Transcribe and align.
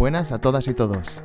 Buenas 0.00 0.32
a 0.32 0.38
todas 0.38 0.66
y 0.66 0.72
todos. 0.72 1.22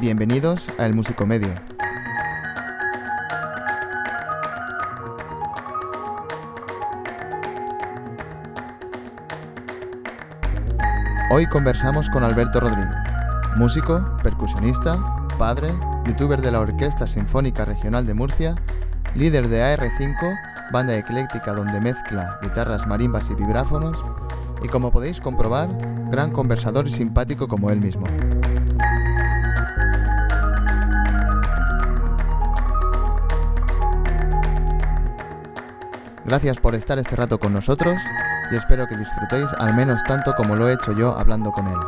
Bienvenidos 0.00 0.66
a 0.76 0.86
El 0.86 0.94
Músico 0.94 1.24
Medio. 1.24 1.54
Hoy 11.30 11.46
conversamos 11.46 12.10
con 12.10 12.24
Alberto 12.24 12.58
Rodríguez, 12.58 12.88
músico, 13.54 14.04
percusionista, 14.24 14.98
padre, 15.38 15.68
youtuber 16.06 16.40
de 16.40 16.50
la 16.50 16.58
Orquesta 16.58 17.06
Sinfónica 17.06 17.64
Regional 17.64 18.04
de 18.04 18.14
Murcia, 18.14 18.56
líder 19.14 19.46
de 19.46 19.62
AR5, 19.62 20.53
banda 20.72 20.94
ecléctica 20.96 21.52
donde 21.52 21.80
mezcla 21.80 22.38
guitarras, 22.42 22.86
marimbas 22.86 23.30
y 23.30 23.34
vibráfonos, 23.34 24.04
y 24.62 24.68
como 24.68 24.90
podéis 24.90 25.20
comprobar, 25.20 25.68
gran 26.10 26.30
conversador 26.30 26.86
y 26.86 26.90
simpático 26.90 27.48
como 27.48 27.70
él 27.70 27.80
mismo. 27.80 28.06
Gracias 36.24 36.58
por 36.58 36.74
estar 36.74 36.98
este 36.98 37.16
rato 37.16 37.38
con 37.38 37.52
nosotros 37.52 38.00
y 38.50 38.56
espero 38.56 38.86
que 38.86 38.96
disfrutéis 38.96 39.50
al 39.58 39.74
menos 39.74 40.02
tanto 40.04 40.32
como 40.34 40.56
lo 40.56 40.68
he 40.68 40.72
hecho 40.72 40.92
yo 40.92 41.16
hablando 41.16 41.52
con 41.52 41.68
él. 41.68 41.78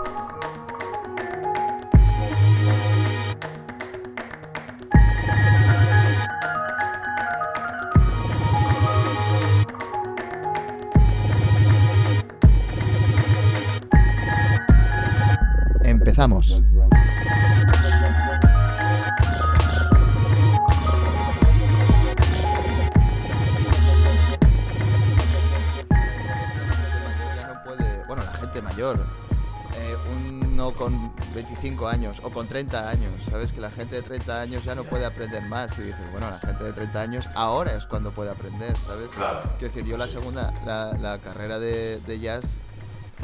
O 32.27 32.31
con 32.31 32.49
30 32.49 32.89
años, 32.91 33.13
sabes 33.31 33.53
que 33.53 33.61
la 33.61 33.71
gente 33.71 33.95
de 33.97 34.03
30 34.03 34.41
años 34.41 34.65
ya 34.65 34.75
no 34.75 34.83
puede 34.83 35.05
aprender 35.05 35.43
más 35.45 35.79
y 35.79 35.83
dices, 35.83 36.11
bueno, 36.11 36.29
la 36.31 36.39
gente 36.41 36.65
de 36.65 36.73
30 36.73 37.01
años 37.01 37.29
ahora 37.37 37.73
es 37.77 37.87
cuando 37.87 38.11
puede 38.11 38.31
aprender, 38.31 38.77
¿sabes? 38.77 39.09
Claro. 39.11 39.43
Quiero 39.59 39.73
decir, 39.73 39.85
yo 39.85 39.97
la 39.97 40.09
segunda, 40.09 40.53
la, 40.65 40.93
la 40.99 41.19
carrera 41.21 41.59
de, 41.61 42.01
de 42.01 42.19
jazz 42.19 42.59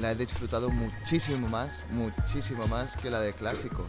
la 0.00 0.12
he 0.12 0.14
disfrutado 0.14 0.70
muchísimo 0.70 1.48
más, 1.48 1.82
muchísimo 1.90 2.66
más 2.68 2.96
que 2.96 3.10
la 3.10 3.18
de 3.20 3.32
clásico. 3.32 3.84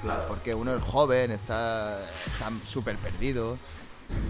Claro. 0.00 0.24
Porque 0.28 0.54
uno 0.54 0.74
es 0.76 0.82
joven, 0.84 1.30
está 1.32 2.00
está 2.26 2.50
súper 2.64 2.96
perdido. 2.98 3.58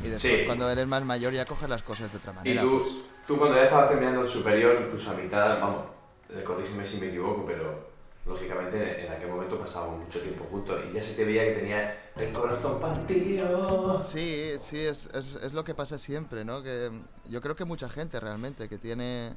Y 0.05 0.09
después 0.09 0.41
Sí. 0.41 0.47
cuando 0.47 0.71
eres 0.71 0.87
más 0.87 1.05
mayor 1.05 1.33
ya 1.33 1.45
coges 1.45 1.69
las 1.69 1.83
cosas 1.83 2.11
de 2.11 2.19
otra 2.19 2.33
Y 2.33 2.37
manera. 2.37 2.63
tú, 2.63 2.81
pues. 2.83 2.95
tú 3.27 3.37
cuando 3.39 3.57
ya 3.57 3.65
estabas 3.65 3.89
terminando 3.91 4.23
el 4.23 4.29
superior, 4.29 4.79
incluso 4.87 5.11
a 5.11 5.15
mitad, 5.15 5.61
vamos, 5.61 5.85
eh, 6.31 6.43
corrígeme 6.43 6.87
si 6.87 6.99
me 6.99 7.09
equivoco, 7.09 7.45
pero 7.47 7.92
lógicamente 8.27 9.05
en 9.07 9.13
aquel 9.13 9.29
momento 9.29 9.59
pasábamos 9.59 10.05
mucho 10.05 10.21
tiempo 10.21 10.45
juntos 10.51 10.81
y 10.91 10.95
ya 10.95 11.03
se 11.03 11.15
te 11.15 11.25
veía 11.25 11.45
que 11.45 11.53
tenía 11.61 12.11
el 12.17 12.33
corazón 12.33 12.81
partido. 12.81 13.99
Sí, 13.99 14.53
sí, 14.59 14.79
es, 14.79 15.07
es, 15.13 15.35
es 15.37 15.53
lo 15.53 15.65
que 15.65 15.75
pasa 15.75 15.99
siempre, 15.99 16.45
¿no? 16.45 16.63
Que 16.63 16.91
yo 17.29 17.41
creo 17.41 17.57
que 17.57 17.65
mucha 17.65 17.89
gente 17.89 18.21
realmente 18.21 18.69
que 18.69 18.79
tiene... 18.79 19.35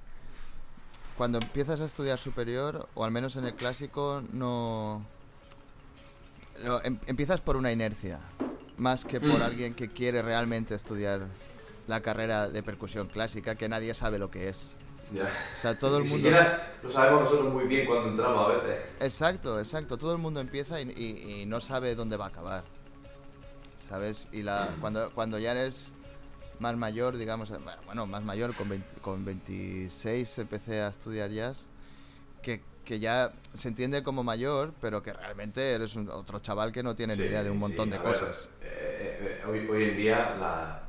Cuando 1.17 1.37
empiezas 1.37 1.79
a 1.79 1.85
estudiar 1.85 2.19
superior, 2.19 2.89
o 2.93 3.05
al 3.05 3.11
menos 3.11 3.37
en 3.37 3.45
el 3.45 3.53
clásico, 3.53 4.21
no... 4.33 5.05
em- 6.83 6.99
empiezas 7.07 7.39
por 7.41 7.55
una 7.55 7.71
inercia, 7.71 8.19
más 8.77 9.05
que 9.05 9.19
por 9.21 9.39
Mm. 9.39 9.43
alguien 9.43 9.73
que 9.75 9.87
quiere 9.89 10.21
realmente 10.21 10.75
estudiar 10.75 11.27
la 11.87 12.01
carrera 12.01 12.49
de 12.49 12.61
percusión 12.63 13.07
clásica, 13.07 13.55
que 13.55 13.69
nadie 13.69 13.93
sabe 13.93 14.19
lo 14.19 14.29
que 14.29 14.49
es. 14.49 14.75
Ya. 15.13 15.23
O 15.53 15.55
sea, 15.55 15.77
todo 15.77 15.97
el 15.99 16.03
Ni 16.03 16.09
mundo... 16.09 16.29
lo 16.83 16.89
sabemos 16.91 17.21
nosotros 17.23 17.53
muy 17.53 17.65
bien 17.65 17.85
cuando 17.85 18.09
entramos 18.09 18.49
a 18.49 18.53
veces. 18.55 18.83
Exacto, 18.99 19.59
exacto. 19.59 19.97
Todo 19.97 20.11
el 20.13 20.17
mundo 20.17 20.39
empieza 20.39 20.81
y, 20.81 20.89
y- 20.91 21.41
y 21.41 21.45
no 21.45 21.59
sabe 21.61 21.95
dónde 21.95 22.17
va 22.17 22.25
a 22.25 22.29
acabar. 22.29 22.63
¿Sabes? 23.77 24.27
Y 24.31 24.41
la, 24.41 24.75
cuando, 24.81 25.11
cuando 25.11 25.37
ya 25.37 25.51
eres 25.51 25.93
más 26.59 26.75
mayor, 26.75 27.17
digamos, 27.17 27.51
eh, 27.51 27.57
bueno, 27.85 28.05
más 28.07 28.23
mayor, 28.23 28.55
con, 28.55 28.69
20 28.69 28.87
con 29.01 29.23
26 29.25 30.39
empecé 30.39 30.81
a 30.81 30.87
estudiar 30.87 31.29
jazz, 31.29 31.67
que, 32.41 32.61
que 32.83 32.99
ya 32.99 33.31
se 33.53 33.67
entiende 33.67 34.01
como 34.01 34.23
mayor, 34.23 34.73
pero 34.81 35.03
que 35.03 35.13
realmente 35.13 35.73
eres 35.73 35.95
un- 35.95 36.09
otro 36.09 36.39
chaval 36.39 36.71
que 36.71 36.81
no 36.81 36.95
tiene 36.95 37.15
ni 37.15 37.23
Sí, 37.23 37.27
idea 37.29 37.43
de 37.43 37.51
un 37.51 37.57
sí, 37.57 37.61
montón 37.61 37.89
de 37.91 37.97
a 37.97 37.99
ver, 38.01 38.11
cosas. 38.11 38.49
eh, 38.63 39.39
eh, 39.43 39.45
hoy, 39.47 39.67
hoy 39.69 39.83
en 39.83 39.97
día 39.97 40.35
la, 40.39 40.84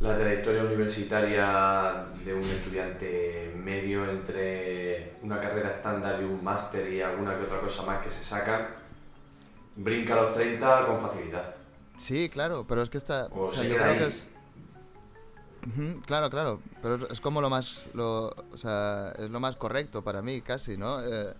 la 0.00 0.16
trayectoria 0.16 0.62
universitaria 0.62 2.06
de 2.24 2.32
un 2.34 2.44
estudiante 2.44 3.52
medio 3.56 4.08
entre 4.08 5.16
una 5.22 5.40
carrera 5.40 5.70
estándar 5.70 6.20
y 6.20 6.24
un 6.24 6.42
máster 6.44 6.92
y 6.92 7.00
alguna 7.02 7.36
que 7.36 7.44
otra 7.44 7.60
cosa 7.60 7.82
más 7.84 8.04
que 8.04 8.10
se 8.10 8.22
saca, 8.22 8.76
brinca 9.76 10.14
a 10.14 10.22
los 10.22 10.34
30 10.34 10.86
con 10.86 11.00
facilidad. 11.00 11.54
Sí, 11.96 12.28
claro, 12.28 12.64
pero 12.68 12.82
es 12.82 12.90
que 12.90 12.98
está... 12.98 13.26
O 13.26 13.46
o 13.46 13.50
sea, 13.50 13.62
se 13.64 13.68
yo 13.70 13.76
creo 13.76 13.90
ahí. 13.92 13.98
que 13.98 14.06
es... 14.06 14.28
Claro, 16.06 16.30
claro, 16.30 16.60
pero 16.80 17.08
es, 17.10 17.20
como 17.20 17.40
lo 17.42 17.50
más, 17.50 17.90
lo, 17.92 18.28
o 18.52 18.56
sea, 18.56 19.12
es 19.18 19.28
lo 19.28 19.38
más 19.40 19.56
correcto 19.56 20.02
para 20.02 20.22
mí, 20.22 20.40
casi, 20.40 20.78
¿no? 20.78 21.04
Eh, 21.04 21.34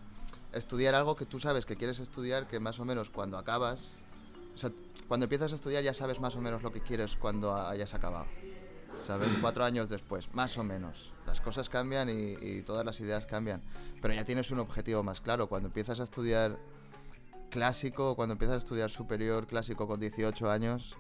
estudiar 0.53 0.95
algo 0.95 1.17
que 1.17 1.25
tú 1.25 1.39
sabes 1.39 1.65
que 1.65 1.77
quieres 1.77 1.99
estudiar, 2.01 2.47
que 2.47 2.61
más 2.61 2.79
o 2.81 2.85
menos 2.85 3.09
cuando 3.11 3.39
acabas, 3.39 3.99
o 4.55 4.59
sea, 4.59 4.71
cuando 5.07 5.25
empiezas 5.25 5.53
a 5.53 5.55
estudiar 5.55 5.83
ya 5.83 5.95
sabes 5.95 6.21
más 6.21 6.37
o 6.37 6.41
menos 6.43 6.63
lo 6.63 6.73
que 6.73 6.81
quieres 6.81 7.17
cuando 7.17 7.55
ha- 7.55 7.71
hayas 7.71 7.95
acabado, 7.95 8.27
¿sabes? 9.01 9.37
Mm. 9.37 9.41
Cuatro 9.41 9.65
años 9.65 9.89
después, 9.89 10.33
más 10.35 10.57
o 10.59 10.65
menos. 10.65 11.13
Las 11.27 11.41
cosas 11.41 11.69
cambian 11.69 12.09
y, 12.09 12.35
y 12.41 12.63
todas 12.63 12.85
las 12.85 13.01
ideas 13.01 13.27
cambian, 13.27 13.63
pero 14.01 14.15
ya 14.15 14.25
tienes 14.25 14.51
un 14.51 14.61
objetivo 14.61 15.03
más 15.03 15.21
claro. 15.21 15.49
Cuando 15.49 15.69
empiezas 15.69 16.01
a 16.01 16.05
estudiar 16.05 16.59
clásico, 17.51 18.15
cuando 18.17 18.33
empiezas 18.33 18.55
a 18.55 18.59
estudiar 18.59 18.91
superior 18.91 19.47
clásico 19.47 19.87
con 19.87 20.01
18 20.01 20.51
años, 20.51 20.97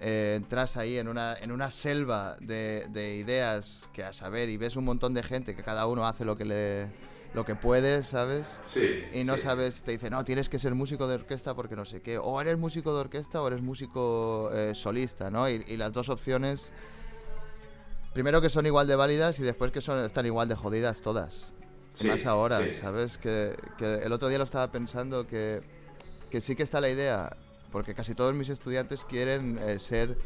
eh, 0.00 0.34
entras 0.36 0.76
ahí 0.76 0.98
en 0.98 1.08
una, 1.08 1.34
en 1.34 1.52
una 1.52 1.70
selva 1.70 2.36
de, 2.40 2.86
de 2.90 3.16
ideas 3.16 3.88
que 3.94 4.04
a 4.04 4.12
saber 4.12 4.50
y 4.50 4.58
ves 4.58 4.76
un 4.76 4.84
montón 4.84 5.14
de 5.14 5.22
gente 5.22 5.56
que 5.56 5.62
cada 5.62 5.86
uno 5.86 6.06
hace 6.06 6.24
lo 6.24 6.36
que 6.36 6.44
le 6.44 6.88
lo 7.34 7.44
que 7.44 7.54
puede, 7.54 8.02
¿sabes? 8.02 8.60
Sí. 8.64 9.04
Y 9.12 9.24
no 9.24 9.34
sí. 9.34 9.40
sabes, 9.40 9.82
te 9.82 9.92
dicen, 9.92 10.10
no, 10.12 10.24
tienes 10.24 10.48
que 10.48 10.58
ser 10.58 10.74
músico 10.74 11.06
de 11.06 11.16
orquesta 11.16 11.54
porque 11.54 11.76
no 11.76 11.84
sé 11.84 12.00
qué. 12.00 12.16
O 12.16 12.40
eres 12.40 12.56
músico 12.56 12.94
de 12.94 13.00
orquesta 13.00 13.42
o 13.42 13.46
eres 13.46 13.60
músico 13.60 14.50
eh, 14.54 14.74
solista, 14.74 15.30
¿no? 15.30 15.48
Y, 15.50 15.62
y 15.66 15.76
las 15.76 15.92
dos 15.92 16.08
opciones, 16.08 16.72
primero 18.16 18.40
que 18.40 18.48
son 18.48 18.64
igual 18.64 18.86
de 18.86 18.96
válidas 18.96 19.38
y 19.40 19.42
después 19.42 19.70
que 19.72 19.82
son, 19.82 20.02
están 20.02 20.24
igual 20.24 20.48
de 20.48 20.54
jodidas 20.54 21.02
todas. 21.02 21.50
Sí, 21.92 22.06
más 22.08 22.24
ahora, 22.24 22.62
sí. 22.62 22.70
¿sabes? 22.70 23.18
Que, 23.18 23.54
que 23.76 23.96
el 24.04 24.10
otro 24.10 24.28
día 24.28 24.38
lo 24.38 24.44
estaba 24.44 24.72
pensando 24.72 25.26
que, 25.26 25.60
que 26.30 26.40
sí 26.40 26.56
que 26.56 26.62
está 26.62 26.80
la 26.80 26.88
idea, 26.88 27.36
porque 27.70 27.94
casi 27.94 28.14
todos 28.14 28.34
mis 28.34 28.48
estudiantes 28.48 29.04
quieren 29.04 29.58
eh, 29.58 29.78
ser 29.78 30.16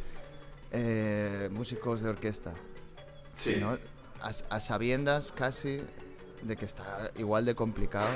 eh, 0.70 1.48
músicos 1.50 2.00
de 2.02 2.10
orquesta, 2.10 2.52
Sí. 3.36 3.56
¿no? 3.58 3.76
A, 4.22 4.28
a 4.54 4.60
sabiendas 4.60 5.32
casi 5.32 5.80
de 6.42 6.56
que 6.56 6.66
está 6.66 7.10
igual 7.18 7.44
de 7.44 7.56
complicado 7.56 8.10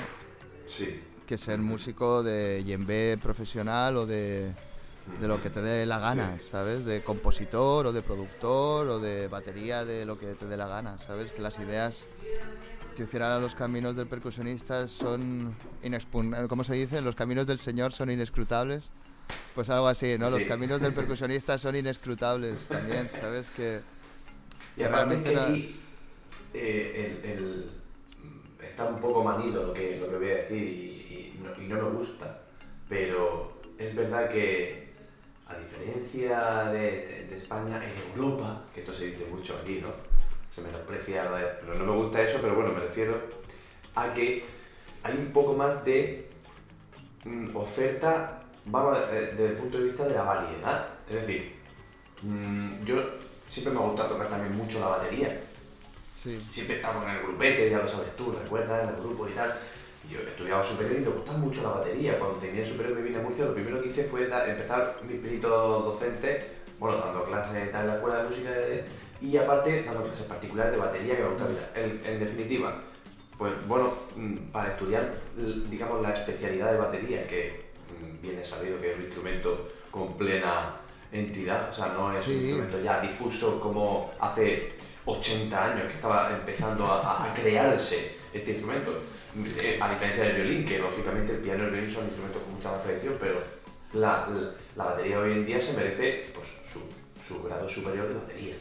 Sí. 0.66 1.02
que 1.26 1.36
ser 1.36 1.58
músico 1.58 2.22
de 2.22 2.62
yembe 2.64 3.18
profesional 3.20 3.96
o 3.96 4.06
de, 4.06 4.52
de 5.20 5.28
lo 5.28 5.40
que 5.40 5.50
te 5.50 5.60
dé 5.60 5.84
la 5.86 5.98
gana, 5.98 6.38
Sí. 6.38 6.48
¿sabes? 6.48 6.84
De 6.84 7.02
compositor 7.02 7.86
o 7.86 7.92
de 7.92 8.02
productor 8.02 8.88
o 8.88 8.98
de 9.00 9.28
batería 9.28 9.84
de 9.84 10.04
lo 10.06 10.18
que 10.18 10.34
te 10.34 10.46
dé 10.46 10.56
la 10.56 10.66
gana, 10.66 10.98
¿sabes? 10.98 11.32
Que 11.32 11.42
las 11.42 11.58
ideas 11.58 12.08
que 12.96 13.02
hicieran 13.02 13.40
los 13.42 13.54
caminos 13.54 13.96
del 13.96 14.06
percusionista 14.06 14.86
son 14.88 15.54
inexpugnables, 15.82 16.48
¿cómo 16.48 16.64
se 16.64 16.74
dice? 16.74 17.00
Los 17.02 17.14
caminos 17.16 17.46
del 17.46 17.58
Señor 17.58 17.92
son 17.92 18.10
inescrutables. 18.10 18.92
Pues 19.54 19.70
algo 19.70 19.88
así, 19.88 20.16
¿no? 20.18 20.30
Los 20.30 20.44
caminos 20.44 20.80
del 20.80 20.92
percusionista 20.94 21.58
son 21.58 21.76
inescrutables 21.76 22.68
también, 22.68 23.08
¿sabes? 23.08 23.50
Que, 23.50 23.80
Y 24.76 24.80
que 24.80 24.88
realmente 24.88 25.30
que 25.30 25.34
no- 25.36 25.56
eh, 26.54 27.20
el, 27.24 27.30
el- 27.30 27.70
está 28.62 28.84
un 28.86 29.00
poco 29.00 29.22
manido 29.24 29.64
lo 29.66 29.72
que, 29.74 29.98
lo 29.98 30.08
que 30.08 30.16
voy 30.16 30.30
a 30.30 30.34
decir 30.36 30.62
y, 30.62 31.34
y 31.36 31.40
no, 31.42 31.62
y 31.62 31.66
no 31.68 31.76
me 31.76 31.96
gusta, 31.98 32.42
pero 32.88 33.60
es 33.78 33.94
verdad 33.94 34.28
que 34.28 34.83
a 35.46 35.54
diferencia 35.58 36.64
de, 36.72 37.26
de 37.28 37.36
España, 37.36 37.82
en 37.84 37.92
Europa, 38.18 38.62
que 38.74 38.80
esto 38.80 38.92
se 38.94 39.06
dice 39.06 39.26
mucho 39.30 39.58
aquí, 39.60 39.80
¿no? 39.82 39.88
Se 40.54 40.62
menosprecia, 40.62 41.24
la- 41.24 41.58
pero 41.60 41.74
no 41.74 41.84
me 41.92 42.02
gusta 42.02 42.22
eso, 42.22 42.38
pero 42.40 42.54
bueno, 42.54 42.72
me 42.72 42.80
refiero 42.80 43.20
a 43.94 44.12
que 44.14 44.44
hay 45.02 45.14
un 45.18 45.32
poco 45.32 45.54
más 45.54 45.84
de 45.84 46.30
mm, 47.24 47.54
oferta, 47.56 48.42
vamos, 48.64 48.98
eh, 49.12 49.32
desde 49.36 49.46
el 49.52 49.56
punto 49.56 49.78
de 49.78 49.84
vista 49.84 50.04
de 50.04 50.14
la 50.14 50.22
variedad. 50.22 50.88
Es 51.08 51.14
decir, 51.16 51.54
mm, 52.22 52.84
yo 52.84 52.96
siempre 53.48 53.74
me 53.74 53.80
ha 53.80 53.86
gustado 53.88 54.10
tocar 54.10 54.28
también 54.28 54.56
mucho 54.56 54.80
la 54.80 54.86
batería. 54.88 55.40
Sí. 56.14 56.40
Siempre 56.50 56.76
estamos 56.76 57.04
en 57.04 57.10
el 57.10 57.22
grupete, 57.22 57.68
ya 57.68 57.78
lo 57.78 57.88
sabes 57.88 58.16
tú, 58.16 58.32
recuerdas, 58.32 58.84
en 58.88 58.94
el 58.94 59.00
grupo 59.02 59.28
y 59.28 59.32
tal. 59.32 59.54
Yo 60.10 60.20
estudiaba 60.20 60.62
superior 60.62 61.00
y 61.00 61.04
me 61.04 61.10
gustaba 61.10 61.38
mucho 61.38 61.62
la 61.62 61.70
batería. 61.70 62.18
Cuando 62.18 62.38
tenía 62.38 62.64
superior 62.64 62.96
me 62.96 63.02
vine 63.02 63.18
a 63.18 63.22
Murcia, 63.22 63.46
lo 63.46 63.54
primero 63.54 63.80
que 63.80 63.88
hice 63.88 64.04
fue 64.04 64.24
empezar 64.24 64.98
mi 65.06 65.14
perito 65.18 65.48
docente, 65.48 66.50
bueno, 66.78 66.98
dando 66.98 67.24
clases 67.24 67.68
en 67.74 67.86
la 67.86 67.94
escuela 67.94 68.18
de 68.18 68.28
música 68.28 68.50
y 69.20 69.36
aparte 69.36 69.82
dando 69.84 70.04
clases 70.04 70.26
particulares 70.26 70.72
de 70.72 70.78
batería 70.78 71.16
que 71.16 71.22
me 71.22 71.28
gustaba. 71.30 71.50
En, 71.74 72.00
en 72.04 72.20
definitiva, 72.20 72.82
pues 73.38 73.52
bueno, 73.66 73.92
mm, 74.16 74.36
para 74.52 74.70
estudiar, 74.70 75.14
digamos, 75.70 76.02
la 76.02 76.10
especialidad 76.10 76.72
de 76.72 76.78
batería, 76.78 77.26
que 77.26 77.70
mm, 77.88 78.22
viene 78.22 78.44
sabido 78.44 78.80
que 78.80 78.92
es 78.92 78.98
un 78.98 79.04
instrumento 79.04 79.70
con 79.90 80.16
plena 80.16 80.76
entidad, 81.12 81.70
o 81.70 81.72
sea, 81.72 81.88
no 81.88 82.12
es 82.12 82.26
un 82.26 82.34
instrumento 82.34 82.80
ya 82.80 83.00
difuso 83.00 83.60
como 83.60 84.12
hace 84.20 84.72
80 85.06 85.64
años 85.64 85.86
que 85.86 85.94
estaba 85.94 86.30
empezando 86.32 86.86
a, 86.86 87.30
a 87.30 87.34
crearse 87.34 88.16
este 88.32 88.52
instrumento 88.52 89.00
eh, 89.36 89.78
a 89.80 89.90
diferencia 89.90 90.24
del 90.24 90.36
violín, 90.36 90.64
que 90.64 90.78
lógicamente 90.78 91.32
el 91.32 91.38
piano 91.38 91.64
y 91.64 91.66
el 91.66 91.72
violín 91.72 91.90
son 91.90 92.04
instrumentos 92.04 92.42
con 92.42 92.54
mucha 92.54 92.70
más 92.70 92.84
tradición, 92.84 93.16
pero 93.18 93.42
la, 93.92 94.28
la, 94.76 94.84
batería 94.84 95.18
hoy 95.18 95.32
en 95.32 95.46
día 95.46 95.60
se 95.60 95.72
merece 95.72 96.26
pues, 96.34 96.48
su, 96.72 96.80
su, 97.26 97.42
grado 97.42 97.68
superior 97.68 98.08
de 98.08 98.14
batería. 98.14 98.54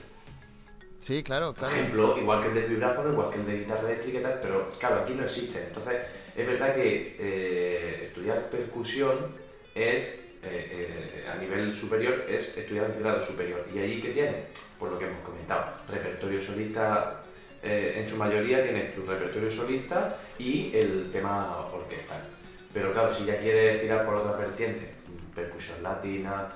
Sí, 0.97 1.21
claro, 1.21 1.53
claro. 1.53 1.71
Por 1.71 1.79
ejemplo, 1.79 2.17
igual 2.17 2.41
que 2.41 2.47
el 2.47 2.53
de 2.55 2.67
vibráfono, 2.67 3.11
igual 3.11 3.29
que 3.29 3.39
el 3.39 3.45
de 3.45 3.59
guitarra 3.59 3.89
eléctrica 3.89 4.19
y 4.19 4.23
tal, 4.23 4.39
pero 4.41 4.71
claro, 4.79 4.95
aquí 5.03 5.13
no 5.13 5.23
existe. 5.25 5.63
Entonces, 5.67 6.03
es 6.35 6.47
verdad 6.47 6.73
que 6.73 7.17
eh, 7.19 8.05
estudiar 8.07 8.49
percusión 8.49 9.35
es, 9.75 10.23
eh, 10.41 11.27
a 11.31 11.35
nivel 11.35 11.75
superior, 11.75 12.25
es 12.27 12.57
estudiar 12.57 12.89
el 12.89 12.99
grado 12.99 13.21
superior. 13.21 13.65
¿Y 13.75 13.79
ahí 13.79 14.01
qué 14.01 14.09
tiene? 14.09 14.45
Pues 14.79 14.91
lo 14.91 14.97
que 14.97 15.05
hemos 15.05 15.23
comentado, 15.23 15.73
repertorio 15.87 16.41
solista 16.41 17.22
eh, 17.63 17.95
en 17.97 18.07
su 18.07 18.17
mayoría 18.17 18.61
tienes 18.61 18.93
tu 18.93 19.05
repertorio 19.05 19.49
solista 19.49 20.17
y 20.37 20.75
el 20.75 21.11
tema 21.11 21.67
orquestal. 21.73 22.21
Pero 22.73 22.91
claro, 22.91 23.13
si 23.13 23.25
ya 23.25 23.39
quieres 23.39 23.81
tirar 23.81 24.05
por 24.05 24.15
otra 24.15 24.35
vertiente, 24.37 24.93
percusión 25.33 25.81
latina, 25.81 26.51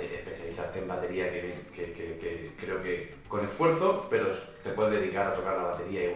especializarte 0.00 0.78
en 0.78 0.88
batería, 0.88 1.30
que, 1.30 1.54
que, 1.74 2.52
creo 2.58 2.82
que 2.82 3.14
con 3.28 3.44
esfuerzo, 3.44 4.06
pero 4.08 4.28
te 4.64 4.70
puedes 4.70 5.00
dedicar 5.00 5.26
a 5.28 5.34
tocar 5.34 5.56
la 5.56 5.64
batería 5.64 6.10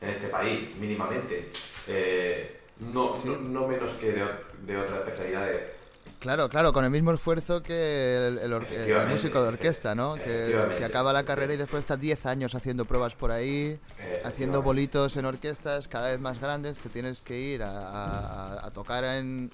en 0.00 0.08
este 0.08 0.28
país, 0.28 0.74
mínimamente. 0.76 1.48
Eh, 1.86 2.56
no, 2.80 3.10
no, 3.24 3.66
menos 3.66 3.92
que 3.94 4.12
de, 4.12 4.24
de 4.66 4.76
otras 4.76 5.00
especialidades 5.00 5.77
Claro, 6.18 6.48
claro, 6.48 6.72
con 6.72 6.84
el 6.84 6.90
mismo 6.90 7.12
esfuerzo 7.12 7.62
que 7.62 8.26
el, 8.26 9.08
músico 9.08 9.40
de 9.40 9.48
orquesta, 9.48 9.94
¿no? 9.94 10.16
Que, 10.16 10.84
acaba 10.84 11.12
la 11.12 11.24
carrera 11.24 11.54
y 11.54 11.56
después 11.56 11.80
está 11.80 11.96
10 11.96 12.26
años 12.26 12.54
haciendo 12.56 12.84
pruebas 12.86 13.14
por 13.14 13.30
ahí, 13.30 13.78
haciendo 14.24 14.60
bolitos 14.60 15.16
en 15.16 15.26
orquestas 15.26 15.86
cada 15.86 16.10
vez 16.10 16.18
más 16.18 16.40
grandes. 16.40 16.80
Te 16.80 16.88
tienes 16.88 17.22
que 17.22 17.38
ir 17.38 17.62
a, 17.62 18.68
tocar 18.74 19.04
en, 19.04 19.52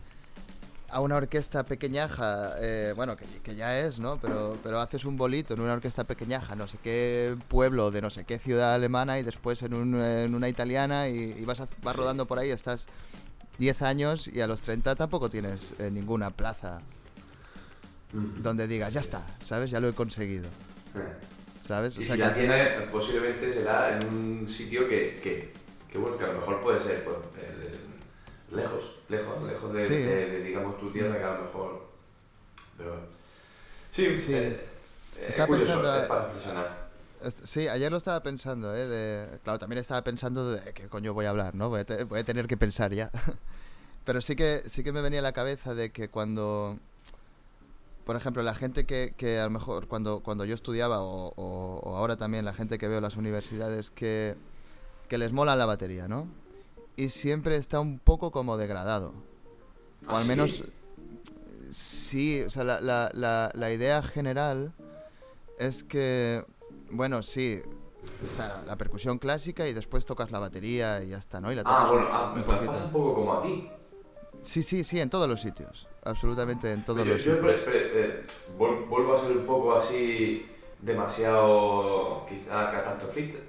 a 0.88 1.00
una 1.00 1.16
orquesta 1.16 1.64
pequeñaja, 1.64 2.55
eh, 2.58 2.94
bueno, 2.96 3.14
que, 3.14 3.55
ya 3.55 3.81
es, 3.81 3.99
¿no? 3.99 4.19
Pero, 4.19 4.56
pero 4.62 4.81
haces 4.81 5.05
un 5.05 5.19
bolito 5.19 5.52
en 5.52 5.60
una 5.60 5.75
orquesta 5.75 6.05
pequeñaja, 6.05 6.56
no 6.56 6.67
sé 6.67 6.78
qué 6.82 7.37
pueblo 7.49 7.90
de 7.90 8.00
no 8.00 8.08
sé 8.08 8.25
qué 8.25 8.38
ciudad 8.38 8.75
alemana 8.75 9.19
y 9.19 9.22
después 9.22 9.62
en, 9.62 9.75
una 9.75 10.49
italiana 10.49 11.08
y, 11.08 11.44
vas, 11.44 11.62
vas 11.82 11.96
rodando 11.96 12.25
por 12.25 12.38
ahí, 12.38 12.50
estás 12.50 12.87
10 13.58 13.82
años 13.82 14.28
y 14.28 14.40
a 14.40 14.46
los 14.46 14.60
30 14.60 14.96
tampoco 14.96 15.30
tienes 15.30 15.74
eh, 15.78 15.90
ninguna 15.90 16.30
plaza 16.30 16.80
donde 18.12 18.68
digas, 18.68 18.92
ya 18.94 19.00
está, 19.00 19.22
¿sabes? 19.40 19.70
Ya 19.70 19.80
lo 19.80 19.88
he 19.88 19.92
conseguido. 19.92 20.48
¿Sabes? 21.60 21.98
O 21.98 22.02
sea, 22.02 22.14
si 22.14 22.22
que 22.22 22.28
tiene, 22.40 22.64
posiblemente 22.92 23.52
será 23.52 23.96
en 23.96 24.06
un 24.06 24.48
sitio 24.48 24.88
que, 24.88 25.18
que, 25.22 25.52
que, 25.90 25.98
bueno, 25.98 26.16
que 26.16 26.24
a 26.24 26.28
lo 26.28 26.34
mejor 26.34 26.60
puede 26.60 26.80
ser 26.80 27.04
pues, 27.04 27.16
lejos, 28.52 29.00
lejos, 29.08 29.42
lejos 29.42 29.72
de, 29.72 30.42
digamos, 30.44 30.78
tu 30.78 30.90
tierra, 30.90 31.18
que 31.18 31.24
a 31.24 31.34
lo 31.34 31.40
mejor... 31.40 31.88
Pero... 32.76 33.00
Sí, 33.90 34.18
sí. 34.18 34.34
Eh, 34.34 34.60
Está 35.28 35.46
pensando, 35.46 36.02
es 36.02 36.08
para. 36.08 36.83
Sí, 37.30 37.68
ayer 37.68 37.90
lo 37.90 37.98
estaba 37.98 38.22
pensando, 38.22 38.74
¿eh? 38.74 38.86
De, 38.86 39.38
claro, 39.42 39.58
también 39.58 39.78
estaba 39.78 40.02
pensando 40.02 40.52
de 40.52 40.72
qué 40.72 40.88
coño 40.88 41.14
voy 41.14 41.26
a 41.26 41.30
hablar, 41.30 41.54
¿no? 41.54 41.70
Voy 41.70 41.80
a, 41.80 42.24
tener 42.24 42.46
que 42.46 42.56
pensar 42.56 42.92
ya. 42.92 43.10
Pero 44.04 44.20
sí 44.20 44.36
que, 44.36 44.62
sí 44.66 44.84
que 44.84 44.92
me 44.92 45.00
venía 45.00 45.20
a 45.20 45.22
la 45.22 45.32
cabeza 45.32 45.74
de 45.74 45.90
que 45.90 46.08
cuando, 46.08 46.78
por 48.04 48.16
ejemplo, 48.16 48.42
la 48.42 48.54
gente 48.54 48.84
que, 48.84 49.14
que 49.16 49.38
a 49.38 49.44
lo 49.44 49.50
mejor 49.50 49.88
cuando, 49.88 50.20
cuando 50.20 50.44
yo 50.44 50.54
estudiaba 50.54 51.00
o, 51.00 51.32
o, 51.36 51.96
ahora 51.96 52.16
también 52.16 52.44
la 52.44 52.52
gente 52.52 52.76
que 52.76 52.88
veo 52.88 52.98
en 52.98 53.04
las 53.04 53.16
universidades 53.16 53.90
que, 53.90 54.36
que 55.08 55.16
les 55.16 55.32
mola 55.32 55.56
la 55.56 55.66
batería, 55.66 56.08
¿no? 56.08 56.28
Y 56.96 57.08
siempre 57.08 57.56
está 57.56 57.80
un 57.80 57.98
poco 57.98 58.30
como 58.30 58.56
degradado. 58.56 59.14
O 60.06 60.14
al 60.14 60.24
¿Ah, 60.24 60.26
menos, 60.26 60.64
sí, 61.70 62.42
o 62.42 62.50
sea, 62.50 62.64
la, 62.64 62.80
la, 62.82 63.10
la, 63.14 63.50
la 63.54 63.72
idea 63.72 64.02
general 64.02 64.74
es 65.58 65.82
que 65.82 66.44
bueno, 66.94 67.23
sí. 67.23 67.62
Está 68.25 68.62
la 68.67 68.76
percusión 68.76 69.19
clásica 69.19 69.67
y 69.67 69.73
después 69.73 70.05
tocas 70.05 70.31
la 70.31 70.38
batería 70.38 71.02
y 71.02 71.08
ya 71.08 71.19
está, 71.19 71.41
¿no? 71.41 71.50
Y 71.50 71.55
la 71.55 71.62
ah, 71.64 71.87
bueno, 71.91 72.08
ah, 72.11 72.35
un, 72.37 72.43
pasa 72.43 72.85
un 72.85 72.93
poco 72.93 73.14
como 73.14 73.35
aquí. 73.35 73.70
Sí, 74.43 74.62
sí, 74.62 74.85
sí, 74.85 75.00
en 75.00 75.08
todos 75.08 75.26
los 75.29 75.41
sitios. 75.41 75.88
Absolutamente 76.05 76.70
en 76.70 76.85
todos 76.85 77.06
los 77.06 77.23
sitios. 77.23 77.61
Eh, 77.67 78.26
vuelvo 78.58 79.14
a 79.14 79.20
ser 79.20 79.37
un 79.38 79.46
poco 79.46 79.75
así 79.75 80.46
demasiado 80.81 82.26
quizá 82.29 82.70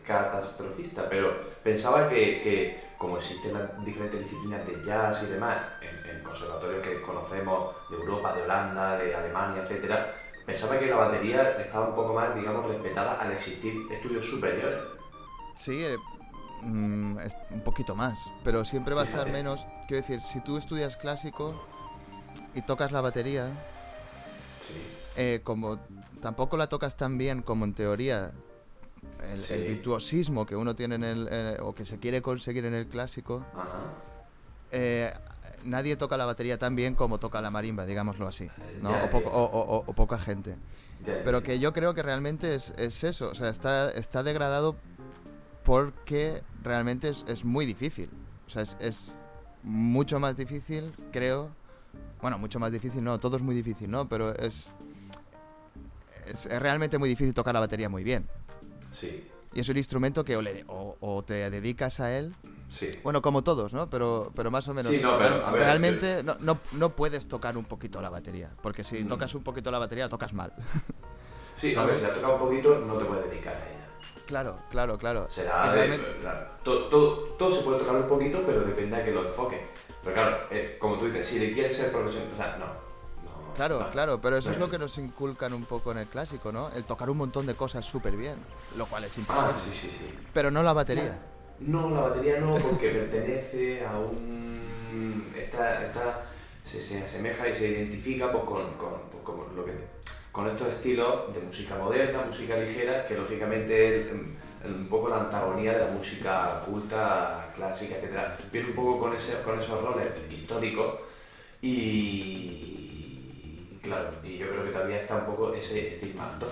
catastrofista, 0.06 1.10
pero 1.10 1.34
pensaba 1.62 2.08
que, 2.08 2.42
que 2.42 2.86
como 2.98 3.18
existen 3.18 3.54
las 3.54 3.84
diferentes 3.84 4.22
disciplinas 4.22 4.66
de 4.66 4.82
jazz 4.86 5.22
y 5.24 5.26
demás 5.32 5.58
en, 5.82 6.16
en 6.16 6.24
conservatorios 6.24 6.82
que 6.82 7.02
conocemos 7.02 7.76
de 7.90 7.98
Europa, 7.98 8.34
de 8.34 8.44
Holanda, 8.44 8.98
de 8.98 9.14
Alemania, 9.14 9.64
etcétera, 9.64 10.16
Pensaba 10.46 10.78
que 10.78 10.86
la 10.86 10.96
batería 10.98 11.42
estaba 11.60 11.90
un 11.90 11.96
poco 11.96 12.14
más, 12.14 12.36
digamos, 12.36 12.68
respetada 12.68 13.20
al 13.20 13.32
existir 13.32 13.88
estudios 13.92 14.26
superiores. 14.26 14.80
Sí, 15.56 15.84
eh, 15.84 15.98
mm, 16.62 17.18
un 17.52 17.62
poquito 17.64 17.96
más, 17.96 18.30
pero 18.44 18.64
siempre 18.64 18.94
va 18.94 19.02
a 19.02 19.06
estar 19.06 19.32
menos. 19.32 19.66
Quiero 19.88 20.02
decir, 20.02 20.22
si 20.22 20.42
tú 20.42 20.58
estudias 20.58 20.98
clásico 20.98 21.66
y 22.54 22.62
tocas 22.62 22.92
la 22.92 23.02
batería, 23.02 23.50
eh, 25.16 25.42
como 25.44 25.80
tampoco 26.22 26.58
la 26.58 26.68
tocas 26.68 26.96
tan 26.96 27.18
bien 27.18 27.42
como 27.42 27.66
en 27.66 27.74
teoría, 27.74 28.32
el, 29.50 29.68
virtuosismo 29.68 30.46
que 30.46 30.56
uno 30.56 30.76
tiene 30.76 30.96
en 30.96 31.04
el, 31.04 31.28
eh, 31.32 31.58
o 31.62 31.74
que 31.74 31.86
se 31.86 32.00
quiere 32.00 32.22
conseguir 32.22 32.66
en 32.66 32.74
el 32.74 32.88
clásico, 32.88 33.44
eh, 34.72 35.12
nadie 35.66 35.96
toca 35.96 36.18
la 36.18 36.26
batería 36.26 36.58
tan 36.58 36.76
bien 36.76 36.96
como 36.96 37.20
toca 37.20 37.42
la 37.42 37.52
marimba, 37.52 37.86
digámoslo 37.86 38.28
así, 38.28 38.50
¿no? 38.82 38.92
o, 39.12 39.94
poca 39.94 40.18
gente. 40.18 40.56
Pero 41.04 41.44
que 41.44 41.60
yo 41.60 41.74
creo 41.74 41.94
que 41.94 42.02
realmente 42.02 42.56
es, 42.56 42.74
eso, 42.78 43.30
o 43.30 43.36
sea, 43.36 43.50
está, 43.50 43.92
está 43.92 44.24
degradado 44.24 44.76
porque 45.64 46.44
realmente 46.64 47.10
es, 47.10 47.46
muy 47.46 47.66
difícil. 47.66 48.10
O 48.48 48.50
sea, 48.50 48.64
es, 48.64 49.18
mucho 49.64 50.20
más 50.20 50.38
difícil, 50.38 50.94
creo. 51.12 51.50
Bueno, 52.22 52.38
mucho 52.38 52.60
más 52.60 52.72
difícil, 52.72 53.04
no, 53.04 53.20
todo 53.20 53.38
es 53.38 53.44
muy 53.44 53.56
difícil, 53.56 53.90
¿no? 53.90 54.08
Pero 54.08 54.36
es, 54.36 54.74
es, 56.28 56.46
realmente 56.46 56.98
muy 56.98 57.10
difícil 57.10 57.34
tocar 57.34 57.54
la 57.54 57.60
batería 57.60 57.90
muy 57.90 58.04
bien. 58.04 58.28
Sí. 58.92 59.28
Y 59.56 59.62
es 59.62 59.70
un 59.70 59.78
instrumento 59.78 60.24
que 60.24 60.36
o 60.68 61.24
te 61.26 61.50
dedicas 61.50 62.00
a 62.00 62.16
él 62.16 62.36
bueno, 63.04 63.22
como 63.22 63.44
todos, 63.44 63.74
¿no? 63.74 63.90
Pero, 63.90 64.32
pero 64.36 64.52
más 64.52 64.68
o 64.68 64.74
menos. 64.74 64.92
realmente 65.52 66.24
no, 66.24 66.36
no, 66.40 66.60
no, 66.74 66.96
puedes 66.96 67.28
tocar 67.28 67.58
un 67.58 67.66
poquito 67.66 68.02
la 68.02 68.10
batería, 68.10 68.50
porque 68.62 68.84
si 68.84 69.04
mm. 69.04 69.08
tocas 69.08 69.34
un 69.36 69.44
poquito 69.44 69.72
la 69.72 69.80
batería, 69.80 70.10
tocas 70.10 70.34
mal. 70.34 70.54
Sí, 71.58 71.74
a 71.74 71.86
ver, 71.86 71.96
si 71.96 72.02
la 72.02 72.14
tocas 72.14 72.32
un 72.32 72.40
poquito, 72.40 72.80
no 72.80 72.98
te 72.98 73.06
puedes 73.06 73.30
dedicar 73.30 73.56
a 73.56 73.60
ella. 73.60 73.88
Claro, 74.26 74.60
claro, 74.70 74.98
claro. 74.98 75.28
Será, 75.30 76.58
todo, 76.66 76.90
todo, 76.90 77.50
se 77.50 77.62
puede 77.62 77.80
tocar 77.80 77.96
un 77.96 78.10
poquito, 78.10 78.44
pero 78.46 78.60
depende 78.66 78.98
de 78.98 79.06
que 79.06 79.12
lo 79.12 79.26
enfoque. 79.26 79.66
Pero 80.04 80.14
claro, 80.14 80.38
eh, 80.52 80.76
como 80.78 81.00
tú 81.00 81.06
dices, 81.06 81.26
si 81.26 81.40
le 81.40 81.54
quieres 81.54 81.78
ser 81.78 81.94
profesional, 81.94 82.28
o 82.34 82.36
sea, 82.36 82.58
no. 82.58 82.85
Claro, 83.56 83.90
claro, 83.92 84.20
pero 84.22 84.38
eso 84.38 84.52
es 84.52 84.58
lo 84.58 84.70
que 84.70 84.78
nos 84.78 84.98
inculcan 84.98 85.54
un 85.54 85.66
poco 85.66 85.92
en 85.92 86.00
el 86.00 86.08
clásico, 86.08 86.52
¿no? 86.52 86.70
El 86.72 86.84
tocar 86.84 87.10
un 87.10 87.18
montón 87.18 87.46
de 87.46 87.56
cosas 87.56 87.86
súper 87.86 88.16
bien, 88.16 88.36
lo 88.78 88.86
cual 88.86 89.06
es 89.06 89.18
imposible. 89.18 89.50
Ah, 89.50 89.60
sí, 89.64 89.72
sí, 89.74 89.96
sí. 89.98 90.14
Pero 90.34 90.52
no 90.52 90.62
la 90.62 90.74
batería. 90.74 91.18
No, 91.60 91.90
la 91.90 92.02
batería 92.02 92.40
no, 92.40 92.56
porque 92.56 92.90
pertenece 92.90 93.86
a 93.86 93.98
un... 93.98 95.34
Esta, 95.36 95.86
esta 95.86 96.26
se, 96.66 96.82
se, 96.82 97.02
asemeja 97.02 97.48
y 97.48 97.56
se 97.56 97.70
identifica 97.70 98.32
pues, 98.32 98.44
con, 98.44 98.74
con, 98.74 99.24
con, 99.24 99.56
lo 99.56 99.64
que, 99.64 99.72
con 100.32 100.48
estos 100.48 100.68
estilos 100.70 101.34
de 101.34 101.42
música 101.42 101.76
moderna, 101.78 102.24
música 102.28 102.58
ligera, 102.58 103.08
que 103.08 103.16
lógicamente 103.16 104.02
es 104.02 104.12
un 104.66 104.88
poco 104.90 105.10
la 105.10 105.22
antagonía 105.22 105.74
de 105.74 105.86
la 105.86 105.92
música 105.92 106.62
culta, 106.66 107.54
clásica, 107.56 107.96
etc. 107.96 108.42
Viene 108.52 108.70
un 108.70 108.76
poco 108.76 109.00
con, 109.00 109.16
ese, 109.16 109.42
con 109.44 109.60
esos 109.60 109.82
roles 109.82 110.08
históricos 110.30 110.96
y, 111.62 112.85
claro, 113.86 114.10
y 114.24 114.38
yo 114.38 114.50
creo 114.50 114.66
que 114.66 114.72
todavía 114.72 115.02
está 115.02 115.18
un 115.18 115.26
poco 115.26 115.54
ese 115.54 115.88
estigma. 115.88 116.30
De 116.40 116.46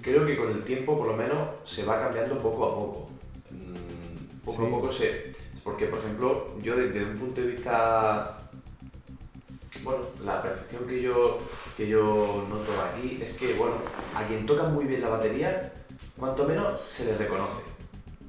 creo 0.00 0.26
que 0.26 0.36
con 0.36 0.50
el 0.50 0.64
tiempo 0.64 0.96
por 0.96 1.08
lo 1.08 1.16
menos 1.16 1.48
se 1.64 1.84
va 1.84 2.00
cambiando 2.00 2.38
poco 2.38 2.66
a 2.66 2.74
poco. 2.74 3.10
Mm, 3.50 4.44
poco 4.44 4.66
a 4.66 4.70
poco 4.70 4.92
se... 4.92 5.32
Porque, 5.64 5.86
por 5.86 6.00
ejemplo, 6.00 6.58
yo 6.60 6.76
desde 6.76 7.04
un 7.04 7.18
punto 7.18 7.40
de 7.40 7.46
vista... 7.48 8.38
Bueno, 9.82 10.00
la 10.24 10.42
percepción 10.42 10.86
que 10.86 11.02
yo, 11.02 11.38
que 11.76 11.88
yo 11.88 12.46
noto 12.48 12.72
aquí 12.82 13.20
es 13.22 13.32
que, 13.32 13.54
bueno, 13.54 13.76
a 14.14 14.24
quien 14.24 14.46
toca 14.46 14.64
muy 14.64 14.84
bien 14.84 15.02
la 15.02 15.08
batería, 15.08 15.72
cuanto 16.16 16.46
menos 16.46 16.80
se 16.88 17.04
le 17.04 17.16
reconoce. 17.16 17.62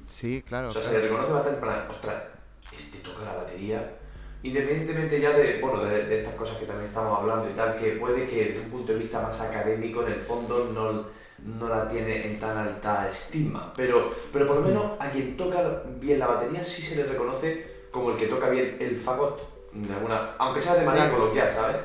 Sí, 0.06 0.42
claro. 0.46 0.68
O 0.68 0.72
sea, 0.72 0.82
se 0.82 0.92
le 0.94 1.00
reconoce 1.02 1.32
bastante 1.32 1.60
para, 1.60 1.88
ostras, 1.88 2.24
este 2.72 2.98
toca 2.98 3.24
la 3.24 3.34
batería. 3.34 3.98
Independientemente 4.44 5.18
ya 5.22 5.30
de, 5.32 5.58
bueno, 5.58 5.82
de, 5.82 6.04
de 6.04 6.18
estas 6.18 6.34
cosas 6.34 6.58
que 6.58 6.66
también 6.66 6.88
estamos 6.88 7.18
hablando 7.18 7.48
y 7.50 7.54
tal, 7.54 7.78
que 7.78 7.92
puede 7.92 8.26
que 8.28 8.44
desde 8.44 8.60
un 8.60 8.68
punto 8.70 8.92
de 8.92 8.98
vista 8.98 9.22
más 9.22 9.40
académico, 9.40 10.02
en 10.02 10.12
el 10.12 10.20
fondo 10.20 10.66
no, 10.66 11.06
no 11.46 11.68
la 11.68 11.88
tiene 11.88 12.26
en 12.26 12.38
tan 12.38 12.54
alta 12.58 13.08
estima. 13.08 13.72
Pero, 13.74 14.10
pero 14.30 14.46
por 14.46 14.56
lo 14.56 14.62
menos 14.62 14.84
a 15.00 15.10
quien 15.10 15.38
toca 15.38 15.82
bien 15.98 16.18
la 16.18 16.26
batería 16.26 16.62
sí 16.62 16.82
se 16.82 16.94
le 16.94 17.04
reconoce 17.04 17.66
como 17.90 18.10
el 18.10 18.18
que 18.18 18.26
toca 18.26 18.50
bien 18.50 18.76
el 18.80 18.98
fagot. 18.98 19.40
De 19.72 19.94
alguna, 19.94 20.32
aunque 20.38 20.60
sea 20.60 20.74
de 20.74 20.84
manera 20.84 21.06
Sí. 21.08 21.14
coloquial, 21.16 21.50
¿sabes? 21.50 21.80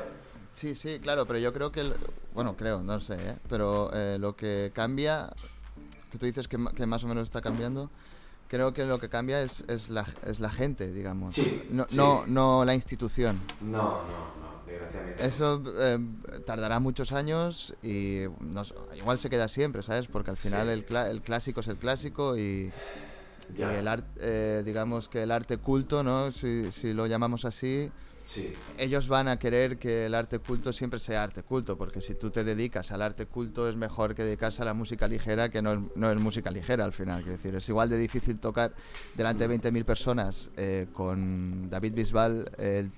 Sí, 0.52 0.74
sí, 0.74 1.00
claro, 1.00 1.24
pero 1.24 1.38
yo 1.38 1.54
creo 1.54 1.72
que, 1.72 1.80
el- 1.80 1.94
bueno, 2.34 2.56
creo, 2.58 2.82
no 2.82 3.00
sé, 3.00 3.14
¿eh? 3.14 3.36
pero 3.48 3.90
eh, 3.94 4.18
lo 4.20 4.36
que 4.36 4.70
cambia, 4.74 5.30
que 6.12 6.18
tú 6.18 6.26
dices 6.26 6.46
que, 6.46 6.58
que 6.76 6.84
más 6.84 7.02
o 7.04 7.08
menos 7.08 7.22
está 7.22 7.40
cambiando, 7.40 7.88
creo 8.50 8.72
que 8.74 8.84
lo 8.84 8.98
que 8.98 9.08
cambia 9.08 9.40
es, 9.42 9.64
es, 9.68 9.88
la, 9.88 10.04
es 10.26 10.40
la 10.40 10.50
gente, 10.50 10.92
digamos. 10.92 11.36
Sí, 11.36 11.56
no, 11.68 11.86
sí. 11.88 11.96
no, 11.96 12.24
no 12.26 12.64
la 12.64 12.74
institución. 12.74 13.38
No, 13.60 13.96
no, 14.08 14.34
no, 14.36 14.62
desgraciadamente. 14.66 15.24
Eso 15.24 15.62
eh, 15.78 15.98
tardará 16.44 16.80
muchos 16.80 17.12
años 17.12 17.74
y 17.82 18.24
no 18.40 18.64
sé, 18.64 18.74
igual 18.96 19.18
se 19.20 19.30
queda 19.30 19.46
siempre, 19.46 19.82
¿sabes? 19.84 20.08
Porque 20.08 20.30
al 20.32 20.36
final 20.36 20.66
Sí. 20.66 20.72
el, 20.72 20.84
cla- 20.84 21.08
el 21.08 21.22
clásico 21.22 21.60
es 21.60 21.68
el 21.68 21.76
clásico 21.78 22.36
y, 22.36 22.72
y 23.56 23.62
el 23.62 23.86
arte, 23.86 24.62
digamos 24.64 25.08
que 25.08 25.22
el 25.22 25.30
arte 25.30 25.56
culto, 25.58 26.02
¿no? 26.02 26.30
Si, 26.32 26.72
si 26.72 26.92
lo 26.92 27.06
llamamos 27.06 27.44
así, 27.44 27.90
sí, 28.24 28.54
ellos 28.78 29.08
van 29.08 29.28
a 29.28 29.38
querer 29.38 29.78
que 29.78 30.06
el 30.06 30.14
arte 30.14 30.38
culto 30.38 30.72
siempre 30.72 30.98
sea 30.98 31.22
arte 31.22 31.42
culto, 31.42 31.76
porque 31.76 32.00
si 32.00 32.14
tú 32.14 32.30
te 32.30 32.44
dedicas 32.44 32.92
al 32.92 33.02
arte 33.02 33.26
culto 33.26 33.68
es 33.68 33.76
mejor 33.76 34.14
que 34.14 34.24
dedicarse 34.24 34.62
a 34.62 34.64
la 34.64 34.74
música 34.74 35.08
ligera, 35.08 35.48
que 35.48 35.62
no 35.62 35.72
es, 35.72 35.80
no 35.94 36.10
es 36.10 36.20
música 36.20 36.50
ligera 36.50 36.84
al 36.84 36.92
final. 36.92 37.22
Quiero 37.22 37.36
decir, 37.36 37.54
es 37.54 37.68
igual 37.68 37.88
de 37.88 37.98
difícil 37.98 38.38
tocar 38.38 38.72
delante 39.14 39.46
de 39.46 39.58
20.000 39.58 39.84
personas 39.84 40.50
eh, 40.56 40.86
con 40.92 41.68
David 41.68 41.94
Bisbal 41.94 42.50
eh, 42.58 42.88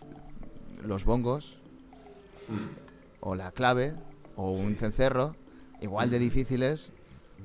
los 0.84 1.04
bongos, 1.04 1.62
Mm, 2.48 2.68
o 3.20 3.34
la 3.34 3.52
clave, 3.52 3.94
o 4.36 4.50
un 4.50 4.74
cencerro, 4.74 5.36
igual 5.80 6.10
de 6.10 6.18
difíciles 6.18 6.92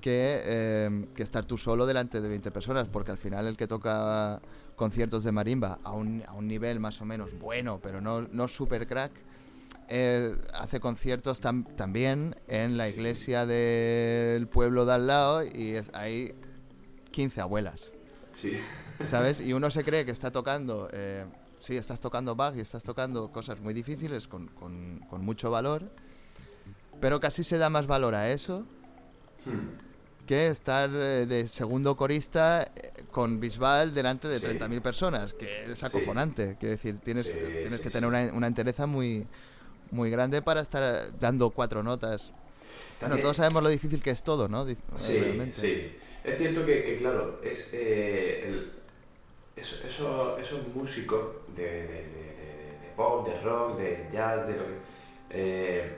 que, 0.02 0.42
eh, 0.44 1.08
que 1.16 1.24
estar 1.24 1.46
tú 1.46 1.58
solo 1.58 1.86
delante 1.86 2.20
de 2.20 2.28
20 2.28 2.52
personas, 2.52 2.88
porque 2.88 3.12
al 3.12 3.18
final 3.18 3.46
el 3.46 3.58
que 3.58 3.68
toca 3.68 4.42
conciertos 4.82 5.24
de 5.26 5.32
marimba 5.34 5.80
a 5.84 5.92
un, 5.92 6.24
a 6.28 6.34
un 6.34 6.48
nivel 6.48 6.80
más 6.80 7.02
o 7.02 7.06
menos 7.06 7.38
bueno, 7.38 7.80
pero 7.82 8.00
no, 8.00 8.22
no 8.22 8.48
super 8.48 8.88
crack, 8.88 9.12
eh, 9.90 10.36
hace 10.54 10.80
conciertos 10.80 11.42
tam- 11.42 11.66
también 11.76 12.36
en 12.48 12.78
la 12.78 12.88
iglesia 12.88 13.46
del 13.48 14.48
pueblo 14.48 14.86
de 14.86 14.94
al 14.94 15.08
lado 15.08 15.44
y 15.44 15.72
es- 15.72 15.90
hay 15.94 16.34
15 17.12 17.42
abuelas. 17.42 17.92
sí, 18.34 18.56
¿Sabes? 19.02 19.42
Y 19.42 19.54
uno 19.54 19.70
se 19.72 19.84
cree 19.84 20.06
que 20.06 20.12
está 20.12 20.32
tocando, 20.32 20.90
eh, 20.94 21.26
sí, 21.58 21.76
estás 21.76 22.00
tocando 22.00 22.36
Bach 22.36 22.56
y 22.56 22.60
estás 22.60 22.84
tocando 22.84 23.32
cosas 23.32 23.60
muy 23.60 23.74
difíciles 23.74 24.28
con, 24.28 24.48
con- 24.48 25.00
con 25.10 25.26
mucho 25.26 25.50
valor, 25.50 25.92
pero 27.00 27.20
casi 27.20 27.44
se 27.44 27.58
da 27.58 27.70
más 27.70 27.88
valor 27.88 28.14
a 28.16 28.32
eso 28.32 28.66
Mm, 29.46 29.70
que 30.28 30.48
estar 30.48 30.90
eh, 30.94 31.26
de 31.26 31.48
segundo 31.48 31.96
corista 31.98 32.64
eh, 32.76 32.92
con 33.12 33.40
Bisbal 33.40 33.94
delante 33.94 34.28
de 34.28 34.40
Sí. 34.40 34.46
30.000 34.46 34.82
personas, 34.82 35.34
que 35.34 35.64
es 35.72 35.84
acojonante. 35.84 36.58
Quiero 36.60 36.74
decir, 36.76 37.00
tienes, 37.00 37.28
Sí, 37.28 37.38
tienes 37.62 37.80
sí, 37.80 37.84
que 37.84 37.90
sí. 37.90 37.94
tener 37.94 38.08
una, 38.08 38.32
una 38.34 38.46
entereza 38.48 38.86
muy, 38.86 39.26
muy 39.90 40.12
grande 40.12 40.42
para 40.44 40.62
estar 40.62 40.84
eh, 40.84 41.12
dando 41.20 41.50
cuatro 41.50 41.82
notas. 41.82 42.30
Bueno, 42.32 42.46
También- 43.00 43.22
todos 43.22 43.38
sabemos 43.38 43.64
lo 43.64 43.70
difícil 43.70 44.02
que 44.04 44.12
es 44.12 44.22
todo, 44.22 44.48
¿no? 44.48 44.66
Sí, 44.98 45.18
realmente. 45.20 45.60
sí. 45.62 45.98
Es 46.24 46.38
cierto 46.38 46.66
que, 46.66 46.84
que, 46.84 46.98
claro, 46.98 47.40
es, 47.44 47.68
eh, 47.72 48.44
el- 48.48 48.72
eso- 49.56 49.78
eso- 49.88 50.38
esos 50.38 50.68
músicos 50.76 51.38
de, 51.56 51.64
de- 51.64 51.72
de- 51.72 51.88
de- 51.88 52.80
de 52.82 52.94
pop, 52.96 53.28
de 53.28 53.40
rock, 53.42 53.78
de 53.78 54.10
jazz, 54.12 54.46
de 54.48 54.54
lo 54.58 54.64
que... 54.66 54.78
eh, 55.30 55.98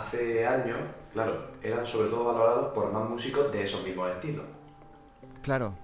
hace 0.00 0.46
años, 0.46 0.78
claro, 1.12 1.48
eran 1.62 1.86
sobre 1.86 2.08
todo 2.10 2.24
valorados 2.24 2.72
por 2.72 2.92
más 2.92 3.08
músicos 3.08 3.50
de 3.52 3.62
esos 3.62 3.82
mismos 3.84 4.10
estilos, 4.10 4.44
Claro, 5.42 5.74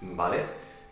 ¿vale? 0.00 0.44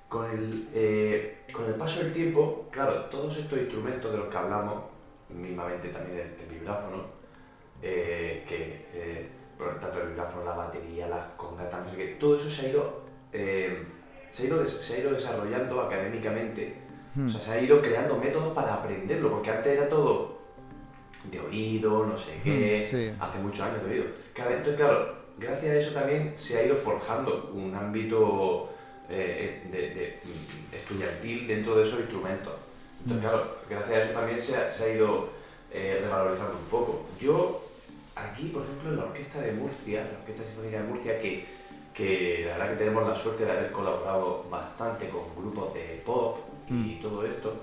Con 0.09 0.31
el, 0.31 0.69
eh, 0.75 1.45
con 1.53 1.65
el 1.67 1.75
paso 1.75 2.01
del 2.01 2.13
tiempo, 2.13 2.69
claro, 2.71 3.07
todos 3.07 3.37
estos 3.39 3.59
instrumentos 3.59 4.13
de 4.13 4.19
los 4.19 4.29
que 4.29 4.37
hablamos, 4.37 4.85
mismamente 5.31 5.89
también 5.89 6.19
el, 6.21 6.41
el 6.45 6.49
vibráfono, 6.59 7.05
eh, 7.83 8.45
que 8.49 8.87
eh, 8.93 9.29
por 9.57 9.79
tanto 9.81 10.01
el 10.01 10.09
vibráfono, 10.09 10.45
la 10.45 10.57
batería, 10.57 11.09
las 11.09 11.27
congas, 11.37 11.73
no 11.73 11.91
sé 11.91 11.97
qué, 11.97 12.07
todo 12.21 12.37
eso 12.37 12.51
se 12.51 12.67
ha 12.67 12.69
ido, 12.71 13.03
eh, 13.33 13.87
se 14.31 14.45
ha 14.45 14.47
ido, 14.47 14.65
se 14.67 14.95
ha 14.95 14.99
ido 15.01 15.13
desarrollando 15.13 15.81
académicamente, 15.83 16.81
Hmm. 17.15 17.27
o 17.27 17.29
sea, 17.29 17.41
se 17.41 17.53
ha 17.53 17.61
ido 17.61 17.83
creando 17.83 18.17
métodos 18.17 18.55
para 18.55 18.73
aprenderlo, 18.75 19.31
porque 19.33 19.51
antes 19.51 19.67
era 19.77 19.87
todo 19.87 20.39
de 21.31 21.41
oído, 21.41 22.07
no 22.07 22.19
sé 22.19 22.41
qué, 22.43 22.83
Hmm, 22.83 22.85
sí. 22.91 23.11
hace 23.21 23.39
muchos 23.39 23.61
años 23.61 23.85
de 23.85 23.91
oído. 23.93 24.05
Entonces, 24.35 24.75
claro, 24.77 25.15
gracias 25.39 25.71
a 25.73 25.77
eso 25.77 25.91
también 25.93 26.33
se 26.37 26.59
ha 26.59 26.65
ido 26.67 26.75
forjando 26.77 27.51
un 27.55 27.75
ámbito 27.75 28.69
eh, 29.09 29.63
de, 29.71 29.79
de- 29.91 30.21
mm, 30.25 30.75
estudiantil 30.75 31.47
dentro 31.47 31.75
de 31.77 31.85
esos 31.85 32.01
instrumentos. 32.01 32.55
Entonces, 33.01 33.19
Mm. 33.25 33.29
claro, 33.29 33.57
gracias 33.69 33.91
a 33.99 34.03
eso 34.05 34.13
también 34.13 34.41
se 34.41 34.57
ha, 34.57 34.71
se 34.71 34.85
ha 34.85 34.95
ido 34.95 35.29
eh, 35.71 35.99
revalorizando 36.03 36.53
un 36.59 36.65
poco. 36.71 37.07
Yo, 37.21 37.63
aquí, 38.15 38.49
por 38.49 38.63
ejemplo, 38.63 38.91
en 38.91 38.97
la 38.97 39.05
Orquesta 39.05 39.41
de 39.41 39.53
Murcia, 39.53 40.05
la 40.05 40.19
Orquesta 40.21 40.45
Sinfónica 40.45 40.79
de 40.83 40.85
Murcia, 40.89 41.21
que, 41.21 41.47
que 41.95 42.45
la 42.47 42.57
verdad 42.59 42.71
que 42.73 42.79
tenemos 42.85 43.07
la 43.09 43.17
suerte 43.17 43.45
de 43.45 43.51
haber 43.53 43.73
colaborado 43.73 44.45
bastante 44.51 45.09
con 45.09 45.23
grupos 45.37 45.75
de 45.75 46.03
pop 46.07 46.39
y 46.71 46.95
todo 47.03 47.25
esto, 47.27 47.55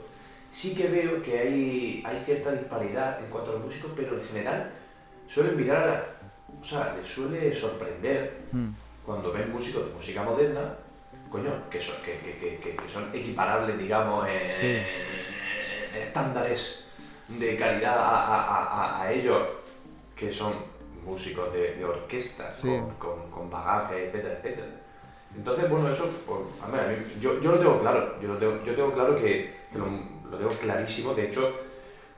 sí 0.52 0.76
que 0.76 0.88
veo 0.88 1.22
que 1.22 1.40
hay, 1.40 2.04
hay 2.06 2.20
cierta 2.26 2.52
disparidad 2.52 3.20
en 3.24 3.30
cuanto 3.30 3.52
a 3.52 3.54
los 3.56 3.64
músicos, 3.66 3.92
pero 3.96 4.16
en 4.20 4.24
general 4.26 4.72
suelen 5.28 5.56
mirar 5.58 5.84
a 5.84 5.86
la... 5.88 6.06
O 6.62 6.66
sea, 6.66 6.96
les 7.00 7.08
suele 7.08 7.54
sorprender 7.54 8.40
Hmm. 8.52 8.70
cuando 9.06 9.32
ven 9.32 9.52
músicos 9.52 9.88
de 9.88 9.94
música 9.94 10.24
moderna, 10.24 10.74
coño, 11.32 11.70
que 11.70 11.80
son, 11.80 11.96
que, 12.04 12.18
que, 12.20 12.38
que, 12.38 12.60
que- 12.60 12.90
son 12.90 13.10
equiparables, 13.14 13.78
digamos, 13.78 14.28
en, 14.28 14.54
Sí. 14.54 14.66
en 15.94 16.02
estándares 16.02 16.86
de 17.40 17.56
calidad 17.58 17.98
a, 17.98 18.26
a- 18.26 18.66
a- 18.66 19.02
a 19.04 19.14
ellos, 19.14 19.48
que 20.16 20.32
son 20.32 20.54
músicos 21.06 21.54
de, 21.54 21.76
de 21.76 21.86
orquesta, 21.86 22.52
Sí. 22.52 22.68
con, 22.68 22.90
con, 22.96 23.32
con 23.32 23.50
bagaje, 23.50 24.08
etcétera, 24.08 24.34
etcétera. 24.40 24.68
Entonces, 25.38 25.70
bueno, 25.70 25.90
eso, 25.92 26.10
pues, 26.26 26.40
a 26.62 26.68
mí- 26.68 27.22
yo, 27.22 27.40
yo 27.40 27.52
lo 27.54 27.60
tengo 27.60 27.80
claro, 27.80 28.20
yo, 28.20 28.28
lo 28.30 28.38
tengo, 28.38 28.64
yo 28.66 28.76
tengo 28.76 28.92
claro 28.94 29.16
que, 29.16 29.56
lo 30.30 30.38
tengo 30.38 30.52
clarísimo, 30.52 31.14
de 31.14 31.28
hecho, 31.28 31.60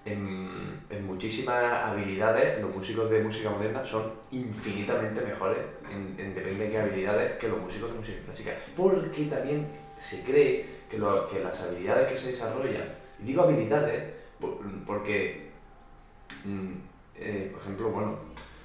en, 0.06 0.82
muchísimas 1.06 1.64
habilidades, 1.86 2.60
los 2.62 2.74
músicos 2.76 3.10
de 3.10 3.22
música 3.24 3.50
moderna 3.50 3.86
son 3.86 4.14
infinitamente 4.32 5.22
mejores 5.22 5.60
en, 5.90 6.16
en 6.18 6.34
depende 6.34 6.66
de 6.66 6.72
qué 6.72 6.80
habilidades 6.80 7.38
que 7.38 7.48
los 7.48 7.60
músicos 7.60 7.92
de 7.92 7.98
música 7.98 8.24
clásica. 8.26 8.52
Porque 8.76 9.26
también 9.26 9.68
se 10.00 10.24
cree 10.24 10.66
que, 10.90 10.98
las 10.98 11.62
habilidades 11.62 12.12
que 12.12 12.18
se 12.18 12.32
desarrollan, 12.32 12.96
y 13.22 13.24
digo 13.26 13.44
habilidades 13.44 14.14
por- 14.40 14.60
porque, 14.86 15.52
mm, 16.46 16.72
eh, 17.16 17.50
por 17.52 17.62
ejemplo, 17.62 17.90
bueno, 17.90 18.18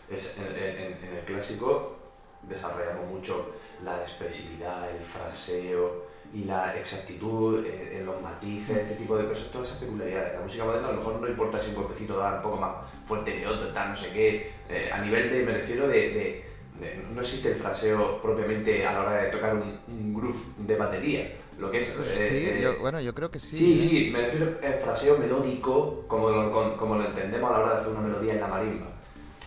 en 0.09 1.17
el 1.19 1.25
clásico 1.27 1.97
desarrollamos 2.43 3.11
mucho 3.11 3.53
la 3.85 4.01
expresividad, 4.03 4.89
el 4.91 5.03
fraseo 5.03 6.06
y 6.35 6.45
la 6.45 6.77
exactitud 6.77 7.65
eh, 7.65 7.99
en 7.99 8.07
los 8.07 8.21
matices, 8.21 8.77
este 8.79 8.95
tipo 8.97 9.17
de 9.17 9.27
cosas, 9.27 9.51
todas 9.51 9.69
esas 9.69 9.81
peculiaridades. 9.81 10.35
La 10.35 10.41
música 10.41 10.65
moderna 10.65 10.89
a 10.89 10.93
lo 10.93 10.99
mejor 10.99 11.21
no 11.21 11.29
importa 11.29 11.59
si 11.61 11.71
un 11.71 11.77
golpecito 11.77 12.19
da 12.19 12.37
un 12.37 12.43
poco 12.43 12.57
más 12.59 12.71
fuerte 13.07 13.39
que 13.39 13.47
otro, 13.47 13.69
tal, 13.69 13.91
no 13.91 13.97
sé 13.97 14.11
qué. 14.13 14.53
Eh, 14.69 14.91
a 14.93 14.99
nivel 14.99 15.31
de, 15.31 15.43
me 15.45 15.53
refiero 15.53 15.89
de, 15.89 15.95
de- 15.99 16.47
de- 16.81 17.03
no 17.15 17.21
existe 17.23 17.49
el 17.51 17.55
fraseo 17.55 18.21
propiamente 18.21 18.87
a 18.87 18.93
la 18.93 19.01
hora 19.01 19.13
de 19.23 19.31
tocar 19.31 19.55
un, 19.55 19.79
un 19.89 20.15
groove 20.15 20.39
de 20.59 20.77
batería. 20.77 21.37
Lo 21.59 21.71
que 21.71 21.81
es... 21.81 21.89
eh, 21.89 21.95
Sí, 22.15 22.49
eh, 22.51 22.61
yo, 22.63 22.79
bueno, 22.81 23.01
yo 23.01 23.15
creo 23.15 23.31
que 23.31 23.39
sí. 23.39 23.57
Sí, 23.57 23.75
¿eh? 23.75 23.79
sí, 23.79 24.11
me 24.13 24.21
refiero 24.23 24.59
al 24.63 24.75
fraseo 24.75 25.17
melódico, 25.17 26.05
como 26.07 26.29
lo, 26.29 26.77
como 26.77 26.97
lo 26.97 27.07
entendemos 27.07 27.49
a 27.51 27.55
la 27.55 27.59
hora 27.65 27.75
de 27.77 27.81
hacer 27.81 27.93
una 27.93 28.01
melodía 28.03 28.35
en 28.35 28.41
la 28.41 28.49
marimba. 28.49 28.87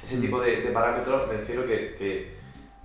Ese 0.03 0.17
Mm. 0.17 0.21
tipo 0.21 0.41
de, 0.41 0.61
de 0.61 0.71
parámetros 0.71 1.27
me 1.27 1.35
refiero 1.37 1.67
que, 1.67 1.95
que 1.99 2.39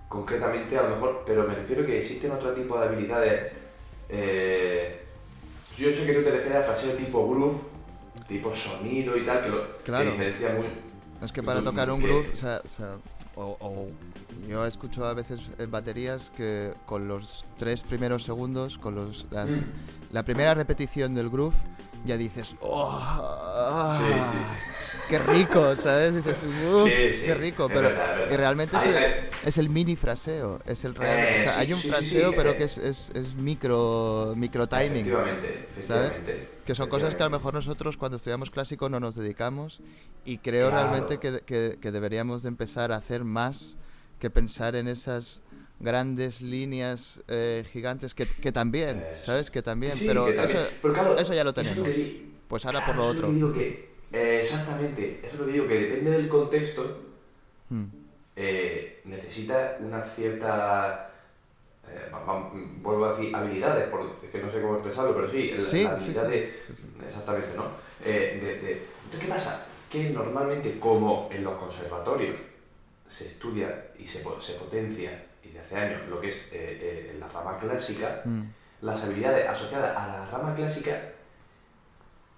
concretamente 0.08 0.76
a 0.76 0.82
lo 0.82 0.90
mejor, 0.90 1.22
pero 1.26 1.44
me 1.44 1.54
refiero 1.54 1.86
que 1.86 1.98
existen 2.00 2.32
otro 2.32 2.52
tipo 2.52 2.78
de 2.78 2.86
habilidades. 2.86 3.52
Eh, 4.08 5.04
yo 5.76 5.92
sé 5.92 6.06
que 6.06 6.12
tú 6.14 6.22
te 6.22 6.30
refieres 6.30 6.56
al 6.58 6.64
fraseo 6.64 6.92
tipo 6.92 7.28
groove, 7.28 7.60
tipo 8.28 8.54
sonido 8.54 9.16
y 9.16 9.24
tal, 9.24 9.40
que 9.42 9.48
lo 9.48 9.76
que 9.78 9.82
Claro. 9.84 10.10
diferencia 10.12 10.50
muy. 10.50 10.66
Es 11.22 11.32
que 11.32 11.42
para 11.42 11.60
Mm, 11.60 11.64
tocar 11.64 11.90
un 11.90 12.00
que- 12.00 12.06
groove, 12.06 12.28
o 12.32 12.36
sea, 12.36 12.60
o 12.64 12.68
sea, 12.68 12.96
o, 13.36 13.56
o 13.60 13.88
yo 14.48 14.64
escucho 14.66 15.04
a 15.06 15.14
veces 15.14 15.40
en 15.58 15.70
baterías 15.70 16.30
que 16.36 16.72
con 16.86 17.08
los 17.08 17.44
tres 17.58 17.82
primeros 17.82 18.22
segundos, 18.24 18.78
con 18.78 18.94
los, 18.94 19.26
las- 19.30 19.50
Mm. 19.50 19.64
la 20.12 20.22
primera 20.22 20.54
repetición 20.54 21.14
del 21.14 21.30
groove, 21.30 21.56
ya 22.04 22.16
dices, 22.16 22.56
¡oh! 22.60 22.88
ah, 23.02 23.98
Sí, 23.98 24.38
sí. 24.38 24.73
¡Qué 25.08 25.18
rico! 25.18 25.76
¿Sabes? 25.76 26.14
Dices, 26.14 26.44
¡uff! 26.44 26.88
Sí, 26.88 26.90
sí, 27.18 27.22
¡Qué 27.26 27.34
rico! 27.34 27.68
Pero 27.68 27.82
verdad, 27.82 28.12
es 28.14 28.18
verdad. 28.20 28.32
y 28.32 28.36
realmente 28.36 28.76
es 28.76 28.84
el, 28.86 28.96
hay- 28.96 29.28
es 29.44 29.58
el 29.58 29.68
mini 29.68 29.96
fraseo, 29.96 30.58
es 30.66 30.84
el 30.84 30.94
real. 30.94 31.18
Eh, 31.18 31.36
o 31.40 31.42
sea, 31.42 31.52
sí, 31.54 31.60
hay 31.60 31.72
un 31.72 31.80
fraseo, 31.80 32.34
pero 32.34 32.56
que 32.56 32.64
es, 32.64 32.78
es, 32.78 33.10
es 33.14 33.34
micro, 33.34 34.32
micro 34.36 34.66
timing. 34.66 35.06
Efectivamente, 35.06 35.66
¿sabes? 35.80 36.10
efectivamente. 36.12 36.54
Que 36.64 36.74
son 36.74 36.88
cosas 36.88 37.14
que 37.14 37.22
a 37.22 37.26
lo 37.26 37.30
mejor 37.30 37.52
nosotros 37.54 37.96
cuando 37.98 38.16
estudiamos 38.16 38.50
clásico 38.50 38.88
no 38.88 38.98
nos 39.00 39.16
dedicamos 39.16 39.80
y 40.24 40.38
creo 40.38 40.70
Claro. 40.70 40.88
realmente 40.90 41.18
que, 41.18 41.40
que- 41.44 41.78
que 41.80 41.92
deberíamos 41.92 42.42
de 42.42 42.48
empezar 42.48 42.90
a 42.92 42.96
hacer 42.96 43.22
más 43.24 43.76
que 44.18 44.30
pensar 44.30 44.74
en 44.74 44.88
esas 44.88 45.42
grandes 45.80 46.40
líneas 46.40 47.22
eh, 47.28 47.64
gigantes 47.70 48.14
que, 48.14 48.26
que 48.26 48.50
también. 48.52 49.04
¿sabes? 49.16 49.50
Que 49.50 49.60
también, 49.60 49.92
Sí, 49.94 50.06
pero, 50.06 50.24
que 50.24 50.32
también. 50.32 50.58
Eso, 50.62 50.68
Pero 50.80 50.94
claro, 50.94 51.18
eso 51.18 51.34
ya 51.34 51.44
lo 51.44 51.50
eso 51.50 51.60
tenemos. 51.60 51.88
que 51.88 52.24
pues 52.48 52.64
ahora 52.64 52.78
claro, 52.80 52.92
por 52.94 53.04
lo 53.04 53.10
otro. 53.10 53.32
digo 53.32 53.52
que, 53.52 53.93
eh, 54.14 54.40
exactamente, 54.40 55.20
eso 55.22 55.34
es 55.34 55.40
lo 55.40 55.46
que 55.46 55.52
digo, 55.52 55.66
que 55.68 55.80
depende 55.80 56.10
del 56.12 56.28
contexto, 56.28 57.00
Mm, 57.70 57.84
eh, 58.36 59.00
necesita 59.04 59.76
una 59.80 60.02
cierta... 60.04 61.10
eh, 61.88 62.10
vuelvo 62.82 63.06
a 63.06 63.12
decir 63.12 63.34
habilidades, 63.34 63.88
es 64.22 64.30
que 64.30 64.42
no 64.42 64.50
sé 64.50 64.60
cómo 64.60 64.74
expresarlo, 64.74 65.14
pero 65.14 65.28
sí, 65.28 65.50
el- 65.50 65.66
Sí, 65.66 65.82
la 65.84 65.92
habilidad 65.92 66.24
sí, 66.26 66.30
de, 66.30 66.58
sí. 66.60 66.84
Exactamente, 67.06 67.48
¿no? 67.56 67.64
De- 68.04 68.10
de- 68.40 68.86
Entonces, 69.04 69.20
¿qué 69.20 69.26
pasa? 69.28 69.66
Que 69.90 70.10
normalmente, 70.10 70.78
como 70.78 71.28
en 71.32 71.42
los 71.44 71.54
conservatorios 71.54 72.36
se 73.08 73.28
estudia 73.28 73.88
y 73.98 74.06
se, 74.06 74.22
se 74.40 74.52
potencia, 74.54 75.26
y 75.42 75.48
de 75.50 75.60
hace 75.60 75.76
años, 75.76 76.02
lo 76.08 76.20
que 76.20 76.28
es 76.28 76.50
la 77.18 77.28
rama 77.28 77.58
clásica, 77.58 78.22
Mm, 78.24 78.42
las 78.82 79.02
habilidades 79.04 79.48
asociadas 79.48 79.96
a 79.96 80.06
la 80.08 80.26
rama 80.30 80.54
clásica, 80.54 81.00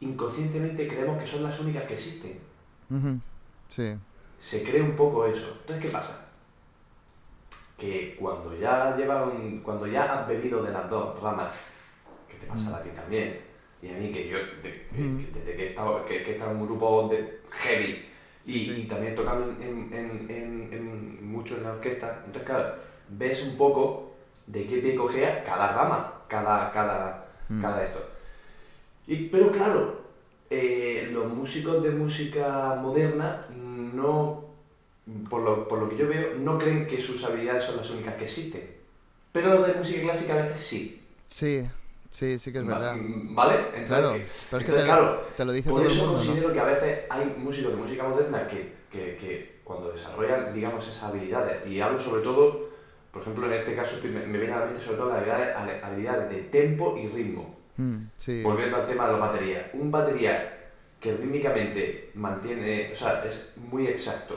inconscientemente 0.00 0.86
creemos 0.88 1.18
que 1.20 1.26
son 1.26 1.42
las 1.42 1.58
únicas 1.60 1.84
que 1.84 1.94
existen. 1.94 2.38
Sí. 3.68 3.94
Se 4.38 4.62
cree 4.62 4.82
un 4.82 4.94
poco 4.96 5.26
eso. 5.26 5.56
Entonces, 5.60 5.84
¿qué 5.84 5.90
pasa? 5.90 6.26
Que 7.76 8.16
cuando 8.18 8.56
ya 8.56 8.96
llevas 8.96 9.26
un- 9.32 9.60
cuando 9.60 9.86
ya 9.86 10.04
has 10.04 10.28
bebido 10.28 10.62
de 10.62 10.72
las 10.72 10.88
dos 10.88 11.20
ramas, 11.20 11.52
que 12.28 12.36
te 12.36 12.46
pasa 12.46 12.76
a 12.76 12.82
ti 12.82 12.90
también, 12.90 13.40
y 13.82 13.88
a 13.88 13.92
mí 13.98 14.12
que 14.12 14.28
yo, 14.28 14.38
de- 14.62 14.86
que- 14.94 15.02
Mm. 15.02 15.18
que 15.24 15.38
desde 15.38 15.56
que 15.56 15.62
he 15.64 15.68
estado, 15.70 16.04
que, 16.04 16.22
que 16.22 16.30
he 16.30 16.32
estado 16.34 16.52
en 16.52 16.56
un 16.58 16.66
grupo 16.66 17.08
de 17.08 17.40
heavy 17.50 18.06
y, 18.44 18.46
Sí, 18.46 18.60
sí. 18.62 18.70
y 18.82 18.84
también 18.86 19.14
tocando 19.14 19.50
en, 19.62 19.92
en- 19.92 20.26
en- 20.30 20.68
en- 20.72 21.28
mucho 21.30 21.56
en 21.56 21.64
la 21.64 21.72
orquesta, 21.72 22.22
entonces 22.24 22.44
claro, 22.44 22.74
ves 23.08 23.42
un 23.42 23.56
poco 23.56 24.14
de 24.46 24.66
qué 24.66 24.78
pie 24.78 24.94
cogea 24.94 25.42
cada 25.44 25.72
rama, 25.72 26.12
cada, 26.28 26.70
cada, 26.72 27.26
Mm. 27.48 27.60
cada 27.60 27.84
esto. 27.84 28.00
Y, 29.06 29.28
pero 29.28 29.50
claro, 29.52 30.00
eh, 30.50 31.08
los 31.12 31.26
músicos 31.32 31.82
de 31.82 31.90
música 31.90 32.74
moderna 32.80 33.46
no, 33.50 34.44
por 35.30 35.42
lo, 35.42 35.68
por 35.68 35.78
lo 35.80 35.88
que 35.88 35.96
yo 35.96 36.08
veo, 36.08 36.34
no 36.38 36.58
creen 36.58 36.86
que 36.86 37.00
sus 37.00 37.22
habilidades 37.24 37.64
son 37.64 37.76
las 37.76 37.90
únicas 37.90 38.14
que 38.14 38.24
existen. 38.24 38.76
Pero 39.32 39.54
los 39.54 39.66
de 39.68 39.74
música 39.74 40.02
clásica 40.02 40.34
a 40.34 40.42
veces 40.42 40.60
sí. 40.60 41.02
Sí, 41.26 41.64
sí, 42.10 42.38
sí 42.38 42.52
que 42.52 42.58
es 42.58 42.66
verdad. 42.66 42.96
¿Vale? 42.98 43.54
Entonces, 43.74 43.86
Claro, 43.86 44.12
pero 44.50 44.58
es 44.58 44.64
que 44.64 44.72
entonces, 44.72 44.74
te, 44.74 44.82
claro, 44.84 45.20
te 45.36 45.44
lo 45.44 45.52
dice 45.52 45.70
por 45.70 45.78
todo 45.80 45.88
el 45.88 45.92
eso 45.92 46.06
mundo, 46.06 46.24
¿no? 46.24 46.24
considero 46.24 46.52
que 46.52 46.60
a 46.60 46.64
veces 46.64 46.98
hay 47.10 47.34
músicos 47.38 47.72
de 47.72 47.78
música 47.78 48.04
moderna 48.04 48.48
que, 48.48 48.72
que, 48.90 49.16
que 49.16 49.60
cuando 49.64 49.92
desarrollan, 49.92 50.54
digamos, 50.54 50.86
esas 50.88 51.02
habilidades, 51.04 51.66
y 51.66 51.80
hablo 51.80 51.98
sobre 52.00 52.22
todo, 52.22 52.68
por 53.12 53.22
ejemplo, 53.22 53.46
en 53.46 53.52
este 53.54 53.74
caso 53.76 53.98
me, 54.04 54.26
me 54.26 54.38
viene 54.38 54.54
a 54.54 54.60
la 54.60 54.66
mente 54.66 54.80
sobre 54.80 54.98
todo 54.98 55.08
las 55.10 55.18
habilidades, 55.18 55.82
habilidades 55.84 56.30
de 56.30 56.42
tempo 56.44 56.96
y 56.96 57.08
ritmo. 57.08 57.56
Mm, 57.76 57.96
sí. 58.16 58.42
Volviendo 58.42 58.76
al 58.76 58.86
tema 58.86 59.06
de 59.06 59.12
la 59.12 59.18
batería. 59.18 59.70
Un 59.74 59.90
batería 59.90 60.52
que 61.00 61.12
rítmicamente 61.12 62.10
mantiene, 62.14 62.90
o 62.92 62.96
sea, 62.96 63.22
es 63.24 63.52
muy 63.56 63.86
exacto 63.86 64.34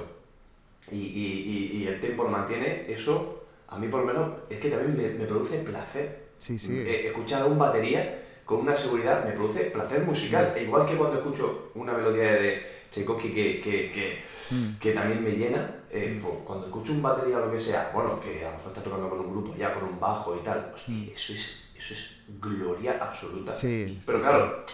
y, 0.92 0.98
y- 0.98 1.44
y- 1.78 1.78
y 1.84 1.88
el 1.88 2.00
tempo 2.00 2.24
lo 2.24 2.30
mantiene, 2.30 2.86
eso 2.92 3.46
a 3.70 3.78
mí 3.78 3.88
por 3.88 4.02
lo 4.02 4.08
menos 4.08 4.32
es 4.50 4.60
que 4.60 4.70
también 4.70 4.96
me, 4.98 5.20
me 5.20 5.26
produce 5.26 5.60
placer. 5.60 6.30
Sí, 6.38 6.58
sí. 6.58 6.74
Eh, 6.86 7.08
escuchar 7.08 7.44
a 7.44 7.46
un 7.46 7.58
batería 7.60 8.24
con 8.46 8.60
una 8.62 8.76
seguridad 8.76 9.24
me 9.26 9.32
produce 9.34 9.66
placer 9.66 10.02
musical. 10.04 10.54
E 10.56 10.64
igual 10.64 10.86
que 10.86 10.96
cuando 10.96 11.18
escucho 11.20 11.72
una 11.76 11.94
melodía 11.94 12.34
de 12.34 12.64
Tchaikovsky 12.90 13.32
que, 13.34 13.62
que, 13.62 13.92
que, 13.92 14.30
Mm, 14.52 14.80
que 14.80 14.94
también 14.94 15.24
me 15.24 15.30
llena, 15.34 15.76
eh, 15.92 16.18
pues, 16.20 16.34
cuando 16.44 16.66
escucho 16.66 16.92
un 16.94 17.04
batería 17.04 17.38
o 17.38 17.46
lo 17.46 17.52
que 17.52 17.60
sea, 17.60 17.92
bueno, 17.94 18.20
que 18.20 18.44
a 18.44 18.50
lo 18.50 18.58
mejor 18.58 18.70
está 18.72 18.82
tocando 18.84 19.08
con 19.08 19.20
un 19.20 19.32
grupo 19.32 19.56
ya, 19.56 19.72
con 19.76 19.84
un 19.84 20.00
bajo 20.00 20.36
y 20.36 20.40
tal, 20.40 20.72
hostia, 20.74 20.96
Mm. 20.96 21.10
eso 21.14 21.34
es, 21.34 21.69
eso 21.80 21.94
es 21.94 22.16
gloria 22.40 22.98
absoluta. 23.02 23.56
Sí, 23.56 24.00
Pero 24.06 24.20
sí, 24.20 24.28
claro, 24.28 24.66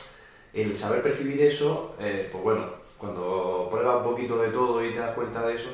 el 0.53 0.75
saber 0.75 1.01
percibir 1.03 1.41
eso, 1.41 1.95
eh, 1.99 2.27
pues 2.31 2.43
bueno, 2.43 2.65
cuando 2.97 3.67
pruebas 3.71 3.97
un 3.97 4.03
poquito 4.11 4.37
de 4.41 4.49
todo 4.49 4.83
y 4.83 4.91
te 4.93 4.99
das 4.99 5.13
cuenta 5.13 5.45
de 5.45 5.53
eso, 5.55 5.69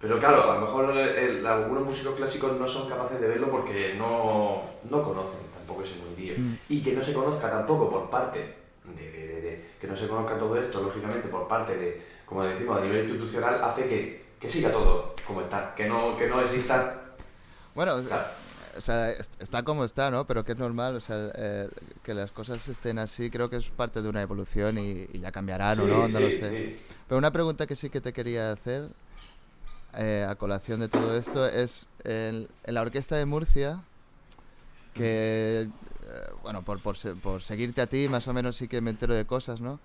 pero 0.00 0.18
claro, 0.18 0.50
a 0.50 0.54
lo 0.54 0.60
mejor 0.60 0.96
el- 0.96 1.44
algunos 1.46 1.84
músicos 1.84 2.14
clásicos 2.14 2.52
no 2.58 2.68
son 2.68 2.88
capaces 2.88 3.20
de 3.20 3.26
verlo 3.26 3.50
porque 3.50 3.94
no, 3.94 4.62
no 4.88 5.02
conocen 5.02 5.40
tampoco 5.56 5.82
ese 5.82 5.96
mundillo. 5.96 6.34
Mm. 6.38 6.54
Y 6.68 6.82
que 6.82 6.92
no 6.92 7.02
se 7.02 7.12
conozca 7.12 7.50
tampoco 7.50 7.90
por 7.90 8.08
parte 8.10 8.54
de, 8.84 9.10
de- 9.10 9.26
de- 9.26 9.40
de- 9.40 9.64
que 9.80 9.86
no 9.88 9.96
se 9.96 10.06
conozca 10.06 10.38
todo 10.38 10.56
esto, 10.56 10.80
lógicamente, 10.80 11.26
por 11.28 11.48
parte 11.48 11.76
de, 11.76 12.00
como 12.24 12.44
decimos, 12.44 12.78
a 12.78 12.84
nivel 12.84 13.08
institucional, 13.08 13.60
hace 13.64 13.88
que, 13.88 14.24
que 14.40 14.48
siga 14.48 14.70
todo 14.70 15.14
como 15.26 15.40
está, 15.40 15.74
que 15.74 15.86
no, 15.88 16.16
que 16.16 16.28
no 16.28 16.40
exista... 16.40 16.94
Bueno, 17.74 18.00
Claro. 18.02 18.24
O 18.78 18.80
sea, 18.80 19.10
est- 19.12 19.40
está 19.42 19.62
como 19.64 19.84
está, 19.84 20.10
¿no? 20.10 20.26
Pero 20.26 20.44
que 20.44 20.52
es 20.52 20.58
normal, 20.58 20.96
o 20.96 21.00
sea, 21.00 21.30
eh, 21.34 21.68
que 22.02 22.14
las 22.14 22.32
cosas 22.32 22.68
estén 22.68 22.98
así, 22.98 23.30
creo 23.30 23.50
que 23.50 23.56
es 23.56 23.70
parte 23.70 24.02
de 24.02 24.08
una 24.08 24.22
evolución 24.22 24.78
y, 24.78 25.06
y 25.12 25.20
ya 25.20 25.32
cambiarán 25.32 25.80
o 25.80 25.88
no, 25.88 26.08
no 26.08 26.20
lo 26.20 26.30
sé. 26.30 26.52
sí. 26.52 26.56
Pero 27.08 27.18
una 27.18 27.32
pregunta 27.32 27.66
que 27.66 27.76
sí 27.76 27.90
que 27.90 28.00
te 28.00 28.12
quería 28.12 28.52
hacer, 28.52 28.90
eh, 29.94 30.26
a 30.28 30.34
colación 30.36 30.80
de 30.80 30.88
todo 30.88 31.16
esto, 31.16 31.46
es 31.48 31.88
en, 32.04 32.48
en 32.64 32.74
la 32.74 32.82
Orquesta 32.82 33.16
de 33.16 33.26
Murcia, 33.26 33.82
que, 34.94 35.70
eh, 36.02 36.26
bueno, 36.42 36.62
por, 36.64 36.80
por, 36.80 36.96
se- 36.96 37.14
por 37.14 37.42
seguirte 37.42 37.80
a 37.80 37.86
ti, 37.86 38.08
más 38.08 38.28
o 38.28 38.32
menos 38.32 38.56
sí 38.56 38.68
que 38.68 38.80
me 38.80 38.90
entero 38.90 39.14
de 39.14 39.26
cosas, 39.26 39.60
¿no? 39.60 39.80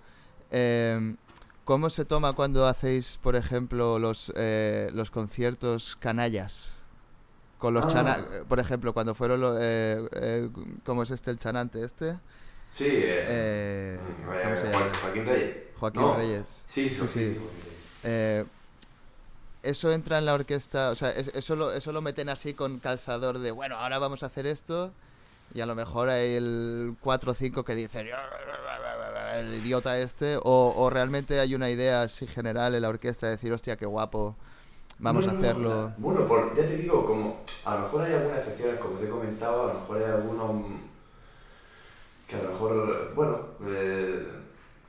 Eh, 0.50 1.16
¿Cómo 1.64 1.88
se 1.90 2.04
toma 2.04 2.34
cuando 2.34 2.66
hacéis, 2.66 3.18
por 3.22 3.36
ejemplo, 3.36 3.98
los, 3.98 4.32
eh, 4.36 4.90
los 4.92 5.10
conciertos 5.10 5.96
canallas? 5.96 6.73
Con 7.64 7.72
los 7.72 7.94
Ah. 7.94 8.18
eh, 8.30 8.42
por 8.46 8.60
ejemplo, 8.60 8.92
cuando 8.92 9.14
fueron 9.14 9.40
los... 9.40 9.56
Eh, 9.58 10.06
eh, 10.16 10.50
¿Cómo 10.84 11.02
es 11.02 11.10
este, 11.10 11.30
el 11.30 11.38
chanante 11.38 11.82
este? 11.82 12.18
Sí, 12.68 12.84
eh, 12.86 13.24
Eh, 13.26 13.98
¿Cómo 14.42 14.52
eh, 14.52 14.56
se 14.58 14.70
llama? 14.70 14.92
Joaquín 15.00 15.24
Reyes. 15.24 15.56
Joaquín 15.80 16.02
No. 16.02 16.14
Reyes. 16.14 16.44
Sí, 16.68 16.90
Sí, 16.90 16.94
sí, 16.94 17.08
sí. 17.08 17.34
sí. 17.34 17.40
Eh, 18.02 18.44
eso 19.62 19.90
entra 19.92 20.18
en 20.18 20.26
la 20.26 20.34
orquesta, 20.34 20.90
o 20.90 20.94
sea, 20.94 21.08
es- 21.12 21.28
eso 21.28 21.56
lo, 21.56 21.72
eso 21.72 21.90
lo 21.92 22.02
meten 22.02 22.28
así 22.28 22.52
con 22.52 22.80
calzador 22.80 23.38
de, 23.38 23.50
bueno, 23.50 23.76
ahora 23.78 23.98
vamos 23.98 24.22
a 24.22 24.26
hacer 24.26 24.46
esto, 24.46 24.92
y 25.54 25.62
a 25.62 25.66
lo 25.66 25.74
mejor 25.74 26.10
hay 26.10 26.34
el 26.34 26.96
4 27.00 27.32
o 27.32 27.34
5 27.34 27.64
que 27.64 27.74
dicen, 27.74 28.06
el 29.36 29.54
idiota 29.54 29.98
este, 29.98 30.36
o, 30.36 30.74
o 30.76 30.90
realmente 30.90 31.40
hay 31.40 31.54
una 31.54 31.70
idea 31.70 32.02
así 32.02 32.26
general 32.26 32.74
en 32.74 32.82
la 32.82 32.90
orquesta 32.90 33.24
de 33.24 33.32
decir, 33.32 33.54
hostia, 33.54 33.78
qué 33.78 33.86
guapo, 33.86 34.36
vamos 34.98 35.24
No, 35.26 35.30
a 35.30 35.34
no, 35.34 35.38
hacerlo. 35.38 35.92
bueno, 35.98 36.26
por- 36.26 36.54
ya 36.56 36.66
te 36.66 36.76
digo, 36.76 37.04
como 37.04 37.40
a 37.64 37.74
lo 37.76 37.80
mejor 37.82 38.02
hay 38.02 38.14
algunas 38.14 38.38
excepciones, 38.38 38.80
como 38.80 38.98
te 38.98 39.06
he 39.06 39.08
comentado, 39.08 39.64
a 39.70 39.74
lo 39.74 39.80
mejor 39.80 39.98
hay 39.98 40.04
algunos 40.04 40.54
mm, 40.54 40.74
que 42.28 42.36
a 42.36 42.42
lo 42.42 42.48
mejor, 42.48 43.12
bueno, 43.14 43.38
eh, 43.66 44.26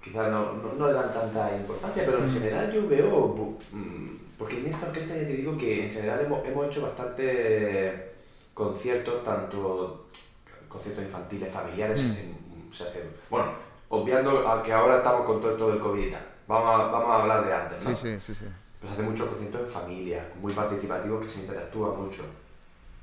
quizás 0.03 0.31
no, 0.31 0.53
no, 0.53 0.73
no 0.73 0.87
le 0.87 0.93
dan 0.93 1.13
tanta 1.13 1.55
importancia, 1.55 2.03
pero 2.05 2.19
en 2.19 2.25
Mm. 2.27 2.33
general 2.33 2.71
yo 2.71 2.87
veo, 2.87 3.57
mm, 3.71 4.07
porque 4.37 4.59
en 4.59 4.67
esta 4.67 4.87
orquesta 4.87 5.13
ya 5.15 5.21
te 5.21 5.33
digo 5.33 5.57
que 5.57 5.87
en 5.87 5.93
general 5.93 6.21
hemos, 6.21 6.45
hemos 6.45 6.67
hecho 6.67 6.81
bastante 6.83 8.13
conciertos, 8.53 9.23
tanto 9.23 10.05
conciertos 10.69 11.03
infantiles, 11.05 11.51
familiares, 11.53 11.99
se 12.01 12.07
Mm. 12.07 12.11
hacen, 12.11 12.35
se 12.73 12.83
hacen- 12.83 13.09
bueno, 13.29 13.47
obviando 13.89 14.47
a 14.47 14.61
que 14.63 14.71
ahora 14.73 14.97
estamos 14.97 15.25
con 15.25 15.41
todo 15.41 15.51
esto 15.51 15.69
del 15.69 15.79
COVID 15.79 16.07
y 16.07 16.11
tal, 16.11 16.25
vamos 16.47 16.69
a, 16.69 16.77
vamos 16.91 17.09
a 17.09 17.21
hablar 17.21 17.45
de 17.45 17.53
antes, 17.53 17.85
¿no? 17.85 17.95
Sí, 17.95 18.01
sí, 18.19 18.19
sí, 18.19 18.35
sí. 18.35 18.45
Pues 18.85 18.93
hace 18.99 19.01
muchos 19.09 19.27
conciertos 19.29 19.61
en 19.61 19.67
familia, 19.67 20.27
muy 20.39 20.53
participativos 20.53 21.23
que 21.25 21.31
se 21.31 21.39
interactúa 21.39 21.95
mucho. 21.95 22.23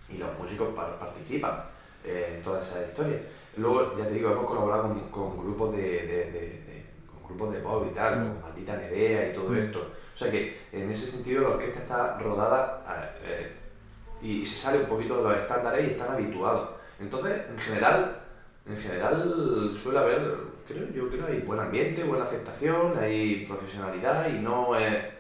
Y 0.09 0.17
los 0.17 0.39
músicos 0.39 0.69
pa- 0.77 0.97
participan 0.97 1.65
eh, 2.05 2.35
en 2.37 2.43
toda 2.45 2.61
esa 2.61 2.81
historia. 2.87 3.19
Luego, 3.57 3.97
ya 3.99 4.05
te 4.07 4.15
digo, 4.15 4.31
hemos 4.31 4.47
colaborado 4.47 4.83
con, 4.85 5.01
con 5.11 5.39
grupos 5.39 5.73
de, 5.75 5.83
de- 5.83 6.31
de- 6.31 6.63
de- 6.63 6.85
con 7.11 7.25
grupos 7.27 7.53
de 7.55 7.61
pop 7.61 7.85
y 7.91 7.95
tal, 7.95 8.21
Mm. 8.21 8.29
con 8.29 8.43
Maldita 8.43 8.77
Nerea 8.77 9.31
y 9.31 9.35
todo 9.35 9.49
Mm. 9.51 9.57
esto. 9.57 9.91
O 10.15 10.17
sea 10.17 10.31
que 10.31 10.57
en 10.71 10.89
ese 10.91 11.07
sentido 11.09 11.43
la 11.43 11.49
orquesta 11.51 11.81
está 11.81 12.19
rodada 12.19 13.17
eh, 13.25 13.51
y 14.23 14.45
se 14.45 14.57
sale 14.57 14.79
un 14.79 14.87
poquito 14.87 15.17
de 15.17 15.23
los 15.31 15.37
estándares 15.43 15.89
y 15.89 15.91
están 15.93 16.13
habituados. 16.13 16.71
Entonces, 17.01 17.43
en 17.51 17.59
general, 17.59 18.19
en 18.69 18.77
general 18.77 19.73
suele 19.75 19.99
haber, 19.99 20.35
creo, 20.69 20.87
yo 20.95 21.09
creo 21.09 21.27
hay 21.27 21.41
buen 21.41 21.59
ambiente, 21.59 22.05
buena 22.05 22.25
aceptación, 22.25 22.97
hay 23.01 23.47
profesionalidad 23.47 24.29
y 24.29 24.35
no, 24.39 24.79
eh, 24.79 25.11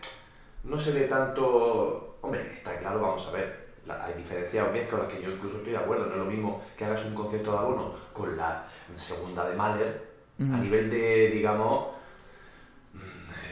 no 0.64 0.79
se 0.79 0.92
ve 0.92 1.03
tanto 1.03 2.18
hombre, 2.22 2.51
está 2.53 2.79
claro, 2.79 3.01
vamos 3.01 3.27
a 3.27 3.33
ver, 3.33 3.62
hay 3.88 4.14
diferencias 4.14 4.68
obvias 4.68 4.88
con 4.88 5.01
las 5.01 5.12
que 5.12 5.22
yo 5.22 5.31
incluso 5.31 5.59
estoy 5.59 5.72
de 5.72 5.79
acuerdo. 5.79 6.07
No 6.07 6.12
es 6.12 6.18
lo 6.18 6.25
mismo 6.25 6.62
que 6.77 6.85
hagas 6.85 7.05
un 7.05 7.14
concierto 7.14 7.53
de 7.53 7.59
abono 7.59 7.94
con 8.12 8.37
la 8.37 8.66
segunda 8.96 9.48
de 9.48 9.57
Mahler, 9.57 10.12
a 10.38 10.57
nivel 10.59 10.90
de, 10.90 11.31
digamos, 11.31 11.88
mm, 12.94 12.98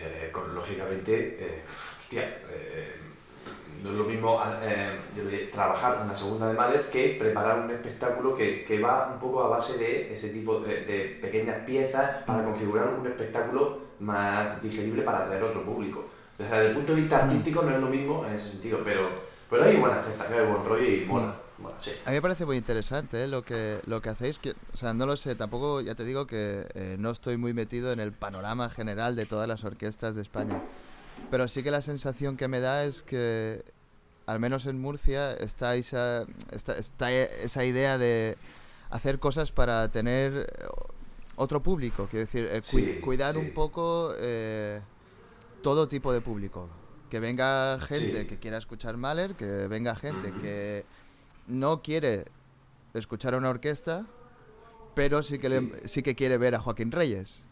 eh, 0.03 0.31
con, 0.33 0.55
lógicamente, 0.55 1.37
eh, 1.39 1.63
hostia, 1.99 2.23
eh, 2.51 2.97
no 3.83 3.91
es 3.91 3.97
lo 3.97 4.05
mismo 4.05 4.41
trabajar 5.53 6.03
una 6.05 6.15
segunda 6.15 6.49
de 6.49 6.55
Mahler 6.55 6.91
que 6.91 7.17
preparar 7.19 7.61
un 7.61 7.71
espectáculo 7.71 8.35
que, 8.35 8.65
que, 8.65 8.81
va 8.81 9.13
un 9.15 9.21
poco 9.21 9.45
a 9.45 9.49
base 9.49 9.79
de 9.79 10.15
ese 10.15 10.31
tipo 10.31 10.61
de, 10.61 10.85
de 10.85 11.19
pequeñas 11.21 11.65
piezas 11.65 12.25
para 12.25 12.45
configurar 12.45 12.89
un 12.89 13.07
espectáculo 13.07 13.79
más 14.01 14.61
digerible 14.61 15.03
para 15.03 15.21
atraer 15.21 15.43
a 15.43 15.47
otro 15.47 15.63
público. 15.63 16.05
Desde 16.41 16.69
el 16.69 16.73
punto 16.73 16.95
de 16.95 17.03
vista 17.03 17.25
artístico 17.25 17.63
no 17.63 17.75
es 17.75 17.81
lo 17.83 17.89
mismo 17.89 18.25
en 18.25 18.35
ese 18.37 18.49
sentido, 18.49 18.81
pero, 18.83 19.11
pero 19.51 19.65
hay 19.65 19.77
buenas 19.77 20.07
tentaciones, 20.07 20.49
buen 20.49 20.65
rollo 20.65 20.89
y 20.89 21.05
mola. 21.05 21.37
A 22.07 22.11
mí 22.11 22.17
me 22.17 22.23
parece 22.23 22.47
muy 22.47 22.57
interesante 22.57 23.25
¿eh? 23.25 23.29
lo, 23.29 23.43
que, 23.43 23.81
lo 23.85 24.01
que 24.01 24.09
hacéis. 24.09 24.39
Que, 24.39 24.53
o 24.73 24.77
sea, 24.77 24.95
no 24.95 25.05
lo 25.05 25.19
sé, 25.19 25.35
tampoco, 25.35 25.83
ya 25.83 25.95
te 25.95 26.07
digo 26.07 26.27
que 26.27 26.67
eh, 26.73 26.97
no 26.99 27.11
estoy 27.11 27.37
muy 27.37 27.53
metido 27.53 27.93
en 27.93 28.01
el 28.01 28.13
panorama 28.13 28.71
general 28.71 29.17
de 29.17 29.27
todas 29.27 29.47
las 29.47 29.65
orquestas 29.65 30.15
de 30.15 30.23
España. 30.23 30.63
Pero 31.31 31.47
sí 31.47 31.63
que 31.63 31.71
la 31.71 31.83
sensación 31.83 32.39
que 32.39 32.49
me 32.49 32.61
da 32.61 32.85
es 32.85 33.03
que, 33.03 33.63
al 34.25 34.41
menos 34.41 34.65
en 34.65 34.81
Murcia, 34.81 35.35
está 35.35 35.75
esa, 35.75 36.25
está, 36.53 36.79
está 36.79 37.13
esa 37.13 37.67
idea 37.67 37.99
de 37.99 38.39
hacer 38.89 39.19
cosas 39.19 39.53
para 39.53 39.91
tener 39.91 40.51
otro 41.37 41.63
público. 41.63 42.09
Quiero 42.11 42.25
decir, 42.25 42.49
eh, 42.51 43.01
cuidar 43.03 43.37
un 43.37 43.53
poco 43.53 44.15
todo 45.63 45.89
tipo 45.89 46.13
de 46.13 46.21
público. 46.21 46.69
Que 47.11 47.19
venga 47.19 47.79
gente 47.81 48.27
que 48.27 48.39
quiera 48.39 48.59
escuchar 48.59 48.97
Mahler, 48.97 49.35
que 49.35 49.67
venga 49.67 49.97
gente 49.97 50.33
que 50.41 50.85
no 51.49 51.83
quiere 51.83 52.27
escuchar 52.95 53.35
a 53.35 53.39
una 53.39 53.51
orquesta, 53.51 54.07
pero 54.95 55.23
sí 55.23 55.39
que, 55.39 55.83
sí. 55.85 56.03
que 56.03 56.15
quiere 56.15 56.39
ver 56.39 56.55
a 56.55 56.61
Joaquín 56.61 56.93
Reyes. 56.93 57.43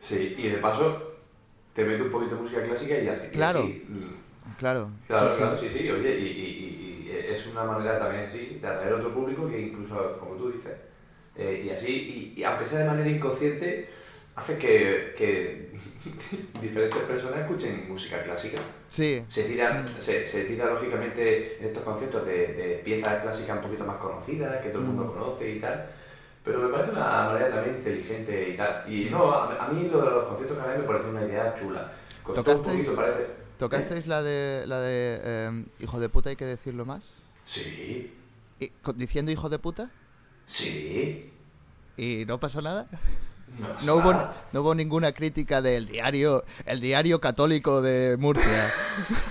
Sí, 0.00 0.34
y 0.38 0.48
de 0.48 0.58
paso 0.58 1.14
te 1.74 1.84
mete 1.84 2.02
un 2.02 2.10
poquito 2.10 2.36
de 2.36 2.42
música 2.42 2.62
clásica 2.62 2.98
y 2.98 3.08
hace 3.08 3.30
claro, 3.30 3.64
mm. 3.64 4.56
claro. 4.58 4.90
Claro, 5.06 5.28
sí, 5.28 5.36
claro, 5.36 5.56
sí, 5.56 5.68
sí, 5.68 5.90
oye, 5.90 6.18
y, 6.18 7.10
es 7.10 7.46
una 7.48 7.64
manera 7.64 7.98
también, 7.98 8.30
sí, 8.30 8.58
de 8.60 8.66
atraer 8.66 8.94
otro 8.94 9.12
público 9.12 9.48
que 9.48 9.60
incluso, 9.60 10.16
como 10.18 10.36
tú 10.36 10.52
dices, 10.52 10.72
eh, 11.34 11.64
y 11.66 11.70
así, 11.70 12.34
y, 12.36 12.44
aunque 12.44 12.66
sea 12.66 12.78
de 12.78 12.86
manera 12.86 13.10
inconsciente, 13.10 13.90
hace 14.36 14.58
que, 14.58 15.14
que 15.16 15.70
diferentes 16.60 17.02
personas 17.04 17.40
escuchen 17.40 17.86
música 17.88 18.22
clásica. 18.22 18.58
Sí. 18.86 19.24
Se 19.28 19.44
tiran, 19.44 19.84
mm. 19.84 19.88
se, 20.00 20.28
se 20.28 20.44
tira 20.44 20.66
lógicamente 20.66 21.66
estos 21.66 21.82
conceptos 21.82 22.26
de, 22.26 22.52
de, 22.52 22.80
piezas 22.84 23.22
clásicas 23.22 23.56
un 23.56 23.62
poquito 23.62 23.84
más 23.84 23.96
conocidas, 23.96 24.62
que 24.62 24.68
todo 24.68 24.82
el 24.82 24.88
mundo 24.88 25.04
mm. 25.04 25.12
conoce 25.12 25.50
y 25.50 25.60
tal. 25.60 25.90
Pero 26.44 26.60
me 26.60 26.68
parece 26.68 26.92
una 26.92 27.24
manera 27.24 27.50
también 27.50 27.76
inteligente 27.76 28.50
y 28.50 28.56
tal. 28.56 28.92
Y 28.92 29.10
no, 29.10 29.32
a, 29.34 29.68
mí 29.68 29.88
lo 29.88 30.02
de 30.02 30.10
los 30.10 30.24
conciertos 30.24 30.58
canales 30.58 30.80
me 30.82 30.86
parece 30.86 31.08
una 31.08 31.24
idea 31.24 31.54
chula. 31.54 31.92
¿Tocasteis, 32.24 32.90
parece, 32.90 33.26
¿tocasteis 33.58 34.06
la 34.06 34.22
de, 34.22 34.64
la 34.66 34.80
de 34.80 35.20
eh, 35.22 35.64
Hijo 35.80 35.98
de 35.98 36.08
puta 36.08 36.30
hay 36.30 36.36
que 36.36 36.44
decirlo 36.44 36.84
más? 36.84 37.20
Sí. 37.44 38.14
¿Y, 38.60 38.70
¿Diciendo 38.94 39.32
hijo 39.32 39.48
de 39.48 39.58
puta? 39.58 39.90
Sí. 40.46 41.32
¿Y 41.96 42.24
no 42.26 42.38
pasó 42.38 42.60
nada? 42.60 42.86
No, 43.84 43.96
hubo, 43.96 44.12
no 44.52 44.60
hubo 44.60 44.74
ninguna 44.74 45.12
crítica 45.12 45.62
del 45.62 45.86
diario, 45.86 46.44
el 46.64 46.80
diario 46.80 47.20
católico 47.20 47.80
de 47.80 48.16
Murcia. 48.18 48.72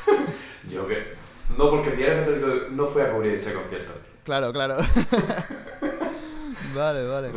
Yo 0.71 0.87
que. 0.87 1.13
No, 1.57 1.69
porque 1.69 1.89
el 1.89 1.97
diario 1.97 2.19
católico 2.19 2.47
no 2.71 2.87
fue 2.87 3.03
a 3.03 3.11
cubrir 3.11 3.35
ese 3.35 3.53
concierto. 3.53 3.91
Claro, 4.23 4.51
claro. 4.51 4.77
vale, 6.75 7.07
vale. 7.07 7.31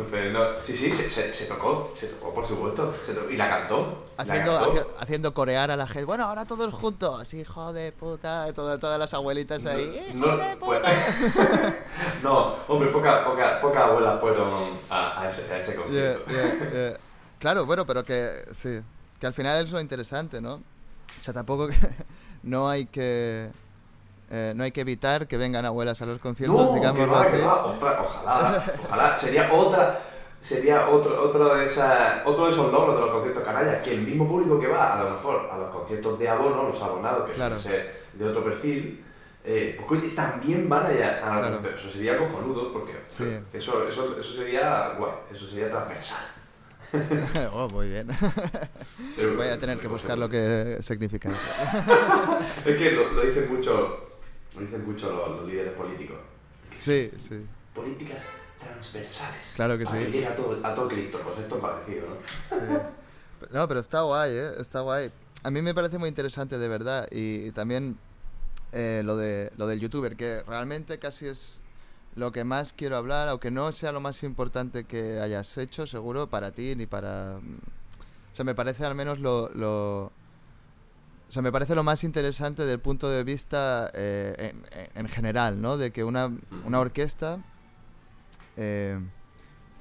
sí, 0.63 0.75
sí, 0.75 0.91
se, 0.91 1.33
se, 1.33 1.45
tocó, 1.45 1.91
se 1.95 2.07
tocó, 2.07 2.33
por 2.33 2.45
supuesto. 2.45 2.93
y 3.29 3.35
la 3.35 3.49
cantó. 3.49 4.05
Haciendo, 4.17 4.59
haciendo 4.99 5.33
corear 5.33 5.71
a 5.71 5.75
la 5.75 5.87
gente. 5.87 6.05
Bueno, 6.05 6.25
ahora 6.25 6.45
todos 6.45 6.73
juntos, 6.73 7.33
hijo 7.33 7.73
de 7.73 7.91
puta. 7.91 8.51
Todas, 8.53 8.79
todas 8.79 8.99
las 8.99 9.13
abuelitas 9.13 9.65
ahí. 9.65 10.11
No, 10.13 10.37
pues, 10.59 10.81
no, 12.23 12.55
hombre, 12.67 12.89
pocas 12.89 13.25
poca, 13.25 13.61
poca 13.61 13.85
abuelas 13.85 14.19
fueron 14.19 14.79
a, 14.89 15.21
a, 15.21 15.29
ese, 15.29 15.51
a 15.51 15.57
ese, 15.57 15.75
concierto. 15.75 16.25
claro, 17.39 17.65
bueno, 17.65 17.85
pero 17.85 18.03
que 18.03 18.45
sí. 18.51 18.81
Que 19.19 19.27
al 19.27 19.33
final 19.33 19.63
es 19.63 19.71
lo 19.71 19.81
interesante, 19.81 20.39
¿no? 20.39 20.55
O 20.55 21.21
sea, 21.21 21.33
tampoco 21.33 21.67
no 22.43 22.69
hay 22.69 22.85
que 22.85 23.49
eh, 24.29 24.53
no 24.55 24.63
hay 24.63 24.71
que 24.71 24.81
evitar 24.81 25.27
que 25.27 25.37
vengan 25.37 25.65
abuelas 25.65 26.01
a 26.01 26.05
los 26.05 26.19
conciertos, 26.19 26.67
no, 26.67 26.73
digámoslo 26.73 27.17
así. 27.17 27.37
ojalá, 27.37 28.63
ojalá, 28.81 29.17
sería 29.17 29.51
otra 29.51 30.01
sería 30.41 30.87
otro, 30.89 31.21
otro, 31.21 31.55
de 31.55 31.65
esa, 31.65 32.23
otro 32.25 32.45
de 32.45 32.51
esos 32.51 32.71
logros 32.71 32.95
de 32.95 33.01
los 33.01 33.11
conciertos 33.11 33.43
canallas, 33.43 33.83
que 33.83 33.93
el 33.93 34.01
mismo 34.01 34.27
público 34.27 34.59
que 34.59 34.67
va 34.67 34.99
a 34.99 35.03
lo 35.03 35.09
mejor 35.11 35.49
a 35.51 35.57
los 35.57 35.69
conciertos 35.69 36.17
de 36.19 36.29
abono, 36.29 36.63
los 36.63 36.81
abonados, 36.81 37.29
que 37.29 37.35
suelen 37.35 37.59
ser 37.59 38.03
de 38.13 38.25
otro 38.25 38.43
perfil, 38.43 39.03
eh, 39.43 39.75
pues 39.77 40.01
oye, 40.01 40.11
también 40.15 40.69
van 40.69 40.85
allá 40.85 41.19
a 41.23 41.41
los 41.41 41.51
conciertos. 41.51 41.81
Eso 41.81 41.91
sería 41.91 42.17
cojonudo, 42.17 42.71
porque 42.71 42.93
eso, 43.53 43.87
eso, 43.87 44.19
eso 44.19 44.33
sería 44.33 44.93
guay, 44.97 45.11
eso 45.31 45.47
sería 45.47 45.69
transversal. 45.69 46.25
oh, 47.53 47.69
muy 47.69 47.87
bien. 47.87 48.07
Voy 49.37 49.47
a 49.47 49.57
tener 49.59 49.79
que 49.79 49.87
buscar 49.87 50.17
lo 50.17 50.27
que 50.27 50.77
significa 50.81 51.29
eso. 51.29 51.39
es 52.65 52.75
que 52.77 52.91
lo, 52.91 53.11
lo 53.11 53.21
dicen 53.21 53.53
mucho 53.53 54.08
lo 54.59 54.65
dicen 54.65 54.85
mucho 54.85 55.11
los, 55.11 55.47
líderes 55.47 55.73
políticos. 55.73 56.17
Sí, 56.75 57.11
sí. 57.17 57.45
Políticas 57.73 58.21
transversales. 58.59 59.53
Claro 59.55 59.77
que 59.77 59.85
para 59.85 60.05
sí. 60.05 60.11
Que 60.11 60.27
a 60.27 60.35
todo, 60.35 60.59
a 60.65 60.75
todo 60.75 60.87
Cristo, 60.87 61.19
pues 61.23 61.39
esto 61.39 61.55
es 61.55 61.61
parecido, 61.61 62.07
¿no? 62.07 62.15
Sí. 62.49 62.93
No, 63.51 63.67
pero 63.67 63.79
está 63.79 64.01
guay, 64.01 64.31
¿eh? 64.33 64.51
Está 64.59 64.81
guay. 64.81 65.11
A 65.43 65.51
mí 65.51 65.61
me 65.61 65.73
parece 65.73 65.97
muy 65.97 66.09
interesante, 66.09 66.57
de 66.57 66.67
verdad. 66.67 67.07
Y, 67.11 67.51
también 67.51 67.97
eh, 68.73 69.01
lo, 69.05 69.15
de, 69.15 69.51
lo 69.57 69.65
del 69.67 69.79
youtuber, 69.79 70.17
que 70.17 70.43
realmente 70.43 70.99
casi 70.99 71.27
es 71.27 71.61
lo 72.15 72.33
que 72.33 72.43
más 72.43 72.73
quiero 72.73 72.97
hablar, 72.97 73.29
aunque 73.29 73.49
no 73.49 73.71
sea 73.71 73.93
lo 73.93 74.01
más 74.01 74.23
importante 74.23 74.83
que 74.83 75.21
hayas 75.21 75.57
hecho, 75.57 75.87
seguro, 75.87 76.27
para 76.27 76.51
ti 76.51 76.75
ni 76.75 76.85
para... 76.85 77.37
O 77.37 78.35
sea, 78.35 78.43
me 78.43 78.55
parece 78.55 78.85
al 78.85 78.95
menos 78.95 79.19
lo, 79.19 79.49
lo, 79.49 80.11
o 81.29 81.31
sea, 81.31 81.43
me 81.43 81.51
parece 81.51 81.75
lo 81.75 81.83
más 81.83 82.03
interesante 82.03 82.65
del 82.65 82.79
punto 82.79 83.07
de 83.07 83.23
vista 83.23 83.91
eh, 83.93 84.55
en, 84.95 85.07
general, 85.07 85.61
¿no? 85.61 85.77
De 85.77 85.91
que 85.91 86.03
una, 86.03 86.35
una 86.65 86.79
orquesta... 86.79 87.43
Eh, 88.57 88.99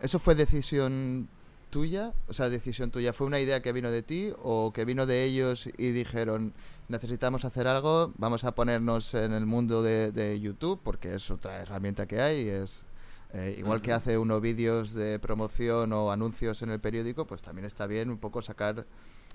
¿Eso 0.03 0.19
fue 0.19 0.35
decisión 0.35 1.29
tuya? 1.71 2.13
O 2.29 2.35
sea, 2.35 2.51
decisión 2.51 2.91
tuya, 2.91 3.15
¿fue 3.15 3.27
una 3.27 3.41
idea 3.41 3.63
que 3.63 3.73
vino 3.73 3.91
de 3.91 4.03
ti 4.03 4.31
o 4.43 4.73
que 4.75 4.85
vino 4.85 5.07
de 5.07 5.25
ellos 5.25 5.71
y 5.79 5.91
dijeron, 5.91 6.53
necesitamos 6.89 7.47
hacer 7.47 7.67
algo, 7.67 8.13
vamos 8.19 8.45
a 8.45 8.55
ponernos 8.55 9.15
en 9.15 9.33
el 9.33 9.47
mundo 9.47 9.83
de, 9.83 10.39
YouTube, 10.41 10.79
porque 10.85 11.15
es 11.15 11.31
otra 11.31 11.63
herramienta 11.63 12.07
que 12.07 12.21
hay, 12.21 12.47
es... 12.47 12.87
Eh, 13.35 13.57
igual 13.59 13.83
que 13.83 13.93
hace 13.93 14.17
uno 14.17 14.41
vídeos 14.41 14.95
de 14.95 15.19
promoción 15.19 15.93
o 15.93 16.11
anuncios 16.11 16.63
en 16.63 16.71
el 16.71 16.81
periódico, 16.81 17.27
pues 17.27 17.43
también 17.43 17.67
está 17.67 17.87
bien 17.87 18.09
un 18.09 18.17
poco 18.17 18.41
sacar 18.41 18.87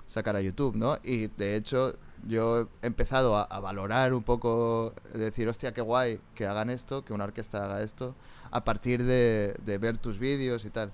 sacar 0.06 0.36
a 0.36 0.40
YouTube, 0.40 0.76
¿no? 0.76 0.98
Y 1.02 1.28
de 1.28 1.56
hecho 1.56 1.94
yo 2.26 2.68
he 2.82 2.86
empezado 2.86 3.36
a, 3.36 3.60
valorar 3.60 4.14
un 4.14 4.22
poco, 4.22 4.94
decir, 5.12 5.48
hostia, 5.48 5.72
qué 5.72 5.80
guay 5.80 6.20
que 6.34 6.46
hagan 6.46 6.70
esto, 6.70 7.04
que 7.04 7.12
una 7.12 7.24
orquesta 7.24 7.64
haga 7.64 7.82
esto, 7.82 8.14
a 8.50 8.64
partir 8.64 9.04
de, 9.04 9.54
ver 9.80 9.98
tus 9.98 10.18
vídeos 10.18 10.64
y 10.64 10.70
tal. 10.70 10.92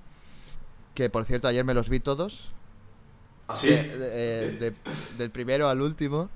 Que 0.95 1.09
por 1.09 1.25
cierto, 1.25 1.49
ayer 1.49 1.65
me 1.65 1.75
los 1.75 1.89
vi 1.89 2.01
todos. 2.01 2.53
¿Ah, 3.49 3.57
sí? 3.57 3.69
Eh, 3.71 4.73
del 5.17 5.31
primero 5.31 5.69
al 5.69 5.81
último. 5.81 6.29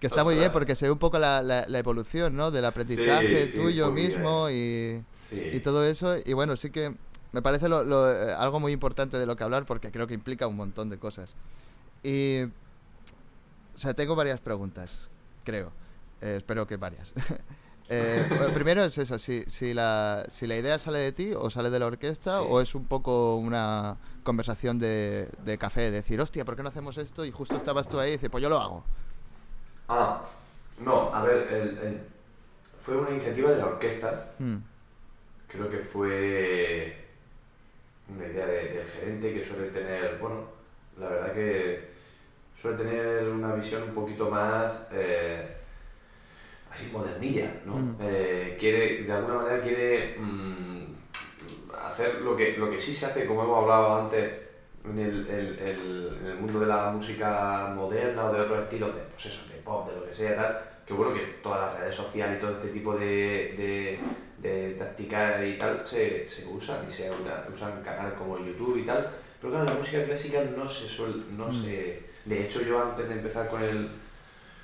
Que 0.00 0.08
está 0.08 0.24
muy 0.24 0.34
bien 0.34 0.50
porque 0.50 0.74
se 0.74 0.86
ve 0.86 0.90
un 0.90 0.98
poco 0.98 1.18
la, 1.20 1.42
la, 1.42 1.78
evolución, 1.78 2.36
¿no? 2.36 2.50
Del 2.50 2.64
aprendizaje 2.64 3.46
tuyo 3.46 3.92
mismo 3.92 4.50
y, 4.50 5.00
y, 5.30 5.60
todo 5.60 5.86
eso. 5.86 6.16
Y 6.24 6.32
bueno, 6.32 6.56
sí 6.56 6.70
que 6.70 6.92
me 7.30 7.40
parece 7.40 7.68
lo, 7.68 8.10
eh, 8.10 8.34
algo 8.34 8.58
muy 8.58 8.72
importante 8.72 9.16
de 9.16 9.26
lo 9.26 9.36
que 9.36 9.44
hablar 9.44 9.64
porque 9.64 9.92
creo 9.92 10.08
que 10.08 10.14
implica 10.14 10.48
un 10.48 10.56
montón 10.56 10.90
de 10.90 10.98
cosas. 10.98 11.34
Y. 12.02 12.44
O 13.74 13.78
sea, 13.78 13.94
tengo 13.94 14.14
varias 14.14 14.40
preguntas, 14.40 15.08
creo. 15.44 15.72
Eh, 16.20 16.36
espero 16.36 16.66
que 16.66 16.76
varias. 16.76 17.14
eh, 17.88 18.26
primero 18.54 18.84
es 18.84 18.96
eso, 18.98 19.18
si, 19.18 19.44
si, 19.46 19.74
la, 19.74 20.24
si 20.28 20.46
la 20.46 20.56
idea 20.56 20.78
sale 20.78 20.98
de 20.98 21.12
ti 21.12 21.32
o 21.34 21.50
sale 21.50 21.70
de 21.70 21.78
la 21.78 21.86
orquesta 21.86 22.42
o 22.42 22.60
es 22.60 22.74
un 22.74 22.84
poco 22.84 23.36
una 23.36 23.96
conversación 24.22 24.78
de, 24.78 25.28
de 25.44 25.58
café, 25.58 25.90
decir, 25.90 26.20
hostia, 26.20 26.44
¿por 26.44 26.54
qué 26.54 26.62
no 26.62 26.68
hacemos 26.68 26.98
esto? 26.98 27.24
Y 27.24 27.32
justo 27.32 27.56
estabas 27.56 27.88
tú 27.88 27.98
ahí 27.98 28.10
y 28.10 28.12
dices, 28.12 28.30
pues 28.30 28.42
yo 28.42 28.48
lo 28.48 28.60
hago. 28.60 28.84
Ah, 29.88 30.22
no, 30.78 31.14
a 31.14 31.22
ver, 31.22 31.52
el, 31.52 32.00
fue 32.78 32.96
una 32.96 33.10
iniciativa 33.10 33.50
de 33.50 33.58
la 33.58 33.66
orquesta. 33.66 34.32
Hmm. 34.38 34.58
Creo 35.48 35.68
que 35.70 35.78
fue 35.78 36.96
una 38.08 38.26
idea 38.26 38.46
del 38.46 38.86
gerente 38.86 39.34
que 39.34 39.44
suele 39.44 39.68
tener, 39.68 40.18
bueno, 40.18 40.44
la 40.98 41.08
verdad 41.08 41.32
que 41.32 41.91
suele 42.62 42.76
tener 42.78 43.28
una 43.28 43.54
visión 43.54 43.82
un 43.82 43.90
poquito 43.94 44.30
más... 44.30 44.72
Eh, 44.92 45.56
así 46.72 46.88
modernilla, 46.92 47.52
¿no? 47.66 47.74
Mm. 47.76 47.96
Eh, 48.00 48.56
quiere, 48.58 49.02
de 49.02 49.12
alguna 49.12 49.34
manera 49.34 49.60
quiere 49.60 50.16
mm, 50.18 50.84
hacer 51.86 52.20
lo 52.22 52.34
que, 52.36 52.56
lo 52.56 52.70
que 52.70 52.78
sí 52.78 52.94
se 52.94 53.06
hace, 53.06 53.26
como 53.26 53.42
hemos 53.42 53.62
hablado 53.62 54.02
antes, 54.04 54.32
en 54.84 54.98
el, 54.98 55.26
el- 55.28 55.58
el- 55.58 56.18
en 56.22 56.26
el 56.28 56.34
mundo 56.36 56.60
de 56.60 56.66
la 56.66 56.90
música 56.90 57.70
moderna 57.74 58.24
o 58.26 58.32
de 58.32 58.40
otros 58.40 58.62
estilos, 58.62 58.94
de, 58.94 59.02
pues 59.02 59.26
eso, 59.26 59.46
de 59.52 59.56
pop, 59.60 59.88
de 59.90 59.96
lo 59.96 60.06
que 60.06 60.14
sea, 60.14 60.34
tal, 60.34 60.60
que 60.86 60.94
bueno 60.94 61.12
que 61.12 61.20
todas 61.42 61.60
las 61.72 61.80
redes 61.80 61.94
sociales 61.96 62.38
y 62.38 62.40
todo 62.40 62.52
este 62.52 62.68
tipo 62.68 62.94
de, 62.96 63.98
de, 64.40 64.48
de 64.48 64.70
tácticas 64.74 65.44
y 65.44 65.58
tal 65.58 65.82
se, 65.86 66.26
se 66.28 66.46
usan 66.46 66.86
y 66.88 66.92
se 66.92 67.10
una- 67.10 67.44
usan 67.54 67.82
canales 67.82 68.14
como 68.14 68.38
YouTube 68.38 68.78
y 68.78 68.86
tal, 68.86 69.10
pero 69.40 69.52
claro, 69.52 69.66
la 69.66 69.74
música 69.74 70.02
clásica 70.04 70.42
no 70.56 70.66
se 70.68 70.88
suele, 70.88 71.22
no 71.36 71.48
Mm. 71.48 71.52
se... 71.64 72.11
De 72.24 72.44
hecho, 72.44 72.62
yo 72.62 72.82
antes 72.82 73.08
de 73.08 73.14
empezar 73.14 73.48
con 73.48 73.62
el 73.62 73.88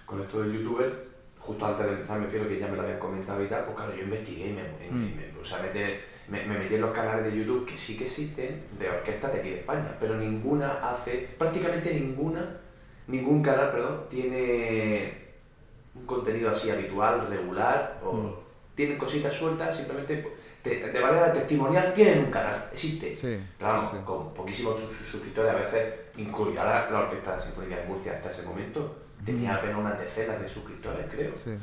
con 0.07 0.21
esto 0.23 0.41
del 0.41 0.53
youtuber, 0.53 1.07
justo 1.39 1.67
antes 1.67 1.85
de 1.85 1.93
empezar 1.93 2.19
me 2.19 2.25
refiero 2.27 2.49
que 2.49 2.59
ya 2.59 2.67
me 2.69 2.77
lo 2.77 2.83
habían 2.83 2.99
comentado 2.99 3.43
y 3.45 3.47
tal, 3.47 3.65
pues 3.65 3.77
claro, 3.77 3.95
yo 3.95 4.03
investigué 4.05 4.49
y 4.49 4.53
me, 4.53 4.63
me- 4.63 4.91
Mm. 4.91 5.17
me 5.17 5.23
puse 5.39 5.55
a 5.55 5.59
meter- 5.63 6.01
me, 6.29 6.45
me 6.47 6.59
metí 6.59 6.75
en 6.77 6.81
los 6.81 6.93
canales 6.93 7.25
de 7.25 7.37
YouTube 7.39 7.67
que 7.67 7.77
sí 7.77 7.97
que 7.99 8.05
existen 8.07 8.63
de 8.79 8.89
orquestas 8.89 9.33
de 9.35 9.41
aquí 9.41 9.51
de 9.51 9.57
España, 9.59 9.95
pero 10.01 10.17
ninguna 10.17 10.75
hace, 10.91 11.29
prácticamente 11.39 11.93
ninguna, 11.93 12.57
ningún 13.07 13.43
canal, 13.43 13.71
perdón, 13.71 14.05
tiene 14.11 15.13
un 15.95 16.07
contenido 16.07 16.51
así 16.51 16.71
habitual, 16.71 17.27
regular, 17.29 18.01
o 18.05 18.13
Mm. 18.15 18.35
tienen 18.75 18.97
cositas 18.97 19.35
sueltas, 19.35 19.77
simplemente 19.77 20.27
te- 20.63 20.91
de 20.91 21.01
manera 21.01 21.33
testimonial 21.35 21.93
tienen 21.93 22.21
un 22.21 22.31
canal, 22.31 22.69
existe. 22.73 23.15
Sí, 23.15 23.39
Pero 23.59 23.71
vamos, 23.73 23.91
sí, 23.91 23.97
sí. 23.99 24.03
con 24.05 24.33
poquísimos 24.35 24.81
sus- 24.81 24.97
sus 24.97 25.09
suscriptores, 25.09 25.53
a 25.53 25.57
veces, 25.57 25.95
incluida 26.19 26.65
la, 26.65 26.91
la 26.91 26.99
Orquesta 27.01 27.41
Sinfónica 27.41 27.77
de 27.77 27.85
Murcia 27.87 28.13
hasta 28.13 28.31
ese 28.31 28.43
momento, 28.43 28.97
tenía 29.25 29.53
Mm. 29.53 29.57
apenas 29.57 29.77
unas 29.79 29.99
decenas 29.99 30.41
de 30.41 30.49
suscriptores, 30.49 31.07
creo. 31.11 31.35
Sí. 31.37 31.57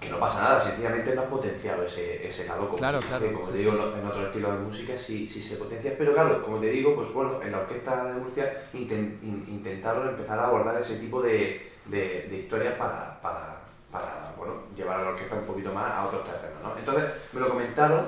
Que 0.00 0.10
no 0.10 0.18
pasa 0.18 0.42
nada, 0.42 0.60
sencillamente 0.60 1.14
no 1.14 1.22
has 1.22 1.28
potenciado 1.28 1.84
ese, 1.84 2.26
ese 2.26 2.44
lado 2.48 2.66
como, 2.66 2.76
Claro, 2.76 2.98
claro, 3.00 3.32
como 3.32 3.44
sí, 3.46 3.52
te 3.52 3.58
digo, 3.58 3.72
sí. 3.72 4.00
en 4.00 4.06
otro 4.06 4.26
estilo 4.26 4.52
de 4.52 4.58
música 4.58 4.98
sí, 4.98 5.28
sí 5.28 5.40
se 5.40 5.56
potencia, 5.56 5.94
pero 5.96 6.12
claro, 6.12 6.42
como 6.42 6.58
te 6.58 6.66
digo, 6.66 6.96
pues 6.96 7.12
bueno, 7.12 7.40
en 7.40 7.52
la 7.52 7.58
Orquesta 7.60 8.04
de 8.06 8.14
Murcia 8.14 8.62
inten- 8.74 9.18
in- 9.22 9.44
intentaron 9.48 10.08
empezar 10.08 10.40
a 10.40 10.46
abordar 10.46 10.76
ese 10.80 10.96
tipo 10.96 11.22
de, 11.22 11.70
de, 11.86 12.26
de 12.28 12.36
historias 12.36 12.74
para, 12.76 13.20
para, 13.22 13.60
para, 13.92 14.32
bueno, 14.36 14.54
llevar 14.76 14.98
a 14.98 15.02
la 15.04 15.08
orquesta 15.10 15.36
un 15.36 15.44
poquito 15.46 15.72
más 15.72 15.92
a 15.92 16.06
otros 16.06 16.24
terrenos, 16.24 16.60
¿no? 16.64 16.76
Entonces 16.76 17.04
me 17.32 17.38
lo 17.40 17.48
comentaron, 17.50 18.04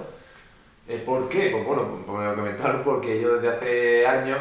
eh, 0.88 1.00
¿por 1.06 1.28
qué? 1.28 1.50
Pues 1.52 1.64
bueno, 1.64 2.00
pues 2.04 2.18
me 2.18 2.24
lo 2.26 2.34
comentaron 2.34 2.82
porque 2.82 3.20
yo 3.20 3.36
desde 3.36 3.56
hace 3.56 4.06
años 4.08 4.38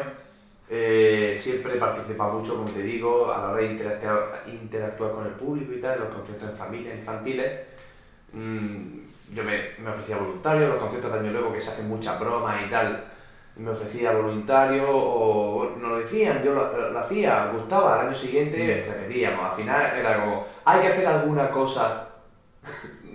eh, 0.69 1.38
siempre 1.39 1.76
he 1.76 1.78
participado 1.78 2.34
mucho, 2.34 2.56
como 2.56 2.69
te 2.69 2.82
digo, 2.82 3.32
a 3.32 3.39
la 3.39 3.49
hora 3.49 3.62
de 3.62 3.71
interactuar, 3.71 4.43
interactuar 4.47 5.12
con 5.12 5.26
el 5.26 5.34
público 5.34 5.73
y 5.73 5.82
tal, 5.82 5.97
en 5.97 6.04
los 6.06 6.15
conciertos 6.15 6.49
en 6.49 6.56
familia, 6.56 6.95
infantiles. 6.95 7.60
Mm, 8.32 8.99
yo 9.34 9.43
me, 9.43 9.60
me 9.80 9.89
ofrecía 9.89 10.17
voluntario, 10.17 10.67
los 10.67 10.78
conciertos 10.78 11.12
de 11.12 11.19
Año 11.19 11.32
Nuevo 11.32 11.54
que 11.54 11.62
se 11.62 11.71
hacen 11.71 11.88
muchas 11.88 12.19
bromas 12.19 12.62
y 12.65 12.69
tal, 12.69 13.04
me 13.56 13.69
ofrecía 13.69 14.12
voluntario 14.12 14.86
o 14.89 15.76
no 15.80 15.89
lo 15.89 15.97
decían, 15.99 16.43
yo 16.43 16.54
lo, 16.54 16.91
lo 16.91 16.99
hacía, 16.99 17.52
gustaba, 17.54 17.99
al 17.99 18.08
año 18.08 18.15
siguiente 18.15 18.86
repetíamos, 18.88 19.52
al 19.52 19.56
final 19.56 19.95
era 19.95 20.19
como, 20.19 20.47
hay 20.65 20.82
que 20.82 20.88
hacer 20.88 21.06
alguna 21.06 21.52
cosa 21.52 22.10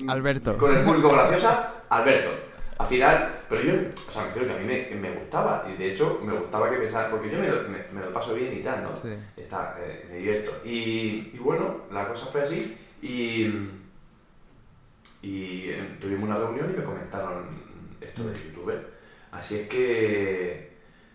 Alberto. 0.06 0.56
con 0.56 0.76
el 0.76 0.84
público 0.84 1.08
graciosa, 1.10 1.82
Alberto. 1.88 2.30
Al 2.78 2.86
final, 2.86 3.40
pero 3.48 3.60
yo, 3.60 3.72
o 3.72 4.12
sea, 4.12 4.22
me 4.22 4.28
refiero 4.28 4.48
que 4.48 4.54
a 4.54 4.58
mí 4.58 4.64
me, 4.64 4.96
me 5.00 5.18
gustaba, 5.18 5.66
y 5.68 5.76
de 5.76 5.92
hecho 5.92 6.20
me 6.22 6.32
gustaba 6.32 6.70
que 6.70 6.76
pensara, 6.76 7.10
porque 7.10 7.28
yo 7.30 7.38
me 7.40 7.48
lo, 7.48 7.62
me, 7.68 7.78
me 7.92 8.00
lo 8.00 8.12
paso 8.12 8.34
bien 8.34 8.56
y 8.56 8.62
tal, 8.62 8.84
¿no? 8.84 8.94
Sí. 8.94 9.08
Está, 9.36 9.76
eh, 9.80 10.06
me 10.08 10.18
divierto. 10.18 10.60
Y, 10.64 11.32
y 11.34 11.38
bueno, 11.40 11.82
la 11.90 12.06
cosa 12.08 12.26
fue 12.26 12.42
así, 12.42 12.76
y, 13.02 13.46
y 15.22 15.70
eh, 15.70 15.96
tuvimos 16.00 16.28
una 16.28 16.38
reunión 16.38 16.70
y 16.72 16.78
me 16.78 16.84
comentaron 16.84 17.48
esto 18.00 18.24
de 18.28 18.38
youtuber. 18.38 18.86
Así 19.32 19.56
es 19.56 19.68
que, 19.68 20.70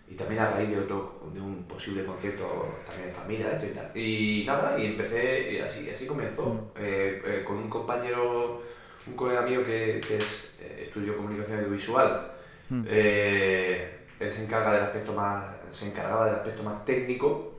y 0.09 0.15
también 0.15 0.41
a 0.41 0.51
raíz 0.51 0.69
de 0.69 0.79
otro, 0.79 1.21
de 1.33 1.39
un 1.39 1.63
posible 1.63 2.05
concierto 2.05 2.75
también 2.85 3.07
en 3.09 3.15
familia, 3.15 3.51
esto 3.53 3.65
y 3.65 3.69
tal. 3.69 3.97
Y 3.97 4.43
nada, 4.45 4.77
y 4.77 4.85
empecé, 4.87 5.53
y 5.53 5.59
así, 5.59 5.89
así 5.89 6.05
comenzó, 6.05 6.73
eh, 6.77 7.21
eh, 7.25 7.43
con 7.45 7.57
un 7.57 7.69
compañero, 7.69 8.61
un 9.07 9.13
colega 9.15 9.41
mío 9.41 9.65
que, 9.65 10.01
que 10.07 10.17
es, 10.17 10.49
eh, 10.59 10.83
estudió 10.87 11.15
comunicación 11.17 11.59
audiovisual. 11.59 12.31
Mm. 12.69 12.83
Eh, 12.87 13.97
él 14.19 14.31
se 14.33 14.43
encarga 14.45 14.73
del 14.73 14.83
aspecto 14.83 15.13
más, 15.13 15.45
se 15.71 15.87
encargaba 15.89 16.25
del 16.27 16.35
aspecto 16.35 16.63
más 16.63 16.85
técnico, 16.85 17.55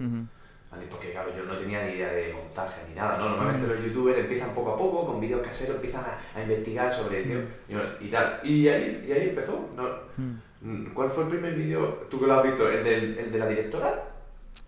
porque 0.90 1.12
claro, 1.12 1.30
yo 1.36 1.44
no 1.44 1.56
tenía 1.58 1.84
ni 1.84 1.92
idea 1.92 2.10
de 2.12 2.32
montaje 2.32 2.80
ni 2.88 2.94
nada, 2.96 3.16
¿no? 3.18 3.28
Normalmente 3.28 3.66
los 3.68 3.84
youtubers 3.84 4.18
empiezan 4.18 4.52
poco 4.54 4.72
a 4.74 4.78
poco, 4.78 5.06
con 5.06 5.20
vídeos 5.20 5.40
caseros, 5.46 5.76
empiezan 5.76 6.04
a, 6.04 6.18
a 6.38 6.42
investigar 6.42 6.92
sobre 6.92 7.20
edición 7.20 7.46
y, 7.68 8.06
y 8.06 8.10
tal. 8.10 8.40
Y 8.42 8.66
ahí, 8.68 9.04
y 9.06 9.12
ahí 9.12 9.28
empezó, 9.28 9.68
¿no? 9.76 9.88
Mm. 10.16 10.40
Mm, 10.62 10.94
¿Cuál 10.94 11.10
fue 11.10 11.24
el 11.24 11.28
primer 11.28 11.54
vídeo, 11.54 12.06
tú 12.10 12.18
que 12.18 12.26
lo 12.26 12.34
has 12.34 12.42
visto, 12.42 12.68
el, 12.68 12.82
del, 12.82 13.18
el 13.18 13.30
de 13.32 13.38
la 13.38 13.46
directora? 13.46 14.04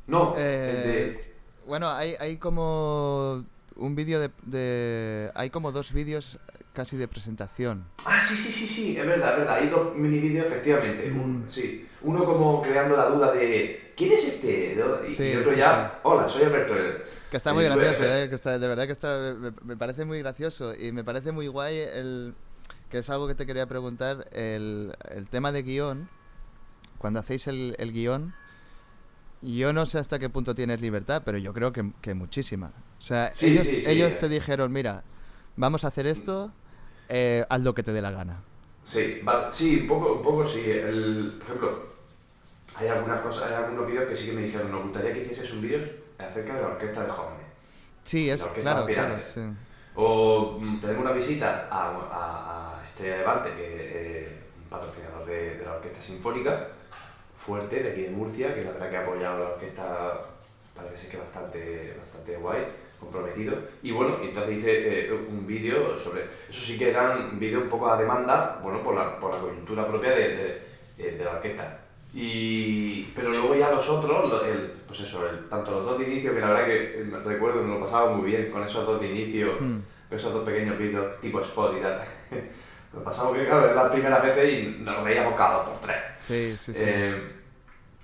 No, 0.07 0.35
el 0.37 0.43
Eh, 0.45 0.85
de... 1.17 1.21
Bueno, 1.67 1.89
hay, 1.91 2.15
hay 2.21 2.37
como 2.37 3.45
un 3.77 3.97
vídeo 3.97 4.21
de, 4.21 4.31
de- 4.45 5.31
Hay 5.35 5.51
como 5.51 5.73
dos 5.73 5.93
vídeos 5.93 6.39
casi 6.77 6.97
de 6.99 7.09
presentación. 7.09 7.87
Ah, 8.05 8.21
sí, 8.21 8.37
sí, 8.37 8.53
sí, 8.53 8.69
sí, 8.69 8.97
es 8.99 9.07
verdad, 9.07 9.33
es 9.33 9.39
verdad. 9.39 9.55
Hay 9.57 9.69
dos 9.71 9.97
mini 9.97 10.21
vídeos, 10.21 10.47
efectivamente. 10.47 11.11
Un- 11.11 11.47
sí. 11.51 11.89
Uno 12.03 12.23
como 12.25 12.61
creando 12.63 12.97
la 12.97 13.07
duda 13.07 13.33
de 13.33 13.95
¿quién 13.97 14.13
es 14.13 14.29
este? 14.29 14.77
Y, 15.09 15.13
Sí, 15.13 15.25
y 15.25 15.37
otro 15.37 15.53
sí, 15.53 15.59
ya, 15.59 16.01
hola, 16.05 16.29
soy 16.29 16.45
Alberto. 16.45 16.75
Que 17.31 17.37
está 17.39 17.55
muy 17.55 17.65
gracioso, 17.65 18.05
¿eh? 18.05 18.29
Que 18.29 18.35
está, 18.35 18.59
de 18.59 18.69
verdad 18.69 18.85
que 18.87 18.93
está, 18.93 19.19
me, 19.41 19.53
me 19.65 19.77
parece 19.77 20.05
muy 20.05 20.19
gracioso 20.19 20.75
y 20.75 20.93
me 20.93 21.03
parece 21.03 21.33
muy 21.33 21.49
guay 21.49 21.79
el... 21.79 22.35
Que 22.91 22.99
es 22.99 23.09
algo 23.11 23.27
que 23.27 23.35
te 23.35 23.47
quería 23.47 23.67
preguntar, 23.67 24.29
el, 24.33 24.95
el 25.11 25.27
tema 25.29 25.51
de 25.51 25.63
guion. 25.63 26.09
Cuando 26.99 27.19
hacéis 27.21 27.47
el, 27.49 27.75
el 27.79 27.93
guion, 27.93 28.35
yo 29.43 29.73
no 29.73 29.87
sé 29.87 29.99
hasta 29.99 30.19
qué 30.19 30.29
punto 30.29 30.55
tienes 30.55 30.81
libertad, 30.81 31.23
pero 31.25 31.39
yo 31.39 31.53
creo 31.53 31.73
que, 31.73 31.91
que 32.01 32.15
muchísima. 32.15 32.73
O 32.99 33.03
sea, 33.03 33.33
Sí, 33.35 33.47
ellos, 33.47 33.67
sí, 33.67 33.81
sí, 33.83 33.91
ellos 33.91 34.15
eh. 34.15 34.19
te 34.21 34.29
dijeron, 34.29 34.73
mira, 34.73 35.03
vamos 35.57 35.85
a 35.85 35.89
hacer 35.89 36.07
esto, 36.07 36.53
eh, 37.09 37.45
haz 37.49 37.61
lo 37.61 37.75
que 37.75 37.83
te 37.83 37.93
dé 37.93 38.03
la 38.03 38.11
gana. 38.11 38.43
Sí, 38.85 39.21
sí, 39.51 39.81
un 39.83 39.87
poco, 39.89 40.13
un 40.15 40.23
poco 40.23 40.47
sí. 40.47 40.63
El, 40.71 41.35
por 41.39 41.49
ejemplo, 41.49 41.87
hay 42.77 42.89
algunas 42.89 43.21
cosas, 43.21 43.49
hay 43.49 43.55
algunos 43.55 43.87
vídeos 43.87 44.07
que 44.09 44.17
sí 44.17 44.27
que 44.27 44.33
me 44.33 44.43
dijeron, 44.43 44.71
nos 44.71 44.83
gustaría 44.85 45.13
que 45.13 45.21
hicieses 45.23 45.53
un 45.53 45.63
vídeo 45.63 45.81
acerca 46.19 46.55
de 46.57 46.63
la 46.63 46.69
orquesta 46.69 47.05
de 47.05 47.11
jóvenes. 47.11 47.47
Sí, 48.05 48.31
es 48.31 48.43
La 48.43 48.47
orquesta 48.51 48.61
claro, 48.75 48.93
claro, 48.93 49.21
sí. 49.23 49.41
O 49.95 50.59
mm, 50.61 50.81
tenemos 50.81 51.03
una 51.03 51.13
visita 51.13 51.69
a, 51.71 51.89
a- 52.11 52.79
a 52.81 52.85
este 52.87 53.03
que 53.57 53.77
es 53.77 53.83
eh, 53.93 54.39
un 54.63 54.69
patrocinador 54.69 55.27
de, 55.27 55.57
de 55.59 55.65
la 55.65 55.73
Orquesta 55.75 56.01
Sinfónica, 56.03 56.69
fuerte, 57.39 57.83
de 57.83 57.91
aquí 57.93 58.03
de 58.03 58.11
Murcia, 58.11 58.55
que 58.55 58.63
la 58.63 58.73
verdad 58.73 58.91
que 58.91 58.97
ha 58.97 59.01
apoyado 59.03 59.39
la 59.39 59.51
orquesta, 59.51 60.21
parece 60.75 61.09
que 61.09 61.17
bastante, 61.17 61.97
bastante 61.99 62.37
guay, 62.37 62.63
comprometido. 63.11 63.55
Y 63.83 63.93
bueno, 63.93 64.19
entonces 64.23 64.59
hice 64.59 65.07
eh, 65.09 65.13
un 65.13 65.47
vídeo 65.47 65.97
sobre, 65.99 66.23
eso 66.49 66.61
sí 66.63 66.77
que 66.79 66.91
era 66.91 67.17
un 67.17 67.39
vídeo 67.39 67.61
un 67.61 67.69
poco 67.69 67.89
a 67.91 67.97
demanda, 68.01 68.59
bueno, 68.63 68.83
por 68.83 68.95
la, 68.95 69.19
por 69.19 69.33
la 69.35 69.41
coyuntura 69.41 69.87
propia 69.87 70.11
de, 70.11 70.29
de- 70.37 70.63
de- 70.99 71.13
de 71.19 71.25
la 71.25 71.33
orquesta. 71.33 71.79
Y, 72.15 73.03
pero 73.15 73.29
luego 73.31 73.55
ya 73.55 73.71
los 73.71 73.89
otros, 73.89 74.43
el, 74.47 74.73
pues 74.87 75.01
eso, 75.01 75.29
el- 75.29 75.49
tanto 75.49 75.71
los 75.71 75.85
dos 75.85 75.99
de 75.99 76.07
inicio, 76.07 76.35
que 76.35 76.41
la 76.41 76.49
verdad 76.51 76.65
que 76.67 76.77
eh, 77.01 77.07
recuerdo 77.25 77.61
que 77.61 77.67
me 77.67 77.75
lo 77.75 77.81
pasaba 77.85 78.11
muy 78.15 78.31
bien 78.31 78.51
con 78.51 78.63
esos 78.65 78.87
dos 78.87 79.01
de 79.01 79.09
inicio, 79.09 79.53
Mm. 79.61 79.81
esos 80.11 80.33
dos 80.33 80.45
pequeños 80.45 80.79
vídeos 80.79 81.21
tipo 81.21 81.41
spot 81.41 81.77
y 81.79 81.83
tal. 81.83 82.03
Lo 82.95 83.05
pasamos 83.05 83.35
bien, 83.35 83.45
claro, 83.45 83.75
las 83.75 83.91
primeras 83.93 84.23
veces 84.23 84.55
y 84.55 84.77
nos 84.83 85.05
reíamos 85.05 85.35
cada 85.35 85.57
dos 85.59 85.69
por 85.69 85.81
tres. 85.81 85.97
Sí, 86.23 86.55
sí, 86.57 86.73
sí. 86.73 86.83
Eh, 86.87 87.23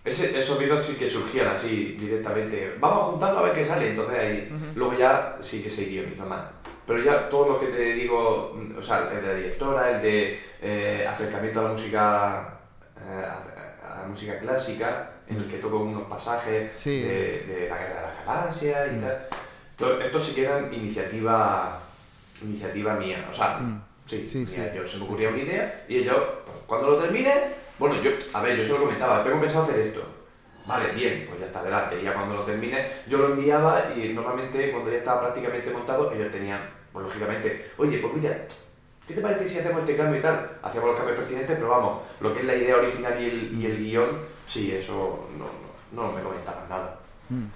ese- 0.04 0.38
esos 0.38 0.58
vídeos 0.58 0.84
sí 0.84 0.96
que 0.96 1.08
surgían 1.08 1.48
así 1.48 1.96
directamente. 1.98 2.74
Vamos 2.80 3.00
a 3.02 3.04
juntarlo 3.12 3.38
a 3.38 3.42
ver 3.42 3.52
qué 3.52 3.64
sale. 3.64 3.88
Entonces 3.90 4.18
ahí, 4.18 4.48
Ujú. 4.54 4.66
luego 4.74 4.98
ya 4.98 5.38
sí 5.40 5.62
que 5.62 5.70
se 5.70 5.84
guioniza 5.84 6.24
más. 6.24 6.42
Pero 6.86 6.98
ya 7.02 7.28
todo 7.30 7.48
lo 7.50 7.60
que 7.60 7.66
te 7.66 7.92
digo, 7.94 8.52
mm, 8.56 8.78
o 8.78 8.82
sea, 8.82 9.08
el 9.10 9.22
de 9.22 9.28
la 9.28 9.34
directora, 9.34 9.90
el 9.96 10.02
de 10.02 10.40
eh, 10.64 11.06
acercamiento 11.08 11.60
a 11.60 11.64
la 11.64 11.68
música, 11.70 12.58
eh, 13.00 13.24
a, 13.24 13.94
a 13.96 14.00
la 14.02 14.06
música 14.08 14.38
clásica, 14.38 15.10
en 15.28 15.36
el 15.38 15.48
que 15.48 15.58
toco 15.58 15.78
unos 15.78 16.02
pasajes 16.08 16.70
Sí. 16.76 17.02
de, 17.02 17.44
de 17.48 17.66
la 17.68 17.78
Guerra 17.78 17.94
de 17.94 18.06
las 18.06 18.26
Galaxias 18.26 18.88
y 18.92 18.96
Mm. 18.96 19.00
tal. 19.00 19.26
Todo, 19.76 20.00
esto 20.00 20.20
sí 20.20 20.34
que 20.34 20.44
eran 20.44 20.72
iniciativa, 20.74 21.80
iniciativa 22.42 22.94
mía. 22.94 23.26
O 23.30 23.34
sea, 23.34 23.58
Mm. 23.58 23.82
sí, 24.06 24.28
Sí, 24.28 24.38
mía, 24.38 24.46
sí, 24.46 24.60
yo 24.76 24.86
se 24.88 24.98
me 24.98 25.04
ocurría 25.04 25.28
una 25.30 25.38
idea 25.38 25.84
y 25.88 26.02
yo, 26.04 26.42
pues, 26.44 26.58
cuando 26.66 26.90
lo 26.90 26.98
termine, 26.98 27.32
bueno, 27.82 28.00
yo, 28.00 28.12
a 28.32 28.40
ver, 28.42 28.56
yo 28.56 28.64
se 28.64 28.70
lo 28.70 28.78
comentaba, 28.78 29.24
tengo 29.24 29.40
pensado 29.40 29.64
hacer 29.64 29.80
esto. 29.80 30.04
Vale, 30.64 30.92
bien, 30.92 31.26
pues 31.28 31.40
ya 31.40 31.46
está 31.46 31.58
adelante. 31.58 32.00
Y 32.00 32.04
ya 32.04 32.14
cuando 32.14 32.36
lo 32.36 32.44
termine, 32.44 32.86
yo 33.08 33.18
lo 33.18 33.32
enviaba 33.32 33.92
y 33.92 34.12
normalmente 34.12 34.70
cuando 34.70 34.88
ya 34.88 34.98
estaba 34.98 35.22
prácticamente 35.22 35.68
montado, 35.72 36.12
ellos 36.12 36.30
tenían, 36.30 36.60
pues 36.92 37.06
lógicamente, 37.06 37.72
oye, 37.78 37.98
pues 37.98 38.14
mira, 38.14 38.46
¿qué 39.04 39.14
te 39.14 39.20
parece 39.20 39.48
si 39.48 39.58
hacemos 39.58 39.80
este 39.80 39.96
cambio 39.96 40.20
y 40.20 40.22
tal? 40.22 40.58
Hacíamos 40.62 40.90
los 40.90 40.96
cambios 40.96 41.18
pertinentes, 41.18 41.56
pero 41.56 41.70
vamos, 41.70 42.02
lo 42.20 42.32
que 42.32 42.38
es 42.38 42.46
la 42.46 42.54
idea 42.54 42.76
original 42.76 43.20
y 43.20 43.24
el, 43.24 43.60
y 43.60 43.66
el 43.66 43.78
guion, 43.78 44.26
sí, 44.46 44.70
eso 44.70 45.28
no, 45.36 45.46
no, 45.92 46.06
no 46.06 46.12
me 46.12 46.22
comentaban 46.22 46.68
nada. 46.68 47.00
Mm. 47.30 47.46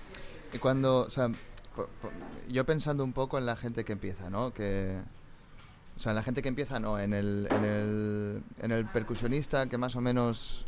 Y 0.55 0.59
cuando, 0.59 1.03
o 1.03 1.11
sea, 1.11 1.31
yo 2.49 2.67
pensando 2.67 3.05
un 3.05 3.13
poco 3.13 3.39
en 3.39 3.47
la 3.47 3.55
gente 3.55 3.85
que 3.85 3.93
empieza, 3.93 4.29
¿no? 4.29 4.53
Que, 4.53 4.99
o 5.97 6.01
sea, 6.01 6.13
en 6.13 6.17
la 6.17 6.23
gente 6.23 6.43
que 6.43 6.49
empieza, 6.49 6.79
no, 6.79 6.99
en 6.99 7.15
el, 7.15 7.49
en 7.51 7.65
el, 7.65 8.43
en 8.61 8.71
el 8.71 8.87
percusionista 8.87 9.67
que 9.67 9.79
más 9.79 9.97
o 9.97 10.01
menos 10.01 10.67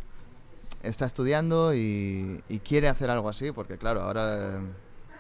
está 0.82 1.04
estudiando 1.04 1.74
y, 1.74 2.42
quiere 2.64 2.88
hacer 2.88 3.10
algo 3.10 3.28
así, 3.28 3.52
porque 3.52 3.76
claro, 3.76 4.02
ahora 4.02 4.60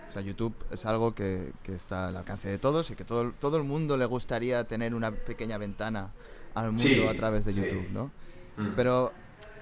o 0.06 0.10
sea, 0.10 0.22
YouTube 0.22 0.54
es 0.70 0.86
algo 0.86 1.14
que, 1.14 1.52
que, 1.62 1.74
está 1.74 2.08
al 2.08 2.16
alcance 2.16 2.48
de 2.48 2.58
todos 2.58 2.90
y 2.90 2.94
que 2.94 3.04
todo, 3.04 3.32
todo 3.38 3.58
el 3.58 3.64
mundo 3.64 3.98
le 3.98 4.06
gustaría 4.06 4.64
tener 4.64 4.94
una 4.94 5.10
pequeña 5.10 5.58
ventana 5.58 6.10
al 6.54 6.72
mundo 6.72 7.10
a 7.10 7.14
través 7.14 7.44
de 7.44 7.54
YouTube, 7.54 7.90
¿no? 7.90 8.10
Mm. 8.56 8.72
Pero 8.74 9.12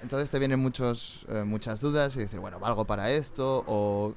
entonces 0.02 0.30
te 0.30 0.38
vienen 0.38 0.60
muchos, 0.60 1.26
eh, 1.28 1.42
muchas 1.44 1.80
dudas 1.80 2.16
y 2.16 2.20
dices, 2.20 2.38
bueno, 2.38 2.60
¿valgo 2.60 2.84
para 2.84 3.10
esto? 3.10 3.64
¿O 3.66 4.14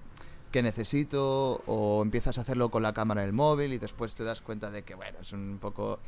qué 0.51 0.61
necesito? 0.61 1.61
¿O 1.65 2.01
empiezas 2.03 2.37
a 2.37 2.41
hacerlo 2.41 2.69
con 2.69 2.83
la 2.83 2.93
cámara 2.93 3.21
del 3.21 3.33
móvil 3.33 3.73
y 3.73 3.77
después 3.77 4.15
te 4.15 4.23
das 4.23 4.41
cuenta 4.41 4.71
de 4.71 4.83
que, 4.83 4.95
bueno, 4.95 5.19
es 5.21 5.33
un 5.33 5.57
poco 5.59 5.99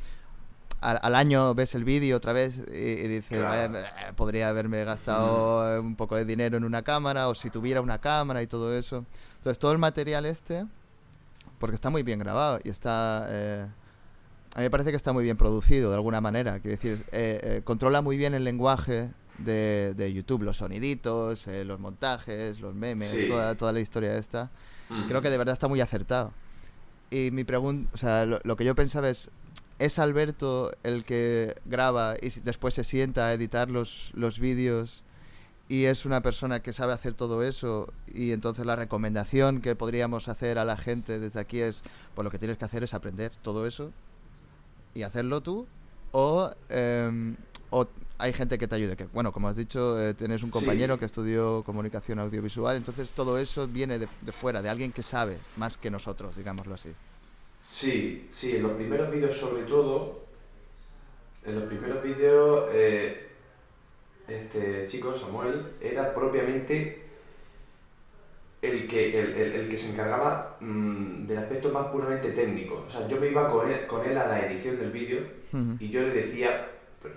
al, 0.82 1.14
año 1.14 1.54
ves 1.54 1.74
el 1.74 1.84
vídeo 1.84 2.16
otra 2.16 2.32
vez 2.32 2.58
y, 2.58 3.08
dices, 3.08 3.40
eh, 3.40 4.12
podría 4.16 4.48
haberme 4.48 4.84
gastado 4.84 5.80
un 5.80 5.94
poco 5.94 6.16
de 6.16 6.24
dinero 6.24 6.56
en 6.56 6.64
una 6.64 6.82
cámara 6.82 7.28
o 7.28 7.34
si 7.34 7.50
tuviera 7.50 7.80
una 7.80 8.00
cámara 8.00 8.42
y 8.42 8.48
todo 8.48 8.76
eso. 8.76 9.04
Entonces 9.36 9.58
todo 9.58 9.72
el 9.72 9.78
material 9.78 10.26
este, 10.26 10.66
porque 11.58 11.76
está 11.76 11.90
muy 11.90 12.02
bien 12.02 12.18
grabado 12.18 12.58
y 12.64 12.68
está... 12.68 13.26
Eh, 13.28 13.66
a 14.54 14.58
mí 14.58 14.64
me 14.64 14.70
parece 14.70 14.90
que 14.90 14.96
está 14.96 15.12
muy 15.12 15.24
bien 15.24 15.36
producido 15.36 15.88
de 15.90 15.96
alguna 15.96 16.20
manera. 16.20 16.58
Quiero 16.60 16.72
decir, 16.72 17.06
eh, 17.12 17.62
controla 17.64 18.02
muy 18.02 18.16
bien 18.16 18.34
el 18.34 18.44
lenguaje 18.44 19.10
de, 19.38 20.12
YouTube, 20.14 20.42
los 20.42 20.58
soniditos, 20.58 21.46
los 21.46 21.80
montajes, 21.80 22.60
los 22.60 22.74
memes, 22.74 23.28
toda, 23.28 23.54
toda 23.56 23.72
la 23.72 23.80
historia 23.80 24.16
esta. 24.16 24.50
Creo 25.08 25.22
que 25.22 25.30
de 25.30 25.38
verdad 25.38 25.52
está 25.54 25.68
muy 25.68 25.80
acertado. 25.80 26.32
Y 27.10 27.30
mi 27.30 27.44
pregunta, 27.44 27.90
o 27.92 27.96
sea, 27.96 28.24
lo, 28.24 28.56
que 28.56 28.64
yo 28.64 28.74
pensaba 28.74 29.08
es, 29.08 29.30
¿Es 29.78 29.98
Alberto 29.98 30.70
el 30.84 31.04
que 31.04 31.56
graba 31.64 32.14
y 32.20 32.28
después 32.40 32.74
se 32.74 32.84
sienta 32.84 33.26
a 33.26 33.32
editar 33.32 33.70
los, 33.70 34.12
los 34.14 34.38
vídeos 34.38 35.02
y 35.68 35.86
es 35.86 36.06
una 36.06 36.20
persona 36.20 36.60
que 36.60 36.72
sabe 36.72 36.92
hacer 36.92 37.14
todo 37.14 37.42
eso 37.42 37.92
y 38.06 38.32
entonces 38.32 38.64
la 38.64 38.76
recomendación 38.76 39.60
que 39.60 39.74
podríamos 39.74 40.28
hacer 40.28 40.58
a 40.58 40.64
la 40.64 40.76
gente 40.76 41.18
desde 41.18 41.40
aquí 41.40 41.60
es, 41.60 41.82
pues 42.14 42.24
lo 42.24 42.30
que 42.30 42.38
tienes 42.38 42.58
que 42.58 42.64
hacer 42.64 42.84
es 42.84 42.94
aprender 42.94 43.32
todo 43.42 43.66
eso 43.66 43.90
y 44.94 45.02
hacerlo 45.02 45.40
tú 45.40 45.66
o, 46.12 46.50
em, 46.68 47.11
hay 48.22 48.32
gente 48.32 48.56
que 48.56 48.68
te 48.68 48.76
ayude, 48.76 48.96
que 48.96 49.06
bueno, 49.06 49.32
como 49.32 49.48
has 49.48 49.56
dicho, 49.56 50.00
eh, 50.00 50.14
tienes 50.14 50.44
un 50.44 50.50
compañero 50.50 50.96
que 50.96 51.06
estudió 51.06 51.64
comunicación 51.64 52.20
audiovisual, 52.20 52.76
entonces 52.76 53.10
todo 53.10 53.36
eso 53.36 53.66
viene 53.66 53.98
de, 53.98 54.06
de 54.20 54.32
fuera, 54.32 54.62
de 54.62 54.68
alguien 54.68 54.92
que 54.92 55.02
sabe 55.02 55.38
más 55.56 55.76
que 55.76 55.90
nosotros, 55.90 56.36
digámoslo 56.36 56.74
así. 56.74 56.90
Sí, 57.66 58.28
sí, 58.30 58.56
en 58.56 58.62
los 58.62 58.72
primeros 58.72 59.10
vídeos 59.10 59.36
sobre 59.36 59.64
todo, 59.64 60.24
en 61.44 61.56
los 61.56 61.64
primeros 61.64 62.00
vídeos, 62.04 62.68
eh, 62.72 63.28
este 64.28 64.86
chico, 64.86 65.16
Samuel, 65.16 65.72
era 65.80 66.14
propiamente 66.14 67.02
el 68.62 68.86
que, 68.86 69.18
el, 69.18 69.68
que 69.68 69.76
se 69.76 69.90
encargaba 69.90 70.58
mm, 70.60 71.26
del 71.26 71.38
aspecto 71.38 71.70
más 71.70 71.88
puramente 71.88 72.30
técnico. 72.30 72.84
O 72.86 72.90
sea, 72.90 73.08
yo 73.08 73.20
me 73.20 73.26
iba 73.28 73.48
con 73.48 73.68
él, 73.68 73.84
con 73.88 74.08
él 74.08 74.16
a 74.16 74.28
la 74.28 74.46
edición 74.46 74.78
del 74.78 74.92
vídeo 74.92 75.22
y 75.80 75.88
yo 75.90 76.02
le 76.02 76.10
decía, 76.10 76.70
por 77.00 77.10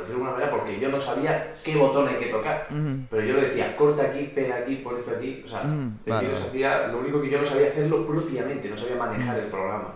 decirlo 0.00 0.24
de 0.24 0.30
alguna 0.30 0.30
manera, 0.32 0.50
porque 0.50 0.80
yo 0.80 0.88
no 0.88 1.00
sabía 1.00 1.54
qué 1.62 1.76
botón 1.76 2.08
hay 2.08 2.16
que 2.16 2.26
tocar. 2.26 2.68
Pero 3.10 3.24
yo 3.24 3.34
le 3.34 3.48
decía, 3.48 3.76
corta 3.76 4.04
aquí, 4.04 4.32
pega 4.34 4.56
aquí, 4.56 4.76
pon 4.76 4.98
esto 4.98 5.12
aquí. 5.16 5.42
O 5.44 5.48
sea, 5.48 5.62
hacía, 6.48 6.88
lo 6.88 6.98
único 6.98 7.20
que 7.20 7.30
yo 7.30 7.38
no 7.38 7.44
sabía 7.44 7.68
hacerlo 7.68 8.06
propiamente, 8.06 8.68
no 8.68 8.76
sabía 8.76 8.96
manejar 8.96 9.38
el 9.38 9.46
programa. 9.46 9.94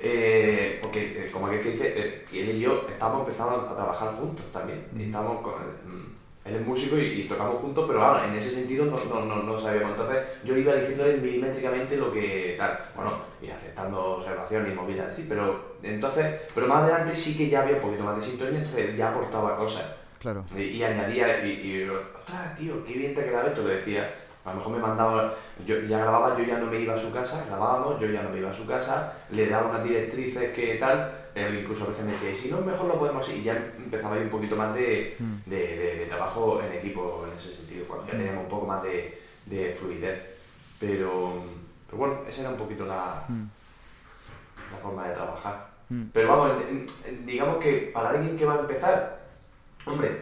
Eh, 0.00 0.78
porque, 0.80 1.24
eh, 1.24 1.30
como 1.32 1.46
aquel 1.46 1.60
que 1.60 1.70
dice, 1.72 1.92
eh, 1.96 2.24
él 2.32 2.56
y 2.56 2.60
yo 2.60 2.86
estábamos 2.88 3.26
empezando 3.26 3.68
a 3.68 3.74
trabajar 3.74 4.14
juntos 4.14 4.44
también. 4.52 4.86
estábamos 4.96 5.40
con, 5.42 6.17
él 6.48 6.56
es 6.56 6.66
músico 6.66 6.96
y, 6.98 7.26
tocamos 7.28 7.60
juntos, 7.60 7.84
pero 7.86 8.02
ahora 8.02 8.26
en 8.26 8.34
ese 8.34 8.50
sentido 8.50 8.86
no, 8.86 8.96
no, 9.04 9.24
no, 9.24 9.42
no, 9.42 9.58
sabíamos. 9.58 9.90
Entonces 9.90 10.18
yo 10.44 10.56
iba 10.56 10.74
diciéndole 10.74 11.16
milimétricamente 11.18 11.96
lo 11.96 12.12
que 12.12 12.54
tal, 12.58 12.78
bueno, 12.96 13.18
y 13.42 13.50
aceptando 13.50 14.16
observaciones 14.16 14.72
y 14.72 14.74
movidas 14.74 15.08
así, 15.12 15.26
pero 15.28 15.76
entonces, 15.82 16.26
pero 16.54 16.66
más 16.66 16.82
adelante 16.84 17.14
sí 17.14 17.36
que 17.36 17.48
ya 17.48 17.62
había 17.62 17.76
un 17.76 17.82
poquito 17.82 18.04
más 18.04 18.16
de 18.16 18.22
sintonía, 18.22 18.58
entonces 18.58 18.96
ya 18.96 19.10
aportaba 19.10 19.56
cosas. 19.56 19.96
Claro. 20.18 20.44
Y, 20.56 20.82
añadía, 20.82 21.46
y, 21.46 21.50
y, 21.50 21.88
ostras, 21.88 22.56
tío, 22.56 22.84
qué 22.84 22.94
bien 22.94 23.14
te 23.14 23.20
ha 23.20 23.24
quedado 23.24 23.48
esto, 23.48 23.62
le 23.62 23.74
decía. 23.74 24.14
A 24.44 24.52
lo 24.52 24.56
mejor 24.56 24.72
me 24.72 24.78
mandaba, 24.78 25.34
yo 25.66 25.78
ya 25.80 25.98
grababa, 25.98 26.38
yo 26.38 26.44
ya 26.44 26.58
no 26.58 26.66
me 26.66 26.80
iba 26.80 26.94
a 26.94 26.98
su 26.98 27.12
casa, 27.12 27.44
grabábamos, 27.46 28.00
yo 28.00 28.06
ya 28.06 28.22
no 28.22 28.30
me 28.30 28.38
iba 28.38 28.48
a 28.48 28.54
su 28.54 28.66
casa, 28.66 29.12
le 29.30 29.46
daba 29.46 29.68
unas 29.68 29.84
directrices 29.84 30.54
que 30.54 30.76
tal, 30.76 31.27
él 31.38 31.60
incluso 31.60 31.84
a 31.84 31.88
veces 31.88 32.04
me 32.04 32.12
decía, 32.12 32.30
y 32.30 32.36
si 32.36 32.50
no, 32.50 32.60
mejor 32.60 32.86
lo 32.86 32.98
podemos, 32.98 33.28
y 33.28 33.42
ya 33.42 33.56
empezaba 33.76 34.14
a 34.14 34.18
ir 34.18 34.24
un 34.24 34.30
poquito 34.30 34.56
más 34.56 34.74
de, 34.74 35.16
mm. 35.18 35.50
de, 35.50 35.96
de, 35.96 36.06
trabajo 36.06 36.60
en 36.62 36.78
equipo 36.78 37.24
en 37.26 37.36
ese 37.36 37.52
sentido, 37.52 37.86
cuando 37.86 38.06
ya 38.06 38.14
mm. 38.14 38.16
teníamos 38.16 38.44
un 38.44 38.50
poco 38.50 38.66
más 38.66 38.82
de, 38.82 39.18
de 39.46 39.72
fluidez. 39.72 40.22
Pero, 40.78 41.44
pero, 41.86 41.98
bueno, 41.98 42.20
esa 42.28 42.42
era 42.42 42.50
un 42.50 42.56
poquito 42.56 42.86
la, 42.86 43.24
mm. 43.28 43.44
la 44.72 44.78
forma 44.78 45.08
de 45.08 45.14
trabajar. 45.14 45.68
Pero 46.12 46.28
vamos, 46.28 46.52
digamos 47.24 47.56
que 47.64 47.90
para 47.94 48.10
alguien 48.10 48.36
que 48.36 48.44
va 48.44 48.56
a 48.56 48.60
empezar, 48.60 49.20
hombre, 49.86 50.20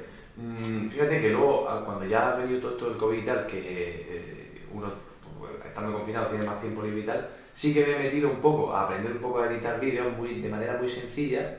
fíjate 0.88 1.20
que 1.20 1.30
luego, 1.30 1.66
cuando 1.84 2.04
ya 2.04 2.28
ha 2.28 2.36
venido 2.36 2.60
todo 2.60 2.72
esto 2.72 2.88
del 2.88 2.98
COVID 2.98 3.18
y 3.18 3.24
tal, 3.24 3.46
que 3.48 3.58
eh, 3.58 4.66
uno, 4.72 4.92
pues, 5.40 5.52
estando 5.64 5.92
confinado, 5.92 6.28
tiene 6.28 6.46
más 6.46 6.60
tiempo 6.60 6.82
libre 6.82 7.00
y 7.00 7.06
tal, 7.06 7.28
sí 7.56 7.72
que 7.72 7.86
me 7.86 7.96
he 7.96 7.98
metido 8.00 8.30
un 8.30 8.40
poco 8.42 8.74
a 8.74 8.82
aprender 8.82 9.12
un 9.12 9.18
poco 9.18 9.40
a 9.40 9.50
editar 9.50 9.80
vídeos 9.80 10.14
muy, 10.14 10.42
de 10.42 10.48
manera 10.50 10.76
muy 10.76 10.90
sencilla. 10.90 11.56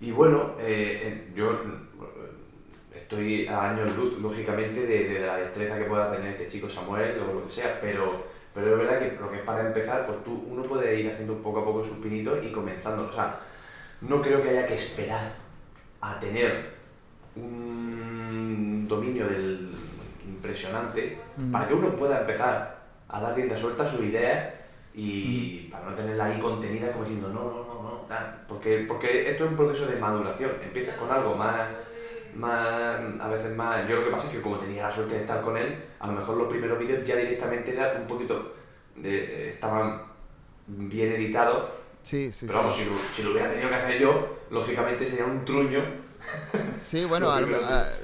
Y 0.00 0.12
bueno, 0.12 0.54
eh, 0.58 1.28
yo 1.34 1.52
eh, 1.52 2.96
estoy 2.96 3.46
a 3.46 3.70
años 3.70 3.94
luz, 3.94 4.18
lógicamente, 4.18 4.86
de, 4.86 5.20
la 5.20 5.36
destreza 5.36 5.78
que 5.78 5.84
pueda 5.84 6.10
tener 6.10 6.32
este 6.32 6.48
chico 6.48 6.70
Samuel 6.70 7.20
o 7.20 7.34
lo 7.34 7.46
que 7.46 7.52
sea, 7.52 7.78
pero, 7.82 8.24
pero 8.54 8.72
es 8.72 8.78
verdad 8.78 8.98
que 8.98 9.20
lo 9.20 9.30
que 9.30 9.36
es 9.36 9.42
para 9.42 9.66
empezar, 9.66 10.06
pues 10.06 10.24
tú, 10.24 10.46
uno 10.48 10.62
puede 10.62 10.98
ir 10.98 11.10
haciendo 11.10 11.34
poco 11.42 11.60
a 11.60 11.64
poco 11.66 11.84
sus 11.84 11.98
pinitos 11.98 12.42
y 12.42 12.50
comenzando. 12.50 13.06
O 13.06 13.12
sea, 13.12 13.40
no 14.00 14.22
creo 14.22 14.40
que 14.40 14.48
haya 14.48 14.66
que 14.66 14.74
esperar 14.74 15.34
a 16.00 16.18
tener 16.18 16.76
un 17.36 18.86
dominio 18.88 19.26
del 19.26 19.70
impresionante 20.26 21.18
mm. 21.36 21.52
para 21.52 21.68
que 21.68 21.74
uno 21.74 21.94
pueda 21.94 22.22
empezar 22.22 22.80
a 23.06 23.20
dar 23.20 23.36
rienda 23.36 23.58
suelta 23.58 23.84
a 23.84 23.86
sus 23.86 24.00
ideas 24.00 24.59
y 25.02 25.68
para 25.70 25.86
no 25.86 25.94
tenerla 25.94 26.26
ahí 26.26 26.38
contenida 26.38 26.92
como 26.92 27.04
diciendo 27.04 27.30
no, 27.30 27.44
no, 27.44 27.64
no, 27.64 27.82
no, 27.82 28.06
Porque, 28.46 28.84
porque 28.86 29.30
esto 29.30 29.44
es 29.44 29.50
un 29.50 29.56
proceso 29.56 29.86
de 29.86 29.96
maduración. 29.96 30.50
Empiezas 30.62 30.96
con 30.96 31.10
algo 31.10 31.34
más, 31.36 31.68
más, 32.34 33.00
a 33.18 33.28
veces 33.28 33.56
más... 33.56 33.88
Yo 33.88 33.96
lo 33.96 34.04
que 34.04 34.10
pasa 34.10 34.26
es 34.26 34.34
que 34.34 34.42
como 34.42 34.58
tenía 34.58 34.82
la 34.82 34.90
suerte 34.90 35.14
de 35.14 35.20
estar 35.22 35.40
con 35.40 35.56
él, 35.56 35.84
a 36.00 36.06
lo 36.06 36.12
mejor 36.12 36.36
los 36.36 36.48
primeros 36.48 36.78
vídeos 36.78 37.02
ya 37.02 37.16
directamente 37.16 37.72
eran 37.72 38.02
un 38.02 38.06
poquito... 38.06 38.56
De, 38.94 39.48
estaban 39.48 40.02
bien 40.66 41.12
editados. 41.12 41.70
Sí, 42.02 42.30
sí, 42.30 42.44
Pero 42.46 42.58
vamos, 42.58 42.76
Si, 42.76 42.84
lo, 42.84 42.90
si, 43.16 43.22
lo, 43.22 43.30
hubiera 43.30 43.48
tenido 43.48 43.70
que 43.70 43.76
hacer 43.76 43.98
yo, 43.98 44.38
lógicamente 44.50 45.06
sería 45.06 45.24
un 45.24 45.44
truño. 45.46 45.82
Sí, 46.78 47.04
bueno, 47.04 47.30
a, 47.30 47.42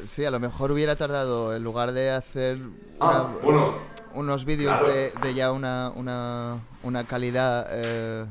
sí, 0.04 0.24
a 0.24 0.30
lo 0.30 0.38
mejor 0.38 0.70
hubiera 0.70 0.96
tardado, 0.96 1.54
en 1.54 1.62
lugar 1.62 1.92
de 1.92 2.10
hacer... 2.10 2.58
Ah, 3.00 3.34
bueno 3.42 3.95
unos 4.16 4.44
vídeos 4.44 4.80
de, 4.86 5.12
de, 5.22 5.34
ya 5.34 5.52
una, 5.52 5.92
una, 5.94 6.60
una 6.82 7.04
calidad 7.04 7.66
eh, 7.70 8.24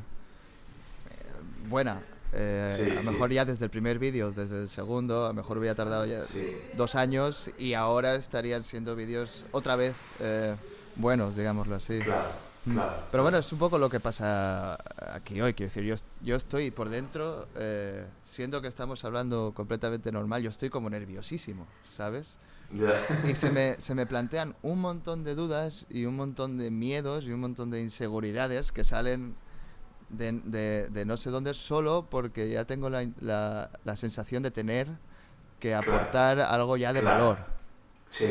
buena. 1.68 2.02
Eh, 2.32 2.98
a 2.98 3.02
lo 3.02 3.12
mejor 3.12 3.32
ya 3.32 3.44
desde 3.44 3.64
el 3.64 3.70
primer 3.70 3.98
vídeo, 3.98 4.32
desde 4.32 4.60
el 4.60 4.68
segundo, 4.68 5.24
a 5.24 5.28
lo 5.28 5.34
mejor 5.34 5.58
hubiera 5.58 5.74
tardado 5.74 6.04
ya 6.04 6.22
dos 6.76 6.94
años 6.96 7.50
y 7.58 7.74
ahora 7.74 8.14
estarían 8.16 8.64
siendo 8.64 8.94
vídeos 8.94 9.46
otra 9.52 9.76
vez 9.76 9.94
eh, 10.20 10.56
buenos, 10.96 11.36
digámoslo 11.36 11.76
así. 11.76 12.00
Mm. 12.66 12.78
Pero 13.12 13.22
bueno, 13.22 13.38
es 13.38 13.50
un 13.52 13.58
poco 13.58 13.78
lo 13.78 13.88
que 13.88 14.00
pasa 14.00 14.76
aquí 15.14 15.40
hoy. 15.40 15.54
Quiero 15.54 15.70
decir, 15.72 15.84
yo, 15.84 15.94
yo 16.20 16.36
estoy 16.36 16.72
por 16.72 16.88
dentro, 16.88 17.46
siendo 18.24 18.60
que 18.60 18.68
estamos 18.68 19.04
hablando 19.04 19.52
completamente 19.54 20.10
normal, 20.10 20.42
yo 20.42 20.50
estoy 20.50 20.68
como 20.68 20.90
nerviosísimo, 20.90 21.66
¿sabes? 21.88 22.38
Y 23.24 23.34
se 23.34 23.50
me, 23.50 23.74
se 23.74 23.94
me 23.94 24.06
plantean 24.06 24.56
un 24.62 24.80
montón 24.80 25.24
de 25.24 25.34
dudas 25.34 25.86
y 25.88 26.04
un 26.04 26.16
montón 26.16 26.58
de 26.58 26.70
miedos 26.70 27.24
y 27.24 27.32
un 27.32 27.40
montón 27.40 27.70
de 27.70 27.80
inseguridades 27.80 28.72
que 28.72 28.84
salen 28.84 29.36
de, 30.08 30.88
de, 30.90 31.04
no 31.04 31.16
sé 31.16 31.30
dónde 31.30 31.54
solo 31.54 32.06
porque 32.10 32.48
ya 32.50 32.64
tengo 32.64 32.90
la, 32.90 33.08
la, 33.20 33.70
la 33.84 33.96
sensación 33.96 34.42
de 34.42 34.50
tener 34.50 34.88
que 35.60 35.74
aportar 35.74 36.40
algo 36.40 36.76
ya 36.76 36.92
de 36.92 37.00
valor. 37.00 37.38
Sí, 38.08 38.24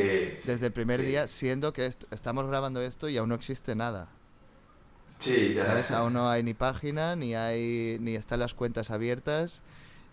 Desde 0.44 0.66
el 0.66 0.72
primer 0.72 1.02
día, 1.02 1.28
siendo 1.28 1.72
que 1.72 1.86
estamos 1.86 2.46
grabando 2.46 2.80
esto 2.80 3.08
y 3.08 3.16
aún 3.18 3.28
no 3.28 3.34
existe 3.34 3.74
nada. 3.74 4.08
Sí, 5.18 5.54
ya. 5.54 5.64
¿Sabes? 5.64 5.90
Aún 5.90 6.14
no 6.14 6.30
hay 6.30 6.42
ni 6.42 6.54
página, 6.54 7.16
ni 7.16 7.34
hay 7.34 7.98
ni 8.00 8.14
están 8.14 8.40
las 8.40 8.54
cuentas 8.54 8.90
abiertas, 8.90 9.62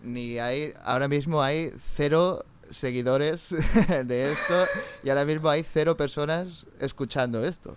ni 0.02 0.38
hay 0.38 0.74
ahora 0.82 1.08
mismo 1.08 1.42
hay 1.42 1.72
cero 1.78 2.44
seguidores 2.70 3.54
de 4.04 4.32
esto 4.32 4.66
y 5.02 5.08
ahora 5.10 5.24
mismo 5.24 5.48
hay 5.48 5.62
cero 5.62 5.96
personas 5.96 6.66
escuchando 6.80 7.44
esto. 7.44 7.76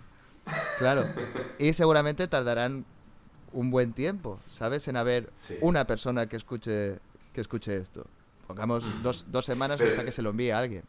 Claro. 0.78 1.06
Y 1.58 1.72
seguramente 1.74 2.26
tardarán 2.28 2.84
un 3.52 3.70
buen 3.70 3.92
tiempo, 3.92 4.40
¿sabes? 4.48 4.88
En 4.88 4.96
haber 4.96 5.30
Sí. 5.36 5.56
una 5.60 5.86
persona 5.86 6.26
que 6.26 6.36
escuche, 6.36 6.98
que 7.32 7.40
escuche 7.40 7.76
esto. 7.76 8.06
Pongamos 8.46 8.90
dos, 9.02 9.26
dos 9.30 9.44
semanas 9.44 9.78
Pero- 9.78 9.90
hasta 9.90 10.04
que 10.04 10.12
se 10.12 10.22
lo 10.22 10.30
envíe 10.30 10.50
a 10.50 10.58
alguien. 10.58 10.84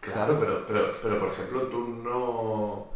Claro, 0.00 0.36
pero, 0.38 0.66
pero, 0.66 0.92
pero 1.00 1.18
por 1.18 1.28
ejemplo, 1.32 1.62
tú 1.68 1.78
no. 1.88 2.88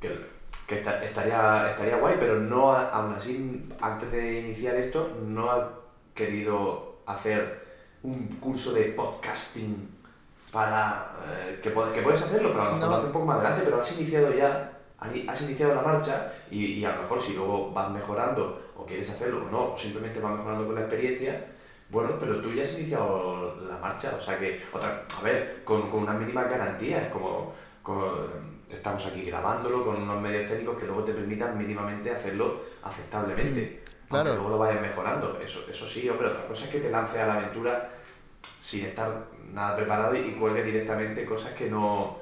Que, 0.00 0.18
que 0.66 0.78
esta- 0.78 1.02
estaría, 1.04 1.68
estaría 1.70 1.96
guay, 1.96 2.16
pero 2.18 2.38
no, 2.40 2.72
ha- 2.72 2.88
aún 2.90 3.14
así, 3.14 3.68
antes 3.80 4.10
de 4.12 4.40
iniciar 4.40 4.74
esto, 4.76 5.14
no 5.26 5.50
has 5.50 5.64
querido 6.14 7.00
hacer 7.06 7.67
un 8.02 8.26
curso 8.40 8.72
de 8.72 8.84
podcasting 8.84 9.88
para. 10.52 11.12
eh, 11.28 11.60
que, 11.62 11.70
que 11.70 12.02
puedes 12.02 12.22
hacerlo, 12.22 12.50
pero 12.50 12.62
a 12.62 12.64
lo 12.66 12.72
mejor 12.74 12.86
No. 12.86 12.90
lo 12.90 12.94
haces 12.96 13.06
un 13.06 13.12
poco 13.12 13.26
más 13.26 13.38
adelante, 13.38 13.62
pero 13.64 13.80
has 13.80 13.92
iniciado 13.98 14.32
ya. 14.34 14.72
Has 15.28 15.42
iniciado 15.42 15.76
la 15.76 15.82
marcha 15.82 16.32
y, 16.50 16.64
y 16.64 16.84
a 16.84 16.96
lo 16.96 17.02
mejor 17.02 17.22
si 17.22 17.34
luego 17.34 17.70
vas 17.72 17.88
mejorando 17.92 18.72
o 18.76 18.84
quieres 18.84 19.08
hacerlo 19.08 19.46
o 19.46 19.50
no, 19.50 19.72
o 19.74 19.78
simplemente 19.78 20.18
vas 20.18 20.36
mejorando 20.36 20.66
con 20.66 20.74
la 20.74 20.80
experiencia, 20.80 21.46
bueno, 21.88 22.14
pero 22.18 22.40
tú 22.40 22.52
ya 22.52 22.64
has 22.64 22.76
iniciado 22.76 23.56
la 23.68 23.76
marcha, 23.78 24.14
o 24.18 24.20
sea 24.20 24.36
que, 24.40 24.60
otra, 24.72 25.04
a 25.16 25.22
ver, 25.22 25.62
con, 25.64 25.88
con 25.88 26.02
unas 26.02 26.18
mínimas 26.18 26.50
garantías, 26.50 27.12
como, 27.12 27.52
con- 27.80 28.58
estamos 28.68 29.06
aquí 29.06 29.22
grabándolo 29.22 29.84
con 29.84 30.02
unos 30.02 30.20
medios 30.20 30.50
técnicos 30.50 30.76
que 30.78 30.86
luego 30.86 31.04
te 31.04 31.12
permitan 31.12 31.56
mínimamente 31.56 32.10
hacerlo 32.10 32.62
aceptablemente. 32.82 33.84
Claro. 34.08 34.32
Luego 34.34 34.48
lo 34.50 34.58
vayas 34.58 34.80
mejorando, 34.80 35.38
eso, 35.44 35.60
eso 35.70 35.86
sí, 35.86 36.08
hombre, 36.08 36.28
otra 36.28 36.46
cosa 36.46 36.64
es 36.64 36.70
que 36.70 36.80
te 36.80 36.90
lances 36.90 37.18
a 37.20 37.26
la 37.26 37.34
aventura 37.34 37.90
sin 38.60 38.84
estar 38.86 39.24
nada 39.52 39.76
preparado 39.76 40.14
y, 40.14 40.20
y 40.20 40.32
cuelgues 40.32 40.64
directamente 40.64 41.24
cosas 41.24 41.52
que 41.52 41.68
no, 41.68 42.16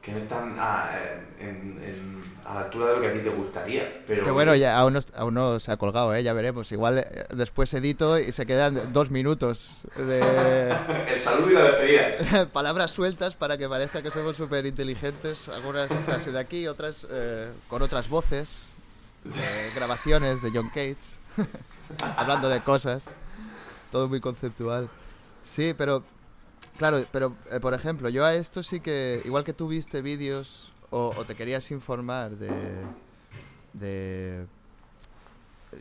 que 0.00 0.12
no 0.12 0.18
están 0.18 0.56
a, 0.58 0.90
en- 1.38 1.82
en- 1.84 2.38
a 2.46 2.54
la 2.54 2.60
altura 2.60 2.86
de 2.86 2.94
lo 2.94 3.00
que 3.02 3.08
a 3.08 3.12
ti 3.12 3.18
te 3.18 3.28
gustaría. 3.28 4.02
Pero, 4.06 4.22
Que 4.22 4.30
bueno, 4.30 4.54
ya 4.54 4.78
aún 4.78 4.94
no, 4.94 5.00
aún 5.16 5.34
no 5.34 5.60
se 5.60 5.70
ha 5.70 5.76
colgado, 5.76 6.14
¿eh? 6.14 6.22
ya 6.22 6.32
veremos. 6.32 6.72
Igual 6.72 7.00
eh, 7.00 7.26
después 7.34 7.74
edito 7.74 8.18
y 8.18 8.32
se 8.32 8.46
quedan 8.46 8.90
dos 8.92 9.10
minutos 9.10 9.86
de 9.96 10.20
El 11.08 11.18
saludo 11.18 11.50
y 11.50 11.54
la 11.54 11.64
despedida. 11.72 12.46
palabras 12.52 12.90
sueltas 12.92 13.36
para 13.36 13.58
que 13.58 13.68
parezca 13.68 14.00
que 14.00 14.10
somos 14.10 14.36
súper 14.36 14.64
inteligentes. 14.64 15.50
Algunas 15.50 15.92
frases 16.06 16.32
de 16.32 16.40
aquí, 16.40 16.66
otras 16.68 17.06
eh, 17.10 17.50
con 17.68 17.82
otras 17.82 18.08
voces, 18.08 18.67
eh, 19.36 19.72
grabaciones 19.74 20.42
de 20.42 20.50
John 20.50 20.68
Cage, 20.68 21.18
hablando 22.16 22.48
de 22.48 22.62
cosas. 22.62 23.10
Todo 23.90 24.08
muy 24.08 24.20
conceptual. 24.20 24.90
Sí, 25.42 25.74
pero 25.76 26.04
Claro, 26.78 27.04
pero 27.10 27.36
eh, 27.50 27.58
por 27.58 27.74
ejemplo, 27.74 28.08
yo 28.08 28.24
a 28.24 28.34
esto 28.34 28.62
sí 28.62 28.78
que, 28.78 29.20
igual 29.24 29.42
que 29.42 29.52
tú 29.52 29.66
viste 29.66 30.00
vídeos 30.00 30.72
o, 30.90 31.12
o 31.16 31.24
te 31.24 31.34
querías 31.34 31.72
informar 31.72 32.36
de, 32.36 32.52
de 33.72 34.46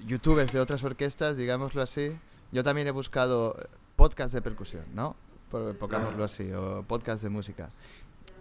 youtubers 0.07 0.51
de 0.51 0.59
otras 0.59 0.83
orquestas, 0.83 1.37
digámoslo 1.37 1.83
así, 1.83 2.17
yo 2.51 2.63
también 2.63 2.87
he 2.87 2.91
buscado 2.91 3.55
podcast 3.95 4.33
de 4.33 4.41
percusión, 4.41 4.85
¿no? 4.95 5.15
Por, 5.51 5.77
pongámoslo 5.77 6.23
así, 6.23 6.51
o 6.51 6.83
podcast 6.87 7.21
de 7.21 7.29
música. 7.29 7.69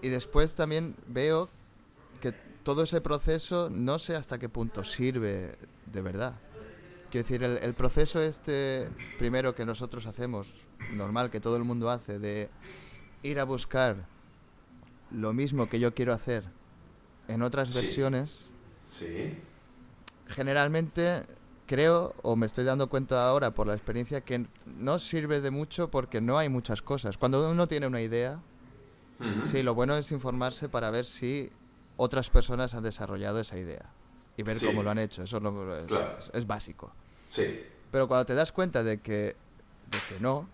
Y 0.01 0.09
después 0.09 0.55
también 0.55 0.97
veo 1.07 1.51
todo 2.67 2.83
ese 2.83 3.01
proceso 3.01 3.69
no 3.71 3.97
sé 3.97 4.17
hasta 4.17 4.39
qué 4.41 4.49
punto 4.49 4.83
sirve 4.83 5.57
de 5.87 6.03
verdad. 6.03 6.35
Quiero 7.13 7.23
decir, 7.25 7.45
el, 7.45 7.59
el 7.63 7.75
proceso 7.75 8.21
este 8.21 8.91
primero 9.21 9.55
que 9.55 9.65
nosotros 9.65 10.05
hacemos, 10.07 10.65
normal, 10.93 11.31
que 11.31 11.39
todo 11.39 11.57
el 11.57 11.63
mundo 11.63 11.89
hace, 11.91 12.19
de 12.19 12.51
ir 13.23 13.39
a 13.39 13.45
buscar 13.45 14.09
lo 15.13 15.33
mismo 15.33 15.69
que 15.69 15.79
yo 15.79 15.95
quiero 15.95 16.13
hacer 16.13 16.43
en 17.29 17.43
otras 17.43 17.69
Sí. 17.69 17.75
versiones, 17.77 18.51
Sí. 18.91 19.33
generalmente 20.27 21.23
creo, 21.67 22.15
o 22.25 22.35
me 22.35 22.47
estoy 22.47 22.65
dando 22.65 22.89
cuenta 22.89 23.29
ahora 23.29 23.53
por 23.55 23.69
la 23.69 23.75
experiencia, 23.75 24.23
que 24.23 24.45
no 24.65 24.99
sirve 24.99 25.41
de 25.41 25.53
mucho 25.53 25.89
porque 25.89 26.21
no 26.21 26.37
hay 26.37 26.49
muchas 26.49 26.83
cosas. 26.83 27.17
Cuando 27.17 27.49
uno 27.49 27.69
tiene 27.69 27.87
una 27.87 28.01
idea, 28.01 28.41
sí, 29.41 29.63
lo 29.63 29.73
bueno 29.77 29.97
es 29.97 30.11
informarse 30.11 30.69
para 30.69 30.91
ver 30.91 31.05
si 31.05 31.53
otras 31.97 32.31
personas 32.31 32.75
han 32.75 32.83
desarrollado 32.83 33.41
esa 33.41 33.57
idea 33.59 33.91
y 34.37 34.43
ver 34.43 34.59
Sí. 34.59 34.67
cómo 34.67 34.83
lo 34.83 34.91
han 34.91 34.99
hecho. 34.99 35.23
Eso 35.23 35.39
es, 35.39 35.83
es- 35.83 35.87
Claro. 35.89 36.15
es- 36.19 36.31
es 36.35 36.47
básico. 36.47 36.93
Sí. 37.31 37.65
Pero 37.91 38.09
cuando 38.09 38.27
te 38.27 38.35
das 38.35 38.53
cuenta 38.53 38.83
de 38.85 39.01
que, 39.01 39.37
de 39.91 39.99
que 40.09 40.21
no, 40.21 40.49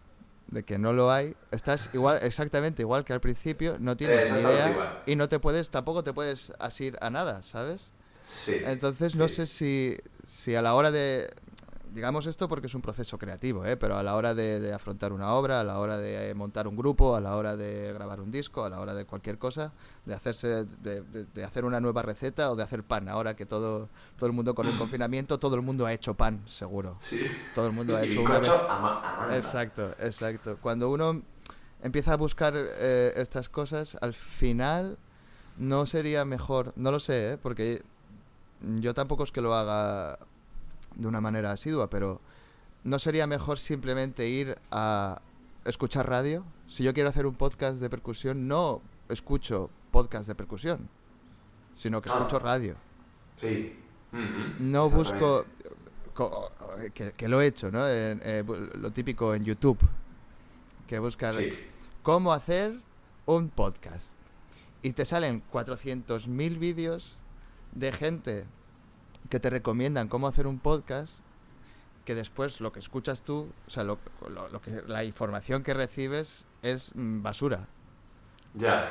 de 0.49 0.65
que 0.65 0.79
no 0.79 0.93
lo 0.93 1.11
hay, 1.11 1.35
estás 1.51 1.91
igual, 1.95 2.19
exactamente 2.23 2.83
igual 2.83 3.05
que 3.05 3.13
al 3.13 3.21
principio, 3.21 3.77
no 3.81 3.97
tienes 3.97 4.31
ni 4.33 4.41
idea 4.41 4.71
igual. 4.71 5.03
y 5.07 5.17
no 5.17 5.29
te 5.29 5.39
puedes, 5.39 5.71
tampoco 5.71 6.05
te 6.05 6.13
puedes 6.13 6.53
asir 6.59 6.97
a 7.01 7.11
nada, 7.11 7.43
¿sabes? 7.43 7.91
Sí. 8.45 8.57
Entonces 8.65 9.15
no 9.17 9.29
Sí. 9.29 9.35
sé 9.37 9.47
si, 9.47 9.97
si 10.27 10.55
a 10.55 10.63
la 10.63 10.75
hora 10.75 10.91
de, 10.91 11.31
digamos 11.93 12.27
esto 12.27 12.49
porque 12.49 12.67
es 12.67 12.75
un 12.75 12.83
proceso 12.83 13.19
creativo, 13.19 13.65
¿eh? 13.65 13.77
pero 13.77 13.97
a 13.97 14.03
la 14.03 14.17
hora 14.17 14.35
de, 14.35 14.61
de 14.61 14.73
afrontar 14.73 15.13
una 15.13 15.33
obra, 15.35 15.61
a 15.61 15.65
la 15.65 15.79
hora 15.79 15.99
de 15.99 16.31
eh, 16.31 16.35
montar 16.35 16.67
un 16.67 16.77
grupo, 16.77 17.15
a 17.17 17.21
la 17.21 17.37
hora 17.37 17.57
de 17.57 17.93
grabar 17.93 18.21
un 18.21 18.31
disco, 18.31 18.65
a 18.65 18.71
la 18.71 18.81
hora 18.81 18.95
de 18.95 19.05
cualquier 19.05 19.39
cosa, 19.39 19.73
de 20.07 20.15
hacerse, 20.15 20.65
de, 20.65 21.03
de- 21.03 21.25
de 21.25 21.45
hacer 21.45 21.65
una 21.65 21.81
nueva 21.81 22.03
receta 22.03 22.51
o 22.51 22.57
de 22.57 22.63
hacer 22.63 22.83
pan. 22.83 23.09
Ahora 23.09 23.37
que 23.37 23.47
todo, 23.47 23.89
todo 24.17 24.27
el 24.27 24.33
mundo 24.33 24.55
con 24.55 24.67
el 24.67 24.75
Mm. 24.75 24.79
confinamiento, 24.79 25.39
todo 25.39 25.55
el 25.57 25.63
mundo 25.63 25.87
ha 25.87 25.93
hecho 25.93 26.15
pan, 26.15 26.43
seguro. 26.47 26.97
Sí. 27.01 27.21
Todo 27.55 27.67
el 27.67 27.73
mundo 27.73 27.97
ha 27.97 28.03
hecho 28.03 28.23
una 28.23 28.39
vez. 28.39 28.49
a 28.51 29.29
a. 29.31 29.37
Exacto, 29.37 29.91
exacto. 29.99 30.57
Cuando 30.61 30.91
uno 30.91 31.23
empieza 31.83 32.13
a 32.15 32.17
buscar 32.17 32.55
eh, 32.57 33.13
estas 33.17 33.49
cosas, 33.49 33.97
al 34.01 34.15
final 34.15 34.99
no 35.59 35.85
sería 35.87 36.25
mejor, 36.25 36.73
no 36.77 36.91
lo 36.91 36.99
sé, 37.01 37.33
¿eh? 37.33 37.39
porque 37.43 37.83
yo 38.81 38.95
tampoco 38.95 39.25
es 39.25 39.33
que 39.33 39.41
lo 39.41 39.55
haga 39.55 40.19
de 40.97 41.09
una 41.09 41.21
manera 41.21 41.53
asidua, 41.53 41.89
pero 41.91 42.21
no 42.85 42.99
sería 42.99 43.27
mejor 43.27 43.59
simplemente 43.59 44.29
ir 44.29 44.59
a 44.71 45.21
escuchar 45.65 46.09
radio. 46.09 46.45
Si 46.67 46.83
yo 46.85 46.93
quiero 46.95 47.09
hacer 47.09 47.27
un 47.27 47.35
podcast 47.35 47.81
de 47.81 47.89
percusión, 47.91 48.49
no 48.49 48.81
escucho 49.09 49.71
podcast 49.91 50.27
de 50.29 50.35
percusión, 50.35 50.89
sino 51.75 52.01
que 52.01 52.11
Ah. 52.11 52.15
escucho 52.17 52.39
radio. 52.39 52.77
Sí. 53.37 53.77
Ujú. 54.13 54.55
No 54.63 54.91
busco, 54.91 55.45
co- 56.15 56.51
que, 56.95 57.13
que 57.13 57.29
lo 57.29 57.41
he 57.41 57.47
hecho, 57.47 57.71
¿no? 57.71 57.81
Eh, 57.89 58.45
lo 58.79 58.91
típico 58.91 59.35
en 59.35 59.45
YouTube, 59.45 59.79
que 60.87 60.99
buscar 60.99 61.35
Sí. 61.35 61.53
cómo 62.03 62.33
hacer 62.33 62.79
un 63.27 63.49
podcast. 63.49 64.19
Y 64.83 64.93
te 64.93 65.05
salen 65.05 65.43
400.000 65.53 66.59
vídeos 66.59 67.17
de 67.73 67.93
gente 67.93 68.45
que 69.31 69.41
te 69.41 69.51
recomiendan 69.51 70.09
cómo 70.09 70.27
hacer 70.29 70.47
un 70.47 70.59
podcast, 70.59 71.19
que 72.05 72.15
después 72.15 72.61
lo 72.61 72.73
que 72.73 72.81
escuchas 72.81 73.23
tú, 73.23 73.49
o 73.67 73.71
sea, 73.71 73.85
lo, 73.85 73.99
lo- 74.29 74.49
lo 74.49 74.61
que, 74.61 74.83
la 74.87 75.05
información 75.05 75.63
que 75.63 75.73
recibes 75.75 76.47
es 76.63 76.93
mm, 76.95 77.23
basura. 77.23 77.67
Ya. 78.55 78.89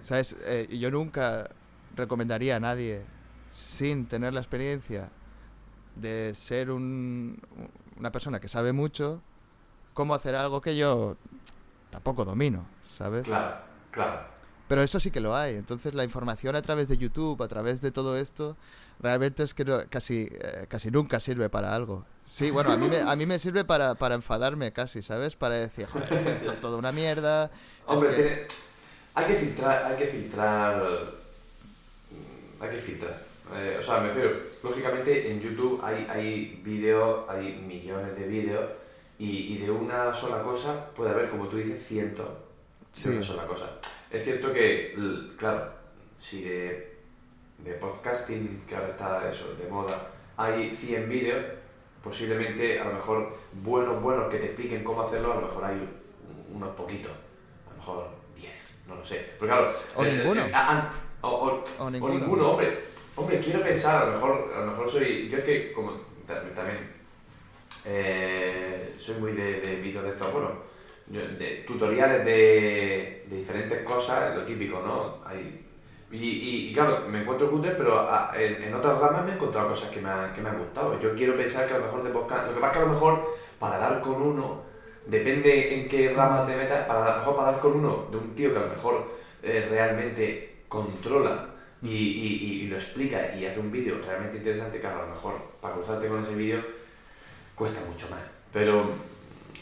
¿Sabes? 0.00 0.36
Eh, 0.42 0.68
yo 0.78 0.90
nunca 0.90 1.48
recomendaría 1.94 2.56
a 2.56 2.60
nadie, 2.60 3.02
sin 3.50 4.06
tener 4.06 4.34
la 4.34 4.40
experiencia 4.40 5.10
de 5.94 6.32
ser 6.34 6.70
un- 6.70 7.40
una 7.96 8.12
persona 8.12 8.40
que 8.40 8.48
sabe 8.48 8.72
mucho, 8.72 9.22
cómo 9.94 10.14
hacer 10.14 10.34
algo 10.34 10.60
que 10.60 10.76
yo 10.76 11.16
tampoco 11.90 12.24
domino, 12.26 12.66
¿sabes? 12.84 13.22
Claro, 13.24 13.56
claro. 13.90 14.20
Pero 14.68 14.82
eso 14.82 14.98
sí 15.00 15.10
que 15.12 15.20
lo 15.20 15.34
hay. 15.36 15.54
Entonces 15.54 15.94
la 15.94 16.04
información 16.04 16.56
a 16.56 16.60
través 16.60 16.88
de 16.88 16.98
YouTube, 16.98 17.40
a 17.42 17.48
través 17.48 17.80
de 17.80 17.92
todo 17.92 18.18
esto, 18.18 18.56
realmente 19.00 19.42
es 19.42 19.54
que 19.54 19.64
no- 19.64 19.82
casi, 19.90 20.28
eh, 20.30 20.66
casi 20.68 20.90
nunca 20.90 21.20
sirve 21.20 21.48
para 21.50 21.74
algo. 21.74 22.04
Sí, 22.24 22.50
bueno, 22.50 22.72
a 22.72 22.76
mí 22.76 22.88
me, 22.88 23.00
a 23.00 23.14
mí 23.16 23.26
me 23.26 23.38
sirve 23.38 23.64
para, 23.64 23.94
para 23.94 24.14
enfadarme 24.16 24.72
casi, 24.72 25.02
¿sabes? 25.02 25.36
Para 25.36 25.54
decir, 25.56 25.86
joder, 25.86 26.08
que 26.08 26.32
esto 26.34 26.52
es 26.52 26.60
toda 26.60 26.76
una 26.76 26.92
mierda. 26.92 27.44
es 27.46 27.50
Hombre, 27.86 28.08
que- 28.10 28.16
tiene- 28.16 28.46
hay 29.14 29.24
que 29.26 29.34
filtrar, 29.34 29.84
hay 29.84 29.96
que 29.96 30.06
filtrar, 30.06 30.82
mm, 32.10 32.62
hay 32.62 32.70
que 32.70 32.76
filtrar. 32.78 33.22
Eh, 33.54 33.76
o 33.78 33.82
sea, 33.82 34.00
me 34.00 34.08
refiero, 34.08 34.30
lógicamente 34.62 35.30
en 35.30 35.40
YouTube 35.40 35.80
hay, 35.82 36.06
hay 36.10 36.60
vídeos, 36.64 37.24
hay 37.28 37.54
millones 37.66 38.16
de 38.18 38.26
vídeos 38.26 38.64
y, 39.18 39.54
y 39.54 39.58
de 39.58 39.70
una 39.70 40.12
sola 40.12 40.42
cosa 40.42 40.86
puede 40.96 41.10
haber, 41.10 41.28
como 41.30 41.46
tú 41.46 41.56
dices, 41.58 41.86
cientos 41.86 42.28
Sí. 42.92 43.08
de 43.10 43.16
una 43.18 43.24
sola 43.24 43.46
cosa. 43.46 43.70
Es 44.10 44.24
cierto 44.24 44.52
que, 44.52 44.94
claro, 45.38 45.70
si 46.18 46.42
de, 46.42 46.95
de 47.66 47.74
podcasting, 47.74 48.62
que 48.68 48.76
ahora 48.76 48.88
está 48.90 49.28
eso, 49.30 49.54
de 49.56 49.66
moda, 49.68 50.10
hay 50.36 50.72
100 50.74 51.08
vídeos, 51.08 51.44
posiblemente 52.02 52.78
a 52.80 52.84
lo 52.84 52.92
mejor 52.94 53.36
buenos, 53.52 54.00
buenos 54.00 54.30
que 54.30 54.38
te 54.38 54.46
expliquen 54.46 54.84
cómo 54.84 55.02
hacerlo, 55.02 55.32
a 55.32 55.36
lo 55.36 55.42
mejor 55.42 55.64
hay 55.64 55.74
un- 55.76 56.56
unos 56.56 56.76
poquitos, 56.76 57.10
a 57.10 57.70
lo 57.70 57.76
mejor 57.76 58.08
10, 58.36 58.54
no 58.86 58.94
lo 58.94 59.04
sé. 59.04 59.32
Pero 59.40 59.50
claro, 59.52 59.66
O 59.96 60.04
eh, 60.04 60.12
ninguno. 60.16 60.42
eh, 60.46 60.50
ah, 60.54 60.92
ah, 61.22 61.26
o, 61.26 61.28
o- 61.28 61.64
O 61.80 61.84
o 61.86 61.90
ninguno. 61.90 62.14
ninguno, 62.14 62.50
hombre. 62.52 62.78
Hombre, 63.16 63.40
quiero 63.40 63.62
pensar, 63.62 64.02
a 64.02 64.06
lo 64.06 64.12
mejor, 64.12 64.52
a 64.54 64.60
lo 64.60 64.66
mejor 64.66 64.90
soy. 64.90 65.28
Yo 65.30 65.38
es 65.38 65.44
que, 65.44 65.72
como 65.72 65.92
ta- 66.26 66.42
también. 66.54 66.94
eh, 67.84 68.94
soy 68.98 69.16
muy 69.16 69.32
de, 69.32 69.60
de 69.60 69.76
vídeos 69.76 70.04
de 70.04 70.10
estos, 70.10 70.32
bueno, 70.32 70.50
de 71.06 71.64
tutoriales 71.66 72.24
de, 72.24 73.24
de 73.28 73.36
diferentes 73.36 73.82
cosas, 73.82 74.34
lo 74.36 74.44
típico, 74.44 74.80
¿no? 74.80 75.24
Hay 75.24 75.65
Y, 76.10 76.68
y, 76.68 76.72
claro, 76.72 77.08
me 77.08 77.22
encuentro 77.22 77.50
cúter, 77.50 77.76
pero 77.76 78.08
en, 78.34 78.62
en, 78.62 78.74
otras 78.74 78.98
ramas 79.00 79.24
me 79.24 79.32
he 79.32 79.34
encontrado 79.34 79.68
cosas 79.68 79.90
que 79.90 80.00
me, 80.00 80.10
que 80.34 80.40
me 80.40 80.50
han 80.50 80.58
gustado. 80.58 81.00
Yo 81.00 81.14
quiero 81.16 81.36
pensar 81.36 81.66
que 81.66 81.74
a 81.74 81.78
lo 81.78 81.84
mejor 81.84 82.04
de 82.04 82.10
podcast, 82.10 82.46
lo 82.46 82.54
que 82.54 82.60
pasa 82.60 82.72
es 82.72 82.78
que 82.78 82.82
a 82.84 82.86
lo 82.86 82.92
mejor 82.92 83.34
para 83.58 83.78
dar 83.78 84.00
con 84.00 84.22
uno, 84.22 84.62
depende 85.06 85.74
en 85.74 85.88
qué 85.88 86.12
ramas 86.14 86.46
te 86.46 86.56
metas, 86.56 86.86
para, 86.86 87.04
a 87.04 87.10
lo 87.12 87.18
mejor 87.18 87.36
para 87.36 87.52
dar 87.52 87.60
con 87.60 87.72
uno 87.72 88.06
de 88.10 88.16
un 88.18 88.34
tío 88.34 88.52
que 88.52 88.58
a 88.58 88.62
lo 88.62 88.68
mejor 88.68 89.16
eh, 89.42 89.66
realmente 89.70 90.56
controla 90.68 91.48
y, 91.82 91.88
y, 91.90 92.66
lo 92.68 92.76
explica 92.76 93.34
y 93.36 93.46
hace 93.46 93.60
un 93.60 93.70
vídeo 93.70 94.00
realmente 94.04 94.38
interesante, 94.38 94.80
que 94.80 94.86
a 94.86 94.94
lo 94.94 95.06
mejor 95.06 95.34
para 95.60 95.74
cruzarte 95.74 96.08
con 96.08 96.22
ese 96.22 96.34
vídeo 96.34 96.60
cuesta 97.54 97.80
mucho 97.88 98.08
más. 98.10 98.20
Pero 98.52 98.90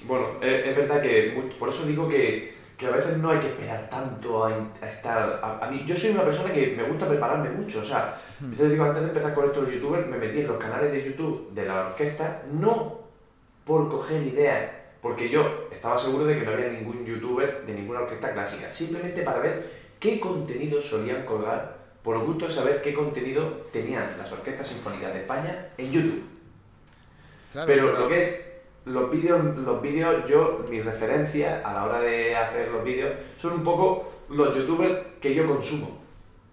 bueno, 0.07 0.29
es, 0.41 0.77
verdad 0.77 1.03
que 1.03 1.53
por 1.59 1.69
eso 1.69 1.85
digo 1.87 2.09
que, 2.09 2.54
que, 2.77 2.87
a 2.87 2.91
veces 2.91 3.17
no 3.19 3.31
hay 3.31 3.39
que 3.39 3.49
esperar 3.49 3.89
tanto 3.89 4.45
a, 4.45 4.89
estar... 4.89 5.41
A, 5.61 5.69
mí, 5.71 5.85
yo 5.87 5.97
soy 5.97 6.11
una 6.11 6.25
persona 6.25 6.53
que 6.53 6.75
me 6.77 6.85
gusta 6.85 7.09
prepararme 7.09 7.51
mucho, 7.51 7.81
o 7.81 7.85
sea, 7.85 8.21
te 8.57 8.69
digo, 8.69 8.85
antes 8.85 9.03
de 9.03 9.09
empezar 9.09 9.35
con 9.35 9.47
esto 9.47 9.63
de 9.63 9.75
youtuber, 9.75 10.07
me 10.07 10.19
metí 10.19 10.41
en 10.41 10.49
los 10.49 10.59
canales 10.59 10.93
de 10.93 11.05
YouTube 11.05 11.51
de 11.53 11.67
la 11.67 11.89
orquesta, 11.89 12.43
no 12.53 13.01
por 13.65 13.89
coger 13.89 14.23
ideas, 14.23 14.71
porque 15.01 15.29
yo 15.29 15.69
estaba 15.71 15.99
seguro 15.99 16.25
de 16.25 16.39
que 16.39 16.45
no 16.45 16.53
había 16.53 16.69
ningún 16.69 17.05
youtuber 17.05 17.65
de 17.67 17.75
ninguna 17.75 18.01
orquesta 18.01 18.33
clásica, 18.33 18.71
simplemente 18.71 19.23
para 19.23 19.41
ver 19.41 19.71
qué 19.99 20.21
contenido 20.21 20.81
solían 20.83 21.25
colgar, 21.25 21.85
por 22.03 22.19
gusto 22.19 22.47
de 22.47 22.53
saber 22.53 22.83
qué 22.83 22.93
contenido 22.93 23.65
tenían 23.73 24.17
las 24.19 24.31
orquestas 24.31 24.69
sinfónicas 24.69 25.15
de 25.15 25.21
España 25.21 25.69
en 25.79 25.91
YouTube. 25.91 26.25
pero, 27.67 27.99
lo 27.99 28.09
que 28.09 28.23
es 28.23 28.54
los 28.85 29.11
vídeos, 29.11 29.57
los 29.57 29.81
vídeos, 29.81 30.27
yo, 30.29 30.65
mi 30.69 30.81
referencia 30.81 31.63
a 31.65 31.73
la 31.73 31.85
hora 31.85 32.01
de 32.01 32.37
hacer 32.37 32.69
los 32.69 32.85
vídeos 32.85 33.13
son 33.37 33.55
un 33.55 33.63
poco 33.63 34.11
los 34.29 34.55
youtubers 34.57 34.99
que 35.21 35.35
yo 35.35 35.47
consumo. 35.47 36.03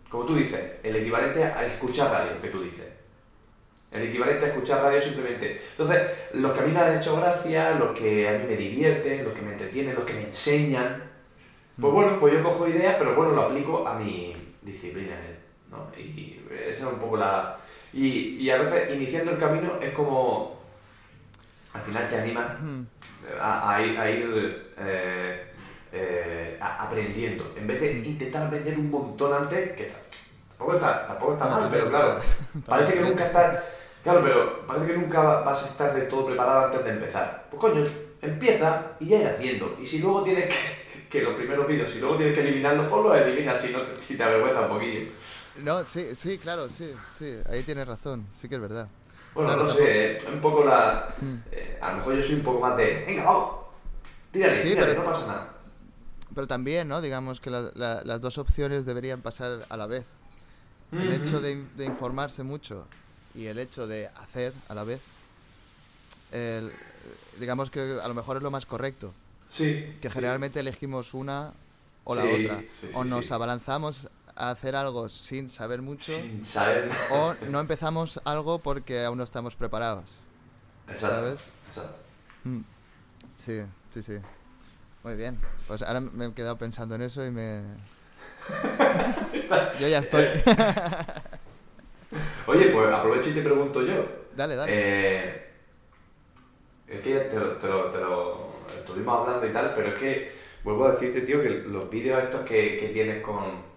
Como 0.10 0.26
tú 0.26 0.36
dices, 0.36 0.60
el 0.84 0.96
equivalente 0.96 1.44
a 1.44 1.66
escuchar 1.66 2.12
radio, 2.12 2.42
que 2.42 2.50
tú 2.50 2.62
dices. 2.62 2.88
El 3.92 4.04
equivalente 4.04 4.46
a 4.46 4.50
escuchar 4.50 4.82
radio 4.82 5.02
simplemente. 5.02 5.62
Entonces, 5.72 6.02
los 6.34 6.54
que 6.54 6.60
a 6.62 6.64
mí 6.64 6.72
me 6.72 6.80
han 6.80 6.98
hecho 6.98 7.18
gracia, 7.18 7.72
los 7.72 7.98
que 7.98 8.28
a 8.28 8.34
mí 8.34 8.46
me 8.48 8.56
divierten, 8.56 9.26
los 9.26 9.34
que 9.34 9.42
me 9.42 9.52
entretienen, 9.52 9.96
los 9.96 10.06
que 10.06 10.14
me 10.14 10.24
enseñan, 10.24 11.04
pues 11.80 11.92
mm. 11.92 11.96
bueno, 11.96 12.20
pues 12.20 12.34
yo 12.34 12.44
cojo 12.44 12.68
ideas, 12.68 12.96
pero 12.98 13.16
bueno, 13.16 13.34
lo 13.34 13.42
aplico 13.44 13.86
a 13.86 13.98
mi 13.98 14.36
disciplina. 14.62 15.18
¿no? 15.70 15.88
Y 15.98 16.40
esa 16.50 16.88
es 16.88 16.94
un 16.94 17.00
poco 17.00 17.18
la... 17.18 17.58
Y, 17.94 18.38
y 18.38 18.50
a 18.50 18.58
veces 18.62 18.94
iniciando 18.96 19.32
el 19.32 19.38
camino 19.38 19.78
es 19.82 19.92
como 19.94 20.61
al 21.74 21.82
final 21.82 22.08
te 22.10 22.20
anima 22.20 22.58
a, 23.40 23.82
ir, 23.82 24.74
eh, 24.78 25.52
eh, 25.92 26.58
aprendiendo. 26.60 27.54
En 27.56 27.68
vez 27.68 27.80
de 27.82 27.94
intentar 27.94 28.44
aprender 28.44 28.78
un 28.78 28.92
montón 28.92 29.34
antes, 29.34 29.72
que 29.72 29.92
tampoco 30.50 30.74
está, 30.74 31.08
tampoco 31.08 31.34
está 31.34 31.46
mal, 31.48 31.70
pero 31.72 31.90
claro, 31.90 32.20
parece 32.66 32.94
que 32.94 33.02
nunca 33.02 33.26
estás. 33.26 33.64
Claro, 34.04 34.22
pero 34.24 34.66
parece 34.66 34.88
que 34.88 34.98
nunca 34.98 35.22
vas 35.22 35.64
a 35.64 35.68
estar 35.68 35.94
de 35.94 36.02
todo 36.04 36.26
preparado 36.26 36.66
antes 36.66 36.84
de 36.84 36.90
empezar. 36.90 37.48
Pues 37.52 37.60
coño, 37.60 37.86
empieza 38.22 38.94
y 39.00 39.08
ya 39.08 39.18
irás 39.20 39.40
viendo. 39.40 39.78
Y 39.80 39.86
si 39.86 40.00
luego 40.00 40.24
tienes 40.24 40.48
que, 40.48 41.08
que 41.10 41.24
los 41.24 41.36
primeros 41.36 41.68
vídeos, 41.68 41.92
si 41.92 42.00
luego 42.00 42.18
tienes 42.18 42.34
que 42.34 42.42
eliminarlos, 42.42 42.88
pues 42.88 43.04
los 43.04 43.16
eliminas 43.16 43.62
si, 43.62 43.70
no, 43.70 43.80
si 43.80 44.18
te 44.18 44.24
avergüenza 44.24 44.62
un 44.62 44.70
poquillo. 44.70 45.12
No, 45.58 45.86
sí, 45.86 46.16
sí, 46.16 46.38
claro, 46.38 46.70
sí, 46.70 46.94
sí, 47.14 47.38
ahí 47.50 47.62
tienes 47.64 47.88
razón, 47.88 48.26
sí 48.32 48.48
que 48.50 48.56
es 48.56 48.62
verdad. 48.62 48.88
Bueno, 49.34 49.56
no 49.56 49.68
sé, 49.68 50.18
un 50.32 50.42
poco 50.42 50.66
la. 50.66 51.14
Hmm. 51.20 51.36
Eh, 51.52 51.78
a 51.82 51.92
lo 51.92 51.98
mejor 51.98 52.16
yo 52.16 52.24
soy 52.24 52.36
un 52.36 52.44
poco 52.44 52.60
más 52.60 52.76
de. 52.78 53.04
¡Venga, 53.06 53.24
vamos! 53.24 53.56
Tírale, 54.32 54.54
sí, 54.56 54.70
tírale, 54.70 54.94
no 54.94 55.04
pasa 55.04 55.28
nada. 55.28 55.54
Pero 56.34 56.48
también, 56.48 56.88
¿no? 56.88 57.02
Digamos 57.02 57.42
que 57.42 57.50
las 57.50 58.22
dos 58.22 58.38
opciones 58.38 58.86
deberían 58.86 59.22
pasar 59.22 59.66
a 59.68 59.78
la 59.78 59.88
vez. 59.88 60.08
El 60.92 61.14
hecho 61.14 61.40
de, 61.40 61.66
informarse 61.80 62.44
mucho 62.44 62.86
y 63.34 63.46
el 63.46 63.60
hecho 63.60 63.88
de 63.88 64.10
hacer 64.16 64.54
a 64.68 64.74
la 64.74 64.84
vez, 64.84 65.02
digamos 67.40 67.70
que 67.70 68.00
a 68.02 68.08
lo 68.08 68.14
mejor 68.14 68.38
es 68.38 68.44
lo 68.44 68.52
más 68.52 68.66
correcto. 68.66 69.14
Sí. 69.50 69.98
Que 70.02 70.10
generalmente 70.10 70.62
elegimos 70.62 71.14
una 71.14 71.52
o 72.06 72.16
la 72.16 72.24
otra. 72.24 72.64
o 72.94 73.04
nos 73.04 73.32
abalanzamos 73.32 74.08
a 74.36 74.52
hacer 74.52 74.76
algo 74.76 75.10
sin 75.10 75.50
saber 75.50 75.82
mucho 75.82 76.14
o 77.12 77.34
no 77.50 77.60
empezamos 77.60 78.20
algo 78.24 78.60
porque 78.60 79.04
aún 79.04 79.18
no 79.18 79.24
estamos 79.24 79.56
preparados. 79.56 80.20
Exacto, 80.88 81.16
¿Sabes? 81.16 81.50
Exacto. 81.68 81.98
Mm. 82.44 82.62
Sí, 83.36 83.62
sí, 83.90 84.04
sí. 84.04 84.18
Muy 85.04 85.16
bien. 85.16 85.40
Pues 85.68 85.82
ahora 85.82 86.00
me 86.00 86.26
he 86.26 86.34
quedado 86.34 86.58
pensando 86.58 86.96
en 86.96 87.02
eso 87.02 87.26
y 87.26 87.32
me... 87.32 87.62
yo 89.80 89.88
ya 89.88 90.00
estoy. 90.00 90.26
Oye, 92.48 92.66
pues 92.68 92.92
aprovecho 92.94 93.30
y 93.30 93.34
te 93.34 93.42
pregunto 93.42 93.82
yo. 93.82 94.06
Dale, 94.36 94.56
dale. 94.56 94.72
Eh, 94.74 95.48
es 96.88 97.00
que 97.02 97.16
te 97.16 97.40
lo, 97.40 97.54
te, 97.54 97.68
lo, 97.68 97.86
te 97.86 98.00
lo, 98.00 98.52
estuvimos 98.78 99.20
hablando 99.20 99.48
y 99.48 99.54
tal, 99.54 99.74
pero 99.76 99.90
es 99.90 100.00
que 100.00 100.32
vuelvo 100.64 100.86
a 100.86 100.92
decirte, 100.92 101.22
tío, 101.22 101.42
que 101.42 101.50
los 101.50 101.90
vídeos 101.90 102.22
estos 102.24 102.42
que, 102.42 102.78
que 102.78 102.90
tienes 102.90 103.24
con 103.24 103.71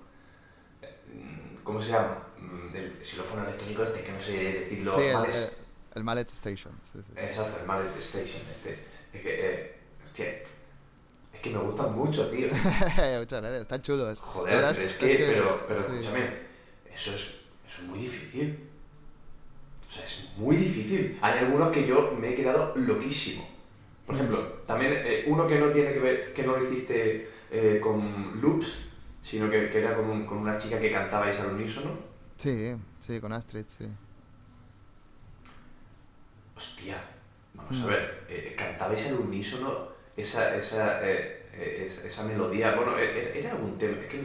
¿Cómo 1.65 1.81
se 1.81 1.93
llama? 1.93 2.19
Mm, 2.39 2.77
el 2.77 3.03
xilófono 3.03 3.43
electrónico 3.43 3.83
este, 3.83 4.03
que 4.03 4.13
no 4.13 4.21
sé 4.21 4.33
decirlo. 4.33 4.93
Sí, 4.93 5.01
el, 5.01 5.49
el, 5.95 6.05
Mallet 6.05 6.29
Station. 6.29 6.75
Exacto, 7.17 7.61
el 7.61 7.67
Mallet 7.67 7.97
Station. 7.99 8.43
Este. 8.53 8.79
Es 9.13 9.23
que, 9.23 9.51
eh, 9.51 9.75
hostia, 10.05 10.27
es 11.33 11.41
que 11.41 11.51
me 11.51 11.59
gustan 11.59 11.95
mucho, 11.95 12.29
tío. 12.31 12.49
Muchas 13.19 13.43
gracias, 13.43 13.63
están 13.63 13.83
chulos. 13.83 14.21
Joder, 14.21 14.57
pero 14.57 14.69
es, 14.69 14.95
que, 14.95 15.17
pero, 15.17 15.65
pero 15.67 15.81
escúchame, 15.81 16.31
eso 16.93 17.15
es, 17.15 17.35
eso 17.67 17.83
es 17.83 17.89
muy 17.89 18.01
difícil. 18.01 18.69
O 19.89 19.91
sea, 19.91 20.05
es 20.05 20.29
muy 20.37 20.57
difícil. 20.57 21.19
Hay 21.23 21.39
algunos 21.39 21.73
que 21.73 21.87
yo 21.87 22.13
me 22.21 22.31
he 22.31 22.35
quedado 22.35 22.75
loquísimo. 22.77 23.49
Por 24.05 24.17
ejemplo, 24.17 24.43
también 24.67 24.93
eh, 24.95 25.25
uno 25.27 25.47
que 25.47 25.59
no 25.59 25.71
tiene 25.71 25.95
que 25.95 26.01
ver, 26.01 26.35
que 26.35 26.43
no 26.43 26.57
lo 26.57 26.65
hiciste 26.65 27.31
eh, 27.51 27.81
con 27.83 28.41
loops, 28.41 28.85
sino 29.25 29.51
que, 29.51 29.71
que 29.71 29.79
era 29.79 29.97
con, 29.97 30.05
un, 30.05 30.27
con, 30.27 30.39
una 30.39 30.59
chica 30.59 30.79
que 30.79 30.93
cantabais 30.93 31.41
al 31.41 31.55
unísono. 31.55 31.93
Sí, 32.37 32.77
sí, 32.99 33.21
con 33.21 33.33
Astrid, 33.33 33.65
sí. 33.67 33.87
Hostia, 36.55 37.03
vamos 37.55 37.83
a 37.83 37.87
ver, 37.87 38.27
eh, 38.29 38.55
cantabais 38.57 39.07
al 39.07 39.15
unísono 39.15 39.89
esa, 40.15 40.55
esa, 40.55 41.03
eh, 41.03 41.49
eh 41.55 42.01
esa 42.05 42.25
melodía. 42.25 42.77
Bueno, 42.77 42.99
e, 42.99 43.05
e, 43.05 43.39
era 43.39 43.53
algún 43.53 43.79
tema, 43.79 43.97
es 43.97 44.09
que 44.09 44.23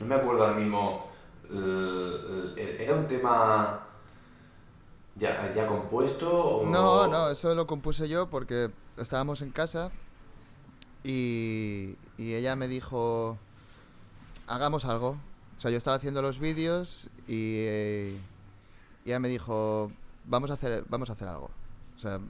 no 0.00 0.06
me 0.06 0.14
acuerdo 0.16 0.44
ahora 0.44 0.58
mismo. 0.58 1.08
¿Era 1.48 2.94
un 2.94 3.06
tema 3.06 3.86
ya, 5.14 5.52
ya 5.54 5.66
compuesto? 5.66 6.28
O... 6.28 6.66
No, 6.66 7.06
no, 7.06 7.30
eso 7.30 7.54
lo 7.54 7.66
compuse 7.66 8.08
yo 8.08 8.28
porque 8.28 8.70
estábamos 8.96 9.40
en 9.42 9.50
casa 9.52 9.90
y, 11.04 11.96
y 12.18 12.34
ella 12.34 12.54
me 12.56 12.68
dijo 12.68 13.38
hagamos 14.48 14.84
algo. 14.84 15.18
O 15.56 15.60
sea, 15.60 15.70
yo 15.70 15.76
estaba 15.76 15.96
haciendo 15.96 16.22
los 16.22 16.38
vídeos 16.38 17.08
y, 17.26 17.64
eh, 17.66 18.18
ella 19.04 19.18
me 19.18 19.28
dijo, 19.28 19.90
vamos 20.24 20.50
a 20.50 20.54
hacer, 20.54 20.84
vamos 20.88 21.10
a 21.10 21.12
hacer 21.12 21.28
algo. 21.28 21.50
O 21.96 21.98
sea, 21.98 22.20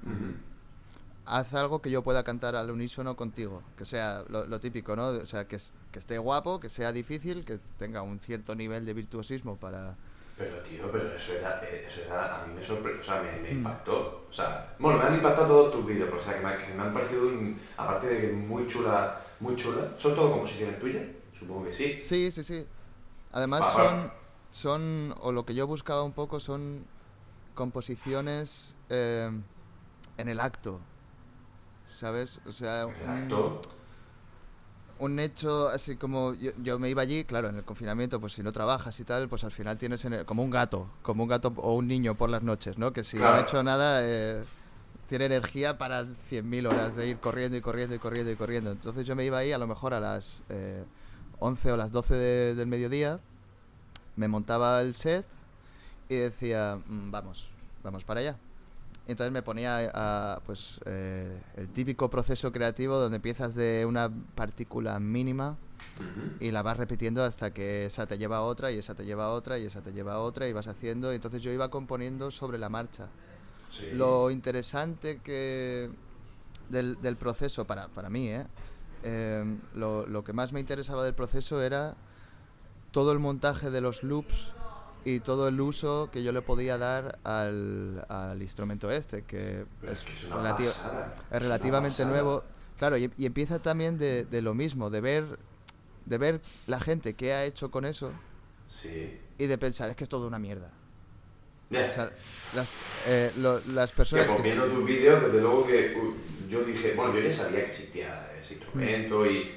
haz 1.26 1.52
algo 1.54 1.82
que 1.82 1.90
yo 1.90 2.02
pueda 2.02 2.22
cantar 2.22 2.56
al 2.56 2.70
unísono 2.70 3.16
contigo, 3.16 3.62
que 3.76 3.84
sea 3.84 4.24
lo, 4.28 4.60
típico, 4.60 4.96
¿no? 4.96 5.08
O 5.08 5.26
sea, 5.26 5.46
que, 5.46 5.58
que, 5.92 5.98
esté 5.98 6.16
guapo, 6.18 6.58
que 6.58 6.70
sea 6.70 6.90
difícil, 6.92 7.44
que 7.44 7.58
tenga 7.78 8.02
un 8.02 8.18
cierto 8.18 8.54
nivel 8.54 8.86
de 8.86 8.94
virtuosismo 8.94 9.56
para... 9.56 9.94
Pero 10.38 10.56
tío, 10.60 10.90
pero 10.92 11.12
eso 11.12 11.32
era, 11.32 11.60
eh, 11.64 11.86
eso 11.88 12.02
era 12.04 12.42
a 12.42 12.46
mí 12.46 12.54
me 12.54 12.62
sorprendió, 12.62 13.00
o 13.00 13.04
sea, 13.04 13.20
me, 13.20 13.42
me 13.42 13.54
mm. 13.54 13.58
impactó. 13.58 14.26
O 14.30 14.32
sea, 14.32 14.72
bueno, 14.78 15.00
me 15.00 15.04
han 15.04 15.14
impactado 15.16 15.48
todos 15.48 15.72
tus 15.72 15.86
vídeos, 15.86 16.08
porque 16.08 16.22
o 16.22 16.24
sea, 16.26 16.40
que, 16.40 16.46
me, 16.46 16.56
que 16.56 16.74
me 16.74 16.82
han 16.82 16.94
parecido, 16.94 17.28
aparte 17.76 18.06
de 18.06 18.20
que 18.20 18.32
muy 18.32 18.66
chula, 18.68 19.20
muy 19.40 19.56
chula, 19.56 19.92
¿son 19.96 20.14
todo 20.14 20.30
composiciones 20.30 20.78
tuyas? 20.78 21.02
Supongo 21.38 21.64
que 21.64 21.72
sí. 21.72 21.96
Sí, 22.00 22.30
sí, 22.30 22.42
sí. 22.42 22.66
Además 23.32 23.66
son, 23.72 24.10
son, 24.50 25.14
o 25.20 25.32
lo 25.32 25.44
que 25.44 25.54
yo 25.54 25.66
buscaba 25.66 26.02
un 26.02 26.12
poco 26.12 26.40
son 26.40 26.84
composiciones 27.54 28.76
eh, 28.88 29.30
en 30.16 30.28
el 30.28 30.40
acto, 30.40 30.80
¿sabes? 31.86 32.40
O 32.46 32.52
sea, 32.52 32.86
un, 32.86 33.60
un, 34.98 35.18
hecho 35.18 35.68
así 35.68 35.96
como 35.96 36.34
yo, 36.34 36.78
me 36.78 36.88
iba 36.88 37.02
allí, 37.02 37.24
claro, 37.24 37.48
en 37.48 37.56
el 37.56 37.64
confinamiento, 37.64 38.20
pues 38.20 38.32
si 38.32 38.42
no 38.42 38.52
trabajas 38.52 38.98
y 39.00 39.04
tal, 39.04 39.28
pues 39.28 39.44
al 39.44 39.52
final 39.52 39.76
tienes 39.76 40.06
como 40.24 40.42
un 40.42 40.50
gato, 40.50 40.88
como 41.02 41.24
un 41.24 41.28
gato 41.28 41.52
o 41.56 41.74
un 41.74 41.86
niño 41.86 42.16
por 42.16 42.30
las 42.30 42.42
noches, 42.42 42.78
¿no? 42.78 42.92
Que 42.92 43.04
si 43.04 43.18
no 43.18 43.26
ha 43.26 43.40
hecho 43.40 43.62
nada... 43.62 44.00
Eh, 44.02 44.44
tiene 45.08 45.24
energía 45.24 45.78
para 45.78 46.04
100.000 46.04 46.68
horas 46.68 46.94
de 46.94 47.08
ir 47.08 47.18
corriendo 47.18 47.56
y 47.56 47.62
corriendo 47.62 47.94
y 47.94 47.98
corriendo 47.98 48.30
y 48.30 48.36
corriendo. 48.36 48.72
Entonces 48.72 49.06
yo 49.06 49.16
me 49.16 49.24
iba 49.24 49.38
ahí 49.38 49.52
a 49.52 49.58
lo 49.58 49.66
mejor 49.66 49.94
a 49.94 50.00
las 50.00 50.44
eh, 50.50 50.84
11 51.40 51.72
o 51.72 51.76
las 51.76 51.92
12 51.92 52.14
del 52.54 52.66
mediodía, 52.66 53.20
me 54.16 54.28
montaba 54.28 54.80
el 54.80 54.94
set 54.94 55.26
y 56.08 56.16
decía, 56.16 56.78
mm, 56.86 57.10
vamos, 57.10 57.50
vamos 57.82 58.04
para 58.04 58.20
allá. 58.20 58.36
Entonces 59.06 59.32
me 59.32 59.42
ponía 59.42 59.90
a, 59.94 60.40
pues, 60.44 60.80
eh, 60.84 61.40
el 61.56 61.68
típico 61.68 62.10
proceso 62.10 62.52
creativo 62.52 62.98
donde 62.98 63.16
empiezas 63.16 63.54
de 63.54 63.86
una 63.86 64.10
partícula 64.34 65.00
mínima 65.00 65.56
y 66.40 66.50
la 66.50 66.62
vas 66.62 66.76
repitiendo 66.76 67.24
hasta 67.24 67.52
que 67.52 67.86
esa 67.86 68.06
te 68.06 68.18
lleva 68.18 68.38
a 68.38 68.42
otra 68.42 68.70
y 68.70 68.76
esa 68.76 68.94
te 68.94 69.04
lleva 69.04 69.24
a 69.24 69.28
otra 69.30 69.58
y 69.58 69.64
esa 69.64 69.80
te 69.80 69.92
lleva 69.92 70.14
a 70.14 70.18
otra 70.18 70.46
y 70.46 70.52
vas 70.52 70.68
haciendo. 70.68 71.10
Entonces 71.12 71.40
yo 71.40 71.50
iba 71.50 71.70
componiendo 71.70 72.30
sobre 72.30 72.58
la 72.58 72.68
marcha. 72.68 73.08
Lo 73.94 74.30
interesante 74.30 75.20
que 75.22 75.90
del, 76.68 77.00
del 77.00 77.16
proceso, 77.16 77.66
para, 77.66 77.88
para 77.88 78.10
mí, 78.10 78.28
¿eh? 78.28 78.46
Em, 79.02 79.60
lo, 79.74 80.06
lo, 80.06 80.24
que 80.24 80.32
más 80.32 80.52
me 80.52 80.60
interesaba 80.60 81.04
del 81.04 81.14
proceso 81.14 81.62
era 81.62 81.94
todo 82.90 83.12
el 83.12 83.18
montaje 83.18 83.70
de 83.70 83.80
los 83.80 84.02
loops 84.02 84.54
y 85.04 85.20
todo 85.20 85.48
el 85.48 85.60
uso 85.60 86.10
que 86.12 86.22
yo 86.22 86.32
le 86.32 86.42
podía 86.42 86.78
dar 86.78 87.18
al, 87.24 88.04
al 88.08 88.42
instrumento 88.42 88.90
este, 88.90 89.22
que 89.22 89.64
es, 89.82 90.04
es, 90.60 90.76
relativamente 91.30 92.04
nuevo. 92.04 92.42
Claro, 92.76 92.96
y, 92.96 93.10
y, 93.16 93.26
empieza 93.26 93.60
también 93.60 93.98
de, 93.98 94.24
de, 94.24 94.42
lo 94.42 94.54
mismo, 94.54 94.90
de 94.90 95.00
ver, 95.00 95.38
de 96.06 96.18
ver 96.18 96.40
la 96.66 96.80
gente 96.80 97.14
que 97.14 97.32
ha 97.32 97.44
hecho 97.44 97.70
con 97.70 97.84
eso 97.84 98.12
sí. 98.68 99.18
y 99.36 99.46
de 99.46 99.58
pensar, 99.58 99.90
es 99.90 99.96
que 99.96 100.04
es 100.04 100.10
todo 100.10 100.26
una 100.26 100.38
mierda. 100.38 100.70
O 101.70 101.92
sea, 101.92 102.10
las, 102.54 102.66
eh, 103.06 103.30
lo, 103.38 103.60
las 103.68 103.92
personas 103.92 104.32
que... 104.32 104.54
tus 104.54 104.86
vídeos, 104.86 105.22
desde 105.24 105.40
luego 105.40 105.66
que 105.66 105.94
yo 106.48 106.64
dije, 106.64 106.94
bueno, 106.94 107.14
yo 107.14 107.20
ya 107.20 107.32
sabía 107.32 107.60
que 107.60 107.68
existía 107.68 108.30
ese 108.40 108.54
instrumento 108.54 109.26
y, 109.26 109.52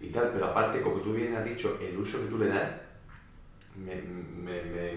y, 0.00 0.08
tal, 0.08 0.30
pero 0.32 0.46
aparte, 0.46 0.82
como 0.82 0.96
tú 0.96 1.12
bien 1.12 1.34
has 1.36 1.44
dicho, 1.44 1.78
el 1.80 1.96
uso 1.96 2.20
que 2.20 2.28
tú 2.28 2.38
le 2.38 2.48
das 2.48 2.70
me, 3.76 3.94
me, 3.96 4.62
me, 4.62 4.92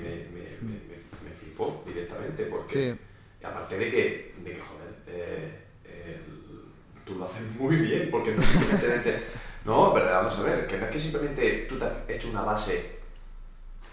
me 1.23 1.31
flipó 1.39 1.83
directamente, 1.85 2.45
porque 2.45 2.93
sí. 2.93 3.45
aparte 3.45 3.77
de 3.77 3.91
que, 3.91 4.33
de 4.43 4.53
que 4.55 4.61
joder, 4.61 4.89
eh, 5.07 5.51
eh, 5.85 6.19
tú 7.05 7.15
lo 7.15 7.25
haces 7.25 7.43
muy 7.57 7.77
bien, 7.77 8.09
porque 8.11 8.31
no 8.31 8.41
simplemente... 8.41 9.23
no, 9.65 9.93
pero 9.93 10.05
vamos 10.05 10.37
a 10.37 10.43
ver, 10.43 10.67
que 10.67 10.77
no 10.77 10.85
es 10.85 10.91
que 10.91 10.99
simplemente 10.99 11.65
tú 11.69 11.77
te 11.77 11.85
has 11.85 12.09
hecho 12.09 12.29
una 12.29 12.41
base 12.41 12.95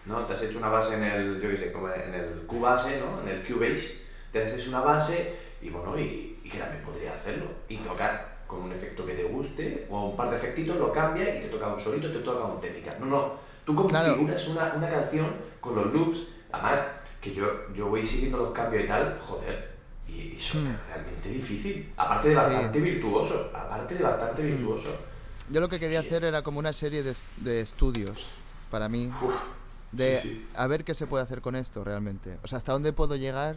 ¿no? 0.04 0.24
Te 0.26 0.32
has 0.34 0.42
hecho 0.42 0.58
una 0.58 0.68
base 0.68 0.94
en 0.94 1.04
el, 1.04 1.40
yo 1.40 1.50
qué 1.50 1.56
sé, 1.56 1.72
como 1.72 1.88
en 1.88 2.14
el 2.14 2.42
Cubase, 2.46 2.98
¿no? 3.00 3.22
En 3.22 3.28
el 3.28 3.44
Cubase, 3.44 3.98
te 4.32 4.42
haces 4.42 4.66
una 4.68 4.80
base 4.80 5.34
y 5.60 5.70
bueno, 5.70 5.98
y, 5.98 6.02
y 6.02 6.31
que 6.52 6.58
también 6.58 6.82
podría 6.84 7.14
hacerlo. 7.14 7.46
Y 7.68 7.78
tocar 7.78 8.42
con 8.46 8.62
un 8.62 8.72
efecto 8.72 9.04
que 9.06 9.14
te 9.14 9.24
guste, 9.24 9.86
o 9.90 10.10
un 10.10 10.16
par 10.16 10.30
de 10.30 10.36
efectitos, 10.36 10.76
lo 10.76 10.92
cambia 10.92 11.34
y 11.34 11.40
te 11.40 11.48
toca 11.48 11.68
un 11.68 11.80
solito, 11.80 12.12
te 12.12 12.18
toca 12.18 12.44
un 12.44 12.60
técnica. 12.60 12.96
No, 13.00 13.06
no, 13.06 13.32
tú 13.64 13.74
configuras 13.74 14.48
una, 14.48 14.74
una 14.74 14.90
canción 14.90 15.34
con 15.60 15.74
los 15.74 15.92
loops, 15.92 16.18
además, 16.52 16.80
que 17.20 17.34
yo, 17.34 17.72
yo 17.74 17.88
voy 17.88 18.04
siguiendo 18.04 18.38
los 18.38 18.52
cambios 18.52 18.84
y 18.84 18.88
tal, 18.88 19.18
joder, 19.18 19.72
y 20.06 20.36
eso 20.36 20.58
es 20.58 20.64
hmm. 20.64 20.76
realmente 20.88 21.28
difícil. 21.30 21.92
Aparte 21.96 22.28
de 22.28 22.34
bastante 22.34 22.78
sí. 22.78 22.84
virtuoso, 22.84 23.50
aparte 23.54 23.94
de 23.94 24.02
bastante 24.02 24.42
hmm. 24.42 24.46
virtuoso. 24.46 24.90
Yo 25.48 25.60
lo 25.60 25.68
que 25.68 25.80
quería 25.80 26.02
sí. 26.02 26.08
hacer 26.08 26.24
era 26.24 26.42
como 26.42 26.58
una 26.58 26.72
serie 26.72 27.02
de, 27.02 27.16
de 27.38 27.60
estudios, 27.60 28.28
para 28.70 28.88
mí. 28.88 29.10
Uf 29.22 29.34
de 29.92 30.20
sí. 30.20 30.46
a 30.54 30.66
ver 30.66 30.84
qué 30.84 30.94
se 30.94 31.06
puede 31.06 31.22
hacer 31.22 31.40
con 31.40 31.54
esto 31.54 31.84
realmente. 31.84 32.38
O 32.42 32.48
sea, 32.48 32.58
hasta 32.58 32.72
dónde 32.72 32.92
puedo 32.92 33.16
llegar 33.16 33.54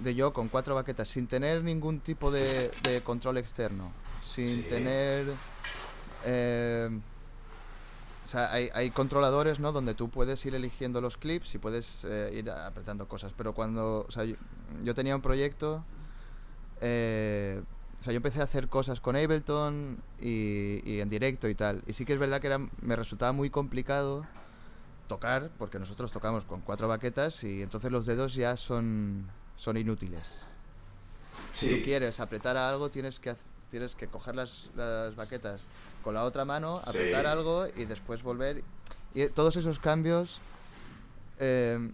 de 0.00 0.14
yo 0.14 0.32
con 0.32 0.48
cuatro 0.48 0.74
baquetas 0.74 1.08
sin 1.08 1.26
tener 1.26 1.62
ningún 1.62 2.00
tipo 2.00 2.30
de, 2.30 2.70
de 2.82 3.02
control 3.02 3.38
externo, 3.38 3.92
sin 4.22 4.62
Sí. 4.62 4.66
tener... 4.68 5.26
eh, 6.24 6.90
o 8.24 8.26
sea, 8.28 8.50
hay, 8.52 8.70
hay 8.72 8.90
controladores, 8.90 9.60
¿no? 9.60 9.70
Donde 9.72 9.92
tú 9.94 10.08
puedes 10.08 10.44
ir 10.46 10.54
eligiendo 10.54 11.02
los 11.02 11.18
clips 11.18 11.54
y 11.54 11.58
puedes 11.58 12.04
eh, 12.08 12.30
ir 12.34 12.50
apretando 12.50 13.06
cosas. 13.06 13.32
Pero 13.36 13.52
cuando... 13.52 14.06
O 14.08 14.10
sea, 14.10 14.24
yo, 14.24 14.36
yo 14.82 14.94
tenía 14.94 15.14
un 15.14 15.20
proyecto... 15.20 15.84
eh, 16.80 17.62
o 18.00 18.02
sea, 18.02 18.12
yo 18.12 18.18
empecé 18.18 18.40
a 18.40 18.44
hacer 18.44 18.68
cosas 18.68 19.00
con 19.00 19.16
Ableton 19.16 19.98
y, 20.20 20.80
y 20.90 21.00
en 21.00 21.08
directo 21.08 21.48
y 21.48 21.54
tal. 21.54 21.82
Y 21.86 21.92
sí 21.94 22.04
que 22.04 22.12
es 22.14 22.18
verdad 22.18 22.40
que 22.40 22.48
era, 22.48 22.58
me 22.82 22.96
resultaba 22.96 23.32
muy 23.32 23.48
complicado 23.50 24.26
tocar, 25.06 25.50
porque 25.58 25.78
nosotros 25.78 26.10
tocamos 26.12 26.44
con 26.44 26.60
cuatro 26.60 26.88
baquetas 26.88 27.44
y 27.44 27.62
entonces 27.62 27.90
los 27.92 28.04
dedos 28.06 28.34
ya 28.34 28.56
son, 28.56 29.28
son 29.56 29.76
inútiles. 29.76 30.40
Sí. 31.52 31.68
Si 31.68 31.76
tú 31.78 31.84
quieres 31.84 32.20
apretar 32.20 32.56
a 32.56 32.68
algo, 32.68 32.90
tienes 32.90 33.18
que, 33.20 33.34
tienes 33.70 33.94
que 33.94 34.06
coger 34.08 34.34
las, 34.34 34.70
las 34.76 35.14
baquetas 35.16 35.66
con 36.02 36.14
la 36.14 36.24
otra 36.24 36.44
mano, 36.44 36.80
Sí. 36.84 36.90
apretar 36.90 37.26
algo 37.26 37.66
y 37.76 37.84
después 37.84 38.22
volver. 38.22 38.62
Y 39.14 39.28
todos 39.28 39.56
esos 39.56 39.78
cambios 39.78 40.40
eh, 41.38 41.90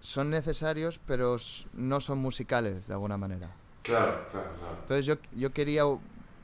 son 0.00 0.30
necesarios, 0.30 1.00
pero 1.06 1.36
no 1.74 2.00
son 2.00 2.18
musicales 2.18 2.88
de 2.88 2.94
alguna 2.94 3.16
manera. 3.16 3.50
Claro, 3.82 4.26
claro, 4.30 4.50
claro. 4.58 4.76
Entonces 4.80 5.06
yo, 5.06 5.16
yo 5.32 5.52
quería 5.52 5.82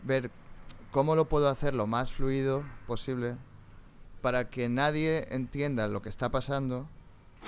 ver 0.05 0.31
cómo 0.93 1.15
lo 1.17 1.29
puedo 1.29 1.49
hacer 1.49 1.75
lo 1.75 1.87
más 1.87 2.13
fluido 2.13 2.63
posible 2.87 3.37
para 4.23 4.49
que 4.51 4.69
nadie 4.69 5.27
entienda 5.35 5.87
lo 5.89 6.03
que 6.03 6.09
está 6.09 6.29
pasando, 6.31 6.89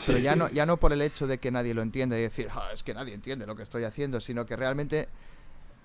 pero 0.06 0.18
Sí. 0.18 0.22
ya 0.24 0.36
no, 0.36 0.48
ya 0.48 0.66
no 0.66 0.76
por 0.78 0.92
el 0.92 1.02
hecho 1.02 1.26
de 1.26 1.38
que 1.38 1.50
nadie 1.50 1.74
lo 1.74 1.82
entienda 1.82 2.18
y 2.18 2.22
decir, 2.22 2.48
"Ah, 2.52 2.70
es 2.72 2.82
que 2.82 2.94
nadie 2.94 3.12
entiende 3.14 3.46
lo 3.46 3.56
que 3.56 3.62
estoy 3.62 3.84
haciendo, 3.84 4.20
sino 4.20 4.46
que 4.46 4.56
realmente 4.56 5.08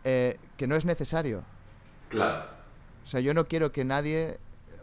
eh, 0.07 0.37
que 0.57 0.67
no 0.67 0.75
es 0.75 0.85
necesario. 0.85 1.43
Claro. 2.09 2.45
O 3.03 3.07
sea, 3.07 3.19
yo 3.21 3.33
no 3.33 3.47
quiero 3.47 3.71
que 3.71 3.83
nadie, 3.83 4.37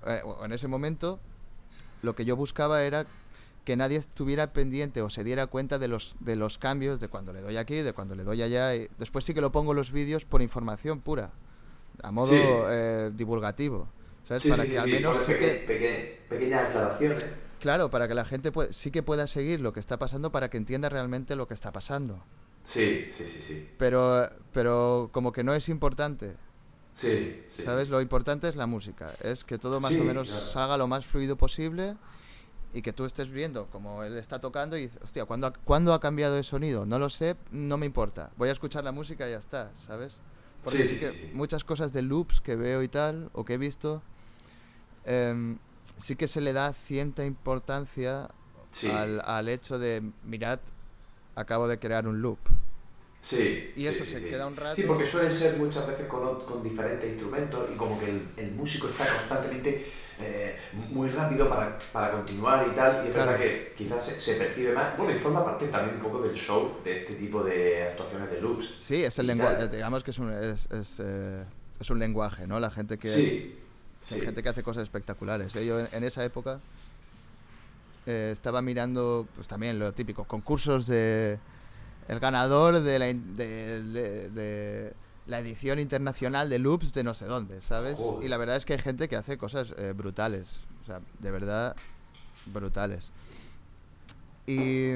eh, 0.04 0.20
en 0.44 0.52
ese 0.52 0.66
momento, 0.66 1.20
lo 2.02 2.16
que 2.16 2.24
yo 2.24 2.34
buscaba 2.34 2.82
era 2.82 3.06
que 3.64 3.76
nadie 3.76 3.96
estuviera 3.98 4.52
pendiente 4.52 5.00
o 5.02 5.08
se 5.10 5.22
diera 5.22 5.46
cuenta 5.46 5.78
de 5.78 5.86
los, 5.86 6.16
de 6.18 6.34
los 6.34 6.58
cambios 6.58 6.98
de 6.98 7.06
cuando 7.06 7.32
le 7.32 7.40
doy 7.40 7.56
aquí, 7.56 7.76
de 7.76 7.92
cuando 7.92 8.16
le 8.16 8.24
doy 8.24 8.42
allá. 8.42 8.74
Y 8.74 8.88
después 8.98 9.24
sí 9.24 9.32
que 9.34 9.40
lo 9.40 9.52
pongo 9.52 9.72
los 9.74 9.92
vídeos 9.92 10.24
por 10.24 10.42
información 10.42 11.00
pura, 11.00 11.30
a 12.02 12.10
modo 12.10 12.30
Sí. 12.32 12.40
eh, 12.42 13.12
divulgativo. 13.14 13.86
¿Sabes? 14.24 14.42
Sí, 14.42 14.50
para 14.50 14.64
que 14.66 14.76
al 14.80 14.90
menos 14.90 15.16
peque- 15.18 15.38
que, 15.38 15.66
peque- 15.68 16.20
pequeñas 16.28 16.68
aclaraciones. 16.70 17.24
Claro, 17.62 17.88
para 17.90 18.08
que 18.08 18.14
la 18.14 18.24
gente 18.24 18.50
sí 18.70 18.90
que 18.90 19.02
pueda 19.04 19.26
seguir 19.28 19.60
lo 19.60 19.72
que 19.72 19.78
está 19.80 19.96
pasando 19.98 20.32
para 20.32 20.50
que 20.50 20.56
entienda 20.58 20.88
realmente 20.88 21.36
lo 21.36 21.46
que 21.46 21.54
está 21.54 21.70
pasando. 21.72 22.22
Sí, 22.64 23.06
sí, 23.10 23.24
sí, 23.26 23.40
sí. 23.40 23.68
Pero, 23.78 24.28
pero 24.52 25.08
como 25.12 25.32
que 25.32 25.42
no 25.44 25.54
es 25.54 25.68
importante, 25.68 26.36
Sí, 26.94 27.42
sí. 27.48 27.62
¿Sabes? 27.62 27.88
Lo 27.88 28.02
importante 28.02 28.48
es 28.50 28.54
la 28.56 28.66
música. 28.66 29.08
Es 29.22 29.44
que 29.44 29.56
todo 29.58 29.80
más 29.80 29.94
Sí, 29.94 30.00
o 30.00 30.04
menos 30.04 30.28
claro. 30.28 30.46
salga 30.46 30.76
lo 30.76 30.86
más 30.86 31.06
fluido 31.06 31.36
posible 31.36 31.96
y 32.74 32.82
que 32.82 32.92
tú 32.92 33.06
estés 33.06 33.30
viendo 33.30 33.66
como 33.68 34.02
él 34.02 34.18
está 34.18 34.40
tocando 34.40 34.76
y 34.76 34.82
dices, 34.82 35.00
hostia, 35.02 35.24
¿cuándo 35.24 35.46
ha, 35.46 35.52
¿cuándo 35.54 35.94
ha 35.94 36.00
cambiado 36.00 36.34
de 36.34 36.42
sonido? 36.42 36.84
No 36.84 36.98
lo 36.98 37.08
sé, 37.08 37.36
no 37.50 37.78
me 37.78 37.86
importa. 37.86 38.30
Voy 38.36 38.50
a 38.50 38.52
escuchar 38.52 38.84
la 38.84 38.92
música 38.92 39.26
y 39.26 39.30
ya 39.30 39.38
está, 39.38 39.70
¿sabes? 39.74 40.18
Porque 40.62 40.86
Sí, 40.86 40.94
sí, 40.94 40.98
que 41.00 41.30
muchas 41.32 41.64
cosas 41.64 41.94
de 41.94 42.02
loops 42.02 42.42
que 42.42 42.56
veo 42.56 42.82
y 42.82 42.88
tal, 42.88 43.30
o 43.32 43.44
que 43.46 43.54
he 43.54 43.58
visto, 43.58 44.02
em, 45.06 45.58
sí 45.96 46.16
que 46.16 46.28
se 46.28 46.40
le 46.40 46.52
da 46.52 46.72
cierta 46.72 47.24
importancia 47.24 48.28
Sí. 48.70 48.88
al, 48.90 49.20
al 49.24 49.48
hecho 49.50 49.78
de, 49.78 50.02
mirad, 50.24 50.58
acabo 51.34 51.68
de 51.68 51.78
crear 51.78 52.06
un 52.08 52.22
loop. 52.22 52.38
Sí. 53.20 53.70
Y 53.76 53.82
sí, 53.82 53.86
eso 53.86 54.04
sí, 54.04 54.12
se 54.12 54.20
sí. 54.20 54.28
queda 54.30 54.46
un 54.46 54.56
rato. 54.56 54.74
Sí, 54.74 54.82
porque 54.84 55.06
suelen 55.06 55.30
ser 55.30 55.56
muchas 55.58 55.86
veces 55.86 56.06
con, 56.06 56.44
con 56.44 56.62
diferentes 56.62 57.08
instrumentos 57.08 57.68
y 57.72 57.76
como 57.76 57.98
que 58.00 58.06
el, 58.10 58.28
el 58.36 58.52
músico 58.52 58.88
está 58.88 59.06
constantemente 59.06 59.92
eh, 60.20 60.56
muy 60.90 61.08
rápido 61.10 61.48
para, 61.48 61.78
para 61.92 62.12
continuar 62.12 62.66
y 62.66 62.74
tal. 62.74 63.04
Y 63.04 63.08
es 63.08 63.14
Claro. 63.14 63.32
verdad 63.32 63.44
que 63.44 63.74
quizás 63.76 64.04
se, 64.04 64.18
se 64.18 64.34
percibe 64.36 64.72
más. 64.72 64.96
Bueno, 64.96 65.12
y 65.14 65.18
forma 65.18 65.44
parte 65.44 65.66
también 65.68 65.96
un 65.96 66.02
poco 66.02 66.22
del 66.22 66.34
show 66.34 66.78
de 66.82 66.96
este 67.00 67.14
tipo 67.14 67.44
de 67.44 67.88
actuaciones 67.88 68.30
de 68.30 68.40
loops. 68.40 68.66
Sí, 68.66 69.04
es 69.04 69.18
el 69.18 69.26
lenguaje, 69.28 69.58
tal. 69.58 69.70
digamos 69.70 70.02
que 70.02 70.10
es 70.10 70.18
un, 70.18 70.32
es, 70.32 70.68
es, 70.72 71.00
eh, 71.04 71.44
es 71.78 71.90
un 71.90 71.98
lenguaje, 72.00 72.46
¿no? 72.48 72.58
La 72.58 72.70
gente 72.70 72.98
que, 72.98 73.10
Sí. 73.10 73.58
Hay 74.10 74.20
gente 74.20 74.42
que 74.42 74.48
hace 74.48 74.62
cosas 74.62 74.82
espectaculares. 74.82 75.54
¿eh? 75.56 75.64
Yo 75.64 75.80
en, 75.80 76.04
esa 76.04 76.24
época 76.24 76.60
eh, 78.06 78.30
estaba 78.32 78.62
mirando, 78.62 79.26
pues 79.34 79.48
también 79.48 79.78
lo 79.78 79.92
típico, 79.92 80.24
concursos 80.24 80.86
de 80.86 81.38
el 82.08 82.18
ganador 82.20 82.80
de 82.80 82.98
la, 82.98 83.06
de, 83.06 83.82
de- 83.82 84.30
de 84.30 84.92
la 85.26 85.38
edición 85.38 85.78
internacional 85.78 86.48
de 86.50 86.58
loops 86.58 86.92
de 86.92 87.04
no 87.04 87.14
sé 87.14 87.26
dónde, 87.26 87.60
¿sabes? 87.60 87.96
Joder. 87.98 88.24
Y 88.24 88.28
la 88.28 88.36
verdad 88.38 88.56
es 88.56 88.66
que 88.66 88.72
hay 88.72 88.80
gente 88.80 89.08
que 89.08 89.16
hace 89.16 89.38
cosas 89.38 89.74
eh, 89.78 89.92
brutales, 89.96 90.60
o 90.82 90.86
sea, 90.86 91.00
de 91.20 91.30
verdad 91.30 91.76
brutales. 92.46 93.12
Y, 94.46 94.94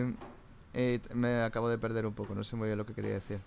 me 1.14 1.42
acabo 1.42 1.70
de 1.70 1.78
perder 1.78 2.04
un 2.04 2.12
poco, 2.12 2.34
no 2.34 2.44
sé 2.44 2.54
muy 2.56 2.66
bien 2.68 2.76
lo 2.76 2.84
que 2.84 2.92
quería 2.92 3.12
decir. 3.12 3.38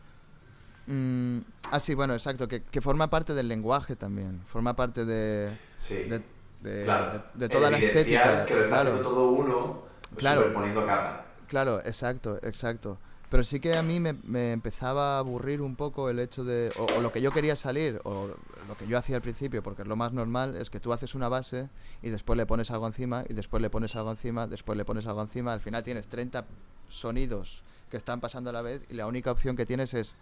Mm, 0.92 1.40
ah, 1.72 1.80
sí, 1.80 1.94
bueno, 1.94 2.14
exacto, 2.14 2.48
que, 2.48 2.64
que 2.64 2.82
forma 2.82 3.10
parte 3.12 3.34
del 3.36 3.48
lenguaje 3.48 3.96
también, 3.96 4.42
forma 4.48 4.76
parte 4.76 5.06
de, 5.06 5.56
Sí. 5.80 5.96
de, 5.96 6.22
de- 6.62 6.84
claro. 6.84 7.24
de- 7.36 7.40
de 7.42 7.50
toda 7.50 7.70
la 7.70 7.78
estética. 7.78 8.46
Que 8.46 8.56
lo 8.56 8.64
está 8.66 8.82
claro. 8.82 9.02
todo 9.02 9.30
uno, 9.32 9.84
Claro. 10.18 10.40
superponiendo 10.42 10.86
capas. 10.88 11.22
Claro, 11.48 11.80
exacto, 11.86 12.40
exacto. 12.42 12.98
Pero 13.30 13.44
sí 13.44 13.60
que 13.60 13.78
a 13.78 13.84
mí 13.84 14.00
me, 14.00 14.14
me 14.24 14.52
empezaba 14.54 15.18
a 15.18 15.20
aburrir 15.20 15.62
un 15.62 15.76
poco 15.76 16.10
el 16.10 16.18
hecho 16.18 16.44
de, 16.44 16.72
o, 16.80 16.86
o 16.98 17.02
lo 17.02 17.12
que 17.12 17.22
yo 17.22 17.32
quería 17.32 17.56
salir, 17.56 18.02
o 18.04 18.28
lo 18.68 18.76
que 18.76 18.88
yo 18.88 18.98
hacía 18.98 19.18
al 19.18 19.22
principio, 19.22 19.62
porque 19.62 19.84
es 19.84 19.88
lo 19.88 19.96
más 19.96 20.12
normal, 20.14 20.56
es 20.56 20.72
que 20.72 20.80
tú 20.80 20.92
haces 20.94 21.14
una 21.14 21.30
base 21.30 21.70
y 22.02 22.10
después 22.10 22.36
le 22.38 22.48
pones 22.48 22.72
algo 22.72 22.88
encima, 22.88 23.24
y 23.30 23.36
después 23.36 23.62
le 23.62 23.70
pones 23.70 23.96
algo 23.96 24.10
encima, 24.10 24.48
después 24.48 24.76
le 24.76 24.84
pones 24.86 25.06
algo 25.06 25.22
encima, 25.22 25.54
al 25.54 25.60
final 25.62 25.84
tienes 25.84 26.08
30 26.08 26.46
sonidos 26.88 27.64
que 27.92 27.98
están 27.98 28.20
pasando 28.20 28.50
a 28.50 28.54
la 28.54 28.64
vez 28.64 28.82
y 28.90 28.96
la 28.96 29.06
única 29.06 29.32
opción 29.32 29.56
que 29.56 29.68
tienes 29.68 29.94
es 29.94 30.16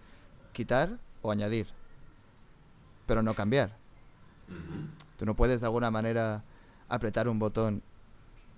quitar 0.53 0.99
o 1.21 1.31
añadir, 1.31 1.67
pero 3.05 3.21
no 3.21 3.33
cambiar. 3.33 3.77
Tú 5.17 5.25
no 5.25 5.35
puedes 5.35 5.61
de 5.61 5.67
alguna 5.67 5.91
manera 5.91 6.43
apretar 6.89 7.27
un 7.27 7.39
botón 7.39 7.81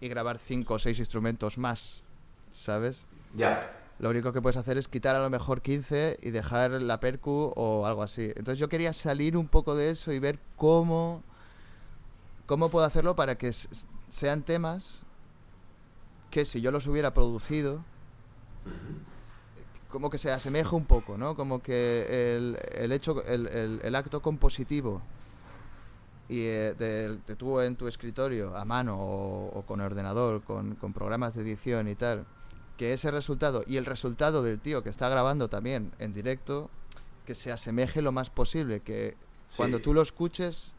y 0.02 0.08
grabar 0.08 0.38
cinco 0.38 0.76
o 0.76 0.80
seis 0.80 1.00
instrumentos 1.00 1.58
más, 1.58 2.04
¿sabes? 2.52 3.06
Ya. 3.36 3.60
Lo 4.00 4.10
único 4.10 4.32
que 4.32 4.42
puedes 4.42 4.56
hacer 4.56 4.78
es 4.78 4.88
quitar 4.88 5.16
a 5.16 5.22
lo 5.22 5.30
mejor 5.30 5.62
15 5.62 6.20
y 6.22 6.30
dejar 6.32 6.72
la 6.72 7.02
percu 7.02 7.52
o 7.56 7.86
algo 7.86 8.02
así. 8.02 8.32
Entonces 8.36 8.58
yo 8.58 8.70
quería 8.70 8.94
salir 8.94 9.36
un 9.36 9.50
poco 9.50 9.76
de 9.76 9.90
eso 9.90 10.14
y 10.14 10.20
ver 10.20 10.40
cómo, 10.56 11.22
cómo 12.46 12.70
puedo 12.70 12.86
hacerlo 12.86 13.18
para 13.18 13.38
que 13.38 13.52
sean 14.08 14.44
temas 14.44 15.04
que 16.32 16.46
si 16.46 16.62
yo 16.62 16.72
los 16.72 16.88
hubiera 16.88 17.14
producido. 17.14 17.84
Como 19.90 20.10
que 20.10 20.18
se 20.18 20.32
asemeja 20.32 20.76
un 20.76 20.86
poco, 20.86 21.18
¿no? 21.18 21.36
Como 21.36 21.62
que 21.62 22.36
el, 22.38 22.58
el 22.74 22.92
hecho, 22.92 23.24
el, 23.26 23.48
el- 23.48 23.80
el 23.84 23.96
acto 23.96 24.22
compositivo 24.22 25.02
y 26.28 26.42
eh, 26.42 26.76
de, 26.78 27.18
de 27.18 27.36
tú 27.36 27.60
en 27.60 27.76
tu 27.76 27.88
escritorio 27.88 28.56
a 28.56 28.66
mano 28.66 28.98
o, 29.00 29.52
o 29.60 29.62
con 29.64 29.82
ordenador, 29.82 30.44
con, 30.44 30.76
con 30.76 30.94
programas 30.94 31.34
de 31.34 31.42
edición 31.42 31.88
y 31.88 31.96
tal, 31.96 32.26
que 32.78 32.94
ese 32.94 33.10
resultado 33.12 33.64
y 33.66 33.78
el 33.78 33.86
resultado 33.86 34.44
del 34.44 34.60
tío 34.60 34.84
que 34.84 34.90
está 34.90 35.10
grabando 35.10 35.50
también 35.50 35.92
en 36.00 36.14
directo, 36.14 36.70
que 37.26 37.34
se 37.36 37.52
asemeje 37.52 38.02
lo 38.02 38.12
más 38.12 38.30
posible, 38.30 38.82
que 38.82 39.16
cuando 39.58 39.82
tú 39.82 39.94
lo 39.94 40.02
escuches 40.04 40.74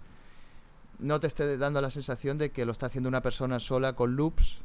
no 1.00 1.18
te 1.18 1.26
esté 1.26 1.56
dando 1.56 1.80
la 1.80 1.90
sensación 1.90 2.38
de 2.38 2.50
que 2.50 2.64
lo 2.64 2.72
está 2.72 2.86
haciendo 2.86 3.08
una 3.08 3.22
persona 3.22 3.58
sola 3.58 3.94
con 3.94 4.14
loops, 4.16 4.60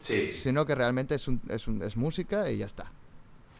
Sí, 0.00 0.26
sino 0.26 0.66
que 0.66 0.74
realmente 0.74 1.14
es, 1.14 1.28
un, 1.28 1.40
es, 1.48 1.66
un- 1.68 1.82
es 1.82 1.96
música 1.96 2.50
y 2.50 2.58
ya 2.58 2.66
está. 2.66 2.90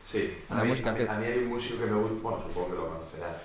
Sí. 0.04 0.38
A 0.50 0.62
mí, 0.62 0.68
música 0.68 0.90
a 0.90 0.92
mí- 0.92 0.98
que- 1.04 1.10
a 1.10 1.18
mí 1.18 1.26
hay 1.26 1.38
un 1.38 1.46
músico 1.48 1.80
que 1.80 1.86
me 1.86 1.96
gusta, 1.96 2.18
bueno, 2.22 2.38
supongo 2.42 2.68
que 2.68 2.74
lo 2.74 2.88
conocerás, 2.88 3.36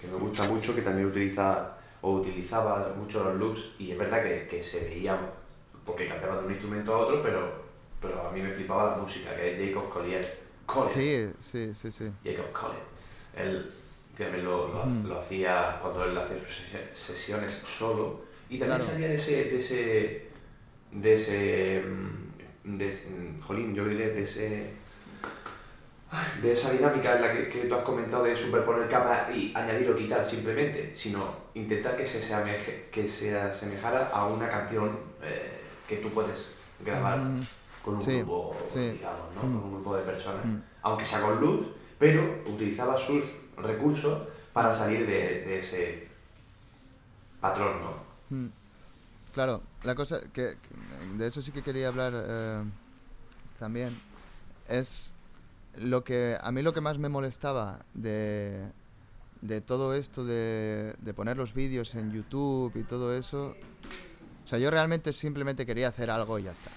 que 0.00 0.06
me 0.06 0.14
gusta 0.16 0.44
mucho, 0.48 0.74
que 0.74 0.82
también 0.82 1.08
utiliza 1.08 1.72
o 2.00 2.14
utilizaba 2.14 2.92
mucho 2.96 3.24
los 3.24 3.36
loops 3.36 3.72
y 3.78 3.90
es 3.92 3.98
verdad 3.98 4.22
que, 4.22 4.46
que 4.48 4.62
se 4.64 4.80
veía, 4.80 5.18
porque 5.84 6.06
cambiaba 6.06 6.38
de 6.40 6.46
un 6.46 6.52
instrumento 6.52 6.94
a 6.94 6.98
otro, 6.98 7.22
pero, 7.22 7.52
pero 8.00 8.28
a 8.28 8.32
mí 8.32 8.40
me 8.40 8.50
flipaba 8.50 8.92
la 8.92 9.02
música, 9.02 9.34
que 9.36 9.52
es 9.62 9.68
Jacob 9.68 9.88
Collier. 9.92 10.38
Collier. 10.66 11.34
Sí, 11.38 11.72
sí, 11.72 11.74
sí, 11.74 11.92
sí. 11.92 12.10
Jacob 12.24 12.52
Collier. 12.52 12.82
Él 13.36 13.70
también 14.16 14.44
lo, 14.44 14.68
lo, 14.68 14.86
Mm. 14.86 15.06
lo 15.08 15.20
hacía 15.20 15.78
cuando 15.80 16.04
él 16.04 16.16
hace 16.16 16.38
sus 16.40 16.48
sesi- 16.72 16.94
sesiones 16.94 17.52
solo 17.66 18.20
y 18.48 18.58
también 18.58 18.78
Claro. 18.80 18.92
salía 18.92 19.08
de 19.08 19.14
ese, 19.14 19.32
de 19.44 19.56
ese, 19.58 20.26
de 20.92 21.14
ese, 21.14 21.82
mm, 21.84 22.76
de, 22.78 22.86
mm, 22.88 23.40
jolín, 23.42 23.74
yo 23.74 23.84
diré 23.86 24.10
de 24.10 24.22
ese, 24.22 24.70
de 26.40 26.52
esa 26.52 26.70
dinámica 26.70 27.16
en 27.16 27.22
la 27.22 27.32
que, 27.32 27.48
que 27.48 27.60
tú 27.66 27.74
has 27.74 27.82
comentado 27.82 28.24
de 28.24 28.36
superponer 28.36 28.88
capas 28.88 29.34
y 29.34 29.52
añadir 29.54 29.90
o 29.90 29.94
quitar 29.94 30.24
simplemente, 30.24 30.92
sino 30.94 31.34
intentar 31.54 31.96
que 31.96 32.06
se 32.06 32.20
que 32.90 33.08
se 33.08 33.38
asemejara 33.38 34.08
a 34.12 34.26
una 34.26 34.48
canción 34.48 34.98
eh, 35.22 35.60
que 35.88 35.96
tú 35.96 36.10
puedes 36.10 36.52
grabar 36.84 37.18
Mm, 37.18 37.40
con 37.84 37.94
un 37.94 38.00
sí, 38.00 38.18
grupo, 38.18 38.56
sí. 38.66 38.90
digamos, 38.92 39.34
¿no? 39.34 39.42
Mm. 39.42 39.52
Con 39.52 39.64
un 39.64 39.72
grupo 39.74 39.96
de 39.96 40.02
personas 40.02 40.44
mm. 40.44 40.56
aunque 40.82 41.04
sea 41.04 41.20
con 41.20 41.40
luz, 41.40 41.66
pero 41.98 42.42
utilizaba 42.46 42.96
sus 42.96 43.24
recursos 43.56 44.28
para 44.52 44.72
salir 44.72 45.06
de, 45.06 45.42
de 45.42 45.58
ese 45.58 46.08
patrón, 47.40 47.80
¿no? 47.80 48.50
Claro, 49.34 49.62
la 49.82 49.94
cosa 49.94 50.20
que, 50.32 50.56
que 50.56 51.16
de 51.18 51.26
eso 51.26 51.42
sí 51.42 51.52
que 51.52 51.62
quería 51.62 51.88
hablar 51.88 52.12
eh, 52.14 52.62
también 53.58 54.00
es 54.68 55.12
lo 55.78 56.04
que 56.04 56.36
a 56.40 56.52
mí 56.52 56.62
lo 56.62 56.72
que 56.72 56.80
más 56.80 56.98
me 56.98 57.08
molestaba 57.08 57.84
de, 57.94 58.70
de 59.40 59.60
todo 59.60 59.94
esto 59.94 60.24
de, 60.24 60.94
de 60.98 61.14
poner 61.14 61.36
los 61.36 61.54
vídeos 61.54 61.94
en 61.94 62.12
YouTube 62.12 62.72
y 62.76 62.82
todo 62.82 63.16
eso. 63.16 63.54
O 64.44 64.48
sea, 64.48 64.58
yo 64.58 64.70
realmente 64.70 65.12
simplemente 65.12 65.66
quería 65.66 65.88
hacer 65.88 66.10
algo 66.10 66.38
y 66.38 66.44
ya 66.44 66.52
está. 66.52 66.70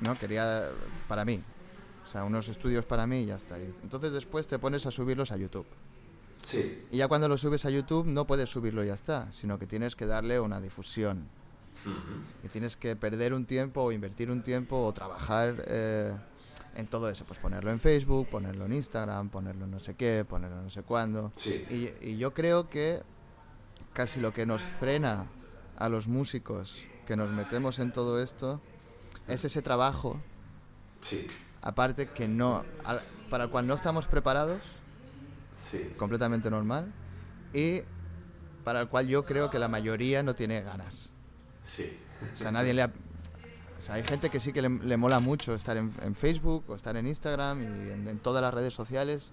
¿No? 0.00 0.18
Quería 0.18 0.70
para 1.08 1.24
mí. 1.24 1.42
O 2.04 2.06
sea, 2.06 2.24
unos 2.24 2.48
estudios 2.48 2.86
para 2.86 3.06
mí 3.06 3.22
y 3.22 3.26
ya 3.26 3.36
está. 3.36 3.58
Entonces 3.58 4.12
después 4.12 4.46
te 4.46 4.58
pones 4.58 4.86
a 4.86 4.90
subirlos 4.90 5.30
a 5.30 5.36
YouTube. 5.36 5.66
Sí. 6.44 6.84
Y 6.90 6.96
ya 6.96 7.06
cuando 7.06 7.28
lo 7.28 7.36
subes 7.36 7.64
a 7.64 7.70
YouTube 7.70 8.06
no 8.06 8.26
puedes 8.26 8.50
subirlo 8.50 8.82
y 8.82 8.88
ya 8.88 8.94
está, 8.94 9.30
sino 9.30 9.58
que 9.58 9.66
tienes 9.66 9.94
que 9.94 10.06
darle 10.06 10.40
una 10.40 10.60
difusión. 10.60 11.28
Y 12.44 12.48
tienes 12.48 12.76
que 12.76 12.96
perder 12.96 13.32
un 13.32 13.46
tiempo 13.46 13.82
o 13.82 13.92
invertir 13.92 14.30
un 14.30 14.42
tiempo 14.42 14.84
o 14.84 14.92
trabajar 14.92 15.64
eh, 15.66 16.14
en 16.74 16.86
todo 16.86 17.08
eso. 17.10 17.24
Pues 17.24 17.38
ponerlo 17.38 17.70
en 17.70 17.80
Facebook, 17.80 18.28
ponerlo 18.28 18.66
en 18.66 18.72
Instagram, 18.72 19.28
ponerlo 19.28 19.64
en 19.64 19.70
no 19.72 19.80
sé 19.80 19.94
qué, 19.94 20.24
ponerlo 20.28 20.58
en 20.58 20.64
no 20.64 20.70
sé 20.70 20.82
cuándo. 20.82 21.32
Sí. 21.36 21.64
Y, 22.00 22.08
y 22.10 22.16
yo 22.16 22.32
creo 22.34 22.68
que 22.68 23.02
casi 23.92 24.20
lo 24.20 24.32
que 24.32 24.46
nos 24.46 24.62
frena 24.62 25.26
a 25.76 25.88
los 25.88 26.06
músicos 26.08 26.84
que 27.06 27.16
nos 27.16 27.30
metemos 27.30 27.78
en 27.78 27.92
todo 27.92 28.22
esto 28.22 28.60
es 29.26 29.44
ese 29.44 29.62
trabajo, 29.62 30.20
Sí. 31.02 31.26
aparte 31.62 32.08
que 32.08 32.28
no, 32.28 32.64
al- 32.84 33.02
para 33.30 33.44
el 33.44 33.50
cual 33.50 33.66
no 33.66 33.74
estamos 33.74 34.06
preparados 34.06 34.62
Sí. 35.70 35.92
completamente 35.96 36.50
normal 36.50 36.92
y 37.52 37.82
para 38.64 38.80
el 38.80 38.88
cual 38.88 39.06
yo 39.08 39.24
creo 39.24 39.50
que 39.50 39.58
la 39.58 39.68
mayoría 39.68 40.22
no 40.22 40.34
tiene 40.34 40.60
ganas. 40.62 41.10
Sí. 41.64 41.98
O 42.34 42.38
sea, 42.38 42.50
nadie 42.52 42.74
le... 42.74 42.82
ha- 42.82 42.92
o 43.80 43.82
sea, 43.82 43.94
hay 43.96 44.04
gente 44.04 44.28
que 44.30 44.38
sí 44.40 44.52
que 44.52 44.62
le, 44.62 44.68
le 44.68 44.96
mola 44.96 45.18
mucho 45.20 45.54
estar 45.54 45.76
en, 45.76 45.92
en 46.02 46.14
Facebook 46.14 46.64
o 46.68 46.74
estar 46.74 46.96
en 46.96 47.06
Instagram 47.06 47.62
y 47.62 47.64
en, 47.90 48.08
en 48.08 48.18
todas 48.18 48.42
las 48.42 48.52
redes 48.54 48.74
sociales 48.74 49.32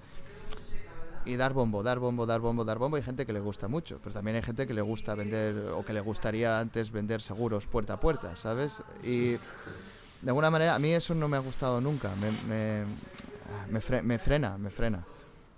y 1.25 1.35
dar 1.35 1.51
bombo, 1.51 1.83
dar 1.83 1.99
bombo, 1.99 2.25
dar 2.25 2.39
bombo, 2.39 2.63
dar 2.63 2.77
bombo. 2.77 2.95
Hay 2.95 3.03
gente 3.03 3.25
que 3.25 3.33
le 3.33 3.41
gusta 3.41 3.67
mucho, 3.67 3.99
pero 4.01 4.13
también 4.13 4.37
hay 4.37 4.41
gente 4.41 4.65
que 4.65 4.73
le 4.73 4.81
gusta 4.81 5.13
vender 5.15 5.57
o 5.75 5.83
que 5.83 5.91
le 5.91 5.99
gustaría 5.99 6.59
antes 6.59 6.91
vender 6.91 7.21
seguros 7.21 7.67
puerta 7.67 7.93
a 7.93 7.99
puerta, 7.99 8.35
¿sabes? 8.37 8.81
Y 9.03 9.31
de 9.31 9.39
alguna 10.29 10.49
manera 10.49 10.73
a 10.75 10.79
mí 10.79 10.91
eso 10.93 11.13
no 11.13 11.27
me 11.27 11.35
ha 11.35 11.41
gustado 11.41 11.81
nunca, 11.81 12.11
me, 12.15 12.31
me, 12.47 12.85
me, 13.69 13.79
fre- 13.81 14.01
me 14.01 14.17
frena, 14.17 14.57
me 14.57 14.69
frena. 14.69 15.03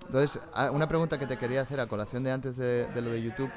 Entonces, 0.08 0.42
a- 0.54 0.72
una 0.72 0.88
pregunta 0.88 1.20
que 1.20 1.28
te 1.28 1.38
quería 1.38 1.62
hacer 1.62 1.80
a 1.80 1.86
colación 1.86 2.24
de 2.24 2.32
antes 2.32 2.58
de, 2.58 2.88
de 2.88 3.02
lo 3.04 3.12
de 3.12 3.22
YouTube, 3.22 3.52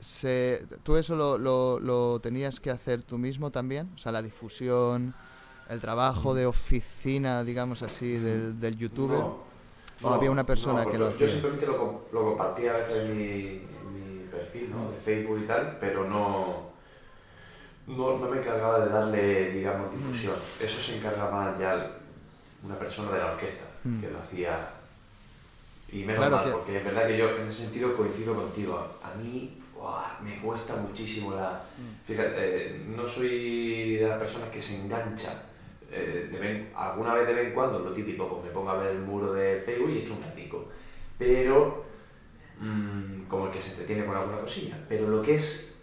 se, 0.00 0.66
¿tú 0.82 0.96
eso 0.96 1.14
lo, 1.16 1.38
lo, 1.38 1.78
lo 1.80 2.20
tenías 2.20 2.58
que 2.60 2.70
hacer 2.70 3.02
tú 3.02 3.18
mismo 3.18 3.50
también? 3.50 3.90
O 3.94 3.98
sea, 3.98 4.12
la 4.12 4.22
difusión, 4.22 5.14
el 5.68 5.80
trabajo 5.80 6.34
de 6.34 6.46
oficina, 6.46 7.44
digamos 7.44 7.82
así, 7.82 8.12
del, 8.18 8.58
del 8.58 8.76
youtuber. 8.76 9.20
No, 9.20 10.08
¿O 10.08 10.14
había 10.14 10.30
una 10.30 10.44
persona 10.46 10.84
no, 10.84 10.90
que 10.90 10.96
lo 10.98 11.06
porque 11.10 11.18
Yo 11.20 11.26
hacía? 11.26 11.34
simplemente 11.40 11.66
lo, 11.66 12.04
lo 12.12 12.24
compartía 12.24 12.70
a 12.74 12.76
veces 12.78 12.96
en 13.04 13.16
mi, 13.16 13.22
en 13.58 13.92
mi 14.22 14.24
perfil, 14.30 14.70
¿no? 14.70 14.90
De 14.90 14.96
Facebook 14.98 15.40
y 15.42 15.46
tal, 15.46 15.76
pero 15.78 16.08
no, 16.08 16.70
no, 17.86 18.18
no 18.18 18.28
me 18.30 18.38
encargaba 18.38 18.80
de 18.86 18.90
darle, 18.90 19.50
digamos, 19.52 19.92
difusión. 19.92 20.36
Eso 20.58 20.80
se 20.80 20.96
encargaba 20.96 21.56
ya 21.60 21.96
una 22.64 22.78
persona 22.78 23.10
de 23.12 23.18
la 23.18 23.32
orquesta, 23.32 23.64
Mm. 23.84 24.00
que 24.00 24.10
lo 24.10 24.18
hacía. 24.18 24.70
Y 25.92 25.98
menos 26.04 26.16
Claro 26.16 26.36
mal, 26.36 26.44
que- 26.44 26.50
porque 26.52 26.76
es 26.78 26.84
verdad 26.84 27.06
que 27.06 27.16
yo 27.18 27.36
en 27.36 27.48
ese 27.48 27.62
sentido 27.64 27.96
coincido 27.96 28.34
contigo. 28.34 28.78
A 29.02 29.14
mí 29.18 29.59
me 30.22 30.38
cuesta 30.40 30.76
muchísimo 30.76 31.34
la... 31.34 31.62
Mm. 31.78 32.06
Fíjate, 32.06 32.36
eh, 32.36 32.84
no 32.88 33.06
soy 33.08 33.96
de 33.96 34.06
las 34.08 34.18
personas 34.18 34.48
que 34.50 34.60
se 34.60 34.76
engancha. 34.76 35.42
eh, 35.92 36.28
de 36.30 36.38
vez- 36.38 36.68
alguna 36.76 37.14
vez 37.14 37.26
de 37.26 37.32
vez 37.34 37.46
en 37.48 37.54
cuando, 37.54 37.80
lo 37.80 37.92
típico, 37.92 38.28
pues 38.28 38.44
me 38.44 38.50
pongo 38.50 38.70
a 38.70 38.76
ver 38.76 38.92
el 38.92 39.00
muro 39.00 39.32
de 39.32 39.60
Facebook 39.60 39.90
y 39.90 39.98
echo 39.98 40.14
un 40.14 40.22
ratico. 40.22 40.68
Pero, 41.18 41.84
mm, 42.60 43.22
como 43.26 43.46
el 43.46 43.50
que 43.50 43.60
se 43.60 43.70
entretiene 43.70 44.04
con 44.06 44.16
alguna 44.16 44.38
cosilla. 44.40 44.78
Pero 44.88 45.08
lo 45.08 45.20
que 45.20 45.34
es 45.34 45.74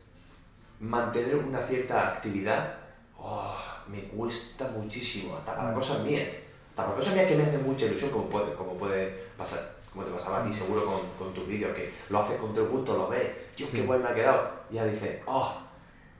mantener 0.80 1.36
una 1.36 1.60
cierta 1.62 2.08
actividad, 2.08 2.78
¡oh! 3.18 3.58
me 3.90 4.04
cuesta 4.04 4.70
muchísimo, 4.70 5.36
hasta 5.38 5.56
para 5.56 5.72
Mm. 5.72 5.76
cosas 5.76 6.04
mías. 6.04 6.30
Hasta 6.70 6.86
para 6.86 6.96
cosas 6.98 7.14
mías 7.16 7.28
que 7.28 7.36
me 7.36 7.44
hacen 7.44 7.64
mucha 7.66 7.86
ilusión, 7.88 8.12
como 8.12 8.30
puede, 8.30 8.54
como 8.54 8.74
puede 8.78 9.10
pasar, 9.38 9.76
como 9.98 10.08
te 10.08 10.16
pasaba 10.16 10.42
a 10.42 10.44
ti 10.44 10.54
seguro 10.54 10.86
con, 10.86 11.00
con 11.18 11.34
tus 11.34 11.48
vídeos, 11.48 11.76
que 11.76 11.92
lo 12.10 12.20
haces 12.20 12.38
con 12.40 12.54
todo 12.54 12.66
el 12.66 12.70
gusto, 12.70 12.94
lo 12.96 13.08
ves, 13.10 13.28
Dios, 13.56 13.70
Sí. 13.70 13.78
qué 13.78 13.84
guay 13.86 14.00
me 14.00 14.10
ha 14.10 14.14
quedado. 14.14 14.50
Y 14.70 14.76
ya 14.76 14.86
dices, 14.86 15.22
¡oh! 15.26 15.58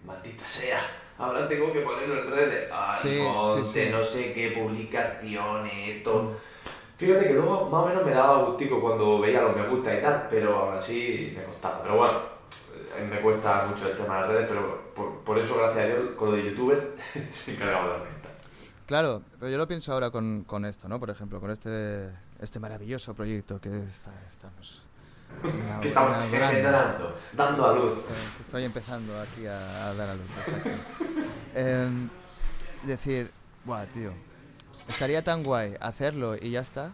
Maldita 0.04 0.48
sea, 0.48 0.80
ahora 1.18 1.48
tengo 1.48 1.72
que 1.72 1.82
ponerlo 1.82 2.22
en 2.24 2.32
redes. 2.32 2.70
Ay, 2.74 2.96
Sí, 3.02 3.10
sí, 3.18 3.22
monte, 3.22 3.64
sí. 3.66 3.90
no 3.92 4.04
sé 4.04 4.34
qué, 4.34 4.52
publicaciones, 4.52 5.98
esto. 5.98 6.24
Mm. 6.24 6.98
Fíjate 6.98 7.28
que 7.28 7.34
luego 7.34 7.70
más 7.70 7.84
o 7.84 7.88
menos 7.88 8.04
me 8.06 8.12
daba 8.12 8.44
gustico 8.46 8.82
cuando 8.82 9.20
veía 9.20 9.42
los 9.44 9.56
me 9.56 9.68
gusta 9.68 9.96
y 9.96 10.02
tal, 10.02 10.28
pero 10.32 10.58
aún 10.58 10.76
así 10.78 11.34
me 11.38 11.44
costaba. 11.44 11.84
Pero 11.84 11.98
bueno, 11.98 12.20
eh, 12.98 13.08
me 13.08 13.20
cuesta 13.22 13.68
mucho 13.70 13.88
el 13.88 13.96
tema 13.98 14.16
de 14.16 14.22
las 14.22 14.30
redes, 14.30 14.46
pero 14.50 14.82
por, 14.96 15.20
por 15.20 15.38
eso, 15.38 15.56
gracias 15.58 15.84
a 15.84 15.88
Dios, 15.88 16.00
con 16.18 16.32
lo 16.32 16.36
de 16.38 16.46
youtuber 16.46 16.96
se 17.32 17.54
encargaba 17.54 17.84
de 17.94 18.00
la. 18.00 18.06
Claro, 18.88 19.22
pero 19.38 19.52
yo 19.52 19.58
lo 19.58 19.68
pienso 19.68 19.92
ahora 19.92 20.10
con, 20.12 20.44
con 20.46 20.64
esto, 20.66 20.88
¿no? 20.88 20.98
Por 21.00 21.10
ejemplo, 21.10 21.40
con 21.42 21.52
este, 21.52 22.10
este 22.40 22.60
maravilloso 22.60 23.14
proyecto 23.14 23.60
que 23.60 23.70
es- 23.84 24.08
estamos... 24.28 24.84
ina- 25.44 25.80
Que 25.82 25.88
estamos 25.90 26.18
engendrando, 26.24 27.18
dando 27.34 27.66
a 27.68 27.74
luz. 27.74 28.00
Estoy, 28.00 28.16
que 28.38 28.42
estoy 28.44 28.64
empezando 28.64 29.20
aquí 29.22 29.46
a, 29.48 29.88
a 29.90 29.94
dar 29.94 30.10
a 30.10 30.16
luz, 30.16 30.28
exacto. 30.40 30.70
Em, 31.56 32.08
decir, 32.84 33.32
buah, 33.66 33.86
tío, 33.88 34.12
estaría 34.88 35.24
tan 35.24 35.44
guay 35.44 35.76
hacerlo 35.80 36.36
y 36.40 36.52
ya 36.52 36.60
está. 36.62 36.94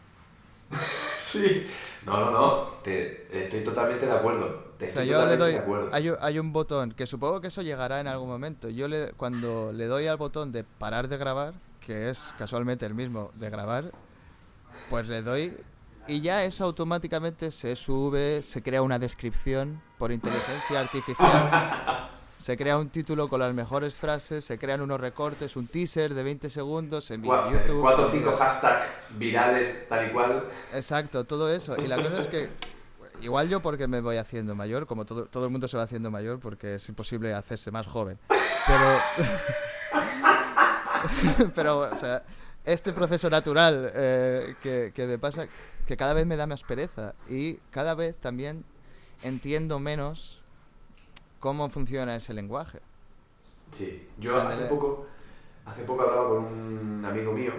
Sí, 1.20 1.68
No, 2.06 2.20
no, 2.20 2.32
no, 2.32 2.64
te, 2.84 3.28
estoy 3.46 3.64
totalmente 3.64 4.06
de 4.06 4.12
acuerdo. 4.14 4.74
o 4.82 4.88
sea, 4.88 5.04
yo 5.04 5.26
le 5.26 5.38
doy, 5.38 5.58
hay, 5.92 6.12
hay, 6.20 6.40
un 6.40 6.52
botón, 6.54 6.92
que 6.92 7.06
supongo 7.08 7.40
que 7.42 7.48
eso 7.48 7.62
llegará 7.62 8.00
en 8.02 8.08
algún 8.08 8.28
momento. 8.30 8.70
Yo 8.70 8.88
le, 8.88 9.12
cuando 9.14 9.72
le 9.74 9.86
doy 9.88 10.08
al 10.08 10.18
botón 10.18 10.52
de 10.52 10.64
parar 10.64 11.08
de 11.08 11.18
grabar, 11.18 11.54
que 11.80 12.10
es 12.10 12.34
casualmente 12.38 12.86
el 12.86 12.94
mismo 12.94 13.32
de 13.36 13.50
grabar, 13.50 13.92
pues 14.90 15.08
le 15.08 15.22
doy 15.22 15.54
y 16.06 16.20
ya 16.20 16.44
eso 16.44 16.66
automáticamente 16.66 17.50
se 17.52 17.76
sube, 17.78 18.44
se 18.44 18.62
crea 18.62 18.82
una 18.82 19.00
descripción 19.00 19.82
por 19.98 20.12
inteligencia 20.12 20.82
artificial. 20.82 22.10
Se 22.36 22.58
crea 22.58 22.78
un 22.78 22.90
título 22.90 23.30
con 23.30 23.40
las 23.40 23.54
mejores 23.54 23.96
frases, 23.96 24.44
se 24.44 24.58
crean 24.58 24.82
unos 24.82 25.00
recortes, 25.00 25.56
un 25.56 25.68
teaser 25.68 26.14
de 26.14 26.24
20 26.24 26.50
segundos 26.50 27.10
en 27.12 27.24
YouTube. 27.24 27.80
Cuatro 27.80 28.08
o 28.08 28.12
cinco 28.12 28.36
hashtags 28.38 28.86
virales, 29.18 29.88
tal 29.88 30.10
y 30.10 30.12
cual. 30.12 30.50
Exacto, 30.74 31.24
todo 31.24 31.50
eso. 31.50 31.82
Y 31.82 31.88
la 31.88 31.96
cosa 31.96 32.20
es 32.20 32.28
que, 32.28 32.50
igual 33.22 33.48
yo 33.48 33.62
porque 33.62 33.88
me 33.88 34.02
voy 34.02 34.18
haciendo 34.18 34.56
mayor, 34.56 34.88
como 34.88 35.06
todo, 35.06 35.28
todo 35.28 35.46
el 35.46 35.52
mundo 35.52 35.70
se 35.70 35.78
va 35.78 35.84
haciendo 35.84 36.12
mayor 36.12 36.42
porque 36.42 36.76
es 36.76 36.90
imposible 36.90 37.34
hacerse 37.34 37.72
más 37.72 37.88
joven. 37.88 38.20
Pero. 38.68 39.00
pero, 41.56 41.80
o 41.80 41.96
sea, 41.96 42.24
este 42.66 42.94
proceso 42.94 43.30
natural 43.30 43.92
eh, 43.94 44.56
que, 44.62 44.92
que 44.94 45.06
me 45.06 45.18
pasa, 45.18 45.48
que 45.86 45.98
cada 45.98 46.14
vez 46.14 46.26
me 46.26 46.36
da 46.36 46.48
más 46.48 46.64
pereza 46.64 47.14
y 47.30 47.56
cada 47.72 47.96
vez 47.96 48.18
también 48.18 48.64
entiendo 49.24 49.80
menos 49.80 50.42
cómo 51.40 51.70
funciona 51.70 52.16
ese 52.16 52.34
lenguaje. 52.34 52.80
Sí, 53.72 54.08
yo 54.20 54.40
hace, 54.40 54.66
poco, 54.66 55.08
hace 55.66 55.84
poco 55.84 56.04
hablaba 56.04 56.30
con 56.30 56.46
un 56.46 57.06
amigo 57.06 57.34
mío 57.34 57.54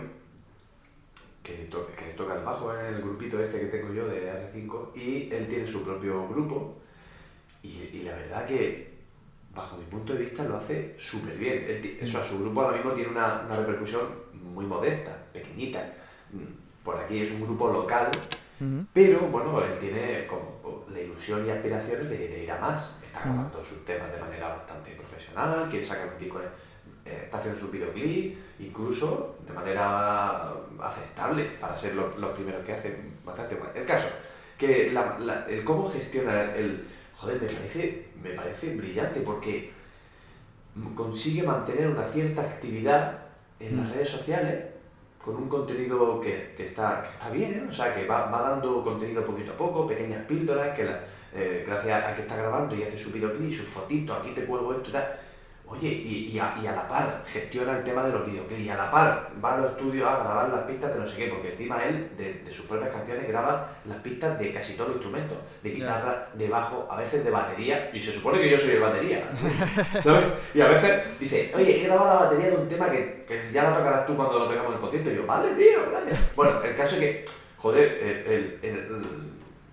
que, 1.43 1.69
que 1.99 2.15
toca 2.17 2.35
el 2.35 2.45
bajo 2.45 2.75
en 2.75 2.95
el 2.95 3.03
grupito 3.03 3.39
este 3.41 3.61
que 3.61 3.67
tengo 3.67 3.93
yo 3.93 4.07
de 4.07 4.53
R5 4.53 4.97
y 4.97 5.33
él 5.33 5.49
tiene 5.49 5.67
su 5.67 5.85
propio 5.85 6.29
grupo 6.29 6.77
y, 7.63 8.03
la 8.05 8.15
verdad 8.15 8.47
que 8.47 8.93
bajo 9.55 9.79
mi 9.79 9.85
punto 9.87 10.13
de 10.13 10.21
vista 10.21 10.45
lo 10.45 10.57
hace 10.57 10.95
súper 10.99 11.39
bien. 11.39 11.99
Eso, 12.01 12.23
su 12.25 12.39
grupo 12.41 12.61
ahora 12.61 12.77
mismo 12.77 12.93
tiene 12.93 13.11
una, 13.11 13.43
una, 13.47 13.57
repercusión 13.57 14.03
muy 14.53 14.67
modesta, 14.67 15.17
pequeñita. 15.33 15.85
Por 16.85 16.99
aquí 16.99 17.21
es 17.21 17.31
un 17.31 17.43
grupo 17.43 17.69
local, 17.71 18.11
pero 18.93 19.21
bueno, 19.21 19.61
él 19.61 19.79
tiene 19.81 20.27
como 20.27 20.85
la 20.93 21.01
ilusión 21.01 21.47
y 21.47 21.51
aspiraciones 21.51 22.09
de 22.09 22.45
ir 22.45 22.51
a 22.51 22.59
más 22.59 22.93
está 23.15 23.21
grabando 23.21 23.65
sus 23.65 23.85
temas 23.85 24.11
de 24.13 24.19
manera 24.19 24.49
bastante 24.49 24.91
profesional, 24.93 25.69
quiere 25.69 25.85
sacar 25.85 26.09
un 26.13 26.19
disco, 26.19 26.41
eh, 27.05 27.23
está 27.25 27.39
haciendo 27.39 27.61
su 27.61 27.71
videoclip, 27.71 28.37
incluso 28.59 29.37
de 29.47 29.53
manera 29.53 30.53
aceptable 30.81 31.45
para 31.61 31.77
ser 31.77 31.95
los 31.95 32.33
primeros 32.35 32.65
que 32.65 32.73
hacen 32.73 33.15
bastante 33.25 33.55
bueno. 33.55 33.73
El 33.75 33.87
caso, 33.87 34.09
que 34.59 34.89
el 34.89 35.65
cómo 35.65 35.91
gestiona 35.91 36.55
el... 36.55 36.89
Joder, 37.15 37.41
me 37.41 37.49
parece, 37.49 38.09
me 38.21 38.31
parece 38.31 38.75
brillante 38.75 39.21
porque 39.21 39.73
consigue 40.97 41.45
mantener 41.45 41.87
una 41.87 42.05
cierta 42.05 42.43
actividad 42.43 43.24
en 43.67 43.77
las 43.77 43.89
mm. 43.89 43.93
redes 43.93 44.09
sociales 44.09 44.65
con 45.25 45.37
un 45.37 45.49
contenido 45.49 46.21
que, 46.21 46.55
que, 46.57 46.65
está, 46.65 47.03
que 47.03 47.09
está 47.09 47.31
bien, 47.31 47.67
o 47.69 47.73
sea, 47.73 47.95
que 47.95 48.07
va, 48.07 48.27
va, 48.27 48.51
dando 48.51 48.85
contenido 48.85 49.25
poquito 49.25 49.53
a 49.53 49.57
poco, 49.57 49.87
pequeñas 49.87 50.25
píldoras, 50.27 50.77
que 50.77 50.85
la, 50.85 51.01
eh, 51.35 51.65
gracias 51.67 52.05
a 52.05 52.15
que 52.15 52.23
está 52.23 52.37
grabando 52.37 52.77
y 52.77 52.83
hace 52.83 52.97
su 52.97 53.11
videoclip, 53.11 53.53
sus 53.53 53.67
fotitos, 53.67 54.21
aquí 54.21 54.31
te 54.31 54.45
cuelgo 54.45 54.75
esto 54.75 54.91
y 54.91 54.93
tal. 54.93 55.17
Oye, 55.77 55.89
y, 55.89 56.39
a, 56.39 56.73
la 56.73 56.89
par 56.89 57.25
gestiona 57.27 57.79
el 57.79 57.85
tema 57.85 58.05
de 58.05 58.13
los 58.13 58.27
videoclips, 58.27 58.61
y 58.61 58.69
a 58.69 58.77
la 58.77 58.91
par 58.91 59.31
va 59.43 59.55
a 59.55 59.59
los 59.59 59.71
estudios 59.73 60.07
a 60.07 60.19
grabar 60.19 60.49
las 60.49 60.63
pistas 60.63 60.95
de 60.95 61.01
no 61.01 61.07
sé 61.07 61.17
qué, 61.17 61.29
porque 61.29 61.53
encima 61.53 61.85
él, 61.85 62.11
de, 62.17 62.53
sus 62.53 62.67
propias 62.67 62.91
canciones, 62.91 63.27
graba 63.29 63.77
las 63.85 63.99
pistas 63.99 64.39
de 64.39 64.53
casi 64.53 64.75
todos 64.75 64.91
los 64.91 64.97
instrumentos, 64.99 65.39
de 65.63 65.71
guitarra, 65.71 66.29
de 66.35 66.49
bajo, 66.49 66.87
a 66.91 66.97
veces 66.99 67.25
de 67.25 67.31
batería, 67.31 67.91
y 67.93 68.01
se 68.01 68.13
supone 68.13 68.41
que 68.41 68.51
yo 68.51 68.59
soy 68.59 68.73
el 68.73 68.81
batería, 68.81 69.25
¿sabes? 70.03 70.27
Y 70.55 70.61
a 70.61 70.69
veces 70.69 71.19
dice, 71.19 71.53
oye, 71.55 71.81
he 71.81 71.85
grabado 71.87 72.15
la 72.15 72.27
batería 72.27 72.51
de 72.51 72.57
un 72.57 72.69
tema 72.69 72.91
que, 72.91 73.25
ya 73.53 73.65
la 73.65 73.77
tocarás 73.77 74.07
tú 74.07 74.15
cuando 74.17 74.39
lo 74.39 74.49
tengamos 74.49 74.71
en 74.71 74.75
el 74.75 74.81
concierto, 74.81 75.11
y 75.11 75.17
yo, 75.17 75.27
vale, 75.27 75.55
tío, 75.55 75.91
gracias. 75.91 76.35
Bueno, 76.37 76.63
el 76.63 76.77
caso 76.77 76.97
es 76.97 77.01
que, 77.01 77.25
joder, 77.57 77.99
el, 78.01 78.59
el, 78.63 79.05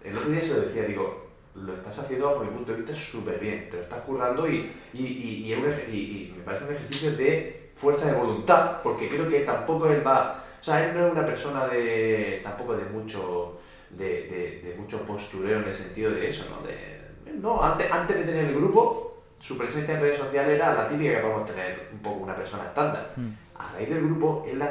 el 0.04 0.18
otro 0.18 0.30
día 0.30 0.42
se 0.42 0.54
lo 0.56 0.62
decía, 0.62 0.84
digo, 0.84 1.21
lo 1.56 1.74
estás 1.74 2.00
haciendo 2.00 2.28
bajo 2.28 2.44
mi 2.44 2.50
punto 2.50 2.72
de 2.72 2.78
vista 2.80 2.96
súper 2.96 3.40
bien, 3.40 3.70
te 3.70 3.78
lo 3.78 3.84
estás 3.84 4.02
currando 4.02 4.48
y, 4.48 4.72
y, 4.94 5.04
y, 5.04 5.54
y, 5.54 6.34
me 6.38 6.44
parece 6.44 6.66
un 6.66 6.74
ejercicio 6.74 7.12
de 7.18 7.72
fuerza 7.76 8.06
de 8.06 8.14
voluntad, 8.14 8.82
porque 8.82 9.10
creo 9.10 9.28
que 9.28 9.42
tampoco 9.42 9.90
él 9.90 10.06
va, 10.06 10.46
o 10.60 10.64
sea, 10.64 10.86
él 10.86 10.96
no 10.96 11.08
es 11.08 11.12
una 11.12 11.26
persona 11.26 11.68
de, 11.68 12.42
tampoco 12.44 12.78
de 12.78 12.86
mucho, 12.86 13.60
de, 13.90 14.62
de, 14.64 14.76
mucho 14.78 15.02
postureo 15.06 15.60
en 15.60 15.68
el 15.68 15.76
sentido 15.76 16.12
de 16.12 16.30
eso, 16.30 16.46
¿no? 16.50 16.66
De, 16.66 17.02
no, 17.34 17.62
antes, 17.62 17.92
antes 17.92 18.18
de 18.18 18.24
tener 18.24 18.46
el 18.46 18.56
grupo, 18.56 19.24
su 19.40 19.58
presencia 19.58 19.96
en 19.96 20.02
redes 20.02 20.20
sociales 20.20 20.56
era 20.56 20.74
la 20.74 20.88
típica 20.88 21.16
que 21.16 21.22
podemos 21.22 21.46
tener 21.46 21.90
un 21.92 22.00
poco 22.00 22.24
una 22.24 22.36
persona 22.36 22.64
estándar. 22.66 23.14
Hmm. 23.16 23.30
A 23.56 23.74
raíz 23.74 23.90
del 23.90 24.04
grupo, 24.04 24.46
él 24.48 24.62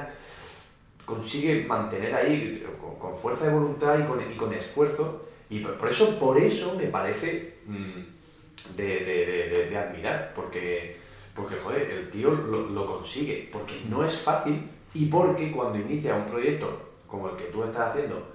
consigue 1.05 1.64
mantener 1.64 2.14
ahí 2.14 2.64
con, 2.81 2.97
con, 2.97 3.18
fuerza 3.18 3.47
de 3.47 3.53
voluntad 3.53 3.99
y 3.99 4.05
con, 4.05 4.20
y 4.20 4.37
con 4.37 4.53
esfuerzo 4.53 5.30
y 5.51 5.59
por, 5.59 5.89
eso, 5.91 6.17
por 6.19 6.39
eso 6.39 6.77
me 6.77 6.87
parece 6.87 7.55
mm, 7.67 8.77
de, 8.77 9.77
admirar, 9.77 10.33
porque, 10.35 10.97
porque, 11.35 11.57
joder, 11.57 11.91
el 11.91 12.09
tío 12.09 12.31
lo, 12.31 12.87
consigue, 12.87 13.49
porque 13.53 13.83
no 13.89 14.05
es 14.05 14.17
fácil 14.21 14.63
y 14.95 15.07
porque 15.07 15.51
cuando 15.51 15.79
inicia 15.81 16.15
un 16.15 16.27
proyecto 16.27 16.91
como 17.09 17.31
el 17.31 17.37
que 17.37 17.45
tú 17.47 17.65
estás 17.65 17.91
haciendo, 17.91 18.29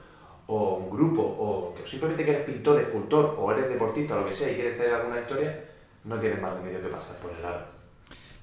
o 0.47 0.76
un 0.76 0.89
grupo, 0.89 1.22
o 1.22 1.74
que 1.74 1.88
simplemente 1.88 2.26
que 2.26 2.32
eres 2.32 2.43
pintor, 2.43 2.82
escultor, 2.82 3.34
o 3.38 3.51
eres 3.53 3.70
deportista, 3.70 4.16
o 4.16 4.20
lo 4.20 4.28
que 4.28 4.34
sea, 4.34 4.51
y 4.51 4.55
quieres 4.55 4.78
hacer 4.78 4.93
alguna 4.93 5.22
historia, 5.22 5.63
no 6.03 6.20
tienes 6.20 6.41
más 6.41 6.53
remedio 6.53 6.82
que 6.82 6.89
pasar 6.89 7.16
por 7.16 7.32
el 7.32 7.45
aro. 7.45 7.66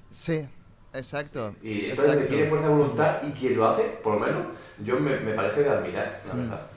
Sí, 0.09 0.45
exacto. 0.91 1.53
Y 1.61 1.91
entonces 1.91 2.27
tiene 2.27 2.49
fuerza 2.49 2.67
de 2.67 2.73
voluntad 2.73 3.21
y 3.21 3.31
quien 3.33 3.55
lo 3.55 3.67
hace, 3.67 3.83
por 4.03 4.15
lo 4.15 4.19
menos, 4.19 4.47
yo 4.83 4.99
me, 4.99 5.19
me 5.19 5.33
parece 5.33 5.61
de 5.61 5.69
admirar, 5.69 6.23
la 6.27 6.33
mm. 6.33 6.37
verdad. 6.37 6.72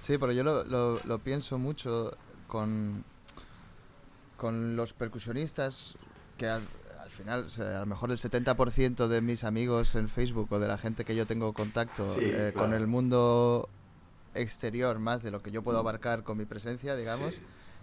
Sí, 0.00 0.18
pero 0.18 0.32
yo 0.32 0.42
lo, 0.42 0.64
lo, 1.02 1.18
pienso 1.18 1.58
mucho 1.58 2.16
con, 2.46 3.04
con 4.36 4.76
los 4.76 4.92
percusionistas 4.92 5.96
que 6.38 6.48
al, 6.48 6.62
final, 7.08 7.46
a 7.58 7.80
lo 7.80 7.86
mejor 7.86 8.10
el 8.10 8.18
70% 8.18 9.08
de 9.08 9.20
mis 9.20 9.42
amigos 9.42 9.94
en 9.94 10.08
Facebook 10.08 10.52
o 10.52 10.58
de 10.58 10.68
la 10.68 10.78
gente 10.78 11.04
que 11.04 11.16
yo 11.16 11.26
tengo 11.26 11.52
contacto 11.52 12.06
eh, 12.20 12.52
con 12.54 12.72
el 12.72 12.86
mundo 12.86 13.68
exterior, 14.34 14.98
más 14.98 15.22
de 15.22 15.30
lo 15.30 15.42
que 15.42 15.50
yo 15.50 15.62
puedo 15.62 15.78
abarcar 15.78 16.22
con 16.22 16.38
mi 16.38 16.44
presencia, 16.44 16.94
digamos, 16.94 17.40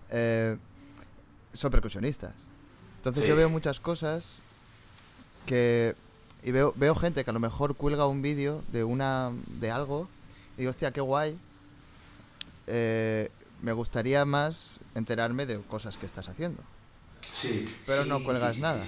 eh, 0.10 0.58
son 1.52 1.72
percusionistas. 1.72 2.34
Entonces 2.98 3.28
yo 3.28 3.36
veo 3.36 3.50
muchas 3.50 3.80
cosas 3.80 4.44
que... 5.46 5.96
Y 6.42 6.52
veo, 6.52 6.74
veo 6.76 6.94
gente 6.96 7.24
que 7.24 7.30
a 7.30 7.34
lo 7.34 7.40
mejor 7.40 7.76
cuelga 7.76 8.06
un 8.06 8.22
vídeo 8.22 8.64
de, 8.72 8.84
una, 8.84 9.32
de 9.60 9.72
algo 9.72 10.10
y 10.56 10.62
digo, 10.62 10.70
hostia, 10.70 10.92
qué 10.92 11.02
guay, 11.02 11.38
eh, 12.68 13.30
me 13.62 13.72
gustaría 13.72 14.26
más 14.26 14.80
enterarme 14.96 15.46
de 15.46 15.60
cosas 15.62 15.98
que 15.98 16.06
estás 16.06 16.30
haciendo. 16.30 16.62
Sí. 17.32 17.74
Pero 17.86 18.06
no 18.06 18.24
cuelgas 18.24 18.58
nada. 18.58 18.82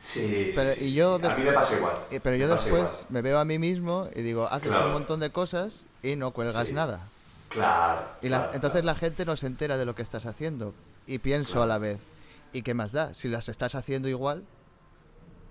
Sí, 0.00 0.52
pero, 0.54 0.72
y 0.80 0.94
yo 0.94 1.16
a 1.16 1.36
mí 1.36 1.42
me 1.42 1.52
pasa 1.52 1.76
igual. 1.76 1.94
pero 2.22 2.36
yo 2.36 2.48
después 2.48 3.06
me 3.08 3.20
veo 3.20 3.38
a 3.38 3.44
mí 3.44 3.58
mismo 3.58 4.08
y 4.14 4.22
digo, 4.22 4.46
haces 4.46 4.74
un 4.80 4.92
montón 4.92 5.18
de 5.20 5.30
cosas 5.30 5.86
y 6.02 6.14
no 6.16 6.32
cuelgas 6.32 6.72
nada. 6.72 7.08
Claro. 7.48 8.06
Y 8.22 8.28
entonces 8.28 8.84
la 8.84 8.94
gente 8.94 9.24
no 9.24 9.36
se 9.36 9.46
entera 9.46 9.76
de 9.76 9.84
lo 9.84 9.94
que 9.94 10.02
estás 10.02 10.26
haciendo. 10.26 10.74
Y 11.06 11.18
pienso 11.18 11.62
a 11.62 11.66
la 11.66 11.78
vez, 11.78 12.00
¿y 12.52 12.62
qué 12.62 12.74
más 12.74 12.92
da? 12.92 13.12
Si 13.14 13.28
las 13.28 13.48
estás 13.48 13.74
haciendo 13.74 14.08
igual, 14.08 14.44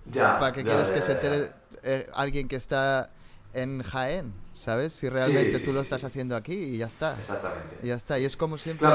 ya, 0.05 0.39
¿para 0.39 0.53
qué 0.53 0.64
quieres 0.64 0.91
que 0.91 1.01
se 1.01 1.14
entere 1.14 1.51
eh, 1.84 2.10
alguien 2.14 2.47
que 2.47 2.55
está 2.55 3.10
en 3.53 3.82
Jaén, 3.82 4.34
¿sabes? 4.58 4.93
Si 4.93 5.08
realmente 5.08 5.60
tú 5.60 5.72
lo 5.72 5.82
estás 5.82 6.03
haciendo 6.03 6.36
aquí 6.36 6.53
y 6.53 6.78
ya 6.78 6.88
está. 6.88 7.18
Exactamente. 7.18 7.78
Y 7.84 7.88
ya 7.88 7.95
está. 7.95 8.20
Y 8.20 8.26
es 8.26 8.36
como 8.36 8.58
siempre 8.58 8.89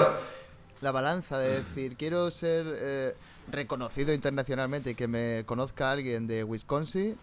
la 0.81 0.91
balanza 0.91 1.39
de 1.39 1.59
decir, 1.59 1.97
quiero 1.97 2.31
ser 2.33 2.67
eh, 2.79 3.15
reconocido 3.51 4.13
internacionalmente 4.13 4.91
y 4.91 4.95
que 4.95 5.07
me 5.07 5.45
conozca 5.47 5.93
alguien 5.93 6.27
de 6.27 6.43
Wisconsin 6.43 7.17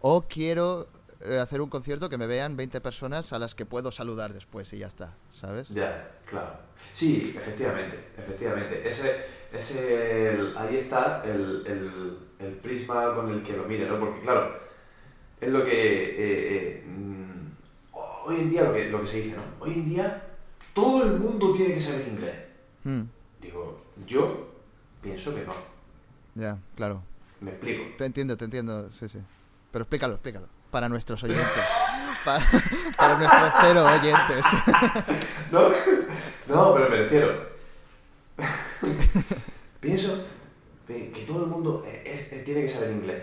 o 0.00 0.22
quiero 0.22 0.86
eh, 1.22 1.38
hacer 1.38 1.60
un 1.60 1.68
concierto 1.68 2.08
que 2.08 2.16
me 2.16 2.28
vean 2.28 2.56
20 2.56 2.80
personas 2.80 3.32
a 3.32 3.38
las 3.40 3.56
que 3.56 3.66
puedo 3.66 3.90
saludar 3.90 4.32
después 4.32 4.72
y 4.72 4.78
ya 4.78 4.86
está, 4.86 5.16
¿sabes? 5.30 5.70
Ya, 5.70 6.12
claro. 6.26 6.52
Sí, 6.92 7.34
efectivamente, 7.36 7.98
efectivamente. 8.16 8.88
Ese, 8.88 9.26
ese, 9.52 10.52
ahí 10.56 10.76
está 10.76 11.22
el, 11.24 11.64
el, 11.66 12.18
el 12.38 12.54
prisma 12.54 13.14
con 13.14 13.30
el 13.30 13.42
que 13.42 13.56
lo 13.56 13.64
mire, 13.64 13.88
¿no? 13.88 13.98
Porque 13.98 14.20
claro, 14.20 14.60
es 15.40 15.48
lo 15.48 15.64
que 15.64 15.72
eh, 15.72 16.14
eh, 16.18 16.84
mm, 16.86 17.49
hoy 18.30 18.40
en 18.40 18.50
día 18.50 18.62
lo 18.62 18.72
que, 18.72 18.90
lo 18.90 19.02
que 19.02 19.08
se 19.08 19.22
dice, 19.22 19.36
¿no? 19.36 19.42
Hoy 19.58 19.74
en 19.74 19.88
día 19.88 20.22
todo 20.72 21.04
el 21.04 21.18
mundo 21.18 21.52
tiene 21.52 21.74
que 21.74 21.80
saber 21.80 22.08
inglés. 22.08 22.36
Hmm. 22.84 23.02
Digo, 23.40 23.82
yo 24.06 24.48
pienso 25.02 25.34
que 25.34 25.44
no. 25.44 25.54
Ya, 26.34 26.58
claro. 26.76 27.02
Me 27.40 27.50
explico. 27.50 27.82
Te 27.98 28.04
entiendo, 28.04 28.36
te 28.36 28.44
entiendo, 28.44 28.90
sí, 28.90 29.08
sí. 29.08 29.18
Pero 29.72 29.82
explícalo, 29.82 30.14
explícalo. 30.14 30.46
Para 30.70 30.88
nuestros 30.88 31.22
oyentes. 31.24 31.64
para 32.96 33.18
nuestros 33.18 33.52
cero 33.60 33.84
oyentes. 33.84 34.46
no, 35.52 35.68
no, 36.48 36.74
pero 36.74 36.88
me 36.88 36.96
refiero. 36.96 37.50
Pienso 39.80 40.24
que 40.86 41.24
todo 41.26 41.44
el 41.44 41.50
mundo 41.50 41.84
eh, 41.86 42.42
tiene 42.44 42.62
que 42.62 42.68
saber 42.68 42.90
inglés. 42.92 43.22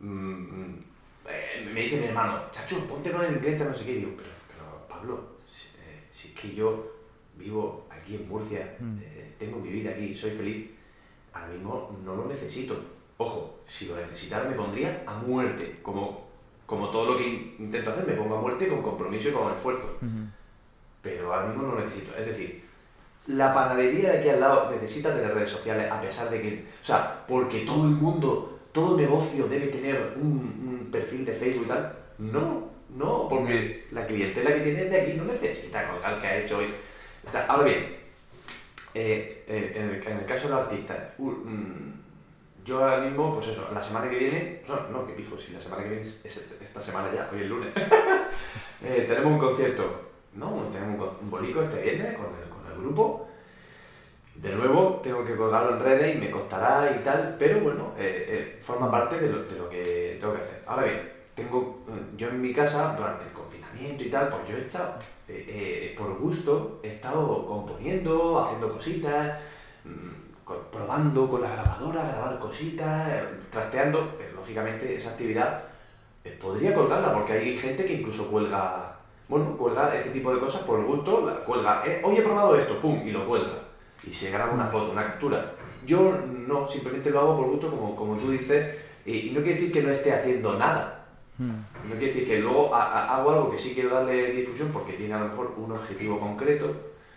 Mm, 0.00 0.08
mm, 0.08 0.84
eh, 1.28 1.68
me 1.72 1.82
dice 1.82 2.00
mi 2.00 2.06
hermano, 2.06 2.42
chacho, 2.50 2.86
ponte 2.86 3.10
con 3.10 3.24
el 3.24 3.34
inglés, 3.34 3.60
no 3.60 3.74
sé 3.74 3.84
qué. 3.84 3.92
Y 3.92 3.96
digo, 3.96 4.12
pero, 4.16 4.30
pero 4.48 4.86
Pablo, 4.88 5.38
eh, 5.46 6.04
si, 6.10 6.28
es 6.28 6.34
que 6.34 6.54
yo 6.54 6.92
vivo 7.36 7.86
aquí 7.90 8.16
en 8.16 8.28
Murcia, 8.28 8.76
mm. 8.78 8.98
tengo 9.38 9.58
mi 9.58 9.70
vida 9.70 9.90
aquí, 9.90 10.14
soy 10.14 10.32
feliz, 10.32 10.70
ahora 11.32 11.48
mismo 11.48 11.98
no 12.04 12.16
lo 12.16 12.26
necesito. 12.26 12.78
Ojo, 13.16 13.60
si 13.66 13.86
lo 13.86 13.96
necesitara 13.96 14.48
me 14.48 14.56
pondría 14.56 15.02
a 15.06 15.14
muerte, 15.18 15.76
como, 15.82 16.28
como 16.66 16.90
todo 16.90 17.12
lo 17.12 17.16
que 17.16 17.54
intento 17.58 17.90
hacer, 17.90 18.06
me 18.06 18.14
pongo 18.14 18.36
a 18.36 18.40
muerte 18.40 18.68
con 18.68 18.82
compromiso 18.82 19.28
y 19.28 19.32
con 19.32 19.52
esfuerzo. 19.52 19.98
Pero 21.02 21.32
ahora 21.32 21.48
mismo 21.48 21.62
no 21.64 21.74
lo 21.74 21.80
necesito. 21.80 22.16
Es 22.16 22.26
decir, 22.26 22.64
la 23.26 23.54
panadería 23.54 24.12
de 24.12 24.18
aquí 24.18 24.28
al 24.28 24.40
lado 24.40 24.70
necesita 24.70 25.14
tener 25.14 25.32
redes 25.32 25.50
sociales 25.50 25.90
a 25.90 26.00
pesar 26.00 26.28
de 26.30 26.42
que, 26.42 26.66
o 26.82 26.84
sea, 26.84 27.24
porque 27.26 27.60
todo 27.60 27.84
el 27.84 27.92
mundo, 27.94 28.53
todo 28.74 28.96
negocio 28.96 29.46
debe 29.46 29.68
tener 29.68 30.14
un, 30.20 30.88
perfil 30.90 31.24
de 31.24 31.32
Facebook 31.32 31.64
y 31.64 31.68
tal. 31.68 31.96
No, 32.18 32.70
no, 32.90 33.28
porque 33.28 33.86
la 33.92 34.06
clientela 34.06 34.52
que 34.52 34.60
tiene 34.60 34.84
de 34.84 35.00
aquí 35.00 35.12
no 35.14 35.24
necesita 35.24 35.88
colgar 35.88 36.20
que 36.20 36.26
ha 36.26 36.38
hecho 36.38 36.58
hoy. 36.58 36.74
Ahora 37.48 37.64
bien, 37.64 37.96
eh, 38.94 39.44
eh, 39.48 40.02
en, 40.06 40.18
el, 40.18 40.26
caso 40.26 40.48
de 40.48 40.54
los 40.54 40.62
artistas, 40.64 40.98
mm, 41.18 42.64
yo 42.64 42.84
ahora 42.84 43.00
mismo, 43.00 43.34
pues 43.34 43.48
eso, 43.48 43.68
la 43.72 43.82
semana 43.82 44.10
que 44.10 44.18
viene, 44.18 44.62
no, 44.92 45.06
que 45.06 45.14
pijo, 45.14 45.38
si 45.38 45.52
la 45.52 45.60
semana 45.60 45.82
que 45.82 45.88
viene 45.90 46.02
es, 46.02 46.24
esta 46.60 46.82
semana 46.82 47.10
ya, 47.14 47.30
hoy 47.32 47.42
es 47.42 47.48
lunes, 47.48 47.72
eh, 48.84 49.04
tenemos 49.08 49.32
un 49.32 49.38
concierto, 49.38 50.10
¿no? 50.34 50.68
Tenemos 50.72 51.12
un, 51.20 51.30
bolico 51.30 51.62
este 51.62 51.82
viernes 51.82 52.16
con 52.16 52.26
el 52.72 52.80
grupo. 52.80 53.28
De 54.34 54.52
nuevo, 54.52 55.00
tengo 55.02 55.24
que 55.24 55.36
colgarlo 55.36 55.76
en 55.76 55.82
redes 55.82 56.16
y 56.16 56.18
me 56.18 56.30
costará 56.30 56.94
y 56.94 57.04
tal, 57.04 57.36
pero 57.38 57.60
bueno, 57.60 57.92
eh, 57.96 58.26
eh, 58.28 58.58
forma 58.60 58.90
parte 58.90 59.18
de 59.18 59.30
lo, 59.30 59.44
de 59.44 59.56
lo, 59.56 59.68
que 59.68 60.18
tengo 60.20 60.34
que 60.34 60.40
hacer. 60.40 60.62
Ahora 60.66 60.84
bien, 60.84 61.12
tengo, 61.36 61.84
eh, 61.88 62.16
yo 62.16 62.28
en 62.28 62.42
mi 62.42 62.52
casa, 62.52 62.96
durante 62.96 63.26
el 63.26 63.32
confinamiento 63.32 64.02
y 64.02 64.10
tal, 64.10 64.28
pues 64.28 64.48
yo 64.48 64.56
he 64.56 64.60
estado, 64.62 64.98
por 65.96 66.18
gusto, 66.18 66.80
he 66.82 66.88
estado 66.88 67.46
componiendo, 67.46 68.40
haciendo 68.40 68.72
cositas, 68.72 69.38
mm, 69.84 70.52
probando 70.70 71.28
con 71.30 71.40
la 71.40 71.52
grabadora, 71.52 72.02
grabar 72.02 72.38
cositas, 72.40 73.22
trasteando. 73.50 74.18
lógicamente, 74.34 74.96
esa 74.96 75.10
actividad 75.10 75.62
podría 76.40 76.74
colgarla, 76.74 77.14
porque 77.14 77.34
hay 77.34 77.56
gente 77.56 77.84
que 77.84 77.94
incluso 77.94 78.30
cuelga 78.30 78.90
bueno, 79.26 79.56
cuelga 79.56 79.94
este 79.94 80.10
tipo 80.10 80.34
de 80.34 80.40
cosas 80.40 80.62
por 80.62 80.84
gusto, 80.84 81.24
la 81.24 81.32
cuelga, 81.44 81.82
hoy 82.02 82.16
he 82.16 82.22
probado 82.22 82.56
esto, 82.56 82.78
pum, 82.80 83.00
y 83.06 83.10
lo 83.10 83.26
cuelga. 83.26 83.73
Y 84.06 84.12
se 84.12 84.30
graba 84.30 84.52
una 84.52 84.66
foto, 84.66 84.92
una 84.92 85.04
captura. 85.04 85.54
Yo 85.86 86.16
no, 86.46 86.68
simplemente 86.68 87.10
lo 87.10 87.20
hago 87.20 87.36
por 87.36 87.50
gusto, 87.50 87.70
como, 87.70 87.96
como 87.96 88.16
tú 88.16 88.30
dices, 88.30 88.76
y, 89.04 89.30
no 89.30 89.42
quiere 89.42 89.54
decir 89.54 89.72
que 89.72 89.82
no 89.82 89.90
esté 89.90 90.12
haciendo 90.12 90.58
nada. 90.58 91.06
Hmm. 91.38 91.50
No 91.88 91.96
quiere 91.96 92.06
decir 92.06 92.26
que 92.26 92.38
luego 92.38 92.74
hago 92.74 93.30
algo 93.30 93.50
que 93.50 93.58
sí 93.58 93.72
quiero 93.74 93.90
darle 93.90 94.32
difusión 94.32 94.70
porque 94.72 94.94
tiene 94.94 95.14
a 95.14 95.20
lo 95.20 95.28
mejor 95.28 95.54
un 95.56 95.72
objetivo 95.72 96.18
concreto. 96.18 96.74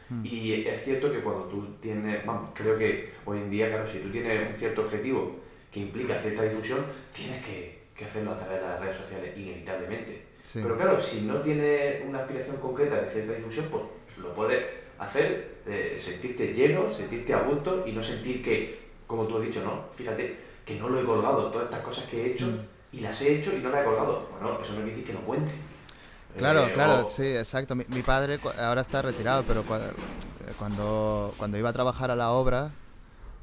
Hmm. 0.09 0.25
Y 0.25 0.53
es 0.65 0.83
cierto 0.83 1.11
que 1.11 1.19
cuando 1.19 1.45
tú 1.45 1.65
tienes, 1.81 2.25
vamos, 2.25 2.49
creo 2.53 2.77
que 2.77 3.13
hoy 3.25 3.37
en 3.39 3.49
día, 3.49 3.69
claro, 3.69 3.87
si 3.87 3.99
tú 3.99 4.09
tienes 4.09 4.49
un 4.49 4.55
cierto 4.55 4.81
objetivo 4.81 5.35
que 5.71 5.81
implica 5.81 6.19
cierta 6.19 6.43
difusión, 6.43 6.85
tienes 7.13 7.45
que, 7.45 7.87
que 7.95 8.05
hacerlo 8.05 8.31
a 8.31 8.39
través 8.39 8.61
de 8.61 8.67
las 8.67 8.79
redes 8.79 8.97
sociales, 8.97 9.37
inevitablemente. 9.37 10.27
Pero 10.53 10.77
claro, 10.77 11.01
si 11.01 11.21
no 11.21 11.41
tiene 11.41 12.03
una 12.07 12.19
aspiración 12.19 12.57
concreta 12.57 13.01
de 13.01 13.09
cierta 13.09 13.33
difusión, 13.33 13.67
pues 13.69 13.83
lo 14.21 14.33
puedes 14.33 14.65
hacer, 14.99 15.61
eh, 15.65 15.95
sentirte 15.99 16.53
lleno, 16.53 16.91
sentirte 16.91 17.33
a 17.33 17.41
gusto 17.41 17.83
y 17.85 17.91
no 17.91 18.03
sentir 18.03 18.43
que, 18.43 18.87
como 19.05 19.25
tú 19.25 19.37
has 19.37 19.43
dicho, 19.43 19.63
¿no? 19.63 19.85
Fíjate, 19.95 20.37
que 20.65 20.75
no 20.75 20.89
lo 20.89 21.01
he 21.01 21.05
colgado, 21.05 21.51
todas 21.51 21.65
estas 21.65 21.81
cosas 21.81 22.05
que 22.05 22.21
he 22.21 22.31
hecho 22.31 22.47
mm. 22.47 22.59
y 22.97 22.99
las 23.01 23.21
he 23.21 23.35
hecho 23.35 23.55
y 23.55 23.59
no 23.59 23.69
las 23.69 23.81
he 23.81 23.85
colgado. 23.85 24.27
Bueno, 24.31 24.59
eso 24.61 24.73
no 24.73 24.77
quiere 24.77 24.91
decir 24.91 25.05
que 25.05 25.13
no 25.13 25.21
cuente. 25.21 25.53
Claro, 26.37 26.67
eh, 26.67 26.71
claro, 26.71 27.07
sí, 27.07 27.25
exacto. 27.25 27.75
Mi, 27.75 27.85
padre 28.03 28.39
ahora 28.59 28.81
está 28.81 29.01
retirado, 29.01 29.43
pero 29.47 29.63
cuando, 30.57 31.33
cuando 31.37 31.57
iba 31.57 31.69
a 31.69 31.73
trabajar 31.73 32.11
a 32.11 32.15
la 32.15 32.31
obra, 32.31 32.71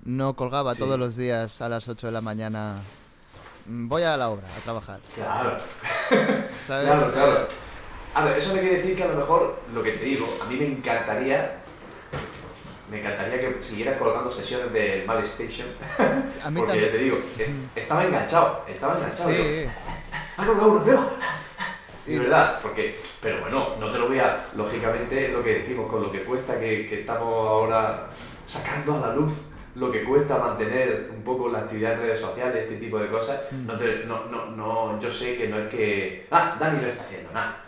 no 0.05 0.37
colgaba 0.37 0.75
todos 0.75 0.99
los 0.99 1.17
días 1.17 1.61
a 1.61 1.69
las 1.69 1.89
8 1.89 2.07
de 2.07 2.13
la 2.13 2.21
mañana 2.21 2.83
Mm, 3.67 3.89
voy 3.89 4.03
a 4.03 4.17
la 4.17 4.29
obra, 4.29 4.47
a 4.57 4.61
trabajar. 4.61 5.01
Claro. 5.15 5.59
¿Sabes? 6.67 6.87
Claro, 6.87 7.13
claro. 7.13 7.49
A 8.15 8.25
ver, 8.25 8.39
eso 8.39 8.55
me 8.55 8.61
quiere 8.61 8.77
decir 8.77 8.97
que 8.97 9.03
a 9.03 9.09
lo 9.09 9.17
mejor, 9.17 9.59
lo 9.75 9.83
que 9.83 9.93
te 9.93 10.05
digo, 10.05 10.27
a 10.41 10.45
mí 10.47 10.57
me 10.57 10.67
encantaría 10.67 11.61
me 12.91 13.01
encantaría 13.01 13.41
que 13.41 13.63
siguieras 13.63 13.99
colgando 13.99 14.31
sesiones 14.31 14.73
de 14.73 15.05
Mal 15.07 15.25
Station. 15.25 15.67
A 16.45 16.51
mí 16.51 16.61
porque 16.61 16.81
ya 16.81 16.91
te 16.91 16.99
digo, 16.99 17.17
mm. 17.17 17.79
estaba 17.79 18.05
enganchado, 18.05 18.65
estaba 18.69 18.97
enganchado. 18.97 19.31
Sí. 19.31 19.67
¡Ah, 20.37 20.47
colgado 20.47 20.73
uno! 20.73 21.11
De 22.07 22.19
verdad, 22.19 22.61
porque, 22.63 23.01
pero 23.21 23.41
bueno, 23.41 23.77
no 23.81 23.91
te 23.91 23.99
lo 23.99 24.09
voy 24.09 24.19
a, 24.19 24.47
lógicamente, 24.55 25.31
lo 25.31 25.43
que 25.43 25.61
decimos, 25.61 25.91
con 25.91 26.03
lo 26.03 26.13
que 26.13 26.23
cuesta 26.23 26.61
que, 26.61 26.87
que 26.87 27.01
estamos 27.01 27.49
ahora 27.49 28.09
sacando 28.47 28.97
a 28.97 29.09
la 29.09 29.15
luz 29.15 29.33
lo 29.75 29.91
que 29.91 30.05
cuesta 30.05 30.39
mantener 30.39 31.11
un 31.13 31.25
poco 31.25 31.49
la 31.49 31.61
actividad 31.61 31.95
en 31.95 32.01
redes 32.01 32.21
sociales, 32.21 32.63
este 32.63 32.77
tipo 32.77 32.99
de 32.99 33.09
cosas, 33.09 33.41
mm. 33.51 33.67
no, 33.67 33.75
no, 34.07 34.25
no, 34.27 34.47
no, 34.51 35.01
yo 35.01 35.11
sé 35.11 35.37
que 35.37 35.49
no 35.49 35.59
es 35.59 35.69
que, 35.69 36.27
ah, 36.31 36.57
Dani 36.61 36.81
no 36.81 36.87
está 36.87 37.03
haciendo 37.03 37.33
nada. 37.33 37.64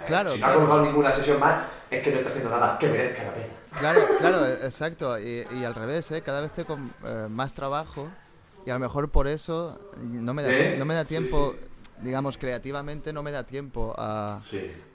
Eh, 0.00 0.04
claro, 0.06 0.30
si 0.30 0.40
no 0.40 0.46
ha 0.46 0.54
colgado 0.54 0.82
ninguna 0.84 1.12
sesión 1.12 1.40
más, 1.40 1.66
es 1.90 2.02
que 2.02 2.10
no 2.10 2.18
está 2.18 2.30
haciendo 2.30 2.50
nada 2.50 2.78
que 2.78 2.88
merezca 2.88 3.24
la 3.24 3.34
pena. 3.34 3.46
Claro, 3.78 4.00
claro, 4.18 4.46
exacto. 4.46 5.18
Y, 5.18 5.46
y 5.52 5.64
al 5.64 5.74
revés, 5.74 6.10
¿eh? 6.10 6.22
cada 6.22 6.40
vez 6.40 6.50
estoy 6.50 6.64
con 6.64 6.92
eh, 7.04 7.26
más 7.30 7.54
trabajo 7.54 8.08
y 8.66 8.70
a 8.70 8.74
lo 8.74 8.80
mejor 8.80 9.10
por 9.10 9.28
eso 9.28 9.78
no 10.00 10.34
me 10.34 10.42
da, 10.42 10.76
no 10.76 10.84
me 10.84 10.94
da 10.94 11.04
tiempo, 11.04 11.54
digamos, 12.02 12.36
creativamente 12.38 13.12
no 13.12 13.22
me 13.22 13.30
da 13.30 13.44
tiempo 13.44 13.94
a, 13.96 14.40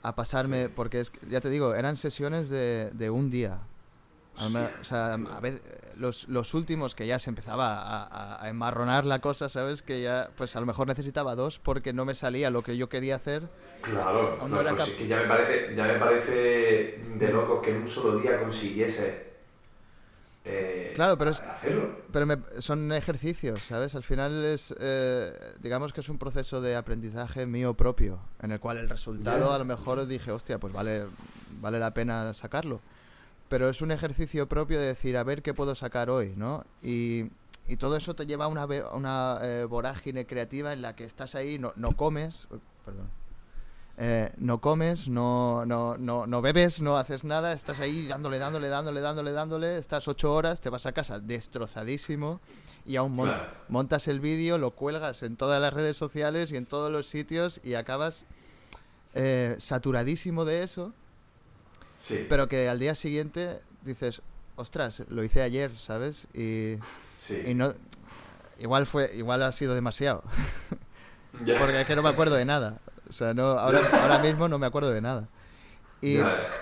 a 0.02 0.14
pasarme, 0.14 0.68
porque 0.68 1.00
es, 1.00 1.12
ya 1.28 1.40
te 1.40 1.50
digo, 1.50 1.74
eran 1.74 1.96
sesiones 1.96 2.50
de, 2.50 2.90
de 2.92 3.10
un 3.10 3.30
día. 3.30 3.58
o 4.36 4.84
sea, 4.84 5.14
a 5.14 5.40
veces, 5.40 5.62
los, 5.96 6.28
los 6.28 6.54
últimos 6.54 6.94
que 6.94 7.06
ya 7.06 7.18
se 7.18 7.30
empezaba 7.30 7.80
a, 7.80 8.42
a, 8.42 8.48
enmarronar 8.48 9.06
la 9.06 9.18
cosa, 9.18 9.48
¿sabes? 9.48 9.82
Que 9.82 10.02
ya, 10.02 10.30
pues 10.36 10.56
a 10.56 10.60
lo 10.60 10.66
mejor 10.66 10.88
necesitaba 10.88 11.34
dos 11.34 11.58
porque 11.58 11.92
no 11.92 12.04
me 12.04 12.14
salía 12.14 12.50
lo 12.50 12.62
que 12.62 12.76
yo 12.76 12.88
quería 12.88 13.16
hacer. 13.16 13.48
Claro, 13.82 14.38
no, 14.48 14.62
pues 14.76 14.90
que 14.90 15.06
ya 15.06 15.18
me, 15.18 15.28
parece, 15.28 15.74
ya 15.74 15.84
me 15.84 15.98
parece 15.98 17.00
de 17.16 17.32
loco 17.32 17.60
que 17.60 17.70
en 17.70 17.82
un 17.82 17.88
solo 17.88 18.18
día 18.18 18.38
consiguiese 18.40 19.34
eh, 20.46 20.92
claro, 20.94 21.16
pero, 21.16 21.30
es, 21.30 21.42
pero 22.12 22.38
son 22.58 22.92
ejercicios, 22.92 23.62
¿sabes? 23.62 23.94
Al 23.94 24.02
final 24.02 24.44
es, 24.44 24.74
eh, 24.78 25.32
digamos 25.60 25.94
que 25.94 26.00
es 26.00 26.08
un 26.10 26.18
proceso 26.18 26.60
de 26.60 26.76
aprendizaje 26.76 27.46
mío 27.46 27.72
propio, 27.74 28.18
en 28.42 28.52
el 28.52 28.60
cual 28.60 28.76
el 28.76 28.90
resultado 28.90 29.54
a 29.54 29.58
lo 29.58 29.64
mejor 29.64 30.06
dije, 30.06 30.32
hostia, 30.32 30.58
pues 30.58 30.72
vale, 30.72 31.06
vale 31.60 31.78
la 31.78 31.94
pena 31.94 32.34
sacarlo 32.34 32.82
pero 33.54 33.68
es 33.68 33.82
un 33.82 33.92
ejercicio 33.92 34.48
propio 34.48 34.80
de 34.80 34.86
decir, 34.86 35.16
a 35.16 35.22
ver 35.22 35.40
qué 35.40 35.54
puedo 35.54 35.76
sacar 35.76 36.10
hoy, 36.10 36.34
¿no? 36.34 36.64
Y, 36.82 37.26
y 37.68 37.76
todo 37.76 37.96
eso 37.96 38.16
te 38.16 38.26
lleva 38.26 38.46
a 38.46 38.48
una, 38.48 38.66
una 38.92 39.38
eh, 39.42 39.64
vorágine 39.64 40.26
creativa 40.26 40.72
en 40.72 40.82
la 40.82 40.96
que 40.96 41.04
estás 41.04 41.36
ahí, 41.36 41.56
no, 41.56 41.72
no 41.76 41.92
comes, 41.92 42.48
perdón, 42.84 43.08
eh, 43.96 44.32
no 44.38 44.60
comes, 44.60 45.06
no, 45.06 45.64
no, 45.66 45.96
no, 45.96 46.26
no, 46.26 46.42
bebes, 46.42 46.82
no 46.82 46.96
haces 46.96 47.22
nada, 47.22 47.52
estás 47.52 47.78
ahí 47.78 48.08
dándole, 48.08 48.40
dándole, 48.40 48.68
dándole, 48.68 49.00
dándole, 49.00 49.30
dándole, 49.30 49.76
estás 49.76 50.08
ocho 50.08 50.34
horas, 50.34 50.60
te 50.60 50.68
vas 50.68 50.86
a 50.86 50.90
casa 50.90 51.20
destrozadísimo 51.20 52.40
y 52.84 52.96
aún 52.96 53.16
montas 53.68 54.08
el 54.08 54.18
vídeo, 54.18 54.58
lo 54.58 54.72
cuelgas 54.72 55.22
en 55.22 55.36
todas 55.36 55.62
las 55.62 55.72
redes 55.72 55.96
sociales 55.96 56.50
y 56.50 56.56
en 56.56 56.66
todos 56.66 56.90
los 56.90 57.06
sitios 57.06 57.60
y 57.62 57.74
acabas 57.74 58.26
eh, 59.14 59.54
saturadísimo 59.60 60.44
de 60.44 60.64
eso 60.64 60.92
pero 62.28 62.48
que 62.48 62.68
al 62.68 62.78
día 62.78 62.94
siguiente 62.94 63.60
dices, 63.82 64.22
ostras, 64.56 65.04
lo 65.08 65.22
hice 65.24 65.42
ayer, 65.42 65.76
¿sabes? 65.76 66.28
Y, 66.34 66.74
y 67.44 67.54
no, 67.54 67.74
igual 68.58 68.86
fue, 68.86 69.10
igual 69.14 69.42
ha 69.42 69.52
sido 69.52 69.74
demasiado. 69.74 70.22
Porque 71.32 71.80
es 71.80 71.86
que 71.86 71.96
no 71.96 72.02
me 72.02 72.08
acuerdo 72.08 72.36
de 72.36 72.44
nada. 72.44 72.80
O 73.08 73.12
sea, 73.12 73.34
no, 73.34 73.58
ahora, 73.58 73.88
ahora 74.02 74.18
mismo 74.18 74.48
no 74.48 74.58
me 74.58 74.66
acuerdo 74.66 74.90
de 74.90 75.00
nada. 75.00 75.28
Y, 76.00 76.18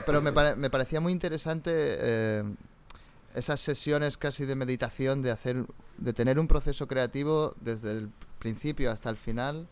pero 0.07 0.22
me, 0.22 0.30
me, 0.30 0.70
parecía 0.70 1.01
muy 1.01 1.12
interesante 1.12 1.72
eh, 1.74 2.45
esas 3.34 3.61
sesiones 3.61 4.16
casi 4.16 4.45
de 4.45 4.55
meditación, 4.55 5.22
de 5.22 5.30
hacer, 5.32 5.64
de 5.99 6.12
tener 6.12 6.38
un 6.38 6.47
proceso 6.47 6.86
creativo 6.86 7.55
desde 7.61 7.90
el 7.90 8.11
principio 8.38 8.90
hasta 8.90 9.11
el 9.11 9.16
final 9.16 9.66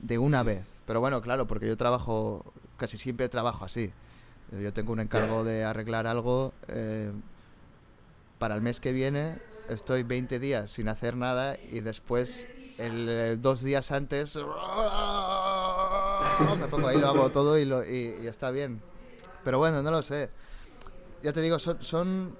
de 0.00 0.18
una 0.18 0.42
vez. 0.42 0.66
Pero 0.86 1.00
bueno, 1.00 1.22
claro, 1.22 1.46
porque 1.46 1.68
yo 1.68 1.76
trabajo, 1.76 2.52
casi 2.76 2.98
siempre 2.98 3.28
trabajo 3.28 3.64
así. 3.64 3.92
Yo 4.60 4.72
tengo 4.72 4.92
un 4.92 5.00
encargo 5.00 5.44
de 5.44 5.64
arreglar 5.64 6.06
algo 6.06 6.52
eh, 6.68 7.10
para 8.38 8.54
el 8.54 8.62
mes 8.62 8.80
que 8.80 8.92
viene. 8.92 9.38
Estoy 9.68 10.02
20 10.02 10.38
días 10.38 10.70
sin 10.70 10.88
hacer 10.88 11.16
nada 11.16 11.56
y 11.70 11.80
después, 11.80 12.46
el, 12.78 13.40
dos 13.40 13.62
días 13.62 13.92
antes, 13.92 14.36
me 14.36 14.42
pongo 16.68 16.88
ahí, 16.88 16.98
lo 16.98 17.08
hago 17.08 17.30
todo 17.30 17.58
y, 17.58 17.64
lo, 17.64 17.84
y, 17.84 18.16
y 18.22 18.26
está 18.26 18.50
bien. 18.50 18.82
Pero 19.44 19.58
bueno, 19.58 19.82
no 19.82 19.90
lo 19.90 20.02
sé. 20.02 20.30
Ya 21.22 21.32
te 21.32 21.40
digo, 21.40 21.58
son, 21.58 21.80
son, 21.82 22.36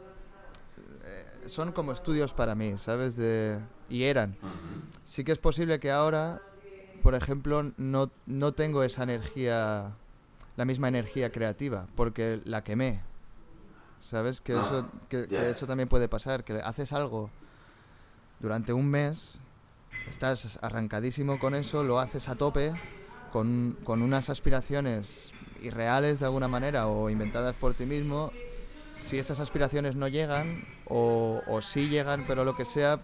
eh, 1.05 1.49
son 1.49 1.73
como 1.73 1.93
estudios 1.93 2.33
para 2.33 2.55
mí, 2.55 2.77
¿sabes? 2.77 3.17
De, 3.17 3.59
y 3.89 4.05
eran. 4.05 4.37
Sí 5.05 5.25
que 5.25 5.33
es 5.33 5.39
posible 5.39 5.81
que 5.81 5.91
ahora, 5.91 6.43
por 7.03 7.15
ejemplo, 7.15 7.73
no, 7.77 8.11
no 8.27 8.53
tengo 8.53 8.83
esa 8.83 9.05
energía, 9.05 9.93
la 10.57 10.65
misma 10.65 10.89
energía 10.89 11.31
creativa, 11.33 11.87
porque 11.97 12.41
la 12.45 12.63
quemé. 12.65 13.01
¿Sabes? 14.01 14.41
Que, 14.41 14.55
Ah, 14.55 14.63
eso, 14.65 14.89
que, 15.09 15.27
eso 15.51 15.67
también 15.67 15.89
puede 15.89 16.09
pasar, 16.09 16.43
que 16.45 16.55
haces 16.55 16.93
algo 16.93 17.31
durante 18.41 18.73
un 18.73 18.89
mes, 18.89 19.41
estás 20.09 20.59
arrancadísimo 20.63 21.39
con 21.39 21.55
eso, 21.55 21.85
lo 21.85 22.01
haces 22.01 22.29
a 22.29 22.35
tope, 22.35 22.73
con, 23.33 23.79
con 23.85 24.03
unas 24.03 24.29
aspiraciones 24.29 25.33
irreales 25.63 26.19
de 26.21 26.27
alguna 26.27 26.49
manera 26.49 26.89
o 26.89 27.09
inventadas 27.11 27.55
por 27.55 27.75
ti 27.75 27.87
mismo. 27.87 28.33
Si 28.99 29.19
esas 29.19 29.39
aspiraciones 29.41 29.95
no 29.97 30.09
llegan, 30.09 30.65
o, 30.87 31.41
o 31.47 31.63
sí 31.63 31.89
llegan, 31.89 32.25
pero 32.27 32.45
lo 32.45 32.57
que 32.57 32.65
sea, 32.65 33.01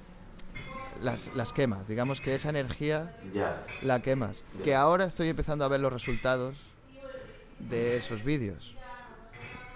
las, 1.00 1.30
las 1.34 1.52
quemas. 1.52 1.86
Digamos 1.88 2.20
que 2.20 2.34
esa 2.34 2.50
energía 2.50 3.16
Ya. 3.32 3.64
la 3.82 4.02
quemas. 4.02 4.42
Que 4.64 4.74
ahora 4.74 5.04
estoy 5.04 5.28
empezando 5.28 5.64
a 5.64 5.68
ver 5.68 5.80
los 5.80 5.92
resultados 5.92 6.60
de 7.58 7.96
esos 7.96 8.22
vídeos. 8.24 8.74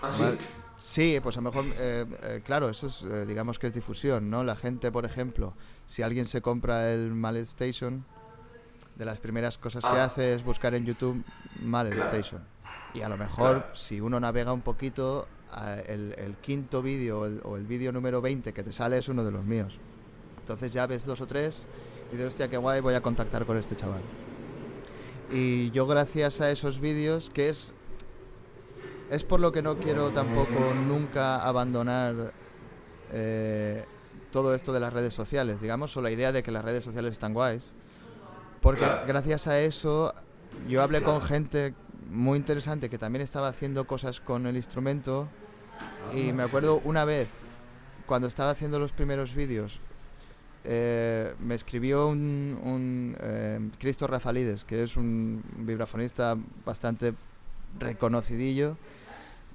Ah, 0.01 0.11
sí. 0.11 0.23
Vale. 0.23 0.39
Sí, 0.79 1.19
pues 1.23 1.37
a 1.37 1.41
lo 1.41 1.53
mejor, 1.53 1.65
eh, 1.79 2.05
eh, 2.23 2.41
claro, 2.45 2.69
eso 2.69 2.89
es, 2.89 3.03
eh, 3.05 3.25
digamos 3.25 3.59
que 3.61 3.69
es 3.69 3.73
difusión, 3.73 4.29
¿no? 4.31 4.43
La 4.43 4.57
gente, 4.57 4.91
por 4.91 5.05
ejemplo, 5.05 5.55
si 5.87 6.03
alguien 6.03 6.27
se 6.27 6.43
compra 6.43 6.93
el 6.93 7.13
Mallet 7.15 7.43
Station, 7.45 8.05
de 8.97 9.05
las 9.05 9.21
primeras 9.21 9.59
cosas 9.59 9.85
que 9.85 9.91
Ah. 9.91 10.05
hace 10.05 10.35
es 10.35 10.43
buscar 10.45 10.75
en 10.75 10.85
YouTube 10.85 11.23
Mallet 11.61 11.95
Claro. 11.95 12.11
Station. 12.11 12.43
Y 12.95 13.03
a 13.03 13.09
lo 13.09 13.17
mejor, 13.17 13.59
Claro. 13.61 13.75
si 13.77 14.01
uno 14.01 14.19
navega 14.19 14.53
un 14.53 14.61
poquito, 14.63 15.29
el, 15.87 16.15
el 16.19 16.35
quinto 16.37 16.83
vídeo 16.83 17.21
o 17.21 17.27
el, 17.27 17.41
o 17.45 17.57
el 17.57 17.65
vídeo 17.67 17.93
número 17.93 18.21
20 18.21 18.53
que 18.53 18.63
te 18.65 18.73
sale 18.73 18.99
es 18.99 19.09
uno 19.09 19.23
de 19.25 19.31
los 19.31 19.45
míos. 19.45 19.79
Entonces 20.41 20.73
ya 20.73 20.87
ves 20.87 21.07
dos 21.07 21.21
o 21.21 21.27
tres 21.27 21.69
y 22.09 22.13
dices, 22.17 22.27
hostia, 22.29 22.49
qué 22.49 22.57
guay, 22.57 22.81
voy 22.81 22.95
a 22.95 23.01
contactar 23.01 23.47
con 23.47 23.57
este 23.57 23.77
chaval. 23.77 24.01
Y 25.33 25.71
yo 25.71 25.87
gracias 25.87 26.41
a 26.41 26.51
esos 26.51 26.79
vídeos, 26.79 27.31
que 27.31 27.49
es 27.49 27.75
es 29.13 29.25
por 29.25 29.41
lo 29.41 29.53
que 29.53 29.61
no 29.61 29.77
quiero 29.77 30.11
tampoco 30.11 30.73
nunca 30.89 31.43
abandonar 31.43 32.33
eh, 33.11 33.85
todo 34.31 34.55
esto 34.55 34.73
de 34.73 34.81
las 34.81 34.91
redes 34.91 35.13
sociales, 35.13 35.61
digamos, 35.61 35.95
o 35.99 36.01
la 36.01 36.11
idea 36.11 36.33
de 36.33 36.43
que 36.43 36.51
las 36.51 36.65
redes 36.65 36.83
sociales 36.83 37.13
están 37.13 37.35
guays. 37.35 37.75
Porque 38.63 38.87
gracias 39.07 39.47
a 39.49 39.61
eso 39.61 40.15
yo 40.67 40.83
hablé 40.83 41.03
con 41.03 41.21
gente 41.21 41.75
muy 42.09 42.39
interesante 42.39 42.89
que 42.89 42.97
también 42.97 43.23
estaba 43.23 43.49
haciendo 43.49 43.87
cosas 43.87 44.21
con 44.21 44.47
el 44.47 44.57
instrumento 44.57 45.29
y 46.15 46.33
me 46.33 46.45
acuerdo 46.45 46.81
una 46.85 47.05
vez, 47.05 47.29
cuando 48.07 48.29
estaba 48.29 48.51
haciendo 48.51 48.79
los 48.79 48.93
primeros 48.93 49.35
vídeos, 49.35 49.83
eh, 50.65 51.35
me 51.41 51.55
escribió 51.55 52.09
un, 52.09 52.59
un 52.63 53.17
eh, 53.21 53.61
Cristo 53.79 54.07
Rafalides, 54.07 54.65
que 54.65 54.83
es 54.83 54.97
un 54.97 55.43
vibrafonista 55.59 56.37
bastante 56.65 57.15
reconocidillo, 57.79 58.77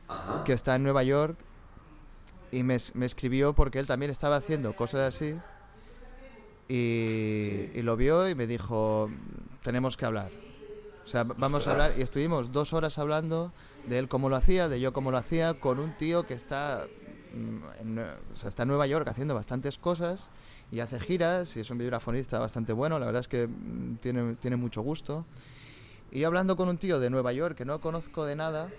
Ajá. 0.08 0.43
que 0.43 0.53
está 0.53 0.76
en 0.76 0.84
Nueva 0.84 1.03
York 1.03 1.36
y 2.51 2.64
me, 2.64 2.78
me 2.93 3.05
escribió 3.05 3.53
porque 3.53 3.80
él 3.80 3.86
también 3.88 4.10
estaba 4.12 4.38
haciendo 4.38 4.76
cosas 4.76 5.16
así 5.16 5.36
y, 6.70 6.70
Sí. 6.70 7.72
y 7.76 7.82
lo 7.82 7.95
vio 7.95 8.28
y 8.30 8.36
me 8.36 8.47
dijo, 8.47 9.10
tenemos 9.64 9.95
que 9.97 10.05
hablar. 10.05 10.32
O 11.05 11.08
sea, 11.08 11.24
vamos 11.24 11.68
a 11.68 11.72
hablar 11.72 11.93
y 11.97 12.01
estuvimos 12.01 12.51
dos 12.51 12.74
horas 12.74 12.97
hablando 12.97 13.53
de 13.88 13.97
él 13.99 14.10
cómo 14.10 14.28
lo 14.30 14.36
hacía, 14.36 14.68
de 14.68 14.82
yo 14.82 14.91
cómo 14.91 15.12
lo 15.12 15.18
hacía, 15.18 15.53
con 15.60 15.80
un 15.80 15.95
tío 15.97 16.26
que 16.28 16.34
está, 16.34 16.86
mm, 17.34 17.58
en, 17.82 17.99
o 17.99 18.36
sea, 18.36 18.49
está 18.49 18.64
en 18.64 18.70
Nueva 18.70 18.88
York 18.88 19.08
haciendo 19.08 19.34
bastantes 19.34 19.78
cosas 19.78 20.30
y 20.72 20.80
hace 20.82 20.99
giras 20.99 21.55
y 21.55 21.61
es 21.61 21.70
un 21.70 21.78
vibrafonista 21.78 22.39
bastante 22.39 22.74
bueno, 22.74 22.99
la 22.99 23.05
verdad 23.05 23.22
es 23.22 23.28
que 23.28 23.47
mm, 23.47 23.95
tiene, 23.97 24.36
tiene 24.36 24.55
mucho 24.57 24.82
gusto. 24.82 25.26
Y 26.11 26.24
hablando 26.24 26.55
con 26.55 26.70
un 26.70 26.78
tío 26.78 26.99
de 26.99 27.09
Nueva 27.09 27.34
York 27.34 27.55
que 27.57 27.65
no 27.65 27.80
conozco 27.82 28.26
de 28.26 28.36
nada, 28.36 28.70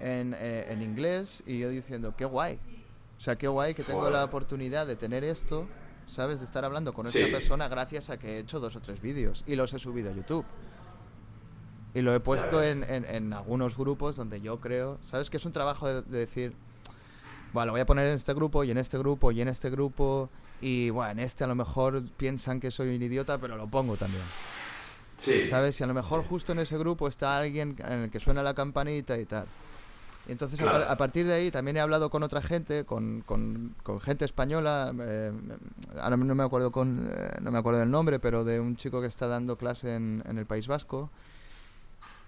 en, 0.00 0.34
eh, 0.34 0.66
en 0.72 0.82
inglés 0.82 1.42
y 1.46 1.58
yo 1.60 1.68
diciendo, 1.70 2.14
qué 2.16 2.24
guay. 2.24 2.58
O 3.18 3.20
sea, 3.20 3.36
qué 3.36 3.46
guay 3.48 3.74
que 3.74 3.82
tengo 3.84 4.00
Joder. 4.00 4.14
la 4.14 4.24
oportunidad 4.24 4.86
de 4.86 4.96
tener 4.96 5.22
esto, 5.22 5.66
¿sabes? 6.06 6.40
De 6.40 6.44
estar 6.46 6.64
hablando 6.64 6.92
con 6.92 7.06
Sí. 7.08 7.20
esa 7.20 7.30
persona 7.30 7.68
gracias 7.68 8.10
a 8.10 8.18
que 8.18 8.36
he 8.36 8.38
hecho 8.40 8.58
dos 8.58 8.74
o 8.76 8.80
tres 8.80 9.00
vídeos 9.00 9.44
y 9.46 9.54
los 9.54 9.72
he 9.74 9.78
subido 9.78 10.10
a 10.10 10.14
YouTube. 10.14 10.44
Y 11.94 12.00
lo 12.00 12.14
he 12.14 12.20
puesto 12.20 12.62
en, 12.62 12.82
en- 12.84 13.04
en 13.04 13.32
algunos 13.32 13.76
grupos 13.76 14.16
donde 14.16 14.40
yo 14.40 14.60
creo, 14.60 14.98
¿sabes? 15.02 15.30
Que 15.30 15.36
es 15.36 15.44
un 15.44 15.52
trabajo 15.52 15.86
de, 15.86 16.02
de 16.02 16.18
decir, 16.18 16.54
bueno, 17.52 17.66
lo 17.66 17.72
voy 17.72 17.82
a 17.82 17.86
poner 17.86 18.06
en 18.08 18.14
este 18.14 18.32
grupo 18.34 18.64
y 18.64 18.70
en 18.70 18.78
este 18.78 18.98
grupo 18.98 19.30
y 19.30 19.40
en 19.42 19.48
este 19.48 19.68
grupo 19.70 20.30
y 20.62 20.88
bueno, 20.90 21.10
en 21.12 21.18
este 21.18 21.44
a 21.44 21.46
lo 21.46 21.54
mejor 21.54 22.02
piensan 22.16 22.58
que 22.60 22.70
soy 22.70 22.96
un 22.96 23.02
idiota, 23.02 23.36
pero 23.38 23.56
lo 23.56 23.66
pongo 23.66 23.96
también. 23.98 24.22
Sí. 25.18 25.42
¿Sabes? 25.42 25.78
Y 25.80 25.84
a 25.84 25.86
lo 25.86 25.94
mejor 25.94 26.24
justo 26.24 26.52
en 26.52 26.60
ese 26.60 26.78
grupo 26.78 27.06
está 27.08 27.36
alguien 27.38 27.76
en 27.86 27.92
el 28.04 28.10
que 28.10 28.18
suena 28.20 28.42
la 28.42 28.54
campanita 28.54 29.18
y 29.18 29.24
tal. 29.26 29.46
Entonces 30.28 30.60
Claro. 30.60 30.84
a, 30.88 30.96
partir 30.96 31.26
de 31.26 31.34
ahí 31.34 31.50
también 31.50 31.76
he 31.76 31.80
hablado 31.80 32.08
con 32.08 32.22
otra 32.22 32.40
gente, 32.40 32.84
con, 32.84 33.22
con- 33.26 33.74
con 33.82 34.00
gente 34.00 34.24
española, 34.24 34.92
eh, 35.00 35.32
ahora 36.00 36.16
no 36.16 36.34
me 36.36 36.44
acuerdo 36.44 36.70
con, 36.70 37.08
eh, 37.12 37.30
no 37.40 37.50
me 37.50 37.58
acuerdo 37.58 37.80
del 37.80 37.90
nombre, 37.90 38.20
pero 38.20 38.44
de 38.44 38.60
un 38.60 38.76
chico 38.76 39.00
que 39.00 39.08
está 39.08 39.26
dando 39.26 39.56
clase 39.56 39.96
en, 39.96 40.22
en 40.28 40.38
el 40.38 40.46
País 40.46 40.68
Vasco. 40.68 41.10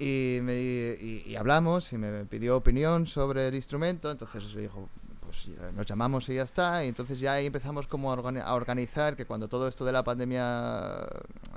Y, 0.00 0.40
me, 0.42 0.56
y, 0.60 1.22
y 1.26 1.36
hablamos 1.36 1.92
y 1.92 1.98
me 1.98 2.24
pidió 2.24 2.56
opinión 2.56 3.06
sobre 3.06 3.46
el 3.46 3.54
instrumento, 3.54 4.10
entonces 4.10 4.52
le 4.54 4.62
dijo, 4.62 4.88
pues 5.34 5.56
ya 5.58 5.72
nos 5.72 5.86
llamamos 5.86 6.28
y 6.28 6.34
ya 6.36 6.42
está, 6.42 6.84
y 6.84 6.88
entonces 6.88 7.18
ya 7.18 7.32
ahí 7.32 7.46
empezamos 7.46 7.86
como 7.88 8.12
a, 8.12 8.16
organi- 8.16 8.42
a 8.44 8.54
organizar 8.54 9.16
que 9.16 9.26
cuando 9.26 9.48
todo 9.48 9.66
esto 9.66 9.84
de 9.84 9.90
la 9.92 10.04
pandemia 10.04 11.06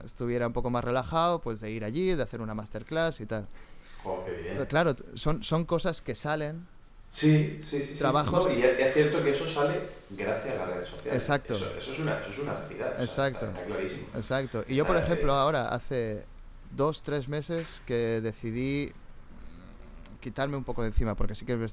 estuviera 0.04 0.48
un 0.48 0.54
poco 0.54 0.70
más 0.70 0.84
relajado, 0.84 1.40
pues 1.42 1.60
de 1.62 1.70
ir 1.72 1.84
allí, 1.84 2.16
de 2.16 2.24
hacer 2.24 2.42
una 2.42 2.54
masterclass 2.56 3.22
y 3.22 3.26
tal. 3.28 3.48
Joder, 4.04 4.26
qué 4.26 4.32
bien. 4.32 4.48
Entonces, 4.50 4.68
claro, 4.70 4.96
son, 5.14 5.44
son 5.44 5.66
cosas 5.66 6.02
que 6.02 6.16
salen, 6.16 6.68
Sí, 7.10 7.62
sí, 7.64 7.82
sí. 7.82 7.94
sí. 7.94 8.00
Trabajos- 8.00 8.48
No, 8.48 8.54
y 8.54 8.62
es 8.64 8.94
cierto 8.94 9.24
que 9.24 9.30
eso 9.30 9.48
sale 9.48 9.80
gracias 10.10 10.56
a 10.56 10.58
las 10.66 10.68
redes 10.76 10.90
sociales. 10.90 11.14
Exacto. 11.24 11.54
Eso, 11.56 11.78
eso 11.78 11.92
es, 11.94 12.00
una, 12.00 12.20
eso 12.20 12.32
es 12.32 12.40
una 12.40 12.54
realidad. 12.56 12.90
o 12.92 12.96
sea, 12.96 13.04
Exacto. 13.04 13.46
está, 13.46 13.52
está 13.62 13.66
clarísimo. 13.66 14.08
exacto. 14.16 14.64
Y 14.68 14.76
yo, 14.76 14.86
por 14.86 14.98
Eh, 14.98 15.02
ejemplo, 15.02 15.34
ahora 15.34 15.70
hace 15.70 16.26
dos, 16.76 17.04
tres 17.04 17.30
meses 17.30 17.82
que 17.86 18.20
decidí 18.22 18.92
quitarme 20.28 20.58
un 20.58 20.66
poco 20.66 20.82
de 20.82 20.90
encima, 20.90 21.16
porque 21.16 21.36
sí 21.36 21.46
que 21.46 21.56
me, 21.56 21.66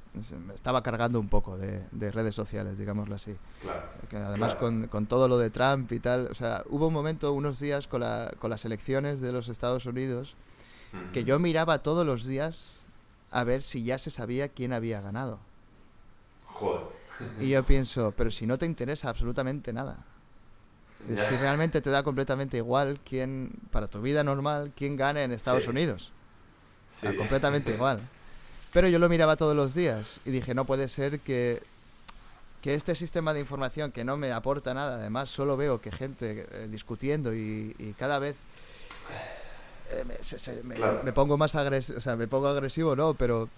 estaba 0.54 0.80
cargando 0.84 1.18
un 1.18 1.28
poco 1.28 1.56
de, 1.58 1.82
de 1.90 2.12
redes 2.12 2.36
sociales, 2.36 2.78
digámoslo 2.78 3.16
así. 3.16 3.34
Claro. 3.62 3.82
Que 4.08 4.16
además 4.16 4.54
Claro. 4.54 4.66
con, 4.66 4.86
con 4.88 5.06
todo 5.06 5.26
lo 5.26 5.38
de 5.38 5.50
Trump 5.50 5.90
y 5.90 5.98
tal, 5.98 6.28
o 6.30 6.34
sea, 6.36 6.62
hubo 6.68 6.86
un 6.86 6.92
momento, 6.94 7.32
unos 7.32 7.58
días 7.58 7.88
con, 7.88 8.02
la, 8.02 8.32
con 8.38 8.50
las 8.50 8.64
elecciones 8.64 9.20
de 9.20 9.32
los 9.32 9.48
Estados 9.48 9.86
Unidos, 9.86 10.36
que 11.12 11.20
Ujú. 11.20 11.28
yo 11.28 11.38
miraba 11.40 11.78
todos 11.82 12.06
los 12.06 12.24
días 12.26 12.78
a 13.32 13.42
ver 13.42 13.60
si 13.60 13.82
ya 13.82 13.98
se 13.98 14.12
sabía 14.12 14.48
quién 14.48 14.72
había 14.72 15.00
ganado. 15.00 15.40
Joder. 16.46 16.82
Y 17.40 17.48
yo 17.50 17.64
pienso, 17.64 18.12
pero 18.16 18.30
si 18.30 18.46
no 18.46 18.56
te 18.56 18.66
interesa 18.66 19.08
absolutamente 19.08 19.72
nada. 19.72 19.98
Ya. 21.08 21.22
Si 21.22 21.36
realmente 21.36 21.80
te 21.80 21.90
da 21.90 22.04
completamente 22.04 22.56
igual 22.58 23.00
quién, 23.04 23.50
para 23.72 23.88
tu 23.88 24.00
vida 24.00 24.22
normal, 24.22 24.72
quién 24.76 24.96
gane 24.96 25.24
en 25.24 25.32
Estados 25.32 25.64
Sí. 25.64 25.70
Unidos. 25.70 26.12
Sí. 27.00 27.06
Da 27.08 27.16
completamente 27.16 27.72
igual. 27.74 28.08
Pero 28.74 28.88
yo 28.88 28.98
lo 28.98 29.08
miraba 29.08 29.36
todos 29.36 29.56
los 29.56 29.72
días 29.74 30.20
y 30.26 30.30
dije, 30.30 30.52
no 30.54 30.66
puede 30.66 30.88
ser 30.88 31.20
que, 31.20 31.62
que 32.60 32.74
este 32.74 32.94
sistema 32.94 33.32
de 33.32 33.40
información 33.40 33.90
que 33.92 34.04
no 34.04 34.16
me 34.18 34.32
aporta 34.32 34.74
nada, 34.74 34.96
además 34.96 35.30
solo 35.30 35.56
veo 35.56 35.80
que 35.80 35.90
gente 35.90 36.46
eh, 36.50 36.68
discutiendo 36.70 37.32
y, 37.34 37.74
y 37.78 37.94
cada 37.96 38.18
vez 38.18 38.36
eh, 39.92 40.04
me, 40.06 40.16
se- 40.20 40.38
se- 40.38 40.62
me- 40.64 40.74
Claro. 40.74 41.00
me 41.04 41.12
pongo 41.12 41.38
más 41.38 41.54
agresivo, 41.54 41.98
o 41.98 42.00
sea, 42.00 42.16
me 42.16 42.26
pongo 42.26 42.48
agresivo, 42.48 42.96
no, 42.96 43.14
pero 43.14 43.48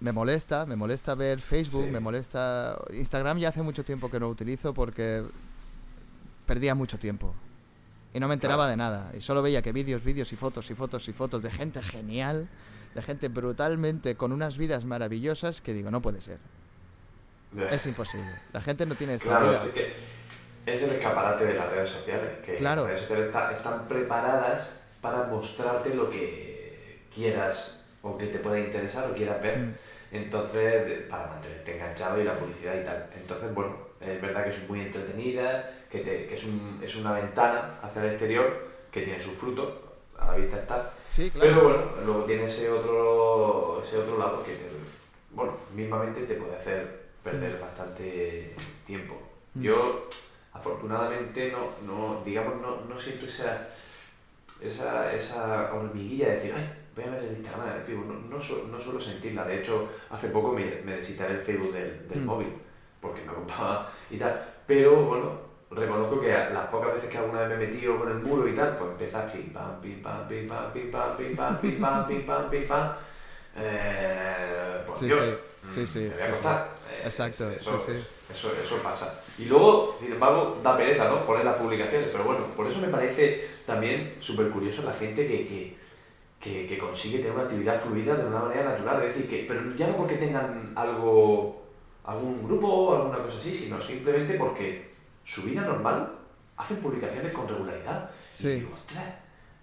me 0.00 0.12
molesta, 0.12 0.64
me 0.66 0.74
molesta 0.76 1.14
ver 1.14 1.40
Facebook, 1.40 1.84
Sí. 1.86 1.90
me 1.90 2.00
molesta... 2.00 2.78
Instagram 2.94 3.38
ya 3.38 3.50
hace 3.50 3.62
mucho 3.62 3.84
tiempo 3.84 4.10
que 4.10 4.18
no 4.20 4.28
utilizo 4.28 4.72
porque 4.74 5.22
perdía 6.46 6.74
mucho 6.74 6.98
tiempo. 6.98 7.34
Y 8.14 8.20
no 8.20 8.28
me 8.28 8.34
enteraba 8.34 8.64
Claro. 8.64 8.70
de 8.70 8.76
nada. 8.78 9.12
Y 9.16 9.20
solo 9.20 9.42
veía 9.42 9.60
que 9.60 9.72
vídeos, 9.72 10.02
vídeos 10.02 10.32
y 10.32 10.36
fotos 10.36 10.70
y 10.70 10.74
fotos 10.74 11.06
y 11.08 11.12
fotos 11.12 11.42
de 11.42 11.50
gente 11.50 11.82
genial, 11.82 12.48
de 12.96 13.02
gente 13.02 13.28
brutalmente 13.28 14.16
con 14.16 14.32
unas 14.32 14.56
vidas 14.56 14.84
maravillosas 14.86 15.60
que 15.60 15.74
digo, 15.74 15.90
no 15.90 16.00
puede 16.00 16.22
ser. 16.22 16.38
Es 17.70 17.86
imposible. 17.86 18.30
La 18.54 18.60
gente 18.62 18.86
no 18.86 18.94
tiene 18.94 19.14
esta 19.14 19.28
Claro, 19.28 19.48
vida. 19.50 19.62
es 19.64 19.70
que 19.72 19.94
es 20.64 20.82
el 20.82 20.90
escaparate 20.90 21.44
de 21.44 21.54
las 21.54 21.70
redes 21.70 21.90
sociales. 21.90 22.38
Que 22.44 22.56
Claro. 22.56 22.82
las 22.82 22.88
redes 22.92 23.00
sociales 23.02 23.26
está- 23.26 23.52
están 23.52 23.86
preparadas 23.86 24.80
para 25.02 25.24
mostrarte 25.24 25.94
lo 25.94 26.08
que 26.08 27.02
quieras 27.14 27.84
o 28.02 28.16
que 28.16 28.26
te 28.28 28.38
pueda 28.38 28.58
interesar 28.58 29.10
o 29.10 29.14
quieras 29.14 29.42
ver. 29.42 29.58
Mm. 29.58 29.74
Entonces, 30.12 31.02
para 31.10 31.26
mantenerte 31.26 31.74
enganchado 31.76 32.20
y 32.20 32.24
la 32.24 32.34
publicidad 32.34 32.74
y 32.80 32.84
tal. 32.84 33.10
Entonces, 33.14 33.52
bueno, 33.52 33.76
es 34.00 34.20
verdad 34.22 34.44
que 34.44 34.50
es 34.50 34.68
muy 34.68 34.80
entretenida, 34.80 35.70
que, 35.90 35.98
te- 36.00 36.26
que 36.26 36.34
es, 36.34 36.44
un- 36.44 36.80
es 36.82 36.96
una 36.96 37.12
ventana 37.12 37.78
hacia 37.82 38.02
el 38.04 38.10
exterior 38.12 38.68
que 38.90 39.02
tiene 39.02 39.20
sus 39.20 39.34
frutos. 39.34 39.74
A 40.18 40.26
la 40.32 40.36
vista 40.36 40.58
está. 40.58 40.92
Sí, 41.08 41.30
claro. 41.30 41.48
Pero 41.50 41.64
bueno, 41.68 41.84
luego 42.04 42.24
tiene 42.24 42.44
ese 42.44 42.70
otro, 42.70 43.80
ese 43.82 43.98
otro 43.98 44.18
lado 44.18 44.42
que, 44.42 44.52
te- 44.52 44.70
bueno, 45.30 45.54
mismamente 45.74 46.22
te 46.22 46.34
puede 46.34 46.56
hacer 46.56 47.06
perder 47.22 47.58
bastante 47.60 48.54
tiempo. 48.86 49.16
Mm. 49.54 49.62
Yo, 49.62 50.08
afortunadamente, 50.52 51.52
no, 51.52 51.70
no 51.86 52.22
digamos, 52.24 52.60
no, 52.60 52.82
no 52.88 52.98
siento 53.00 53.26
esa, 53.26 53.68
esa, 54.60 55.12
esa 55.12 55.72
hormiguilla 55.74 56.28
de 56.28 56.34
decir, 56.36 56.52
ay, 56.56 56.72
voy 56.94 57.04
a 57.04 57.10
ver 57.10 57.24
el 57.24 57.36
Instagram, 57.38 57.76
el 57.76 57.82
Facebook. 57.82 58.06
No, 58.06 58.36
no, 58.36 58.40
su- 58.40 58.68
no 58.68 58.80
suelo 58.80 59.00
sentirla. 59.00 59.44
De 59.44 59.58
hecho, 59.60 59.88
hace 60.10 60.28
poco 60.28 60.52
me, 60.52 60.64
me 60.84 60.94
el 61.30 61.38
Facebook 61.38 61.72
del, 61.72 62.08
del 62.08 62.20
Mm. 62.20 62.26
móvil, 62.26 62.52
porque 63.00 63.22
me 63.22 63.32
ocupaba 63.32 63.92
y 64.10 64.16
tal. 64.18 64.54
Pero 64.66 64.96
bueno, 65.04 65.45
reconozco 65.70 66.20
que 66.20 66.28
las 66.28 66.66
pocas 66.66 66.94
veces 66.94 67.10
que 67.10 67.18
alguna 67.18 67.40
vez 67.42 67.58
me 67.58 67.64
he 67.64 67.68
metido 67.68 67.98
con 67.98 68.08
el 68.10 68.18
muro 68.18 68.46
y 68.48 68.54
tal, 68.54 68.76
pues 68.76 68.90
empieza 68.92 69.26
pim 69.26 69.52
pam, 69.52 69.80
pim 69.80 70.02
pam, 70.02 70.28
pim 70.28 70.48
pam, 70.48 70.72
pim 70.72 70.90
pam, 70.90 71.16
pim 71.16 71.36
pam, 71.36 71.60
pim 71.60 71.78
pam, 71.80 72.06
pim 72.06 72.22
pam, 72.26 72.50
pim 72.50 72.66
pam. 72.68 72.92
Eh, 73.56 74.82
pues 74.86 74.98
Sí, 75.00 75.08
yo, 75.08 75.16
sí, 75.62 75.80
mm, 75.80 75.86
sí, 75.86 75.98
me 76.00 76.14
voy 76.14 76.22
a 76.22 76.26
sí, 76.32 76.40
sí. 76.42 76.48
acostar. 76.48 76.78
Eh, 76.88 77.02
Exacto, 77.04 77.50
eso, 77.50 77.78
sí, 77.78 77.92
sí. 77.92 78.06
Eso, 78.28 78.52
eso 78.60 78.82
pasa. 78.82 79.20
Y 79.38 79.44
luego, 79.46 79.96
sin 80.00 80.12
embargo, 80.12 80.60
da 80.62 80.76
pereza, 80.76 81.08
¿no? 81.08 81.24
Poner 81.24 81.44
las 81.44 81.56
publicaciones. 81.56 82.08
Pero 82.10 82.24
bueno, 82.24 82.46
por 82.56 82.66
eso 82.66 82.80
me 82.80 82.88
parece 82.88 83.48
también 83.64 84.16
súper 84.20 84.50
curioso 84.50 84.82
la 84.82 84.92
gente 84.92 85.26
que, 85.26 85.46
que, 85.46 85.76
que, 86.40 86.66
que 86.66 86.78
consigue 86.78 87.18
tener 87.18 87.32
una 87.32 87.44
actividad 87.44 87.80
fluida 87.80 88.16
de 88.16 88.26
una 88.26 88.40
manera 88.40 88.64
natural. 88.64 89.02
Es 89.02 89.14
decir, 89.14 89.28
que, 89.28 89.44
pero 89.46 89.74
ya 89.76 89.88
no 89.88 89.96
porque 89.96 90.16
tengan 90.16 90.72
algo, 90.74 91.62
algún 92.04 92.42
grupo 92.46 92.66
o 92.68 92.96
alguna 92.96 93.18
cosa 93.22 93.38
así, 93.38 93.54
sino 93.54 93.80
simplemente 93.80 94.34
porque 94.34 94.95
su 95.26 95.42
vida 95.42 95.62
normal 95.62 96.12
hacen 96.56 96.76
publicaciones 96.78 97.32
con 97.34 97.48
regularidad. 97.48 98.10
Sí. 98.30 98.48
Y 98.48 98.54
digo, 98.60 98.74
ostras, 98.74 99.14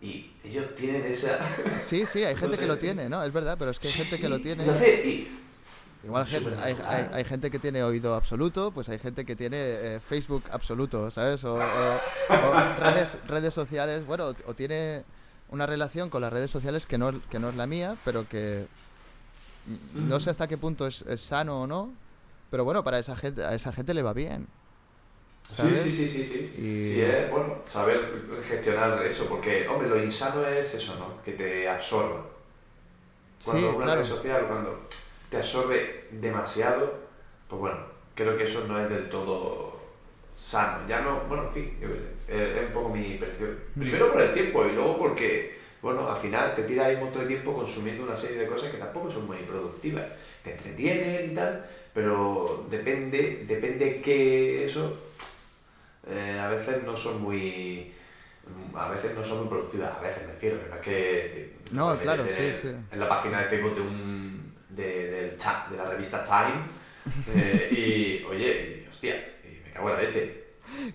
y 0.02 0.31
ellos 0.44 0.76
tienen 0.76 1.06
esa... 1.11 1.40
Sí, 1.80 2.06
sí, 2.06 2.23
hay 2.23 2.34
No 2.35 2.40
gente 2.41 2.56
sé. 2.57 2.61
que 2.61 2.68
lo 2.68 2.77
tiene, 2.77 3.07
¿no? 3.10 3.23
Es 3.23 3.31
verdad, 3.34 3.56
pero 3.57 3.72
es 3.72 3.80
que 3.80 3.88
hay 3.88 3.94
gente 3.94 4.19
que 4.19 4.27
lo 4.30 4.40
tiene. 4.41 4.65
y 4.65 5.40
Igual 6.03 6.26
gente- 6.27 6.53
hay, 6.61 6.76
hay- 6.85 7.07
hay 7.14 7.23
gente 7.23 7.49
que 7.49 7.60
tiene 7.60 7.81
oído 7.81 8.14
absoluto, 8.14 8.72
pues 8.72 8.90
hay 8.90 8.99
gente 8.99 9.23
que 9.23 9.38
tiene 9.38 9.56
eh, 9.57 9.99
Facebook 10.02 10.44
absoluto, 10.52 11.10
¿sabes? 11.10 11.45
O, 11.45 11.56
o- 11.56 11.60
o 12.30 12.76
redes, 12.77 13.18
redes 13.26 13.53
sociales, 13.53 14.06
bueno, 14.06 14.27
o, 14.27 14.35
o 14.48 14.53
tiene 14.53 15.06
una 15.49 15.65
relación 15.65 16.10
con 16.10 16.22
las 16.22 16.34
redes 16.34 16.52
sociales 16.52 16.85
que 16.85 16.98
no, 16.98 17.22
que 17.30 17.40
no 17.40 17.49
es 17.49 17.56
la 17.56 17.68
mía, 17.68 17.95
pero 18.03 18.27
que 18.27 18.68
mm, 19.94 20.10
no 20.10 20.19
sé 20.19 20.30
hasta 20.30 20.48
qué 20.49 20.57
punto 20.57 20.88
es, 20.88 21.03
es 21.03 21.22
sano 21.22 21.61
o 21.61 21.68
no, 21.68 21.94
pero 22.52 22.65
bueno, 22.65 22.84
para 22.84 22.99
esa 22.99 23.15
gente, 23.15 23.41
a 23.45 23.53
esa 23.56 23.72
gente 23.72 23.94
le 23.94 24.02
va 24.03 24.11
bien. 24.11 24.48
Sí, 25.48 25.56
¿sabes? 25.56 25.82
sí, 25.82 25.90
sí, 25.91 26.07
sí, 26.10 26.26
sí. 26.26 26.53
Y- 26.61 26.94
Sí, 26.94 27.02
es 27.02 27.30
bueno 27.30 27.57
saber 27.68 27.99
gestionar 28.48 29.06
eso, 29.06 29.26
porque, 29.28 29.68
hombre, 29.68 29.90
lo 29.90 30.02
insano 30.02 30.45
es 30.48 30.74
eso, 30.74 30.95
¿no? 30.98 31.22
Que 31.24 31.34
te 31.34 31.68
absorba. 31.68 32.26
Cuando 33.44 33.70
Sí, 33.70 33.76
una 33.76 33.86
claro. 33.86 34.02
red 34.02 34.07
social, 34.07 34.45
cuando 34.48 34.80
te 35.30 35.38
absorbe 35.38 36.06
demasiado, 36.11 36.94
pues 37.48 37.60
bueno, 37.60 37.78
creo 38.15 38.38
que 38.38 38.44
eso 38.45 38.65
no 38.68 38.80
es 38.82 38.90
del 38.90 39.10
todo 39.10 39.80
sano. 40.38 40.88
Ya 40.88 41.02
no, 41.02 41.22
bueno, 41.28 41.44
en 41.48 41.53
fin, 41.53 41.78
yo 41.82 41.90
qué 41.90 41.95
sé, 41.95 42.06
es, 42.52 42.57
es 42.57 42.68
un 42.68 42.74
poco 42.74 42.90
mi 42.90 43.15
percepción. 43.18 43.57
Mm. 43.76 43.80
Primero 43.82 44.11
por 44.11 44.22
el 44.22 44.34
tiempo 44.34 44.65
y 44.65 44.72
luego 44.74 44.98
porque, 44.98 45.60
bueno, 45.82 46.10
al 46.10 46.15
final 46.18 46.56
te 46.56 46.64
tiras 46.64 46.88
ahí 46.88 46.95
un 46.95 47.02
montón 47.02 47.24
de 47.24 47.28
tiempo 47.28 47.53
consumiendo 47.53 48.03
una 48.03 48.15
serie 48.18 48.38
de 48.38 48.48
cosas 48.48 48.72
que 48.72 48.78
tampoco 48.78 49.11
son 49.11 49.28
muy 49.28 49.38
productivas. 49.40 50.06
Te 50.44 50.52
entretienen 50.52 51.32
y 51.32 51.36
tal, 51.36 51.65
pero 51.94 52.65
depende, 52.70 53.44
depende 53.48 54.02
que 54.02 54.65
eso 54.65 54.98
eh, 56.07 56.39
a 56.39 56.47
veces 56.49 56.84
no 56.84 56.95
son 56.95 57.21
muy 57.21 57.93
a 58.75 58.89
veces 58.89 59.13
no 59.15 59.23
son 59.23 59.39
muy 59.39 59.47
productivas, 59.47 59.97
a 59.97 60.01
veces 60.01 60.25
me 60.25 60.34
refiero, 60.34 60.59
que 60.61 60.67
no 60.69 60.75
es 60.75 60.81
que 60.81 61.55
No, 61.71 61.95
te 61.95 62.01
claro, 62.01 62.30
sí, 62.30 62.43
en- 62.43 62.53
sí. 62.53 62.67
En 62.91 62.99
la 62.99 63.09
página 63.09 63.41
de 63.41 63.47
Facebook 63.47 63.75
de 63.75 63.81
un 63.81 64.53
de, 64.69 65.07
del 65.11 65.38
cha- 65.38 65.67
de 65.71 65.77
la 65.77 65.85
revista 65.85 66.23
Time 66.23 66.61
eh, 67.30 67.69
y 67.71 68.23
oye, 68.25 68.84
y, 68.85 68.88
hostia, 68.89 69.15
y 69.43 69.61
me 69.65 69.71
cago 69.73 69.89
en 69.89 69.95
la 69.95 70.01
leche. 70.03 70.43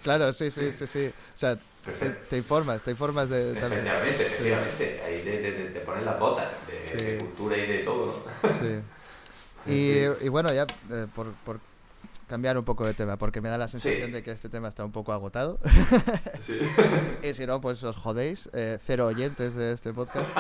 Claro, 0.03 0.33
sí, 0.33 0.51
sí, 0.51 0.73
sí, 0.73 0.87
sí. 0.87 1.07
O 1.35 1.39
sea, 1.39 1.57
te, 1.57 2.11
te 2.29 2.37
informas, 2.39 2.83
te 2.83 2.91
informas 2.91 3.29
de... 3.31 3.55
también. 3.57 3.85
Efectivamente, 3.87 4.23
efectivamente. 4.27 5.03
Ahí 5.05 5.23
de, 5.23 5.69
de 5.71 5.81
poner 5.81 6.03
las 6.03 6.19
botas 6.19 6.49
de, 6.67 6.99
Sí. 6.99 7.05
de 7.05 7.19
cultura 7.19 7.57
y 7.57 7.67
de 7.67 7.79
todo, 7.79 8.25
¿no? 8.43 8.53
Sí. 8.53 8.81
Y, 9.67 10.25
y 10.25 10.29
bueno, 10.31 10.51
ya 10.53 10.63
eh, 10.91 11.07
por, 11.15 11.33
por 11.45 11.61
cambiar 12.27 12.59
un 12.59 12.65
poco 12.65 12.85
de 12.85 12.93
tema, 12.93 13.17
porque 13.17 13.41
me 13.41 13.49
da 13.49 13.57
la 13.57 13.69
sensación 13.69 14.09
Sí. 14.09 14.13
de 14.13 14.23
que 14.23 14.31
este 14.33 14.51
tema 14.51 14.69
está 14.69 14.85
un 14.85 14.93
poco 14.93 15.13
agotado. 15.15 15.59
Sí. 16.41 16.59
y 17.23 17.33
si 17.33 17.47
no, 17.47 17.61
pues 17.61 17.83
os 17.85 17.97
jodéis. 17.97 18.51
eh, 18.53 18.79
cero 18.81 19.07
oyentes 19.07 19.55
de 19.55 19.73
este 19.73 19.95
podcast. 19.95 20.37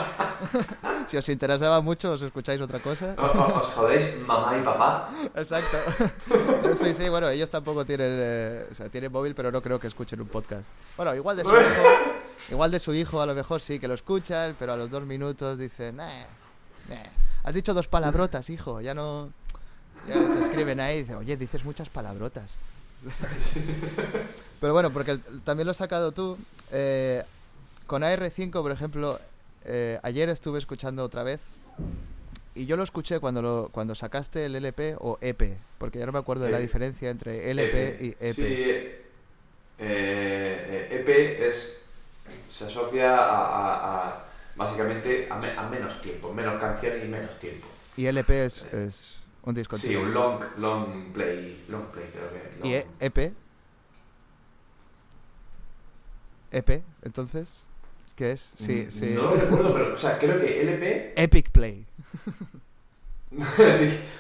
si 1.06 1.16
os 1.16 1.28
interesaba 1.30 1.80
mucho, 1.80 2.12
os 2.12 2.20
escucháis 2.22 2.60
otra 2.60 2.78
cosa. 2.80 3.14
O- 3.16 3.22
o- 3.24 3.58
Os 3.60 3.66
jodéis 3.68 4.20
mamá 4.26 4.58
y 4.58 4.62
papá. 4.62 5.10
Exacto. 5.34 5.78
sí, 6.74 6.92
sí, 6.92 7.08
bueno, 7.08 7.30
ellos 7.30 7.48
tampoco 7.48 7.86
tienen, 7.86 8.10
eh, 8.12 8.66
o 8.70 8.74
sea, 8.74 8.90
tienen 8.90 9.10
móvil, 9.10 9.34
pero 9.34 9.50
no 9.50 9.62
creo 9.62 9.80
que 9.80 9.86
escuchen 9.86 10.20
un 10.20 10.28
podcast. 10.28 10.72
Bueno, 10.96 11.14
igual 11.14 11.38
de 11.38 11.44
su 11.46 11.54
hijo, 11.54 11.82
igual 12.50 12.70
de 12.70 12.80
su 12.80 12.92
hijo 12.92 13.22
a 13.22 13.26
lo 13.26 13.34
mejor 13.34 13.62
sí 13.62 13.78
que 13.78 13.88
lo 13.88 13.94
escuchan, 13.94 14.56
pero 14.58 14.74
a 14.74 14.76
los 14.76 14.90
dos 14.90 15.04
minutos 15.06 15.56
dicen, 15.58 15.96
"Nah, 15.96 16.24
nah, 16.90 16.96
has 17.44 17.54
dicho 17.54 17.72
dos 17.72 17.88
palabrotas, 17.88 18.50
hijo, 18.50 18.82
ya 18.82 18.92
no... 18.92 19.32
Ya 20.09 20.32
te 20.32 20.40
escriben 20.43 20.80
ahí 20.80 20.97
y 20.97 21.01
dicen, 21.02 21.16
oye, 21.16 21.36
dices 21.36 21.64
muchas 21.64 21.89
palabrotas. 21.89 22.59
pero 24.60 24.72
bueno, 24.72 24.90
porque 24.93 25.12
el- 25.12 25.22
también 25.44 25.66
lo 25.66 25.70
has 25.72 25.76
sacado 25.76 26.12
tú. 26.12 26.39
eh, 26.70 27.22
con 27.86 28.02
AR5, 28.02 28.51
por 28.60 28.70
ejemplo, 28.70 29.18
eh, 29.64 29.98
ayer 30.02 30.28
estuve 30.28 30.59
escuchando 30.59 31.02
otra 31.02 31.22
vez 31.22 31.40
y 32.55 32.66
yo 32.66 32.76
lo 32.76 32.82
escuché 32.82 33.18
cuando 33.20 33.40
lo, 33.40 33.68
cuando 33.72 33.94
sacaste 33.94 34.44
el 34.44 34.55
LP 34.56 34.97
o 34.98 35.16
EP, 35.22 35.56
porque 35.78 35.98
ya 35.98 36.05
no 36.06 36.12
me 36.12 36.18
acuerdo 36.18 36.44
de 36.44 36.51
la 36.51 36.59
Eh, 36.59 36.62
diferencia 36.62 37.09
entre 37.09 37.51
LP 37.51 37.97
y 38.01 38.09
EP. 38.24 38.35
Sí, 38.35 38.52
eh, 39.78 40.89
EP 40.90 41.47
es, 41.48 41.78
se 42.51 42.66
asocia 42.66 43.16
a, 43.16 43.24
a- 43.24 44.09
a, 44.09 44.24
básicamente 44.56 45.28
a, 45.30 45.36
me- 45.36 45.51
a 45.56 45.68
menos 45.70 46.01
tiempo, 46.02 46.32
menos 46.35 46.60
canciones 46.60 47.05
y 47.05 47.09
menos 47.09 47.39
tiempo. 47.40 47.66
Y 47.97 48.06
LP 48.06 48.44
es, 48.44 48.64
es 48.72 49.16
un 49.48 49.54
disco 49.54 49.76
Sí, 49.78 49.86
entero. 49.86 50.02
un 50.06 50.12
long, 50.14 50.40
long 50.58 51.12
play, 51.12 51.64
long 51.68 51.86
play 51.86 52.04
creo 52.12 52.30
que. 52.30 52.68
¿Y 52.68 52.72
long- 52.72 52.84
E- 53.00 53.06
EP? 53.06 53.32
EP, 56.50 56.82
entonces, 57.02 57.50
¿qué 58.16 58.32
es? 58.32 58.52
Sí, 58.54 58.84
Mm, 58.86 58.90
sí. 58.90 59.06
No 59.14 59.22
lo 59.24 59.36
recuerdo, 59.36 59.72
pero, 59.74 59.94
o 59.94 59.96
sea, 59.96 60.18
creo 60.18 60.38
que 60.40 60.60
LP. 60.62 61.12
Epic 61.22 61.50
Play. 61.50 61.86
no, 63.30 63.46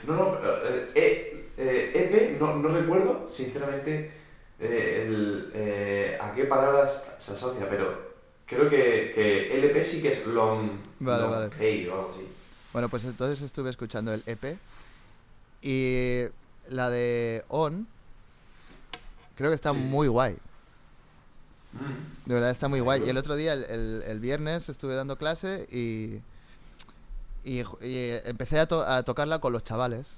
no, 0.06 0.38
eh, 0.64 0.90
eh, 0.94 1.50
eh, 1.56 1.92
EP, 1.94 2.38
no, 2.38 2.56
no 2.56 2.68
recuerdo, 2.68 3.26
sinceramente, 3.28 4.10
eh, 4.60 5.04
el, 5.06 5.50
eh, 5.54 6.18
a 6.20 6.34
qué 6.34 6.44
palabras 6.44 7.02
se 7.18 7.32
asocia, 7.32 7.66
pero 7.68 8.12
creo 8.46 8.68
que, 8.68 9.12
que 9.14 9.54
LP 9.58 9.82
sí 9.84 10.02
que 10.02 10.08
es 10.10 10.26
long, 10.26 10.70
Vale, 11.00 11.22
long 11.22 11.30
vale. 11.32 11.48
play 11.50 11.86
o 11.88 11.92
algo 11.94 12.10
así. 12.14 12.28
Bueno, 12.72 12.88
pues 12.90 13.04
entonces 13.04 13.40
estuve 13.42 13.70
escuchando 13.70 14.12
el 14.12 14.22
EP 14.26 14.58
y 15.62 16.24
la 16.68 16.90
de 16.90 17.44
On 17.48 17.86
creo 19.36 19.50
que 19.50 19.54
está 19.54 19.72
Sí. 19.72 19.78
muy 19.78 20.08
guay. 20.08 20.36
Mm. 21.72 22.28
De 22.28 22.34
verdad 22.34 22.50
está 22.50 22.68
muy 22.68 22.80
guay. 22.80 23.04
Y 23.04 23.08
el 23.10 23.16
otro 23.16 23.36
día, 23.36 23.52
el, 23.52 23.64
el- 23.64 24.02
el 24.06 24.20
viernes, 24.20 24.68
estuve 24.68 24.94
dando 24.94 25.16
clase 25.16 25.68
y, 25.70 26.20
y, 27.44 27.60
y, 27.60 28.20
empecé 28.24 28.58
a, 28.58 28.66
to- 28.66 28.82
a 28.86 29.02
tocarla 29.02 29.38
con 29.40 29.52
los 29.52 29.62
chavales, 29.64 30.12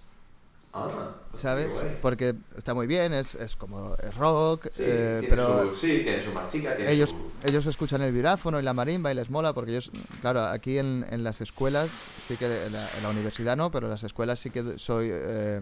Ah, 0.73 1.17
¿sabes? 1.35 1.85
Porque 2.01 2.37
está 2.57 2.75
muy 2.75 2.87
bien, 2.87 3.13
es, 3.13 3.35
es 3.35 3.57
como 3.57 3.97
es 3.97 4.17
rock, 4.17 4.67
Sí, 4.71 4.83
eh, 4.87 5.27
pero 5.29 5.75
su, 5.75 5.81
sí, 5.81 6.01
tiene 6.05 6.23
su 6.23 6.33
marchica, 6.33 6.77
tiene 6.77 6.93
ellos, 6.93 7.11
su... 7.11 7.17
ellos 7.43 7.67
escuchan 7.67 8.03
el 8.03 8.13
vibráfono 8.13 8.61
y 8.61 8.63
la 8.63 8.73
marimba 8.73 9.11
y 9.11 9.17
les 9.17 9.31
mola 9.31 9.53
porque 9.53 9.73
ellos, 9.73 9.91
claro, 10.21 10.45
aquí 10.45 10.79
en, 10.79 11.05
en 11.11 11.25
las 11.25 11.41
escuelas, 11.41 11.91
sí 12.27 12.37
que 12.37 12.67
en 12.67 12.73
la, 12.73 12.89
en 12.97 13.03
la 13.03 13.09
universidad 13.09 13.57
no, 13.57 13.73
pero 13.73 13.87
en 13.87 13.91
las 13.91 14.05
escuelas 14.05 14.39
sí 14.39 14.51
que 14.51 14.79
soy, 14.79 15.09
eh, 15.11 15.61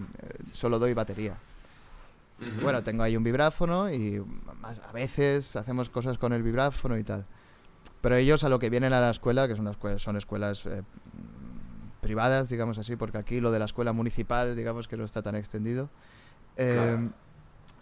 solo 0.52 0.78
doy 0.78 0.92
batería. 0.92 1.38
Bueno, 2.62 2.84
tengo 2.84 3.02
ahí 3.02 3.16
un 3.16 3.24
vibráfono 3.24 3.90
y 3.90 4.22
más, 4.60 4.80
a 4.80 4.92
veces 4.92 5.56
hacemos 5.56 5.88
cosas 5.90 6.18
con 6.18 6.32
el 6.32 6.42
vibráfono 6.42 6.96
y 6.96 7.02
tal. 7.02 7.24
Pero 8.00 8.14
ellos 8.14 8.44
a 8.44 8.48
lo 8.48 8.58
que 8.60 8.70
vienen 8.70 8.92
a 8.92 9.00
la 9.00 9.10
escuela, 9.10 9.48
que 9.48 9.56
son, 9.56 9.66
escuelas, 9.66 10.02
son 10.02 10.16
escuelas 10.16 10.64
eh, 10.66 10.82
mm, 10.82 11.27
privadas, 12.00 12.48
digamos 12.48 12.78
así, 12.78 12.96
porque 12.96 13.18
aquí 13.18 13.40
lo 13.40 13.50
de 13.50 13.58
la 13.58 13.64
escuela 13.64 13.92
municipal, 13.92 14.54
digamos 14.56 14.88
que 14.88 14.96
no 14.96 15.04
está 15.04 15.22
tan 15.22 15.34
extendido, 15.34 15.88
eh, 16.56 16.72
Claro. 16.74 17.12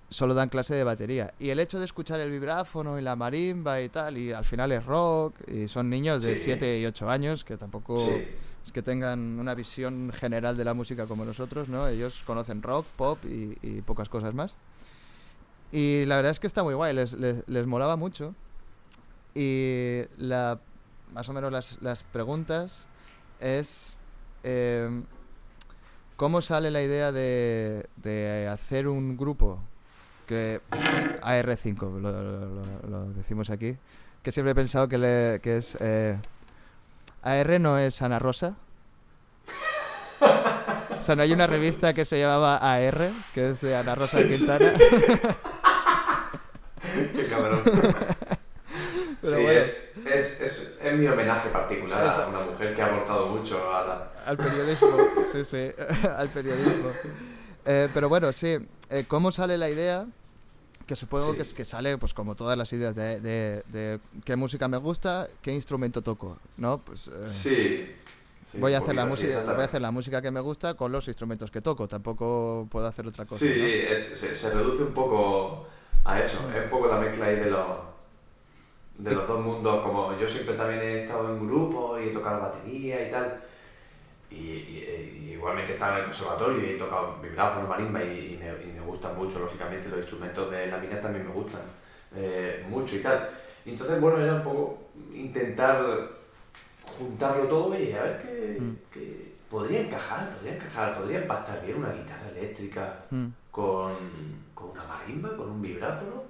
solo 0.09 0.35
dan 0.35 0.49
clase 0.49 0.75
de 0.75 0.85
batería. 0.85 1.35
Y 1.39 1.51
el 1.51 1.59
hecho 1.61 1.79
de 1.79 1.85
escuchar 1.85 2.21
el 2.21 2.31
vibráfono 2.31 2.99
y 2.99 3.03
la 3.03 3.17
marimba 3.17 3.81
y 3.81 3.89
tal, 3.89 4.17
y 4.19 4.33
al 4.33 4.45
final 4.45 4.73
es 4.73 4.85
rock, 4.87 5.35
y 5.49 5.69
son 5.69 5.91
niños 5.91 6.23
de 6.23 6.37
Sí. 6.37 6.45
7 6.45 6.79
y 6.79 6.87
8 6.87 7.11
años, 7.11 7.45
que 7.45 7.57
tampoco 7.57 7.97
Sí. 7.99 8.25
es 8.67 8.73
que 8.73 8.83
tengan 8.83 9.39
una 9.39 9.55
visión 9.55 10.13
general 10.13 10.57
de 10.57 10.65
la 10.65 10.75
música 10.75 11.07
como 11.07 11.25
nosotros, 11.25 11.69
¿no? 11.69 11.87
Ellos 11.89 12.23
conocen 12.27 12.63
rock, 12.63 12.87
pop 12.97 13.19
y, 13.25 13.57
y 13.63 13.83
pocas 13.83 14.09
cosas 14.09 14.33
más. 14.35 14.57
Y 15.73 16.05
la 16.07 16.17
verdad 16.17 16.31
es 16.31 16.39
que 16.41 16.47
está 16.47 16.63
muy 16.63 16.75
guay, 16.75 16.95
les, 16.95 17.13
les, 17.15 17.43
les 17.49 17.67
molaba 17.67 17.97
mucho. 17.97 18.35
Y 19.35 20.03
la 20.17 20.59
más 21.13 21.29
o 21.29 21.33
menos 21.33 21.53
las, 21.53 21.81
las 21.83 22.03
preguntas 22.05 22.87
es 23.41 23.99
em, 24.47 25.05
cómo 26.17 26.41
sale 26.41 26.71
la 26.71 26.83
idea 26.83 27.11
de, 27.13 27.87
de 27.97 28.49
hacer 28.51 28.87
un 28.89 29.17
grupo 29.17 29.59
que 30.27 30.61
AR5 30.71 32.01
lo, 32.01 32.13
lo- 32.13 32.89
lo 32.89 33.05
decimos 33.13 33.51
aquí 33.51 33.77
que 34.23 34.33
siempre 34.33 34.53
he 34.53 34.55
pensado 34.55 34.89
que, 34.89 34.99
le- 34.99 35.41
que 35.43 35.57
es 35.57 35.77
eh, 35.81 36.17
AR 37.23 37.61
no 37.61 37.79
es 37.79 38.01
Ana 38.03 38.19
Rosa 38.19 38.57
o 40.99 41.03
sea 41.03 41.15
no 41.17 41.23
hay 41.23 41.33
una 41.33 41.47
revista 41.47 41.93
que 41.93 42.05
se 42.05 42.19
llamaba 42.19 42.57
AR 42.57 43.11
que 43.35 43.51
es 43.51 43.61
de 43.61 43.77
Ana 43.77 43.95
Rosa 43.95 44.27
Quintana 44.27 44.73
Qué 47.15 47.27
cabrón. 47.29 47.61
Pero 49.21 49.37
sí, 49.37 49.43
bueno. 49.43 49.61
es, 49.61 49.86
es, 50.89 50.99
mi 50.99 51.07
homenaje 51.07 51.49
particular 51.51 52.07
a 52.09 52.27
una 52.29 52.41
mujer 52.41 52.75
que 52.75 52.83
ha 52.83 52.87
aportado 52.87 53.27
mucho 53.29 53.75
a 53.75 53.85
la... 53.85 54.11
Al 54.27 54.37
periodismo, 54.37 54.97
sí, 55.23 55.45
sí, 55.45 55.69
al 56.17 56.29
periodismo. 56.31 56.91
Eh, 57.65 57.89
pero 57.93 58.09
bueno, 58.09 58.33
sí, 58.33 58.57
eh, 58.91 59.05
¿cómo 59.09 59.31
sale 59.33 59.59
la 59.59 59.69
idea? 59.71 60.07
Que 60.87 60.95
supongo 60.95 61.31
Sí. 61.33 61.37
que, 61.37 61.43
es, 61.43 61.55
que 61.55 61.65
sale, 61.65 61.99
pues 61.99 62.15
como 62.15 62.37
todas 62.37 62.57
las 62.57 62.73
ideas 62.73 62.95
de, 62.95 63.21
de- 63.21 63.63
de 63.67 64.01
qué 64.25 64.37
música 64.37 64.69
me 64.69 64.77
gusta, 64.77 65.27
qué 65.43 65.53
instrumento 65.53 66.01
toco, 66.03 66.39
¿no? 66.57 66.79
Pues 66.79 67.09
eh, 67.09 67.27
Sí. 67.27 67.93
sí, 68.53 68.59
voy, 68.61 68.75
a 68.75 68.79
hacer 68.79 68.95
la 68.95 69.05
música, 69.05 69.43
voy 69.53 69.63
a 69.63 69.65
hacer 69.65 69.83
la 69.83 69.91
música 69.91 70.23
que 70.23 70.31
me 70.31 70.39
gusta 70.41 70.75
con 70.75 70.93
los 70.93 71.09
instrumentos 71.09 71.51
que 71.51 71.61
toco, 71.61 71.89
tampoco 71.89 72.69
puedo 72.71 72.87
hacer 72.87 73.05
otra 73.07 73.25
cosa. 73.25 73.45
Sí, 73.45 73.53
¿no? 73.59 73.65
es- 73.67 74.19
se, 74.19 74.33
se 74.35 74.51
reduce 74.51 74.85
un 74.85 74.93
poco 74.95 75.67
a 76.05 76.21
eso, 76.21 76.39
es 76.55 76.63
un 76.65 76.71
poco 76.71 76.87
la 76.87 76.99
mezcla 77.01 77.27
ahí 77.27 77.37
de 77.37 77.51
los, 77.51 77.67
de 78.99 79.15
los 79.15 79.27
dos 79.29 79.41
mundos, 79.45 79.83
como 79.83 80.17
yo 80.19 80.27
siempre 80.27 80.55
también 80.55 80.81
he 80.81 81.03
estado 81.05 81.29
en 81.31 81.47
grupos 81.47 82.01
y 82.01 82.09
he 82.09 82.11
tocado 82.13 82.41
la 82.41 82.49
batería 82.49 83.07
y 83.07 83.11
tal, 83.11 83.41
y, 84.31 84.35
y- 84.37 85.23
y 85.29 85.33
igualmente 85.33 85.73
he 85.73 85.75
estado 85.75 85.93
en 85.93 85.99
el 85.99 86.05
conservatorio 86.05 86.63
y 86.63 86.71
he 86.71 86.79
tocado 86.79 87.17
vibráfono, 87.23 87.67
marimba 87.69 88.03
y, 88.03 88.35
y 88.35 88.37
me, 88.39 88.47
y 88.65 88.73
me 88.75 88.81
gustan 88.81 89.17
mucho, 89.17 89.39
lógicamente 89.39 89.89
los 89.89 89.99
instrumentos 90.01 90.51
de 90.51 90.67
la 90.69 90.79
mina 90.79 91.01
también 91.01 91.27
me 91.27 91.33
gustan 91.33 91.63
eh, 92.15 92.65
mucho 92.69 92.97
y 92.97 93.01
tal. 93.01 93.29
Y 93.65 93.73
entonces, 93.73 94.01
bueno, 94.01 94.19
era 94.19 94.35
un 94.35 94.43
poco 94.45 94.79
intentar 95.13 96.09
juntarlo 96.85 97.45
todo 97.49 97.75
y 97.79 97.93
a 97.93 98.03
ver 98.03 98.23
qué, 98.23 98.61
Mm. 98.61 98.77
qué- 98.93 99.37
podría 99.51 99.81
encajar, 99.81 100.29
podría 100.31 100.55
encajar, 100.55 100.97
podría 100.99 101.19
empastar 101.21 101.63
bien 101.65 101.79
una 101.79 101.93
guitarra 101.93 102.29
eléctrica 102.31 103.05
Mm, 103.11 103.27
con, 103.51 103.95
con 104.55 104.71
una 104.71 104.85
marimba, 104.85 105.37
con 105.37 105.51
un 105.51 105.63
vibráfono, 105.63 106.25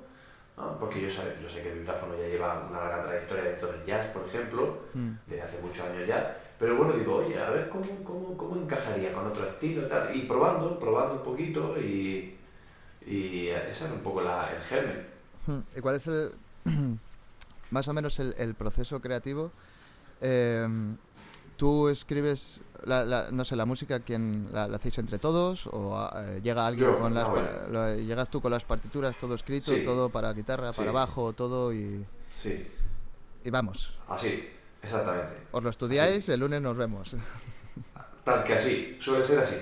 ¿no? 0.57 0.79
porque 0.79 1.01
yo 1.03 1.11
sé, 1.11 1.23
yo 1.43 1.49
sé 1.49 1.63
que 1.63 1.73
el 1.73 1.79
vibráfono 1.81 2.17
ya 2.17 2.29
lleva 2.29 2.67
una 2.69 2.81
larga 2.81 3.05
trayectoria 3.05 3.45
dentro 3.45 3.73
del 3.73 3.85
jazz, 3.85 4.07
por 4.13 4.27
ejemplo, 4.27 4.79
mm. 4.95 5.11
desde 5.27 5.43
hace 5.43 5.59
muchos 5.61 5.85
años 5.87 6.07
ya, 6.07 6.39
pero 6.59 6.77
bueno, 6.77 6.95
digo, 6.95 7.17
oye, 7.17 7.39
a 7.39 7.51
ver 7.51 7.69
cómo, 7.69 7.85
cómo, 8.05 8.37
cómo 8.37 8.57
encajaría 8.57 9.13
con 9.13 9.27
otro 9.27 9.47
estilo 9.47 9.87
y 9.87 9.89
tal, 9.89 10.17
y 10.17 10.23
probando, 10.23 10.79
probando 10.79 11.15
un 11.17 11.23
poquito, 11.23 11.79
y, 11.79 12.37
y 13.07 13.49
ese 13.49 13.85
era 13.85 13.95
un 13.95 14.01
poco 14.01 14.23
la, 14.23 14.53
el 14.55 14.63
germen. 14.63 15.07
Hmm, 15.47 15.61
¿Y 15.77 15.81
cuál 15.81 15.97
es 15.97 16.07
el 16.07 16.33
más 17.71 17.87
o 17.89 17.93
menos 17.93 18.19
el, 18.19 18.35
el 18.39 18.55
proceso 18.55 19.01
creativo? 19.01 19.53
Em, 20.21 20.97
¿Tú 21.57 21.89
escribes, 21.89 22.61
la, 22.85 23.05
la- 23.05 23.31
no 23.31 23.43
sé, 23.45 23.57
la 23.57 23.65
música, 23.65 24.01
quién 24.01 24.49
la, 24.53 24.69
la 24.69 24.77
hacéis 24.77 24.99
entre 24.99 25.19
todos? 25.19 25.67
¿O 25.73 26.09
eh, 26.15 26.41
llega 26.43 26.67
alguien 26.67 26.91
Yo, 26.91 26.99
con 26.99 27.15
las... 27.15 27.27
ah, 27.29 27.67
lo- 27.71 27.95
llegas 27.97 28.29
tú 28.29 28.41
con 28.43 28.51
las 28.53 28.65
partituras, 28.65 29.17
todo 29.17 29.35
escrito, 29.35 29.73
Sí. 29.73 29.83
todo 29.83 30.11
para 30.11 30.33
guitarra, 30.35 30.73
para 30.73 30.93
bajo, 30.93 31.33
todo 31.33 31.73
y, 31.73 32.05
Sí, 32.35 32.69
y 33.45 33.51
vamos? 33.51 33.99
así, 34.09 34.51
exactamente. 34.83 35.33
Os 35.53 35.63
lo 35.65 35.71
estudiáis, 35.71 36.29
el 36.29 36.41
lunes 36.41 36.61
nos 36.61 36.77
vemos. 36.77 37.17
Tal 38.25 38.45
que 38.45 38.55
así, 38.55 38.97
suele 39.01 39.25
ser 39.25 39.39
así, 39.39 39.57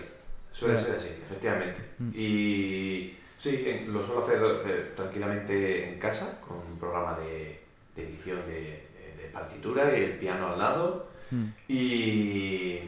suele 0.52 0.76
ser 0.76 0.96
así, 0.96 1.08
efectivamente. 1.08 1.90
Mm. 1.98 2.10
Y 2.14 3.18
sí, 3.38 3.86
lo 3.88 4.04
suelo 4.04 4.24
hacer 4.24 4.94
tranquilamente 4.96 5.92
en 5.92 5.98
casa, 6.00 6.40
con 6.40 6.56
un 6.56 6.78
programa 6.78 7.16
de, 7.18 7.60
de 7.94 8.02
edición 8.08 8.38
de, 8.46 8.88
de- 8.98 9.22
de 9.22 9.28
partitura 9.32 9.96
y 9.96 10.02
el 10.02 10.18
piano 10.18 10.48
al 10.54 10.58
lado. 10.58 11.13
Mm, 11.30 11.44
Y 11.68 12.80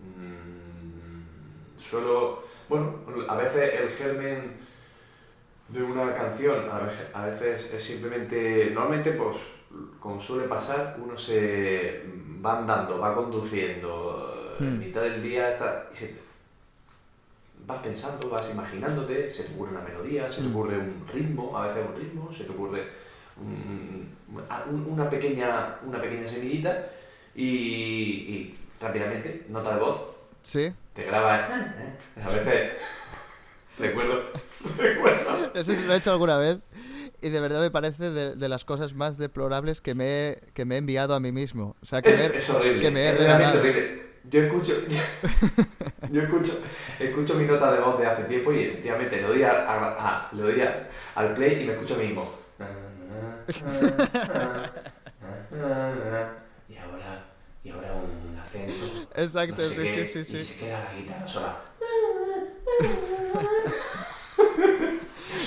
mm, 0.00 1.80
suelo, 1.80 2.44
bueno, 2.68 2.96
a 3.28 3.36
veces 3.36 3.74
el 3.80 3.90
germen 3.90 4.56
de 5.68 5.82
una 5.82 6.14
canción, 6.14 6.68
a 6.70 6.80
veces, 6.80 7.06
a 7.14 7.26
veces 7.26 7.72
es 7.72 7.82
simplemente, 7.82 8.70
normalmente 8.72 9.12
pues 9.12 9.36
como 10.00 10.20
suele 10.20 10.46
pasar, 10.48 10.98
uno 11.02 11.16
se 11.16 12.02
va 12.44 12.58
andando, 12.58 12.98
va 12.98 13.14
conduciendo, 13.14 14.58
en 14.60 14.76
Hmm. 14.76 14.80
mitad 14.80 15.02
del 15.02 15.22
día 15.22 15.52
está, 15.52 15.88
y 15.92 15.96
se- 15.96 16.14
vas 17.66 17.80
pensando, 17.82 18.28
vas 18.28 18.50
imaginándote, 18.50 19.30
se 19.30 19.44
te 19.44 19.54
ocurre 19.54 19.70
una 19.72 19.80
melodía, 19.80 20.28
se 20.28 20.42
te 20.42 20.48
Hmm. 20.48 20.50
ocurre 20.50 20.78
un 20.78 21.06
ritmo, 21.12 21.56
a 21.56 21.66
veces 21.66 21.84
un 21.88 21.96
ritmo, 21.96 22.32
se 22.32 22.44
te 22.44 22.50
ocurre 22.52 22.82
un- 23.36 24.08
un- 24.70 24.86
una, 24.92 25.08
pequeña, 25.08 25.78
una 25.86 26.00
pequeña 26.00 26.26
semillita 26.26 26.90
y, 27.34 27.44
y 27.44 28.54
rápidamente, 28.80 29.44
nota 29.48 29.74
de 29.74 29.80
voz, 29.80 30.00
¿Sí? 30.42 30.72
te 30.94 31.04
graba, 31.04 31.36
¿eh? 31.36 32.22
a 32.22 32.28
veces 32.30 32.72
recuerdo, 33.78 34.22
recuerdo, 34.78 35.50
Eso 35.54 35.72
lo 35.86 35.94
he 35.94 35.96
hecho 35.96 36.12
alguna 36.12 36.36
vez 36.38 36.58
y 37.20 37.28
de 37.30 37.40
verdad 37.40 37.60
me 37.60 37.70
parece 37.70 38.10
de, 38.10 38.34
de 38.34 38.48
las 38.48 38.64
cosas 38.64 38.94
más 38.94 39.16
deplorables 39.18 39.80
que 39.80 39.94
me, 39.94 40.28
he- 40.30 40.40
que 40.54 40.64
me 40.64 40.74
he 40.74 40.78
enviado 40.78 41.14
a 41.14 41.20
mí 41.20 41.30
mismo. 41.32 41.76
O 41.80 41.86
sea, 41.86 42.02
que 42.02 42.10
es, 42.10 42.16
me- 42.32 42.38
es 42.38 42.50
horrible, 42.50 42.78
que 42.80 42.90
me 42.90 43.00
he 43.04 43.10
es 43.10 43.16
realmente 43.18 43.58
horrible. 43.58 44.02
Yo 44.24 44.40
escucho, 44.42 44.74
yo 46.10 46.22
escucho, 46.22 46.60
escucho 47.00 47.34
mi 47.34 47.44
nota 47.44 47.72
de 47.72 47.80
voz 47.80 47.98
de 47.98 48.06
hace 48.06 48.24
tiempo 48.24 48.52
y 48.52 48.62
efectivamente 48.64 49.16
le 49.16 49.22
doy, 49.22 49.42
a, 49.42 49.50
a- 49.50 50.28
a- 50.28 50.30
le 50.34 50.42
doy 50.42 50.62
al 51.14 51.34
play 51.34 51.62
y 51.62 51.66
me 51.66 51.72
escucho 51.72 51.94
a 51.94 51.98
mí 51.98 52.06
mismo. 52.06 52.32
Y 56.68 56.76
ahora, 56.76 57.01
y 57.64 57.70
ahora 57.70 57.92
un 57.94 58.38
acento. 58.38 58.72
Exacto, 59.14 59.62
no 59.62 59.68
sé 59.68 59.86
sí, 59.86 59.94
qué, 59.94 60.04
sí, 60.06 60.24
sí, 60.24 60.36
Y 60.36 60.44
sí. 60.44 60.54
se 60.54 60.60
queda 60.66 60.84
la 60.84 60.94
guitarra 61.00 61.28
sola. 61.28 61.56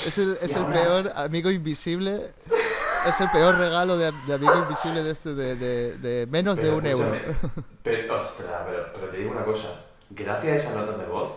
Es 0.06 0.18
el, 0.18 0.38
es 0.42 0.56
el 0.56 0.64
ahora- 0.64 0.74
peor 0.84 1.12
amigo 1.16 1.50
invisible. 1.52 2.32
Es 3.08 3.22
el 3.22 3.30
peor 3.30 3.56
regalo 3.58 3.98
de, 3.98 4.12
de 4.26 4.34
amigo 4.34 4.56
invisible 4.58 5.04
de, 5.04 5.12
este, 5.12 5.34
de, 5.36 5.56
de, 5.56 5.98
de 5.98 6.26
menos 6.28 6.58
de 6.58 6.72
un 6.72 6.86
euro. 6.88 7.12
Pero, 7.84 8.22
ostras, 8.22 8.62
pero, 8.66 8.88
pero 8.94 9.10
te 9.10 9.18
digo 9.18 9.32
una 9.32 9.44
cosa. 9.46 9.82
Gracias 10.10 10.54
a 10.54 10.56
esas 10.56 10.76
notas 10.76 10.98
de 11.00 11.06
voz, 11.06 11.32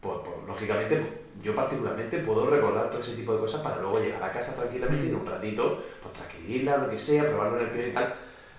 pues, 0.00 0.18
pues, 0.24 0.36
lógicamente, 0.46 1.22
yo 1.42 1.54
particularmente 1.56 2.18
puedo 2.18 2.48
recordar 2.48 2.90
todo 2.90 3.00
ese 3.00 3.14
tipo 3.16 3.32
de 3.34 3.40
cosas 3.40 3.62
para 3.62 3.78
luego 3.80 3.98
llegar 3.98 4.22
a 4.22 4.32
casa 4.32 4.54
tranquilamente 4.54 5.06
y 5.06 5.10
en 5.10 5.16
un 5.16 5.26
ratito, 5.26 5.82
pues 6.02 6.14
transcribirla, 6.14 6.76
lo 6.78 6.90
que 6.90 6.98
sea, 6.98 7.26
probarlo 7.26 7.58
en 7.60 7.64
el 7.66 7.70
piano 7.72 7.88
y 7.88 7.92
tal. 7.94 8.14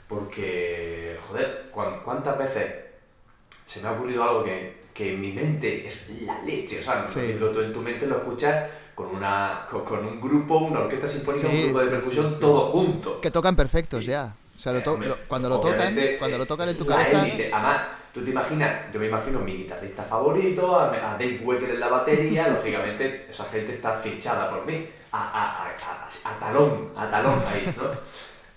Porque, 0.07 1.17
joder, 1.27 1.69
¿cuán- 1.71 1.99
¿cuántas 2.03 2.37
veces 2.37 2.65
se 3.65 3.81
me 3.81 3.89
ha 3.89 3.91
ocurrido 3.91 4.23
algo 4.23 4.43
que, 4.43 4.77
que 4.93 5.13
en 5.13 5.21
mi 5.21 5.31
mente 5.31 5.85
es 5.87 6.09
la 6.21 6.41
leche? 6.43 6.79
O 6.79 6.83
sea, 6.83 7.07
Sí. 7.07 7.19
decirlo, 7.19 7.51
tú 7.51 7.61
en 7.61 7.73
tu 7.73 7.81
mente 7.81 8.07
lo 8.07 8.17
escuchas 8.17 8.69
con, 8.95 9.07
una, 9.07 9.67
con, 9.69 9.83
con 9.85 10.05
un 10.05 10.19
grupo, 10.21 10.57
una 10.59 10.79
orquesta 10.81 11.07
sinfónica, 11.07 11.47
Sí, 11.49 11.55
un 11.55 11.63
grupo 11.65 11.79
de 11.81 11.89
percusión, 11.91 12.29
sí, 12.29 12.37
todo 12.39 12.59
junto. 12.71 13.21
Que 13.21 13.31
tocan 13.31 13.55
perfectos 13.55 14.05
ya. 14.05 14.33
O 14.55 14.59
sea, 14.59 14.73
lo 14.73 14.81
to- 14.81 14.97
lo- 14.97 15.17
cuando 15.27 15.49
lo 15.49 15.59
tocan, 15.59 15.95
cuando 16.17 16.37
lo 16.37 16.43
eh, 16.45 16.47
tocan 16.47 16.69
en 16.69 16.77
tu 16.77 16.85
cabeza. 16.85 17.27
élite. 17.27 17.51
Además, 17.53 17.81
tú 18.11 18.23
te 18.23 18.31
imaginas, 18.31 18.91
yo 18.91 18.99
me 18.99 19.07
imagino 19.07 19.39
mi 19.39 19.53
guitarrista 19.55 20.01
favorito, 20.03 20.79
a, 20.79 20.85
a 20.87 21.11
Dave 21.11 21.41
Wecker 21.43 21.69
en 21.71 21.79
la 21.79 21.89
batería, 21.89 22.47
lógicamente 22.57 23.27
esa 23.29 23.43
gente 23.45 23.73
está 23.73 23.93
fichada 23.99 24.49
por 24.49 24.65
mí, 24.65 24.87
a, 25.11 25.67
a- 25.67 26.31
a 26.33 26.39
talón, 26.39 26.91
a 26.95 27.09
talón 27.11 27.43
ahí, 27.47 27.71
¿no? 27.77 27.91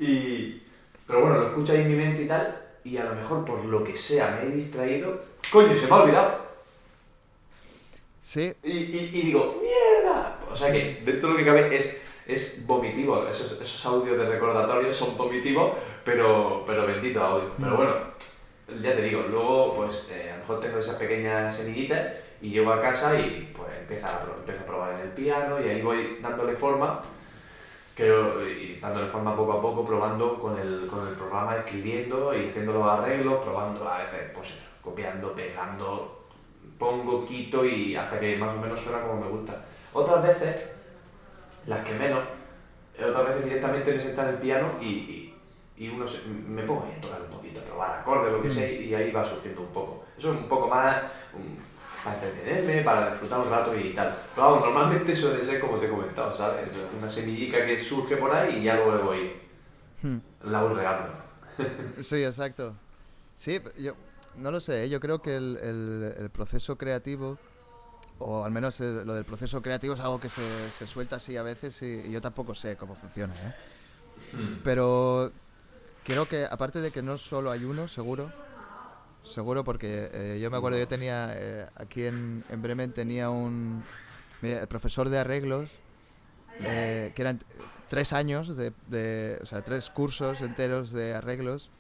Y, 0.03 0.63
pero 1.11 1.23
bueno, 1.23 1.37
lo 1.39 1.47
escucho 1.49 1.73
ahí 1.73 1.81
en 1.83 1.89
mi 1.91 1.97
mente 1.97 2.23
y 2.23 2.27
tal, 2.29 2.57
y 2.85 2.97
a 2.97 3.05
lo 3.05 3.15
mejor 3.17 3.45
por 3.45 3.65
lo 3.65 3.83
que 3.85 3.97
sea 3.97 4.39
me 4.41 4.49
he 4.49 4.55
distraído, 4.55 5.21
coño, 5.53 5.77
se 5.77 5.87
me 5.87 5.93
ha 5.93 6.03
olvidado. 6.03 6.51
Sí, 8.21 8.53
Y, 8.63 8.71
y, 8.71 9.11
y 9.15 9.23
digo, 9.23 9.61
¡mierda! 9.63 10.39
O 10.51 10.57
sea 10.57 10.71
que 10.71 11.03
dentro 11.05 11.29
de 11.29 11.33
lo 11.35 11.39
que 11.39 11.45
cabe 11.47 11.77
es, 11.77 11.97
es 12.27 12.67
vomitivo. 12.67 13.27
Esos, 13.27 13.53
esos 13.61 13.85
audios 13.87 14.19
de 14.19 14.27
recordatorio 14.27 14.93
son 14.93 15.17
vomitivos, 15.17 15.73
pero, 16.05 16.63
pero 16.67 16.87
bendito 16.87 17.23
audio. 17.23 17.51
Pero 17.59 17.73
Mm. 17.73 17.77
bueno, 17.77 17.95
ya 18.83 18.95
te 18.95 19.03
digo, 19.03 19.23
luego 19.29 19.75
pues 19.77 20.07
eh, 20.11 20.31
a 20.31 20.35
lo 20.35 20.41
mejor 20.41 20.61
tengo 20.61 20.79
esas 20.79 20.97
pequeñas 20.97 21.57
semillitas 21.57 22.13
y 22.43 22.51
llego 22.51 22.73
a 22.73 22.81
casa 22.81 23.19
y 23.19 23.53
pues 23.57 23.69
empiezo 23.81 24.07
a, 24.07 24.23
empiezo 24.39 24.61
a 24.63 24.67
probar 24.67 24.95
en 24.95 25.01
el 25.01 25.09
piano 25.09 25.59
y 25.65 25.69
ahí 25.69 25.81
voy 25.83 26.19
dándole 26.21 26.55
forma. 26.55 27.03
Creo, 28.05 28.49
y 28.49 28.79
dándole 28.81 29.07
forma 29.07 29.37
poco 29.37 29.53
a 29.53 29.61
poco, 29.61 29.85
probando 29.85 30.41
con 30.41 30.59
el, 30.59 30.87
con 30.87 31.07
el 31.07 31.13
programa, 31.13 31.57
escribiendo 31.57 32.35
y 32.35 32.49
haciendo 32.49 32.73
los 32.73 32.87
arreglos, 32.87 33.45
probando 33.45 33.87
a 33.87 33.99
veces, 33.99 34.31
pues 34.35 34.49
eso, 34.53 34.63
copiando, 34.81 35.35
pegando, 35.35 36.25
pongo, 36.79 37.27
quito 37.27 37.63
y 37.63 37.95
hasta 37.95 38.19
que 38.19 38.39
más 38.39 38.57
o 38.57 38.59
menos 38.63 38.81
suena 38.81 39.03
como 39.03 39.21
me 39.21 39.29
gusta. 39.29 39.67
Otras 39.93 40.23
veces, 40.23 40.65
las 41.67 41.85
que 41.85 41.93
menos, 41.93 42.21
eh, 42.99 43.05
otras 43.05 43.27
veces 43.29 43.45
directamente 43.45 43.93
me 43.93 44.01
sentan 44.01 44.29
en 44.29 44.35
el 44.37 44.41
piano 44.41 44.69
y, 44.81 44.87
y, 44.87 45.39
y 45.77 45.89
uno 45.91 46.07
me 46.49 46.63
pongo 46.63 46.87
ahí 46.87 46.95
a 46.97 47.01
tocar 47.03 47.21
un 47.21 47.37
poquito, 47.37 47.61
a 47.61 47.65
probar 47.65 47.99
acordes, 48.01 48.33
lo 48.33 48.41
que 48.41 48.49
Mm. 48.49 48.51
sea, 48.51 48.71
y 48.73 48.95
ahí 48.95 49.11
va 49.11 49.23
surgiendo 49.23 49.61
un 49.61 49.75
poco. 49.75 50.05
Eso 50.17 50.33
es 50.33 50.39
un 50.39 50.49
poco 50.49 50.69
más 50.69 50.97
un- 51.35 51.59
para 52.05 52.17
entretenerme, 52.17 52.83
para 52.83 53.11
disfrutar 53.11 53.41
un 53.41 53.51
rato 53.51 53.77
y 53.77 53.93
tal. 53.95 54.17
Pero 54.35 54.47
vamos, 54.47 54.65
normalmente 54.65 55.15
suele 55.15 55.45
ser 55.45 55.61
como 55.61 55.79
te 55.79 55.87
he 55.87 55.91
comentado, 55.91 56.33
¿sabes? 56.35 56.69
Una 56.97 57.09
semillica 57.09 57.65
que 57.67 57.79
surge 57.79 58.17
por 58.17 58.33
ahí 58.35 58.59
y 58.59 58.65
ya 58.65 58.77
luego 58.77 59.05
voy, 59.05 59.33
Hmm. 60.03 60.19
la 60.45 60.63
voy. 60.63 60.81
Sí, 62.03 62.25
exacto. 62.25 62.75
Sí, 63.35 63.61
yo 63.79 63.95
no 64.37 64.51
lo 64.51 64.61
sé, 64.61 64.85
¿eh? 64.85 64.89
yo 64.89 65.01
creo 65.01 65.21
que 65.21 65.37
el, 65.37 65.59
el- 65.63 66.15
el 66.19 66.31
proceso 66.31 66.77
creativo, 66.79 67.39
o 68.19 68.45
al 68.45 68.53
menos 68.53 68.81
el- 68.81 69.07
lo 69.07 69.15
del 69.15 69.25
proceso 69.25 69.61
creativo 69.63 69.95
es 69.95 70.01
algo 70.01 70.21
que 70.21 70.29
se, 70.29 70.71
se 70.71 70.87
suelta 70.87 71.17
así 71.17 71.37
a 71.37 71.43
veces 71.43 71.81
y, 71.83 71.87
y 71.87 72.11
yo 72.13 72.21
tampoco 72.21 72.55
sé 72.55 72.77
cómo 72.77 72.95
funciona. 72.95 73.35
¿eh? 73.35 73.53
Hmm. 74.37 74.61
Pero 74.63 75.31
creo 76.05 76.27
que 76.29 76.47
aparte 76.51 76.81
de 76.81 76.91
que 76.91 77.03
no 77.03 77.17
solo 77.19 77.51
hay 77.51 77.65
uno, 77.65 77.89
seguro, 77.89 78.31
seguro 79.23 79.65
porque 79.65 80.09
eh, 80.13 80.39
yo 80.41 80.51
me 80.51 80.57
acuerdo, 80.57 80.79
yo 80.79 80.89
tenía, 80.89 81.31
eh, 81.35 81.67
aquí 81.77 82.05
en, 82.05 82.45
en 82.49 82.63
Bremen 82.63 82.93
tenía 82.93 83.31
un, 83.31 83.83
mira, 84.43 84.61
el 84.61 84.69
profesor 84.69 85.09
de 85.09 85.19
arreglos, 85.19 85.71
eh, 86.61 87.13
que 87.15 87.23
eran 87.23 87.41
tres 87.89 88.13
años, 88.13 88.57
de, 88.57 88.73
de- 88.89 89.39
o 89.43 89.47
sea, 89.47 89.63
tres 89.63 89.91
cursos 89.91 90.41
enteros 90.43 90.93
de 90.93 91.15
arreglos. 91.15 91.71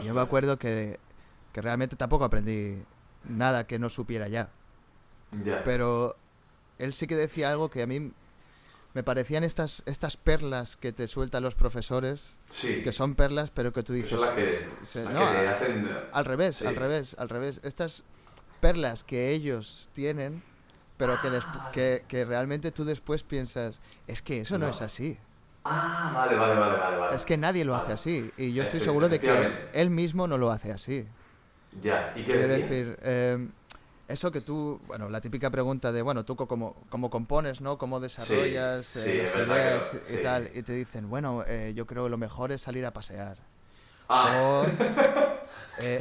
Y 0.00 0.04
yo 0.06 0.14
me 0.14 0.20
acuerdo 0.20 0.58
que, 0.58 0.98
que 1.52 1.62
realmente 1.62 1.96
tampoco 1.96 2.24
aprendí 2.24 2.76
nada 3.28 3.66
que 3.66 3.78
no 3.78 3.88
supiera 3.88 4.28
ya. 4.28 4.48
Ya. 5.44 5.62
Pero 5.64 6.16
él 6.78 6.92
sí 6.92 7.06
que 7.06 7.16
decía 7.16 7.50
algo 7.50 7.70
que 7.70 7.82
a 7.82 7.86
mí 7.86 8.12
me 8.96 9.02
parecían 9.02 9.44
estas, 9.44 9.82
estas 9.84 10.16
perlas 10.16 10.74
que 10.74 10.90
te 10.90 11.06
sueltan 11.06 11.42
los 11.42 11.54
profesores, 11.54 12.38
sí. 12.48 12.80
que 12.82 12.92
son 12.92 13.14
perlas, 13.14 13.50
pero 13.50 13.70
que 13.70 13.82
tú 13.82 13.92
dices... 13.92 14.18
que, 14.34 14.50
se- 14.82 15.04
no, 15.04 15.10
que 15.10 15.34
te 15.34 15.46
a- 15.48 15.50
hacen... 15.50 15.86
al 16.14 16.24
revés, 16.24 16.56
sí. 16.56 16.66
al 16.66 16.76
revés, 16.76 17.14
al 17.18 17.28
revés. 17.28 17.60
Estas 17.62 18.04
perlas 18.60 19.04
que 19.04 19.32
ellos 19.32 19.90
tienen, 19.92 20.42
pero 20.96 21.20
que, 21.20 21.28
Ah, 21.28 21.70
que, 21.74 22.06
que 22.08 22.24
realmente 22.24 22.72
tú 22.72 22.86
después 22.86 23.22
piensas, 23.22 23.80
es 24.06 24.22
que 24.22 24.40
eso 24.40 24.56
no, 24.56 24.64
No. 24.64 24.72
es 24.72 24.80
así. 24.80 25.18
Ah, 25.66 26.12
vale, 26.14 26.34
vale, 26.36 26.54
vale, 26.58 26.96
vale. 26.96 27.16
Es 27.16 27.26
que 27.26 27.36
nadie 27.36 27.66
lo 27.66 27.74
hace 27.76 27.92
así. 27.92 28.32
Y 28.38 28.54
yo 28.54 28.62
estoy 28.62 28.80
seguro 28.80 29.10
de 29.10 29.20
que 29.20 29.68
él 29.74 29.90
mismo 29.90 30.26
no 30.26 30.38
lo 30.38 30.50
hace 30.50 30.72
así. 30.72 31.06
Ya, 31.82 32.14
¿y 32.16 32.24
qué 32.24 32.32
Quiero 32.32 32.54
decir, 32.54 32.98
eh, 33.02 33.46
eso 34.08 34.30
que 34.30 34.40
tú, 34.40 34.80
bueno, 34.86 35.08
la 35.08 35.20
típica 35.20 35.50
pregunta 35.50 35.90
de, 35.92 36.02
bueno, 36.02 36.24
tú 36.24 36.36
co- 36.36 36.46
cómo, 36.46 36.76
cómo 36.90 37.10
compones, 37.10 37.60
¿no? 37.60 37.76
¿Cómo 37.78 37.98
desarrollas 38.00 38.86
sí, 38.86 38.98
eh, 39.00 39.22
es 39.24 39.36
las 39.36 39.36
que 39.36 39.42
ideas 39.42 39.94
y 39.94 39.98
sí. 40.16 40.18
tal? 40.22 40.50
Y 40.54 40.62
te 40.62 40.72
dicen, 40.72 41.08
bueno, 41.10 41.42
eh, 41.46 41.72
yo 41.74 41.86
creo 41.86 42.04
que 42.04 42.10
lo 42.10 42.16
mejor 42.18 42.52
es 42.52 42.62
salir 42.62 42.86
a 42.86 42.92
pasear. 42.92 43.38
Ah, 44.08 44.30
O 44.32 44.64
eh, 45.78 46.00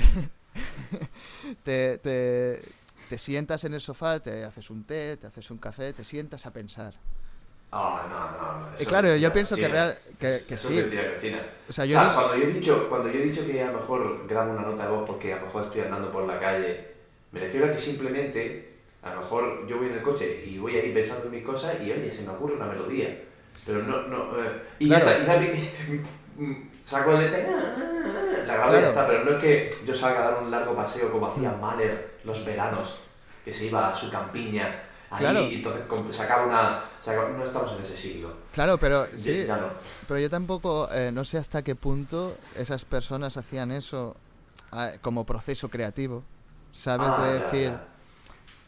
te, 1.63 1.97
te, 1.97 2.75
te 3.09 3.17
sientas 3.17 3.63
en 3.63 3.73
el 3.73 3.81
sofá, 3.81 4.19
te 4.19 4.43
haces 4.45 4.69
un 4.69 4.83
té, 4.85 5.17
te 5.17 5.27
haces 5.27 5.49
un 5.51 5.57
café, 5.57 5.93
te 5.93 6.03
sientas 6.03 6.45
a 6.45 6.51
pensar. 6.53 6.93
ah, 7.71 8.07
no, 8.09 8.19
no, 8.19 8.69
no. 8.71 8.75
Y 8.79 8.85
claro, 8.85 9.15
yo 9.15 9.31
pienso 9.33 9.55
que, 9.55 9.67
real, 9.67 9.95
que, 10.19 10.43
que 10.47 10.53
Eso 10.55 10.69
sí. 10.69 10.79
O 11.67 11.73
sea, 11.73 11.85
O 11.85 11.87
yo 11.87 11.97
sea, 11.97 12.07
no- 12.07 12.13
cuando 12.13 12.35
yo 12.37 12.43
he 12.43 12.53
dicho, 12.53 12.89
cuando 12.89 13.09
yo 13.09 13.19
he 13.19 13.23
dicho 13.23 13.45
que 13.45 13.63
a 13.63 13.71
lo 13.71 13.79
mejor 13.79 14.27
grabo 14.27 14.51
una 14.51 14.61
nota 14.61 14.83
de 14.85 14.89
voz 14.91 15.03
porque 15.07 15.33
a 15.33 15.37
lo 15.39 15.45
mejor 15.47 15.63
estoy 15.63 15.81
andando 15.81 16.11
por 16.11 16.25
la 16.27 16.39
calle, 16.39 16.94
me 17.31 17.39
refiero 17.39 17.67
a 17.67 17.71
que 17.71 17.79
simplemente, 17.79 18.73
a 19.01 19.13
lo 19.13 19.21
mejor 19.21 19.67
yo 19.67 19.77
voy 19.77 19.87
en 19.87 19.93
el 19.95 20.01
coche 20.01 20.43
y 20.45 20.57
voy 20.57 20.77
ahí 20.77 20.93
pensando 20.93 21.25
en 21.25 21.31
mis 21.31 21.43
cosas 21.43 21.75
y 21.81 21.91
oye, 21.91 22.11
se 22.13 22.23
me 22.23 22.29
ocurre 22.31 22.55
una 22.55 22.65
melodía. 22.65 23.21
Pero 23.65 23.81
no, 23.83 24.03
no, 24.03 24.39
eh, 24.43 24.61
y 24.79 24.87
Claro. 24.87 25.05
ya 25.05 25.19
y 25.19 25.25
la- 25.25 26.03
saco 26.83 27.13
el 27.17 27.25
ET, 27.33 27.47
la 28.45 28.53
grabo 28.55 28.69
Claro. 28.69 28.81
ya 28.81 28.87
está, 28.89 29.07
pero 29.07 29.23
no 29.25 29.31
es 29.31 29.43
que 29.43 29.69
yo 29.85 29.95
salga 29.95 30.19
a 30.27 30.31
dar 30.31 30.43
un 30.43 30.51
largo 30.51 30.75
paseo 30.75 31.11
como 31.11 31.27
hacía 31.27 31.51
Mahler 31.53 32.15
los 32.23 32.45
veranos, 32.45 32.99
que 33.43 33.51
se 33.53 33.65
iba 33.65 33.89
a 33.91 33.95
su 33.95 34.09
campiña 34.11 34.83
ahí 35.09 35.19
Claro. 35.19 35.41
y 35.49 35.55
entonces 35.55 35.83
sacaba 36.15 36.45
una, 36.45 36.83
sacaba- 37.03 37.29
no 37.29 37.43
estamos 37.43 37.71
en 37.73 37.81
ese 37.81 37.97
siglo. 37.97 38.33
Claro, 38.53 38.77
pero 38.77 39.05
sí, 39.15 39.45
ya 39.47 39.57
no. 39.57 39.67
pero 40.07 40.19
yo 40.19 40.29
tampoco, 40.29 40.87
eh, 40.91 41.11
no 41.11 41.25
sé 41.25 41.37
hasta 41.39 41.63
qué 41.63 41.73
punto 41.75 42.37
esas 42.55 42.85
personas 42.85 43.35
hacían 43.37 43.71
eso 43.71 44.15
ah, 44.71 44.91
como 45.01 45.25
proceso 45.25 45.69
creativo. 45.69 46.23
¿Sabes? 46.75 47.17
Ah, 47.17 47.21
de 47.21 47.27
ya, 47.27 47.33
decir, 47.35 47.79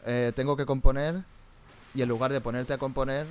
eh, 0.06 0.32
tengo 0.34 0.56
que 0.56 0.66
componer 0.66 1.24
y 1.94 2.02
en 2.02 2.08
lugar 2.08 2.32
de 2.32 2.40
ponerte 2.40 2.72
a 2.74 2.78
componer, 2.78 3.26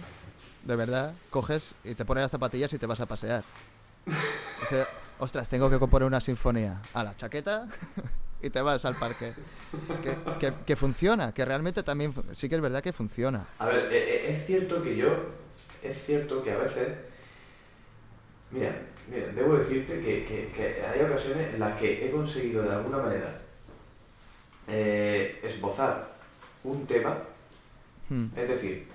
de 0.61 0.75
verdad, 0.75 1.15
coges 1.29 1.75
y 1.83 1.95
te 1.95 2.05
pones 2.05 2.23
las 2.23 2.31
zapatillas 2.31 2.73
y 2.73 2.79
te 2.79 2.85
vas 2.87 2.99
a 3.01 3.07
pasear. 3.07 3.43
Dices, 4.61 4.87
ostras, 5.17 5.49
tengo 5.49 5.69
que 5.69 5.79
componer 5.79 6.07
una 6.07 6.21
sinfonía. 6.21 6.81
A 6.93 7.03
la 7.03 7.15
chaqueta 7.15 7.67
y 8.41 8.49
te 8.49 8.61
vas 8.61 8.85
al 8.85 8.95
parque. 8.95 9.35
Que, 10.01 10.17
que- 10.39 10.53
que 10.65 10.75
funciona, 10.75 11.33
que 11.33 11.45
realmente 11.45 11.83
también 11.83 12.13
sí 12.33 12.49
que 12.49 12.55
es 12.55 12.61
verdad 12.61 12.83
que 12.83 12.93
funciona. 12.93 13.47
A 13.59 13.67
ver, 13.67 13.91
eh, 13.91 13.99
eh, 13.99 14.31
es 14.33 14.45
cierto 14.45 14.83
que 14.83 14.95
yo, 14.97 15.07
es 15.83 16.05
cierto 16.05 16.43
que 16.43 16.51
a 16.51 16.57
veces, 16.57 16.97
mira, 18.51 18.71
mira 19.09 19.27
debo 19.33 19.55
decirte 19.55 19.99
que 20.01 20.85
hay 20.93 21.01
ocasiones 21.01 21.53
en 21.53 21.59
las 21.61 21.79
que 21.79 22.07
he 22.07 22.11
conseguido 22.11 22.63
de 22.63 22.71
alguna 22.71 22.97
manera 22.99 23.46
eh, 24.67 25.39
esbozar 25.43 26.07
un 26.63 26.85
tema, 26.85 27.17
Hmm, 28.09 28.27
es 28.37 28.47
decir, 28.47 28.87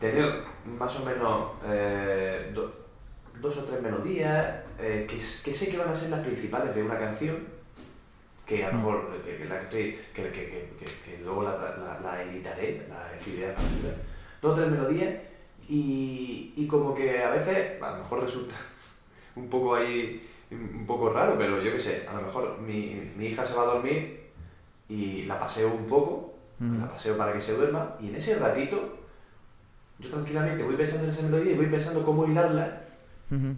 tener 0.00 0.42
más 0.64 0.94
o 0.98 1.04
menos 1.04 1.50
eh, 1.66 2.50
do- 2.54 2.72
dos 3.40 3.58
o 3.58 3.64
tres 3.64 3.82
melodías 3.82 4.56
eh, 4.78 5.06
que, 5.08 5.20
sé 5.54 5.68
que 5.70 5.76
van 5.76 5.88
a 5.90 5.94
ser 5.94 6.08
las 6.10 6.20
principales 6.24 6.74
de 6.74 6.82
una 6.82 6.98
canción, 6.98 7.36
que 8.46 8.64
a 8.64 8.68
lo 8.68 8.74
Mm. 8.74 8.76
mejor 8.78 9.22
que 9.22 9.44
la 9.46 9.58
que 9.58 9.64
estoy, 9.64 9.98
que, 10.14 11.20
luego 11.22 11.42
la, 11.44 11.52
la, 11.56 12.00
la 12.02 12.22
editaré, 12.22 12.86
la 12.88 13.14
escribiré 13.16 13.52
partitura, 13.52 13.94
dos 14.42 14.52
o 14.52 14.56
tres 14.56 14.70
melodías 14.70 15.14
y, 15.68 16.52
y 16.56 16.66
como 16.66 16.94
que 16.94 17.22
a 17.22 17.30
veces 17.30 17.80
a 17.82 17.90
lo 17.92 17.96
mejor 17.98 18.22
resulta 18.24 18.54
un 19.36 19.48
poco 19.48 19.74
ahí 19.74 20.26
un 20.50 20.86
poco 20.86 21.10
raro, 21.10 21.36
pero 21.38 21.60
yo 21.62 21.72
qué 21.72 21.78
sé, 21.78 22.06
a 22.08 22.14
lo 22.14 22.22
mejor 22.22 22.58
mi, 22.60 23.10
mi 23.16 23.26
hija 23.28 23.44
se 23.46 23.54
va 23.54 23.62
a 23.62 23.66
dormir 23.74 24.23
y 24.88 25.22
la 25.24 25.38
paseo 25.38 25.68
un 25.72 25.86
poco, 25.86 26.34
Mm. 26.60 26.78
la 26.80 26.88
paseo 26.88 27.16
para 27.16 27.32
que 27.32 27.40
se 27.40 27.54
duerma 27.54 27.96
y 28.00 28.08
en 28.08 28.14
ese 28.16 28.36
ratito 28.38 28.98
yo 29.98 30.08
tranquilamente 30.10 30.62
voy 30.62 30.76
pensando 30.76 31.04
en 31.04 31.10
esa 31.10 31.22
melodía 31.22 31.52
y 31.52 31.56
voy 31.56 31.66
pensando 31.66 32.04
cómo 32.04 32.26
hilarla, 32.26 32.80
ujú. 33.30 33.54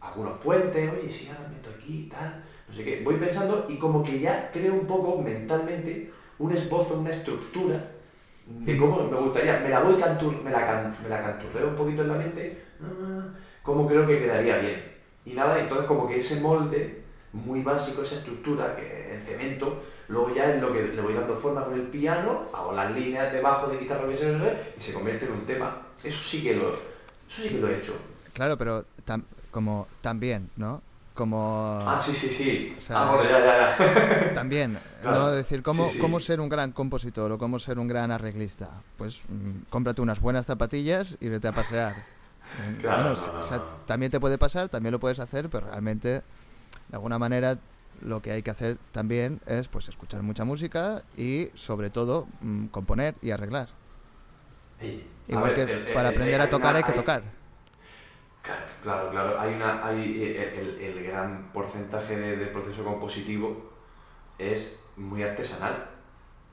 algunos 0.00 0.38
puentes, 0.38 0.90
oye, 0.92 1.10
si 1.10 1.28
ahora 1.28 1.48
meto 1.48 1.70
aquí, 1.70 2.08
tal, 2.10 2.42
no 2.68 2.74
sé 2.74 2.84
qué, 2.84 3.02
voy 3.02 3.16
pensando 3.16 3.66
y 3.68 3.78
como 3.78 4.02
que 4.02 4.20
ya 4.20 4.50
creo 4.52 4.74
un 4.74 4.86
poco 4.86 5.18
mentalmente 5.18 6.12
un 6.38 6.52
esbozo, 6.52 6.98
una 7.00 7.10
estructura 7.10 7.82
de 8.46 8.76
cómo 8.76 9.02
me 9.04 9.16
gustaría, 9.16 9.58
me 9.58 9.68
la 9.70 9.80
voy 9.80 9.96
cantur, 9.96 10.40
me 10.42 10.50
la, 10.52 10.64
can- 10.66 10.96
me 11.02 11.08
la 11.08 11.20
canturreo 11.20 11.68
un 11.70 11.76
poquito 11.76 12.02
en 12.02 12.08
la 12.08 12.14
mente, 12.14 12.62
ah, 12.80 13.26
cómo 13.62 13.88
creo 13.88 14.06
que 14.06 14.20
quedaría 14.20 14.58
bien. 14.58 14.84
Y 15.24 15.32
nada, 15.34 15.58
entonces 15.58 15.86
como 15.86 16.06
que 16.06 16.18
ese 16.18 16.40
molde 16.40 17.02
muy 17.36 17.62
básico, 17.62 18.02
esa 18.02 18.16
estructura, 18.16 18.76
que 18.76 19.14
en 19.14 19.20
cemento, 19.22 19.82
luego 20.08 20.34
ya 20.34 20.54
es 20.54 20.60
lo 20.60 20.72
que 20.72 20.82
le 20.82 21.02
voy 21.02 21.14
dando 21.14 21.36
forma 21.36 21.64
con 21.64 21.74
el 21.74 21.82
piano, 21.88 22.46
hago 22.52 22.72
las 22.72 22.90
líneas 22.94 23.32
debajo 23.32 23.70
de 23.70 23.78
guitarra 23.78 24.06
y 24.78 24.80
se 24.82 24.92
convierte 24.92 25.26
en 25.26 25.32
un 25.32 25.46
tema. 25.46 25.82
Eso 26.04 26.22
sí 26.22 26.42
que 26.42 26.54
lo, 26.54 26.74
eso 27.28 27.42
sí 27.42 27.48
que 27.50 27.58
lo 27.58 27.68
he 27.68 27.76
hecho. 27.78 27.92
Claro, 28.32 28.56
pero 28.58 28.84
tam- 29.06 29.24
como 29.50 29.86
también, 30.00 30.50
¿no? 30.56 30.82
Como 31.14 31.80
Ah, 31.86 31.98
sí, 32.00 32.12
sí, 32.12 32.28
sí. 32.28 32.74
O 32.76 32.80
sea, 32.80 33.02
ah, 33.04 33.06
bueno, 33.06 33.24
ya, 33.24 33.40
ya, 33.40 33.76
ya. 34.28 34.34
también, 34.34 34.78
Claro. 35.02 35.18
¿no? 35.18 35.30
Decir, 35.30 35.62
¿cómo, 35.62 35.86
Sí, 35.88 35.94
sí. 35.94 35.98
¿cómo 36.00 36.20
ser 36.20 36.40
un 36.40 36.48
gran 36.50 36.72
compositor 36.72 37.32
o 37.32 37.38
cómo 37.38 37.58
ser 37.58 37.78
un 37.78 37.88
gran 37.88 38.10
arreglista? 38.10 38.82
Pues 38.98 39.24
mm, 39.28 39.70
cómprate 39.70 40.02
unas 40.02 40.20
buenas 40.20 40.44
zapatillas 40.46 41.16
y 41.20 41.28
vete 41.28 41.48
a 41.48 41.52
pasear. 41.52 41.94
Eh, 42.58 42.76
Claro, 42.80 42.96
bueno, 42.96 43.02
no, 43.02 43.02
no, 43.08 43.12
o 43.12 43.42
sea, 43.42 43.60
también 43.86 44.10
te 44.12 44.20
puede 44.20 44.38
pasar, 44.38 44.68
también 44.68 44.92
lo 44.92 45.00
puedes 45.00 45.18
hacer, 45.20 45.48
pero 45.50 45.66
realmente, 45.66 46.22
de 46.88 46.96
alguna 46.96 47.18
manera, 47.18 47.58
lo 48.02 48.20
que 48.20 48.30
hay 48.32 48.42
que 48.42 48.50
hacer 48.50 48.76
también 48.92 49.40
es 49.46 49.68
pues 49.68 49.88
escuchar 49.88 50.22
mucha 50.22 50.44
música 50.44 51.02
y, 51.16 51.48
sobre 51.54 51.90
todo, 51.90 52.26
mm, 52.40 52.66
componer 52.66 53.14
y 53.22 53.30
arreglar. 53.30 53.68
Igual 55.28 55.54
ver, 55.54 55.54
que 55.54 55.62
el- 55.62 55.70
el- 55.88 55.92
para 55.94 56.08
el- 56.10 56.14
aprender 56.14 56.40
a 56.40 56.44
hay 56.44 56.50
tocar 56.50 56.70
una- 56.70 56.78
hay 56.78 56.84
que 56.84 56.90
hay- 56.90 56.96
tocar. 56.96 57.22
Claro, 58.82 59.10
claro. 59.10 59.40
Hay 59.40 59.54
una, 59.54 59.84
hay 59.84 60.22
eh, 60.22 60.78
el, 60.80 61.02
gran 61.04 61.48
porcentaje 61.52 62.16
de- 62.16 62.36
del 62.36 62.50
proceso 62.50 62.84
compositivo 62.84 63.72
es 64.38 64.78
muy 64.96 65.22
artesanal. 65.24 65.88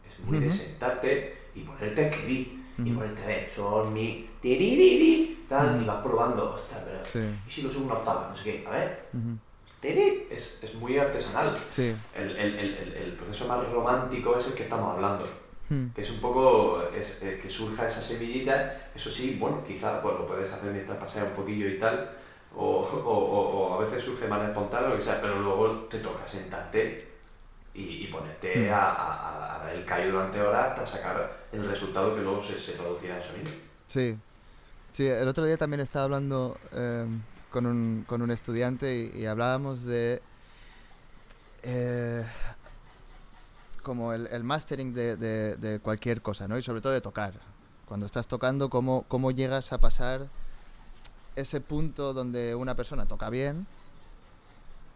Es 0.08 0.18
muy 0.26 0.40
de 0.40 0.50
sentarte 0.50 1.38
y 1.54 1.62
ponerte 1.62 2.06
a 2.06 2.08
escribir. 2.08 2.64
Y 2.80 2.92
ponerte 2.92 3.24
a 3.24 3.28
ver, 3.28 3.52
son 3.52 3.94
mi 3.94 4.28
tiririri, 4.42 5.46
tal, 5.48 5.80
y 5.80 5.86
vas 5.86 6.02
probando, 6.04 6.54
ostras, 6.56 6.82
pero 6.84 7.06
Sí. 7.06 7.20
¿y 7.46 7.50
si 7.52 7.62
lo 7.62 7.70
subo 7.72 7.86
una 7.86 7.96
octava? 7.96 8.30
No 8.30 8.36
sé 8.36 8.44
qué, 8.44 8.68
a 8.68 8.72
ver, 8.72 9.06
tiri, 9.84 10.28
es, 10.32 10.58
es 10.62 10.74
muy 10.76 10.98
artesanal. 10.98 11.58
Sí. 11.70 11.94
El, 12.16 12.38
el, 12.38 12.60
el, 12.60 12.94
el- 12.94 13.14
proceso 13.14 13.48
más 13.48 13.70
romántico 13.72 14.38
es 14.38 14.48
el 14.48 14.54
que 14.54 14.64
estamos 14.64 14.96
hablando. 14.96 15.28
Mm. 15.70 15.88
que 15.96 16.02
es 16.02 16.12
un 16.12 16.20
poco 16.20 16.84
es, 16.94 17.20
eh, 17.22 17.40
que 17.42 17.50
surja 17.50 17.88
esa 17.88 18.02
semillita, 18.02 18.90
eso 18.94 19.10
sí, 19.10 19.38
bueno, 19.40 19.64
quizá 19.66 20.02
pues, 20.02 20.14
lo 20.20 20.28
puedes 20.28 20.52
hacer 20.52 20.72
mientras 20.72 20.98
paseas 20.98 21.28
un 21.28 21.34
poquillo 21.34 21.70
y 21.70 21.80
tal, 21.80 22.12
o, 22.56 23.80
a 23.80 23.84
veces 23.84 24.04
surge 24.04 24.28
más 24.28 24.48
espontáneo, 24.50 24.90
lo 24.90 24.96
que 24.98 25.02
sea, 25.02 25.22
pero 25.22 25.40
luego 25.40 25.88
te 25.90 26.00
toca 26.00 26.28
sentarte 26.28 27.08
y, 27.74 28.08
ponerte 28.08 28.70
hmm. 28.70 28.74
a, 28.74 29.62
dar 29.64 29.74
el 29.74 29.86
callo 29.86 30.12
durante 30.12 30.42
horas 30.42 30.72
hasta 30.72 30.86
sacar 30.86 31.46
el 31.54 31.66
resultado 31.66 32.14
que 32.14 32.22
luego 32.22 32.44
se, 32.44 32.60
se 32.60 32.74
traducirá 32.74 33.16
en 33.16 33.24
sonido. 33.24 33.52
Sí, 33.88 34.18
sí, 34.92 35.08
el 35.08 35.28
otro 35.28 35.46
día 35.46 35.58
también 35.58 35.80
estaba 35.80 36.06
hablando 36.06 36.58
eh, 36.74 37.06
con, 37.54 37.68
un, 37.68 38.04
con 38.08 38.24
un 38.24 38.32
estudiante 38.32 39.12
y, 39.14 39.26
hablábamos 39.28 39.86
de... 39.86 40.22
Eh, 41.62 42.26
como 43.84 44.12
el, 44.12 44.28
el 44.28 44.44
mastering 44.44 44.94
de, 44.94 45.16
de, 45.16 45.56
de, 45.58 45.80
cualquier 45.80 46.22
cosa, 46.22 46.48
¿no? 46.48 46.58
Y 46.58 46.64
sobre 46.64 46.82
todo 46.82 46.94
de 46.94 47.02
tocar. 47.02 47.34
Cuando 47.86 48.08
estás 48.08 48.28
tocando, 48.28 48.70
cómo, 48.70 49.06
cómo 49.08 49.30
llegas 49.30 49.72
a 49.72 49.78
pasar 49.78 50.30
ese 51.36 51.62
punto 51.62 52.14
donde 52.14 52.56
una 52.56 52.76
persona 52.76 53.06
toca 53.06 53.30
bien 53.30 53.68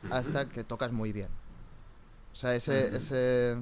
hasta 0.09 0.49
que 0.49 0.63
tocas 0.63 0.91
muy 0.91 1.13
bien. 1.13 1.29
O 2.33 2.35
sea, 2.35 2.55
ese... 2.55 2.95
ese 2.95 3.57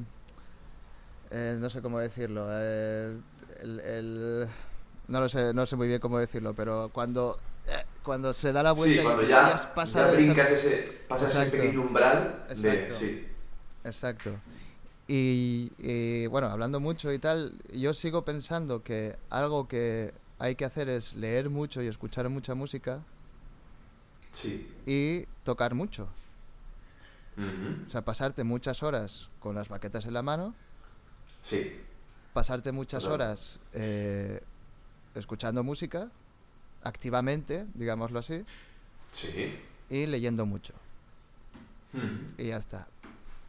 eh, 1.32 1.58
no 1.60 1.70
sé 1.70 1.82
cómo 1.82 2.00
decirlo. 2.00 2.48
Eh, 2.50 3.18
el, 3.60 4.48
no 5.08 5.20
lo 5.20 5.28
sé, 5.28 5.54
no 5.54 5.66
sé 5.66 5.76
muy 5.76 5.88
bien 5.88 6.00
cómo 6.00 6.18
decirlo, 6.18 6.54
pero 6.54 6.90
cuando 6.94 7.38
cuando 8.04 8.34
se 8.34 8.52
da 8.52 8.62
la 8.62 8.72
vuelta 8.72 8.98
sí, 8.98 9.04
cuando 9.04 9.24
ya, 9.24 9.48
has 9.48 9.66
pasado 9.66 10.16
ese, 10.16 10.84
pasas 11.08 11.36
ese 11.36 11.52
pequeño 11.52 11.82
umbral 11.82 12.46
de, 12.50 12.92
sí. 12.92 13.28
Exacto. 13.84 14.32
Y, 15.08 16.28
bueno, 16.28 16.48
hablando 16.48 16.80
mucho 16.80 17.12
y 17.14 17.20
tal, 17.20 17.54
yo 17.72 17.94
sigo 17.94 18.26
pensando 18.26 18.84
que 18.84 19.16
algo 19.30 19.68
que 19.68 20.14
hay 20.40 20.56
que 20.56 20.66
hacer 20.66 20.90
es 20.90 21.16
leer 21.16 21.50
mucho 21.50 21.82
y 21.82 21.88
escuchar 21.88 22.28
mucha 22.30 22.56
música. 22.56 23.02
Sí. 24.32 24.74
Y 24.86 25.26
tocar 25.44 25.76
mucho. 25.76 26.10
O 27.86 27.90
sea, 27.90 28.04
pasarte 28.04 28.44
muchas 28.44 28.82
horas 28.82 29.30
con 29.40 29.56
las 29.56 29.70
baquetas 29.70 30.06
en 30.06 30.14
la 30.14 30.22
mano. 30.22 30.56
Sí. 31.44 31.80
Pasarte 32.34 32.72
muchas 32.72 33.06
horas 33.08 33.60
eh, 33.74 34.42
escuchando 35.14 35.64
música, 35.64 36.10
activamente, 36.86 37.66
digámoslo 37.74 38.20
así. 38.20 38.46
Sí. 39.12 39.60
Y 39.90 40.06
leyendo 40.06 40.46
mucho. 40.46 40.74
Y 42.38 42.48
ya 42.48 42.58
está. 42.58 42.88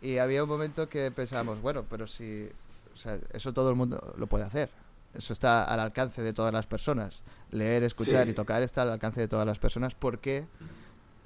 Y 0.01 0.19
había 0.19 0.43
un 0.43 0.49
momento 0.49 0.89
que 0.89 1.11
pensábamos, 1.11 1.61
bueno, 1.61 1.85
pero 1.89 2.07
si. 2.07 2.49
O 2.95 2.97
sea, 2.97 3.19
eso 3.33 3.53
todo 3.53 3.71
el 3.71 3.77
mundo 3.77 4.15
lo 4.17 4.27
puede 4.27 4.45
hacer. 4.45 4.71
Eso 5.15 5.33
está 5.33 5.65
al 5.65 5.81
alcance 5.81 6.23
de 6.23 6.33
todas 6.33 6.53
las 6.53 6.67
personas. 6.67 7.23
Leer, 7.51 7.83
escuchar 7.83 8.29
y 8.29 8.35
tocar 8.35 8.63
está 8.63 8.83
al 8.83 8.91
alcance 8.91 9.21
de 9.21 9.29
todas 9.29 9.47
las 9.47 9.59
personas. 9.59 9.95
¿Por 9.95 10.19
qué 10.19 10.47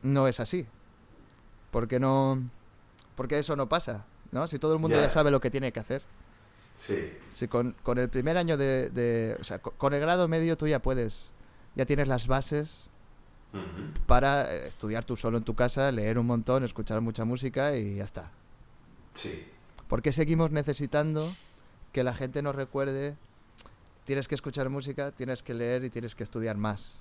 no 0.02 0.28
es 0.28 0.40
así? 0.40 0.66
¿Por 1.70 1.88
qué 1.88 1.98
no.? 2.00 2.42
Porque 3.16 3.38
eso 3.38 3.56
no 3.56 3.68
pasa, 3.68 4.04
¿no? 4.32 4.46
Si 4.46 4.58
todo 4.58 4.72
el 4.72 4.78
mundo 4.78 5.00
ya 5.00 5.08
sabe 5.08 5.30
lo 5.30 5.40
que 5.40 5.50
tiene 5.50 5.72
que 5.72 5.80
hacer. 5.80 6.02
Sí. 6.76 7.12
Si 7.28 7.48
con, 7.48 7.72
con 7.82 7.98
el 7.98 8.08
primer 8.08 8.38
año 8.38 8.56
de, 8.56 8.88
de, 8.90 9.36
O 9.40 9.44
sea, 9.44 9.58
con 9.58 9.92
el 9.92 10.00
grado 10.00 10.28
medio 10.28 10.56
tú 10.56 10.66
ya 10.66 10.80
puedes. 10.80 11.32
Ya 11.76 11.86
tienes 11.86 12.08
las 12.08 12.26
bases 12.26 12.88
para 14.06 14.52
eh, 14.52 14.66
estudiar 14.66 15.04
tú 15.04 15.16
solo 15.16 15.38
en 15.38 15.44
tu 15.44 15.54
casa, 15.54 15.90
leer 15.90 16.18
un 16.18 16.26
montón, 16.26 16.64
escuchar 16.64 17.00
mucha 17.00 17.24
música 17.24 17.76
y 17.76 17.96
ya 17.96 18.04
está. 18.04 18.30
Sí. 19.14 19.46
¿Por 19.88 20.02
qué 20.02 20.12
seguimos 20.12 20.50
necesitando 20.52 21.28
que 21.92 22.04
la 22.04 22.14
gente 22.14 22.42
nos 22.42 22.54
recuerde? 22.54 23.16
Tienes 24.04 24.28
que 24.28 24.34
escuchar 24.34 24.68
música, 24.70 25.12
tienes 25.12 25.42
que 25.42 25.54
leer 25.54 25.84
y 25.84 25.90
tienes 25.90 26.14
que 26.14 26.22
estudiar 26.22 26.56
más. 26.56 27.00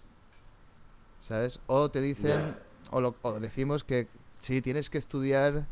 ¿Sabes? 1.20 1.60
O 1.68 1.90
te 1.90 2.02
dicen, 2.02 2.56
o, 2.92 3.02
lo, 3.02 3.16
decimos 3.40 3.84
que 3.84 4.08
sí, 4.40 4.62
tienes 4.62 4.90
que 4.90 4.98
estudiar 4.98 5.68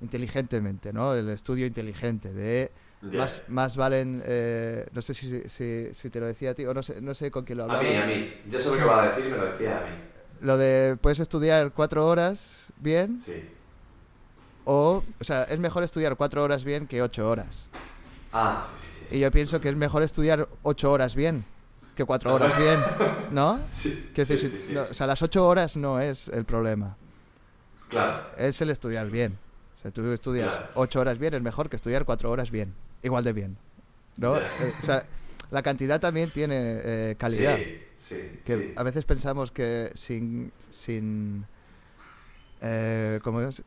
inteligentemente, 0.00 0.92
¿no? 0.92 1.14
El 1.14 1.28
estudio 1.28 1.66
inteligente, 1.66 2.32
de 2.32 2.70
más, 3.02 3.42
más 3.48 3.76
valen, 3.76 4.22
eh, 4.24 4.86
no 4.92 5.02
sé 5.02 5.14
si, 5.14 5.48
si, 5.48 5.92
si, 5.92 6.10
te 6.10 6.20
lo 6.20 6.26
decía 6.26 6.50
a 6.50 6.54
ti, 6.54 6.64
o 6.64 6.72
no 6.72 6.82
sé, 6.82 7.00
no 7.00 7.14
sé 7.14 7.30
con 7.30 7.44
quién 7.44 7.58
lo 7.58 7.64
hablaba. 7.64 7.80
A 7.80 7.82
mí, 7.82 7.96
a 7.96 8.06
mí. 8.06 8.32
Yo 8.48 8.60
sé 8.60 8.70
lo 8.70 8.76
que 8.76 8.84
va 8.84 9.02
a 9.02 9.08
decir 9.08 9.26
y 9.26 9.30
me 9.30 9.36
lo 9.36 9.46
decía 9.46 9.78
a 9.78 9.80
mí. 9.82 9.96
Lo 10.40 10.56
de, 10.56 10.96
puedes 11.00 11.20
estudiar 11.20 11.72
cuatro 11.72 12.06
horas 12.06 12.72
bien. 12.80 13.20
Sí 13.20 13.42
o, 14.64 15.02
o 15.20 15.24
sea, 15.24 15.44
es 15.44 15.58
mejor 15.58 15.82
estudiar 15.82 16.16
cuatro 16.16 16.42
horas 16.42 16.64
bien 16.64 16.86
que 16.86 17.02
ocho 17.02 17.28
horas. 17.28 17.68
Ah, 18.32 18.68
sí, 18.80 18.86
sí, 18.98 19.06
sí. 19.10 19.16
Y 19.16 19.20
yo 19.20 19.30
pienso 19.30 19.60
que 19.60 19.68
es 19.68 19.76
mejor 19.76 20.02
estudiar 20.02 20.48
ocho 20.62 20.92
horas 20.92 21.14
bien 21.14 21.44
que 21.96 22.04
cuatro 22.04 22.34
horas 22.34 22.56
bien, 22.56 22.80
¿no? 23.32 23.60
Sí. 23.72 24.10
o 24.90 24.94
sea, 24.94 25.06
las 25.06 25.20
ocho 25.20 25.46
horas 25.46 25.76
no 25.76 26.00
es 26.00 26.28
el 26.28 26.44
problema. 26.44 26.96
Claro. 27.88 28.24
Es 28.38 28.62
el 28.62 28.70
estudiar 28.70 29.10
bien. 29.10 29.36
O 29.76 29.82
sea, 29.82 29.90
tú 29.90 30.10
estudias 30.12 30.58
ocho 30.74 31.00
horas 31.00 31.18
bien, 31.18 31.34
es 31.34 31.42
mejor 31.42 31.68
que 31.68 31.76
estudiar 31.76 32.06
cuatro 32.06 32.30
horas 32.30 32.50
bien. 32.50 32.72
Igual 33.02 33.24
de 33.24 33.32
bien. 33.32 33.56
¿No? 34.16 34.36
Eh, 34.36 34.42
o 34.78 34.82
sea, 34.82 35.06
la 35.50 35.62
cantidad 35.62 36.00
también 36.00 36.30
tiene 36.30 36.54
eh, 36.56 37.16
calidad. 37.18 37.58
Sí, 37.58 37.78
sí. 37.98 38.40
Que 38.44 38.74
a 38.76 38.82
veces 38.82 39.04
pensamos 39.04 39.50
que 39.50 39.90
sin. 39.94 40.52
sin 40.70 41.46
eh, 42.60 43.20
como 43.22 43.40
es, 43.42 43.62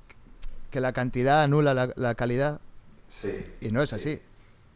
que 0.72 0.80
la 0.80 0.94
cantidad 0.94 1.44
anula 1.44 1.94
la, 1.96 2.16
calidad. 2.16 2.60
Sí. 3.08 3.44
Y 3.62 3.72
no 3.72 3.82
es 3.82 3.94
así. 3.94 4.20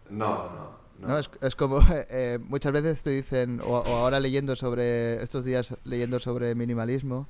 No, 0.10 0.50
no. 0.52 0.80
No, 1.00 1.18
es, 1.18 1.32
es, 1.42 1.56
como 1.56 1.80
eh, 1.92 2.40
muchas 2.42 2.74
veces 2.74 3.02
te 3.04 3.10
dicen, 3.10 3.62
o, 3.66 3.78
ahora 3.78 4.20
leyendo 4.20 4.56
sobre, 4.56 5.24
estos 5.24 5.46
días 5.46 5.76
leyendo 5.86 6.20
sobre 6.20 6.56
minimalismo, 6.56 7.28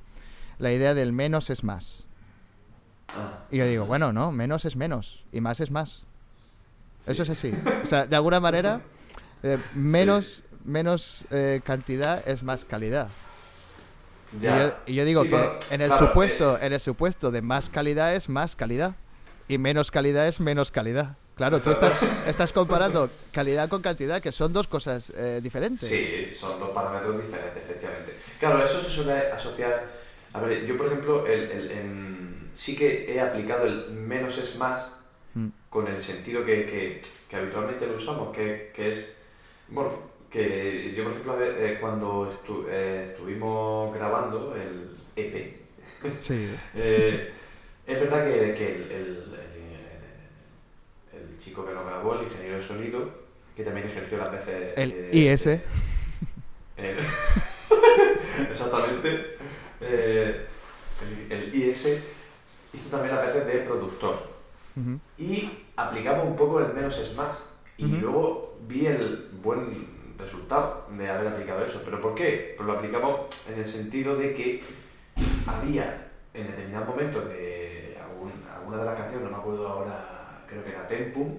la 0.58 0.72
idea 0.72 0.92
del 0.92 1.12
menos 1.12 1.50
es 1.50 1.64
más. 1.64 2.06
Ah. 3.16 3.44
Y 3.50 3.58
yo 3.58 3.66
digo, 3.66 3.86
bueno, 3.86 4.12
no, 4.12 4.30
menos 4.30 4.64
es 4.64 4.76
menos 4.76 5.24
y 5.32 5.40
más 5.40 5.60
es 5.60 5.70
más. 5.70 6.04
Eso 7.06 7.22
es 7.22 7.30
así. 7.30 7.52
O 7.82 7.86
sea, 7.86 8.06
de 8.06 8.16
alguna 8.16 8.40
manera, 8.40 8.80
eh, 9.42 9.58
menos, 9.74 10.44
menos 10.64 11.24
eh, 11.30 11.60
cantidad 11.64 12.26
es 12.28 12.42
más 12.42 12.64
calidad. 12.64 13.08
Y 14.86 14.94
yo, 14.94 15.04
digo 15.04 15.24
que 15.24 15.58
en 15.70 15.80
el 15.80 15.92
supuesto, 15.92 16.56
eh. 16.56 16.66
en 16.66 16.72
el 16.72 16.80
supuesto 16.80 17.32
de 17.32 17.42
más 17.42 17.68
calidad 17.68 18.14
es 18.14 18.28
más 18.28 18.54
calidad 18.54 18.94
y 19.48 19.58
menos 19.58 19.90
calidad 19.90 20.28
es 20.28 20.38
menos 20.38 20.70
calidad. 20.70 21.16
Claro, 21.34 21.58
tú 21.58 21.70
estás, 21.70 22.52
comparando 22.52 23.10
calidad 23.32 23.68
con 23.68 23.80
cantidad, 23.80 24.20
que 24.20 24.30
son 24.30 24.52
dos 24.52 24.68
cosas 24.68 25.12
diferentes. 25.42 25.88
Sí, 25.88 26.28
son 26.38 26.60
dos 26.60 26.70
parámetros 26.70 27.22
diferentes, 27.22 27.64
efectivamente. 27.64 28.14
Claro, 28.38 28.64
eso 28.64 28.82
se 28.82 28.90
suele 28.90 29.32
asociar. 29.32 29.86
A 30.34 30.40
ver, 30.42 30.66
yo 30.66 30.76
por 30.76 30.86
ejemplo, 30.86 31.26
el, 31.26 32.50
sí 32.54 32.76
que 32.76 33.12
he 33.12 33.20
aplicado 33.20 33.64
el 33.64 33.90
menos 33.90 34.36
es 34.38 34.54
más 34.56 34.86
mm. 35.34 35.48
con 35.68 35.86
el 35.88 36.00
sentido 36.00 36.44
que, 36.44 37.00
que, 37.28 37.36
habitualmente 37.36 37.86
lo 37.86 37.94
usamos, 37.94 38.34
que, 38.34 38.70
que 38.74 38.90
es. 38.90 39.16
Bueno, 39.68 40.10
que 40.30 40.94
yo, 40.96 41.04
por 41.04 41.12
ejemplo, 41.12 41.36
eh, 41.42 41.78
cuando 41.80 42.40
eh, 42.68 43.08
estuvimos 43.10 43.92
grabando 43.94 44.54
el 44.54 44.90
EP, 45.16 45.56
eh, 46.74 47.32
es 47.86 48.00
verdad 48.00 48.24
que, 48.24 48.54
que 48.54 48.66
el, 48.66 48.92
el, 48.92 49.24
el, 51.12 51.38
chico 51.38 51.66
que 51.66 51.74
lo 51.74 51.84
grabó, 51.84 52.14
el 52.14 52.24
ingeniero 52.24 52.56
de 52.56 52.62
sonido, 52.62 53.10
que 53.56 53.64
también 53.64 53.86
ejerció 53.88 54.18
las 54.18 54.30
veces... 54.30 54.74
El 54.76 55.08
IS. 55.12 55.46
exactamente. 58.50 59.36
el, 59.80 61.54
IS 61.54 61.86
hizo 62.72 62.88
también 62.90 63.16
las 63.16 63.26
veces 63.26 63.46
de 63.46 63.60
productor. 63.60 64.29
Y 65.18 65.50
aplicamos 65.76 66.26
un 66.26 66.36
poco 66.36 66.60
el 66.60 66.72
menos 66.72 66.98
es 66.98 67.14
más. 67.14 67.38
Y 67.76 67.86
luego 67.86 68.58
vi 68.68 68.86
el 68.86 69.30
buen 69.42 69.86
resultado 70.18 70.86
de 70.90 71.08
haber 71.08 71.28
aplicado 71.28 71.64
eso. 71.64 71.80
¿Pero 71.84 72.00
por 72.00 72.14
qué? 72.14 72.54
Pues 72.56 72.66
lo 72.66 72.74
aplicamos 72.74 73.20
en 73.48 73.60
el 73.60 73.66
sentido 73.66 74.16
de 74.16 74.34
que 74.34 74.62
había 75.46 76.08
en 76.34 76.46
determinados 76.46 76.88
momentos 76.88 77.28
de 77.28 77.98
alguna 78.60 78.78
de 78.78 78.84
las 78.84 78.98
canciones, 78.98 79.24
no 79.24 79.36
me 79.36 79.42
acuerdo 79.42 79.68
ahora, 79.68 80.44
creo 80.46 80.62
que 80.62 80.70
era 80.70 80.86
Tempum, 80.86 81.36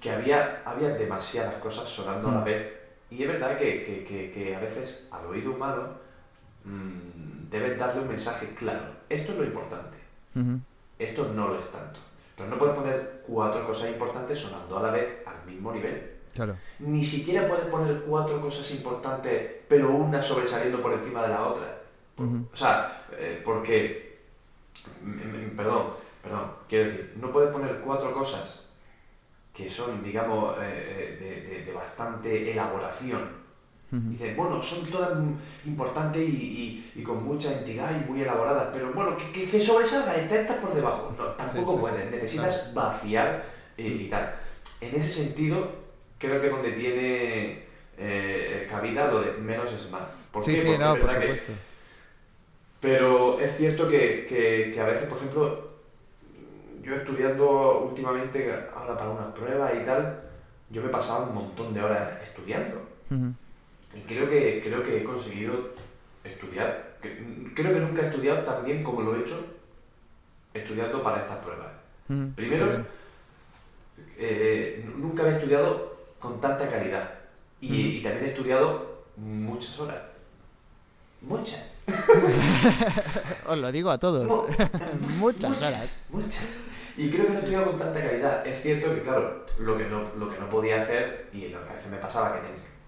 que 0.00 0.10
había, 0.10 0.62
había 0.64 0.90
demasiadas 0.90 1.54
cosas 1.54 1.88
sonando 1.88 2.28
a 2.28 2.34
la 2.34 2.40
mm. 2.40 2.44
vez. 2.44 2.72
Y 3.10 3.22
es 3.22 3.28
verdad 3.28 3.58
que, 3.58 3.84
que, 3.84 4.32
que, 4.32 4.56
a 4.56 4.60
veces 4.60 5.06
al 5.10 5.26
oído 5.26 5.52
humano 5.52 5.88
mmm, 6.64 7.50
debes 7.50 7.78
darle 7.78 8.02
un 8.02 8.08
mensaje 8.08 8.54
claro. 8.54 8.84
Esto 9.08 9.32
es 9.32 9.38
lo 9.38 9.44
importante. 9.44 9.98
Esto 10.98 11.30
no 11.34 11.48
lo 11.48 11.58
es 11.58 11.70
tanto. 11.70 12.00
Pero 12.42 12.50
no 12.50 12.58
puedes 12.58 12.74
poner 12.74 13.22
cuatro 13.24 13.64
cosas 13.66 13.90
importantes 13.90 14.38
sonando 14.38 14.78
a 14.78 14.82
la 14.82 14.90
vez 14.90 15.24
al 15.24 15.46
mismo 15.46 15.72
nivel. 15.72 16.10
Ni 16.80 17.04
siquiera 17.04 17.46
puedes 17.46 17.66
poner 17.66 18.02
cuatro 18.02 18.40
cosas 18.40 18.68
importantes, 18.72 19.60
pero 19.68 19.90
una 19.90 20.20
sobresaliendo 20.20 20.82
por 20.82 20.92
encima 20.92 21.22
de 21.22 21.28
la 21.28 21.46
otra. 21.46 21.82
O 22.16 22.56
sea, 22.56 23.06
eh, 23.12 23.40
porque, 23.44 24.18
perdón, 25.56 25.94
perdón, 26.22 26.52
quiero 26.68 26.90
decir, 26.90 27.12
no 27.20 27.30
puedes 27.30 27.50
poner 27.50 27.80
cuatro 27.80 28.12
cosas 28.12 28.64
que 29.54 29.70
son, 29.70 30.02
digamos, 30.02 30.56
eh, 30.58 31.18
eh, 31.20 31.64
de, 31.64 31.72
bastante 31.72 32.50
elaboración 32.50 33.41
Dicen, 33.92 34.34
bueno, 34.34 34.62
son 34.62 34.86
todas 34.86 35.18
importantes 35.66 36.26
y, 36.26 36.90
y, 36.96 37.02
con 37.02 37.22
mucha 37.22 37.52
entidad 37.52 37.90
y 37.94 38.10
muy 38.10 38.22
elaboradas, 38.22 38.68
pero 38.72 38.90
bueno, 38.94 39.14
que, 39.18 39.50
que, 39.50 39.60
sobresalga, 39.60 40.16
está, 40.16 40.58
por 40.62 40.72
debajo. 40.72 41.14
No, 41.18 41.24
tampoco 41.32 41.78
puedes, 41.78 42.10
necesitas 42.10 42.72
vaciar 42.72 43.44
y, 43.76 44.08
tal. 44.08 44.34
En 44.80 44.94
ese 44.94 45.12
sentido, 45.12 45.70
creo 46.16 46.40
que 46.40 46.48
donde 46.48 46.72
tiene 46.72 47.64
eh, 47.98 48.66
cabida 48.70 49.08
lo 49.08 49.20
de 49.20 49.32
menos 49.32 49.70
es 49.70 49.90
más. 49.90 50.08
¿Por 50.30 50.42
sí, 50.42 50.54
qué? 50.54 50.62
sí, 50.62 50.78
no, 50.78 50.96
por 50.96 51.10
supuesto. 51.10 51.52
pero 52.80 53.40
es 53.40 53.54
cierto 53.58 53.86
que, 53.88 54.24
que, 54.72 54.80
a 54.80 54.86
veces, 54.86 55.06
por 55.06 55.18
ejemplo, 55.18 55.68
yo 56.82 56.94
estudiando 56.94 57.88
últimamente, 57.90 58.54
ahora 58.74 58.96
para 58.96 59.10
unas 59.10 59.34
pruebas 59.34 59.72
y 59.78 59.84
tal, 59.84 60.22
yo 60.70 60.82
me 60.82 60.88
pasaba 60.88 61.26
un 61.26 61.34
montón 61.34 61.74
de 61.74 61.82
horas 61.82 62.22
estudiando. 62.22 62.90
Y 63.94 64.00
creo 64.00 64.28
que, 64.28 64.60
creo 64.64 64.82
que 64.82 64.98
he 64.98 65.04
conseguido 65.04 65.70
estudiar. 66.24 66.96
Creo 67.00 67.74
que 67.74 67.80
nunca 67.80 68.02
he 68.02 68.06
estudiado 68.06 68.44
tan 68.44 68.64
bien 68.64 68.82
como 68.82 69.02
lo 69.02 69.16
he 69.16 69.20
hecho 69.20 69.44
estudiando 70.54 71.02
para 71.02 71.22
estas 71.22 71.38
pruebas. 71.38 71.72
Primero, 72.34 72.84
eh, 74.18 74.86
nunca 74.96 75.26
he 75.26 75.32
estudiado 75.32 75.96
con 76.18 76.40
tanta 76.40 76.68
calidad. 76.68 77.10
Y, 77.60 78.02
también 78.02 78.26
he 78.26 78.28
estudiado 78.28 79.04
muchas 79.16 79.78
horas. 79.78 80.02
Muchas. 81.20 81.64
Os 83.46 83.58
lo 83.58 83.72
digo 83.72 83.90
a 83.90 83.98
todos. 83.98 84.26
muchas, 85.18 85.50
muchas, 85.50 85.62
horas. 85.62 86.06
Muchas. 86.10 86.60
Y 86.96 87.08
creo 87.10 87.26
que 87.26 87.32
he 87.32 87.36
estudiado 87.36 87.70
con 87.70 87.78
tanta 87.78 88.02
calidad. 88.02 88.46
Es 88.46 88.60
cierto 88.60 88.94
que, 88.94 89.02
claro, 89.02 89.46
lo 89.58 89.78
que 89.78 89.84
no, 89.84 90.10
lo 90.18 90.30
que 90.30 90.38
no 90.38 90.50
podía 90.50 90.82
hacer, 90.82 91.28
y 91.32 91.48
lo 91.48 91.62
que 91.64 91.70
a 91.70 91.74
veces 91.74 91.90
me 91.90 91.98
pasaba, 91.98 92.34
que 92.34 92.40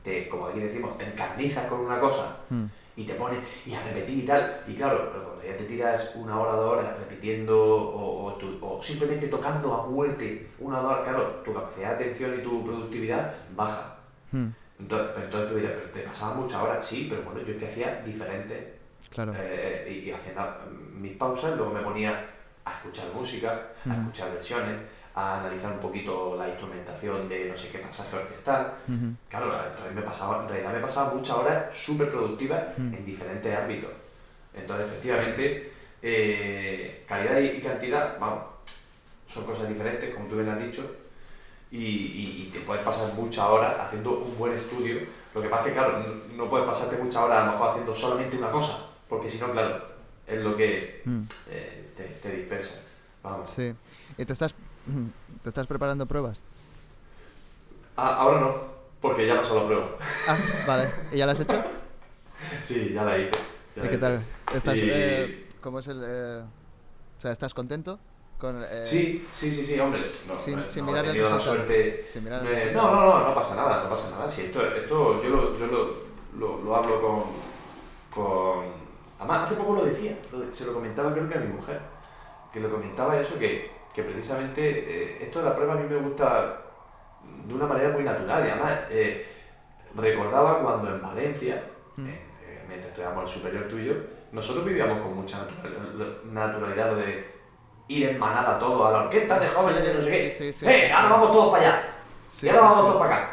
te, 0.05 0.29
como 0.29 0.47
aquí 0.47 0.61
decimos, 0.61 0.97
te 0.99 1.07
encarnizas 1.07 1.67
con 1.67 1.81
una 1.81 1.99
cosa 1.99 2.37
mm. 2.51 2.65
y 2.97 3.05
te 3.05 3.15
pones 3.15 3.41
y 3.67 3.75
a 3.75 3.83
repetir 3.83 4.19
y 4.19 4.27
tal. 4.27 4.63
Y 4.69 4.75
claro, 4.75 5.11
cuando 5.11 5.43
ya 5.43 5.57
te 5.57 5.65
tiras 5.65 6.11
una 6.15 6.39
hora, 6.39 6.53
dos 6.53 6.73
horas 6.75 6.99
repitiendo 6.99 7.59
o, 7.59 8.39
o, 8.61 8.83
simplemente 8.83 9.29
tocando 9.29 9.75
a 9.75 9.87
muerte 9.87 10.51
una 10.59 10.81
o 10.81 10.83
dos 10.83 10.93
horas, 10.93 11.09
claro, 11.09 11.25
tu 11.45 11.55
capacidad 11.55 11.89
de 11.91 12.05
atención 12.05 12.39
y 12.39 12.43
tu 12.43 12.65
productividad 12.65 13.35
baja. 13.57 13.97
Mm. 14.31 14.49
Entonces, 14.79 15.09
entonces 15.25 15.51
tú 15.51 15.57
dirás, 15.57 15.73
pero 15.73 15.91
te 15.91 16.01
pasaba 16.01 16.35
muchas 16.35 16.63
horas, 16.63 16.87
sí, 16.87 17.07
pero 17.09 17.23
bueno, 17.23 17.41
yo 17.41 17.57
te 17.57 17.67
hacía 17.67 18.03
diferente. 18.05 18.75
Claro. 19.09 19.33
Eh, 19.39 20.03
y, 20.05 20.09
y 20.09 20.13
haciendo 20.13 20.43
mis 20.99 21.17
pausas, 21.17 21.57
luego 21.57 21.73
me 21.73 21.81
ponía 21.81 22.31
a 22.65 22.73
escuchar 22.73 23.07
música, 23.15 23.69
a 23.85 23.89
mm. 23.89 23.93
escuchar 23.93 24.33
versiones, 24.33 24.77
a 25.15 25.41
analizar 25.41 25.73
un 25.73 25.79
poquito 25.79 26.37
la 26.37 26.49
instrumentación 26.49 27.29
de 27.29 27.49
no 27.49 27.57
sé 27.57 27.69
qué 27.69 27.79
pasaje 27.79 28.17
orquestal. 28.17 28.75
Claro, 29.29 29.55
entonces 29.69 29.95
me 29.95 30.03
pasaba, 30.03 30.43
en 30.43 30.49
realidad 30.49 30.73
me 30.73 30.81
pasaba 30.81 31.15
muchas 31.15 31.37
horas 31.37 31.77
súper 31.77 32.11
productivas 32.11 32.77
en 32.77 33.05
diferentes 33.05 33.57
ámbitos. 33.57 33.91
Entonces, 34.53 34.87
efectivamente, 34.87 35.73
eh, 36.03 37.05
calidad 37.07 37.39
y, 37.39 37.61
cantidad, 37.61 38.19
vamos, 38.19 38.45
son 39.29 39.45
cosas 39.45 39.69
diferentes, 39.69 40.15
como 40.15 40.27
tú 40.27 40.37
bien 40.37 40.49
has 40.49 40.59
dicho, 40.59 40.97
y, 41.71 42.51
te 42.53 42.61
puedes 42.61 42.85
pasar 42.85 43.13
muchas 43.15 43.47
horas 43.47 43.75
haciendo 43.81 44.19
un 44.19 44.37
buen 44.39 44.55
estudio. 44.55 45.01
Lo 45.35 45.43
que 45.43 45.49
pasa 45.49 45.63
es 45.63 45.69
que, 45.69 45.73
claro, 45.75 46.05
no, 46.37 46.49
puedes 46.49 46.67
pasarte 46.67 46.97
muchas 46.97 47.23
horas 47.23 47.43
a 47.43 47.47
lo 47.47 47.53
mejor 47.53 47.71
haciendo 47.71 47.95
solamente 47.95 48.37
una 48.37 48.51
cosa, 48.51 48.87
porque 49.09 49.29
si 49.29 49.39
no, 49.39 49.51
claro, 49.51 49.83
es 50.27 50.41
lo 50.41 50.57
que 50.57 51.03
mm. 51.05 51.23
eh, 51.51 51.91
te, 51.97 52.05
te 52.05 52.37
dispersa. 52.37 52.81
Vamos. 53.23 53.49
Sí. 53.49 53.75
¿Y 54.17 54.25
te 54.25 54.33
estás 54.33 54.55
¿Te 55.43 55.49
estás 55.49 55.67
preparando 55.67 56.07
pruebas? 56.07 56.43
Ah, 57.97 58.17
ahora 58.17 58.41
no, 58.41 58.55
porque 59.01 59.27
ya 59.27 59.37
pasó 59.37 59.61
la 59.61 59.67
prueba. 59.67 59.89
Ah, 60.29 60.37
vale. 60.67 60.91
¿Y 61.13 61.19
ya 61.19 61.27
la 61.27 61.33
has 61.33 61.41
hecho? 61.41 61.63
sí, 62.63 62.93
ya 62.93 63.05
la 63.05 63.19
hice. 63.19 63.31
¿Y 63.77 63.89
qué 63.89 63.99
tal? 63.99 64.23
¿Estás, 64.53 64.81
eh, 64.83 65.49
¿Cómo 65.61 65.79
es 65.79 65.89
el...? 65.89 66.03
Eh, 66.07 66.43
o 67.17 67.21
sea, 67.21 67.33
¿estás 67.33 67.55
contento? 67.55 67.99
Con, 68.39 68.63
eh, 68.69 68.85
sí, 68.85 69.27
sí, 69.33 69.51
sí, 69.51 69.65
sí, 69.65 69.79
hombre. 69.79 70.11
No, 70.27 70.35
sin, 70.35 70.61
no, 70.61 70.69
sin 70.69 70.85
mirar 70.85 71.07
el 71.07 71.41
suerte. 71.41 72.07
Sin 72.07 72.25
mirar 72.25 72.45
el 72.47 72.75
no, 72.75 72.91
no, 72.91 73.05
no, 73.05 73.29
no 73.29 73.35
pasa 73.35 73.55
nada, 73.55 73.85
no 73.85 73.91
pasa 73.91 74.11
nada. 74.11 74.31
Sí, 74.31 74.43
esto, 74.43 74.61
esto 74.67 75.23
yo, 75.23 75.31
lo, 75.31 75.59
yo 75.59 75.67
lo, 75.67 75.95
lo, 76.39 76.63
lo 76.63 76.77
hablo 76.77 77.01
con, 77.01 77.25
con... 78.11 78.65
Además, 79.19 79.45
hace 79.45 79.55
poco 79.55 79.75
lo 79.77 79.85
decía, 79.85 80.19
se 80.53 80.67
lo 80.67 80.75
comentaba 80.75 81.13
creo 81.15 81.29
que 81.29 81.39
a 81.39 81.41
mi 81.41 81.53
mujer, 81.53 81.81
que 82.53 82.61
lo 82.61 82.71
comentaba 82.71 83.19
eso, 83.19 83.39
que 83.39 83.71
que 83.95 84.03
precisamente 84.03 84.61
eh, 84.63 85.19
esto 85.23 85.39
de 85.39 85.45
la 85.45 85.55
prueba 85.55 85.75
a 85.75 85.77
mí 85.77 85.89
me 85.89 85.97
gusta 85.97 86.61
de 87.47 87.55
una 87.55 87.67
manera 87.67 87.91
muy 87.91 88.03
natural 88.03 88.45
y 88.47 88.51
además 88.51 88.81
eh, 88.91 89.27
recordaba 89.95 90.61
cuando 90.61 90.95
en 90.95 91.01
Valencia, 91.01 91.63
mm. 91.97 92.07
eh, 92.09 92.65
mientras 92.67 92.91
estudiábamos 92.91 93.31
el 93.31 93.41
superior 93.41 93.69
tuyo, 93.69 93.95
nosotros 94.33 94.65
vivíamos 94.65 95.01
con 95.01 95.15
mucha 95.15 95.47
naturalidad 96.25 96.91
lo 96.91 96.97
de 96.97 97.35
ir 97.87 98.09
en 98.09 98.19
manada 98.19 98.59
todos 98.59 98.89
a 98.89 98.93
la 98.93 99.05
orquesta 99.05 99.39
de 99.39 99.47
jóvenes 99.47 99.85
de 99.85 99.95
no 99.95 100.03
sé 100.03 100.65
qué. 100.67 100.87
¡Eh, 100.87 100.93
ahora 100.93 101.09
vamos 101.11 101.33
todos 101.33 101.53
para 101.53 101.69
allá! 101.69 101.83
y 102.43 102.49
ahora 102.49 102.61
vamos 102.63 102.79
todos 102.79 102.97
para 102.97 103.17
acá. 103.17 103.31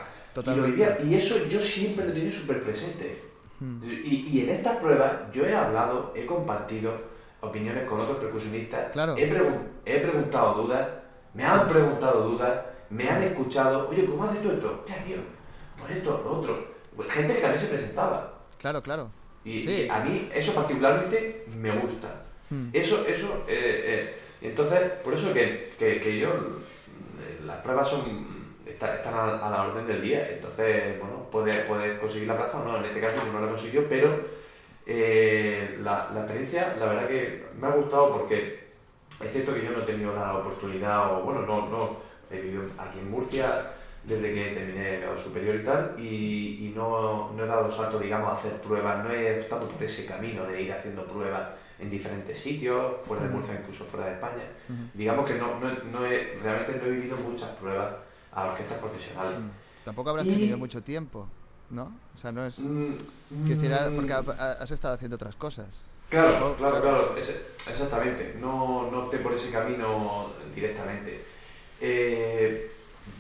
Y, 1.01 1.07
y, 1.07 1.15
eso 1.15 1.45
yo 1.47 1.59
siempre 1.59 2.07
lo 2.07 2.13
tenía 2.13 2.31
súper 2.31 2.63
presente. 2.63 3.23
Mm. 3.59 3.83
Y, 3.83 4.27
y 4.31 4.41
en 4.41 4.49
estas 4.49 4.77
pruebas 4.77 5.11
yo 5.33 5.45
he 5.45 5.55
hablado, 5.55 6.13
he 6.15 6.25
compartido 6.25 7.10
opiniones 7.41 7.83
con 7.87 7.99
otros 7.99 8.17
percusionistas. 8.17 8.95
He, 9.17 9.99
preguntado 9.99 10.63
dudas, 10.63 10.87
me 11.33 11.43
han 11.43 11.67
preguntado 11.67 12.29
dudas, 12.29 12.61
me 12.89 13.09
han 13.09 13.23
escuchado. 13.23 13.89
Oye, 13.89 14.05
¿cómo 14.05 14.23
haces 14.23 14.41
tú 14.41 14.51
esto? 14.51 14.85
Ya, 14.87 15.03
tío, 15.03 15.17
por 15.79 15.91
esto, 15.91 16.21
lo 16.23 16.39
otro. 16.39 16.71
Pues, 16.95 17.11
gente 17.11 17.35
que 17.35 17.41
también 17.41 17.59
se 17.59 17.67
presentaba. 17.67 18.33
Claro, 18.57 18.81
claro. 18.81 19.09
Y, 19.43 19.89
a 19.89 19.99
mí 19.99 20.29
eso 20.33 20.53
particularmente 20.53 21.45
me 21.55 21.71
gusta. 21.79 22.25
Hmm. 22.49 22.69
Eso, 22.73 23.05
eso, 23.07 23.43
eh, 23.47 23.83
eh, 23.85 24.15
entonces, 24.41 24.79
por 25.03 25.13
eso 25.13 25.33
que, 25.33 25.73
que, 25.79 26.19
yo, 26.19 26.29
eh, 26.29 27.41
las 27.45 27.57
pruebas 27.57 27.87
son 27.87 28.41
están 28.65 29.13
a, 29.13 29.49
la 29.49 29.63
orden 29.63 29.85
del 29.85 30.01
día, 30.01 30.27
entonces, 30.29 30.99
bueno, 30.99 31.27
puedes 31.31 31.57
puede 31.65 31.99
conseguir 31.99 32.27
la 32.27 32.37
plaza 32.37 32.59
o 32.59 32.63
no, 32.63 32.77
en 32.77 32.85
este 32.85 33.01
caso 33.01 33.21
no 33.31 33.39
la 33.39 33.47
consiguió, 33.47 33.87
pero 33.87 34.40
eh, 34.85 35.79
la, 35.83 36.09
la, 36.13 36.21
experiencia, 36.21 36.75
la 36.79 36.85
verdad 36.87 37.07
que 37.07 37.45
me 37.59 37.67
ha 37.67 37.71
gustado 37.71 38.17
porque 38.17 38.61
es 39.23 39.31
cierto 39.31 39.53
que 39.53 39.63
yo 39.63 39.71
no 39.71 39.83
he 39.83 39.85
tenido 39.85 40.13
la 40.13 40.37
oportunidad, 40.37 41.13
o 41.13 41.23
bueno, 41.23 41.41
no, 41.41 41.69
no, 41.69 41.97
he 42.29 42.41
vivido 42.41 42.63
aquí 42.77 42.99
en 42.99 43.11
Murcia 43.11 43.73
desde 44.03 44.33
que 44.33 44.51
terminé 44.51 44.95
el 44.95 45.01
grado 45.01 45.17
superior 45.17 45.55
y 45.57 45.63
tal, 45.63 45.95
y, 45.97 46.67
y 46.67 46.73
no, 46.75 47.31
no, 47.33 47.43
he 47.43 47.47
dado 47.47 47.71
salto, 47.71 47.99
digamos, 47.99 48.29
a 48.29 48.33
hacer 48.33 48.59
pruebas, 48.61 49.03
no 49.03 49.11
he 49.11 49.41
estado 49.41 49.67
por 49.67 49.83
ese 49.83 50.05
camino 50.05 50.43
de 50.45 50.63
ir 50.63 50.73
haciendo 50.73 51.05
pruebas 51.05 51.49
en 51.77 51.89
diferentes 51.89 52.39
sitios, 52.39 52.97
fuera 53.05 53.23
de 53.23 53.29
Murcia, 53.29 53.55
incluso 53.59 53.85
fuera 53.85 54.07
de 54.07 54.13
España. 54.13 54.43
Digamos 54.93 55.29
que 55.29 55.35
no, 55.35 55.59
no, 55.59 55.71
no, 55.91 56.05
he, 56.05 56.37
realmente 56.41 56.79
no 56.79 56.85
he 56.85 56.91
vivido 56.91 57.17
muchas 57.17 57.49
pruebas 57.51 57.93
a 58.31 58.47
orquestas 58.47 58.79
profesionales. 58.79 59.39
Tampoco 59.83 60.09
habrás 60.11 60.27
tenido 60.27 60.57
mucho 60.57 60.83
tiempo. 60.83 61.27
¿No? 61.71 61.91
O 62.13 62.17
sea, 62.17 62.31
no 62.31 62.45
es... 62.45 62.59
Mm, 62.59 62.93
porque 63.95 64.13
has 64.13 64.71
estado 64.71 64.93
haciendo 64.93 65.15
otras 65.15 65.35
cosas. 65.35 65.85
Claro, 66.09 66.55
claro, 66.57 66.81
claro, 66.81 67.13
exactamente. 67.15 68.35
No, 68.39 68.91
no 68.91 69.05
opté 69.05 69.19
por 69.19 69.33
ese 69.33 69.49
camino 69.49 70.33
directamente. 70.53 71.23
Eh, 71.79 72.69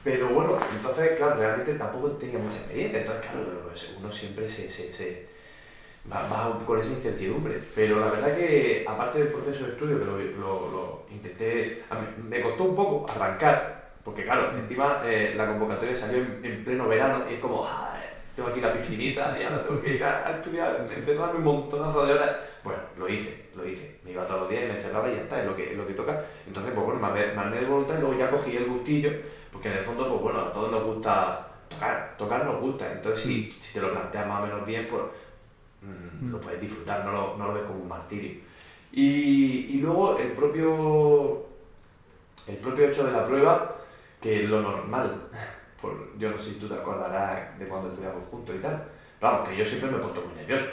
pero 0.03 0.29
bueno, 0.29 0.59
entonces, 0.75 1.17
claro, 1.17 1.35
realmente 1.35 1.75
tampoco 1.75 2.11
tenía 2.11 2.39
mucha 2.39 2.57
experiencia. 2.57 3.01
Entonces, 3.01 3.31
claro, 3.31 3.61
pues 3.69 3.89
uno 3.97 4.11
siempre 4.11 4.49
se, 4.49 4.69
se, 4.69 4.91
se 4.91 5.27
va, 6.11 6.61
con 6.65 6.79
esa 6.79 6.91
incertidumbre. 6.91 7.61
Pero 7.73 7.99
la 7.99 8.11
verdad 8.11 8.35
que, 8.35 8.85
aparte 8.87 9.19
del 9.19 9.29
proceso 9.29 9.65
de 9.65 9.71
estudio, 9.71 9.99
que 9.99 10.05
lo, 10.05 10.17
lo, 10.71 11.05
intenté, 11.11 11.83
me 12.27 12.41
costó 12.41 12.65
un 12.65 12.75
poco 12.75 13.09
arrancar, 13.09 13.91
porque 14.03 14.23
claro, 14.23 14.51
mm. 14.53 14.59
encima 14.59 15.01
eh, 15.05 15.33
la 15.35 15.47
convocatoria 15.47 15.95
salió 15.95 16.19
en, 16.19 16.63
pleno 16.65 16.87
verano 16.87 17.23
y 17.29 17.35
es 17.35 17.39
como, 17.39 17.65
tengo 18.41 18.51
aquí 18.51 18.61
la 18.61 18.73
piscinita, 18.73 19.37
y 19.39 19.43
ahora 19.43 19.67
tengo 19.67 19.81
que 19.81 19.95
ir 19.95 20.03
a, 20.03 20.31
estudiar, 20.31 20.77
encerrarme 20.79 21.37
un 21.37 21.43
montonazo 21.43 22.05
de 22.05 22.13
horas. 22.13 22.35
Bueno, 22.63 22.79
lo 22.97 23.07
hice, 23.07 23.49
lo 23.55 23.67
hice. 23.67 23.99
Me 24.03 24.11
iba 24.11 24.25
todos 24.25 24.41
los 24.41 24.49
días 24.49 24.63
y 24.63 24.67
me 24.67 24.75
encerraba 24.77 25.09
y 25.09 25.15
ya 25.15 25.21
está, 25.21 25.39
es 25.39 25.45
lo 25.45 25.55
que, 25.55 25.71
es 25.71 25.77
lo 25.77 25.85
que 25.85 25.93
toca. 25.93 26.23
Entonces, 26.47 26.73
pues 26.73 26.85
bueno, 26.85 26.99
me 26.99 27.07
armé 27.07 27.57
de 27.57 27.65
voluntad 27.65 27.97
y 27.97 28.01
luego 28.01 28.17
ya 28.17 28.29
cogí 28.29 28.55
el 28.57 28.65
gustillo, 28.65 29.11
porque 29.51 29.69
en 29.69 29.77
el 29.77 29.83
fondo, 29.83 30.09
pues 30.09 30.21
bueno, 30.21 30.41
a 30.41 30.53
todos 30.53 30.71
nos 30.71 30.83
gusta 30.83 31.47
tocar, 31.69 32.15
tocar 32.17 32.45
nos 32.45 32.61
gusta. 32.61 32.91
Entonces, 32.91 33.23
si, 33.23 33.51
si 33.51 33.73
te 33.75 33.81
lo 33.81 33.91
planteas 33.91 34.27
más 34.27 34.41
o 34.41 34.47
menos 34.47 34.65
bien, 34.65 34.87
pues 34.89 35.03
mm, 35.81 36.31
lo 36.31 36.37
mm. 36.37 36.41
puedes 36.41 36.61
disfrutar, 36.61 37.05
no 37.05 37.11
lo, 37.11 37.37
no 37.37 37.47
lo 37.47 37.53
ves 37.53 37.63
como 37.63 37.81
un 37.81 37.87
martirio. 37.87 38.39
Y, 38.91 39.75
y 39.75 39.77
luego 39.81 40.17
el 40.17 40.31
propio, 40.31 41.45
el 42.47 42.57
propio 42.57 42.87
hecho 42.87 43.05
de 43.05 43.11
la 43.11 43.25
prueba, 43.25 43.75
que 44.19 44.43
es 44.43 44.49
lo 44.49 44.61
normal 44.61 45.29
yo 46.17 46.31
no 46.31 46.37
sé 46.37 46.51
si 46.51 46.59
tú 46.59 46.67
te 46.67 46.75
acordarás 46.75 47.57
de 47.57 47.67
cuando 47.67 47.89
estudiamos 47.89 48.23
juntos 48.29 48.55
y 48.55 48.59
tal. 48.59 48.83
Claro, 49.19 49.43
que 49.43 49.55
yo 49.55 49.65
siempre 49.65 49.91
me 49.91 49.97
he 49.97 50.01
puesto 50.01 50.21
muy 50.21 50.35
nervioso. 50.35 50.65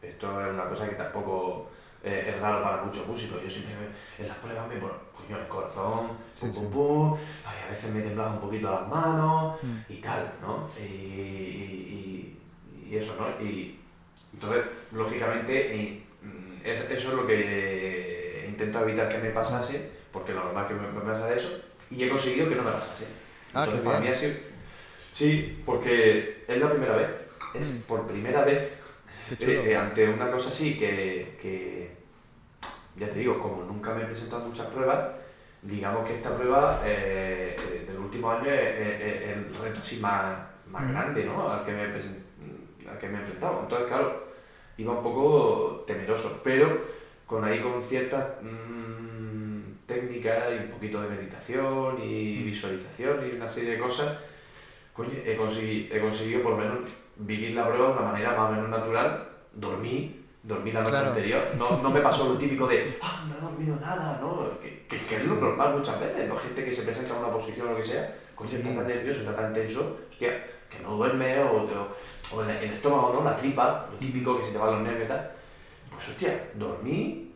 Esto 0.00 0.40
es 0.40 0.52
una 0.52 0.64
cosa 0.64 0.88
que 0.88 0.96
tampoco 0.96 1.70
eh, 2.02 2.32
es 2.34 2.40
raro 2.40 2.62
para 2.62 2.82
muchos 2.82 3.06
músicos. 3.06 3.42
Yo 3.42 3.50
siempre 3.50 3.74
en 4.18 4.28
las 4.28 4.36
pruebas 4.38 4.68
me 4.68 4.76
pongo 4.76 4.94
puño 5.16 5.38
el 5.38 5.48
corazón, 5.48 6.08
pum, 6.40 6.52
pum, 6.52 6.70
pum, 6.70 7.18
a 7.44 7.70
veces 7.70 7.94
me 7.94 8.02
temblaba 8.02 8.34
un 8.34 8.40
poquito 8.40 8.70
las 8.70 8.88
manos 8.88 9.62
mm. 9.62 9.78
y 9.88 9.96
tal, 9.96 10.32
¿no? 10.40 10.68
Y, 10.80 12.36
y 12.86 12.96
eso, 12.96 13.14
¿no? 13.18 13.44
Y 13.44 13.78
entonces, 14.32 14.64
lógicamente, 14.90 16.02
mm, 16.22 16.66
eso 16.66 16.84
es 16.90 17.04
lo 17.04 17.26
que 17.26 18.46
intento 18.48 18.80
evitar 18.80 19.08
que 19.08 19.18
me 19.18 19.30
pasase, 19.30 19.90
porque 20.10 20.32
lo 20.32 20.44
normal 20.44 20.66
que 20.66 20.74
me, 20.74 20.88
me 20.88 21.00
pasa 21.00 21.32
eso, 21.32 21.60
y 21.90 22.02
he 22.02 22.08
conseguido 22.08 22.48
que 22.48 22.56
no 22.56 22.62
me 22.62 22.72
pasase. 22.72 23.06
Ah, 23.54 23.64
Entonces, 23.64 23.80
qué 23.80 23.86
para 23.86 24.00
bien. 24.00 24.10
mí 24.10 24.16
ha 24.16 24.18
sido... 24.18 24.34
Sí, 25.10 25.62
porque 25.66 26.44
es 26.48 26.58
la 26.58 26.70
primera 26.70 26.96
vez, 26.96 27.08
es 27.54 27.66
Mm. 27.66 27.80
por 27.86 28.06
primera 28.06 28.44
vez 28.44 28.72
eh, 29.40 29.76
ante 29.76 30.08
una 30.08 30.30
cosa 30.30 30.48
así 30.50 30.78
que, 30.78 31.36
que, 31.40 31.90
ya 32.96 33.08
te 33.08 33.18
digo, 33.18 33.38
como 33.38 33.62
nunca 33.64 33.94
me 33.94 34.02
he 34.02 34.06
presentado 34.06 34.46
muchas 34.46 34.66
pruebas, 34.68 35.10
digamos 35.62 36.08
que 36.08 36.16
esta 36.16 36.34
prueba 36.34 36.80
eh, 36.84 37.54
eh, 37.58 37.84
del 37.86 37.98
último 37.98 38.30
año 38.30 38.50
es, 38.50 39.36
el 39.36 39.54
reto 39.54 39.80
así 39.82 39.98
más, 39.98 40.38
más 40.66 40.84
Ujú. 40.84 40.92
grande 40.92 41.24
¿no? 41.24 41.50
al, 41.52 41.64
que 41.64 41.72
me 41.72 41.82
he 41.82 42.90
al 42.90 42.98
que 42.98 43.08
me 43.08 43.18
he 43.18 43.20
enfrentado. 43.20 43.60
Entonces, 43.62 43.88
claro, 43.88 44.28
iba 44.76 44.92
un 44.92 45.02
poco 45.02 45.84
temeroso, 45.86 46.40
pero 46.42 46.80
con 47.26 47.44
ahí 47.44 47.60
con 47.60 47.82
ciertas 47.82 48.24
mm, 48.42 48.91
técnicas 49.92 50.44
y 50.52 50.64
un 50.64 50.70
poquito 50.70 51.02
de 51.02 51.08
meditación 51.08 51.98
y 52.02 52.40
Mm. 52.40 52.44
visualización 52.46 53.26
y 53.28 53.36
una 53.36 53.48
serie 53.48 53.72
de 53.72 53.78
cosas, 53.78 54.18
coño, 54.92 55.10
he, 55.24 55.36
consegui- 55.38 55.88
he 55.92 56.00
conseguido 56.00 56.42
por 56.42 56.52
lo 56.52 56.58
menos 56.58 56.78
vivir 57.16 57.54
la 57.54 57.66
prueba 57.68 57.88
de 57.88 57.92
una 57.92 58.12
manera 58.12 58.30
más 58.36 58.50
o 58.50 58.52
menos 58.54 58.70
natural, 58.70 59.28
dormí, 59.52 60.20
dormí 60.42 60.72
la 60.72 60.80
noche 60.80 60.92
Claro. 60.92 61.08
anterior, 61.08 61.42
no, 61.58 61.82
no 61.82 61.90
me 61.90 62.00
pasó 62.00 62.28
lo 62.28 62.38
típico 62.38 62.66
de, 62.66 62.98
ah, 63.02 63.24
no 63.28 63.36
he 63.36 63.40
dormido 63.40 63.76
nada, 63.76 64.18
¿no? 64.20 64.58
Que, 64.60 64.86
que, 64.88 64.96
que 64.96 65.16
es 65.16 65.28
lo 65.28 65.36
normal 65.36 65.78
muchas 65.78 66.00
veces, 66.00 66.28
¿no? 66.28 66.36
Gente 66.36 66.64
que 66.64 66.72
se 66.72 66.82
presenta 66.82 67.14
en 67.14 67.20
una 67.24 67.32
posición 67.32 67.68
o 67.68 67.70
lo 67.72 67.76
que 67.76 67.84
sea, 67.84 68.16
coño, 68.34 68.48
Sí, 68.50 68.56
está 68.56 68.74
tan 68.74 68.86
nervioso, 68.88 69.20
está 69.20 69.36
tan 69.36 69.52
tenso, 69.52 69.98
hostia, 70.10 70.44
que 70.70 70.78
no 70.80 70.96
duerme 70.96 71.38
o, 71.44 71.62
o, 71.64 72.36
o 72.36 72.42
el, 72.42 72.50
estómago, 72.64 73.12
¿no? 73.14 73.24
La 73.24 73.36
tripa, 73.36 73.88
lo 73.92 73.98
típico 73.98 74.38
que 74.38 74.46
se 74.46 74.52
te 74.52 74.58
van 74.58 74.72
los 74.72 74.80
nervios 74.82 75.04
y 75.04 75.08
tal. 75.08 75.30
Pues 75.90 76.08
hostia, 76.08 76.44
dormí 76.54 77.31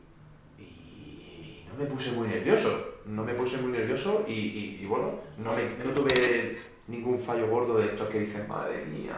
no 1.77 1.85
me 1.85 1.91
puse 1.91 2.13
muy 2.13 2.29
nervioso. 2.29 2.95
No 3.07 3.23
me 3.25 3.35
puse 3.35 3.59
muy 3.59 3.73
nervioso 3.73 4.25
y, 4.27 4.33
y- 4.33 4.79
y 4.83 4.87
bueno, 4.87 5.13
no, 5.39 5.53
me- 5.55 5.77
no 5.85 5.91
tuve 5.93 6.59
ningún 6.89 7.19
fallo 7.21 7.47
gordo 7.49 7.79
de 7.79 7.87
estos 7.87 8.09
que 8.09 8.21
dicen, 8.21 8.47
madre 8.49 8.85
mía, 8.87 9.15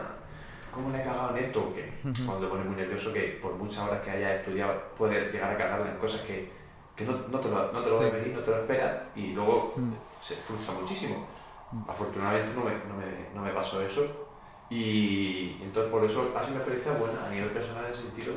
¿cómo 0.73 0.89
le 0.91 0.99
he 0.99 1.03
cagado 1.03 1.35
en 1.37 1.43
esto? 1.45 1.63
Porque 1.65 1.89
cuando 2.25 2.45
te 2.45 2.47
pones 2.51 2.65
muy 2.67 2.75
nervioso, 2.75 3.13
que 3.13 3.39
por 3.41 3.53
muchas 3.53 3.87
horas 3.87 4.01
que 4.01 4.11
hayas 4.11 4.39
estudiado, 4.39 4.73
puedes 4.97 5.31
llegar 5.33 5.51
a 5.53 5.57
cagarla 5.57 5.91
en 5.91 5.97
cosas 5.97 6.21
que, 6.21 6.49
que 6.95 7.05
no, 7.05 7.13
no 7.29 7.39
te 7.39 7.49
lo, 7.49 7.71
no 7.71 7.81
te 7.83 7.89
lo 7.89 7.93
Sí. 7.97 8.03
ves 8.03 8.13
venir, 8.13 8.33
no 8.35 8.41
te 8.41 8.51
lo 8.51 8.57
esperas 8.61 8.97
y 9.15 9.31
luego 9.33 9.73
Mm. 9.77 9.93
se 10.21 10.35
frustra 10.35 10.73
muchísimo. 10.75 11.27
Mm. 11.71 11.89
Afortunadamente 11.89 12.53
no 12.55 12.63
me, 12.65 12.71
no, 12.71 12.95
me, 12.97 13.05
no 13.35 13.41
me 13.41 13.51
pasó 13.51 13.81
eso 13.81 14.27
y 14.69 15.57
entonces 15.63 15.91
por 15.91 16.03
eso 16.05 16.31
ha 16.35 16.41
sido 16.41 16.55
una 16.55 16.63
experiencia 16.63 16.91
buena 16.93 17.25
a 17.25 17.29
nivel 17.29 17.49
personal 17.49 17.85
en 17.85 17.91
ese 17.91 18.01
sentido. 18.03 18.33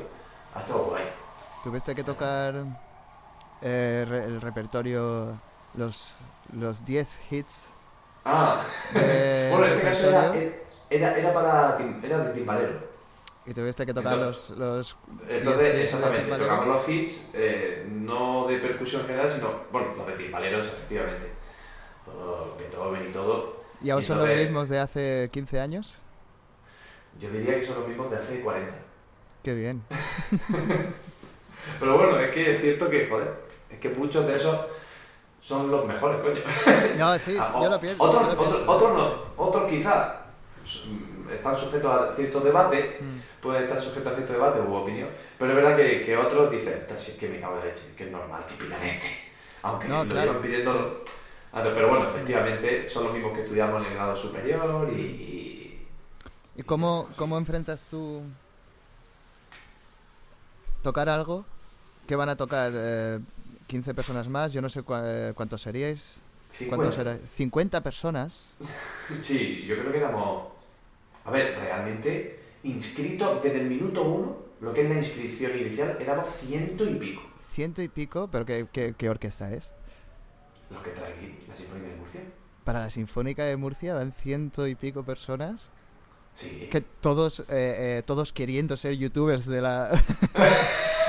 Ha 0.55 0.61
estado 0.61 0.85
guay. 0.85 1.05
Tuviste 1.65 1.95
que 1.95 2.05
tocar 2.05 2.55
eh, 3.63 4.05
re- 4.09 4.25
el 4.25 4.41
repertorio, 4.41 5.39
los, 5.75 6.21
los 6.53 6.85
10 6.85 7.09
hits 7.31 7.67
Ah, 8.25 8.65
bueno, 8.93 9.67
en 9.67 9.73
este 9.73 9.83
caso 9.85 10.09
era, 10.11 10.35
era, 10.91 11.19
era, 11.19 11.33
para, 11.35 11.79
era 12.03 12.19
de 12.21 12.33
timbalero. 12.35 12.93
y 13.47 13.53
tuviste 13.55 13.85
que 13.87 13.93
tocar 13.95 14.19
los, 14.19 14.51
los... 14.51 14.97
Entonces, 15.29 15.43
Diez 15.43 15.59
de 15.59 15.83
exactamente, 15.83 16.23
timbalero. 16.23 16.49
tocamos 16.55 16.67
los 16.77 16.89
hits, 16.89 17.31
eh, 17.35 17.87
no 17.91 18.47
de 18.47 18.59
percusión 18.59 19.05
general, 19.07 19.29
sino, 19.31 19.63
bueno, 19.73 19.95
los 19.97 20.07
de 20.07 20.13
timbaleros, 20.15 20.67
efectivamente. 20.69 21.33
Todo, 22.05 22.57
Beethoven 22.59 23.09
y 23.11 23.13
todo. 23.13 23.63
¿Y 23.83 23.91
aún 23.91 24.01
Y 24.01 24.05
son 24.05 24.19
los 24.19 24.29
mismos 24.29 24.69
de 24.69 24.79
hace 24.79 25.29
15 25.33 25.59
años? 25.61 26.03
Yo 27.21 27.31
diría 27.31 27.59
que 27.59 27.67
son 27.67 27.79
los 27.81 27.89
mismos 27.89 28.11
de 28.11 28.17
hace 28.19 28.41
40. 28.41 28.73
Qué 29.43 29.55
bien. 29.55 29.83
Pero 31.81 31.97
bueno, 31.97 32.19
es 32.21 32.31
que 32.31 32.53
es 32.55 32.61
cierto 32.61 32.89
que, 32.89 33.09
joder, 33.09 33.35
que 33.83 33.89
muchos 33.91 34.27
de 34.27 34.37
esos 34.37 34.57
son 35.43 35.71
los 35.71 35.85
mejores, 35.85 36.21
coño. 36.21 36.41
No, 36.99 37.19
sí, 37.19 37.37
Ah, 37.39 37.59
yo 37.61 37.69
lo 37.69 37.81
pienso. 37.81 38.03
Otros, 38.03 38.23
yo 38.23 38.29
lo 38.29 38.33
otros, 38.35 38.49
pienso. 38.55 38.73
otros 38.73 38.97
no, 38.97 39.45
otros 39.45 39.71
quizás 39.71 40.13
mm, 40.87 41.31
están 41.31 41.59
sujetos 41.59 41.91
a 42.01 42.15
ciertos 42.15 42.45
debates, 42.45 43.01
Mm. 43.03 43.19
pueden 43.43 43.65
estar 43.65 43.81
sujetos 43.81 44.13
a 44.13 44.15
cierto 44.17 44.33
debate 44.35 44.61
u 44.61 44.73
opinión, 44.75 45.09
pero 45.37 45.51
es 45.51 45.57
verdad 45.57 45.77
que, 45.77 46.01
que 46.03 46.17
otros 46.17 46.49
dicen, 46.53 46.75
"Esta 46.79 46.97
sí 46.97 47.11
es 47.13 47.19
que 47.19 47.29
me 47.29 47.41
cago 47.41 47.59
en 47.59 47.65
leche, 47.67 47.83
que 47.97 48.05
es 48.05 48.11
normal 48.13 48.45
que 48.47 48.55
pidan 48.55 48.81
este. 48.85 49.09
Aunque 49.63 49.89
No, 49.89 50.07
claro, 50.07 50.41
pidiendo. 50.41 51.03
Pero 51.53 51.89
bueno, 51.89 52.09
efectivamente, 52.09 52.89
son 52.89 53.05
los 53.05 53.13
mismos 53.13 53.33
que 53.35 53.43
estudiamos 53.43 53.81
en 53.83 53.89
el 53.89 53.95
grado 53.95 54.17
superior 54.17 54.89
y. 54.97 55.01
y- 55.01 55.87
¿Y 56.55 56.63
cómo, 56.65 57.09
cómo 57.17 57.37
enfrentas 57.39 57.83
tú 57.85 58.23
tocar 60.83 61.09
algo? 61.09 61.45
que 62.07 62.17
van 62.17 62.29
a 62.29 62.37
tocar? 62.37 62.73
Eh, 62.75 63.21
¿15 63.73 63.95
personas 63.95 64.29
más? 64.29 64.53
Yo 64.53 64.61
no 64.61 64.69
sé 64.69 64.83
eh, 64.87 65.33
cuántos 65.35 65.63
seríais. 65.63 66.21
50. 66.53 66.77
¿Cuántos 66.77 66.95
será? 66.95 67.17
¿50 67.17 67.83
personas? 67.83 68.51
Sí, 69.23 69.65
yo 69.67 69.79
creo 69.79 69.93
que 69.93 69.99
éramos. 69.99 70.49
A 71.25 71.31
ver, 71.31 71.59
realmente, 71.59 72.41
inscritos 72.65 73.43
desde 73.43 73.61
el 73.61 73.69
minuto 73.69 74.03
uno, 74.03 74.37
lo 74.61 74.75
que 74.75 74.83
es 74.83 74.89
la 74.91 74.97
inscripción 74.97 75.59
inicial, 75.59 75.97
éramos 76.01 76.29
ciento 76.37 76.89
y 76.89 76.95
pico. 76.95 77.23
Ciento 77.41 77.83
y 77.83 77.89
pico, 77.89 78.29
pero 78.31 78.45
¿qué, 78.45 78.67
qué, 78.73 78.95
qué 78.97 79.09
orquesta 79.09 79.53
es? 79.53 79.75
Los 80.71 80.83
que 80.83 80.91
trae 80.91 81.13
aquí 81.13 81.39
la 81.49 81.57
Sinfónica 81.57 81.89
de 81.89 81.97
Murcia. 81.97 82.21
Para 82.65 82.81
la 82.81 82.91
Sinfónica 82.91 83.45
de 83.45 83.57
Murcia 83.57 83.95
van 83.95 84.13
ciento 84.13 84.67
y 84.67 84.75
pico 84.75 85.03
personas. 85.03 85.71
Sí. 86.35 86.69
Que 86.71 86.81
todos, 86.81 87.41
eh, 87.41 87.45
eh, 87.49 88.03
todos 88.05 88.33
queriendo 88.33 88.77
ser 88.77 88.97
youtubers 88.97 89.47
de 89.47 89.61
la... 89.61 89.91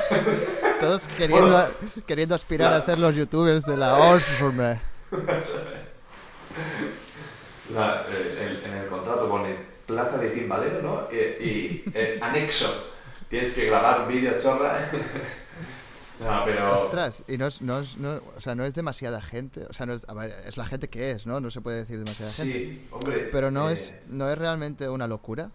todos 0.85 1.07
queriendo, 1.07 1.47
Bueno, 1.51 1.67
queriendo 2.05 2.35
aspirar 2.35 2.71
la- 2.71 2.77
a 2.77 2.81
ser 2.81 2.99
los 2.99 3.15
youtubers 3.15 3.65
de 3.65 3.77
la 3.77 3.95
Osme. 3.95 4.79
La- 7.73 8.05
eh, 8.09 8.61
el- 8.63 8.71
en 8.71 8.77
el 8.77 8.87
contrato 8.87 9.27
pone 9.29 9.55
plaza 9.85 10.17
de 10.17 10.29
timbalero, 10.29 10.81
¿no? 10.81 11.07
Eh, 11.11 11.37
y 11.39 11.91
eh, 11.97 12.19
anexo. 12.21 12.89
Tienes 13.29 13.53
que 13.53 13.65
grabar 13.65 14.07
vídeos 14.07 14.41
chorra. 14.43 14.89
no, 16.19 16.41
pero. 16.45 16.83
Ostras, 16.85 17.23
y 17.27 17.37
no 17.37 17.47
es, 17.47 17.61
no, 17.61 17.79
es, 17.79 17.97
no, 17.97 18.21
o 18.35 18.41
sea, 18.41 18.53
no 18.55 18.63
es 18.65 18.75
demasiada 18.75 19.21
gente. 19.21 19.65
O 19.69 19.73
sea, 19.73 19.85
no 19.85 19.93
es, 19.93 20.05
es 20.45 20.57
la 20.57 20.65
gente 20.65 20.89
que 20.89 21.11
es, 21.11 21.25
¿no? 21.25 21.39
No 21.39 21.49
se 21.49 21.61
puede 21.61 21.77
decir 21.77 21.97
demasiada 21.99 22.31
gente. 22.31 22.53
Sí, 22.53 22.87
hombre. 22.91 23.29
Pero 23.31 23.49
no, 23.49 23.69
eh, 23.69 23.73
es, 23.73 23.95
no 24.07 24.29
es 24.29 24.37
realmente 24.37 24.87
una 24.89 25.07
locura. 25.07 25.49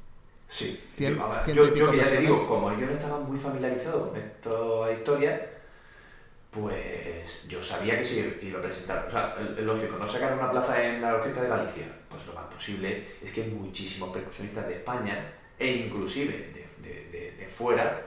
Sí, 0.49 0.71
Cien- 0.97 1.19
yo, 1.55 1.75
yo, 1.75 1.91
que 1.91 1.97
ya 1.99 2.05
te 2.05 2.17
digo, 2.21 2.47
como 2.49 2.73
yo 2.79 2.87
no 2.87 2.93
estaba 2.93 3.19
muy 3.21 3.39
familiarizado 3.39 4.09
con 4.09 4.17
esta 4.19 4.93
historia, 4.93 5.47
pues 6.51 7.47
yo 7.49 7.63
sabía 7.63 7.99
que 7.99 8.05
si 8.05 8.39
iba 8.43 8.59
a 8.59 8.63
presentar, 8.63 9.05
o 9.07 9.11
sea, 9.11 9.37
lógico, 9.61 9.97
no 9.99 10.09
sacar 10.09 10.33
una 10.35 10.51
plaza 10.51 10.83
en 10.83 11.03
la 11.03 11.15
Orquesta 11.17 11.43
de 11.43 11.49
Galicia, 11.49 11.85
pues 12.09 12.27
lo 12.27 12.33
más 12.33 12.47
posible 12.47 13.09
es 13.23 13.31
que 13.33 13.45
muchísimos 13.45 14.09
percusionistas 14.11 14.67
de 14.67 14.75
España 14.77 15.33
e 15.59 15.67
inclusive 15.71 16.33
de, 16.83 16.89
de- 16.89 17.05
de- 17.11 17.33
de 17.33 17.47
fuera 17.47 18.01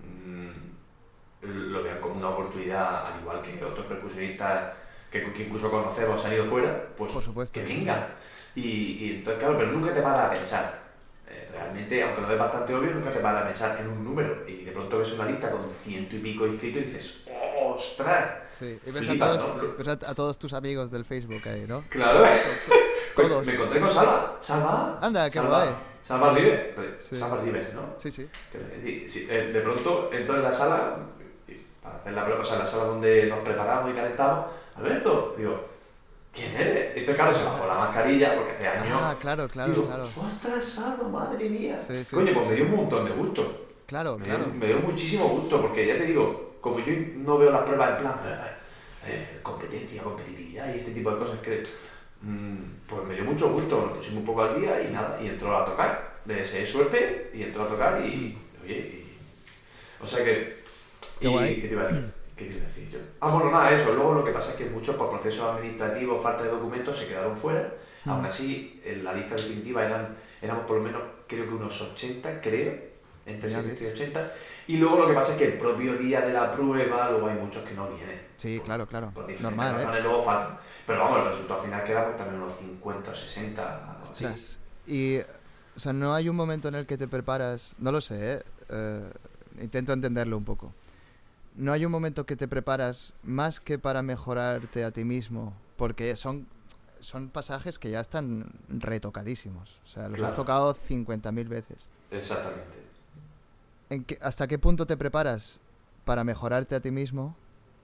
mm, 0.00 1.46
lo 1.46 1.82
vean 1.82 2.00
como 2.00 2.16
una 2.16 2.28
oportunidad, 2.30 3.06
al 3.06 3.20
igual 3.20 3.40
que 3.40 3.64
otros 3.64 3.86
percusionistas 3.86 4.74
que, 5.10 5.22
que 5.32 5.44
incluso 5.44 5.70
conocemos 5.70 6.22
han 6.24 6.34
ido 6.34 6.44
fuera, 6.44 6.88
pues 6.96 7.12
Por 7.12 7.22
supuesto, 7.22 7.60
que 7.60 7.66
sí, 7.66 7.78
vengan. 7.78 8.06
Y, 8.54 8.62
y 8.68 9.10
entonces, 9.16 9.40
claro, 9.42 9.56
pero 9.58 9.72
nunca 9.72 9.94
te 9.94 10.02
paras 10.02 10.20
a 10.20 10.30
pensar. 10.30 10.83
Realmente, 11.54 12.02
aunque 12.02 12.20
lo 12.20 12.28
ves 12.28 12.38
bastante 12.38 12.74
obvio, 12.74 12.90
nunca 12.90 13.12
te 13.12 13.20
paras 13.20 13.42
a 13.42 13.46
pensar 13.46 13.78
en 13.80 13.88
un 13.88 14.04
número. 14.04 14.44
Y 14.48 14.64
de 14.64 14.72
pronto 14.72 14.98
ves 14.98 15.12
una 15.12 15.26
lista 15.26 15.50
con 15.50 15.70
ciento 15.70 16.16
y 16.16 16.18
pico 16.18 16.46
inscritos 16.46 16.82
y 16.82 16.84
dices, 16.86 17.24
¡ostras! 17.62 18.30
Sí, 18.50 18.78
y 18.84 18.90
ves 18.90 19.02
a 19.02 19.10
Flipas, 19.10 19.42
todos, 19.42 19.56
¿no? 19.62 19.74
ves 19.78 19.88
a, 19.88 19.92
a 19.92 20.14
todos 20.14 20.38
tus 20.38 20.52
amigos 20.52 20.90
del 20.90 21.04
Facebook 21.04 21.42
ahí, 21.46 21.64
¿no? 21.68 21.84
Claro. 21.88 22.24
Todos. 23.14 23.46
Me 23.46 23.52
encontré 23.52 23.80
con 23.80 23.90
Salva. 23.92 24.38
Salva. 24.40 24.98
Anda, 25.00 25.30
qué 25.30 25.38
Salva. 25.38 25.64
guay. 25.64 25.74
Salva 26.02 26.32
Rives. 26.32 27.02
Sí. 27.02 27.16
Salva 27.16 27.40
Rives, 27.40 27.72
¿no? 27.74 27.94
Sí, 27.96 28.10
sí. 28.10 28.28
Eh, 28.52 29.50
de 29.52 29.60
pronto 29.60 30.10
entro 30.12 30.36
en 30.36 30.42
la 30.42 30.52
sala, 30.52 30.96
para 31.82 31.96
hacer 31.96 32.12
la 32.12 32.24
o 32.24 32.44
sea, 32.44 32.58
la 32.58 32.66
sala 32.66 32.84
donde 32.84 33.26
nos 33.26 33.38
preparamos 33.40 33.92
y 33.92 33.94
calentamos. 33.94 34.46
Alberto, 34.76 35.34
digo, 35.38 35.64
¿quién 36.34 36.54
eres? 36.56 36.88
Entonces, 36.96 37.14
claro, 37.16 37.34
se 37.36 37.44
bajó 37.44 37.66
la 37.66 37.74
mascarilla 37.74 38.34
porque 38.36 38.52
hace 38.52 38.68
años. 38.68 38.86
Ah, 38.92 39.16
claro, 39.20 39.48
claro, 39.48 39.72
digo, 39.72 39.86
claro. 39.86 40.08
¡ostras, 40.16 40.64
Salva, 40.64 41.08
madre 41.08 41.48
mía! 41.48 41.78
Sí, 41.78 42.04
sí, 42.04 42.14
Coño, 42.16 42.26
sí, 42.28 42.34
pues 42.34 42.48
me 42.48 42.54
dio 42.56 42.64
un 42.64 42.76
montón 42.76 43.04
de 43.04 43.10
gusto. 43.12 43.66
Claro, 43.86 44.18
Me, 44.18 44.24
claro. 44.24 44.44
dio, 44.46 44.54
me 44.54 44.66
dio 44.66 44.78
muchísimo 44.80 45.28
gusto 45.28 45.60
porque 45.60 45.86
ya 45.86 45.98
te 45.98 46.06
digo, 46.06 46.56
como 46.60 46.78
yo 46.80 46.92
no 47.16 47.38
veo 47.38 47.50
las 47.50 47.62
pruebas 47.62 47.90
en 47.90 47.96
plan 47.98 48.18
eh, 48.24 49.06
eh, 49.06 49.38
competencia, 49.42 50.02
competitividad 50.02 50.74
y 50.74 50.78
este 50.78 50.92
tipo 50.92 51.10
de 51.10 51.18
cosas 51.18 51.38
que 51.40 51.62
mm, 52.22 52.56
pues 52.86 53.04
me 53.04 53.14
dio 53.14 53.24
mucho 53.24 53.52
gusto, 53.52 53.80
nos 53.86 53.98
pusimos 53.98 54.20
un 54.20 54.26
poco 54.26 54.42
al 54.42 54.60
día 54.60 54.82
y 54.82 54.90
nada, 54.92 55.18
y 55.22 55.28
entró 55.28 55.56
a 55.56 55.64
tocar. 55.66 56.14
Le 56.24 56.36
deseé 56.36 56.66
suerte 56.66 57.30
y 57.34 57.42
entró 57.42 57.64
a 57.64 57.68
tocar 57.68 58.00
y 58.04 58.38
oye, 58.62 58.74
y- 58.78 59.18
o 60.00 60.06
sea 60.06 60.24
que 60.24 60.62
Qué 61.20 61.28
y. 61.28 61.60
¿qué 61.60 61.68
te 61.68 61.74
iba 61.74 61.82
a 61.82 61.86
decir? 61.88 62.12
¿Qué 62.36 62.44
a 62.44 62.48
decir 62.48 62.90
yo? 62.90 62.98
Ah, 63.20 63.32
bueno, 63.32 63.50
nada, 63.50 63.70
eso. 63.70 63.92
Luego 63.92 64.14
lo 64.14 64.24
que 64.24 64.32
pasa 64.32 64.50
es 64.52 64.56
que 64.56 64.66
muchos 64.66 64.96
por 64.96 65.10
procesos 65.10 65.44
administrativos, 65.54 66.22
falta 66.22 66.42
de 66.42 66.50
documentos, 66.50 66.98
se 66.98 67.06
quedaron 67.06 67.36
fuera. 67.36 67.72
Mm. 68.04 68.10
Aún 68.10 68.24
así, 68.26 68.80
en 68.84 69.04
la 69.04 69.14
lista 69.14 69.36
definitiva 69.36 69.84
eran, 69.84 70.16
éramos 70.42 70.64
por 70.64 70.78
lo 70.78 70.82
menos 70.82 71.02
creo 71.26 71.46
que 71.46 71.54
unos 71.54 71.80
80, 71.80 72.40
creo, 72.40 72.74
entre 73.26 73.48
Ya 73.48 73.58
70 73.58 73.80
y 73.80 73.86
ves. 73.86 73.94
80. 73.94 74.32
Y 74.66 74.76
luego 74.78 74.98
lo 74.98 75.06
que 75.06 75.14
pasa 75.14 75.32
es 75.32 75.38
que 75.38 75.44
el 75.44 75.58
propio 75.58 75.96
día 75.96 76.22
de 76.22 76.32
la 76.32 76.50
prueba, 76.50 77.10
luego 77.10 77.28
hay 77.28 77.36
muchos 77.36 77.62
que 77.64 77.74
no 77.74 77.88
vienen. 77.88 78.20
Sí, 78.36 78.60
claro, 78.64 78.86
claro. 78.86 79.10
Por 79.14 79.26
diferentes 79.26 79.42
Normal, 79.42 79.74
¿eh? 79.74 79.78
razones, 79.78 80.02
luego 80.02 80.22
faltan. 80.22 80.58
Pero 80.86 80.98
vamos, 81.00 81.18
el 81.20 81.32
resultado 81.32 81.62
final 81.62 81.84
queda 81.84 82.04
pues, 82.04 82.16
también 82.16 82.42
unos 82.42 82.56
50 82.56 83.10
o 83.10 83.14
60. 83.14 83.90
algo 83.90 84.02
así. 84.02 84.12
Ostras. 84.12 84.60
Y, 84.86 85.18
o 85.18 85.78
sea, 85.78 85.92
no 85.92 86.14
hay 86.14 86.28
un 86.28 86.36
momento 86.36 86.68
en 86.68 86.74
el 86.74 86.86
que 86.86 86.98
te 86.98 87.08
preparas, 87.08 87.74
no 87.78 87.92
lo 87.92 88.00
sé, 88.00 88.34
¿eh? 88.34 88.42
Eh, 88.70 89.10
intento 89.60 89.92
entenderlo 89.92 90.36
un 90.36 90.44
poco. 90.44 90.72
No 91.54 91.72
hay 91.72 91.84
un 91.84 91.92
momento 91.92 92.26
que 92.26 92.36
te 92.36 92.48
preparas 92.48 93.14
más 93.22 93.60
que 93.60 93.78
para 93.78 94.02
mejorarte 94.02 94.82
a 94.84 94.90
ti 94.90 95.04
mismo, 95.04 95.52
porque 95.76 96.16
son, 96.16 96.46
son 97.00 97.28
pasajes 97.28 97.78
que 97.78 97.90
ya 97.90 98.00
están 98.00 98.46
retocadísimos. 98.68 99.80
O 99.84 99.88
sea, 99.88 100.08
los 100.08 100.20
has 100.20 100.34
tocado 100.34 100.74
50.000 100.74 101.48
veces. 101.48 101.86
Exactamente. 102.10 102.64
¿En 103.90 104.04
qué- 104.04 104.18
¿Hasta 104.20 104.46
qué 104.48 104.58
punto 104.58 104.86
te 104.86 104.96
preparas 104.96 105.60
para 106.04 106.24
mejorarte 106.24 106.74
a 106.74 106.80
ti 106.80 106.90
mismo? 106.90 107.36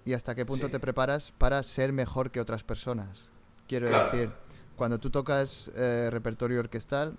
¿Y 0.05 0.15
hasta 0.15 0.35
qué 0.35 0.45
punto 0.47 0.67
Sí. 0.67 0.73
te 0.73 0.81
preparas 0.81 1.31
para 1.33 1.63
ser 1.63 1.93
mejor 1.93 2.31
que 2.31 2.41
otras 2.41 2.65
personas? 2.65 3.31
Quiero 3.69 3.87
Claro. 3.87 4.03
decir, 4.03 4.33
cuando 4.75 4.99
tú 4.99 5.11
tocas 5.11 5.71
eh, 5.77 6.09
repertorio 6.11 6.59
orquestal 6.59 7.17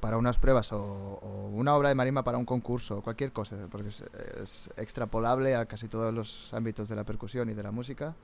para 0.00 0.16
unas 0.16 0.38
pruebas 0.38 0.72
o, 0.72 0.78
o 0.80 1.48
una 1.52 1.74
obra 1.76 1.90
de 1.90 1.94
marima 1.94 2.24
para 2.24 2.38
un 2.38 2.44
concurso 2.44 2.98
o 2.98 3.02
cualquier 3.02 3.32
cosa, 3.32 3.56
porque 3.70 3.88
es, 3.88 4.02
es 4.42 4.70
extrapolable 4.76 5.54
a 5.54 5.66
casi 5.66 5.88
todos 5.88 6.12
los 6.12 6.52
ámbitos 6.54 6.88
de 6.88 6.96
la 6.96 7.04
percusión 7.04 7.50
y 7.50 7.54
de 7.54 7.62
la 7.62 7.70
música, 7.70 8.14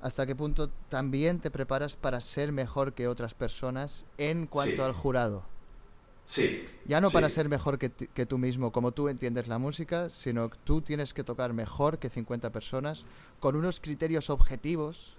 ¿hasta 0.00 0.26
qué 0.26 0.34
punto 0.34 0.70
también 0.88 1.40
te 1.40 1.50
preparas 1.50 1.96
para 1.96 2.20
ser 2.20 2.52
mejor 2.52 2.92
que 2.92 3.08
otras 3.08 3.34
personas 3.34 4.04
en 4.18 4.46
cuanto 4.46 4.76
Sí. 4.76 4.82
al 4.82 4.92
jurado? 4.92 5.44
Sí. 6.24 6.64
Ya 6.86 7.00
no 7.00 7.10
para 7.10 7.28
ser 7.28 7.48
mejor 7.48 7.78
que, 7.78 7.90
que 7.90 8.26
tú 8.26 8.38
mismo, 8.38 8.70
como 8.72 8.92
tú 8.92 9.08
entiendes 9.08 9.48
la 9.48 9.58
música, 9.58 10.08
sino 10.08 10.50
que 10.50 10.58
tú 10.64 10.80
tienes 10.80 11.12
que 11.12 11.24
tocar 11.24 11.52
mejor 11.52 11.98
que 11.98 12.08
50 12.10 12.50
personas 12.50 13.04
con 13.40 13.56
unos 13.56 13.80
criterios 13.80 14.30
objetivos 14.30 15.16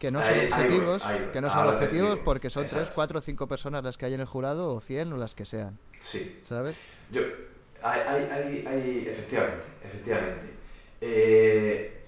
que 0.00 0.10
no 0.10 0.22
son 0.22 0.32
Ahí- 0.32 0.46
objetivos, 0.50 1.04
ahí 1.04 1.20
voy. 1.20 1.30
que 1.30 1.40
no 1.42 1.50
son 1.50 1.58
Ahora 1.60 1.72
objetivos 1.74 2.18
porque 2.20 2.48
son 2.48 2.62
3, 2.62 2.72
Exacto. 2.72 2.94
4 2.94 3.18
o 3.18 3.20
5 3.22 3.46
personas 3.46 3.84
las 3.84 3.98
que 3.98 4.06
hay 4.06 4.14
en 4.14 4.20
el 4.20 4.26
jurado 4.26 4.74
o 4.74 4.80
100 4.80 5.12
o 5.12 5.16
las 5.18 5.34
que 5.34 5.44
sean, 5.44 5.78
Sí. 6.00 6.38
¿sabes? 6.40 6.80
Yo, 7.10 7.20
hay, 7.82 8.00
hay, 8.00 8.24
hay, 8.32 8.66
hay- 8.66 9.06
efectivamente, 9.06 9.64
efectivamente. 9.84 10.50
Eh, 11.02 12.00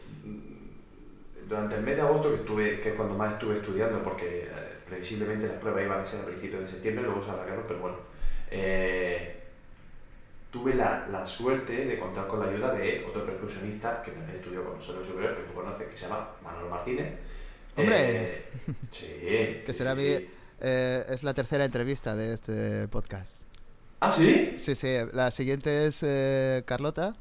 durante 1.47 1.75
el 1.77 1.83
mes 1.83 1.97
de 1.97 2.01
agosto, 2.03 2.31
que, 2.31 2.37
estuve, 2.37 2.81
que 2.81 2.89
es 2.89 2.95
cuando 2.95 3.15
más 3.15 3.35
estuve 3.35 3.57
estudiando, 3.57 4.03
porque 4.03 4.45
eh, 4.45 4.49
previsiblemente 4.89 5.47
las 5.47 5.57
pruebas 5.59 5.85
iban 5.85 6.01
a 6.01 6.07
ser 6.07 6.21
a 6.23 6.25
principios 6.25 6.63
de 6.63 6.69
septiembre, 6.69 7.05
luego 7.05 7.23
se 7.23 7.31
alargaron, 7.31 7.65
pero 7.69 7.81
bueno, 7.81 7.97
eh, 8.51 9.37
tuve 10.51 10.75
la, 10.75 11.07
la 11.13 11.27
suerte 11.27 11.85
de 11.85 11.99
contar 11.99 12.27
con 12.27 12.41
la 12.41 12.47
ayuda 12.51 12.73
de 12.73 13.05
otro 13.07 13.27
percusionista 13.27 14.03
que 14.03 14.13
también 14.13 14.39
estudió 14.39 14.65
con 14.65 14.77
nosotros 14.77 15.07
superior, 15.07 15.37
que 15.37 15.43
tú 15.43 15.53
conoces, 15.53 15.89
que 15.89 15.97
se 15.97 16.09
llama 16.09 16.31
Manuel 16.43 16.71
Martínez. 16.71 17.13
¡Hombre! 17.77 17.97
Eh, 17.99 18.51
sí. 18.91 19.07
Que 19.21 19.65
sí, 19.67 19.73
será 19.73 19.95
sí, 19.97 20.03
mi-. 20.03 20.29
Eh, 20.61 21.05
es 21.09 21.23
la 21.25 21.35
tercera 21.35 21.65
entrevista 21.65 22.15
de 22.15 22.35
este 22.35 22.89
podcast. 22.89 23.41
¿Ah, 24.01 24.13
sí? 24.13 24.53
Sí, 24.57 24.75
sí, 24.75 24.89
la 25.13 25.31
siguiente 25.31 25.87
es 25.87 26.03
eh, 26.07 26.63
Carlota. 26.67 27.15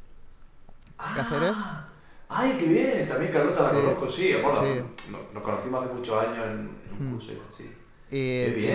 Cáceres. 1.16 1.58
Ah, 1.58 1.88
¡Ay, 2.30 2.58
qué 2.60 2.66
bien! 2.66 3.08
También 3.08 3.32
Carlota 3.32 3.62
la 3.64 3.70
conozco, 3.70 4.10
sí. 4.10 4.34
Bueno, 4.34 4.88
nos 5.34 5.44
conocimos 5.44 5.84
hace 5.86 5.94
muchos 5.94 6.24
años 6.24 6.46
en, 6.46 6.52
en 6.52 6.94
un 6.94 7.08
Hmm. 7.10 7.14
curso, 7.14 7.32
sí. 7.58 7.72
Y, 8.14 8.66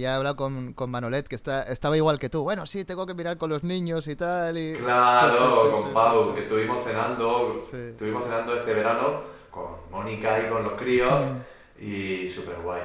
ya 0.00 0.12
he 0.12 0.14
hablado 0.14 0.36
con, 0.36 0.72
con 0.74 0.90
Manolet, 0.90 1.26
que 1.26 1.34
está, 1.34 1.62
estaba 1.62 1.96
igual 1.96 2.18
que 2.18 2.28
tú. 2.28 2.42
Bueno, 2.42 2.66
sí, 2.66 2.84
tengo 2.84 3.06
que 3.06 3.14
mirar 3.14 3.38
con 3.38 3.48
los 3.50 3.64
niños 3.64 4.06
y 4.06 4.16
tal. 4.16 4.58
Y... 4.58 4.74
Claro, 4.74 5.32
Sí, 5.32 5.38
sí, 5.38 5.44
sí, 5.78 5.82
con 5.84 5.92
Pau, 5.94 6.34
que 6.34 6.42
estuvimos 6.42 6.84
cenando, 6.84 7.56
estuvimos 7.56 8.22
cenando 8.24 8.54
este 8.54 8.74
verano 8.74 9.22
con 9.56 9.90
Mónica 9.90 10.38
y 10.44 10.48
con 10.50 10.62
los 10.62 10.74
críos 10.74 11.24
Mm. 11.24 11.82
y 11.84 12.28
súper 12.28 12.56
guay. 12.56 12.82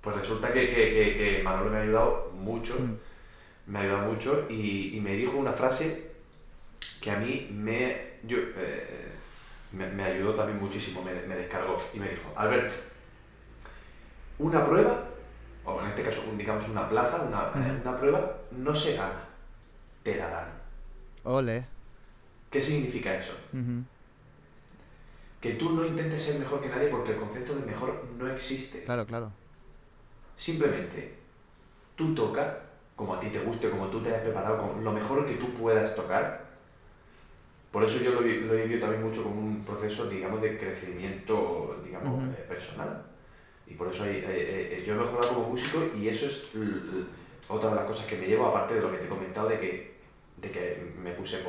Pues 0.00 0.16
resulta 0.16 0.52
que, 0.52 0.66
que, 0.68 0.74
que, 0.94 1.14
que 1.16 1.42
Manolo 1.42 1.70
me 1.70 1.78
ha 1.78 1.82
ayudado 1.82 2.30
mucho, 2.34 2.74
Mm. 2.78 3.72
me 3.72 3.78
ha 3.78 3.82
ayudado 3.82 4.06
mucho 4.12 4.46
y, 4.48 4.96
y 4.96 5.00
me 5.00 5.14
dijo 5.14 5.36
una 5.36 5.52
frase 5.52 6.10
que 7.00 7.10
a 7.10 7.16
mí 7.18 7.48
me, 7.52 8.14
yo, 8.22 8.38
eh, 8.56 9.12
me, 9.72 9.86
me 9.88 10.04
ayudó 10.04 10.34
también 10.34 10.58
muchísimo, 10.60 11.02
me, 11.02 11.12
me 11.26 11.36
descargó 11.36 11.76
y 11.92 11.98
me 11.98 12.08
dijo, 12.08 12.32
Alberto, 12.36 12.74
una 14.38 14.64
prueba, 14.66 15.04
o 15.64 15.80
en 15.80 15.86
este 15.88 16.02
caso 16.02 16.22
digamos 16.36 16.68
una 16.68 16.88
plaza, 16.88 17.16
una, 17.22 17.50
eh, 17.66 17.80
una 17.82 17.98
prueba, 17.98 18.36
no 18.52 18.74
se 18.74 18.94
gana, 18.96 19.24
te 20.02 20.16
la 20.16 20.28
dan. 20.28 20.48
Ole. 21.24 21.64
¿Qué 22.50 22.60
significa 22.60 23.14
eso? 23.16 23.34
Que 25.44 25.52
tú 25.56 25.72
no 25.74 25.84
intentes 25.84 26.22
ser 26.22 26.38
mejor 26.38 26.62
que 26.62 26.70
nadie 26.70 26.88
porque 26.88 27.12
el 27.12 27.18
concepto 27.18 27.54
de 27.54 27.66
mejor 27.66 28.02
no 28.18 28.26
existe. 28.32 28.82
Claro, 28.84 29.04
claro. 29.04 29.30
Simplemente, 30.36 31.16
tú 31.96 32.14
toca 32.14 32.60
como 32.96 33.12
a 33.14 33.20
ti 33.20 33.28
te 33.28 33.40
guste, 33.40 33.68
como 33.68 33.88
tú 33.88 34.00
te 34.00 34.08
hayas 34.08 34.22
preparado, 34.22 34.56
con 34.56 34.82
lo 34.82 34.90
mejor 34.90 35.26
que 35.26 35.34
tú 35.34 35.50
puedas 35.52 35.94
tocar. 35.94 36.46
Por 37.70 37.84
eso 37.84 37.98
yo 38.02 38.12
lo, 38.12 38.22
lo 38.22 38.54
he 38.54 38.62
vivido 38.62 38.80
también 38.80 39.02
mucho 39.02 39.22
como 39.22 39.38
un 39.38 39.62
proceso, 39.66 40.06
digamos, 40.08 40.40
de 40.40 40.56
crecimiento, 40.58 41.78
digamos, 41.84 42.24
eh, 42.32 42.44
personal. 42.48 43.02
Y 43.66 43.74
por 43.74 43.88
eso 43.88 44.04
hay- 44.04 44.24
eh, 44.26 44.78
eh, 44.78 44.84
yo 44.86 44.94
he 44.94 44.96
mejorado 44.96 45.34
como 45.34 45.48
músico 45.50 45.90
y 45.94 46.08
eso 46.08 46.24
es 46.24 46.44
otra 47.48 47.68
de 47.68 47.76
las 47.76 47.84
cosas 47.84 48.06
que 48.06 48.16
me 48.16 48.26
llevo, 48.26 48.46
aparte 48.46 48.76
de 48.76 48.80
lo 48.80 48.90
que 48.90 48.96
te 48.96 49.04
he 49.04 49.08
comentado, 49.08 49.48
de 49.50 49.58
que, 49.60 49.94
de 50.38 50.50
que 50.50 50.92
me 51.02 51.12
puse 51.12 51.42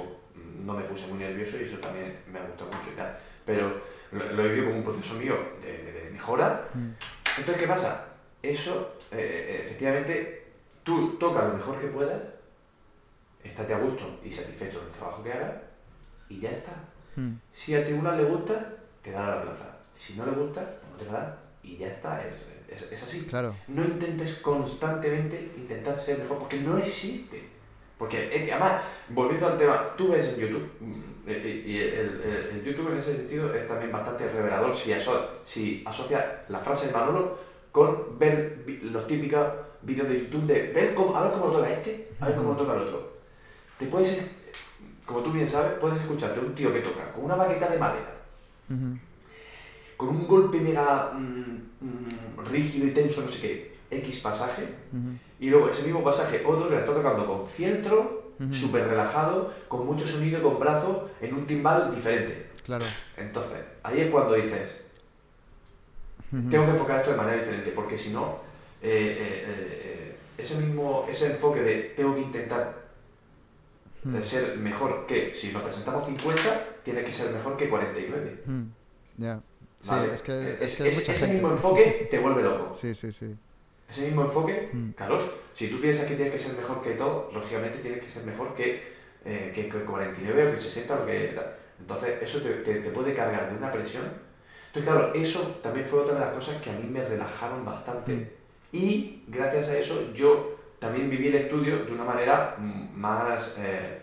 no 0.65 0.73
me 0.73 0.83
puse 0.83 1.07
muy 1.07 1.19
nervioso 1.19 1.57
y 1.57 1.63
eso 1.63 1.77
también 1.77 2.17
me 2.29 2.39
ha 2.39 2.43
gustado 2.45 2.71
mucho 2.71 2.91
y 2.91 2.95
tal. 2.97 3.17
Pero 3.45 3.81
lo, 4.11 4.33
lo 4.33 4.43
he 4.43 4.47
vivido 4.49 4.65
como 4.67 4.77
un 4.79 4.83
proceso 4.83 5.15
mío 5.15 5.37
de, 5.61 5.71
de- 5.83 5.91
de 5.91 6.09
mejora 6.11 6.69
Mm. 6.73 6.91
entonces, 7.39 7.57
¿qué 7.57 7.67
pasa? 7.67 8.05
Eso, 8.41 8.95
eh, 9.11 9.17
eh, 9.17 9.61
efectivamente, 9.65 10.45
tú 10.83 11.17
toca 11.17 11.43
lo 11.47 11.53
mejor 11.55 11.79
que 11.79 11.87
puedas, 11.87 12.21
estate 13.43 13.73
a 13.73 13.79
gusto 13.79 14.19
y 14.23 14.31
satisfecho 14.31 14.81
del 14.81 14.89
trabajo 14.91 15.23
que 15.23 15.33
hagas 15.33 15.53
y 16.29 16.39
ya 16.39 16.51
está. 16.51 16.71
Mm. 17.15 17.33
Si 17.51 17.75
a 17.75 17.85
tribunal 17.85 18.17
le 18.17 18.23
gusta, 18.25 18.73
te 19.01 19.11
dará 19.11 19.35
la 19.37 19.41
plaza. 19.43 19.77
Si 19.93 20.13
no 20.15 20.25
le 20.25 20.31
gusta, 20.31 20.61
pues 20.61 20.91
no 20.91 20.97
te 20.97 21.05
la 21.05 21.11
dan 21.13 21.35
y 21.63 21.77
ya 21.77 21.87
está. 21.87 22.25
Es, 22.25 22.47
es, 22.69 22.91
es 22.91 23.03
así. 23.03 23.21
Claro. 23.25 23.55
No 23.67 23.83
intentes 23.83 24.35
constantemente 24.35 25.51
intentar 25.57 25.97
ser 25.99 26.19
mejor 26.19 26.39
porque 26.39 26.59
no 26.59 26.77
existe. 26.77 27.43
Porque 27.97 28.29
además, 28.51 28.83
volviendo 29.09 29.47
al 29.47 29.57
tema, 29.57 29.81
tú 29.97 30.09
ves 30.11 30.27
en 30.27 30.35
YouTube, 30.37 30.69
y 31.27 31.77
el, 31.77 32.21
el- 32.23 32.49
el 32.57 32.63
YouTube 32.63 32.91
en 32.91 32.97
ese 32.99 33.15
sentido 33.17 33.53
es 33.53 33.67
también 33.67 33.91
bastante 33.91 34.27
revelador 34.27 34.75
si, 34.75 34.91
aso- 34.93 35.29
si 35.43 35.83
asocia 35.85 36.43
la 36.49 36.59
frase 36.59 36.87
de 36.87 36.93
Manolo 36.93 37.37
con 37.71 38.17
ver 38.19 38.63
los 38.83 39.07
típicos 39.07 39.43
vídeos 39.81 40.07
de 40.07 40.19
YouTube 40.19 40.45
de 40.45 40.71
ver 40.71 40.93
cómo, 40.93 41.15
a 41.15 41.23
ver 41.23 41.31
cómo 41.33 41.47
lo 41.47 41.53
toca 41.53 41.71
este, 41.71 42.09
a 42.19 42.27
ver 42.27 42.35
cómo 42.35 42.51
lo 42.51 42.57
toca 42.57 42.73
el 42.75 42.81
otro. 42.83 43.13
Te 43.79 43.85
puedes, 43.87 44.25
como 45.05 45.21
tú 45.21 45.31
bien 45.31 45.49
sabes, 45.49 45.73
puedes 45.79 45.99
escucharte 45.99 46.39
a 46.39 46.43
un 46.43 46.55
tío 46.55 46.71
que 46.73 46.79
toca 46.79 47.11
con 47.11 47.25
una 47.25 47.35
baqueta 47.35 47.67
de 47.69 47.77
madera, 47.77 48.11
con 49.97 50.09
un 50.09 50.27
golpe 50.27 50.59
mega 50.59 51.11
mm, 51.13 51.61
mm, 51.81 52.45
rígido 52.51 52.87
y 52.87 52.91
tenso, 52.91 53.21
no 53.21 53.27
sé 53.29 53.41
qué, 53.89 53.97
X 53.97 54.19
pasaje, 54.19 54.63
y 55.39 55.49
luego 55.49 55.69
ese 55.69 55.83
mismo 55.83 56.03
pasaje, 56.03 56.41
otro 56.45 56.67
que 56.69 56.75
lo 56.75 56.79
está 56.81 56.93
tocando 56.93 57.25
con 57.27 57.47
fieltro, 57.47 58.24
Súper 58.51 58.87
relajado, 58.87 59.53
con 59.67 59.85
mucho 59.85 60.05
sonido 60.07 60.39
y 60.39 60.41
con 60.41 60.59
brazo, 60.59 61.09
en 61.21 61.33
un 61.35 61.45
timbal 61.47 61.93
diferente. 61.95 62.47
Claro. 62.65 62.83
Entonces, 63.15 63.59
ahí 63.83 64.01
es 64.01 64.11
cuando 64.11 64.33
dices, 64.33 64.75
tengo 66.49 66.65
que 66.65 66.71
enfocar 66.71 66.99
esto 66.99 67.11
de 67.11 67.17
manera 67.17 67.37
diferente, 67.37 67.71
porque 67.71 67.97
si 67.97 68.09
no, 68.09 68.39
eh, 68.81 69.17
eh, 69.19 69.45
eh, 69.47 70.15
ese 70.37 70.57
mismo 70.57 71.05
ese 71.09 71.27
enfoque 71.31 71.61
de 71.61 71.75
tengo 71.95 72.13
que 72.15 72.21
intentar 72.21 72.83
ser 74.21 74.57
mejor 74.57 75.05
que, 75.07 75.33
si 75.33 75.51
nos 75.51 75.63
presentamos 75.63 76.05
50, 76.05 76.65
tiene 76.83 77.03
que 77.03 77.11
ser 77.11 77.31
mejor 77.31 77.57
que 77.57 77.69
49. 77.69 78.43
Mm. 78.45 78.63
Ya. 79.17 79.39
Sí, 79.79 79.89
¿vale? 79.89 80.13
es 80.13 80.21
que, 80.21 80.57
es 80.63 80.75
que 80.75 80.83
hay 80.83 80.89
es- 80.89 80.95
mucha 80.99 81.11
ese 81.13 81.21
gente. 81.21 81.33
mismo 81.35 81.49
enfoque 81.51 82.07
te 82.11 82.19
vuelve 82.19 82.43
loco. 82.43 82.73
Sí, 82.73 82.93
sí, 82.93 83.11
sí. 83.11 83.33
Ese 83.89 84.01
mismo 84.07 84.23
enfoque, 84.23 84.69
Mm. 84.73 84.89
claro, 84.91 85.19
si 85.53 85.67
tú 85.69 85.79
piensas 85.79 86.05
que 86.07 86.15
tienes 86.15 86.33
que 86.33 86.39
ser 86.39 86.53
mejor 86.55 86.81
que 86.81 86.91
todo, 86.91 87.29
lógicamente 87.33 87.79
tienes 87.79 88.03
que 88.03 88.09
ser 88.09 88.23
mejor 88.23 88.53
que, 88.55 88.95
eh, 89.23 89.51
que, 89.53 89.69
que 89.69 89.79
49 89.83 90.47
o 90.47 90.51
que 90.51 90.57
60 90.59 90.93
o 90.95 91.05
que 91.05 91.33
tal. 91.35 91.53
Entonces, 91.79 92.15
eso 92.21 92.41
te, 92.41 92.49
te- 92.55 92.79
te 92.79 92.89
puede 92.89 93.13
cargar 93.13 93.49
de 93.51 93.57
una 93.57 93.71
presión. 93.71 94.05
Entonces, 94.67 94.91
claro, 94.91 95.13
eso 95.13 95.59
también 95.61 95.85
fue 95.85 95.99
otra 95.99 96.15
de 96.15 96.19
las 96.21 96.33
cosas 96.33 96.61
que 96.61 96.69
a 96.69 96.73
mí 96.73 96.87
me 96.89 97.03
relajaron 97.05 97.63
bastante. 97.63 98.13
Mm. 98.13 98.27
Y 98.73 99.23
gracias 99.27 99.69
a 99.69 99.77
eso, 99.77 100.11
yo 100.13 100.55
también 100.79 101.09
viví 101.09 101.27
el 101.27 101.35
estudio 101.35 101.85
de 101.85 101.91
una 101.91 102.03
manera 102.03 102.55
mm, 102.57 102.99
más, 102.99 103.55
eh, 103.57 104.01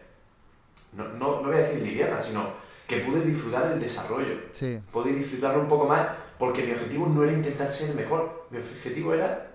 no, 0.92 1.04
no, 1.08 1.40
no 1.42 1.48
voy 1.48 1.56
a 1.56 1.60
decir 1.66 1.82
liviana, 1.82 2.22
sino 2.22 2.50
que 2.86 2.98
pude 2.98 3.22
disfrutar 3.22 3.68
del 3.70 3.80
desarrollo 3.80 4.36
Sí. 4.50 4.78
podéis 4.90 5.16
disfrutarlo 5.18 5.60
un 5.62 5.68
poco 5.68 5.86
más 5.86 6.08
porque 6.38 6.64
mi 6.64 6.72
objetivo 6.72 7.06
no 7.06 7.22
era 7.24 7.32
intentar 7.32 7.70
ser 7.72 7.90
el 7.90 7.96
mejor, 7.96 8.46
mi 8.50 8.58
objetivo 8.58 9.14
era 9.14 9.51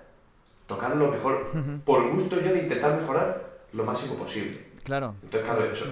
tocar 0.67 0.95
lo 0.95 1.11
mejor. 1.11 1.51
Por 1.83 2.11
gusto 2.11 2.39
yo 2.39 2.53
de 2.53 2.63
intentar 2.63 2.95
mejorar, 2.99 3.59
lo 3.73 3.83
máximo 3.83 4.15
posible. 4.15 4.67
Claro. 4.83 5.15
Entonces, 5.23 5.49
claro, 5.49 5.65
eso. 5.65 5.85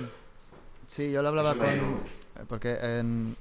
Sí, 0.87 1.11
yo 1.11 1.21
lo 1.21 1.29
hablaba 1.29 1.55
con. 1.55 1.67
Porque 2.47 2.77
en, 2.81 3.35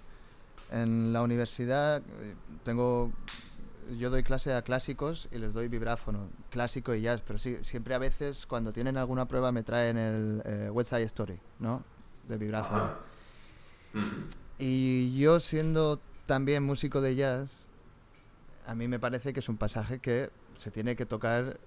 en 0.70 1.12
la 1.12 1.22
universidad 1.22 2.02
eh, 2.22 2.34
tengo. 2.62 3.12
Yo 3.98 4.08
doy 4.08 4.22
clase 4.22 4.54
a 4.54 4.62
clásicos 4.62 5.28
y 5.30 5.36
les 5.36 5.52
doy 5.52 5.68
vibráfono, 5.68 6.28
clásico 6.48 6.94
y 6.94 7.02
jazz, 7.02 7.20
pero 7.20 7.38
sí, 7.38 7.58
siempre 7.60 7.94
a 7.94 7.98
veces 7.98 8.46
cuando 8.46 8.72
tienen 8.72 8.96
alguna 8.96 9.28
prueba 9.28 9.52
me 9.52 9.62
traen 9.62 9.98
el 9.98 10.42
eh, 10.46 10.70
West 10.72 10.88
Side 10.88 11.02
Story, 11.02 11.38
¿no? 11.58 11.82
De 12.26 12.38
vibráfono. 12.38 12.84
Ajá. 12.84 12.96
Mm. 13.92 14.24
Y 14.58 15.18
yo 15.18 15.38
siendo 15.38 16.00
también 16.24 16.62
músico 16.62 17.02
de 17.02 17.14
jazz, 17.14 17.68
a 18.66 18.74
mí 18.74 18.88
me 18.88 18.98
parece 18.98 19.34
que 19.34 19.40
es 19.40 19.48
un 19.50 19.58
pasaje 19.58 19.98
que 19.98 20.30
se 20.56 20.70
tiene 20.70 20.96
que 20.96 21.06
tocar 21.06 21.58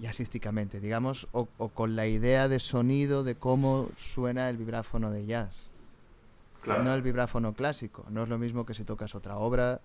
jazzísticamente, 0.00 0.80
digamos, 0.80 1.28
o, 1.32 1.48
o 1.58 1.68
con 1.68 1.96
la 1.96 2.06
idea 2.06 2.48
de 2.48 2.60
sonido 2.60 3.24
de 3.24 3.34
cómo 3.34 3.88
suena 3.96 4.50
el 4.50 4.56
vibráfono 4.56 5.10
de 5.10 5.26
jazz. 5.26 5.70
Claro. 6.60 6.84
No 6.84 6.94
el 6.94 7.02
vibráfono 7.02 7.54
clásico. 7.54 8.04
No 8.10 8.24
es 8.24 8.28
lo 8.28 8.36
mismo 8.36 8.66
que 8.66 8.74
si 8.74 8.84
tocas 8.84 9.14
otra 9.14 9.38
obra 9.38 9.80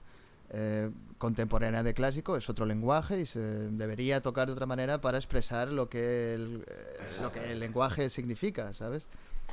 eh, 0.50 0.90
contemporánea 1.18 1.84
de 1.84 1.94
clásico, 1.94 2.36
es 2.36 2.50
otro 2.50 2.66
lenguaje 2.66 3.22
y 3.22 3.26
se 3.26 3.40
debería 3.40 4.22
tocar 4.22 4.48
de 4.48 4.54
otra 4.54 4.66
manera 4.66 5.00
para 5.00 5.18
expresar 5.18 5.70
lo 5.70 5.88
que 5.88 6.34
el, 6.34 6.66
eh, 6.68 7.22
lo 7.22 7.32
que 7.32 7.52
el 7.52 7.60
lenguaje 7.60 8.10
significa, 8.10 8.74
¿sabes? 8.74 9.08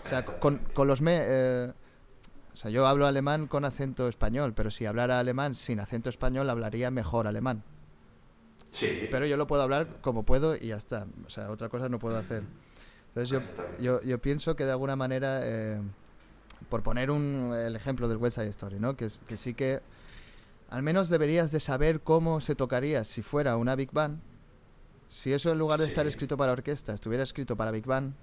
O 0.05 0.09
sea, 0.09 0.24
con, 0.24 0.59
con 0.74 0.89
los 0.89 1.01
me... 1.01 1.19
eh, 1.23 1.73
o 2.53 2.57
sea, 2.57 2.70
yo 2.70 2.87
hablo 2.87 3.07
alemán 3.07 3.47
con 3.47 3.65
acento 3.65 4.09
español, 4.09 4.53
pero 4.55 4.70
si 4.70 4.85
hablara 4.85 5.20
alemán 5.20 5.55
sin 5.55 5.78
acento 5.78 6.11
español, 6.11 6.51
hablaría 6.51 6.91
mejor 6.91 7.28
alemán. 7.28 7.62
Sí. 8.73 9.09
Pero 9.11 9.27
yo 9.27 9.37
lo 9.37 9.47
puedo 9.47 9.63
hablar 9.63 9.87
como 10.01 10.23
puedo 10.25 10.55
y 10.57 10.69
ya 10.69 10.77
está. 10.77 11.07
O 11.27 11.31
sea, 11.31 11.51
otra 11.51 11.69
cosa 11.69 11.89
no 11.89 11.99
puedo 11.99 12.17
hacer. 12.17 12.43
Entonces 13.09 13.31
yo, 13.31 13.41
yo, 13.81 14.01
yo 14.03 14.19
pienso 14.21 14.55
que 14.55 14.65
de 14.65 14.71
alguna 14.71 14.95
manera, 14.95 15.41
eh, 15.43 15.81
por 16.69 16.83
poner 16.83 17.11
un, 17.11 17.53
el 17.59 17.75
ejemplo 17.75 18.07
del 18.09 18.19
West 18.19 18.37
Side 18.37 18.49
Story, 18.49 18.79
¿no? 18.79 18.97
que, 18.97 19.09
que 19.27 19.37
sí 19.37 19.55
que 19.55 19.81
al 20.69 20.83
menos 20.85 21.09
deberías 21.09 21.51
de 21.51 21.59
saber 21.59 22.01
cómo 22.01 22.41
se 22.41 22.55
tocaría 22.55 23.03
si 23.03 23.23
fuera 23.23 23.57
una 23.57 23.75
Big 23.75 23.91
Band. 23.91 24.21
Si 25.09 25.33
eso 25.33 25.51
en 25.51 25.59
lugar 25.59 25.81
de 25.81 25.87
estar 25.87 26.07
escrito 26.07 26.37
para 26.37 26.53
orquesta 26.53 26.95
estuviera 26.95 27.25
escrito 27.25 27.57
para 27.57 27.73
Big 27.73 27.85
Band, 27.85 28.15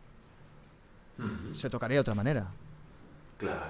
se 1.53 1.69
tocaría 1.69 1.95
de 1.97 2.01
otra 2.01 2.15
manera. 2.15 2.47
Claro. 3.37 3.65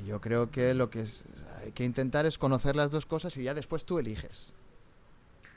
Y 0.00 0.06
yo 0.06 0.20
creo 0.20 0.50
que 0.50 0.72
lo 0.74 0.88
que 0.90 1.00
es- 1.00 1.24
hay 1.64 1.72
que 1.72 1.82
intentar 1.84 2.26
es 2.26 2.38
conocer 2.38 2.76
las 2.76 2.90
dos 2.92 3.06
cosas 3.06 3.36
y 3.36 3.42
ya 3.42 3.54
después 3.54 3.84
tú 3.84 3.98
eliges. 3.98 4.52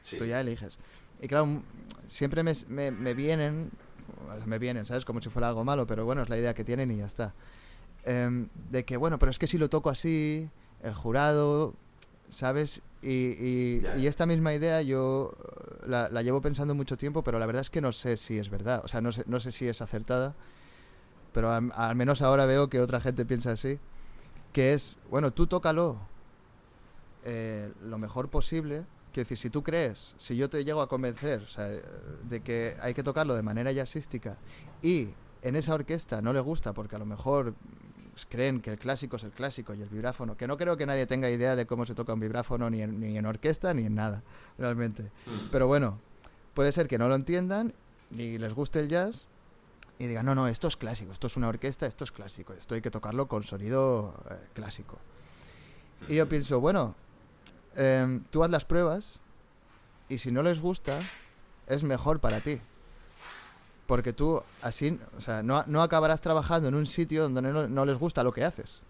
Sí. 0.03 0.17
Tú 0.17 0.25
ya 0.25 0.41
eliges. 0.41 0.77
Y 1.21 1.27
claro, 1.27 1.61
siempre 2.07 2.43
me, 2.43 2.53
me, 2.69 2.91
me 2.91 3.13
vienen, 3.13 3.69
me 4.45 4.57
vienen, 4.59 4.85
¿sabes? 4.85 5.05
Como 5.05 5.21
si 5.21 5.29
fuera 5.29 5.49
algo 5.49 5.63
malo, 5.63 5.85
pero 5.85 6.05
bueno, 6.05 6.23
es 6.23 6.29
la 6.29 6.37
idea 6.37 6.53
que 6.53 6.63
tienen 6.63 6.91
y 6.91 6.97
ya 6.97 7.05
está. 7.05 7.33
Em, 8.05 8.47
de 8.71 8.85
que, 8.85 8.97
bueno, 8.97 9.19
pero 9.19 9.29
es 9.29 9.37
que 9.39 9.47
si 9.47 9.57
lo 9.57 9.69
toco 9.69 9.89
así, 9.89 10.49
el 10.81 10.93
jurado, 10.93 11.73
¿sabes? 12.29 12.81
Y, 13.01 13.09
y- 13.97 14.07
esta 14.07 14.25
misma 14.25 14.53
idea 14.53 14.81
yo 14.81 15.33
eh, 15.37 15.85
la, 15.87 16.09
la 16.09 16.21
llevo 16.21 16.41
pensando 16.41 16.73
mucho 16.75 16.97
tiempo, 16.97 17.23
pero 17.23 17.39
la 17.39 17.45
verdad 17.45 17.61
es 17.61 17.69
que 17.69 17.81
no 17.81 17.91
sé 17.91 18.17
si 18.17 18.37
es 18.39 18.49
verdad. 18.49 18.81
O 18.83 18.87
sea, 18.87 19.01
no 19.01 19.11
sé, 19.11 19.23
no 19.27 19.39
sé 19.39 19.51
si 19.51 19.67
es 19.67 19.81
acertada, 19.81 20.33
pero 21.33 21.51
al 21.51 21.95
menos 21.95 22.21
ahora 22.21 22.45
veo 22.45 22.69
que 22.69 22.79
otra 22.81 22.99
gente 23.01 23.25
piensa 23.25 23.51
así. 23.51 23.77
Que 24.53 24.73
es, 24.73 24.97
bueno, 25.09 25.31
tú 25.31 25.45
tócalo 25.47 25.97
eh, 27.25 27.71
lo 27.83 27.97
mejor 27.97 28.29
posible. 28.29 28.83
Quiero 29.11 29.25
decir, 29.25 29.37
si 29.37 29.49
tú 29.49 29.63
crees, 29.63 30.13
si 30.17 30.35
yo 30.35 30.49
te 30.49 30.63
llego 30.63 30.81
a 30.81 30.87
convencer 30.87 31.41
o 31.41 31.47
sea, 31.47 31.65
de 31.65 32.41
que 32.41 32.77
hay 32.81 32.93
que 32.93 33.03
tocarlo 33.03 33.35
de 33.35 33.41
manera 33.41 33.71
jazzística 33.71 34.37
y 34.83 35.09
en 35.41 35.55
esa 35.55 35.73
orquesta 35.73 36.21
no 36.21 36.31
le 36.33 36.39
gusta 36.41 36.73
porque 36.73 36.95
a 36.95 36.99
lo 36.99 37.05
mejor 37.05 37.51
mm, 37.51 37.55
creen 38.29 38.61
que 38.61 38.71
el 38.71 38.77
clásico 38.77 39.15
es 39.15 39.23
el 39.23 39.31
clásico 39.31 39.73
y 39.73 39.81
el 39.81 39.89
vibráfono, 39.89 40.37
que 40.37 40.47
no 40.47 40.57
creo 40.57 40.77
que 40.77 40.85
nadie 40.85 41.07
tenga 41.07 41.29
idea 41.29 41.55
de 41.55 41.65
cómo 41.65 41.85
se 41.85 41.95
toca 41.95 42.13
un 42.13 42.19
vibráfono 42.19 42.69
ni 42.69 42.81
en, 42.81 42.99
ni 42.99 43.17
en 43.17 43.25
orquesta 43.25 43.73
ni 43.73 43.85
en 43.85 43.95
nada, 43.95 44.21
realmente. 44.57 45.03
Mm. 45.25 45.49
Pero 45.51 45.67
bueno, 45.67 45.99
puede 46.53 46.71
ser 46.71 46.87
que 46.87 46.97
no 46.97 47.07
lo 47.07 47.15
entiendan 47.15 47.73
ni 48.11 48.37
les 48.37 48.53
guste 48.53 48.79
el 48.79 48.89
jazz 48.89 49.27
y 49.97 50.07
digan, 50.07 50.25
no, 50.25 50.35
no, 50.35 50.47
esto 50.47 50.67
es 50.67 50.77
clásico, 50.77 51.11
esto 51.11 51.27
es 51.27 51.35
una 51.35 51.49
orquesta, 51.49 51.85
esto 51.85 52.03
es 52.03 52.11
clásico, 52.11 52.53
esto 52.53 52.75
hay 52.75 52.81
que 52.81 52.91
tocarlo 52.91 53.27
con 53.27 53.43
sonido 53.43 54.13
eh, 54.29 54.35
clásico. 54.53 54.97
Y 56.07 56.15
yo 56.15 56.29
pienso, 56.29 56.61
bueno, 56.61 56.95
em, 57.75 58.23
tú 58.31 58.43
haz 58.43 58.51
las 58.51 58.65
pruebas 58.65 59.19
y 60.07 60.17
si 60.17 60.31
no 60.31 60.43
les 60.43 60.59
gusta, 60.59 60.99
es 61.67 61.83
mejor 61.83 62.19
para 62.19 62.41
ti. 62.41 62.59
Porque 63.85 64.13
tú 64.13 64.43
así, 64.61 64.99
o 65.17 65.21
sea, 65.21 65.41
no, 65.41 65.63
no 65.67 65.81
acabarás 65.81 66.21
trabajando 66.21 66.67
en 66.67 66.75
un 66.75 66.85
sitio 66.85 67.23
donde 67.23 67.41
no, 67.41 67.67
no 67.67 67.85
les 67.85 67.97
gusta 67.97 68.23
lo 68.23 68.31
que 68.31 68.43
haces. 68.43 68.83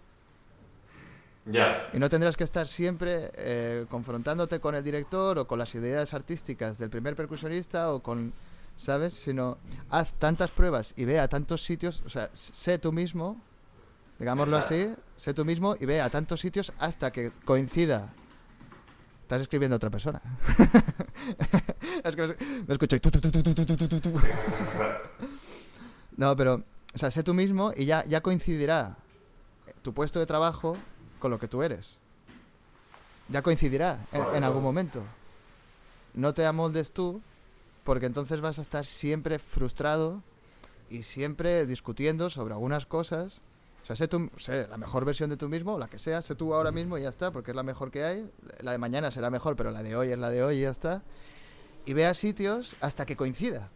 Ya. 1.46 1.88
Y 1.92 1.98
no 1.98 2.08
tendrás 2.08 2.36
que 2.36 2.44
estar 2.44 2.66
siempre 2.66 3.30
eh, 3.34 3.86
confrontándote 3.88 4.60
con 4.60 4.74
el 4.74 4.84
director 4.84 5.38
o 5.38 5.46
con 5.46 5.58
las 5.58 5.74
ideas 5.74 6.12
artísticas 6.12 6.78
del 6.78 6.90
primer 6.90 7.16
percusionista 7.16 7.92
o 7.92 8.00
con, 8.00 8.32
¿sabes? 8.76 9.14
Sino 9.14 9.58
haz 9.88 10.14
tantas 10.14 10.50
pruebas 10.50 10.94
y 10.96 11.04
ve 11.04 11.18
a 11.18 11.28
tantos 11.28 11.62
sitios, 11.62 12.02
o 12.04 12.08
sea, 12.08 12.30
sé 12.34 12.78
tú 12.78 12.92
mismo, 12.92 13.40
digámoslo 14.18 14.56
así, 14.58 14.94
sé 15.16 15.32
tú 15.32 15.44
mismo 15.44 15.76
y 15.80 15.86
ve 15.86 16.00
a 16.00 16.10
tantos 16.10 16.40
sitios 16.40 16.72
hasta 16.78 17.10
que 17.10 17.32
coincida 17.44 18.12
estás 19.30 19.42
escribiendo 19.42 19.76
a 19.76 19.78
otra 19.78 19.90
persona. 19.90 20.20
es 22.04 22.16
que 22.16 22.36
me 22.66 22.74
escucho 22.74 22.96
y... 22.96 23.00
no, 26.16 26.34
pero, 26.34 26.64
o 26.92 26.98
sea, 26.98 27.12
sé 27.12 27.22
tú 27.22 27.32
mismo 27.32 27.72
y 27.76 27.84
ya, 27.84 28.04
ya 28.06 28.22
coincidirá 28.22 28.96
tu 29.82 29.94
puesto 29.94 30.18
de 30.18 30.26
trabajo 30.26 30.76
con 31.20 31.30
lo 31.30 31.38
que 31.38 31.46
tú 31.46 31.62
eres. 31.62 32.00
Ya 33.28 33.42
coincidirá 33.42 34.04
en 34.10 34.42
algún 34.42 34.64
momento. 34.64 35.04
No 36.14 36.34
te 36.34 36.44
amoldes 36.44 36.90
tú 36.90 37.22
porque 37.84 38.06
entonces 38.06 38.40
vas 38.40 38.58
a 38.58 38.62
estar 38.62 38.84
siempre 38.84 39.38
frustrado 39.38 40.24
y 40.90 41.04
siempre 41.04 41.66
discutiendo 41.66 42.30
sobre 42.30 42.54
algunas 42.54 42.84
cosas 42.84 43.42
o 43.82 43.86
sea, 43.86 43.96
sé, 43.96 44.08
tú, 44.08 44.30
sé 44.36 44.66
la 44.68 44.76
mejor 44.76 45.04
versión 45.04 45.30
de 45.30 45.36
tú 45.36 45.48
mismo, 45.48 45.78
la 45.78 45.88
que 45.88 45.98
sea, 45.98 46.22
sé 46.22 46.34
tú 46.34 46.54
ahora 46.54 46.70
mismo 46.70 46.96
y 46.98 47.02
ya 47.02 47.08
está, 47.08 47.30
porque 47.32 47.50
es 47.50 47.56
la 47.56 47.62
mejor 47.62 47.90
que 47.90 48.04
hay. 48.04 48.30
La 48.60 48.72
de 48.72 48.78
mañana 48.78 49.10
será 49.10 49.30
mejor, 49.30 49.56
pero 49.56 49.70
la 49.70 49.82
de 49.82 49.96
hoy 49.96 50.12
es 50.12 50.18
la 50.18 50.30
de 50.30 50.44
hoy 50.44 50.58
y 50.58 50.62
ya 50.62 50.70
está. 50.70 51.02
Y 51.86 51.94
ve 51.94 52.06
a 52.06 52.14
sitios 52.14 52.76
hasta 52.80 53.06
que 53.06 53.16
coincida. 53.16 53.70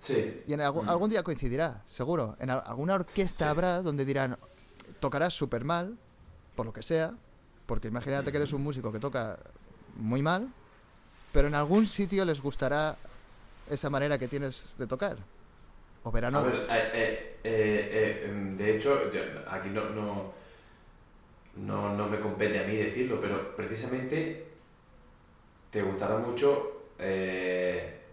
Sí. 0.00 0.42
Y 0.46 0.52
en 0.52 0.60
algún, 0.60 0.86
Mm. 0.86 0.88
algún 0.90 1.10
día 1.10 1.22
coincidirá, 1.22 1.82
seguro. 1.88 2.36
En 2.40 2.50
al- 2.50 2.62
alguna 2.66 2.94
orquesta 2.94 3.44
Sí. 3.44 3.50
habrá 3.50 3.82
donde 3.82 4.04
dirán, 4.04 4.38
tocarás 5.00 5.34
súper 5.34 5.64
mal, 5.64 5.96
por 6.56 6.66
lo 6.66 6.72
que 6.72 6.82
sea, 6.82 7.14
porque 7.66 7.88
imagínate 7.88 8.30
que 8.32 8.38
eres 8.38 8.52
un 8.52 8.62
músico 8.62 8.90
que 8.90 8.98
toca 8.98 9.38
muy 9.96 10.22
mal, 10.22 10.48
pero 11.32 11.48
en 11.48 11.54
algún 11.54 11.86
sitio 11.86 12.24
les 12.24 12.40
gustará 12.40 12.96
esa 13.68 13.90
manera 13.90 14.18
que 14.18 14.26
tienes 14.26 14.74
de 14.78 14.86
tocar. 14.86 15.18
O 16.04 16.12
verán 16.12 16.34
A 16.34 16.38
otro. 16.40 16.50
ver, 16.52 16.60
eh, 16.70 16.90
eh, 16.94 17.38
eh, 17.44 18.26
em, 18.28 18.56
de 18.56 18.76
hecho, 18.76 19.12
yo- 19.12 19.20
aquí 19.50 19.68
no, 19.70 19.90
no, 19.90 20.32
no, 21.56 21.94
no 21.96 22.08
me 22.08 22.20
compete 22.20 22.60
a 22.60 22.66
mí 22.66 22.76
decirlo, 22.76 23.20
pero 23.20 23.54
precisamente 23.56 24.46
te 25.70 25.82
gustará 25.82 26.16
mucho 26.18 26.72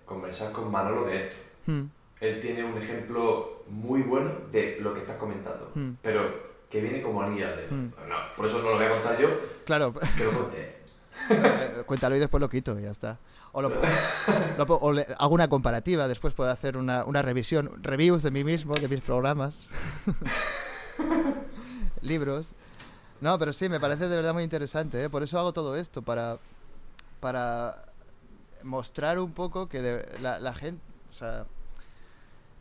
conversar 0.05 0.51
con 0.51 0.71
Manolo 0.71 1.05
de 1.05 1.17
esto. 1.17 1.35
Hmm, 1.67 1.83
Él 2.21 2.39
tiene 2.41 2.63
un 2.63 2.77
ejemplo 2.77 3.63
muy 3.67 4.01
bueno 4.03 4.31
de 4.51 4.77
lo 4.79 4.93
que 4.93 5.01
estás 5.01 5.17
comentando, 5.17 5.71
hmm. 5.75 5.91
pero 6.01 6.53
que 6.69 6.81
viene 6.81 7.01
como 7.01 7.21
anilla 7.21 7.49
al 7.49 7.57
dedo. 7.57 7.71
Mm. 7.71 7.93
No, 8.09 8.15
por 8.35 8.45
eso 8.45 8.59
no 8.61 8.69
lo 8.71 8.75
voy 8.77 8.85
a 8.85 8.89
contar 8.89 9.17
yo, 9.19 9.29
Claro, 9.65 9.93
que 9.93 10.23
lo 10.23 10.31
conté. 10.31 10.75
cuéntalo 11.85 12.15
y 12.15 12.19
después 12.19 12.41
lo 12.41 12.49
quito 12.49 12.77
y 12.79 12.83
ya 12.83 12.91
está. 12.91 13.17
O, 13.57 13.61
lo, 13.61 13.71
lo 14.57 14.65
po- 14.65 14.79
o 14.81 14.91
le- 14.91 15.07
hago 15.17 15.33
una 15.33 15.47
comparativa, 15.47 16.09
después 16.09 16.33
puedo 16.33 16.49
hacer 16.49 16.75
una, 16.75 17.05
una 17.05 17.21
revisión, 17.21 17.71
reviews 17.81 18.21
de 18.21 18.29
mí 18.31 18.43
mismo, 18.43 18.73
de 18.73 18.89
mis 18.89 18.99
programas, 18.99 19.69
libros. 22.01 22.53
No, 23.21 23.39
pero 23.39 23.53
sí, 23.53 23.69
me 23.69 23.79
parece 23.79 24.07
de 24.09 24.15
verdad 24.17 24.33
muy 24.33 24.43
interesante, 24.43 25.03
¿eh? 25.03 25.09
por 25.09 25.23
eso 25.23 25.39
hago 25.39 25.53
todo 25.53 25.75
esto, 25.77 26.01
para, 26.01 26.37
para 27.19 27.85
mostrar 28.63 29.19
un 29.19 29.31
poco 29.31 29.67
que 29.69 29.81
de- 29.81 30.19
la, 30.21 30.39
la 30.39 30.53
gente, 30.53 30.81
o 31.09 31.13
sea, 31.13 31.45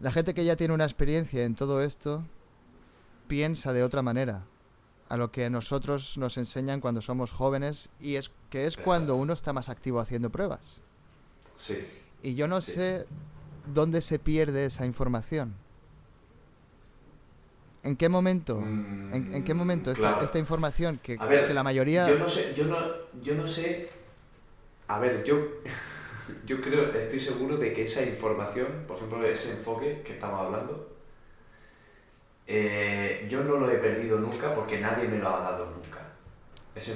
la 0.00 0.12
gente 0.12 0.32
que 0.32 0.44
ya 0.44 0.56
tiene 0.56 0.74
una 0.74 0.84
experiencia 0.84 1.42
en 1.44 1.54
todo 1.56 1.82
esto 1.82 2.22
piensa 3.26 3.72
de 3.72 3.82
otra 3.82 4.02
manera 4.02 4.42
a 5.08 5.16
lo 5.16 5.30
que 5.32 5.44
a 5.46 5.50
nosotros 5.50 6.16
nos 6.18 6.38
enseñan 6.38 6.80
cuando 6.80 7.00
somos 7.00 7.32
jóvenes 7.32 7.90
y 8.00 8.14
es 8.14 8.30
que 8.50 8.66
es 8.66 8.76
cuando 8.76 9.16
uno 9.16 9.32
está 9.32 9.52
más 9.52 9.68
activo 9.68 10.00
haciendo 10.00 10.30
pruebas. 10.30 10.80
Sí. 11.56 11.86
Y 12.22 12.34
yo 12.34 12.48
no 12.48 12.60
Sí. 12.60 12.72
sé 12.72 13.06
dónde 13.72 14.00
se 14.00 14.18
pierde 14.18 14.66
esa 14.66 14.86
información. 14.86 15.54
¿En 17.82 17.96
qué 17.96 18.08
momento? 18.08 18.58
¿En, 18.58 19.28
en 19.32 19.44
qué 19.44 19.52
momento 19.54 19.90
esta, 19.92 20.08
Mm, 20.08 20.10
Claro. 20.12 20.24
esta 20.24 20.38
información 20.38 20.98
que, 21.02 21.18
ver, 21.18 21.46
que 21.46 21.54
la 21.54 21.62
mayoría... 21.62 22.08
Yo 22.08 22.18
no 22.18 22.28
sé, 22.28 22.54
yo 22.56 22.64
no, 22.64 22.78
yo 23.22 23.34
no 23.34 23.46
sé. 23.46 23.90
A 24.88 24.98
ver, 24.98 25.22
yo. 25.24 25.36
yo 26.46 26.60
creo, 26.62 26.92
estoy 26.94 27.20
seguro 27.20 27.58
de 27.58 27.74
que 27.74 27.84
esa 27.84 28.02
información, 28.02 28.84
por 28.88 28.96
ejemplo, 28.96 29.22
ese 29.26 29.52
enfoque 29.52 30.00
que 30.02 30.14
estamos 30.14 30.40
hablando, 30.40 30.96
eh, 32.46 33.26
yo 33.30 33.42
no 33.44 33.56
lo 33.56 33.70
he 33.70 33.76
perdido 33.76 34.18
nunca 34.18 34.54
porque 34.54 34.80
nadie 34.80 35.08
me 35.08 35.18
lo 35.18 35.28
ha 35.28 35.40
dado 35.40 35.66
nunca. 35.66 36.00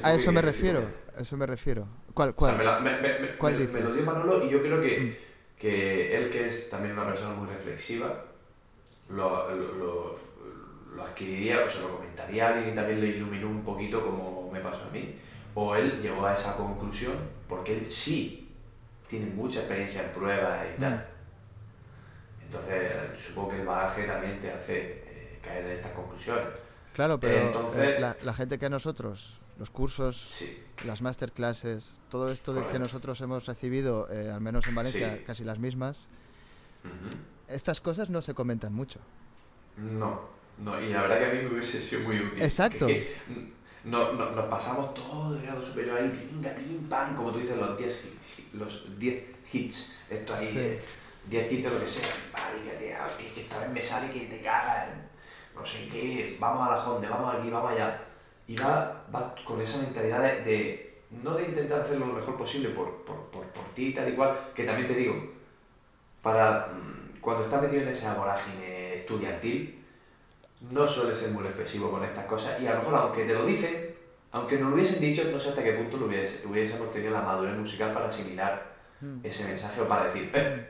A 0.02 0.14
eso 0.14 0.32
me 0.32 0.42
refiero, 0.42 0.90
a 1.16 1.20
eso 1.20 1.36
me 1.36 1.46
refiero. 1.46 1.86
¿Cuál, 2.18 2.34
cuál? 2.34 2.56
me, 2.82 3.36
¿Cuál 3.38 3.52
me, 3.54 3.60
dices? 3.60 3.84
lo 3.84 3.92
dio 3.92 4.02
Manolo 4.02 4.44
y 4.44 4.50
yo 4.50 4.60
creo 4.60 4.80
que, 4.80 4.98
Mm. 4.98 5.56
que 5.60 6.16
él, 6.16 6.30
que 6.30 6.48
es 6.48 6.68
también 6.68 6.94
una 6.98 7.06
persona 7.06 7.32
muy 7.32 7.46
reflexiva, 7.48 8.24
lo, 9.08 9.48
lo, 9.54 9.72
lo, 9.74 10.16
lo 10.96 11.02
adquiriría, 11.04 11.60
o 11.64 11.70
se 11.70 11.80
lo 11.80 11.94
comentaría 11.94 12.46
a 12.48 12.54
alguien 12.54 12.72
y 12.72 12.74
también 12.74 13.00
le 13.00 13.06
iluminó 13.06 13.46
un 13.46 13.62
poquito 13.62 14.04
como 14.04 14.50
me 14.50 14.58
pasó 14.58 14.86
a 14.86 14.90
mí. 14.90 15.14
O 15.54 15.76
él 15.76 16.00
llegó 16.02 16.26
a 16.26 16.34
esa 16.34 16.56
conclusión 16.56 17.14
porque 17.48 17.78
él 17.78 17.84
sí 17.84 18.48
tiene 19.08 19.26
mucha 19.26 19.60
experiencia 19.60 20.02
en 20.02 20.10
pruebas 20.10 20.66
y 20.76 20.80
tal. 20.80 21.06
Entonces, 22.44 22.92
supongo 23.16 23.50
que 23.50 23.60
el 23.60 23.66
bagaje 23.66 24.04
también 24.08 24.40
te 24.40 24.50
hace 24.50 24.76
eh, 25.06 25.38
caer 25.40 25.66
en 25.66 25.72
estas 25.76 25.92
conclusiones. 25.92 26.46
Claro, 26.94 27.20
pero 27.20 27.46
Entonces- 27.46 27.92
eh, 27.96 28.00
la, 28.00 28.16
la 28.24 28.34
gente 28.34 28.58
que 28.58 28.68
nosotros, 28.68 29.40
los 29.58 29.70
cursos, 29.70 30.16
Sí, 30.16 30.62
las 30.86 31.02
masterclasses, 31.02 32.00
todo 32.08 32.30
esto 32.30 32.52
de 32.52 32.60
que 32.60 32.64
Correcto. 32.66 32.78
nosotros 32.80 33.20
hemos 33.20 33.46
recibido, 33.46 34.08
eh, 34.10 34.30
al 34.30 34.40
menos 34.40 34.66
en 34.68 34.74
Valencia, 34.74 35.16
Sí. 35.16 35.24
casi 35.26 35.44
las 35.44 35.58
mismas, 35.58 36.08
Ujú. 36.84 37.18
estas 37.48 37.80
cosas 37.80 38.08
no 38.10 38.22
se 38.22 38.34
comentan 38.34 38.72
mucho. 38.72 39.00
No, 39.76 40.20
no, 40.58 40.80
y 40.80 40.88
la 40.90 41.02
verdad 41.02 41.18
que 41.18 41.24
a 41.26 41.28
mí 41.34 41.38
me 41.48 41.52
hubiese 41.54 41.80
sido 41.82 42.02
muy 42.02 42.20
útil. 42.20 42.42
Exacto. 42.42 42.86
Que- 42.86 43.16
que, 43.26 43.52
no, 43.84 44.12
no- 44.12 44.30
nos 44.30 44.46
pasamos 44.46 44.94
todo 44.94 45.34
el 45.36 45.42
grado 45.42 45.62
superior 45.62 45.98
ahí, 45.98 46.08
pinga, 46.30 46.50
pim, 46.54 46.88
pam, 46.88 47.16
como 47.16 47.32
tú 47.32 47.38
dices, 47.40 47.56
los 47.56 47.76
10 47.78 48.00
hit- 48.36 48.52
los 48.52 48.98
10 48.98 49.24
hits. 49.52 49.94
Esto 50.10 50.34
ahí, 50.34 50.46
Sí. 50.46 50.58
eh, 50.58 50.80
10 51.28 51.50
hits 51.52 51.64
de 51.64 51.70
lo 51.70 51.80
que 51.80 51.86
sea, 51.88 52.08
que, 52.78 52.94
ah, 52.94 53.08
que, 53.18 53.28
que 53.32 53.40
esta 53.42 53.58
vez 53.60 53.70
me 53.70 53.82
sale 53.82 54.12
que 54.12 54.26
te 54.26 54.40
cagas, 54.42 54.88
no 55.54 55.64
sé 55.64 55.88
qué, 55.88 56.36
vamos 56.40 56.68
a 56.68 56.70
la 56.76 56.84
Honda, 56.88 57.08
vamos 57.10 57.34
aquí, 57.36 57.50
vamos 57.50 57.72
allá. 57.72 58.04
Y 58.48 58.56
va, 58.56 59.04
va 59.14 59.34
con 59.44 59.60
esa 59.60 59.78
mentalidad 59.78 60.22
de, 60.22 60.40
de- 60.42 61.00
no 61.22 61.34
de 61.34 61.44
intentar 61.44 61.82
hacerlo 61.82 62.06
lo 62.06 62.14
mejor 62.14 62.36
posible 62.36 62.70
por, 62.70 63.04
por, 63.04 63.16
por, 63.30 63.44
por 63.46 63.64
ti 63.74 63.88
y 63.88 63.94
tal 63.94 64.08
y 64.08 64.14
cual, 64.16 64.38
que 64.54 64.64
también 64.64 64.86
te 64.88 64.94
digo, 64.94 65.14
para 66.22 66.68
mm, 66.72 67.20
cuando 67.20 67.44
estás 67.44 67.62
metido 67.62 67.82
en 67.82 67.88
esa 67.88 68.14
vorágine 68.14 68.94
estudiantil, 68.94 69.84
no 70.70 70.86
suele 70.88 71.14
ser 71.14 71.30
muy 71.30 71.42
reflexivo 71.44 71.90
con 71.90 72.04
estas 72.04 72.26
cosas 72.26 72.60
y 72.60 72.66
a 72.66 72.72
lo 72.72 72.78
mejor 72.78 72.94
aunque 72.96 73.24
te 73.24 73.34
lo 73.34 73.46
dicen, 73.46 73.94
aunque 74.32 74.58
nos 74.58 74.70
lo 74.70 74.74
hubiesen 74.76 75.00
dicho, 75.00 75.22
no 75.32 75.38
sé 75.38 75.50
hasta 75.50 75.62
qué 75.62 75.72
punto 75.72 75.96
lo 75.96 76.06
hubiese- 76.06 76.44
hubiésemos 76.46 76.90
tenido 76.92 77.12
la 77.12 77.22
madurez 77.22 77.56
musical 77.56 77.92
para 77.92 78.08
asimilar 78.08 78.76
Mm. 79.00 79.20
ese 79.22 79.44
mensaje 79.44 79.80
o 79.80 79.86
para 79.86 80.06
decir, 80.06 80.28
eh, 80.34 80.66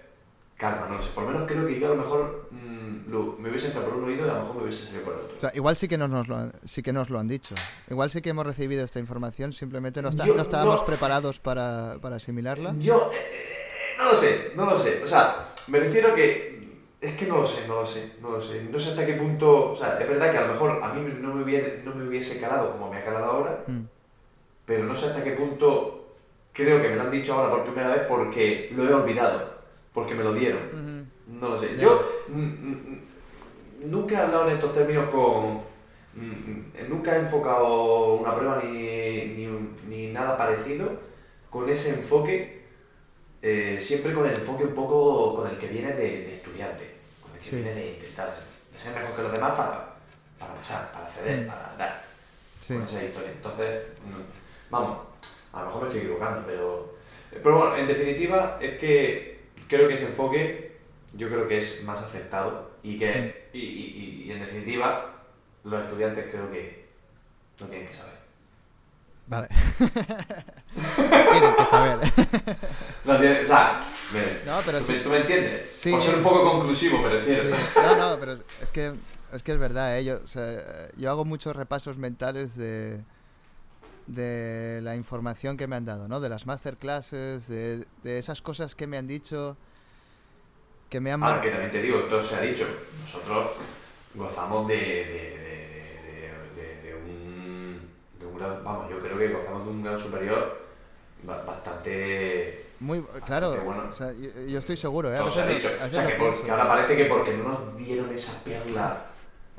calma, 0.59 0.89
no 0.91 1.01
sé. 1.01 1.09
Por 1.15 1.25
lo 1.25 1.31
menos 1.31 1.47
creo 1.49 1.67
que 1.67 1.79
yo 1.81 1.87
a 1.87 1.91
lo 1.91 2.03
mejor 2.03 2.49
mm, 2.51 3.11
lo- 3.11 3.37
me 3.39 3.49
hubiese 3.49 3.69
entrado 3.69 3.89
por 3.89 3.97
un 3.99 4.05
oído 4.05 4.27
y 4.27 4.29
a 4.31 4.33
lo 4.35 4.39
mejor 4.41 4.57
me 4.57 4.63
hubiese 4.65 4.85
salido 4.87 5.05
por 5.05 5.15
el 5.15 5.21
otro. 5.21 5.37
O 5.37 5.41
sea, 5.41 5.51
igual 5.55 5.77
sí 5.77 5.89
que 5.89 5.97
no 5.97 6.09
nos 6.09 6.29
lo 6.29 6.37
han, 6.37 6.53
sí 6.65 6.83
que 6.83 6.93
nos 6.93 7.09
lo 7.11 7.19
han 7.19 7.29
dicho. 7.29 7.55
Igual 7.89 8.11
sí 8.11 8.21
que 8.21 8.31
hemos 8.31 8.45
recibido 8.47 8.85
esta 8.85 8.99
información, 8.99 9.53
simplemente 9.53 10.03
no, 10.03 10.09
está- 10.11 10.27
Yo 10.27 10.35
no 10.35 10.43
estábamos 10.43 10.81
no- 10.81 10.85
preparados 10.87 11.39
para, 11.39 11.95
para 12.03 12.17
asimilarla. 12.17 12.75
Yo, 12.79 13.11
eh, 13.15 13.17
eh, 13.17 13.95
no 13.99 14.05
lo 14.05 14.17
sé, 14.17 14.53
no 14.57 14.65
lo 14.67 14.79
sé. 14.79 15.01
O 15.03 15.07
sea, 15.07 15.55
me 15.69 15.79
refiero 15.81 16.15
que. 16.15 16.59
Es 17.01 17.15
que 17.15 17.27
no 17.27 17.37
lo 17.37 17.47
sé, 17.47 17.69
no 17.69 17.77
lo 17.77 17.87
sé, 17.87 18.15
no 18.21 18.31
lo 18.33 18.43
sé. 18.43 18.65
No 18.65 18.77
sé 18.81 18.91
hasta 18.91 19.07
qué 19.07 19.15
punto. 19.15 19.71
O 19.71 19.77
sea, 19.77 19.97
es 20.01 20.09
verdad 20.09 20.33
que 20.33 20.39
a 20.39 20.41
lo 20.41 20.49
mejor 20.49 20.81
a 20.83 20.93
mí 20.93 21.01
no 21.21 21.33
me 21.33 21.45
hubiese, 21.45 21.83
no 21.85 21.95
me 21.95 22.09
hubiese 22.09 22.41
calado 22.41 22.73
como 22.73 22.91
me 22.91 22.97
ha 22.99 23.05
calado 23.05 23.27
ahora, 23.27 23.63
Mm. 23.69 23.83
pero 24.65 24.83
no 24.85 24.97
sé 24.97 25.07
hasta 25.07 25.23
qué 25.23 25.31
punto 25.31 26.09
creo 26.53 26.83
que 26.83 26.89
me 26.89 26.97
lo 26.97 27.03
han 27.03 27.11
dicho 27.13 27.35
ahora 27.35 27.51
por 27.51 27.63
primera 27.63 27.91
vez 27.91 28.03
porque 28.09 28.71
lo 28.75 28.83
he 28.89 28.93
olvidado, 28.93 29.58
porque 29.99 30.15
me 30.15 30.23
lo 30.23 30.33
dieron. 30.33 31.09
No 31.27 31.49
lo 31.51 31.59
sé. 31.59 31.77
Yo 31.77 32.09
nunca 33.85 34.15
he 34.15 34.23
hablado 34.23 34.49
en 34.49 34.55
estos 34.55 34.73
términos 34.73 35.09
con. 35.11 35.61
Nunca 36.89 37.17
he 37.17 37.21
enfocado 37.21 38.15
una 38.15 38.35
prueba 38.35 38.63
ni, 38.63 39.47
ni, 39.89 40.07
nada 40.13 40.37
parecido 40.39 40.91
con 41.51 41.69
ese 41.69 41.91
enfoque, 41.91 42.63
eh, 43.43 43.77
siempre 43.81 44.13
con 44.13 44.27
el 44.27 44.35
enfoque 44.37 44.65
un 44.65 44.75
poco 44.75 45.35
con 45.37 45.49
el 45.51 45.59
que 45.59 45.67
viene 45.69 45.93
de, 45.93 46.03
de 46.27 46.35
estudiante, 46.35 46.85
con 47.23 47.33
el 47.33 47.39
que 47.39 47.45
Sí. 47.45 47.57
viene 47.57 47.75
de 47.75 47.91
intentar 47.95 48.29
de 48.73 48.79
ser 48.81 48.95
mejor 48.95 49.15
que 49.17 49.23
los 49.23 49.33
demás 49.33 49.53
para, 49.53 49.95
para 50.39 50.55
pasar, 50.55 50.93
para 50.93 51.07
acceder, 51.07 51.45
Mm. 51.45 51.47
para 51.49 51.75
dar 51.77 52.05
Sí. 52.61 52.75
con 52.75 52.83
esa 52.85 53.05
historia. 53.05 53.31
Entonces, 53.33 53.83
mm, 54.05 54.71
vamos, 54.71 54.99
a 55.53 55.61
lo 55.61 55.67
mejor 55.67 55.83
me 55.83 55.89
estoy 55.89 56.01
equivocando, 56.03 56.43
pero, 56.47 56.95
pero 57.43 57.59
bueno, 57.59 57.77
en 57.77 57.87
definitiva 57.87 58.59
es 58.61 58.79
que 58.79 59.38
creo 59.69 59.87
que 59.89 59.95
ese 59.95 60.07
enfoque 60.07 60.77
yo 61.15 61.29
creo 61.29 61.47
que 61.49 61.59
es 61.59 61.83
más 61.85 62.03
aceptado 62.03 62.71
y 62.83 62.99
que, 62.99 63.49
y, 63.53 63.59
y- 63.61 64.23
y 64.27 64.33
en 64.33 64.41
definitiva, 64.41 65.15
los 65.65 65.83
estudiantes 65.85 66.27
creo 66.31 66.51
que 66.51 66.87
no 67.61 67.67
tienen 67.67 67.89
que 67.89 67.95
saber. 67.95 68.19
Vale. 69.27 69.49
Tienen 71.31 71.55
que 71.57 71.65
saber. 71.67 71.99
No 73.05 73.19
tienen- 73.19 73.45
o 73.45 73.47
sea, 73.47 73.81
mire, 74.13 74.43
No, 74.45 74.61
pero 74.65 74.79
¿tú, 74.79 74.85
sí. 74.85 74.93
me, 74.93 74.99
tú 75.01 75.09
me 75.11 75.19
entiendes? 75.19 75.69
Sí. 75.73 75.91
Por 75.91 76.03
ser 76.03 76.15
un 76.17 76.23
poco 76.23 76.45
conclusivo, 76.51 76.99
me 76.99 77.09
Sí. 77.11 77.17
refiero. 77.35 77.57
No, 77.77 77.97
no, 77.97 78.17
pero 78.21 78.33
es- 78.33 78.43
es 78.63 78.71
que 78.71 78.93
es 79.33 79.43
que 79.43 79.53
es 79.53 79.59
verdad, 79.59 79.99
¿eh? 79.99 80.05
yo, 80.05 80.17
o 80.23 80.27
sea, 80.27 80.89
yo 80.97 81.11
hago 81.11 81.25
muchos 81.27 81.55
repasos 81.57 81.97
mentales 81.99 82.57
de 82.57 83.01
de 84.09 84.81
la 84.83 84.97
información 84.97 85.57
que 85.57 85.67
me 85.67 85.77
han 85.77 85.85
dado, 85.85 86.09
¿no? 86.09 86.21
De 86.21 86.29
las 86.29 86.47
masterclasses, 86.47 87.47
de, 87.47 87.87
de 88.03 88.19
esas 88.19 88.43
cosas 88.43 88.75
que 88.75 88.87
me 88.87 88.97
han 88.97 89.07
dicho, 89.07 89.57
que 90.89 91.01
me 91.01 91.13
han 91.13 91.21
mar- 91.21 91.41
que 91.41 91.51
también 91.51 91.71
te 91.71 91.83
digo, 91.83 92.01
todo 92.05 92.25
se 92.25 92.35
ha 92.37 92.41
dicho, 92.41 92.67
nosotros 93.03 93.51
gozamos 94.15 94.67
de, 94.67 94.75
de, 94.75 96.95
un, 97.05 97.81
vamos, 98.65 98.91
yo 98.91 98.99
creo 99.01 99.19
que 99.19 99.29
gozamos 99.29 99.65
de 99.65 99.71
un 99.71 99.83
grado 99.83 99.99
superior 99.99 100.67
ba- 101.25 101.43
bastante... 101.45 102.65
muy 102.81 103.03
claro, 103.27 103.63
bueno. 103.63 103.85
o 103.91 103.93
sea, 103.93 104.13
yo, 104.13 104.31
yo 104.47 104.59
estoy 104.59 104.79
seguro, 104.79 105.15
¿eh? 105.15 105.19
Todo 105.19 105.31
se 105.31 105.43
ha 105.43 105.47
dicho. 105.47 105.69
O 105.69 105.91
sea, 105.91 106.07
que, 106.07 106.13
por- 106.15 106.31
pienso. 106.31 106.45
que 106.47 106.51
ahora 106.51 106.67
parece 106.69 106.97
que 106.97 107.05
porque 107.05 107.37
no 107.37 107.49
nos 107.49 107.77
dieron 107.77 108.11
esa 108.13 108.43
perla 108.43 109.05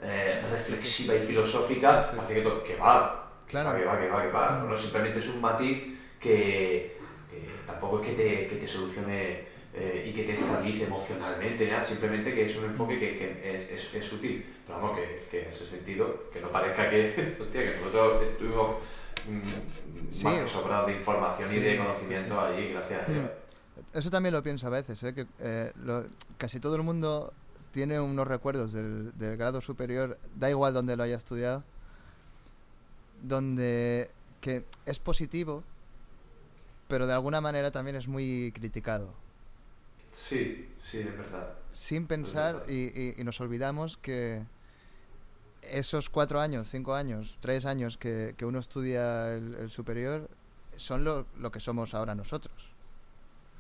eh, 0.02 0.44
reflexiva 0.50 1.14
y 1.14 1.20
filosófica, 1.20 2.02
Sí, 2.02 2.10
sí. 2.12 2.16
parece 2.18 2.34
que, 2.42 2.64
que 2.64 2.76
va, 2.78 3.29
Claro. 3.50 3.78
que 3.78 3.86
va, 3.86 4.00
que 4.00 4.08
va, 4.08 4.22
que 4.22 4.32
va. 4.32 4.66
No, 4.70 4.78
simplemente 4.78 5.20
es 5.20 5.28
un 5.30 5.42
matiz 5.42 5.84
que, 6.20 6.98
que 7.30 7.50
tampoco 7.66 8.00
es 8.02 8.08
que 8.08 8.14
te, 8.14 8.48
que 8.48 8.56
te 8.58 8.68
solucione 8.68 9.48
eh, 9.74 10.06
y 10.10 10.14
que 10.14 10.24
te 10.24 10.34
estabilice 10.34 10.86
emocionalmente, 10.86 11.68
¿ya? 11.68 11.84
simplemente 11.84 12.34
que 12.34 12.46
es 12.46 12.56
un 12.56 12.66
enfoque 12.66 13.00
que, 13.00 13.18
que 13.18 13.56
es, 13.58 13.70
es, 13.72 13.94
es 13.94 14.14
útil. 14.14 14.46
Pero 14.66 14.80
vamos, 14.80 14.98
que, 15.00 15.28
que 15.32 15.44
en 15.44 15.50
ese 15.50 15.66
sentido, 15.66 16.30
que 16.32 16.40
no 16.42 16.50
parezca 16.50 16.90
que, 16.90 17.38
hostia, 17.42 17.64
que 17.64 17.78
nosotros 17.78 18.24
estuvimos 18.32 18.76
mm, 19.28 20.10
Sí. 20.12 20.26
más 20.26 20.50
sobrados 20.50 20.88
de 20.88 20.94
información 20.96 21.50
Sí, 21.50 21.58
y 21.58 21.60
de 21.62 21.78
conocimiento 21.78 22.36
sí. 22.48 22.54
allí, 22.54 22.70
gracias 22.74 23.08
Mm. 23.08 23.28
Eso 23.94 24.10
también 24.12 24.34
lo 24.34 24.44
pienso 24.44 24.68
a 24.68 24.72
veces, 24.72 25.02
¿eh? 25.04 25.14
que 25.16 25.26
eh, 25.40 25.72
lo- 25.86 26.04
casi 26.38 26.60
todo 26.60 26.76
el 26.76 26.84
mundo 26.84 27.34
tiene 27.72 28.00
unos 28.00 28.28
recuerdos 28.28 28.74
del, 28.74 29.18
del 29.18 29.38
grado 29.38 29.62
superior, 29.62 30.18
da 30.36 30.50
igual 30.50 30.74
donde 30.74 30.98
lo 30.98 31.04
haya 31.04 31.16
estudiado, 31.16 31.64
donde 33.24 34.10
que 34.42 34.64
es 34.86 35.00
positivo, 35.00 35.64
pero 36.88 37.08
de 37.08 37.14
alguna 37.14 37.42
manera 37.42 37.72
también 37.72 37.96
es 37.96 38.08
muy 38.08 38.52
criticado. 38.54 39.14
Sí, 40.12 40.76
sí, 40.82 41.00
es 41.00 41.18
verdad. 41.18 41.48
Sin 41.72 42.08
pensar 42.08 42.56
verdad. 42.56 42.70
y, 42.70 43.00
y- 43.00 43.16
y 43.18 43.24
nos 43.24 43.40
olvidamos 43.42 43.98
que 43.98 44.44
esos 45.62 46.10
cuatro 46.10 46.40
años, 46.40 46.68
cinco 46.70 46.96
años, 46.96 47.38
tres 47.42 47.66
años 47.66 47.98
que, 47.98 48.34
que 48.38 48.46
uno 48.46 48.60
estudia 48.60 49.34
el, 49.34 49.56
el 49.56 49.70
superior 49.70 50.30
son 50.78 51.04
lo, 51.04 51.26
lo 51.38 51.52
que 51.52 51.60
somos 51.60 51.94
ahora 51.94 52.16
nosotros, 52.16 52.76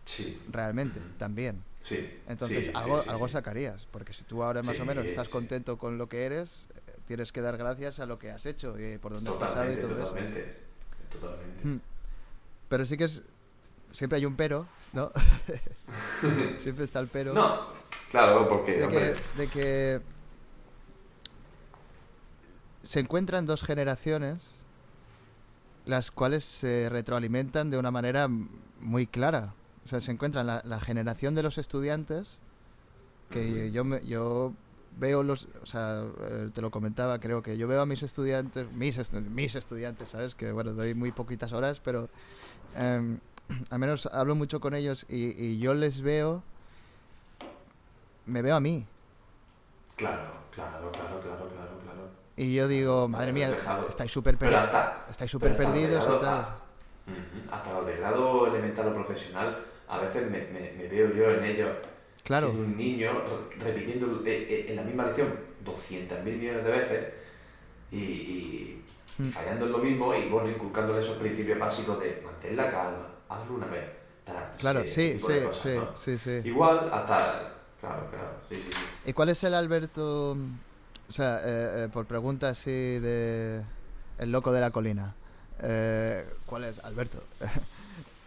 Sí, 0.06 0.26
realmente, 0.48 1.02
también. 1.18 1.64
sí. 1.82 1.96
Entonces, 2.28 2.66
sí, 2.66 2.72
algo, 2.74 3.04
sí, 3.04 3.06
algo 3.08 3.28
sacarías, 3.28 3.88
porque 3.88 4.14
si 4.14 4.24
tú 4.24 4.44
ahora 4.44 4.64
más 4.64 4.80
o 4.80 4.86
menos 4.86 5.08
estás 5.08 5.30
contento 5.30 5.78
con 5.78 5.98
lo 5.98 6.08
que 6.10 6.26
eres, 6.26 6.68
tienes 7.10 7.32
que 7.32 7.42
dar 7.42 7.58
gracias 7.58 8.00
a 8.00 8.06
lo 8.06 8.20
que 8.20 8.30
has 8.30 8.46
hecho 8.46 8.80
y 8.80 9.00
por 9.00 9.12
dónde 9.14 9.32
has 9.32 9.38
pasado 9.38 9.64
y 9.74 9.78
Totalmente, 9.78 9.88
todo 9.88 10.04
eso. 10.04 10.14
totalmente. 10.14 10.58
Totalmente. 11.12 11.68
Mm. 11.68 11.82
Pero 12.70 12.86
sí 12.86 12.98
que 12.98 13.04
es. 13.06 13.24
Siempre 13.92 14.18
hay 14.18 14.26
un 14.28 14.36
pero, 14.36 14.68
¿no? 14.94 15.12
siempre 16.60 16.86
está 16.86 17.00
el 17.00 17.08
pero. 17.08 17.34
No, 17.34 17.66
claro, 18.12 18.48
porque. 18.48 18.74
de, 18.74 18.88
que, 18.88 19.16
de 19.42 19.48
que 19.48 20.02
se 22.84 23.00
encuentran 23.00 23.48
dos 23.48 23.64
generaciones 23.64 24.52
las 25.86 26.12
cuales 26.12 26.46
se 26.46 26.90
retroalimentan 26.90 27.72
de 27.72 27.80
una 27.80 27.90
manera 27.90 28.28
muy 28.80 29.08
clara. 29.08 29.56
O 29.84 29.88
sea, 29.88 30.00
se 30.00 30.12
encuentran 30.12 30.46
la, 30.46 30.62
la 30.64 30.80
generación 30.80 31.34
de 31.34 31.42
los 31.42 31.58
estudiantes, 31.58 32.38
que 33.32 33.72
yo, 33.72 33.84
me- 33.84 34.06
yo 34.06 34.54
veo 34.98 35.24
los, 35.24 35.48
o 35.62 35.66
sea, 35.66 36.04
eh, 36.22 36.50
te 36.54 36.62
lo 36.62 36.72
comentaba, 36.72 37.20
creo 37.20 37.42
que 37.42 37.58
yo 37.58 37.68
veo 37.68 37.82
a 37.82 37.86
mis 37.86 38.04
estudiantes, 38.04 38.72
mis, 38.72 38.98
estu- 38.98 39.22
mis 39.30 39.56
estudiantes, 39.56 40.10
¿sabes? 40.10 40.36
Que 40.36 40.52
bueno, 40.52 40.74
doy 40.74 40.94
muy 40.94 41.12
poquitas 41.12 41.54
horas, 41.54 41.80
pero 41.80 42.10
em, 42.76 43.20
al 43.70 43.80
menos 43.80 44.08
hablo 44.08 44.36
mucho 44.36 44.60
con 44.60 44.74
ellos 44.74 45.06
y, 45.10 45.30
y 45.44 45.60
yo 45.60 45.74
les 45.74 46.02
veo, 46.02 46.44
me 48.26 48.42
veo 48.42 48.56
a 48.56 48.60
mí. 48.60 48.86
Claro, 49.98 50.22
claro, 50.52 50.92
claro, 50.92 51.20
claro, 51.22 51.48
claro, 51.50 51.80
claro. 51.84 52.10
Y 52.38 52.54
yo 52.54 52.68
digo, 52.68 53.08
madre 53.10 53.34
mía, 53.34 53.54
estáis 53.88 54.12
súper 54.12 54.38
perdidos. 54.38 54.68
Estáis 55.10 55.32
súper 55.32 55.56
perdidos 55.56 56.06
y 56.06 56.20
tal. 56.22 56.46
hasta 57.52 57.74
los 57.74 57.86
de 57.86 57.98
grado 57.98 58.48
elemental 58.48 58.88
o 58.90 58.94
profesional, 58.94 59.66
a 59.88 60.00
veces 60.00 60.30
me, 60.30 60.40
me- 60.48 60.72
me 60.78 60.88
veo 60.88 61.14
yo 61.14 61.32
en 61.32 61.44
ellos 61.44 61.72
Claro, 62.24 62.52
siendo 62.52 62.64
un 62.70 62.78
niño 62.78 63.10
re- 63.58 63.64
repitiendo 63.72 64.24
eh, 64.26 64.48
eh, 64.50 64.66
en 64.70 64.76
la 64.76 64.84
misma 64.84 65.06
lección 65.06 65.34
200.000 65.66 66.38
millones 66.38 66.64
de 66.64 66.72
veces 66.72 67.08
y, 67.92 68.76
Mm. 69.18 69.30
fallando 69.32 69.66
en 69.66 69.72
lo 69.74 69.78
mismo 69.80 70.14
y 70.14 70.30
bueno, 70.30 70.50
inculcándole 70.50 71.02
esos 71.02 71.18
principios 71.18 71.60
básicos 71.60 72.00
de 72.00 72.22
mantén 72.24 72.56
la 72.56 72.72
calma, 72.72 73.08
hazlo 73.28 73.56
una 73.56 73.68
vez. 73.68 73.84
tal, 74.26 74.46
claro, 74.58 74.88
sí, 74.88 75.20
sí, 75.20 75.26
cosas, 75.50 75.58
sí, 75.58 75.80
¿no? 75.82 75.96
sí, 75.96 76.18
sí. 76.18 76.42
Igual 76.46 76.90
hasta... 76.94 77.56
Claro, 77.82 78.08
claro, 78.10 78.30
sí, 78.48 78.56
sí, 78.60 78.72
sí. 78.72 79.10
¿Y 79.10 79.14
cuál 79.14 79.30
es 79.30 79.44
el 79.44 79.54
Alberto, 79.56 80.32
o 80.32 81.12
sea, 81.12 81.40
eh, 81.44 81.86
eh, 81.86 81.90
por 81.92 82.06
pregunta 82.06 82.50
así 82.50 82.72
de 82.72 83.64
el 84.20 84.32
loco 84.32 84.52
de 84.54 84.62
la 84.62 84.72
colina? 84.72 85.16
eh, 85.62 86.26
¿Cuál 86.46 86.64
es 86.66 86.80
Alberto? 86.80 87.24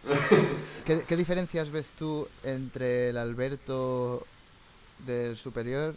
¿Qué, 0.85 1.03
qué 1.07 1.17
diferencias 1.17 1.69
ves 1.69 1.91
tú 1.91 2.27
entre 2.43 3.09
el 3.09 3.17
Alberto 3.17 4.25
del 5.05 5.37
superior, 5.37 5.95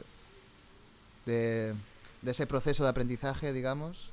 de, 1.24 1.74
de 2.22 2.30
ese 2.30 2.46
proceso 2.46 2.84
de 2.84 2.90
aprendizaje, 2.90 3.52
digamos, 3.52 4.12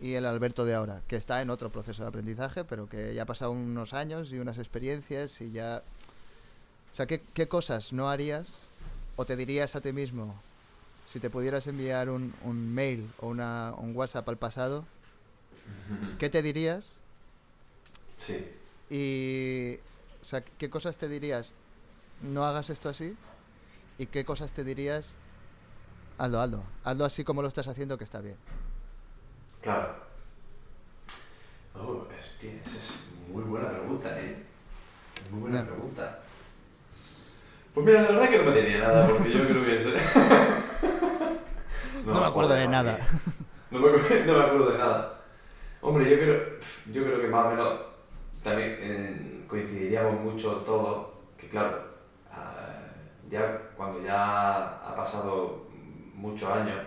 y 0.00 0.14
el 0.14 0.24
Alberto 0.24 0.64
de 0.64 0.74
ahora, 0.74 1.02
que 1.08 1.16
está 1.16 1.42
en 1.42 1.50
otro 1.50 1.70
proceso 1.70 2.02
de 2.02 2.08
aprendizaje, 2.08 2.64
pero 2.64 2.88
que 2.88 3.14
ya 3.14 3.22
ha 3.22 3.26
pasado 3.26 3.50
unos 3.50 3.92
años 3.92 4.32
y 4.32 4.38
unas 4.38 4.58
experiencias 4.58 5.40
y 5.40 5.52
ya... 5.52 5.82
O 6.90 6.94
sea, 6.94 7.06
¿qué, 7.06 7.22
qué 7.34 7.46
cosas 7.46 7.92
no 7.92 8.08
harías 8.08 8.62
o 9.16 9.24
te 9.24 9.36
dirías 9.36 9.76
a 9.76 9.80
ti 9.80 9.92
mismo 9.92 10.34
si 11.08 11.20
te 11.20 11.30
pudieras 11.30 11.66
enviar 11.66 12.08
un, 12.10 12.34
un 12.42 12.74
mail 12.74 13.08
o 13.18 13.28
una, 13.28 13.74
un 13.76 13.94
WhatsApp 13.94 14.28
al 14.28 14.38
pasado? 14.38 14.84
¿Qué 16.18 16.30
te 16.30 16.42
dirías? 16.42 16.96
Sí. 18.16 18.44
Y, 18.90 19.76
o 20.20 20.24
sea, 20.24 20.42
¿qué 20.42 20.68
cosas 20.68 20.98
te 20.98 21.08
dirías? 21.08 21.54
No 22.22 22.44
hagas 22.44 22.70
esto 22.70 22.88
así. 22.88 23.16
¿Y 23.98 24.06
qué 24.06 24.24
cosas 24.24 24.52
te 24.52 24.64
dirías? 24.64 25.14
Hazlo, 26.18 26.40
hazlo. 26.40 26.62
Hazlo 26.84 27.04
así 27.04 27.24
como 27.24 27.40
lo 27.40 27.48
estás 27.48 27.68
haciendo, 27.68 27.96
que 27.96 28.04
está 28.04 28.20
bien. 28.20 28.36
Claro. 29.62 29.94
Oh, 31.74 32.06
hostia, 32.18 32.50
esa 32.66 32.78
es 32.78 33.08
muy 33.32 33.44
buena 33.44 33.70
pregunta, 33.70 34.20
¿eh? 34.20 34.42
Muy 35.30 35.40
buena 35.42 35.64
pregunta. 35.64 36.20
Pues 37.72 37.86
mira, 37.86 38.02
la 38.02 38.08
verdad 38.10 38.28
que 38.28 38.38
no 38.38 38.44
me 38.44 38.52
tenía 38.52 38.78
nada, 38.80 39.08
porque 39.08 39.30
yo 39.32 39.46
creo 39.46 39.64
que 39.64 39.76
es... 39.76 39.86
No 42.04 42.18
me 42.18 42.26
acuerdo 42.26 42.54
de 42.54 42.66
nada. 42.66 42.98
No 43.70 43.78
me, 43.78 43.92
no 43.92 44.38
me 44.38 44.44
acuerdo 44.44 44.72
de 44.72 44.78
nada. 44.78 45.20
Hombre, 45.82 46.10
yo 46.10 46.22
creo, 46.22 46.58
yo 46.92 47.02
creo 47.04 47.20
que 47.20 47.28
más 47.28 47.46
o 47.46 47.50
menos 47.50 47.80
también 48.42 48.78
eh, 48.80 49.44
coincidiríamos 49.48 50.20
mucho 50.20 50.56
todos, 50.58 51.08
que 51.38 51.48
claro, 51.48 51.78
ah, 52.32 52.86
ya 53.30 53.70
cuando 53.76 54.02
ya 54.02 54.78
ha 54.78 54.94
pasado 54.96 55.66
muchos 56.14 56.50
años, 56.50 56.78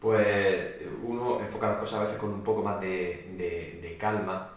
pues 0.00 0.76
uno 1.02 1.40
enfoca 1.40 1.70
las 1.70 1.78
cosas 1.78 2.00
a 2.00 2.04
veces 2.04 2.18
con 2.18 2.30
un 2.32 2.42
poco 2.42 2.62
más 2.62 2.80
de, 2.80 3.34
de- 3.36 3.78
calma. 3.98 4.48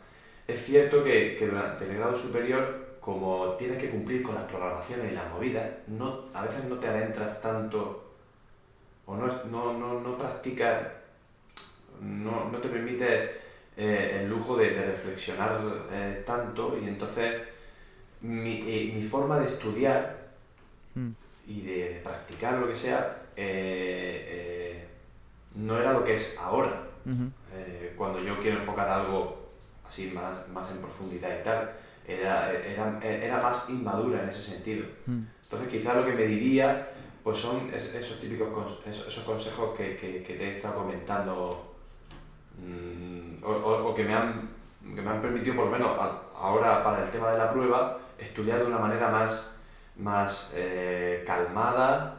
Es 0.48 0.64
cierto 0.64 1.03
que, 1.03 1.36
que 1.36 1.48
durante 1.48 1.86
el 1.86 1.98
grado 1.98 2.15
superior, 2.15 2.98
como 2.99 3.53
tienes 3.57 3.80
que 3.80 3.90
cumplir 3.90 4.22
con 4.22 4.36
las 4.36 4.44
programaciones 4.44 5.11
y 5.11 5.15
las 5.15 5.28
movidas, 5.32 5.68
no, 5.88 6.26
a 6.32 6.44
veces 6.44 6.65
no 6.65 6.78
te 6.78 6.88
adentras 6.88 7.41
tanto 7.41 8.14
o 9.07 9.15
no, 9.15 9.26
no, 9.45 9.73
no, 9.73 9.99
no 9.99 10.18
practicas, 10.18 10.84
no, 12.02 12.49
no 12.52 12.57
te 12.60 12.69
permite 12.69 13.40
eh, 13.77 14.19
el 14.22 14.30
lujo 14.30 14.57
de, 14.57 14.72
de 14.72 14.85
reflexionar 14.85 15.60
eh, 15.91 16.23
tanto 16.26 16.77
y 16.81 16.88
entonces 16.88 17.41
mi, 18.22 18.64
eh, 18.68 18.91
mi 18.95 19.03
forma 19.03 19.39
de 19.39 19.48
estudiar 19.48 20.19
Mm, 20.93 21.11
y 21.48 21.61
de 21.61 22.02
practicar 22.03 22.56
lo 22.60 22.68
que 22.68 22.76
sea 22.76 23.23
eh, 23.38 24.27
eh, 24.30 24.88
no 25.56 25.77
era 25.77 25.93
lo 25.93 26.03
que 26.03 26.15
es 26.15 26.35
ahora. 26.38 26.84
ujú, 27.06 27.31
Eh, 27.53 27.93
cuando 27.98 28.22
yo 28.22 28.38
quiero 28.39 28.57
enfocar 28.60 28.89
algo 28.89 29.49
así 29.88 30.07
más, 30.07 30.48
más 30.49 30.69
en 30.72 30.77
profundidad 30.80 31.30
y 31.39 31.43
tal, 31.43 31.72
era, 32.07 32.52
era, 32.52 32.99
era 33.02 33.41
más 33.41 33.69
inmadura 33.69 34.23
en 34.23 34.30
ese 34.30 34.41
sentido. 34.43 34.85
mm, 35.06 35.22
Entonces 35.43 35.69
quizás 35.69 35.95
lo 35.95 36.06
que 36.06 36.11
me 36.14 36.26
diría 36.26 36.89
pues 37.23 37.38
son 37.38 37.69
es- 37.73 37.93
esos 37.93 38.19
típicos 38.19 38.80
esos, 38.85 39.23
consejos 39.23 39.77
que, 39.77 39.95
que- 39.95 40.23
que 40.23 40.34
te 40.35 40.43
he 40.43 40.57
estado 40.57 40.76
comentando 40.76 41.73
mm, 42.60 43.30
o, 43.43 43.49
o- 43.51 43.89
o 43.89 43.95
que, 43.95 44.03
me 44.03 44.13
han, 44.13 44.49
que 44.95 45.01
me 45.01 45.09
han 45.09 45.22
permitido 45.22 45.55
por 45.55 45.65
lo 45.65 45.72
menos 45.72 45.91
a- 45.99 46.22
ahora 46.35 46.84
para 46.84 47.03
el 47.03 47.11
tema 47.11 47.31
de 47.31 47.38
la 47.38 47.51
prueba 47.51 47.97
estudiar 48.18 48.59
de 48.59 48.65
una 48.65 48.77
manera 48.80 49.09
más, 49.09 49.51
más 49.97 50.51
eh, 50.55 51.23
calmada, 51.26 52.18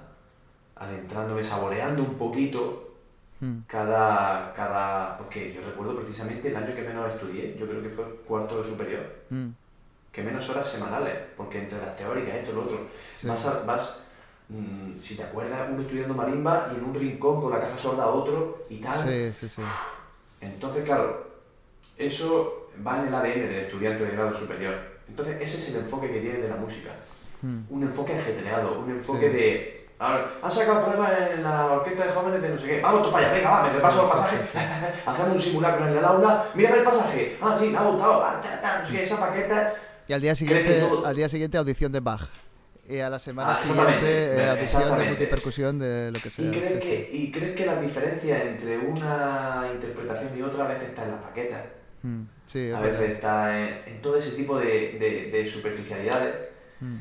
adentrándome, 0.76 1.42
saboreando 1.44 2.02
un 2.02 2.14
poquito 2.16 2.94
mm, 3.40 3.58
cada, 3.66 4.52
cada... 4.54 5.16
Porque 5.18 5.52
yo 5.52 5.60
recuerdo 5.62 5.96
precisamente 5.96 6.48
el 6.48 6.56
año 6.56 6.74
que 6.74 6.82
menos 6.82 7.12
estudié, 7.12 7.56
yo 7.58 7.66
creo 7.68 7.82
que 7.82 7.90
fue 7.90 8.04
cuarto 8.26 8.58
de 8.58 8.64
superior, 8.64 9.06
mm, 9.30 9.48
que 10.12 10.22
menos 10.22 10.48
horas 10.50 10.68
semanales, 10.68 11.14
porque 11.36 11.58
entre 11.58 11.78
las 11.80 11.96
teóricas, 11.96 12.34
esto, 12.36 12.52
lo 12.52 12.62
otro, 12.62 12.86
sí. 13.14 13.26
vas, 13.28 13.46
a- 13.46 13.62
vas 13.64 14.00
mm, 14.48 15.00
si 15.00 15.16
te 15.16 15.22
acuerdas, 15.22 15.68
uno 15.70 15.82
estudiando 15.82 16.14
marimba 16.14 16.68
y 16.72 16.76
en 16.76 16.84
un 16.84 16.94
rincón 16.94 17.40
con 17.40 17.50
la 17.52 17.60
caja 17.60 17.78
sorda 17.78 18.06
otro 18.08 18.66
y 18.68 18.78
tal. 18.78 18.92
Sí, 18.92 19.32
sí, 19.32 19.48
sí. 19.48 19.62
Entonces, 20.42 20.84
claro, 20.84 21.26
eso 21.96 22.68
va 22.86 23.00
en 23.00 23.08
el 23.08 23.14
ADN 23.14 23.40
del 23.48 23.54
estudiante 23.60 24.04
de 24.04 24.10
grado 24.12 24.34
superior. 24.34 24.74
Entonces, 25.08 25.36
ese 25.40 25.58
es 25.58 25.68
el 25.70 25.76
enfoque 25.76 26.10
que 26.10 26.20
tiene 26.20 26.38
de 26.40 26.48
la 26.48 26.56
música. 26.56 26.90
Mm, 27.42 27.60
Un 27.70 27.82
enfoque 27.84 28.14
ajetreado, 28.16 28.80
un 28.80 28.90
enfoque 28.90 29.30
Sí. 29.30 29.36
de... 29.36 29.82
Ahora, 29.98 30.32
han 30.42 30.50
sacado 30.50 30.78
el 30.78 30.84
problema 30.84 31.16
en 31.32 31.44
la 31.44 31.66
orquesta 31.74 32.06
de 32.06 32.12
jóvenes 32.12 32.42
de 32.42 32.48
no 32.48 32.58
sé 32.58 32.66
qué. 32.66 32.80
Vamos 32.80 33.04
tú 33.04 33.12
para 33.12 33.24
allá, 33.26 33.34
venga, 33.36 33.50
va, 33.50 33.62
me 33.64 33.72
repaso 33.72 33.98
Sí, 34.00 34.04
el 34.04 34.10
pasaje. 34.10 34.44
sí. 34.44 34.58
Hacemos 35.06 35.32
un 35.32 35.40
simulacro 35.40 35.88
en 35.88 35.96
el 35.96 36.04
aula. 36.04 36.46
Mírame 36.54 36.78
el 36.78 36.82
pasaje. 36.84 37.38
Ah, 37.40 37.56
sí, 37.56 37.68
me 37.68 37.78
ha 37.78 37.82
gustado. 37.82 38.20
Ah, 38.24 38.40
ta, 38.42 38.60
ta, 38.60 38.78
no 38.80 38.86
sé 38.86 38.92
qué, 38.94 39.02
esa 39.04 39.20
paqueta. 39.20 39.74
Y 40.08 40.12
al 40.12 40.20
día 40.20 40.34
siguiente, 40.34 40.84
al 41.04 41.14
día 41.14 41.28
siguiente 41.28 41.56
audición 41.56 41.92
de 41.92 42.00
Bach. 42.00 42.22
Y 42.88 42.98
a 42.98 43.08
la 43.08 43.18
semana 43.18 43.52
Ah, 43.52 43.56
siguiente 43.56 44.04
eh, 44.42 44.48
audición 44.48 44.98
de 44.98 45.04
multipercusión 45.04 45.78
de 45.78 46.10
lo 46.10 46.18
que 46.20 46.30
sea. 46.30 46.44
¿Y 46.44 46.50
crees, 46.50 46.72
sí, 46.72 46.78
que, 46.80 47.08
sí. 47.10 47.16
¿Y 47.16 47.30
crees 47.32 47.50
que 47.52 47.64
la 47.66 47.80
diferencia 47.80 48.42
entre 48.42 48.78
una 48.78 49.70
interpretación 49.72 50.36
y 50.36 50.42
otra 50.42 50.64
a 50.64 50.68
veces 50.68 50.88
está 50.88 51.04
en 51.04 51.10
las 51.12 51.20
paquetas? 51.20 51.62
Mm, 52.02 52.22
sí, 52.46 52.70
A 52.72 52.80
verdad. 52.80 52.98
veces 53.00 53.14
está 53.14 53.58
en, 53.60 53.82
en 53.94 54.02
todo 54.02 54.16
ese 54.18 54.32
tipo 54.32 54.58
de, 54.58 54.98
de- 54.98 55.30
de 55.30 55.46
superficialidades 55.48 56.34
Mm, 56.80 56.96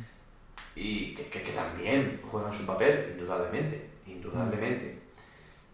y 0.76 1.16
que, 1.16 1.26
que- 1.30 1.42
que 1.42 1.52
también 1.54 2.20
juegan 2.24 2.54
su 2.54 2.68
papel, 2.68 3.08
indudablemente, 3.18 3.90
indudablemente. 4.06 5.00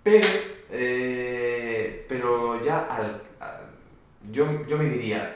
Pero, 0.02 0.26
eh, 0.72 2.06
pero 2.08 2.64
ya 2.64 2.86
al, 2.86 3.22
al- 3.42 3.68
yo, 4.32 4.66
yo 4.66 4.78
me 4.78 4.86
diría 4.86 5.36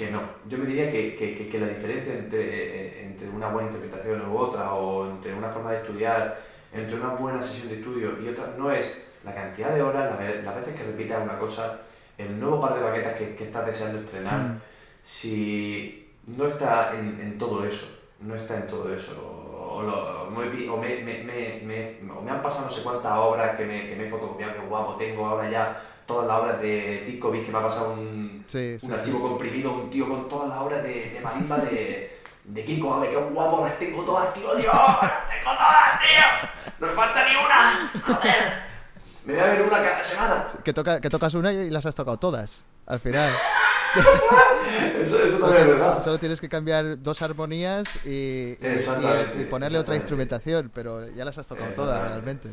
que 0.00 0.10
no, 0.10 0.20
yo 0.48 0.56
me 0.58 0.64
diría 0.64 0.90
que, 0.90 1.14
que- 1.14 1.48
que- 1.50 1.58
la 1.58 1.66
diferencia 1.68 2.14
entre, 2.14 3.04
entre 3.04 3.28
una 3.28 3.48
buena 3.50 3.68
interpretación 3.68 4.26
u 4.30 4.38
otra, 4.38 4.72
o 4.72 5.04
entre 5.06 5.34
una 5.34 5.50
forma 5.50 5.72
de 5.72 5.76
estudiar, 5.82 6.22
entre 6.72 6.94
una 6.96 7.08
buena 7.10 7.42
sesión 7.42 7.68
de 7.68 7.74
estudio 7.80 8.18
y 8.22 8.28
otra, 8.28 8.46
no 8.56 8.70
es 8.70 8.86
la 9.24 9.34
cantidad 9.34 9.74
de 9.74 9.82
horas, 9.82 10.06
las 10.42 10.54
veces 10.56 10.74
que 10.74 10.84
repitas 10.84 11.22
una 11.22 11.36
cosa, 11.36 11.64
el 12.16 12.40
nuevo 12.40 12.58
par 12.60 12.74
de 12.74 12.80
baquetas 12.80 13.14
que, 13.18 13.34
que 13.34 13.44
estás 13.44 13.66
deseando 13.66 13.98
estrenar, 13.98 14.38
mm, 14.38 14.60
si 15.02 16.02
no 16.26 16.46
está 16.46 16.94
en, 16.94 17.20
en 17.20 17.38
todo 17.38 17.62
eso, 17.64 17.86
no 18.20 18.34
está 18.34 18.56
en 18.56 18.66
todo 18.68 18.92
eso, 18.92 19.12
o, 19.20 19.76
o 19.78 19.82
lo- 19.82 20.28
o 20.28 20.30
me, 20.30 20.46
o 20.70 20.76
me, 22.22 22.30
han 22.30 22.40
pasado 22.42 22.66
no 22.66 22.70
sé 22.70 22.82
cuántas 22.82 23.12
obras 23.18 23.56
que 23.56 23.64
me, 23.66 23.86
que 23.88 23.96
me 23.96 24.04
he 24.04 24.08
fotocopiado, 24.08 24.54
que 24.54 24.60
guapo, 24.60 24.94
tengo 24.96 25.26
ahora 25.26 25.48
ya 25.50 25.64
todas 26.06 26.26
las 26.26 26.40
obras 26.40 26.60
de 26.60 27.02
Disco 27.06 27.30
Beat 27.30 27.44
que 27.46 27.52
me 27.52 27.58
ha 27.58 27.62
pasado 27.62 27.90
un, 27.92 28.29
sí, 28.46 28.78
sí, 28.78 28.86
un 28.86 28.94
sí. 28.94 29.00
archivo 29.00 29.20
comprimido, 29.28 29.72
un 29.72 29.90
tío 29.90 30.08
con 30.08 30.28
todas 30.28 30.48
las 30.48 30.58
obras 30.58 30.82
de, 30.82 31.10
de 31.10 31.20
marimba 31.22 31.58
de, 31.58 32.20
de 32.44 32.64
Kiko 32.64 32.94
Abe, 32.94 33.10
qué 33.10 33.16
guapo, 33.16 33.64
las 33.64 33.78
tengo 33.78 34.04
todas, 34.04 34.32
tío, 34.34 34.54
Dios, 34.56 34.74
las 34.74 35.26
tengo 35.28 35.50
todas, 35.52 36.00
tío, 36.00 36.48
no 36.80 36.86
me 36.86 36.92
falta 36.94 37.28
ni 37.28 37.36
una, 37.36 37.90
joder, 38.04 38.62
me 39.24 39.32
voy 39.34 39.42
a 39.42 39.46
ver 39.46 39.62
una 39.62 39.82
cada 39.82 40.04
semana. 40.04 40.46
Que, 40.64 40.72
toca, 40.72 41.00
que 41.00 41.10
tocas 41.10 41.34
una 41.34 41.52
y 41.52 41.70
las 41.70 41.84
has 41.86 41.94
tocado 41.94 42.16
todas, 42.18 42.64
al 42.86 43.00
final. 43.00 43.30
Eso, 45.00 45.18
eso 45.24 45.38
Solo, 45.40 45.56
es 45.58 45.64
tienes, 45.64 46.04
solo 46.04 46.18
tienes 46.18 46.40
que 46.40 46.48
cambiar 46.48 47.02
dos 47.02 47.22
armonías 47.22 47.98
y, 48.04 48.08
y- 48.10 48.56
y- 48.60 48.66
Exactamente, 48.66 49.40
y 49.42 49.44
ponerle 49.46 49.78
otra 49.78 49.96
instrumentación, 49.96 50.70
pero 50.72 51.08
ya 51.08 51.24
las 51.24 51.38
has 51.38 51.46
tocado 51.48 51.70
todas 51.72 52.00
realmente. 52.00 52.50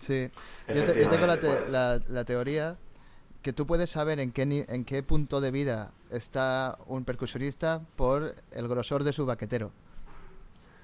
Sí. 0.00 0.28
Yo, 0.66 0.82
te- 0.84 1.00
yo 1.02 1.08
tengo 1.08 1.26
la, 1.26 1.38
te- 1.38 1.46
Efectivamente, 1.46 1.48
pues. 1.60 1.70
la- 1.70 2.00
la 2.08 2.24
teoría 2.24 2.76
que 3.42 3.52
tú 3.52 3.66
puedes 3.66 3.90
saber 3.90 4.20
en 4.20 4.32
qué, 4.32 4.66
en 4.68 4.84
qué 4.84 5.02
punto 5.02 5.40
de 5.40 5.50
vida 5.50 5.92
está 6.10 6.78
un 6.86 7.04
percusionista 7.04 7.82
por 7.96 8.34
el 8.52 8.68
grosor 8.68 9.04
de 9.04 9.12
su 9.12 9.26
baquetero. 9.26 9.72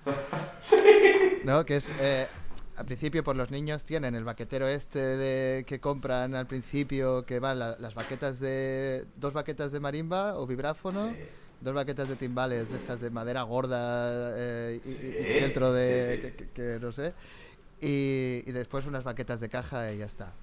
¿No? 1.44 1.64
Que 1.64 1.76
es... 1.76 1.94
Eh, 2.00 2.26
al 2.76 2.84
principio, 2.84 3.24
por 3.24 3.36
los 3.36 3.50
niños 3.50 3.84
tienen 3.84 4.14
el 4.14 4.24
baquetero 4.24 4.68
este 4.68 4.98
de, 4.98 5.64
que 5.64 5.80
compran 5.80 6.34
al 6.34 6.46
principio, 6.46 7.24
que 7.24 7.38
van 7.38 7.58
las 7.58 7.94
baquetas 7.94 8.38
de... 8.38 9.06
Dos 9.16 9.32
baquetas 9.32 9.72
de 9.72 9.80
marimba 9.80 10.38
o 10.38 10.46
vibráfono. 10.46 11.14
Dos 11.62 11.74
baquetas 11.74 12.06
de 12.06 12.16
timbales, 12.16 12.70
de 12.70 12.76
estas 12.76 13.00
de 13.00 13.08
madera 13.08 13.42
gorda 13.42 14.34
eh, 14.36 14.80
y, 14.84 15.40
filtro 15.40 15.72
de... 15.72 16.50
que, 16.52 16.78
no 16.78 16.92
sé. 16.92 17.14
Y, 17.80 18.42
y 18.46 18.52
después 18.52 18.84
unas 18.84 19.04
baquetas 19.04 19.40
de 19.40 19.48
caja 19.48 19.90
y 19.92 19.98
ya 19.98 20.04
está. 20.04 20.34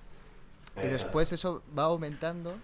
Y 0.81 0.87
después 0.87 1.31
eso 1.31 1.61
va 1.77 1.83
aumentando, 1.83 2.55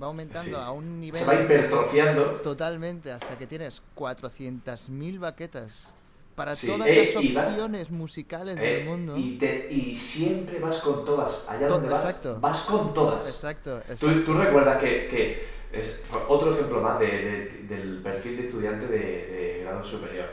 va 0.00 0.06
aumentando 0.06 0.56
a 0.58 0.70
un 0.70 1.00
nivel... 1.00 1.20
Se 1.20 1.26
va 1.26 1.34
hipertrofiando. 1.34 2.24
Totalmente, 2.42 3.12
hasta 3.12 3.36
que 3.36 3.46
tienes 3.46 3.82
400.000 3.94 5.18
baquetas 5.18 5.92
para 6.34 6.56
todas 6.56 6.88
las 6.88 7.16
opciones 7.16 7.90
musicales 7.90 8.56
del 8.56 8.82
eh, 8.82 8.84
mundo. 8.84 9.16
Y, 9.18 9.38
y, 9.70 9.94
siempre 9.94 10.58
vas 10.60 10.78
con 10.78 11.04
todas. 11.04 11.44
Allá 11.46 11.68
donde 11.68 11.90
vas, 11.90 12.40
vas 12.40 12.62
con 12.62 12.94
todas. 12.94 13.26
Exacto. 13.28 13.80
¿Tú, 14.00 14.24
¿Tú, 14.24 14.34
recuerdas 14.34 14.78
que, 14.78 15.08
que, 15.08 15.52
es 15.72 16.02
otro 16.28 16.54
ejemplo 16.54 16.80
más 16.80 16.98
de, 16.98 17.66
del 17.68 18.00
perfil 18.02 18.38
de 18.38 18.46
estudiante 18.46 18.86
de, 18.86 19.60
grado 19.62 19.84
superior? 19.84 20.26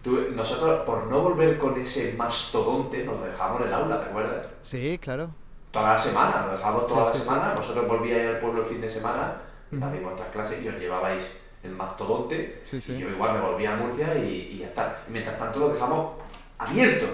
Tú, 0.00 0.30
nosotros, 0.32 0.82
por 0.86 1.06
no 1.06 1.22
volver 1.22 1.58
con 1.58 1.80
ese 1.80 2.12
mastodonte, 2.12 3.02
nos 3.04 3.24
dejamos 3.24 3.62
el 3.62 3.72
aula, 3.72 4.00
¿te 4.00 4.10
acuerdas? 4.10 4.46
Sí, 4.62 4.96
claro 4.98 5.34
toda 5.76 5.92
la 5.92 5.98
semana, 5.98 6.46
lo 6.46 6.52
dejamos 6.52 6.86
toda 6.86 7.00
la 7.00 7.06
semana, 7.06 7.54
vosotros 7.54 7.86
volvíais 7.86 8.26
al 8.26 8.38
pueblo 8.38 8.62
el 8.62 8.66
fin 8.66 8.80
de 8.80 8.88
semana, 8.88 9.42
uh 9.70 9.76
vuestras 9.76 10.28
clases 10.32 10.62
y 10.62 10.68
os 10.68 10.78
llevabais 10.78 11.36
el 11.62 11.72
mastodonte, 11.72 12.62
y 12.72 12.98
yo 12.98 13.10
igual 13.10 13.34
me 13.34 13.40
volvía 13.40 13.74
a 13.74 13.76
Murcia 13.76 14.14
y, 14.16 14.58
ya 14.58 14.68
está. 14.68 15.02
mientras 15.08 15.38
tanto 15.38 15.58
lo 15.58 15.68
dejamos 15.70 16.12
abierto. 16.58 17.06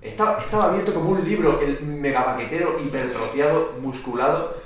Estaba, 0.00 0.40
estaba 0.40 0.68
abierto 0.68 0.94
como 0.94 1.10
un 1.10 1.24
libro, 1.24 1.60
el 1.60 1.82
megabaquetero 1.82 2.80
hipertrofiado, 2.80 3.74
musculado, 3.82 4.56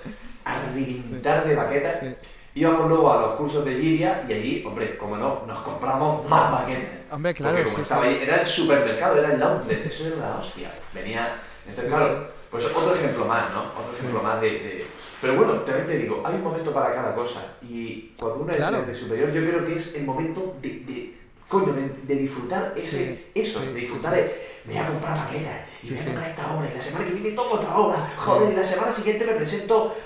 a 0.44 0.56
reventar 0.72 1.44
de 1.44 1.56
baquetas. 1.56 2.02
Íbamos 2.54 2.88
luego 2.88 3.12
a 3.12 3.20
los 3.20 3.32
cursos 3.32 3.64
de 3.64 3.72
Liria 3.72 4.24
y 4.28 4.32
allí, 4.32 4.64
hombre, 4.64 4.96
como 4.96 5.16
no, 5.16 5.42
nos 5.44 5.58
compramos 5.58 6.24
más 6.28 6.52
baquetas. 6.52 7.10
Hombre, 7.10 7.34
claro, 7.34 7.56
Porque 7.56 7.70
como 7.70 7.82
estaba 7.82 8.06
era 8.06 8.36
el 8.36 8.46
supermercado, 8.46 9.16
era 9.16 9.34
el 9.34 9.42
outlet, 9.42 9.86
eso 9.86 10.06
era 10.06 10.16
la 10.18 10.36
hostia. 10.36 10.70
Venía, 10.92 11.34
entonces 11.66 11.86
claro, 11.86 12.33
pues 12.54 12.66
otro 12.66 12.94
ejemplo 12.94 13.24
más, 13.24 13.52
¿no? 13.52 13.62
Otro 13.76 13.92
ejemplo 13.92 14.22
más 14.22 14.40
de, 14.40 14.86
Pero 15.20 15.34
bueno, 15.34 15.54
también 15.62 15.88
te 15.88 15.98
digo, 15.98 16.22
hay 16.24 16.36
un 16.36 16.44
momento 16.44 16.72
para 16.72 16.94
cada 16.94 17.12
cosa. 17.12 17.56
Y 17.60 18.12
cuando 18.16 18.44
uno 18.44 18.52
es 18.52 18.86
de 18.86 18.94
superior, 18.94 19.32
yo 19.32 19.40
creo 19.44 19.66
que 19.66 19.74
es 19.74 19.96
el 19.96 20.04
momento 20.04 20.54
de, 20.62 20.68
de 20.68 21.18
coño, 21.48 21.72
de, 21.72 22.14
disfrutar 22.14 22.72
ese, 22.76 23.26
eso, 23.34 23.58
de 23.58 23.74
disfrutar 23.74 24.14
de, 24.14 24.60
me 24.66 24.74
voy 24.74 24.82
a 24.82 24.86
comprar 24.86 25.18
maqueta, 25.18 25.66
y 25.82 25.90
me 25.90 25.96
voy 25.96 26.00
a 26.00 26.04
comprar 26.04 26.30
esta 26.30 26.54
obra, 26.54 26.70
y 26.70 26.74
la 26.76 26.80
semana 26.80 27.04
que 27.06 27.12
viene 27.14 27.30
toco 27.32 27.54
otra 27.56 27.76
obra, 27.76 28.12
joder, 28.18 28.52
y 28.52 28.54
la 28.54 28.64
semana 28.64 28.92
siguiente 28.92 29.26
me 29.26 29.32
presento... 29.32 29.96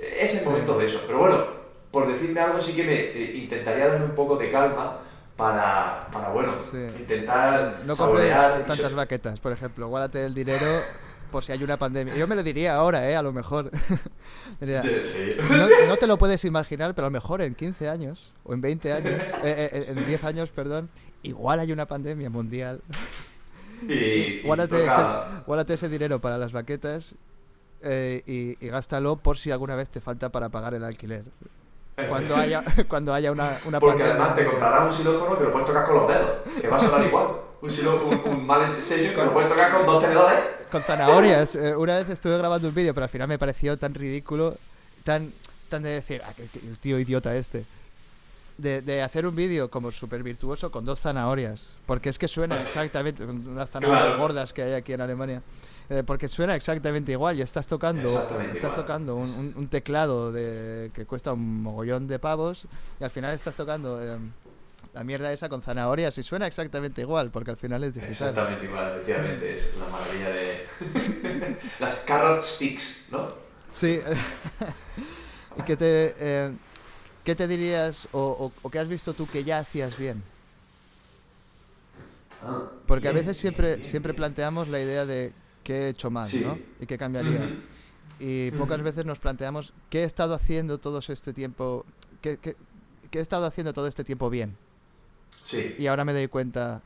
Es 0.00 0.34
el 0.36 0.44
momento 0.44 0.78
de 0.78 0.86
eso. 0.86 1.02
Pero 1.04 1.18
bueno, 1.18 1.44
por 1.90 2.06
decirme 2.06 2.40
algo, 2.40 2.60
sí 2.60 2.76
que 2.76 2.84
me 2.84 2.94
eh, 2.94 3.38
intentaría 3.38 3.88
darme 3.88 4.04
un 4.04 4.14
poco 4.14 4.36
de 4.36 4.52
calma 4.52 5.00
para, 5.36 6.08
para 6.12 6.28
bueno, 6.28 6.54
intentar... 6.96 7.80
No 7.84 7.96
compres 7.96 8.32
tantas 8.68 8.94
baquetas, 8.94 9.40
por 9.40 9.50
ejemplo, 9.50 9.88
guárdate 9.88 10.24
el 10.24 10.32
dinero 10.32 10.84
por 11.30 11.44
si 11.44 11.52
hay 11.52 11.62
una 11.62 11.76
pandemia. 11.76 12.14
Yo 12.16 12.26
me 12.26 12.34
lo 12.34 12.42
diría 12.42 12.74
ahora, 12.74 13.08
¿eh? 13.08 13.16
A 13.16 13.22
lo 13.22 13.32
mejor. 13.32 13.70
no, 14.60 15.96
te 15.96 16.06
lo 16.06 16.18
puedes 16.18 16.44
imaginar, 16.44 16.94
pero 16.94 17.06
a 17.06 17.10
lo 17.10 17.12
mejor 17.12 17.42
en 17.42 17.54
15 17.54 17.88
años, 17.88 18.34
o 18.44 18.54
en 18.54 18.60
20 18.60 18.92
años, 18.92 19.12
eh, 19.44 19.70
eh, 19.72 19.86
en 19.88 20.06
10 20.06 20.24
años, 20.24 20.50
perdón, 20.50 20.88
igual 21.22 21.60
hay 21.60 21.72
una 21.72 21.86
pandemia 21.86 22.30
mundial. 22.30 22.80
Y, 23.86 24.40
guárdate, 24.46 25.74
ese, 25.74 25.88
dinero 25.88 26.20
para 26.20 26.38
las 26.38 26.52
baquetas 26.52 27.16
eh, 27.82 28.22
y, 28.26 28.64
y, 28.64 28.68
gástalo 28.68 29.16
por 29.16 29.38
si 29.38 29.50
alguna 29.50 29.76
vez 29.76 29.88
te 29.88 30.00
falta 30.00 30.30
para 30.30 30.48
pagar 30.48 30.74
el 30.74 30.84
alquiler. 30.84 31.24
Cuando 32.08 32.36
haya, 32.36 32.62
cuando 32.86 33.12
haya 33.12 33.32
una, 33.32 33.58
una 33.64 33.80
Porque 33.80 34.04
además 34.04 34.34
te 34.34 34.44
comprarás 34.44 34.84
un 34.84 34.92
xilófono 34.92 35.36
que 35.36 35.44
lo 35.44 35.52
puedes 35.52 35.66
tocar 35.66 35.84
con 35.84 35.96
los 35.96 36.08
dedos, 36.08 36.30
que 36.60 36.68
va 36.68 36.76
a 36.76 36.80
sonar 36.80 37.04
igual. 37.04 37.26
Un, 37.60 37.70
un, 37.70 38.32
un 38.36 38.46
mal 38.46 38.62
station 38.62 39.14
que 39.14 39.24
lo 39.24 39.32
puedes 39.32 39.48
tocar 39.48 39.72
con 39.72 39.84
dos 39.84 40.02
tenedores. 40.02 40.57
Con 40.70 40.82
zanahorias. 40.82 41.54
Eh, 41.56 41.76
una 41.76 41.96
vez 41.96 42.08
estuve 42.10 42.36
grabando 42.38 42.68
un 42.68 42.74
vídeo, 42.74 42.94
pero 42.94 43.04
al 43.04 43.10
final 43.10 43.28
me 43.28 43.38
pareció 43.38 43.76
tan 43.78 43.94
ridículo, 43.94 44.56
tan, 45.04 45.32
tan 45.68 45.82
de 45.82 45.90
decir, 45.90 46.22
ah, 46.24 46.32
el 46.38 46.78
tío 46.78 46.98
idiota 46.98 47.34
este. 47.34 47.64
De, 48.56 48.82
de, 48.82 49.02
hacer 49.02 49.24
un 49.24 49.36
vídeo 49.36 49.70
como 49.70 49.92
súper 49.92 50.22
virtuoso 50.22 50.70
con 50.70 50.84
dos 50.84 51.00
zanahorias. 51.00 51.74
Porque 51.86 52.08
es 52.08 52.18
que 52.18 52.26
suena 52.26 52.56
exactamente, 52.56 53.24
con 53.24 53.54
las 53.54 53.70
zanahorias 53.70 54.18
gordas 54.18 54.52
que 54.52 54.62
hay 54.62 54.72
aquí 54.72 54.92
en 54.92 55.00
Alemania. 55.00 55.42
Eh, 55.90 56.02
porque 56.04 56.28
suena 56.28 56.54
exactamente 56.54 57.12
igual 57.12 57.38
y 57.38 57.42
estás 57.42 57.66
tocando, 57.66 58.28
estás 58.52 58.74
tocando 58.74 59.16
un, 59.16 59.54
un, 59.56 59.68
teclado 59.68 60.30
de, 60.32 60.90
que 60.92 61.06
cuesta 61.06 61.32
un 61.32 61.62
mogollón 61.62 62.06
de 62.06 62.18
pavos 62.18 62.66
y 63.00 63.04
al 63.04 63.10
final 63.10 63.32
estás 63.32 63.56
tocando 63.56 63.98
eh, 64.02 64.18
la 64.94 65.04
mierda 65.04 65.32
esa 65.32 65.48
con 65.48 65.62
zanahorias 65.62 66.16
y 66.18 66.22
suena 66.22 66.46
exactamente 66.46 67.02
igual 67.02 67.30
porque 67.30 67.50
al 67.50 67.56
final 67.56 67.84
es 67.84 67.94
digital. 67.94 68.12
Exactamente 68.12 68.64
igual, 68.64 68.92
efectivamente, 68.92 69.54
es 69.54 69.74
una 69.76 69.88
maravilla 69.88 70.30
de 70.30 71.58
las 71.80 71.94
carrot 71.96 72.42
sticks, 72.42 73.06
¿no? 73.10 73.32
Sí. 73.72 74.00
¿Y 75.58 75.62
qué 75.62 75.76
te, 75.76 76.14
eh, 76.18 76.52
qué 77.24 77.34
te 77.34 77.46
dirías 77.48 78.08
o, 78.12 78.52
o, 78.62 78.70
qué 78.70 78.78
has 78.78 78.88
visto 78.88 79.14
tú 79.14 79.26
que 79.26 79.44
ya 79.44 79.58
hacías 79.58 79.96
bien? 79.96 80.22
Ah, 82.42 82.64
porque 82.86 83.08
a 83.08 83.12
veces 83.12 83.36
siempre, 83.36 83.82
siempre 83.84 84.14
planteamos 84.14 84.68
la 84.68 84.80
idea 84.80 85.04
de 85.04 85.32
qué 85.64 85.74
he 85.74 85.88
hecho 85.88 86.10
mal, 86.10 86.28
¿no? 86.42 86.58
Y 86.80 86.86
qué 86.86 86.96
cambiaría. 86.96 87.60
Y 88.20 88.50
pocas 88.52 88.82
veces 88.82 89.04
nos 89.04 89.18
planteamos 89.18 89.74
qué 89.90 90.00
he 90.00 90.04
estado 90.04 90.34
haciendo 90.34 90.78
todo 90.78 90.98
este 90.98 91.32
tiempo, 91.32 91.84
qué, 92.20 92.38
qué, 92.38 92.56
he 93.12 93.20
estado 93.20 93.46
haciendo 93.46 93.72
todo 93.72 93.86
este 93.86 94.04
tiempo 94.04 94.30
bien. 94.30 94.56
Sí. 95.42 95.74
Y 95.78 95.86
ahora 95.86 96.04
me 96.04 96.12
doy 96.12 96.28
cuenta, 96.28 96.82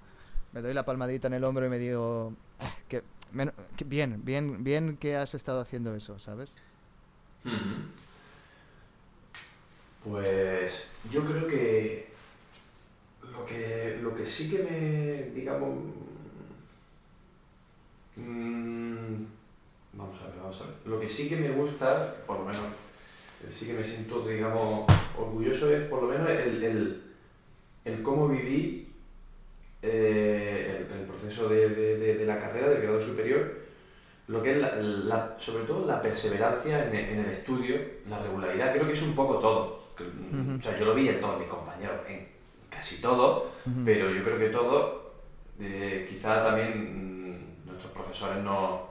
me 0.52 0.62
doy 0.62 0.74
la 0.74 0.84
palmadita 0.84 1.28
en 1.28 1.34
el 1.34 1.44
hombro 1.44 1.66
y 1.66 1.68
me 1.68 1.78
digo, 1.78 2.34
ah, 2.60 2.72
que, 2.88 3.02
bien, 3.86 4.24
bien, 4.24 4.64
bien 4.64 4.96
que 4.96 5.16
has 5.16 5.34
estado 5.34 5.60
haciendo 5.60 5.94
eso, 5.94 6.18
¿sabes? 6.18 6.54
Pues 10.04 10.86
yo 11.10 11.24
creo 11.24 11.46
que 11.46 12.12
lo 13.32 13.46
que 13.46 13.98
lo 14.02 14.14
que 14.14 14.26
sí 14.26 14.50
que 14.50 14.62
me 14.62 15.30
digamos 15.34 15.78
Mm, 18.16 19.24
vamos 19.94 20.20
a 20.20 20.26
ver, 20.26 20.36
vamos 20.42 20.60
a 20.60 20.64
ver. 20.64 20.74
Lo 20.84 21.00
que 21.00 21.08
sí 21.08 21.28
que 21.28 21.36
me 21.36 21.50
gusta, 21.50 22.16
por 22.26 22.38
lo 22.40 22.44
menos, 22.44 22.62
sí 23.50 23.66
que 23.66 23.74
me 23.74 23.84
siento, 23.84 24.26
digamos, 24.26 24.86
orgulloso 25.18 25.74
es 25.74 25.88
por 25.88 26.02
lo 26.02 26.08
menos 26.08 26.30
el, 26.30 26.62
el, 26.62 27.02
el 27.84 28.02
cómo 28.02 28.28
viví 28.28 28.92
eh, 29.82 30.86
el, 30.92 31.06
proceso 31.06 31.48
de, 31.48 31.68
de, 31.68 32.14
de, 32.14 32.26
la 32.26 32.38
carrera, 32.38 32.68
del 32.68 32.82
grado 32.82 33.00
superior, 33.00 33.62
lo 34.28 34.42
que 34.42 34.52
es 34.52 34.59
la, 34.59 35.36
sobre 35.38 35.64
todo 35.64 35.86
la 35.86 36.00
perseverancia 36.00 36.88
en, 36.88 36.94
en, 36.94 37.18
el 37.20 37.30
estudio, 37.30 37.76
la 38.09 38.18
regularidad, 38.20 38.72
creo 38.72 38.86
que 38.86 38.92
es 38.92 39.02
un 39.02 39.14
poco 39.14 39.38
todo. 39.38 39.82
O 40.59 40.62
sea, 40.62 40.78
yo 40.78 40.86
lo 40.86 40.94
vi 40.94 41.09
en 41.09 41.20
todos 41.20 41.38
mis 41.38 41.48
compañeros, 41.48 41.96
en 42.09 42.26
casi 42.70 43.00
todo, 43.00 43.50
pero 43.84 44.10
yo 44.10 44.24
creo 44.24 44.38
que 44.38 44.48
todo, 44.48 45.12
eh, 45.60 46.06
quizá 46.09 46.44
también 46.44 47.02
profesores 47.92 48.42
no, 48.42 48.88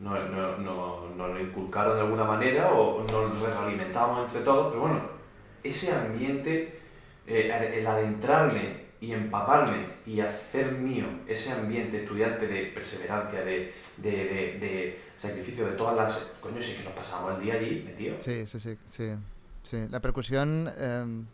lo 0.00 1.40
inculcaron 1.40 1.96
de 1.96 2.02
alguna 2.02 2.24
manera 2.24 2.72
o 2.72 3.02
nos 3.04 3.40
retroalimentamos 3.40 4.26
entre 4.26 4.42
todos, 4.42 4.68
pero 4.68 4.82
bueno, 4.82 5.00
ese 5.62 5.92
ambiente, 5.92 6.80
eh, 7.26 7.78
el 7.78 7.86
adentrarme 7.86 8.84
y 9.00 9.12
empaparme 9.12 9.86
y 10.06 10.20
hacer 10.20 10.72
mío 10.72 11.06
ese 11.26 11.52
ambiente 11.52 12.02
estudiante 12.02 12.46
de 12.46 12.66
perseverancia, 12.66 13.44
de, 13.44 15.00
sacrificio, 15.16 15.66
de 15.66 15.72
todas 15.72 15.96
las... 15.96 16.32
Coño, 16.40 16.60
sí 16.60 16.74
que 16.74 16.84
nos 16.84 16.92
pasábamos 16.92 17.38
el 17.38 17.44
día 17.44 17.54
allí 17.54 17.82
metido. 17.84 18.16
Sí, 18.18 18.46
sí, 18.46 18.58
sí, 18.86 19.12
sí. 19.62 19.76
La 19.90 20.00
percusión 20.00 20.70
em, 20.78 21.26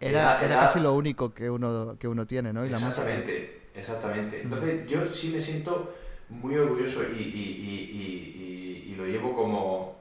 era, 0.00 0.40
era, 0.44 0.60
casi 0.60 0.80
lo 0.80 0.94
único 0.94 1.32
que 1.34 1.50
uno, 1.50 1.96
que 1.98 2.08
uno 2.08 2.26
tiene, 2.26 2.52
¿no? 2.52 2.64
Y 2.64 2.68
exactamente, 2.68 3.62
exactamente. 3.74 4.42
Entonces 4.42 4.88
yo 4.88 5.12
sí 5.12 5.32
me 5.34 5.40
siento 5.40 5.94
muy 6.28 6.56
orgulloso 6.56 7.02
y, 7.04 7.22
y, 7.22 7.86
y, 7.92 8.92
y, 8.92 8.94
lo 8.96 9.04
llevo 9.04 9.34
como, 9.34 9.96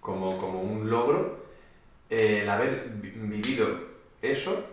como, 0.00 0.38
como 0.38 0.60
un 0.60 0.90
logro 0.90 1.46
eh, 2.10 2.40
el 2.42 2.48
haber 2.50 2.90
vivido 3.00 3.85
eso 4.22 4.64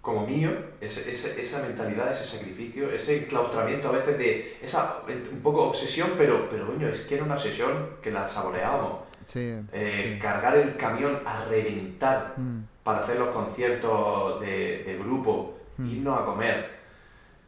como 0.00 0.24
mío, 0.24 0.50
ese, 0.80 1.10
esa 1.12 1.62
mentalidad, 1.62 2.12
ese 2.12 2.24
sacrificio, 2.24 2.88
ese 2.92 3.24
enclaustramiento 3.24 3.88
a 3.88 3.92
veces 3.92 4.16
de 4.16 4.56
esa 4.62 5.02
un 5.08 5.40
poco 5.42 5.64
obsesión, 5.64 6.10
pero, 6.16 6.48
pero 6.48 6.68
coño, 6.68 6.88
es 6.88 7.00
que 7.00 7.16
era 7.16 7.24
una 7.24 7.34
obsesión 7.34 7.88
que 8.00 8.12
la 8.12 8.28
saboreábamos. 8.28 9.00
Sí, 9.24 9.52
eh, 9.72 10.12
sí. 10.14 10.18
cargar 10.22 10.56
el 10.56 10.76
camión 10.76 11.18
a 11.26 11.44
reventar 11.46 12.34
Mm, 12.36 12.60
para 12.84 13.00
hacer 13.00 13.18
los 13.18 13.34
conciertos 13.34 14.40
de, 14.40 14.84
de 14.84 14.96
grupo, 14.98 15.54
Mm. 15.78 15.90
irnos 15.90 16.20
a 16.20 16.24
comer. 16.24 16.70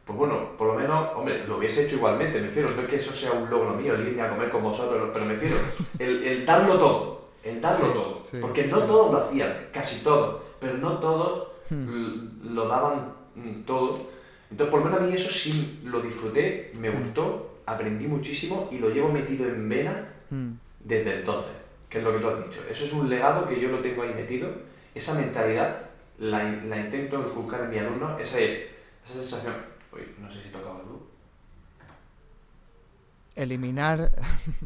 Pues 0.05 0.17
bueno, 0.19 0.57
por 0.57 0.67
lo 0.67 0.73
menos, 0.73 1.15
hombre, 1.15 1.47
lo 1.47 1.57
hubiese 1.57 1.85
hecho 1.85 1.95
igualmente, 1.95 2.39
me 2.41 2.47
refiero, 2.47 2.69
no 2.75 2.81
es 2.81 2.87
que 2.89 2.97
eso 2.97 3.13
sea 3.13 3.31
un 3.31 3.49
logro 3.49 3.71
mío, 3.75 3.95
el 3.95 4.07
irme 4.07 4.21
a 4.21 4.29
comer 4.29 4.49
con 4.49 4.61
vosotros, 4.63 5.09
pero 5.13 5.23
me 5.25 5.33
refiero, 5.33 5.55
el, 5.99 6.23
el 6.27 6.45
darlo 6.45 6.77
todo, 6.77 7.29
el 7.43 7.61
darlo 7.61 8.15
Sí, 8.17 8.31
todo, 8.33 8.41
porque 8.41 8.65
no 8.65 8.79
todos 8.79 9.11
lo 9.13 9.17
hacían, 9.19 9.67
casi 9.71 10.03
todos, 10.03 10.41
pero 10.59 10.77
no 10.77 10.97
todos 10.99 11.47
Hmm. 11.69 12.53
lo 12.55 12.67
daban 12.67 13.13
todo. 13.67 14.07
Entonces, 14.49 14.71
por 14.71 14.79
lo 14.79 14.85
menos 14.85 15.01
a 15.01 15.03
mí 15.03 15.13
eso 15.13 15.31
sí 15.31 15.81
lo 15.83 16.01
disfruté, 16.01 16.71
me 16.75 16.89
Hmm. 16.89 17.03
gustó, 17.03 17.59
aprendí 17.67 18.07
muchísimo 18.07 18.67
y 18.71 18.79
lo 18.79 18.89
llevo 18.89 19.09
metido 19.11 19.45
en 19.47 19.69
vena 19.69 20.09
mm, 20.31 20.49
desde 20.83 21.19
entonces, 21.19 21.51
que 21.87 21.99
es 21.99 22.03
lo 22.03 22.11
que 22.13 22.19
tú 22.19 22.27
has 22.29 22.43
dicho. 22.43 22.61
Eso 22.69 22.85
es 22.85 22.93
un 22.93 23.07
legado 23.09 23.47
que 23.47 23.59
yo 23.59 23.69
lo 23.69 23.79
tengo 23.81 24.01
ahí 24.01 24.13
metido, 24.15 24.49
esa 24.95 25.13
mentalidad 25.13 25.81
la, 26.17 26.43
la 26.43 26.77
intento 26.79 27.21
inculcar 27.21 27.61
en 27.65 27.69
mi 27.69 27.77
alumno, 27.77 28.17
esa, 28.17 28.39
esa 28.39 28.65
sensación. 29.13 29.53
Uy, 29.93 30.01
no 30.19 30.29
sé 30.31 30.41
si 30.41 30.47
he 30.47 30.51
tocado 30.51 30.79
luz. 30.89 31.01
Eliminar. 33.35 34.11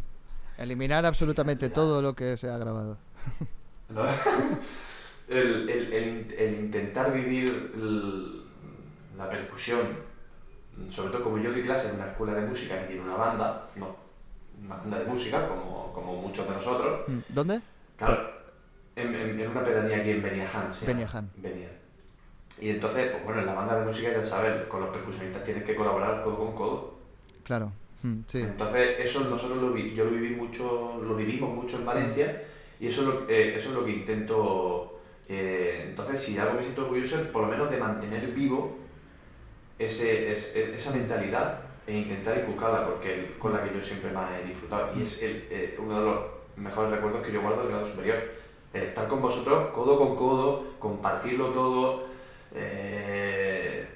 eliminar 0.57 1.06
absolutamente 1.06 1.70
todo 1.70 2.02
lo 2.02 2.15
que 2.15 2.38
se 2.38 2.49
ha 2.49 2.57
grabado. 2.57 2.98
el, 5.28 5.70
el- 5.70 5.94
el 5.94 6.08
in- 6.08 6.34
el 6.38 6.54
intentar 6.56 7.12
vivir 7.14 7.74
la 9.18 9.30
percusión, 9.30 9.88
sobre 10.90 11.12
todo 11.12 11.24
como 11.24 11.38
yo 11.38 11.52
doy 11.52 11.62
clase 11.64 11.90
en 11.90 11.95
una 11.95 12.08
escuela 12.08 12.34
de 12.34 12.45
música 12.48 12.80
que 12.82 12.88
tiene 12.88 13.02
una 13.04 13.16
banda, 13.16 13.70
no, 13.76 13.95
una 14.64 14.76
banda 14.78 15.00
de 15.00 15.06
música, 15.06 15.48
como, 15.48 15.91
como 15.94 16.22
muchos 16.22 16.48
de 16.48 16.54
nosotros, 16.54 17.02
Mm, 17.08 17.20
¿Dónde? 17.30 17.62
Claro, 17.98 18.30
en, 18.95 19.14
en- 19.16 19.40
en 19.40 19.50
una 19.52 19.64
pedanía 19.64 19.98
aquí 19.98 20.12
en 20.12 20.22
Beniaján. 20.24 20.74
se 20.74 20.82
llama. 20.82 20.94
Beniaján. 20.94 21.30
Beniaján. 21.38 21.78
Y 22.62 22.70
entonces, 22.70 23.12
pues 23.12 23.24
bueno, 23.24 23.40
en 23.41 23.48
la 23.48 23.54
banda 23.56 23.80
de 23.80 23.86
música 23.86 24.12
ya 24.12 24.24
sabes, 24.24 24.64
con 24.68 24.82
los 24.82 24.90
percusionistas 24.91 25.44
tienes 25.44 25.64
que 25.64 25.76
colaborar 25.76 26.22
codo 26.24 26.38
con 26.38 26.54
codo. 26.56 26.94
Claro. 27.44 27.72
Mm, 28.04 28.20
sí. 28.28 28.40
Entonces, 28.41 28.95
eso 29.00 29.22
nosotros 29.22 29.60
lo 29.62 29.74
vi, 29.74 29.94
yo 29.95 30.06
lo 30.06 30.12
viví 30.12 30.36
mucho, 30.36 31.02
lo 31.04 31.16
vivimos 31.16 31.50
mucho 31.56 31.78
en 31.78 31.86
Valencia 31.86 32.44
y 32.80 32.88
eso 32.88 33.02
es 33.02 33.08
lo, 33.08 33.30
eh, 33.30 33.56
eso 33.56 33.70
es 33.70 33.76
lo 33.76 33.86
que 33.86 33.91
intento. 33.91 34.93
Eh, 35.30 35.86
entonces, 35.90 36.20
si 36.22 36.38
algo 36.38 36.56
me 36.56 36.64
siento 36.64 36.84
orgulloso 36.84 37.20
es 37.22 37.28
por 37.28 37.44
lo 37.44 37.48
menos 37.50 37.70
de 37.72 37.78
mantener 37.78 38.28
vivo 38.28 38.78
ese, 39.80 40.32
es- 40.32 40.56
e- 40.56 40.76
esa 40.76 40.91
mentalidad 40.91 41.60
e 41.88 41.98
intentar 41.98 42.38
inculcarla, 42.38 42.86
porque 42.86 43.36
con 43.40 43.54
la 43.54 43.64
que 43.64 43.74
yo 43.76 43.82
siempre 43.84 44.12
más 44.12 44.30
he 44.40 44.45
disfrutado 44.48 44.91
y 44.98 45.02
es 45.04 45.20
eh, 45.22 45.76
uno 45.80 46.00
de 46.00 46.06
los 46.06 46.20
mejores 46.56 46.91
recuerdos 46.91 47.26
que 47.26 47.32
yo 47.34 47.41
guardo 47.41 47.62
del 47.64 47.70
grado 47.72 47.86
superior. 47.86 48.18
El 48.74 48.84
estar 48.84 49.08
con 49.08 49.22
vosotros 49.22 49.70
codo 49.72 49.98
con 49.98 50.16
codo, 50.16 50.66
compartirlo 50.80 51.48
todo, 51.50 52.06
eh, 52.56 53.88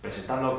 presentarnos 0.00 0.54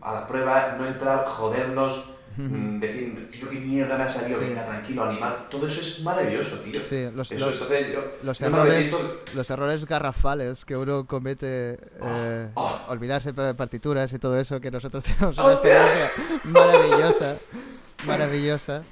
a 0.00 0.12
las 0.14 0.24
pruebas, 0.24 0.78
no 0.78 0.86
entrar, 0.86 1.24
jodernos, 1.24 2.10
mm, 2.42 2.80
decir, 2.80 3.30
tío, 3.30 3.50
qué 3.50 3.60
mierda 3.60 3.96
me 3.98 4.04
ha 4.04 4.08
salido, 4.08 4.38
Sí. 4.40 4.46
venga, 4.46 4.64
tranquilo, 4.66 5.04
animar. 5.04 5.48
Todo 5.50 5.66
eso 5.66 5.80
es 5.80 6.00
maravilloso, 6.02 6.56
tío. 6.60 6.84
Sí, 6.84 7.06
los, 7.14 7.32
Eso, 7.32 7.44
los- 7.46 7.52
entonces, 7.54 7.92
yo- 7.94 8.04
los 8.22 8.40
errores, 8.40 9.18
los 9.34 9.50
errores 9.50 9.84
garrafales 9.86 10.64
que 10.64 10.76
uno 10.76 11.06
comete, 11.06 11.78
eh, 12.00 12.48
oh. 12.54 12.80
olvidarse 12.88 13.32
de 13.32 13.54
partituras 13.54 14.12
y 14.12 14.18
todo 14.18 14.38
eso, 14.38 14.60
que 14.60 14.70
nosotros 14.70 15.04
tenemos 15.18 15.38
Oh, 15.38 15.44
una 15.44 15.52
experiencia 15.54 16.10
maravillosa, 16.44 17.36
maravillosa. 18.06 18.84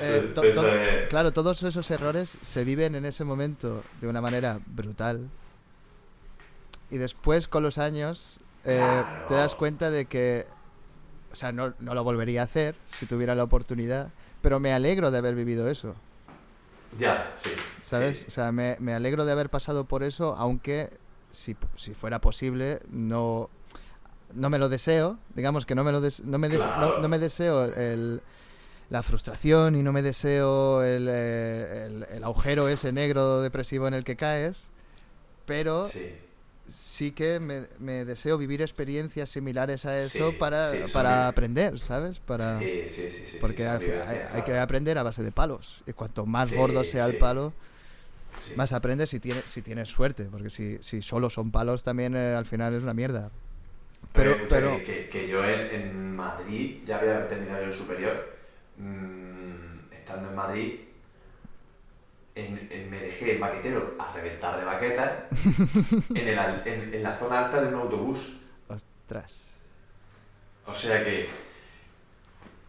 Eh, 0.00 0.32
to- 0.34 0.40
to- 0.40 0.62
claro, 1.10 1.32
todos 1.32 1.62
esos 1.62 1.90
errores 1.90 2.38
se 2.40 2.64
viven 2.64 2.94
en 2.94 3.04
ese 3.04 3.22
momento 3.24 3.82
de 4.00 4.08
una 4.08 4.20
manera 4.22 4.58
brutal. 4.66 5.28
Y 6.90 6.96
después, 6.96 7.48
con 7.48 7.62
los 7.62 7.76
años, 7.78 8.40
eh, 8.64 8.78
Claro. 8.78 9.26
te 9.28 9.34
das 9.34 9.54
cuenta 9.54 9.90
de 9.90 10.06
que, 10.06 10.46
o 11.34 11.36
sea, 11.36 11.50
no, 11.52 11.74
no 11.80 11.94
lo 11.94 12.04
volvería 12.04 12.42
a 12.42 12.44
hacer 12.44 12.76
si 12.86 13.06
tuviera 13.06 13.34
la 13.34 13.42
oportunidad, 13.42 14.08
pero 14.40 14.60
me 14.60 14.72
alegro 14.72 15.10
de 15.10 15.18
haber 15.18 15.34
vivido 15.34 15.68
eso. 15.68 15.96
Ya, 16.96 17.34
sí. 17.36 17.50
¿Sabes? 17.80 18.20
sí. 18.20 18.24
O 18.28 18.30
sea, 18.30 18.52
me, 18.52 18.76
me 18.78 18.94
alegro 18.94 19.24
de 19.24 19.32
haber 19.32 19.50
pasado 19.50 19.84
por 19.86 20.04
eso, 20.04 20.36
aunque 20.38 20.90
si, 21.32 21.56
si 21.76 21.92
fuera 21.92 22.20
posible, 22.20 22.78
no, 22.88 23.50
no 24.32 24.48
me 24.48 24.58
lo 24.60 24.68
deseo. 24.68 25.18
Digamos 25.34 25.66
que 25.66 25.74
no 25.74 25.82
me, 25.82 25.90
lo 25.90 26.00
des- 26.00 26.22
no 26.24 26.38
me, 26.38 26.48
des- 26.48 26.60
no- 26.60 26.72
Claro. 26.72 26.98
no 27.00 27.08
me 27.08 27.18
deseo 27.18 27.64
el, 27.64 28.22
la 28.90 29.02
frustración 29.02 29.74
y 29.74 29.82
no 29.82 29.92
me 29.92 30.02
deseo 30.02 30.84
el, 30.84 31.08
eh, 31.10 31.86
el- 31.86 32.06
el 32.12 32.22
agujero 32.24 32.68
ese 32.68 32.92
negro 32.92 33.40
depresivo 33.42 33.88
en 33.88 33.94
el 33.94 34.04
que 34.04 34.14
caes, 34.14 34.70
pero 35.46 35.88
Sí. 35.88 36.12
Sí 36.66 37.12
que 37.12 37.40
me, 37.40 37.66
me 37.78 38.04
deseo 38.04 38.38
vivir 38.38 38.62
experiencias 38.62 39.30
similares 39.30 39.84
a 39.84 39.98
eso 39.98 40.30
Sí, 40.30 40.36
para, 40.38 40.72
sí, 40.72 40.92
para 40.92 41.28
aprender, 41.28 41.78
¿sabes? 41.78 42.18
Para... 42.18 42.60
Sí, 42.60 42.88
sí, 42.88 43.10
sí, 43.10 43.26
sí, 43.26 43.38
Porque 43.40 43.66
hay, 43.66 44.42
que 44.42 44.58
aprender 44.58 44.98
a 44.98 45.02
base 45.02 45.22
de 45.22 45.32
palos. 45.32 45.82
Y 45.86 45.92
cuanto 45.92 46.26
más 46.26 46.52
gordo 46.52 46.84
sea 46.84 47.06
el 47.06 47.14
palo, 47.14 47.52
más 48.54 48.72
aprendes 48.72 49.10
si 49.10 49.20
tienes, 49.20 49.50
si 49.50 49.62
tienes 49.62 49.88
suerte. 49.88 50.24
Porque 50.24 50.50
si, 50.50 50.78
si 50.80 51.02
solo 51.02 51.30
son 51.30 51.50
palos, 51.50 51.82
también 51.82 52.16
eh, 52.16 52.34
al 52.34 52.46
final 52.46 52.74
es 52.74 52.82
una 52.82 52.94
mierda. 52.94 53.30
Pero, 54.12 54.32
Oye, 54.32 54.42
escucha, 54.42 54.56
pero, 54.56 54.82
que, 55.10 55.28
yo 55.28 55.44
en, 55.44 55.80
en 55.80 56.16
Madrid, 56.16 56.82
ya 56.86 56.98
había 56.98 57.26
terminado 57.28 57.62
yo 57.62 57.68
el 57.68 57.72
superior, 57.72 58.36
mm, 58.78 59.92
estando 59.92 60.28
en 60.28 60.34
Madrid, 60.34 60.74
en- 62.36 62.68
en- 62.70 62.90
me 62.90 63.00
dejé 63.00 63.32
el 63.32 63.38
baquetero 63.40 63.94
a 63.98 64.12
reventar 64.12 64.58
de 64.58 64.64
baquetas 64.64 65.12
en, 66.14 66.28
el 66.28 66.38
al- 66.38 66.62
en- 66.66 66.94
en 66.94 67.02
la 67.02 67.16
zona 67.16 67.44
alta 67.46 67.60
de 67.60 67.68
un 67.68 67.74
autobús. 67.74 68.36
ostras. 68.68 69.50
O 70.66 70.74
sea 70.74 71.04
que 71.04 71.28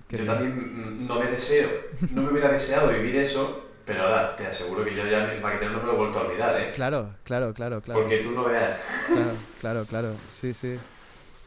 qué 0.07 0.17
yo 0.17 0.23
bien. 0.23 0.27
también 0.35 0.57
mm, 1.03 1.07
no 1.07 1.19
me 1.19 1.27
deseo, 1.31 1.69
no 2.11 2.21
me 2.23 2.31
hubiera 2.31 2.51
deseado 2.51 2.89
vivir 2.89 3.15
eso, 3.17 3.69
pero 3.85 4.03
ahora 4.03 4.35
te 4.35 4.45
aseguro 4.47 4.83
que 4.83 4.93
yo 4.95 5.05
ya 5.07 5.25
el 5.31 5.41
baquetero 5.41 5.71
no 5.71 5.79
me 5.79 5.85
lo 5.85 5.93
he 5.93 5.97
vuelto 5.97 6.19
a 6.19 6.23
olvidar, 6.23 6.59
¿eh? 6.61 6.71
Claro, 6.73 7.13
claro, 7.23 7.53
claro, 7.53 7.81
claro. 7.81 8.01
Porque 8.01 8.17
tú 8.17 8.31
no 8.31 8.43
veas. 8.45 8.79
Claro, 9.07 9.33
claro, 9.61 9.85
claro. 9.85 10.15
Sí, 10.27 10.53
sí. 10.53 10.77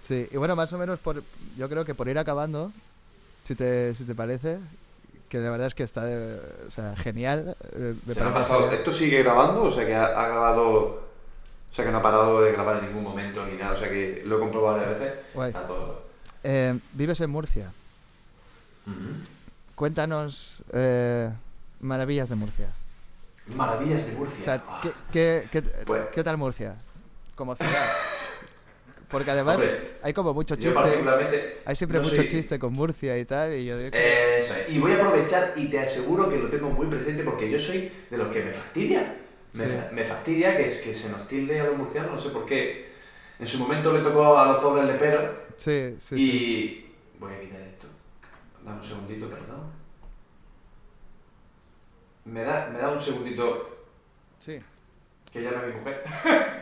Sí, 0.01 0.27
y 0.31 0.37
bueno, 0.39 0.57
más 0.57 0.73
o 0.73 0.79
menos 0.79 0.99
por, 1.01 1.23
yo 1.57 1.69
creo 1.69 1.85
que 1.85 1.95
por 1.95 2.09
ir 2.09 2.19
acabando, 2.19 2.73
si 3.45 3.55
te, 3.55 3.95
si 3.95 4.05
te 4.05 4.15
parece, 4.15 4.59
que 5.29 5.39
la 5.39 5.51
verdad 5.51 5.67
es 5.67 5.75
que 5.75 5.83
está 5.83 6.05
de- 6.05 6.41
o 6.67 6.71
sea, 6.71 6.97
genial. 6.97 7.57
eh, 7.73 7.95
me 8.07 8.15
Se 8.15 8.21
pasado-. 8.23 8.71
¿Esto 8.71 8.93
sigue 8.93 9.23
grabando? 9.23 9.63
O 9.65 9.71
sea 9.71 9.85
que 9.87 9.95
ha, 9.95 10.07
ha 10.07 10.29
grabado. 10.29 11.07
O 11.71 11.75
sea 11.75 11.85
que 11.85 11.91
no 11.93 11.99
ha 11.99 12.03
parado 12.03 12.41
de 12.43 12.53
grabar 12.53 12.79
en 12.79 12.87
ningún 12.87 13.05
momento 13.05 13.45
ni 13.47 13.57
nada. 13.57 13.73
O 13.75 13.77
sea 13.77 13.89
que 13.89 14.23
lo 14.25 14.37
he 14.37 14.41
comprobado 14.41 14.79
varias 14.79 14.99
veces. 14.99 15.19
Guay. 15.35 15.53
Eh, 16.45 16.79
vives 16.93 17.21
en 17.21 17.31
Murcia. 17.31 17.73
Cuéntanos 19.75 20.63
eh, 20.73 21.31
maravillas 21.81 22.29
de 22.31 22.35
Murcia. 22.37 22.69
Maravillas 23.47 24.07
de 24.07 24.13
Murcia. 24.13 24.39
O 24.41 24.43
sea, 24.45 24.63
¿qué, 24.83 24.93
qué, 25.13 25.49
qué, 25.51 25.63
Pues- 25.87 26.07
qué 26.13 26.25
tal 26.25 26.37
Murcia? 26.37 26.75
Como 27.35 27.55
ciudad. 27.55 27.73
Porque 29.11 29.31
además 29.31 29.57
Hombre, 29.61 29.93
hay 30.03 30.13
como 30.13 30.35
mucho 30.35 30.55
chiste. 30.57 30.79
Hay 31.65 31.75
siempre 31.77 31.99
no 31.99 32.05
mucho 32.05 32.17
soy- 32.17 32.29
chiste 32.29 32.59
con 32.59 32.75
Murcia 32.75 33.19
y 33.19 33.25
tal. 33.25 33.55
Y 33.55 33.65
yo 33.65 33.79
digo 33.79 33.91
que- 33.91 34.39
Eso 34.39 34.55
es. 34.55 34.69
Y 34.75 34.79
voy 34.79 34.93
a 34.93 34.97
aprovechar 34.97 35.55
y 35.57 35.69
te 35.69 35.79
aseguro 35.81 36.29
que 36.29 36.37
lo 36.37 36.49
tengo 36.51 36.69
muy 36.71 36.87
presente 36.89 37.23
porque 37.25 37.51
yo 37.51 37.59
soy 37.59 37.91
de 38.11 38.17
los 38.19 38.29
que 38.33 38.45
me 38.45 38.53
fastidia. 38.53 39.17
Me, 39.55 39.67
Sí. 39.67 39.75
me 39.93 40.05
fastidia 40.05 40.57
que, 40.59 40.67
es, 40.67 40.81
que 40.81 40.95
se 40.95 41.09
nos 41.09 41.27
tilde 41.27 41.59
a 41.59 41.65
los 41.65 41.77
murcianos, 41.79 42.13
no 42.13 42.21
sé 42.21 42.29
por 42.31 42.45
qué. 42.45 42.89
En 43.39 43.47
su 43.47 43.59
momento 43.59 43.93
le 43.93 44.01
tocó 44.01 44.37
a 44.39 44.47
los 44.53 44.57
pobres 44.59 44.85
leperos 44.87 45.31
Sí, 45.57 45.95
sí, 45.99 46.15
y. 46.17 46.21
sí. 46.21 46.95
Voy 47.19 47.33
a 47.33 47.41
quitar 47.41 47.61
esto. 47.63 47.87
Dame 48.63 48.77
un 48.79 48.85
segundito, 48.85 49.29
perdón. 49.31 49.71
Me 52.27 52.43
da, 52.43 52.69
me 52.71 52.79
da 52.79 52.91
un 52.91 53.01
segundito 53.01 53.87
Sí, 54.39 54.59
que 55.39 55.45
llame 55.45 55.57
a 55.57 55.67
mi 55.67 55.75
mujer. 55.75 56.03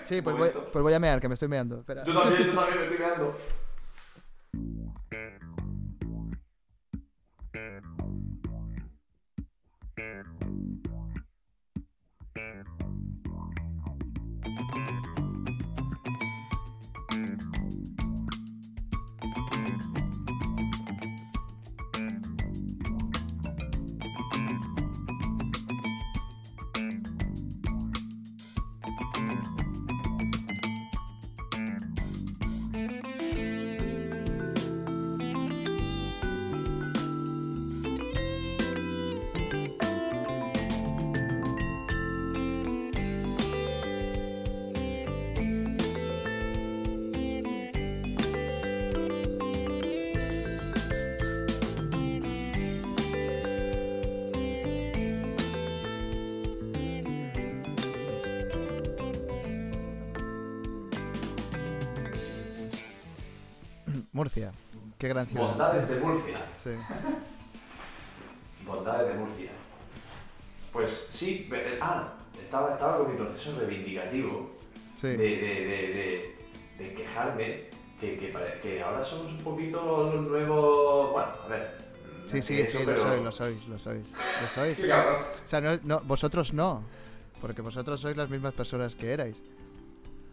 sí 0.02 0.22
pues, 0.22 0.36
voy, 0.36 0.50
pues 0.72 0.82
voy 0.82 0.94
a 0.94 0.98
mear, 0.98 1.20
que 1.20 1.28
me 1.28 1.34
estoy 1.34 1.48
meando. 1.48 1.80
Espera. 1.80 2.04
Yo 2.04 2.12
también, 2.12 2.46
yo 2.46 2.54
también 2.54 2.78
me 2.78 2.84
estoy 2.84 2.98
mirando. 2.98 3.36
Qué 64.98 65.08
gran 65.08 65.26
ciudad. 65.26 65.48
Bondades 65.50 65.88
de 65.88 65.96
Murcia. 65.96 66.38
Sí. 66.56 66.70
Bondades 68.66 69.08
de 69.12 69.14
Murcia. 69.14 69.50
Pues 70.72 71.06
sí, 71.10 71.46
ve- 71.50 71.78
ah, 71.80 72.14
estaba, 72.40 72.72
estaba 72.74 72.98
con 72.98 73.10
mi 73.12 73.16
proceso 73.16 73.58
reivindicativo 73.58 74.56
Sí. 74.94 75.08
de, 75.08 75.16
de, 75.16 75.26
de, 75.26 76.36
de, 76.78 76.84
de 76.84 76.94
quejarme 76.94 77.64
que, 78.00 78.18
que, 78.18 78.28
pare- 78.28 78.60
que 78.62 78.82
ahora 78.82 79.04
somos 79.04 79.32
un 79.32 79.38
poquito 79.38 80.10
los 80.14 80.22
nuevos. 80.26 81.12
Bueno, 81.12 81.28
a 81.44 81.48
ver. 81.48 81.78
Sí, 82.26 82.42
sí, 82.42 82.60
eso, 82.60 82.78
sí, 82.80 82.86
lo 82.86 82.96
sois, 82.96 83.22
lo 83.22 83.30
sois, 83.32 83.68
lo 83.68 83.78
sois. 83.78 84.10
Lo 84.42 84.48
sois. 84.48 84.78
Sí, 84.78 84.88
cabrón. 84.88 85.22
O 85.44 85.48
sea, 85.48 85.60
no, 85.60 85.78
no, 85.84 86.00
vosotros 86.00 86.52
no, 86.52 86.82
porque 87.40 87.62
vosotros 87.62 88.00
sois 88.00 88.16
las 88.16 88.28
mismas 88.30 88.52
personas 88.54 88.96
que 88.96 89.12
erais. 89.12 89.40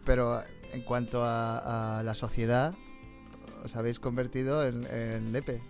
Pero 0.04 0.42
en 0.72 0.82
cuanto 0.82 1.22
a, 1.24 1.98
a 1.98 2.02
la 2.02 2.14
sociedad, 2.14 2.74
os 3.64 3.74
habéis 3.76 3.98
convertido 3.98 4.66
en, 4.66 4.86
en 4.86 5.32
Lepe. 5.32 5.60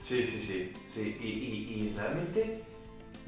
Sí, 0.00 0.24
sí, 0.24 0.38
sí, 0.38 0.72
sí. 0.86 1.16
Y, 1.20 1.26
y, 1.26 1.90
y 1.92 1.94
realmente 1.96 2.62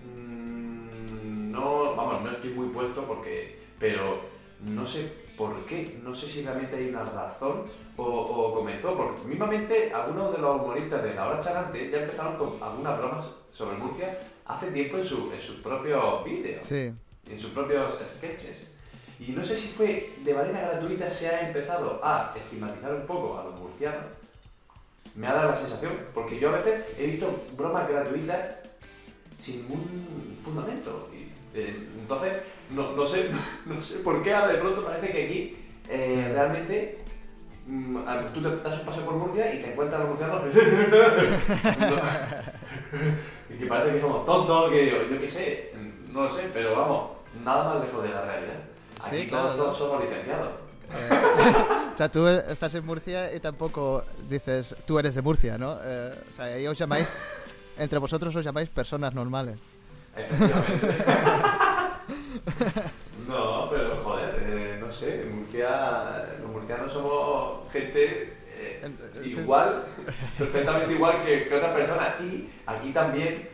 mm, 0.05 1.51
no, 1.51 1.97
vamos, 1.97 2.23
no 2.23 2.31
estoy 2.31 2.51
muy 2.52 2.69
puesto 2.69 3.06
porque, 3.06 3.59
pero 3.78 4.20
no 4.60 4.85
sé 4.85 5.10
por 5.36 5.65
qué, 5.65 5.98
no 6.02 6.15
sé 6.15 6.27
si 6.28 6.43
realmente 6.44 6.77
hay 6.77 6.89
una 6.90 7.05
razón 7.05 7.62
o, 7.97 8.05
o 8.05 8.55
comenzó, 8.55 8.97
porque 8.97 9.27
mismamente 9.27 9.90
algunos 9.93 10.32
de 10.32 10.39
los 10.39 10.60
humoristas 10.60 11.02
de 11.02 11.15
la 11.15 11.28
hora 11.28 11.40
charante 11.40 11.90
ya 11.90 11.98
empezaron 12.02 12.36
con 12.36 12.62
algunas 12.62 12.98
bromas 12.98 13.24
sobre 13.52 13.77
Murcia 13.78 14.19
hace 14.44 14.70
tiempo 14.70 14.98
en, 14.98 15.05
su, 15.05 15.32
en 15.32 15.40
sus 15.40 15.56
propios 15.56 16.24
vídeos, 16.24 16.65
Sí, 16.65 16.93
en 17.31 17.39
sus 17.39 17.51
propios 17.51 17.94
sketches. 18.05 18.73
Y 19.20 19.32
no 19.32 19.43
sé 19.43 19.57
si 19.57 19.66
fue 19.69 20.12
de 20.24 20.32
manera 20.35 20.61
gratuita 20.61 21.11
se 21.11 21.28
ha 21.28 21.47
empezado 21.49 22.01
a 22.05 22.32
estigmatizar 22.36 22.95
un 22.95 23.07
poco 23.07 23.36
a 23.39 23.45
los 23.45 23.59
murcianos. 23.59 24.05
Me 25.16 25.27
ha 25.27 25.32
dado 25.35 25.49
la 25.49 25.55
sensación, 25.57 25.93
porque 26.15 26.39
yo 26.39 26.51
a 26.51 26.59
veces 26.59 26.85
he 26.97 27.07
visto 27.07 27.45
bromas 27.57 27.89
gratuitas 27.89 28.39
sin 29.40 29.62
ningún 29.62 30.36
fundamento. 30.43 31.09
Y, 31.12 31.32
eh, 31.59 31.74
entonces, 32.01 32.32
no, 32.70 32.93
no 32.93 33.05
sé, 33.07 33.31
no 33.66 33.81
sé 33.81 33.97
por 33.99 34.23
qué 34.23 34.32
ahora 34.35 34.53
de 34.53 34.59
pronto 34.59 34.85
parece 34.85 35.11
que 35.11 35.24
aquí 35.24 35.57
eh, 35.89 36.07
Sí. 36.09 36.32
realmente 36.32 36.99
mm, 37.66 37.97
tú 38.35 38.43
te 38.43 38.57
das 38.69 38.78
un 38.78 38.86
paseo 38.86 39.05
por 39.05 39.15
Murcia 39.15 39.53
y 39.55 39.62
te 39.62 39.73
encuentras 39.73 40.01
a 40.01 40.05
los 40.05 40.11
murcianos 40.11 40.43
y 43.51 43.55
que 43.59 43.66
parece 43.66 43.95
que 43.95 44.01
somos 44.01 44.24
tontos, 44.27 44.70
que 44.70 45.07
yo 45.11 45.20
qué 45.20 45.28
sé, 45.28 45.73
no 46.12 46.24
lo 46.24 46.31
sé, 46.31 46.49
pero 46.53 46.77
vamos, 46.77 47.11
nada 47.45 47.74
más 47.74 47.85
lejos 47.85 48.03
de 48.03 48.11
la 48.11 48.23
realidad. 48.23 48.55
Sí, 49.01 49.16
Aquí 49.16 49.27
claro, 49.29 49.45
todos, 49.45 49.57
¿no? 49.57 49.62
todos 49.65 49.79
somos 49.79 50.05
licenciados. 50.05 50.49
Eh, 50.95 51.11
o 51.95 51.97
sea, 51.97 52.11
tú 52.11 52.27
estás 52.27 52.75
en 52.75 52.87
Murcia 52.87 53.35
y 53.35 53.41
tampoco 53.41 54.05
dices, 54.29 54.77
tú 54.87 54.99
eres 54.99 55.15
de 55.15 55.23
Murcia, 55.23 55.59
¿no? 55.59 55.79
Eh, 55.83 56.15
o 56.29 56.33
sea, 56.33 56.47
ahí 56.47 56.66
os 56.66 56.79
llamáis, 56.79 57.11
entre 57.79 57.99
vosotros 57.99 58.35
os 58.35 58.45
llamáis 58.45 58.69
personas 58.69 59.15
normales. 59.15 59.61
Efectivamente. 60.16 61.05
no, 63.29 63.70
pero 63.70 64.03
joder, 64.03 64.37
eh, 64.41 64.79
no 64.81 64.91
sé, 64.91 65.23
en 65.23 65.41
Murcia, 65.41 66.27
los 66.41 66.51
murcianos 66.51 66.93
somos 66.93 67.70
gente 67.73 68.39
eh, 68.59 68.91
sí, 69.23 69.31
sí. 69.31 69.41
igual, 69.41 69.85
perfectamente 70.39 70.93
igual 70.93 71.25
que, 71.25 71.47
que 71.47 71.55
otras 71.55 71.75
personas. 71.75 72.20
Y 72.20 72.51
aquí 72.66 72.91
también 72.93 73.49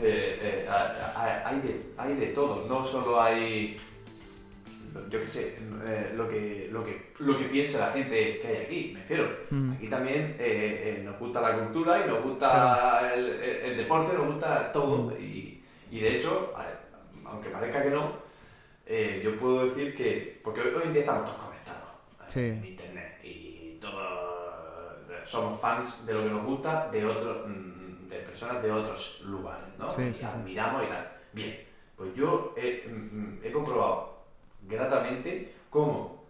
eh, 0.00 0.66
eh, 0.66 0.68
hay, 1.44 1.60
de, 1.60 1.92
hay 1.96 2.14
de 2.14 2.26
todo, 2.28 2.66
no 2.68 2.84
solo 2.84 3.20
hay, 3.20 3.78
yo 5.08 5.20
qué 5.20 5.26
sé, 5.26 5.58
eh, 5.86 6.12
lo, 6.16 6.28
que, 6.28 6.68
lo, 6.72 6.84
que, 6.84 7.12
lo 7.18 7.36
que 7.38 7.44
piensa 7.44 7.80
la 7.86 7.92
gente 7.92 8.40
que 8.40 8.46
hay 8.46 8.56
aquí, 8.64 8.90
me 8.94 9.00
refiero. 9.00 9.28
Mm. 9.50 9.72
Aquí 9.72 9.88
también 9.88 10.36
eh, 10.38 10.98
eh, 10.98 11.02
nos 11.04 11.18
gusta 11.18 11.40
la 11.40 11.58
cultura 11.58 12.04
y 12.04 12.08
nos 12.08 12.22
gusta 12.22 13.12
el, 13.14 13.24
el- 13.26 13.56
el 13.70 13.76
deporte, 13.76 14.16
nos 14.16 14.26
gusta 14.26 14.70
todo. 14.72 15.10
Mm. 15.10 15.12
Y, 15.22 15.64
y 15.90 16.00
de 16.00 16.16
hecho, 16.16 16.52
aunque 17.24 17.48
parezca 17.50 17.82
que 17.82 17.90
no, 17.90 18.12
yo 19.22 19.36
puedo 19.36 19.64
decir 19.64 19.94
que, 19.94 20.40
porque 20.42 20.60
hoy, 20.60 20.68
hoy 20.74 20.82
en 20.86 20.92
día 20.92 21.02
estamos 21.02 21.24
todos 21.24 21.38
conectados 21.44 21.88
Sí. 22.26 22.40
en 22.40 22.64
internet 22.64 23.18
y 23.24 23.78
todos 23.80 24.28
somos 25.24 25.60
fans 25.60 26.06
de 26.06 26.14
lo 26.14 26.22
que 26.24 26.30
nos 26.30 26.44
gusta 26.46 26.88
de 26.90 27.04
otros 27.04 27.46
mm, 27.48 28.08
de 28.08 28.16
personas 28.20 28.62
de 28.62 28.70
otros 28.70 29.22
lugares, 29.26 29.66
¿no? 29.78 29.90
Sí, 29.90 30.02
y 30.10 30.14
sí, 30.14 30.24
admiramos 30.24 30.84
y 30.84 30.88
tal. 30.88 31.12
Bien, 31.34 31.60
pues 31.96 32.14
yo 32.14 32.54
he, 32.56 32.84
he 33.42 33.52
comprobado 33.52 34.17
gratamente 34.68 35.54
cómo, 35.70 36.24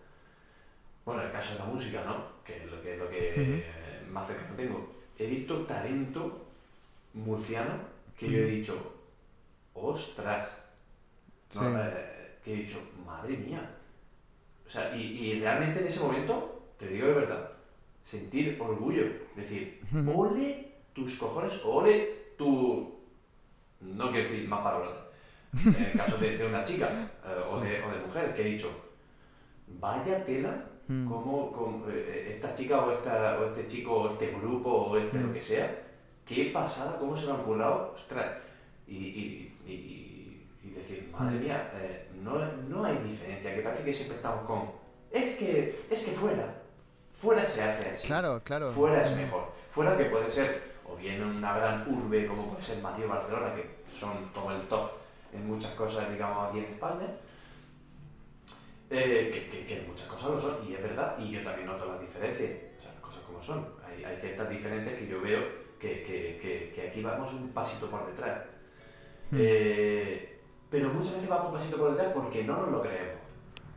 bueno, 1.05 1.21
en 1.23 1.27
el 1.29 1.33
caso 1.33 1.55
de 1.55 1.59
la 1.61 1.65
música, 1.67 2.05
¿no? 2.05 2.43
Que 2.45 2.59
es 2.59 2.65
lo 2.71 2.81
que, 2.83 2.97
lo 2.97 3.09
que 3.11 3.35
eh, 3.37 4.07
más 4.09 4.27
cercano 4.27 4.55
tengo, 4.57 4.95
he 5.19 5.27
visto 5.27 5.65
talento 5.67 6.47
murciano 7.15 7.73
que 8.19 8.31
yo 8.31 8.39
he 8.39 8.47
dicho, 8.47 8.95
ostras, 9.75 10.55
Sí. 11.49 11.61
¿no? 11.63 11.79
Eh, 11.81 12.37
que 12.45 12.53
he 12.53 12.57
dicho, 12.59 12.79
madre 13.07 13.37
mía. 13.37 13.75
O 14.67 14.71
sea, 14.71 14.95
y, 14.95 15.01
y 15.01 15.41
realmente 15.41 15.81
en 15.81 15.87
ese 15.87 16.01
momento, 16.01 16.61
te 16.79 16.89
digo 16.89 17.07
de 17.09 17.15
verdad, 17.15 17.51
sentir 18.05 18.57
orgullo, 18.61 19.05
decir, 19.35 19.81
ole 20.15 20.73
tus 20.93 21.17
cojones, 21.17 21.59
ole 21.65 22.35
tu... 22.37 22.99
No 23.81 24.11
quiero 24.11 24.29
decir 24.29 24.47
más 24.49 24.61
palabras. 24.63 24.93
En 25.55 25.85
el 25.85 25.93
caso 25.93 26.19
de, 26.19 26.37
de 26.37 26.47
una 26.47 26.63
chica 26.63 26.89
eh, 27.25 27.43
o, 27.51 27.61
de, 27.61 27.83
o 27.83 27.91
de 27.91 27.99
mujer, 28.07 28.35
que 28.35 28.43
he 28.43 28.51
dicho, 28.53 28.71
vaya 29.81 30.25
tela, 30.25 30.65
Mm. 30.91 31.07
como, 31.07 31.53
como, 31.53 31.87
eh, 31.91 32.33
esta 32.35 32.55
chica 32.55 32.81
o, 32.83 32.91
esta, 32.93 33.39
o 33.39 33.49
este 33.49 33.67
chico 33.67 33.93
o 33.93 34.13
este 34.13 34.29
grupo 34.29 34.71
o 34.71 34.97
este 34.97 35.19
Mm. 35.19 35.27
lo 35.27 35.33
que 35.35 35.41
sea, 35.43 35.83
qué 36.25 36.47
pasada, 36.51 36.97
cómo 36.99 37.15
se 37.15 37.27
lo 37.27 37.35
han 37.35 37.43
currado, 37.43 37.93
ostras, 37.95 38.25
y, 38.87 38.97
y, 38.97 39.55
y, 39.67 40.47
y 40.65 40.71
decir, 40.71 41.11
madre 41.13 41.37
Mm. 41.37 41.41
mía, 41.43 41.71
eh, 41.75 42.09
no, 42.25 42.39
no 42.71 42.85
hay 42.87 42.97
diferencia, 43.05 43.55
que 43.55 43.61
parece 43.61 43.85
que 43.85 43.93
siempre 43.93 44.17
estamos 44.17 44.47
con, 44.47 44.71
es 45.11 45.35
que, 45.37 45.69
es 45.91 46.05
que 46.05 46.13
fuera, 46.13 46.55
fuera 47.13 47.45
se 47.45 47.61
hace 47.63 47.91
así, 47.91 48.07
Claro, 48.07 48.41
claro. 48.43 48.69
fuera 48.71 49.03
es 49.03 49.15
mejor, 49.15 49.53
fuera 49.69 49.95
que 49.95 50.07
puede 50.07 50.27
ser, 50.27 50.63
o 50.91 50.97
bien 50.97 51.23
una 51.23 51.55
gran 51.55 51.85
urbe 51.87 52.27
como 52.27 52.49
puede 52.49 52.63
ser 52.63 52.79
Madrid 52.83 53.05
o 53.05 53.09
Barcelona, 53.09 53.55
que 53.55 53.69
son 53.95 54.25
como 54.33 54.53
el 54.53 54.63
top 54.69 54.91
en 55.33 55.47
muchas 55.47 55.73
cosas, 55.73 56.11
digamos, 56.11 56.49
aquí 56.49 56.59
en 56.59 56.65
España, 56.65 57.07
eh, 58.91 59.31
que, 59.33 59.49
que, 59.49 59.67
que 59.67 59.87
muchas 59.87 60.07
cosas 60.07 60.31
lo 60.31 60.41
son, 60.41 60.69
y 60.69 60.75
es 60.75 60.83
verdad, 60.83 61.19
y 61.19 61.31
yo 61.31 61.43
también 61.43 61.67
noto 61.67 61.87
las 61.87 62.01
diferencias, 62.01 62.51
o 62.79 62.83
sea, 62.83 62.93
las 62.93 63.03
cosas 63.03 63.23
como 63.25 63.43
son. 63.43 63.67
Hay, 63.87 64.05
hay 64.05 64.17
ciertas 64.17 64.49
diferencias 64.49 64.95
que 64.99 65.07
yo 65.07 65.21
veo 65.21 65.69
que, 65.79 66.73
que, 66.75 66.89
aquí 66.89 67.03
vamos 67.03 67.33
un 67.35 67.49
pasito 67.51 67.91
por 67.91 68.07
detrás. 68.07 68.45
Mm. 69.31 69.37
Eh, 69.39 70.39
pero 70.71 70.93
muchas 70.93 71.15
veces 71.15 71.29
vamos 71.29 71.53
un 71.53 71.59
pasito 71.59 71.77
por 71.77 71.91
detrás 71.93 72.13
porque 72.13 72.45
no 72.45 72.57
nos 72.57 72.71
lo 72.71 72.83
creemos. 72.83 73.21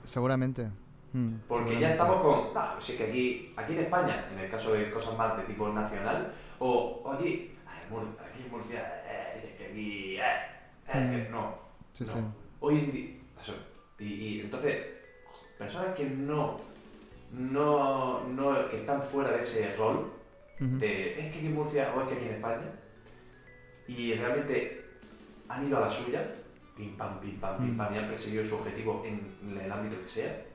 Seguramente. 0.03 0.69
Mm, 1.13 1.35
Porque 1.47 1.71
seguramente. 1.71 1.81
ya 1.81 1.91
estamos 1.91 2.21
con, 2.21 2.53
no, 2.53 2.81
si 2.81 2.93
es 2.93 2.97
que 2.97 3.03
aquí, 3.03 3.53
aquí 3.55 3.73
en 3.73 3.79
España, 3.79 4.25
en 4.31 4.39
el 4.39 4.49
caso 4.49 4.73
de 4.73 4.89
cosas 4.89 5.17
más 5.17 5.37
de 5.37 5.43
tipo 5.43 5.67
nacional, 5.69 6.33
o, 6.57 7.01
o 7.03 7.11
aquí, 7.11 7.51
ay, 7.67 7.97
aquí 8.17 8.43
en 8.45 8.51
Murcia, 8.51 9.03
eh, 9.05 9.37
es 9.37 9.57
que 9.57 9.65
aquí, 9.65 10.17
eh, 10.93 11.11
eh, 11.19 11.23
que 11.25 11.29
no, 11.31 11.55
Sí, 11.93 12.03
no. 12.05 12.11
sí. 12.11 12.19
Hoy 12.59 12.79
en 12.79 12.91
día, 12.91 13.09
eso, 13.41 13.53
y, 13.99 14.05
y 14.05 14.41
entonces, 14.41 14.85
personas 15.57 15.95
que 15.95 16.05
no, 16.09 16.59
no, 17.31 18.23
no, 18.27 18.69
que 18.69 18.77
están 18.77 19.01
fuera 19.01 19.31
de 19.31 19.41
ese 19.41 19.75
rol, 19.75 20.11
de 20.59 21.11
es 21.19 21.31
que 21.33 21.39
aquí 21.39 21.47
en 21.47 21.55
Murcia 21.55 21.91
o 21.95 22.01
es 22.01 22.07
que 22.09 22.13
aquí 22.15 22.25
en 22.25 22.35
España, 22.35 22.71
y 23.87 24.13
realmente 24.13 24.85
han 25.49 25.67
ido 25.67 25.77
a 25.77 25.81
la 25.81 25.89
suya, 25.89 26.35
pim 26.77 26.95
pam, 26.95 27.19
pim 27.19 27.39
pam, 27.39 27.57
pim 27.57 27.73
Mm. 27.73 27.77
pam, 27.77 27.95
y 27.95 27.97
han 27.97 28.07
perseguido 28.07 28.43
su 28.43 28.55
objetivo 28.55 29.03
en 29.05 29.57
el 29.57 29.71
ámbito 29.71 29.99
que 30.01 30.07
sea, 30.07 30.45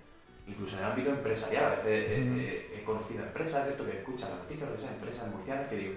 incluso 0.47 0.77
en 0.77 0.85
el 0.85 0.91
ámbito 0.93 1.11
empresarial. 1.11 1.65
A 1.65 1.77
veces 1.83 2.11
he- 2.19 2.25
Mm. 2.25 2.39
he, 2.39 2.79
he 2.81 2.85
conocido 2.85 3.25
empresas 3.25 3.65
de 3.67 3.73
esto 3.73 3.85
que 3.85 3.99
escuchan 3.99 4.31
las 4.31 4.39
noticias 4.39 4.71
de 4.71 4.77
esas 4.77 4.93
empresas 4.93 5.29
murcianas 5.29 5.69
que 5.69 5.77
digo, 5.77 5.95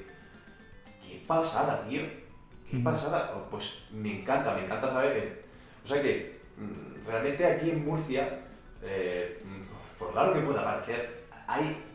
qué 1.08 1.24
pasada, 1.28 1.88
tío, 1.88 2.02
qué 2.72 2.80
pasada. 2.80 3.34
Oh, 3.36 3.50
Pues 3.50 3.86
me 3.92 4.22
encanta, 4.22 4.54
me 4.54 4.66
encanta 4.66 4.90
saber 4.90 5.14
que, 5.14 5.42
o 5.84 5.88
sea 5.88 6.02
que 6.02 6.40
mm, 6.58 7.08
realmente 7.08 7.46
aquí 7.46 7.72
en 7.72 7.86
Murcia, 7.86 8.40
eh, 8.82 9.42
mm, 9.44 9.98
por 10.00 10.14
raro 10.14 10.34
que 10.34 10.42
pueda 10.42 10.64
parecer, 10.64 11.26
hay 11.48 11.86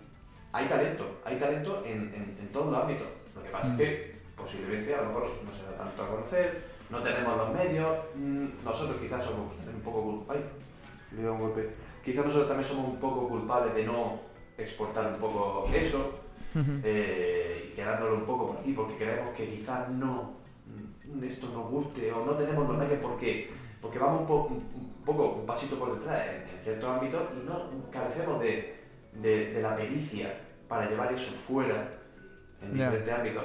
hay 0.53 0.67
talento, 0.69 1.21
hay 1.25 1.37
talento 1.37 1.83
en, 1.85 2.15
en, 2.15 2.37
en 2.41 2.49
todos 2.53 2.71
los 2.73 2.83
ámbitos. 2.83 3.09
Lo 3.35 3.43
que 3.43 3.51
pasa 3.51 3.69
Mm. 3.69 3.73
es 3.73 3.77
que 3.79 4.15
posiblemente 4.37 4.95
a 4.95 5.03
lo 5.03 5.09
mejor 5.09 5.31
no 5.45 5.53
se 5.53 5.65
da 5.65 5.77
tanto 5.79 6.03
a 6.05 6.09
conocer, 6.09 6.65
no 6.91 7.01
tenemos 7.01 7.37
los 7.37 7.53
medios, 7.53 7.99
mm, 8.15 8.47
nosotros 8.65 8.99
quizás 9.01 9.25
somos 9.25 9.53
un 9.67 9.81
poco 9.81 10.03
culpables. 10.03 10.45
Le 11.17 11.29
un 11.31 11.41
golpe. 11.41 11.71
Quizás 12.05 12.25
nosotros 12.25 12.49
también 12.49 12.69
somos 12.69 12.89
un 12.89 12.97
poco 13.01 13.29
culpables 13.29 13.75
de 13.75 13.85
no 13.85 14.21
exportar 14.59 15.07
un 15.07 15.19
poco 15.19 15.69
eso 15.73 16.21
eh, 16.85 17.71
y 17.73 17.75
quedárnoslo 17.75 18.17
un 18.17 18.25
poco 18.25 18.49
por 18.49 18.59
aquí 18.59 18.73
porque 18.73 18.97
creemos 18.97 19.35
que 19.35 19.49
quizás 19.49 19.89
no 19.89 20.13
mm, 20.13 20.44
esto 21.23 21.49
nos 21.49 21.71
guste 21.71 22.11
o 22.13 22.25
no 22.25 22.33
tenemos 22.33 22.67
los 22.69 22.77
medios 22.79 22.99
porque, 23.01 23.51
porque 23.81 23.99
vamos 23.99 24.23
un, 24.23 24.27
po- 24.27 24.47
un- 24.51 24.57
un 24.75 25.05
poco, 25.05 25.35
un 25.41 25.47
pasito 25.47 25.79
por 25.79 25.99
detrás 25.99 26.27
en, 26.29 26.49
en 26.57 26.65
ciertos 26.65 26.89
ámbitos 26.91 27.23
y 27.41 27.47
no 27.47 27.69
carecemos 27.91 28.41
de, 28.41 28.75
de- 29.23 29.53
de 29.53 29.63
la 29.63 29.77
pericia 29.77 30.35
para 30.67 30.89
llevar 30.89 31.13
eso 31.13 31.31
fuera, 31.33 31.89
en 32.63 32.73
diferentes 32.73 33.15
ámbitos. 33.15 33.45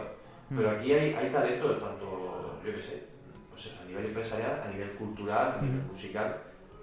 Pero 0.50 0.72
Mm. 0.72 0.76
aquí 0.80 0.94
hay, 0.94 1.14
hay 1.14 1.30
talento, 1.32 1.74
tanto, 1.78 2.60
yo 2.66 2.74
qué 2.76 2.82
sé, 2.82 3.04
pues 3.52 3.76
a 3.80 3.86
nivel 3.86 4.06
empresarial, 4.06 4.64
a 4.66 4.72
nivel 4.72 4.92
cultural, 4.94 5.58
a 5.60 5.62
nivel 5.62 5.84
musical. 5.84 6.38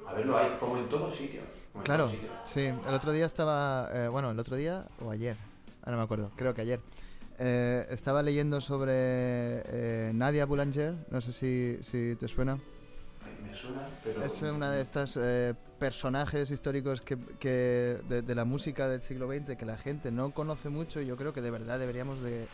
A 0.06 0.12
verlo 0.12 0.36
hay 0.38 0.56
como 0.60 0.76
en 0.78 0.88
todos 0.88 1.16
sitios. 1.16 1.42
Claro, 1.82 2.08
sí. 2.44 2.66
El 2.66 2.94
otro 2.94 3.10
día 3.12 3.26
estaba, 3.26 3.88
eh, 3.92 4.08
bueno, 4.08 4.30
el 4.30 4.38
otro 4.38 4.54
día 4.56 4.84
o 5.04 5.10
ayer, 5.10 5.36
ah, 5.82 5.90
no 5.90 5.96
me 5.96 6.02
acuerdo, 6.04 6.30
creo 6.36 6.54
que 6.54 6.60
ayer. 6.60 6.78
Eh, 7.38 7.86
estaba 7.90 8.22
leyendo 8.22 8.60
sobre 8.60 8.92
eh, 8.94 10.12
Nadia 10.14 10.46
Boulanger, 10.46 10.94
no 11.10 11.20
sé 11.20 11.32
si, 11.32 11.78
si 11.82 12.16
te 12.16 12.28
suena. 12.28 12.52
Ay, 12.54 13.48
Me 13.50 13.54
suena, 13.54 13.88
pero. 14.04 14.22
Es 14.22 14.42
una 14.42 14.70
de 14.72 14.80
estas 14.80 15.18
eh, 15.20 15.54
personajes 15.78 16.50
históricos 16.50 17.00
que, 17.00 17.18
que 17.38 17.98
de, 18.08 18.22
de 18.22 18.34
la 18.34 18.44
música 18.44 18.88
del 18.88 19.02
siglo 19.02 19.28
XX 19.28 19.56
que 19.56 19.64
la 19.66 19.76
gente 19.78 20.10
no 20.10 20.30
conoce 20.32 20.68
mucho 20.68 21.00
y 21.00 21.06
yo 21.06 21.16
creo 21.16 21.32
que 21.32 21.42
de 21.42 21.50
verdad 21.50 21.78
deberíamos 21.78 22.22
de, 22.22 22.46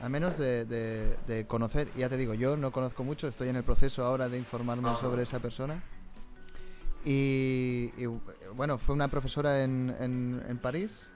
al 0.00 0.10
menos 0.10 0.36
de, 0.38 0.64
de- 0.66 1.16
de 1.26 1.46
conocer. 1.46 1.88
Ya 1.96 2.08
te 2.08 2.16
digo, 2.16 2.34
yo 2.34 2.56
no 2.56 2.70
conozco 2.72 3.04
mucho, 3.04 3.28
estoy 3.28 3.48
en 3.48 3.56
el 3.56 3.64
proceso 3.64 4.04
ahora 4.04 4.28
de 4.28 4.38
informarme 4.38 4.94
sobre 4.96 5.22
esa 5.22 5.38
persona. 5.40 5.82
Y, 7.04 7.92
y, 7.96 8.06
bueno, 8.54 8.76
fue 8.76 8.94
una 8.94 9.08
profesora 9.08 9.62
en, 9.64 9.94
en, 10.00 10.42
en 10.48 10.58
París 10.58 11.10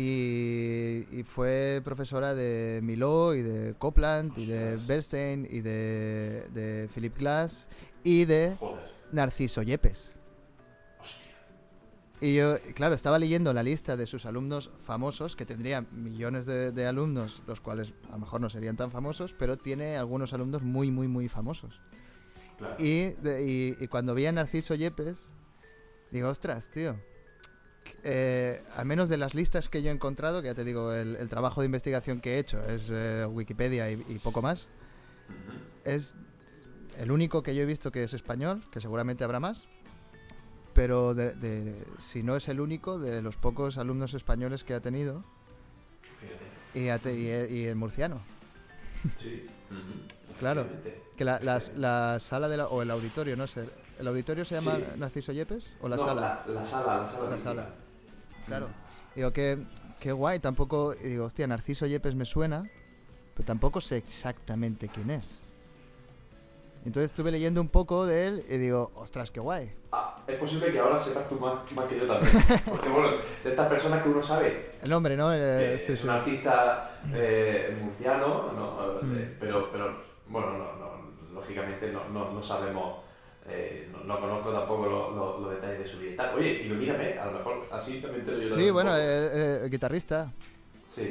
y, 0.00 1.06
y 1.10 1.22
fue 1.24 1.80
profesora 1.84 2.34
de 2.34 2.80
Miló 2.84 3.34
y 3.34 3.42
de 3.42 3.74
Copland 3.78 4.36
y 4.38 4.46
de. 4.46 4.76
Bernstein 4.86 5.46
y 5.50 5.60
de, 5.60 6.46
de 6.54 6.88
Philip 6.94 7.18
Glass 7.18 7.68
y 8.04 8.24
de 8.24 8.54
Joder, 8.60 8.84
Narciso 9.10 9.62
Yepes. 9.62 10.16
hostia. 11.00 11.32
Y 12.20 12.36
yo, 12.36 12.56
claro, 12.74 12.94
estaba 12.94 13.18
leyendo 13.18 13.52
la 13.52 13.62
lista 13.64 13.96
de 13.96 14.06
sus 14.06 14.24
alumnos 14.24 14.70
famosos, 14.84 15.34
que 15.34 15.44
tendría 15.44 15.80
millones 15.80 16.46
de, 16.46 16.70
de 16.70 16.86
alumnos, 16.86 17.42
los 17.48 17.60
cuales 17.60 17.92
a 18.08 18.12
lo 18.12 18.18
mejor 18.20 18.40
no 18.40 18.48
serían 18.50 18.76
tan 18.76 18.90
famosos, 18.92 19.34
pero 19.36 19.56
tiene 19.56 19.96
algunos 19.96 20.32
alumnos 20.32 20.62
muy, 20.62 20.90
muy, 20.92 21.08
muy 21.08 21.28
famosos. 21.28 21.80
Claro. 22.56 22.76
Y, 22.78 23.10
de- 23.22 23.44
y- 23.44 23.76
y 23.84 23.88
cuando 23.88 24.14
vi 24.14 24.26
a 24.26 24.32
Narciso 24.32 24.74
Yepes, 24.76 25.32
digo, 26.12 26.28
ostras, 26.28 26.70
tío. 26.70 26.96
Eh, 28.04 28.62
al 28.74 28.86
menos 28.86 29.08
de 29.08 29.16
las 29.16 29.34
listas 29.34 29.68
que 29.68 29.82
yo 29.82 29.90
he 29.90 29.94
encontrado, 29.94 30.40
que 30.42 30.48
ya 30.48 30.54
te 30.54 30.64
digo, 30.64 30.92
el, 30.92 31.16
el 31.16 31.28
trabajo 31.28 31.60
de 31.60 31.66
investigación 31.66 32.20
que 32.20 32.34
he 32.34 32.38
hecho 32.38 32.60
es 32.62 32.88
eh, 32.92 33.26
Wikipedia 33.30 33.90
y, 33.90 34.04
y 34.08 34.18
poco 34.18 34.42
más, 34.42 34.68
es 35.84 36.14
el 36.98 37.10
único 37.10 37.42
que 37.42 37.54
yo 37.54 37.62
he 37.62 37.66
visto 37.66 37.90
que 37.92 38.02
es 38.02 38.14
español, 38.14 38.62
que 38.72 38.80
seguramente 38.80 39.24
habrá 39.24 39.40
más, 39.40 39.66
pero 40.74 41.14
de- 41.14 41.32
de- 41.34 41.84
si 41.98 42.22
no 42.22 42.36
es 42.36 42.48
el 42.48 42.60
único, 42.60 42.98
de 42.98 43.20
los 43.22 43.36
pocos 43.36 43.78
alumnos 43.78 44.14
españoles 44.14 44.64
que 44.64 44.74
ha 44.74 44.80
tenido, 44.80 45.24
y, 46.74 46.80
y- 46.88 47.46
y 47.58 47.64
el 47.66 47.76
murciano. 47.76 48.20
Sí. 49.16 49.46
Claro. 50.38 50.66
Que 51.16 51.24
la, 51.24 51.40
la 51.40 52.20
sala 52.20 52.48
de 52.48 52.56
la- 52.58 52.68
o 52.68 52.82
el 52.82 52.90
auditorio, 52.90 53.36
no 53.36 53.46
sé, 53.46 53.68
¿el 53.98 54.06
auditorio 54.08 54.44
se 54.44 54.54
llama 54.60 54.76
Sí. 54.76 54.84
Narciso 54.96 55.32
Yepes 55.32 55.74
o 55.80 55.88
la 55.88 55.96
No, 55.96 56.02
sala? 56.04 56.42
La, 56.46 56.52
la 56.54 56.64
sala, 56.64 56.96
la 57.00 57.06
sala. 57.06 57.30
La 57.30 57.38
sala. 57.38 57.66
Claro. 58.46 58.68
Digo, 59.14 59.32
que 59.32 59.58
qué 60.00 60.12
guay, 60.12 60.38
tampoco, 60.38 60.94
digo, 60.94 61.24
hostia, 61.24 61.46
Narciso 61.46 61.86
Yepes 61.86 62.14
me 62.14 62.24
suena, 62.24 62.68
pero 63.34 63.46
tampoco 63.46 63.80
sé 63.80 63.96
exactamente 63.96 64.88
quién 64.88 65.10
es. 65.10 65.44
Entonces 66.84 67.10
estuve 67.10 67.32
leyendo 67.32 67.60
un 67.60 67.68
poco 67.68 68.06
de 68.06 68.26
él 68.28 68.44
y 68.48 68.56
digo, 68.56 68.92
ostras, 68.94 69.30
qué 69.32 69.40
guay. 69.40 69.74
Ah, 69.90 70.22
es 70.26 70.36
posible 70.38 70.70
que 70.70 70.78
ahora 70.78 70.96
sepas 70.98 71.28
tú 71.28 71.34
más, 71.40 71.70
más 71.72 71.86
que 71.86 71.98
yo 71.98 72.06
también. 72.06 72.32
Porque 72.70 72.88
bueno, 72.88 73.08
de 73.42 73.50
estas 73.50 73.68
personas 73.68 74.02
que 74.02 74.08
uno 74.08 74.22
sabe, 74.22 74.70
El 74.80 74.88
nombre, 74.90 75.16
¿no? 75.16 75.32
Eh, 75.34 75.76
sí, 75.78 75.92
es 75.92 76.00
sí. 76.00 76.06
un 76.06 76.14
artista 76.14 77.00
eh, 77.12 77.76
murciano, 77.82 78.52
¿no? 78.52 79.00
Eh, 79.00 79.02
Mm. 79.02 79.36
pero, 79.40 79.70
pero 79.72 80.02
bueno, 80.28 80.52
no, 80.58 80.76
no, 80.76 80.88
lógicamente 81.34 81.90
no, 81.92 82.08
no, 82.08 82.32
no 82.32 82.42
sabemos, 82.42 82.98
eh, 83.50 83.86
no, 83.90 84.04
no 84.04 84.20
conozco 84.20 84.52
tampoco 84.52 84.86
lo- 84.86 85.10
lo- 85.12 85.38
los 85.40 85.50
detalles 85.52 85.78
de 85.78 85.86
su 85.86 85.98
vida 85.98 86.12
y 86.12 86.16
tal. 86.16 86.34
Oye, 86.34 86.60
y 86.62 86.70
mírame, 86.70 87.16
a 87.18 87.26
lo 87.26 87.32
mejor 87.32 87.68
así 87.72 88.00
también 88.00 88.24
te 88.24 88.30
lo 88.32 88.34
digo. 88.34 88.54
Sí, 88.54 88.70
bueno, 88.70 88.96
eh, 88.96 89.64
eh, 89.64 89.68
guitarrista, 89.70 90.32
Sí, 90.94 91.02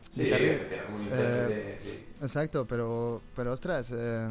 sí, 0.00 0.20
guitarri- 0.20 0.50
efectivamente, 0.52 0.92
un 0.92 1.02
intérprete, 1.02 1.78
sí. 1.84 2.04
exacto, 2.22 2.66
pero, 2.66 3.22
pero 3.34 3.52
ostras, 3.52 3.90
eh, 3.96 4.28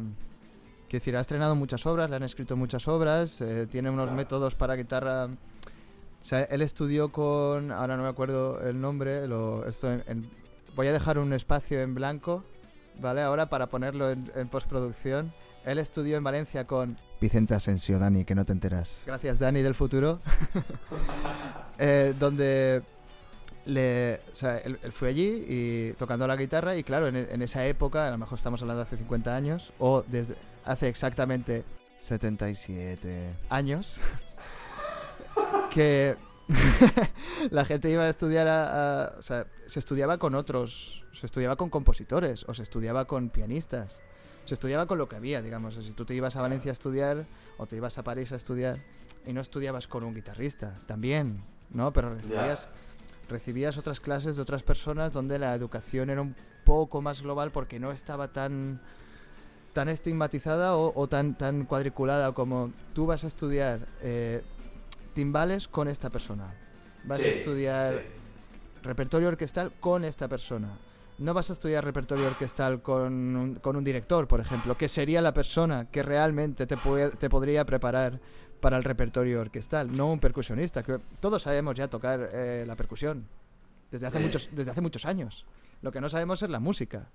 quiero 0.88 1.00
decir, 1.00 1.16
ha 1.16 1.20
estrenado 1.20 1.54
muchas 1.54 1.84
obras, 1.86 2.08
le 2.10 2.16
han 2.16 2.22
escrito 2.22 2.56
muchas 2.56 2.86
obras, 2.88 3.40
eh, 3.40 3.66
tiene 3.66 3.90
unos 3.90 4.12
métodos 4.12 4.54
para 4.54 4.74
guitarra. 4.76 5.26
O 5.26 6.24
sea, 6.24 6.42
él 6.44 6.60
estudió 6.62 7.10
con, 7.10 7.72
ahora 7.72 7.96
no 7.96 8.02
me 8.02 8.08
acuerdo 8.10 8.60
el 8.60 8.78
nombre, 8.80 9.26
lo, 9.26 9.64
esto 9.66 9.90
en- 9.90 10.04
en- 10.06 10.30
voy 10.76 10.86
a 10.88 10.92
dejar 10.92 11.18
un 11.18 11.32
espacio 11.32 11.80
en 11.80 11.94
blanco, 11.94 12.44
¿vale? 13.00 13.22
Ahora 13.22 13.48
para 13.48 13.68
ponerlo 13.68 14.10
en, 14.10 14.30
en 14.34 14.48
postproducción. 14.48 15.32
Él 15.64 15.78
estudió 15.78 16.16
en 16.16 16.24
Valencia 16.24 16.66
con 16.66 16.96
Vicente 17.20 17.54
Asensio, 17.54 17.98
Dani, 17.98 18.24
que 18.24 18.34
no 18.34 18.44
te 18.44 18.52
enteras. 18.52 19.02
Gracias, 19.06 19.38
Dani 19.38 19.62
del 19.62 19.74
futuro. 19.74 20.20
Eh, 21.82 22.12
donde 22.18 22.82
le, 23.64 24.20
o 24.30 24.34
sea, 24.34 24.58
él, 24.58 24.78
él 24.82 24.92
fue 24.92 25.08
allí 25.08 25.46
y 25.48 25.92
tocando 25.94 26.26
la 26.26 26.36
guitarra 26.36 26.76
y 26.76 26.84
claro, 26.84 27.08
en, 27.08 27.16
en 27.16 27.40
esa 27.40 27.64
época, 27.64 28.06
a 28.06 28.10
lo 28.10 28.18
mejor 28.18 28.36
estamos 28.36 28.60
hablando 28.60 28.80
de 28.80 28.82
hace 28.82 28.98
50 28.98 29.34
años, 29.34 29.72
o 29.78 30.04
desde 30.06 30.34
hace 30.66 30.88
exactamente 30.90 31.64
77 31.98 33.30
años, 33.48 33.98
que 35.70 36.16
la 37.50 37.64
gente 37.64 37.90
iba 37.90 38.02
a 38.04 38.08
estudiar 38.10 38.46
a, 38.48 39.04
a- 39.04 39.18
o 39.18 39.22
sea, 39.22 39.46
se 39.66 39.78
estudiaba 39.78 40.18
con 40.18 40.34
otros, 40.34 41.06
se 41.12 41.24
estudiaba 41.24 41.56
con 41.56 41.70
compositores 41.70 42.44
o 42.46 42.52
se 42.52 42.62
estudiaba 42.62 43.06
con 43.06 43.30
pianistas. 43.30 44.02
Se 44.44 44.54
estudiaba 44.54 44.86
con 44.86 44.98
lo 44.98 45.08
que 45.08 45.16
había, 45.16 45.42
digamos. 45.42 45.74
Si 45.74 45.92
tú 45.92 46.04
te 46.04 46.14
ibas 46.14 46.34
a 46.36 46.42
Valencia 46.42 46.70
a 46.70 46.72
estudiar 46.72 47.26
o 47.58 47.66
te 47.66 47.76
ibas 47.76 47.98
a 47.98 48.02
París 48.02 48.32
a 48.32 48.36
estudiar 48.36 48.80
y 49.26 49.32
no 49.32 49.40
estudiabas 49.40 49.86
con 49.86 50.02
un 50.02 50.14
guitarrista, 50.14 50.74
también, 50.86 51.42
¿no? 51.70 51.92
Pero 51.92 52.14
recibías, 52.14 52.68
recibías 53.28 53.78
otras 53.78 54.00
clases 54.00 54.36
de 54.36 54.42
otras 54.42 54.62
personas 54.62 55.12
donde 55.12 55.38
la 55.38 55.54
educación 55.54 56.10
era 56.10 56.20
un 56.22 56.34
poco 56.64 57.00
más 57.00 57.22
global 57.22 57.52
porque 57.52 57.78
no 57.78 57.90
estaba 57.92 58.28
tan 58.28 58.80
tan 59.72 59.88
estigmatizada 59.88 60.76
o, 60.76 60.92
o 61.00 61.08
tan 61.08 61.38
tan 61.38 61.64
cuadriculada 61.64 62.32
como 62.32 62.72
tú 62.92 63.06
vas 63.06 63.22
a 63.22 63.28
estudiar 63.28 63.86
eh, 64.02 64.42
timbales 65.14 65.68
con 65.68 65.86
esta 65.86 66.10
persona 66.10 66.52
vas 67.04 67.20
Sí, 67.20 67.28
a 67.28 67.30
estudiar 67.30 67.94
sí. 68.00 68.82
repertorio 68.82 69.28
orquestal 69.28 69.72
con 69.78 70.04
esta 70.04 70.26
persona 70.26 70.76
no 71.20 71.34
vas 71.34 71.50
a 71.50 71.52
estudiar 71.52 71.84
repertorio 71.84 72.26
orquestal 72.26 72.82
con 72.82 73.36
un, 73.36 73.54
con 73.56 73.76
un 73.76 73.84
director 73.84 74.26
por 74.26 74.40
ejemplo 74.40 74.76
que 74.76 74.88
sería 74.88 75.20
la 75.20 75.32
persona 75.32 75.86
que 75.90 76.02
realmente 76.02 76.66
te, 76.66 76.76
puede- 76.76 77.10
te 77.10 77.28
podría 77.28 77.64
preparar 77.64 78.18
para 78.60 78.76
el 78.76 78.82
repertorio 78.84 79.40
orquestal 79.40 79.94
no 79.96 80.10
un 80.12 80.18
percusionista 80.18 80.82
que 80.82 80.98
todos 81.20 81.42
sabemos 81.42 81.74
ya 81.76 81.88
tocar 81.88 82.30
eh, 82.32 82.64
la 82.66 82.74
percusión 82.76 83.26
desde 83.90 84.06
hace 84.06 84.18
Sí. 84.18 84.22
muchos 84.24 84.48
desde 84.52 84.70
hace 84.72 84.80
muchos 84.80 85.04
años 85.04 85.46
lo 85.82 85.92
que 85.92 86.00
no 86.00 86.08
sabemos 86.08 86.42
es 86.42 86.50
la 86.50 86.58
música 86.60 87.06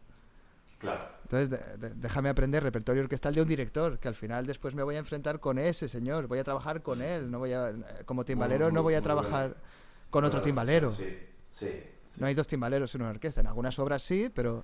Claro. 0.77 1.07
entonces, 1.23 1.49
de- 1.49 1.77
de- 1.89 1.95
déjame 1.95 2.29
aprender 2.29 2.61
repertorio 2.61 3.01
orquestal 3.01 3.33
de 3.33 3.41
un 3.41 3.47
director, 3.47 3.97
que 3.97 4.07
al 4.09 4.13
final 4.13 4.45
después 4.45 4.75
me 4.75 4.83
voy 4.83 4.95
a 4.95 4.99
enfrentar 4.99 5.39
con 5.39 5.57
ese 5.57 5.87
señor, 5.87 6.27
voy 6.27 6.37
a 6.39 6.43
trabajar 6.43 6.81
con 6.83 7.01
él, 7.01 7.31
no 7.31 7.39
voy 7.39 7.53
a, 7.53 7.73
como 8.05 8.25
timbalero 8.25 8.65
Muy, 8.65 8.73
no 8.73 8.83
voy 8.83 8.93
a 8.93 8.97
muy 8.97 9.03
trabajar 9.03 9.55
con 10.09 10.25
otro 10.25 10.41
Claro, 10.41 10.43
timbalero. 10.43 10.91
Sí, 10.91 11.17
sí. 11.49 11.81
No 12.17 12.27
hay 12.27 12.33
dos 12.33 12.47
timbaleros 12.47 12.93
en 12.95 13.01
una 13.01 13.11
orquesta, 13.11 13.41
en 13.41 13.47
algunas 13.47 13.77
obras 13.79 14.03
sí, 14.03 14.31
pero 14.33 14.63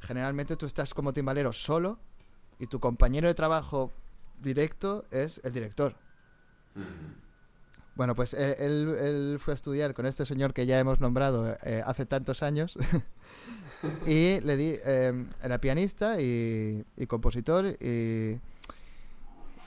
generalmente 0.00 0.56
tú 0.56 0.66
estás 0.66 0.94
como 0.94 1.12
timbalero 1.12 1.52
solo 1.52 1.98
y 2.58 2.66
tu 2.66 2.80
compañero 2.80 3.28
de 3.28 3.34
trabajo 3.34 3.92
directo 4.40 5.04
es 5.10 5.40
el 5.44 5.52
director. 5.52 5.94
Bueno, 7.94 8.14
pues 8.14 8.32
él 8.34 9.38
fue 9.40 9.54
a 9.54 9.56
estudiar 9.56 9.92
con 9.92 10.06
este 10.06 10.24
señor 10.24 10.54
que 10.54 10.66
ya 10.66 10.78
hemos 10.78 11.00
nombrado 11.00 11.56
eh, 11.64 11.82
hace 11.84 12.06
tantos 12.06 12.44
años 12.44 12.78
y 14.06 14.40
le 14.40 14.56
di, 14.56 14.76
eh, 14.84 15.26
era 15.42 15.58
pianista 15.58 16.20
y, 16.20 16.84
y 16.96 17.06
compositor 17.06 17.66
y, 17.80 18.38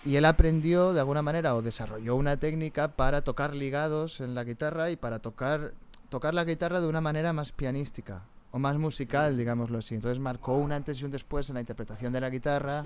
y 0.03 0.15
él 0.15 0.25
aprendió 0.25 0.93
de 0.93 0.99
alguna 0.99 1.21
manera 1.21 1.55
o 1.55 1.61
desarrolló 1.61 2.15
una 2.15 2.37
técnica 2.37 2.95
para 2.95 3.21
tocar 3.21 3.55
ligados 3.55 4.19
en 4.19 4.33
la 4.33 4.43
guitarra 4.43 4.89
y 4.89 4.95
para 4.95 5.19
tocar, 5.19 5.73
tocar 6.11 6.35
la 6.35 6.43
guitarra 6.43 6.81
de 6.81 6.87
una 6.87 7.01
manera 7.01 7.33
más 7.33 7.51
pianística 7.53 8.21
o 8.51 8.59
más 8.59 8.77
musical, 8.77 9.37
digámoslo 9.37 9.79
así. 9.79 9.95
Entonces 9.95 10.19
marcó 10.19 10.57
un 10.57 10.71
antes 10.73 11.01
y 11.01 11.05
un 11.05 11.11
después 11.11 11.49
en 11.49 11.55
la 11.55 11.61
interpretación 11.61 12.11
de 12.13 12.21
la 12.21 12.29
guitarra, 12.29 12.85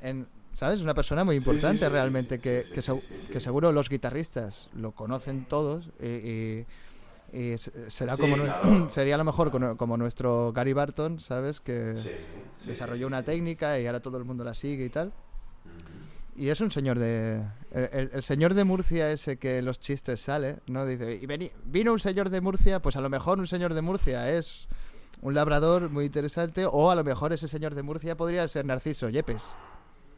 en, 0.00 0.26
¿sabes? 0.52 0.80
Una 0.80 0.94
persona 0.94 1.24
muy 1.24 1.34
importante 1.36 1.88
realmente 1.88 2.38
que, 2.38 2.68
que, 2.72 2.80
que 3.28 3.40
seguro 3.40 3.72
los 3.72 3.88
guitarristas 3.90 4.70
lo 4.72 4.92
conocen 4.92 5.44
todos 5.46 5.90
y, 6.00 6.06
y- 6.06 6.66
y 7.32 7.58
será 7.58 8.16
como 8.16 8.36
claro. 8.36 8.88
sería 8.88 9.16
a 9.16 9.18
lo 9.18 9.24
mejor 9.24 9.50
como, 9.76 9.96
nuestro 9.96 10.52
Gary 10.52 10.72
Barton, 10.72 11.20
¿sabes? 11.20 11.60
Que 11.60 11.94
Sí, 11.96 12.08
sí, 12.58 12.68
desarrolló 12.68 13.06
una 13.08 13.24
técnica 13.24 13.78
y 13.80 13.86
ahora 13.86 14.00
todo 14.00 14.16
el 14.18 14.24
mundo 14.24 14.44
la 14.44 14.54
sigue 14.54 14.84
y 14.84 14.90
tal. 14.90 15.08
Ujú. 15.08 15.89
Y 16.40 16.48
es 16.48 16.62
un 16.62 16.70
señor 16.70 16.98
de... 16.98 17.42
El, 17.70 18.10
el 18.14 18.22
señor 18.22 18.54
de 18.54 18.64
Murcia 18.64 19.12
ese 19.12 19.36
que 19.36 19.60
los 19.60 19.78
chistes 19.78 20.22
sale, 20.22 20.56
¿no? 20.68 20.86
Dice, 20.86 21.16
y 21.16 21.26
vino 21.66 21.92
un 21.92 21.98
señor 21.98 22.30
de 22.30 22.40
Murcia, 22.40 22.80
pues 22.80 22.96
a 22.96 23.02
lo 23.02 23.10
mejor 23.10 23.38
un 23.38 23.46
señor 23.46 23.74
de 23.74 23.82
Murcia 23.82 24.32
es 24.32 24.66
un 25.20 25.34
labrador 25.34 25.90
muy 25.90 26.06
interesante, 26.06 26.64
o 26.64 26.90
a 26.90 26.94
lo 26.94 27.04
mejor 27.04 27.34
ese 27.34 27.46
señor 27.46 27.74
de 27.74 27.82
Murcia 27.82 28.16
podría 28.16 28.48
ser 28.48 28.64
Narciso 28.64 29.10
Yepes. 29.10 29.52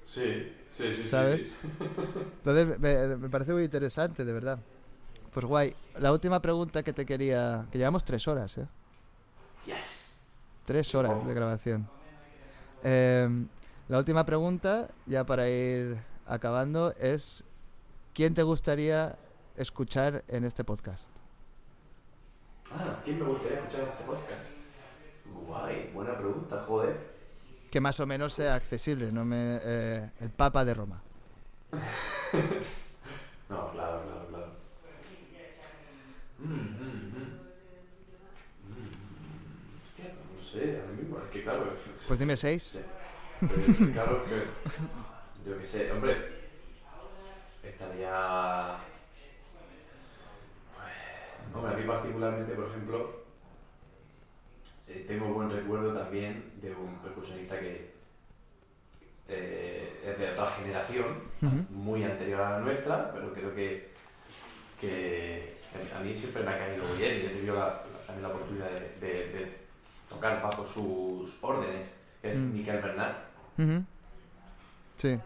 Sí, 0.05 0.55
sí, 0.71 0.93
sí. 0.93 1.03
¿Sabes? 1.03 1.43
sí. 1.43 1.69
Entonces 2.37 2.79
me, 2.79 3.17
me 3.17 3.29
parece 3.29 3.53
muy 3.53 3.65
interesante, 3.65 4.25
de 4.25 4.33
verdad. 4.33 4.61
Pues 5.33 5.45
guay. 5.45 5.75
La 5.99 6.13
última 6.13 6.41
pregunta 6.41 6.85
que 6.85 6.93
te 6.93 7.05
quería... 7.05 7.67
Que 7.73 7.79
llevamos 7.79 8.05
tres 8.05 8.29
horas, 8.29 8.59
¿eh? 8.59 8.69
Yes. 9.67 10.15
Tres 10.67 10.95
horas 10.95 11.27
de 11.27 11.35
grabación. 11.35 11.89
Eh, 12.85 13.29
la 13.89 13.99
última 13.99 14.25
pregunta, 14.25 14.89
ya 15.07 15.25
para 15.25 15.49
ir 15.49 16.12
acabando, 16.27 16.95
es 16.99 17.45
¿quién 18.15 18.35
te 18.35 18.43
gustaría 18.43 19.17
escuchar 19.57 20.25
en 20.29 20.45
este 20.45 20.65
podcast? 20.65 21.11
Ah, 22.73 23.01
¿quién 23.05 23.19
me 23.19 23.25
gustaría 23.27 23.59
escuchar 23.59 23.81
en 23.83 23.89
este 23.89 24.05
podcast? 24.05 24.43
Guay, 25.47 25.91
buena 25.93 26.17
pregunta, 26.17 26.65
joder. 26.67 27.13
Que 27.71 27.81
más 27.81 27.99
o 28.01 28.07
menos 28.07 28.33
sea 28.35 28.55
accesible, 28.55 29.11
no 29.13 29.25
me 29.25 29.59
eh, 29.63 30.11
el 30.21 30.31
Papa 30.31 30.65
de 30.65 30.75
Roma. 30.75 31.03
No, 33.49 33.71
claro, 33.73 34.03
claro, 34.07 34.27
claro. 34.31 34.47
Mm, 36.39 36.45
mm, 36.45 36.55
mm. 36.55 37.39
Mm, 38.65 38.89
hostia, 39.85 40.15
no 40.15 40.43
sé, 40.43 40.81
ahora 40.81 40.93
mismo, 40.95 41.19
es 41.19 41.31
que 41.31 41.43
claro, 41.43 41.75
es- 41.75 42.07
Pues 42.09 42.19
dime 42.19 42.37
seis. 42.39 42.81
Claro 43.93 44.25
que. 44.25 44.45
Yo 45.47 45.59
qué 45.59 45.67
sé, 45.67 45.91
hombre. 45.93 46.43
Estaría. 47.63 48.77
Pues. 50.75 51.55
Hombre, 51.55 51.75
a 51.75 51.77
mí 51.77 51.87
particularmente, 51.87 52.55
por 52.55 52.69
ejemplo. 52.69 53.23
eh, 54.89 55.05
tengo 55.09 55.27
buen 55.35 55.51
recuerdo 55.51 55.93
también 55.97 56.53
de 56.61 56.75
un 56.75 56.99
percusionista 56.99 57.59
que. 57.59 57.93
eh, 59.29 60.03
es 60.05 60.19
de 60.19 60.31
otra 60.33 60.51
generación, 60.51 61.23
muy 61.71 62.05
anterior 62.05 62.41
a 62.41 62.51
la 62.53 62.59
nuestra, 62.61 63.13
pero 63.13 63.33
creo 63.33 63.55
que. 63.55 63.93
que 64.81 65.57
a 65.97 66.01
mí 66.01 66.15
siempre 66.15 66.43
me 66.43 66.51
ha 66.51 66.59
caído 66.59 66.85
bien 66.97 67.15
y 67.23 67.27
he 67.27 67.29
tenido 67.31 67.55
la- 67.55 67.83
la- 67.93 68.07
también 68.07 68.23
la 68.25 68.29
oportunidad 68.29 68.69
de, 68.71 68.81
de- 69.01 69.29
de 69.33 69.57
tocar 70.11 70.43
bajo 70.43 70.67
sus 70.67 71.39
órdenes, 71.41 71.87
que 72.21 72.33
es 72.33 72.37
Mm. 72.39 72.53
Miquel 72.53 72.83
Bernal. 72.83 73.17
Ujú. 73.59 73.85
Sí. 74.97 75.19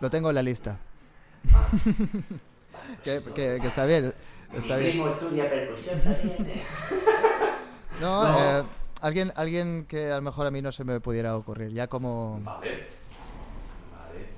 Lo 0.00 0.10
tengo 0.10 0.28
en 0.30 0.34
la 0.34 0.42
lista. 0.42 0.76
que, 3.04 3.22
que- 3.34 3.58
que 3.60 3.66
está 3.66 3.84
bien. 3.86 4.14
Está 4.52 4.76
Mi 4.76 4.82
bien. 4.82 4.92
primo 4.92 5.08
estudia 5.10 5.50
percusión 5.50 6.00
también. 6.00 6.46
¿eh? 6.50 6.62
No, 8.00 8.22
No. 8.28 8.60
eh, 8.60 8.64
alguien, 9.02 9.32
alguien 9.34 9.84
que 9.86 10.12
a 10.12 10.16
lo 10.16 10.22
mejor 10.22 10.46
a 10.46 10.50
mí 10.52 10.62
no 10.62 10.70
se 10.70 10.84
me 10.84 11.00
pudiera 11.00 11.36
ocurrir. 11.36 11.72
Ya 11.72 11.88
como... 11.88 12.40
Vale. 12.44 12.86
Vale. 13.92 14.28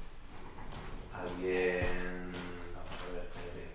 Alguien. 1.23 2.33
Vamos 2.75 2.91
a 3.03 3.13
ver, 3.13 3.29
espérate. 3.29 3.75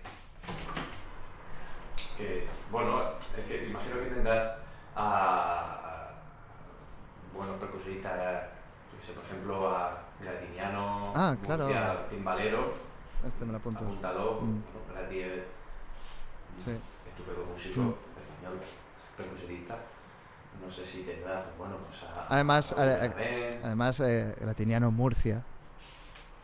Que. 2.18 2.46
Bueno, 2.72 3.12
es 3.38 3.44
que 3.46 3.66
imagino 3.68 4.00
que 4.00 4.06
tendrás 4.10 4.54
a. 4.96 4.98
a 4.98 6.10
buenos 7.36 7.56
percusionistas. 7.60 8.42
Yo 9.00 9.06
sé, 9.06 9.12
por 9.12 9.24
ejemplo, 9.24 9.70
a 9.70 10.02
Gratiniano. 10.20 11.12
Ah, 11.14 11.36
claro. 11.44 11.64
Murcia, 11.64 12.08
Timbalero. 12.10 12.74
Este 13.26 13.44
me 13.44 13.52
lo 13.52 13.58
apunto. 13.58 13.84
Apúntalo. 13.84 14.40
Mm. 14.42 14.62
Grati 14.92 15.20
es 15.20 15.42
Sí. 16.56 16.70
estupendo 17.08 17.44
músico 17.52 17.80
Mm. 17.80 17.94
español, 18.18 18.60
percusionista. 19.16 19.78
No 20.64 20.70
sé 20.70 20.86
si 20.86 21.02
tendrás, 21.02 21.44
pues 21.44 21.58
bueno, 21.58 21.76
pues 21.86 22.02
a. 22.04 22.26
Además, 22.34 22.72
a 22.72 23.06
eh. 23.18 23.50
Además, 23.62 24.00
eh, 24.00 24.34
Gratiniano 24.40 24.90
Murcia. 24.90 25.42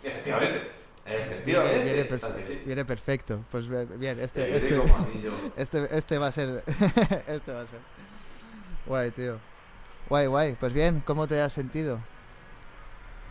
Efectivamente. 0.02 0.70
Viene, 1.04 1.20
Efectivamente. 1.24 1.84
viene 1.84 2.08
perfe- 2.08 2.46
sí. 2.46 2.62
viene 2.64 2.84
perfecto. 2.84 3.44
Pues 3.50 3.66
eh, 3.70 3.86
bien, 3.96 4.16
Te 4.18 4.24
este, 4.24 4.44
viene 4.44 4.56
este, 4.58 4.76
este, 5.56 5.96
este 5.96 6.18
va 6.18 6.26
a 6.28 6.32
ser. 6.32 6.62
este 7.26 7.52
va 7.52 7.62
a 7.62 7.66
ser. 7.66 7.80
Guay, 8.86 9.10
tío. 9.12 9.38
Guay, 10.08 10.26
guay. 10.26 10.52
Pues 10.60 10.72
bien, 10.72 11.00
¿cómo 11.04 11.26
te 11.26 11.40
has 11.40 11.52
sentido? 11.52 11.98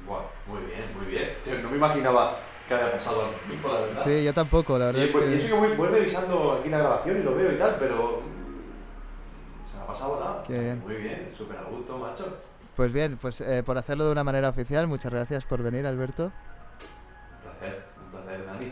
Buah, 0.06 0.22
muy 0.48 0.62
bien, 0.64 0.86
muy 0.98 1.06
bien. 1.06 1.64
No 1.64 1.70
me 1.70 1.78
imaginaba 1.78 2.40
que 2.68 2.74
había 2.74 2.92
pasado 2.92 3.32
lo 3.32 3.54
mismo, 3.54 3.68
la 3.68 3.82
verdad. 3.82 4.04
Sí, 4.04 4.24
yo 4.24 4.34
tampoco, 4.34 4.78
la 4.78 4.86
y, 4.86 4.88
verdad 4.88 5.04
es 5.06 5.12
pues, 5.12 5.30
y 5.30 5.34
eso 5.36 5.46
que. 5.46 5.52
que 5.52 5.60
voy, 5.60 5.76
voy 5.76 5.88
revisando 5.90 6.54
aquí 6.54 6.70
la 6.70 6.78
grabación 6.80 7.20
y 7.20 7.24
lo 7.24 7.36
veo 7.36 7.52
y 7.52 7.58
tal, 7.58 7.76
pero. 7.78 8.22
Se 9.72 9.78
me 9.78 9.84
ha 9.84 9.88
pasado 9.88 10.20
nada. 10.20 10.44
Qué 10.46 10.60
bien. 10.60 10.82
Muy 10.86 10.96
bien, 10.96 11.32
súper 11.36 11.58
a 11.58 11.64
gusto, 11.64 11.98
macho. 11.98 12.38
Pues 12.76 12.94
bien, 12.94 13.18
pues 13.22 13.42
eh, 13.42 13.64
por 13.64 13.78
hacerlo 13.78 14.06
de 14.06 14.12
una 14.12 14.24
manera 14.24 14.50
oficial, 14.50 14.88
muchas 14.88 15.12
gracias 15.12 15.46
por 15.46 15.62
venir, 15.62 15.86
Alberto. 15.86 16.26
Un 16.26 16.32
placer, 17.44 17.84
un 18.06 18.12
placer, 18.12 18.46
Dani. 18.46 18.66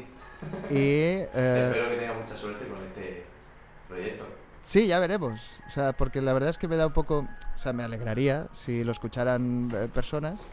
Y. 0.69 0.77
eh, 0.79 1.65
Espero 1.67 1.89
que 1.89 1.95
tengas 1.97 2.17
mucha 2.17 2.37
suerte 2.37 2.67
con 2.67 2.77
este 2.77 3.25
proyecto. 3.87 4.25
Sí, 4.61 4.87
ya 4.87 4.99
veremos. 4.99 5.61
O 5.67 5.69
sea, 5.69 5.93
porque 5.93 6.21
la 6.21 6.31
verdad 6.31 6.49
es 6.49 6.57
que 6.57 6.67
me 6.67 6.77
da 6.77 6.87
un 6.87 6.93
poco. 6.93 7.27
O 7.55 7.57
sea, 7.57 7.73
me 7.73 7.83
alegraría 7.83 8.47
si 8.51 8.83
lo 8.83 8.91
escucharan 8.91 9.69
eh, 9.75 9.89
personas. 9.93 10.47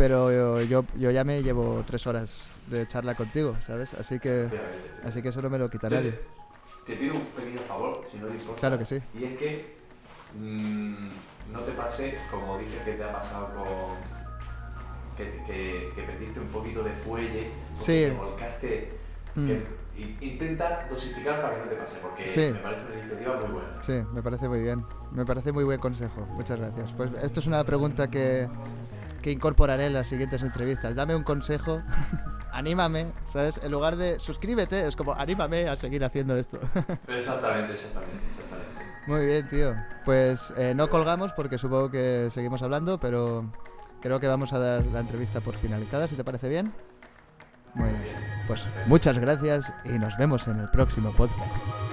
Pero 0.00 0.32
yo, 0.32 0.62
yo, 0.62 0.84
yo 0.98 1.10
ya 1.10 1.24
me 1.24 1.42
llevo 1.42 1.84
tres 1.86 2.06
horas 2.06 2.50
de 2.68 2.86
charla 2.88 3.14
contigo, 3.14 3.54
¿sabes? 3.60 3.92
Así 3.92 4.18
que, 4.18 4.48
así 5.04 5.20
que 5.20 5.28
eso 5.28 5.42
no 5.42 5.50
me 5.50 5.58
lo 5.58 5.68
quita 5.68 5.90
Te- 5.90 5.94
nadie. 5.94 6.14
Te 6.86 6.96
pido 6.96 7.16
un 7.16 7.20
pequeño 7.26 7.60
favor, 7.68 8.02
si 8.10 8.16
no 8.16 8.28
te 8.28 8.32
importa. 8.36 8.60
Claro 8.60 8.78
que 8.78 8.86
sí. 8.86 8.98
Y 9.12 9.24
es 9.24 9.36
que 9.38 9.74
mm, 10.40 11.52
no 11.52 11.60
te 11.64 11.72
pase 11.72 12.14
como 12.30 12.56
dices 12.60 12.80
que 12.82 12.92
te 12.92 13.04
ha 13.04 13.12
pasado 13.12 13.48
con. 13.54 13.96
que, 15.18 15.42
que, 15.46 15.92
que 15.94 16.02
perdiste 16.02 16.40
un 16.40 16.48
poquito 16.48 16.82
de 16.82 16.92
fuelle, 16.92 17.52
Sí. 17.70 18.06
te 18.06 18.10
volcaste. 18.12 18.92
Mm. 19.34 19.46
que- 19.48 19.80
intenta 20.24 20.86
dosificar 20.90 21.42
para 21.42 21.56
que 21.56 21.60
no 21.60 21.66
te 21.72 21.76
pase, 21.76 21.92
porque 22.00 22.26
Sí. 22.26 22.40
me 22.54 22.58
parece 22.60 22.86
una 22.86 22.94
iniciativa 23.00 23.36
muy 23.36 23.50
buena. 23.52 23.68
Sí, 23.82 24.02
me 24.14 24.22
parece 24.22 24.48
muy 24.48 24.62
bien. 24.62 24.82
Me 25.12 25.26
parece 25.26 25.52
muy 25.52 25.64
buen 25.64 25.78
consejo. 25.78 26.26
Muchas 26.36 26.58
gracias. 26.58 26.90
Pues 26.96 27.10
esto 27.22 27.40
es 27.40 27.46
una 27.46 27.62
pregunta 27.64 28.08
que, 28.08 28.48
que 29.22 29.30
incorporaré 29.30 29.86
en 29.86 29.94
las 29.94 30.08
siguientes 30.08 30.42
entrevistas. 30.42 30.94
Dame 30.94 31.14
un 31.14 31.22
consejo, 31.22 31.82
anímame, 32.52 33.06
¿sabes? 33.24 33.60
En 33.62 33.72
lugar 33.72 33.96
de 33.96 34.20
suscríbete, 34.20 34.86
es 34.86 34.96
como 34.96 35.14
anímame 35.14 35.68
a 35.68 35.76
seguir 35.76 36.04
haciendo 36.04 36.36
esto. 36.36 36.58
Exactamente, 37.08 37.72
exactamente, 37.72 38.16
exactamente. 38.38 38.70
Muy 39.06 39.26
bien, 39.26 39.48
tío. 39.48 39.74
Pues 40.04 40.52
eh, 40.56 40.74
no 40.74 40.88
colgamos 40.88 41.32
porque 41.32 41.58
supongo 41.58 41.90
que 41.90 42.28
seguimos 42.30 42.62
hablando, 42.62 43.00
pero 43.00 43.50
creo 44.00 44.20
que 44.20 44.28
vamos 44.28 44.52
a 44.52 44.58
dar 44.58 44.86
la 44.86 45.00
entrevista 45.00 45.40
por 45.40 45.56
finalizada, 45.56 46.06
si 46.06 46.16
te 46.16 46.24
parece 46.24 46.48
bien. 46.48 46.72
Muy 47.74 47.88
bien. 47.88 48.16
Pues 48.46 48.68
muchas 48.86 49.18
gracias 49.18 49.72
y 49.84 49.98
nos 49.98 50.16
vemos 50.16 50.46
en 50.48 50.60
el 50.60 50.68
próximo 50.68 51.12
podcast. 51.14 51.89